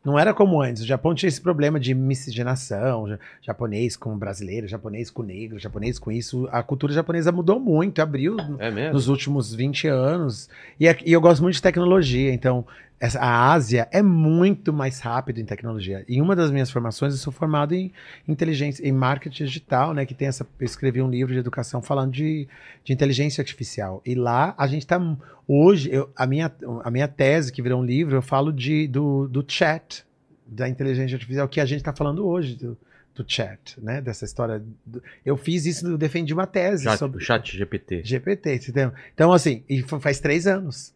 Não 0.08 0.18
era 0.18 0.34
como 0.34 0.62
antes. 0.62 0.84
O 0.84 0.86
Japão 0.86 1.14
tinha 1.14 1.28
esse 1.28 1.42
problema 1.42 1.78
de 1.78 1.94
miscigenação, 1.94 3.10
ja- 3.10 3.20
japonês 3.42 3.98
com 3.98 4.18
brasileiro, 4.18 4.66
japonês 4.66 5.10
com 5.10 5.22
negro, 5.22 5.60
japonês 5.60 6.00
com 6.00 6.10
isso. 6.10 6.48
A 6.50 6.64
cultura 6.64 6.94
japonesa 6.94 7.30
mudou 7.30 7.60
muito, 7.60 8.02
abriu 8.02 8.38
É 8.58 8.72
nos 8.94 9.10
últimos 9.10 9.54
20 9.54 9.86
anos. 9.90 10.50
E, 10.80 10.88
aqui- 10.88 11.04
e 11.06 11.12
eu 11.12 11.20
gosto 11.20 11.42
muito 11.42 11.56
de 11.56 11.62
tecnologia, 11.62 12.34
então 12.34 12.66
essa- 13.00 13.20
a 13.20 13.52
Ásia 13.54 13.88
é 13.92 14.02
muito 14.02 14.74
mais 14.74 15.00
rápido 15.00 15.40
em 15.40 15.46
tecnologia. 15.46 16.04
Em 16.08 16.22
uma 16.22 16.36
das 16.36 16.50
minhas 16.52 16.70
formações, 16.72 17.14
eu 17.14 17.20
sou 17.20 17.32
formado 17.32 17.74
em 17.76 17.92
inteligência, 18.28 18.88
em 18.88 18.92
marketing 18.92 19.44
digital, 19.46 19.94
né? 19.94 20.06
Que 20.06 20.14
tem 20.14 20.28
essa. 20.28 20.46
Eu 20.60 20.66
escrevi 20.66 21.02
um 21.02 21.10
livro 21.10 21.34
de 21.34 21.40
educação 21.40 21.82
falando 21.82 22.12
de, 22.12 22.48
de 22.84 22.94
inteligência 22.94 23.42
artificial. 23.42 24.02
E 24.06 24.16
lá 24.16 24.56
a 24.58 24.68
gente 24.68 24.82
está 24.84 25.00
hoje, 25.48 25.90
eu- 25.92 26.10
a, 26.16 26.26
minha, 26.26 26.52
a 26.84 26.90
minha 26.92 27.08
tese, 27.08 27.52
que 27.52 27.62
virou 27.62 27.82
um 27.82 27.86
livro, 27.86 28.16
eu 28.16 28.22
falo 28.22 28.52
de, 28.52 28.88
do, 28.88 29.28
do 29.28 29.46
chat, 29.48 30.04
da 30.46 30.68
inteligência 30.68 31.16
artificial, 31.16 31.48
que 31.48 31.60
a 31.62 31.66
gente 31.66 31.80
está 31.80 31.94
falando 31.94 32.26
hoje. 32.28 32.56
Do, 32.56 32.78
do 33.16 33.26
chat, 33.28 33.80
né? 33.82 34.00
Dessa 34.00 34.26
história. 34.26 34.64
do- 34.86 35.02
eu 35.26 35.36
fiz 35.36 35.66
isso, 35.66 35.88
eu 35.88 35.98
defendi 35.98 36.34
uma 36.36 36.46
tese 36.46 36.84
Chat, 36.84 37.00
sobre 37.00 37.24
chat 37.24 37.58
GPT. 37.58 38.04
GPT, 38.04 38.56
entendeu? 38.58 38.92
Então, 39.12 39.34
assim, 39.34 39.64
e 39.68 39.82
fa- 39.82 40.00
faz 40.00 40.20
três 40.20 40.46
anos. 40.46 40.94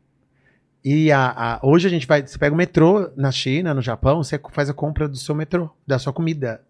E 0.84 1.12
a, 1.12 1.30
a- 1.56 1.60
hoje 1.62 1.88
a 1.88 1.90
gente 1.92 2.08
vai. 2.08 2.26
Você 2.26 2.38
pega 2.38 2.54
o 2.54 2.58
metrô 2.58 3.10
na 3.16 3.32
China, 3.32 3.74
no 3.74 3.82
Japão, 3.82 4.24
você 4.24 4.40
faz 4.52 4.70
a 4.70 4.74
compra 4.74 5.08
do 5.08 5.18
seu 5.18 5.36
metrô, 5.36 5.70
da 5.86 6.00
sua 6.00 6.12
comida. 6.12 6.62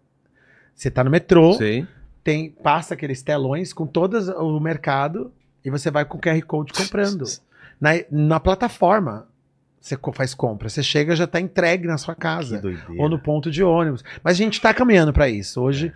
Você 0.74 0.90
tá 0.90 1.02
no 1.04 1.10
metrô, 1.10 1.54
Sei. 1.54 1.86
tem, 2.24 2.50
passa 2.50 2.94
aqueles 2.94 3.22
telões 3.22 3.72
com 3.72 3.86
todo 3.86 4.18
o 4.38 4.58
mercado 4.60 5.32
e 5.64 5.70
você 5.70 5.90
vai 5.90 6.04
com 6.04 6.18
o 6.18 6.20
QR 6.20 6.40
Code 6.42 6.72
comprando. 6.72 7.24
Na, 7.80 7.90
na 8.10 8.40
plataforma, 8.40 9.26
você 9.80 9.98
faz 10.14 10.34
compra. 10.34 10.68
Você 10.68 10.82
chega 10.82 11.16
já 11.16 11.26
tá 11.26 11.40
entregue 11.40 11.86
na 11.86 11.98
sua 11.98 12.14
casa 12.14 12.60
ou 12.98 13.08
no 13.08 13.18
ponto 13.18 13.50
de 13.50 13.62
ônibus. 13.62 14.04
Mas 14.22 14.34
a 14.34 14.38
gente 14.44 14.54
está 14.54 14.72
caminhando 14.74 15.12
para 15.12 15.28
isso. 15.28 15.60
Hoje, 15.60 15.92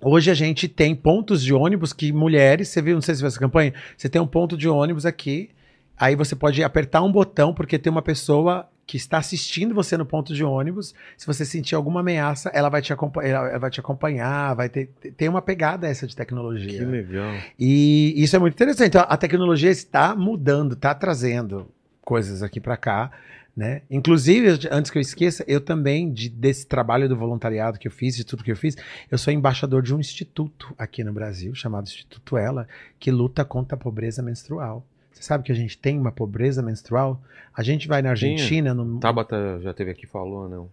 hoje 0.00 0.30
a 0.30 0.34
gente 0.34 0.68
tem 0.68 0.94
pontos 0.94 1.42
de 1.42 1.52
ônibus 1.52 1.92
que 1.92 2.12
mulheres, 2.12 2.68
você 2.68 2.80
viu, 2.82 2.94
não 2.94 3.02
sei 3.02 3.14
se 3.14 3.20
viu 3.20 3.28
essa 3.28 3.38
campanha, 3.38 3.72
você 3.96 4.08
tem 4.08 4.20
um 4.20 4.26
ponto 4.26 4.56
de 4.56 4.68
ônibus 4.68 5.04
aqui, 5.04 5.50
aí 5.98 6.14
você 6.16 6.34
pode 6.36 6.62
apertar 6.62 7.02
um 7.02 7.10
botão 7.12 7.52
porque 7.52 7.78
tem 7.78 7.90
uma 7.90 8.02
pessoa 8.02 8.68
que 8.86 8.96
está 8.96 9.18
assistindo 9.18 9.74
você 9.74 9.98
no 9.98 10.06
ponto 10.06 10.32
de 10.32 10.42
ônibus. 10.42 10.94
Se 11.16 11.26
você 11.26 11.44
sentir 11.44 11.74
alguma 11.74 12.00
ameaça, 12.00 12.50
ela 12.54 12.70
vai 12.70 12.80
te, 12.80 12.90
ela 13.22 13.58
vai 13.58 13.70
te 13.70 13.80
acompanhar, 13.80 14.54
vai 14.54 14.68
ter 14.70 14.86
tem 15.16 15.28
uma 15.28 15.42
pegada 15.42 15.86
essa 15.86 16.06
de 16.06 16.12
Que 16.14 16.16
tecnologia. 16.16 16.86
legal. 16.86 17.34
E 17.58 18.14
isso 18.16 18.34
é 18.34 18.38
muito 18.38 18.54
interessante. 18.54 18.88
Então, 18.88 19.04
a 19.06 19.16
tecnologia 19.18 19.70
está 19.70 20.16
mudando, 20.16 20.72
está 20.72 20.94
trazendo 20.94 21.68
coisas 22.00 22.42
aqui 22.42 22.58
para 22.60 22.78
cá, 22.78 23.10
né? 23.54 23.82
Inclusive, 23.90 24.58
antes 24.70 24.90
que 24.90 24.96
eu 24.96 25.02
esqueça, 25.02 25.44
eu 25.46 25.60
também, 25.60 26.10
de- 26.10 26.30
desse 26.30 26.66
trabalho 26.66 27.10
do 27.10 27.16
voluntariado 27.16 27.78
que 27.78 27.88
eu 27.88 27.92
fiz, 27.92 28.16
de 28.16 28.24
tudo 28.24 28.42
que 28.42 28.50
eu 28.52 28.56
fiz, 28.56 28.74
eu 29.10 29.18
sou 29.18 29.30
embaixador 29.34 29.82
de 29.82 29.94
um 29.94 30.00
instituto 30.00 30.74
aqui 30.78 31.04
no 31.04 31.12
Brasil, 31.12 31.54
chamado 31.54 31.86
Instituto 31.88 32.38
Ela, 32.38 32.66
que 32.98 33.10
luta 33.10 33.44
contra 33.44 33.74
a 33.76 33.78
pobreza 33.78 34.22
menstrual. 34.22 34.86
Você 35.18 35.24
sabe 35.24 35.42
que 35.42 35.50
a 35.50 35.54
gente 35.54 35.76
tem 35.76 35.98
uma 35.98 36.12
pobreza 36.12 36.62
menstrual? 36.62 37.20
A 37.52 37.60
gente 37.62 37.88
vai 37.88 38.00
na. 38.00 38.10
Argentina, 38.10 38.72
no... 38.72 39.00
Tabata 39.00 39.58
já 39.60 39.74
teve 39.74 39.90
aqui 39.90 40.06
falou, 40.06 40.48
não? 40.48 40.68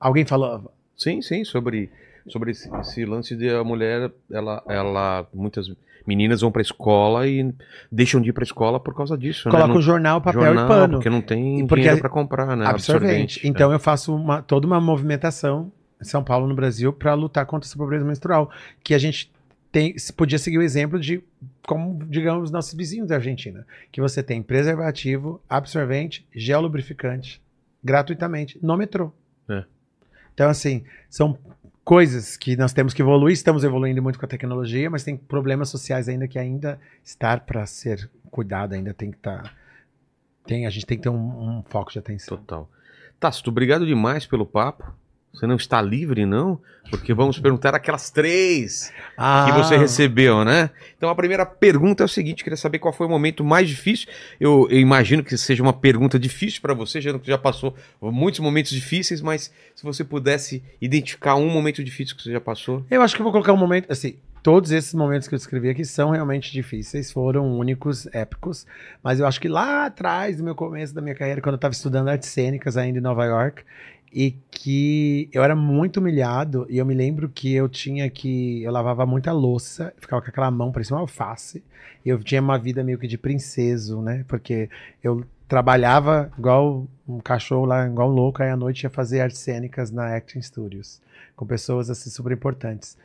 alguém 0.00 0.24
falou, 0.24 0.72
Sim, 0.96 1.22
sim, 1.22 1.44
sobre 1.44 1.88
sobre 2.28 2.50
esse, 2.50 2.68
esse 2.76 3.04
lance 3.04 3.36
de 3.36 3.48
a 3.50 3.62
mulher, 3.62 4.10
ela, 4.30 4.62
ela, 4.68 5.26
muitas 5.32 5.70
meninas 6.06 6.40
vão 6.40 6.50
pra 6.50 6.62
escola 6.62 7.28
e 7.28 7.54
deixam 7.92 8.20
de 8.20 8.30
ir 8.30 8.32
pra 8.32 8.42
escola 8.42 8.80
por 8.80 8.94
causa 8.94 9.16
disso, 9.16 9.48
Coloca 9.48 9.68
né? 9.68 9.74
o 9.74 9.80
jornal, 9.80 10.20
papel 10.20 10.42
jornal, 10.42 10.64
e 10.64 10.68
pano. 10.68 10.94
porque 10.94 11.10
não 11.10 11.20
tem 11.22 11.66
porque 11.66 11.82
dinheiro 11.82 11.98
é 11.98 12.00
pra 12.00 12.08
comprar, 12.08 12.56
né? 12.56 12.66
absorvente. 12.66 13.46
Então 13.46 13.72
eu 13.72 13.78
faço 13.78 14.14
uma- 14.16 14.42
toda 14.42 14.66
uma 14.66 14.80
movimentação 14.80 15.70
em 16.00 16.04
São 16.04 16.24
Paulo, 16.24 16.46
no 16.48 16.54
Brasil, 16.56 16.92
para 16.92 17.14
lutar 17.14 17.46
contra 17.46 17.68
essa 17.68 17.76
pobreza 17.76 18.04
menstrual. 18.04 18.50
Que 18.82 18.94
a 18.94 18.98
gente 18.98 19.30
tem, 19.74 19.92
podia 20.16 20.38
seguir 20.38 20.58
o 20.58 20.62
exemplo 20.62 21.00
de, 21.00 21.20
como, 21.66 22.04
digamos, 22.06 22.48
nossos 22.48 22.74
vizinhos 22.74 23.08
da 23.08 23.16
Argentina. 23.16 23.66
Que 23.90 24.00
você 24.00 24.22
tem 24.22 24.40
preservativo, 24.40 25.42
absorvente, 25.50 26.24
gel 26.32 26.60
lubrificante, 26.60 27.42
gratuitamente, 27.82 28.56
no 28.62 28.76
metrô. 28.76 29.12
É. 29.48 29.64
Então, 30.32 30.48
assim, 30.48 30.84
são 31.10 31.36
coisas 31.84 32.36
que 32.36 32.56
nós 32.56 32.72
temos 32.72 32.94
que 32.94 33.02
evoluir, 33.02 33.34
estamos 33.34 33.64
evoluindo 33.64 34.00
muito 34.00 34.16
com 34.16 34.24
a 34.24 34.28
tecnologia, 34.28 34.88
mas 34.88 35.02
tem 35.02 35.16
problemas 35.16 35.70
sociais 35.70 36.08
ainda 36.08 36.28
que 36.28 36.38
ainda 36.38 36.78
estar 37.02 37.40
para 37.40 37.66
ser 37.66 38.08
cuidado, 38.30 38.74
ainda 38.74 38.94
tem 38.94 39.10
que 39.10 39.16
estar. 39.16 39.56
tem, 40.46 40.66
a 40.66 40.70
gente 40.70 40.86
tem 40.86 40.96
que 40.96 41.02
ter 41.02 41.08
um, 41.08 41.58
um 41.58 41.64
foco 41.64 41.90
de 41.90 41.98
atenção. 41.98 42.38
Total. 42.38 42.70
Tácito, 43.18 43.50
obrigado 43.50 43.84
demais 43.84 44.24
pelo 44.24 44.46
papo. 44.46 44.94
Você 45.34 45.46
não 45.46 45.56
está 45.56 45.82
livre, 45.82 46.24
não? 46.24 46.60
Porque 46.90 47.12
vamos 47.12 47.38
perguntar 47.38 47.74
aquelas 47.74 48.10
três 48.10 48.92
Ah, 49.16 49.46
que 49.46 49.52
você 49.52 49.76
recebeu, 49.76 50.44
né? 50.44 50.70
Então 50.96 51.08
a 51.08 51.14
primeira 51.14 51.44
pergunta 51.44 52.04
é 52.04 52.06
o 52.06 52.08
seguinte: 52.08 52.44
queria 52.44 52.56
saber 52.56 52.78
qual 52.78 52.92
foi 52.92 53.06
o 53.06 53.10
momento 53.10 53.42
mais 53.42 53.68
difícil. 53.68 54.08
Eu, 54.38 54.68
eu 54.70 54.78
imagino 54.78 55.24
que 55.24 55.36
seja 55.36 55.62
uma 55.62 55.72
pergunta 55.72 56.18
difícil 56.18 56.60
para 56.60 56.74
você, 56.74 57.00
já 57.00 57.18
que 57.18 57.26
já 57.26 57.38
passou 57.38 57.74
muitos 58.00 58.40
momentos 58.40 58.70
difíceis, 58.70 59.20
mas 59.20 59.52
se 59.74 59.82
você 59.82 60.04
pudesse 60.04 60.62
identificar 60.80 61.34
um 61.34 61.48
momento 61.48 61.82
difícil 61.82 62.16
que 62.16 62.22
você 62.22 62.32
já 62.32 62.40
passou. 62.40 62.84
Eu 62.90 63.02
acho 63.02 63.14
que 63.14 63.22
eu 63.22 63.24
vou 63.24 63.32
colocar 63.32 63.52
um 63.52 63.56
momento, 63.56 63.90
assim, 63.90 64.16
todos 64.44 64.70
esses 64.70 64.92
momentos 64.92 65.26
que 65.26 65.34
eu 65.34 65.38
descrevi 65.38 65.70
aqui 65.70 65.86
são 65.86 66.10
realmente 66.10 66.52
difíceis, 66.52 67.10
foram 67.10 67.58
únicos, 67.58 68.06
épicos, 68.12 68.66
mas 69.02 69.18
eu 69.18 69.26
acho 69.26 69.40
que 69.40 69.48
lá 69.48 69.86
atrás, 69.86 70.36
no 70.36 70.44
meu 70.44 70.54
começo 70.54 70.94
da 70.94 71.00
minha 71.00 71.14
carreira, 71.14 71.40
quando 71.40 71.54
eu 71.54 71.56
estava 71.56 71.72
estudando 71.72 72.08
artes 72.08 72.28
cênicas 72.28 72.76
ainda 72.76 72.98
em 72.98 73.02
Nova 73.02 73.24
York, 73.24 73.64
e 74.14 74.30
que 74.48 75.28
eu 75.32 75.42
era 75.42 75.56
muito 75.56 75.98
humilhado, 75.98 76.66
e 76.70 76.78
eu 76.78 76.86
me 76.86 76.94
lembro 76.94 77.28
que 77.28 77.52
eu 77.52 77.68
tinha 77.68 78.08
que, 78.08 78.62
eu 78.62 78.70
lavava 78.70 79.04
muita 79.04 79.32
louça, 79.32 79.92
ficava 79.98 80.22
com 80.22 80.28
aquela 80.28 80.50
mão, 80.52 80.70
parecia 80.70 80.94
uma 80.94 81.00
alface, 81.00 81.64
e 82.04 82.08
eu 82.08 82.22
tinha 82.22 82.40
uma 82.40 82.56
vida 82.56 82.84
meio 82.84 82.96
que 82.96 83.08
de 83.08 83.18
princeso, 83.18 84.00
né, 84.00 84.24
porque 84.28 84.70
eu 85.02 85.24
trabalhava 85.48 86.30
igual 86.38 86.86
um 87.08 87.18
cachorro 87.18 87.64
lá, 87.64 87.86
igual 87.86 88.08
um 88.08 88.14
louco, 88.14 88.40
aí 88.40 88.50
à 88.50 88.56
noite 88.56 88.84
ia 88.84 88.90
fazer 88.90 89.20
artes 89.20 89.38
cênicas 89.38 89.90
na 89.90 90.14
Acting 90.14 90.40
Studios, 90.40 91.02
com 91.34 91.44
pessoas 91.44 91.90
assim 91.90 92.08
super 92.08 92.32
importantes. 92.32 92.96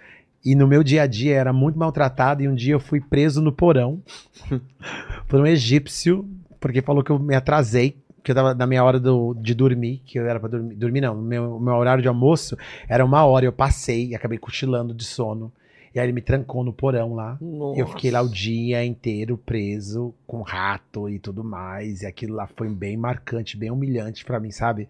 E 0.45 0.55
no 0.55 0.67
meu 0.67 0.83
dia 0.83 1.03
a 1.03 1.07
dia 1.07 1.35
era 1.35 1.51
muito 1.51 1.77
maltratado. 1.77 2.41
E 2.41 2.47
um 2.47 2.55
dia 2.55 2.73
eu 2.73 2.79
fui 2.79 3.01
preso 3.01 3.41
no 3.41 3.51
porão 3.51 4.01
por 5.27 5.41
um 5.41 5.45
egípcio, 5.45 6.25
porque 6.59 6.81
falou 6.81 7.03
que 7.03 7.11
eu 7.11 7.19
me 7.19 7.35
atrasei, 7.35 7.97
que 8.29 8.31
eu 8.31 8.35
tava 8.35 8.53
na 8.53 8.67
minha 8.67 8.83
hora 8.83 8.99
do- 8.99 9.33
de 9.33 9.53
dormir, 9.55 10.01
que 10.05 10.19
eu 10.19 10.27
era 10.27 10.39
pra 10.39 10.47
dormir. 10.47 10.75
Dormir 10.75 11.01
não, 11.01 11.15
meu, 11.19 11.59
meu 11.59 11.73
horário 11.73 12.01
de 12.01 12.07
almoço 12.07 12.55
era 12.87 13.03
uma 13.03 13.25
hora. 13.25 13.45
Eu 13.45 13.51
passei 13.51 14.09
e 14.09 14.15
acabei 14.15 14.37
cochilando 14.37 14.93
de 14.93 15.03
sono. 15.03 15.51
E 15.95 15.99
aí 15.99 16.05
ele 16.05 16.13
me 16.13 16.21
trancou 16.21 16.63
no 16.63 16.71
porão 16.71 17.15
lá. 17.15 17.39
E 17.75 17.79
eu 17.79 17.87
fiquei 17.87 18.11
lá 18.11 18.21
o 18.21 18.29
dia 18.29 18.85
inteiro 18.85 19.35
preso, 19.37 20.13
com 20.27 20.41
rato 20.43 21.09
e 21.09 21.17
tudo 21.17 21.43
mais. 21.43 22.03
E 22.03 22.05
aquilo 22.05 22.35
lá 22.35 22.45
foi 22.45 22.69
bem 22.69 22.95
marcante, 22.95 23.57
bem 23.57 23.71
humilhante 23.71 24.23
pra 24.23 24.39
mim, 24.39 24.51
sabe? 24.51 24.87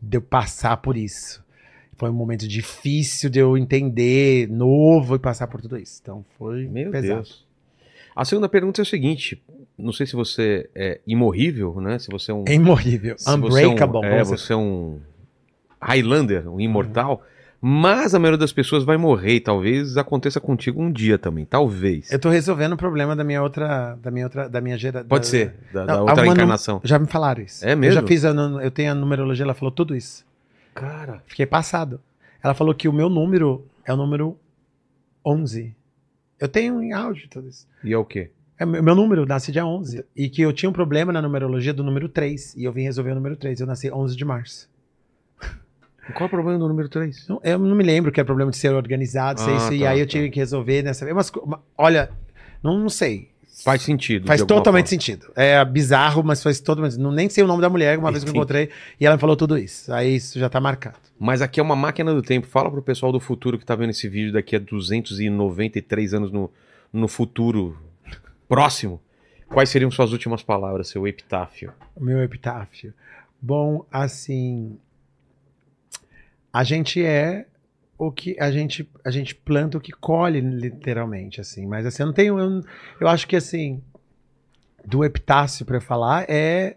De 0.00 0.18
eu 0.18 0.22
passar 0.22 0.76
por 0.76 0.94
isso. 0.94 1.42
Foi 1.94 2.10
um 2.10 2.14
momento 2.14 2.46
difícil 2.46 3.30
de 3.30 3.38
eu 3.38 3.56
entender, 3.56 4.46
novo, 4.50 5.14
e 5.14 5.18
passar 5.18 5.46
por 5.46 5.62
tudo 5.62 5.78
isso. 5.78 5.98
Então 6.02 6.22
foi 6.38 6.66
Meu 6.68 6.90
pesado. 6.90 7.14
Deus. 7.22 7.46
A 8.14 8.24
segunda 8.26 8.46
pergunta 8.48 8.80
é 8.80 8.82
o 8.82 8.86
seguinte: 8.86 9.42
não 9.78 9.92
sei 9.92 10.06
se 10.06 10.14
você 10.14 10.68
é 10.74 11.00
imorrível, 11.06 11.80
né? 11.80 11.98
Se 11.98 12.08
você 12.10 12.30
é 12.30 12.34
um. 12.34 12.44
É 12.46 12.54
imorrível. 12.54 13.16
se 13.18 13.24
você 13.24 13.30
é 13.64 13.66
um- 13.68 13.72
Unbreakable. 13.72 14.04
É, 14.06 14.24
você 14.24 14.52
é 14.52 14.56
um 14.56 15.00
Highlander, 15.80 16.48
um 16.48 16.60
imortal. 16.60 17.22
Mas 17.64 18.12
a 18.12 18.18
maioria 18.18 18.38
das 18.38 18.52
pessoas 18.52 18.82
vai 18.82 18.96
morrer 18.96 19.34
e 19.34 19.40
talvez 19.40 19.96
aconteça 19.96 20.40
contigo 20.40 20.82
um 20.82 20.90
dia 20.90 21.16
também. 21.16 21.44
Talvez. 21.44 22.10
Eu 22.10 22.18
tô 22.18 22.28
resolvendo 22.28 22.72
o 22.72 22.76
problema 22.76 23.14
da 23.14 23.22
minha 23.22 23.40
outra. 23.40 23.96
Da 24.02 24.10
minha 24.10 24.26
outra. 24.26 24.48
Da 24.48 24.60
minha 24.60 24.76
gera, 24.76 25.04
Pode 25.04 25.24
da- 25.26 25.30
ser, 25.30 25.54
da, 25.72 25.84
da 25.84 25.94
Não, 25.94 26.00
outra 26.06 26.26
encarnação. 26.26 26.80
Já 26.82 26.98
me 26.98 27.06
falaram 27.06 27.40
isso. 27.42 27.64
É 27.64 27.72
Eu 27.72 27.76
mesmo? 27.76 28.00
já 28.00 28.06
fiz, 28.06 28.24
a, 28.24 28.30
eu 28.30 28.70
tenho 28.72 28.90
a 28.90 28.94
numerologia, 28.96 29.44
ela 29.44 29.54
falou 29.54 29.70
tudo 29.70 29.94
isso. 29.94 30.24
Cara. 30.74 31.22
Fiquei 31.24 31.46
passado. 31.46 32.00
Ela 32.42 32.52
falou 32.54 32.74
que 32.74 32.88
o 32.88 32.92
meu 32.92 33.08
número 33.08 33.64
é 33.84 33.92
o 33.92 33.96
número 33.96 34.36
11. 35.24 35.72
Eu 36.40 36.48
tenho 36.48 36.82
em 36.82 36.92
áudio 36.92 37.28
tudo 37.30 37.48
isso. 37.48 37.68
E 37.84 37.92
é 37.92 37.96
o 37.96 38.04
quê? 38.04 38.30
É 38.62 38.66
meu 38.66 38.94
número, 38.94 39.26
nasci 39.26 39.50
dia 39.50 39.66
11. 39.66 40.04
E 40.16 40.28
que 40.28 40.40
eu 40.42 40.52
tinha 40.52 40.70
um 40.70 40.72
problema 40.72 41.12
na 41.12 41.20
numerologia 41.20 41.72
do 41.74 41.82
número 41.82 42.08
3. 42.08 42.54
E 42.56 42.64
eu 42.64 42.72
vim 42.72 42.82
resolver 42.82 43.10
o 43.10 43.14
número 43.16 43.34
3. 43.36 43.60
Eu 43.60 43.66
nasci 43.66 43.90
11 43.90 44.14
de 44.16 44.24
março. 44.24 44.70
Qual 46.14 46.22
é 46.22 46.24
o 46.26 46.28
problema 46.28 46.58
do 46.58 46.68
número 46.68 46.88
3? 46.88 47.26
Não- 47.28 47.40
Eu 47.42 47.58
não 47.58 47.74
me 47.74 47.82
lembro 47.82 48.12
que 48.12 48.20
é 48.20 48.24
problema 48.24 48.50
de 48.50 48.56
ser 48.56 48.72
organizado, 48.72 49.40
Ah, 49.42 49.56
isso. 49.56 49.72
E 49.72 49.80
tá, 49.80 49.90
aí 49.90 50.00
eu 50.00 50.06
tá. 50.06 50.10
tive 50.10 50.30
que 50.30 50.38
resolver 50.38 50.82
nessa. 50.82 51.12
Mas, 51.14 51.30
olha, 51.76 52.10
não, 52.62 52.78
não 52.78 52.88
sei. 52.88 53.30
Faz 53.64 53.82
sentido. 53.82 54.26
Faz 54.26 54.42
totalmente 54.44 54.86
forma. 54.86 55.02
sentido. 55.02 55.26
É 55.36 55.62
bizarro, 55.64 56.22
mas 56.24 56.42
faz 56.42 56.58
totalmente 56.60 56.98
não 56.98 57.12
Nem 57.12 57.28
sei 57.28 57.44
o 57.44 57.46
nome 57.46 57.60
da 57.60 57.68
mulher, 57.68 57.98
uma 57.98 58.10
vez 58.10 58.24
que 58.24 58.30
eu 58.30 58.34
encontrei, 58.34 58.70
e 58.98 59.04
ela 59.06 59.16
me 59.16 59.20
falou 59.20 59.36
tudo 59.36 59.58
isso. 59.58 59.92
Aí 59.92 60.16
isso 60.16 60.38
já 60.38 60.48
tá 60.48 60.60
marcado. 60.60 60.98
Mas 61.18 61.42
aqui 61.42 61.60
é 61.60 61.62
uma 61.62 61.76
máquina 61.76 62.12
do 62.14 62.22
tempo. 62.22 62.46
Fala 62.46 62.70
pro 62.70 62.82
pessoal 62.82 63.12
do 63.12 63.20
futuro 63.20 63.58
que 63.58 63.64
tá 63.66 63.74
vendo 63.76 63.90
esse 63.90 64.08
vídeo 64.08 64.32
daqui 64.32 64.56
a 64.56 64.58
293 64.58 66.14
anos 66.14 66.32
no, 66.32 66.50
no 66.92 67.06
futuro 67.06 67.76
próximo. 68.52 69.00
Quais 69.48 69.70
seriam 69.70 69.90
suas 69.90 70.12
últimas 70.12 70.42
palavras, 70.42 70.88
seu 70.88 71.08
epitáfio? 71.08 71.72
Meu 71.98 72.22
epitáfio. 72.22 72.92
Bom, 73.40 73.86
assim. 73.90 74.78
A 76.52 76.62
gente 76.62 77.02
é 77.02 77.46
o 77.96 78.12
que 78.12 78.38
a 78.38 78.50
gente 78.50 78.86
a 79.02 79.10
gente 79.10 79.34
planta 79.34 79.78
o 79.78 79.80
que 79.80 79.90
colhe 79.90 80.40
literalmente 80.40 81.40
assim, 81.40 81.66
mas 81.66 81.86
assim, 81.86 82.02
eu 82.02 82.06
não 82.08 82.12
tenho 82.12 82.38
eu, 82.38 82.60
eu 83.00 83.08
acho 83.08 83.26
que 83.26 83.36
assim 83.36 83.82
do 84.84 85.02
epitáfio 85.02 85.64
para 85.64 85.80
falar 85.80 86.28
é 86.28 86.76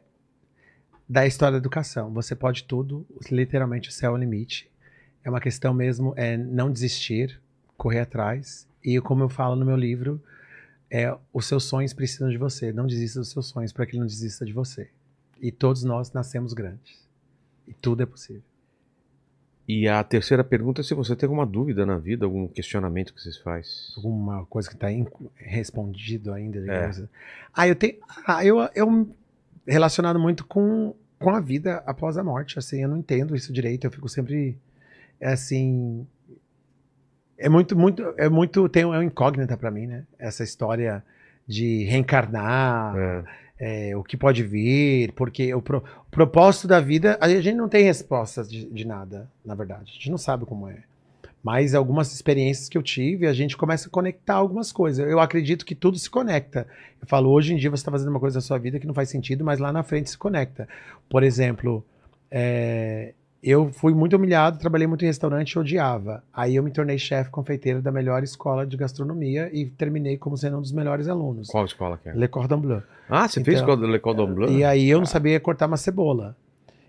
da 1.10 1.26
história 1.26 1.53
da 1.53 1.57
educação. 1.57 2.14
Você 2.14 2.35
pode 2.35 2.64
tudo, 2.64 3.06
literalmente 3.30 3.89
o 3.89 3.91
céu 3.91 4.11
é 4.11 4.14
o 4.14 4.18
limite. 4.18 4.72
É 5.26 5.30
uma 5.30 5.41
questão 5.41 5.73
mesmo 5.73 6.14
é 6.15 6.38
não 6.38 6.72
desistir, 6.72 7.41
correr 7.76 7.99
atrás 7.99 8.65
e 8.81 9.02
como 9.02 9.23
eu 9.23 9.30
falo 9.30 9.57
no 9.57 9.65
meu 9.65 9.76
livro, 9.76 10.22
é 10.90 11.16
os 11.34 11.45
seus 11.45 11.64
sonhos 11.64 11.94
precisam 11.94 12.30
de 12.30 12.38
você. 12.38 12.72
Não 12.72 12.88
desista 12.88 13.20
dos 13.20 13.30
seus 13.30 13.48
sonhos 13.48 13.72
para 13.72 13.86
que 13.86 13.94
ele 13.94 13.99
não 13.99 14.07
desista 14.07 14.45
de 14.45 14.53
você. 14.53 14.90
E 15.41 15.52
todos 15.52 15.84
nós 15.84 16.12
nascemos 16.12 16.53
grandes. 16.53 17.06
E 17.68 17.74
tudo 17.74 18.03
é 18.03 18.06
possível. 18.06 18.44
E 19.68 19.88
a 19.88 20.03
terceira 20.03 20.44
pergunta 20.44 20.82
é 20.82 20.84
se 20.84 20.94
você 20.94 21.16
tem 21.16 21.26
alguma 21.26 21.45
dúvida 21.45 21.86
na 21.86 21.98
vida, 21.98 22.26
algum 22.26 22.48
questionamento 22.48 23.14
que 23.14 23.22
vocês 23.22 23.38
faz. 23.38 23.94
Alguma 23.98 24.45
coisa 24.45 24.70
que 24.70 24.76
está 24.76 24.88
respondido 25.36 26.32
ainda. 26.32 26.60
É. 26.60 26.62
digamos 26.62 26.99
assim. 26.99 27.10
Ah, 27.53 27.68
eu 27.68 27.76
tenho. 27.76 27.98
Ah, 28.28 28.45
eu, 28.45 28.57
eu 28.76 29.10
relacionado 29.66 30.20
muito 30.20 30.45
com, 30.45 30.94
com 31.18 31.32
a 31.32 31.40
vida 31.40 31.78
após 31.88 32.16
a 32.18 32.24
morte. 32.24 32.60
Assim, 32.60 32.84
eu 32.84 32.90
não 32.90 32.98
entendo 32.98 33.36
isso 33.36 33.52
direito. 33.52 33.86
Eu 33.86 33.91
fico 33.91 34.07
sempre 34.07 34.56
é 35.20 35.32
assim. 35.34 36.06
É 37.38 37.49
muito, 37.49 37.78
muito, 37.78 38.02
é 38.18 38.30
muito, 38.30 38.68
tem 38.70 38.84
é 38.84 38.86
uma 38.86 39.03
incógnita 39.03 39.57
para 39.57 39.70
mim, 39.72 39.88
né? 39.88 40.03
Essa 40.18 40.44
história 40.44 41.03
de 41.48 41.84
reencarnar, 41.86 42.95
É. 43.60 43.90
é, 43.91 43.98
o 43.98 44.03
que 44.03 44.18
pode 44.18 44.41
vir, 44.44 45.12
porque 45.14 45.53
o, 45.53 45.62
pro- 45.62 45.84
o 46.07 46.12
propósito 46.12 46.68
da 46.68 46.80
vida, 46.80 47.18
a 47.22 47.28
gente 47.30 47.53
não 47.53 47.68
tem 47.70 47.84
respostas 47.84 48.49
de, 48.49 48.66
de 48.66 48.86
nada, 48.88 49.30
na 49.45 49.53
verdade. 49.53 49.91
A 49.91 49.94
gente 49.94 50.10
não 50.10 50.18
sabe 50.18 50.45
como 50.45 50.68
é. 50.68 50.78
Mas 51.44 51.76
algumas 51.76 52.12
experiências 52.12 52.68
que 52.68 52.78
eu 52.78 52.82
tive, 52.82 53.28
a 53.28 53.34
gente 53.34 53.56
começa 53.56 53.88
a 53.88 53.91
conectar 53.91 54.34
algumas 54.34 54.72
coisas. 54.72 55.07
Eu 55.07 55.20
acredito 55.20 55.64
que 55.64 55.76
tudo 55.76 55.99
se 55.99 56.10
conecta. 56.10 56.66
Eu 56.99 57.07
falo, 57.07 57.30
hoje 57.30 57.53
em 57.53 57.57
dia 57.57 57.70
você 57.70 57.82
está 57.82 57.91
fazendo 57.91 58.10
uma 58.10 58.20
coisa 58.20 58.38
na 58.38 58.41
sua 58.41 58.57
vida 58.57 58.80
que 58.80 58.88
não 58.88 58.95
faz 58.95 59.10
sentido, 59.10 59.45
mas 59.45 59.60
lá 59.60 59.72
na 59.72 59.84
frente 59.84 60.10
se 60.10 60.18
conecta. 60.18 60.68
Por 61.07 61.22
exemplo, 61.22 61.86
é, 62.32 63.14
eu 63.51 63.72
fui 63.72 63.93
muito 63.93 64.15
humilhado, 64.15 64.57
trabalhei 64.57 64.88
muito 64.88 65.03
em 65.03 65.07
restaurante 65.07 65.51
e 65.51 65.59
odiava. 65.59 66.23
Aí 66.34 66.55
eu 66.55 66.63
me 66.63 66.72
tornei 66.72 66.97
chefe 66.97 67.30
confeiteiro 67.30 67.81
da 67.81 67.91
melhor 67.91 68.23
escola 68.23 68.65
de 68.65 68.76
gastronomia 68.76 69.49
e 69.53 69.65
terminei 69.65 70.17
como 70.17 70.35
sendo 70.38 70.57
um 70.57 70.61
dos 70.61 70.72
melhores 70.72 71.07
alunos. 71.07 71.47
Qual 71.49 71.63
escola 71.65 71.97
que 72.01 72.09
é? 72.09 72.13
Le 72.13 72.27
Cordon 72.27 72.59
Bleu. 72.59 72.84
Ah, 73.09 73.27
você 73.27 73.43
fez 73.43 73.59
Então, 73.59 73.69
escola 73.73 73.91
Le 73.91 73.99
Cordon 73.99 74.34
Bleu? 74.34 74.49
E 74.49 74.63
aí 74.63 74.89
eu 74.89 74.97
não 74.99 75.05
sabia 75.05 75.39
cortar 75.39 75.67
uma 75.67 75.77
cebola. 75.77 76.35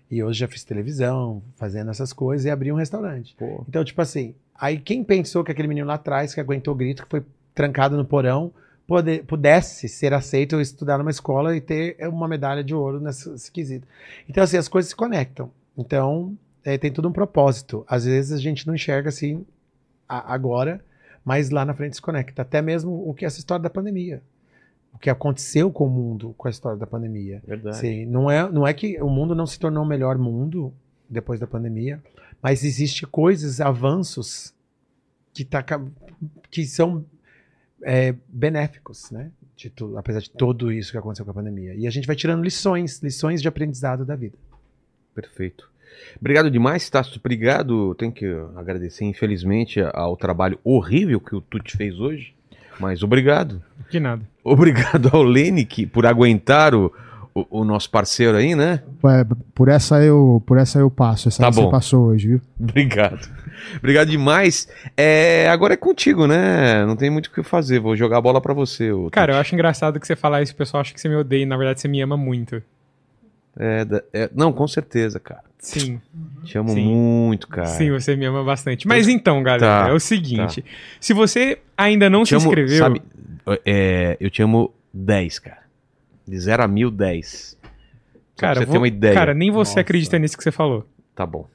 E 0.09 0.23
hoje 0.23 0.39
já 0.39 0.47
fiz 0.47 0.63
televisão, 0.63 1.43
fazendo 1.57 1.91
essas 1.91 2.13
coisas 2.13 2.45
e 2.45 2.49
abri 2.49 2.71
um 2.71 2.75
restaurante. 2.75 3.35
Pô. 3.37 3.63
Então, 3.67 3.83
tipo 3.83 4.01
assim, 4.01 4.33
aí 4.55 4.79
quem 4.79 5.03
pensou 5.03 5.43
que 5.43 5.51
aquele 5.51 5.67
menino 5.67 5.85
lá 5.87 5.95
atrás, 5.95 6.33
que 6.33 6.39
aguentou 6.39 6.73
o 6.73 6.77
grito, 6.77 7.03
que 7.03 7.09
foi 7.09 7.23
trancado 7.53 7.97
no 7.97 8.05
porão, 8.05 8.51
pode- 8.87 9.19
pudesse 9.23 9.89
ser 9.89 10.13
aceito 10.13 10.55
ou 10.55 10.61
estudar 10.61 10.97
numa 10.97 11.11
escola 11.11 11.55
e 11.55 11.59
ter 11.61 11.97
uma 12.07 12.27
medalha 12.27 12.63
de 12.63 12.73
ouro 12.73 13.01
nesse, 13.01 13.29
nesse 13.29 13.51
quesito. 13.51 13.85
Então, 14.29 14.41
assim, 14.43 14.55
as 14.57 14.69
coisas 14.69 14.89
se 14.89 14.95
conectam. 14.95 15.51
Então, 15.77 16.37
é, 16.67 16.77
tem 16.77 16.91
tudo 16.91 17.07
um 17.07 17.11
propósito. 17.13 17.85
Às 17.87 18.03
vezes 18.05 18.31
a 18.33 18.37
gente 18.37 18.67
não 18.67 18.75
enxerga 18.75 19.09
assim 19.09 19.45
a- 20.07 20.33
agora, 20.33 20.83
mas 21.23 21.49
lá 21.49 21.63
na 21.63 21.73
frente 21.73 21.95
se 21.95 22.01
conecta. 22.01 22.41
Até 22.41 22.61
mesmo 22.61 23.07
o 23.09 23.13
que 23.13 23.23
é 23.23 23.27
essa 23.27 23.39
história 23.39 23.63
da 23.63 23.69
pandemia. 23.69 24.21
O 24.93 24.97
que 24.97 25.09
aconteceu 25.09 25.71
com 25.71 25.85
o 25.85 25.89
mundo 25.89 26.33
com 26.37 26.47
a 26.47 26.51
história 26.51 26.77
da 26.77 26.87
pandemia. 26.87 27.41
Verdade. 27.47 27.77
Sim, 27.77 28.05
não 28.05 28.29
é, 28.29 28.49
não 28.51 28.65
é 28.67 28.73
que 28.73 29.01
o 29.01 29.09
mundo 29.09 29.33
não 29.35 29.45
se 29.45 29.57
tornou 29.59 29.83
um 29.83 29.87
melhor 29.87 30.17
mundo 30.17 30.73
depois 31.09 31.39
da 31.39 31.47
pandemia, 31.47 32.01
mas 32.41 32.63
existe 32.63 33.05
coisas, 33.07 33.61
avanços 33.61 34.53
que, 35.33 35.45
tá, 35.45 35.63
que 36.51 36.65
são 36.65 37.05
é, 37.83 38.13
benéficos, 38.27 39.09
né? 39.11 39.31
De 39.55 39.69
tu- 39.69 39.97
apesar 39.97 40.19
de 40.19 40.31
tudo 40.31 40.71
isso 40.71 40.91
que 40.91 40.97
aconteceu 40.97 41.23
com 41.23 41.31
a 41.31 41.33
pandemia. 41.33 41.75
E 41.75 41.85
a 41.87 41.89
gente 41.91 42.07
vai 42.07 42.15
tirando 42.15 42.43
lições, 42.43 42.99
lições 43.01 43.41
de 43.41 43.47
aprendizado 43.47 44.03
da 44.03 44.15
vida. 44.15 44.35
Perfeito. 45.13 45.69
Obrigado 46.19 46.49
demais, 46.49 46.89
Tássio. 46.89 47.19
Obrigado. 47.19 47.93
Tenho 47.95 48.11
que 48.11 48.25
agradecer, 48.55 49.05
infelizmente, 49.05 49.79
ao 49.93 50.15
trabalho 50.17 50.59
horrível 50.63 51.19
que 51.19 51.35
o 51.35 51.41
Tuti 51.41 51.75
fez 51.77 51.99
hoje. 51.99 52.33
Mas 52.79 53.01
obrigado. 53.03 53.61
De 53.89 53.99
nada. 53.99 54.21
Obrigado 54.43 55.09
ao 55.13 55.23
Lenick 55.23 55.85
por 55.87 56.05
aguentar 56.05 56.75
o, 56.75 56.93
o, 57.33 57.61
o 57.61 57.63
nosso 57.65 57.89
parceiro 57.89 58.37
aí, 58.37 58.55
né? 58.55 58.83
É, 59.05 59.25
por 59.55 59.67
essa 59.67 60.01
eu, 60.03 60.41
por 60.45 60.57
essa 60.57 60.79
eu 60.79 60.89
passo. 60.91 61.27
Essa 61.27 61.41
Tá 61.41 61.47
aí 61.47 61.53
você 61.53 61.61
bom. 61.61 61.71
passou 61.71 62.05
hoje, 62.07 62.27
viu? 62.27 62.41
Obrigado. 62.59 63.27
Obrigado 63.77 64.09
demais. 64.09 64.67
É, 64.95 65.49
agora 65.49 65.73
é 65.73 65.77
contigo, 65.77 66.27
né? 66.27 66.85
Não 66.85 66.95
tem 66.95 67.09
muito 67.09 67.27
o 67.27 67.31
que 67.31 67.41
fazer. 67.41 67.79
Vou 67.79 67.95
jogar 67.95 68.17
a 68.17 68.21
bola 68.21 68.39
pra 68.39 68.53
você. 68.53 68.91
Cara, 69.11 69.33
eu 69.33 69.37
acho 69.37 69.55
engraçado 69.55 69.99
que 69.99 70.05
você 70.05 70.15
falar 70.15 70.43
isso, 70.43 70.53
o 70.53 70.55
pessoal 70.55 70.81
acha 70.81 70.93
que 70.93 71.01
você 71.01 71.09
me 71.09 71.15
odeia 71.15 71.41
e 71.41 71.45
na 71.47 71.57
verdade 71.57 71.81
você 71.81 71.87
me 71.87 71.99
ama 71.99 72.15
muito. 72.15 72.61
É, 73.59 73.85
é, 74.13 74.29
não, 74.35 74.51
com 74.53 74.67
certeza, 74.67 75.19
cara. 75.19 75.43
Sim, 75.59 75.99
Te 76.43 76.57
amo 76.57 76.69
Sim. 76.69 76.85
muito, 76.85 77.47
cara. 77.47 77.67
sim, 77.67 77.89
você 77.91 78.15
me 78.15 78.25
ama 78.25 78.43
bastante. 78.43 78.87
Mas 78.87 79.07
então, 79.07 79.41
galera, 79.41 79.85
Tá, 79.85 79.89
é 79.89 79.93
o 79.93 79.99
seguinte: 79.99 80.63
se 80.99 81.13
você 81.13 81.57
ainda 81.75 82.09
não 82.09 82.23
Te 82.23 82.29
se 82.29 82.35
amo, 82.35 82.45
inscreveu, 82.45 82.77
Sabe, 82.77 83.01
é, 83.65 84.15
eu 84.19 84.29
te 84.29 84.41
amo 84.41 84.71
10, 84.93 85.39
cara. 85.39 85.63
De 86.27 86.39
0 86.39 86.63
a 86.63 86.67
1000, 86.67 86.91
10. 86.91 87.57
Só 88.35 88.41
cara, 88.41 88.53
pra 88.53 88.59
você 88.61 88.65
vou- 88.67 88.73
ter 88.73 88.77
uma 88.77 88.87
ideia. 88.87 89.13
cara, 89.15 89.33
nem 89.33 89.49
você 89.49 89.71
Nossa. 89.71 89.79
acredita 89.79 90.19
nisso 90.19 90.37
que 90.37 90.43
você 90.43 90.51
falou. 90.51 90.85
Tá 91.15 91.25
bom. 91.25 91.47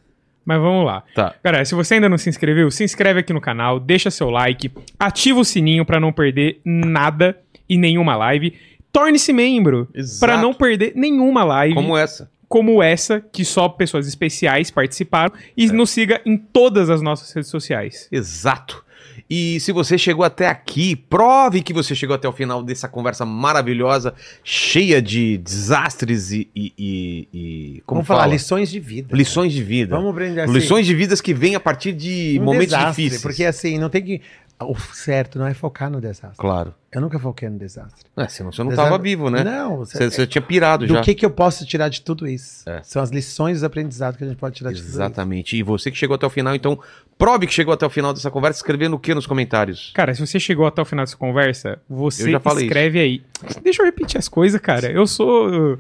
Mas 0.45 0.61
vamos 0.61 0.85
lá. 0.85 1.05
Tá. 1.15 1.35
Galera, 1.45 1.65
se 1.65 1.73
você 1.75 1.95
ainda 1.95 2.09
não 2.09 2.19
se 2.19 2.29
inscreveu, 2.29 2.69
se 2.73 2.83
inscreve 2.83 3.21
aqui 3.21 3.33
no 3.33 3.41
canal, 3.41 3.79
deixa 3.79 4.11
seu 4.11 4.29
like, 4.29 4.73
ativa 4.99 5.39
o 5.39 5.45
sininho 5.45 5.85
pra 5.87 6.01
não 6.01 6.13
perder 6.13 6.61
nada 6.65 7.39
e 7.69 7.79
nenhuma 7.79 8.17
live. 8.17 8.53
Torne-se 8.93 9.33
membro 9.33 9.89
Exato. 9.95 10.21
pra 10.21 10.41
não 10.41 10.53
perder 10.53 10.93
nenhuma 10.95 11.43
live 11.45 11.75
Como 11.75 11.97
essa. 11.97 12.31
como 12.49 12.83
essa, 12.83 13.21
que 13.33 13.45
só 13.45 13.69
pessoas 13.69 14.07
especiais 14.07 14.71
participaram. 14.71 15.33
E 15.57 15.65
É. 15.67 15.73
nos 15.73 15.91
siga 15.91 16.21
em 16.27 16.37
todas 16.37 16.91
as 16.91 17.01
nossas 17.01 17.33
redes 17.33 17.49
sociais. 17.51 18.09
Exato. 18.13 18.85
E 19.31 19.59
se 19.61 19.73
você 19.73 19.97
chegou 19.97 20.25
até 20.25 20.47
aqui, 20.47 20.95
prove 20.95 21.63
que 21.63 21.73
você 21.73 21.95
chegou 21.95 22.15
até 22.15 22.29
o 22.29 22.33
final 22.33 22.63
dessa 22.63 22.87
conversa 22.87 23.25
maravilhosa, 23.25 24.13
cheia 24.45 25.01
de 25.01 25.39
desastres 25.39 26.31
e. 26.33 26.49
e, 26.55 26.73
e- 26.79 27.29
e- 27.33 27.83
como 27.87 27.99
Vamos 28.01 28.09
falar 28.09 28.23
fala? 28.23 28.33
lições 28.35 28.71
de 28.71 28.79
vida. 28.79 29.17
Lições 29.17 29.53
de 29.55 29.63
vida. 29.63 29.97
Vamos 29.97 30.11
aprender 30.13 30.43
assim. 30.43 30.53
Lições 30.53 30.87
de 30.87 30.95
vidas 30.95 31.21
que 31.23 31.33
vêm 31.33 31.55
a 31.55 31.61
partir 31.61 31.93
de 31.93 32.37
um 32.41 32.45
momentos 32.45 32.69
desastre, 32.75 32.91
difíceis. 33.05 33.23
Porque 33.23 33.45
assim, 33.47 33.79
não 33.79 33.89
tem 33.89 34.03
que. 34.03 34.21
O 34.65 34.77
certo 34.79 35.39
não 35.39 35.47
é 35.47 35.55
focar 35.55 35.91
no 35.91 36.01
desastre. 36.01 36.37
Claro. 36.39 36.75
Eu 36.93 37.01
nunca 37.01 37.19
foquei 37.19 37.49
no 37.49 37.59
desastre. 37.59 38.05
É, 38.17 38.29
senão 38.29 38.53
você 38.53 38.63
não 38.63 38.69
Desastre- 38.71 38.91
estava 38.93 39.03
vivo, 39.03 39.31
né? 39.31 39.43
Não, 39.43 39.79
Você, 39.79 40.11
você 40.11 40.27
tinha 40.27 40.43
pirado 40.43 40.87
do 40.87 40.95
já. 40.95 41.01
que, 41.01 41.15
que 41.15 41.25
eu 41.25 41.31
posso 41.31 41.65
tirar 41.65 41.89
de 41.89 42.03
tudo 42.03 42.29
isso? 42.29 42.69
É. 42.69 42.83
São 42.83 43.01
as 43.03 43.11
lições 43.11 43.55
dos 43.59 43.63
aprendizados 43.65 44.19
que 44.19 44.25
a 44.25 44.27
gente 44.27 44.37
pode 44.37 44.55
tirar 44.57 44.71
de 44.73 44.77
tudo 44.77 44.89
isso. 44.89 44.97
Exatamente. 44.97 45.57
E 45.57 45.63
você 45.63 45.91
que 45.91 45.97
chegou 45.97 46.15
até 46.17 46.27
o 46.27 46.31
final, 46.31 46.55
então, 46.55 46.79
prove 47.17 47.47
que 47.47 47.53
chegou 47.55 47.73
até 47.73 47.87
o 47.87 47.91
final 47.91 48.13
dessa 48.13 48.31
conversa 48.31 48.59
escrevendo 48.59 48.95
o 48.95 48.99
que 48.99 49.15
nos 49.15 49.27
comentários? 49.27 49.91
Cara, 49.95 50.15
se 50.15 50.21
você 50.27 50.39
chegou 50.39 50.67
até 50.67 50.83
o 50.83 50.85
final 50.85 51.05
dessa 51.07 51.17
conversa, 51.17 51.79
você 51.89 52.25
Eu 52.25 52.33
já 52.33 52.41
falei 52.41 52.67
escreve 52.67 53.01
aí. 53.01 53.23
Deixa 53.63 53.81
eu 53.81 53.87
repetir 53.87 54.19
as 54.19 54.29
coisas, 54.29 54.61
cara. 54.61 54.91
Eu 54.93 55.07
sou. 55.07 55.79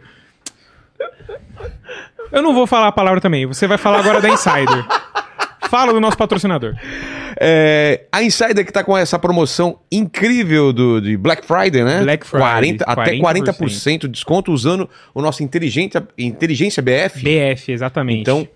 Eu 2.31 2.41
não 2.43 2.55
vou 2.55 2.67
falar 2.67 2.89
a 2.89 2.93
palavra 2.93 3.21
também. 3.21 3.45
Você 3.47 3.67
vai 3.67 3.77
falar 3.77 3.99
agora 3.99 4.21
da 4.21 4.31
Insider. 4.31 4.87
Fala 5.73 5.91
do 5.91 6.01
nosso 6.01 6.19
patrocinador. 6.19 6.75
É, 7.45 8.03
a 8.13 8.23
Insider 8.23 8.65
que 8.65 8.71
tá 8.71 8.85
com 8.85 8.97
essa 8.97 9.19
promoção 9.19 9.79
incrível 9.91 10.71
do, 10.71 11.01
de 11.01 11.17
Black 11.17 11.45
Friday, 11.47 11.83
né? 11.83 12.03
Black 12.03 12.27
Friday, 12.27 12.77
40, 12.79 12.85
até 12.85 13.17
40% 13.17 14.01
de 14.01 14.09
desconto 14.09 14.53
usando 14.53 14.89
o 15.15 15.23
nosso 15.23 15.43
inteligência, 15.43 16.07
inteligência 16.17 16.83
BF. 16.83 17.25
BF, 17.25 17.73
exatamente. 17.73 18.21
Então, 18.21 18.47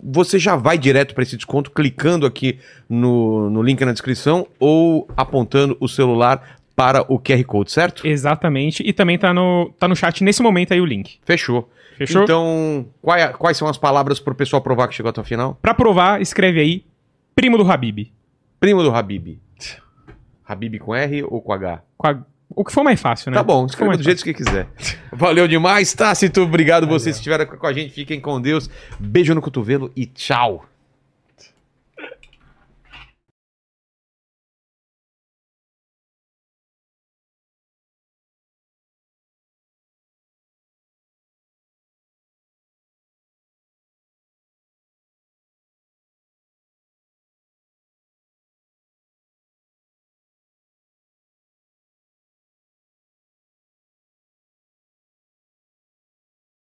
você 0.00 0.38
já 0.38 0.54
vai 0.54 0.78
direto 0.78 1.12
para 1.12 1.24
esse 1.24 1.36
desconto 1.36 1.72
clicando 1.72 2.24
aqui 2.24 2.60
no, 2.88 3.50
no 3.50 3.60
link 3.60 3.84
na 3.84 3.92
descrição 3.92 4.46
ou 4.60 5.08
apontando 5.16 5.76
o 5.80 5.88
celular 5.88 6.58
para 6.76 7.02
o 7.12 7.18
QR 7.18 7.42
Code, 7.44 7.72
certo? 7.72 8.06
Exatamente. 8.06 8.82
E 8.86 8.92
também 8.92 9.18
tá 9.18 9.34
no, 9.34 9.74
tá 9.78 9.88
no 9.88 9.96
chat 9.96 10.22
nesse 10.22 10.40
momento 10.40 10.72
aí 10.72 10.80
o 10.80 10.86
link. 10.86 11.18
Fechou. 11.26 11.68
Fechou? 11.96 12.22
Então, 12.24 12.86
qual 13.00 13.16
é- 13.16 13.28
quais 13.28 13.56
são 13.56 13.68
as 13.68 13.78
palavras 13.78 14.18
para 14.20 14.32
o 14.32 14.36
pessoal 14.36 14.60
provar 14.62 14.88
que 14.88 14.94
chegou 14.94 15.10
até 15.10 15.20
o 15.20 15.24
final? 15.24 15.58
Pra 15.62 15.74
provar, 15.74 16.20
escreve 16.20 16.60
aí. 16.60 16.84
Primo 17.34 17.56
do 17.56 17.70
Habib. 17.70 18.12
Primo 18.60 18.82
do 18.82 18.94
Habib. 18.94 19.38
Habib 20.46 20.78
com 20.78 20.94
R 20.94 21.22
ou 21.24 21.40
com 21.40 21.52
H? 21.52 21.82
Com 21.96 22.22
O 22.56 22.64
que 22.64 22.72
for 22.72 22.84
mais 22.84 23.00
fácil, 23.00 23.30
né? 23.30 23.36
Tá 23.36 23.42
bom, 23.42 23.64
escreva 23.66 23.96
do 23.96 24.02
jeito 24.02 24.22
que 24.22 24.34
quiser. 24.34 24.68
Valeu 25.12 25.48
demais, 25.48 25.92
Tácito. 25.94 26.42
Obrigado 26.42 26.86
vocês 26.86 27.16
que 27.16 27.20
estiveram 27.20 27.46
com 27.46 27.66
a 27.66 27.72
gente. 27.72 27.92
Fiquem 27.92 28.20
com 28.20 28.40
Deus. 28.40 28.68
Beijo 29.00 29.34
no 29.34 29.40
cotovelo 29.40 29.90
e 29.96 30.06
tchau. 30.06 30.64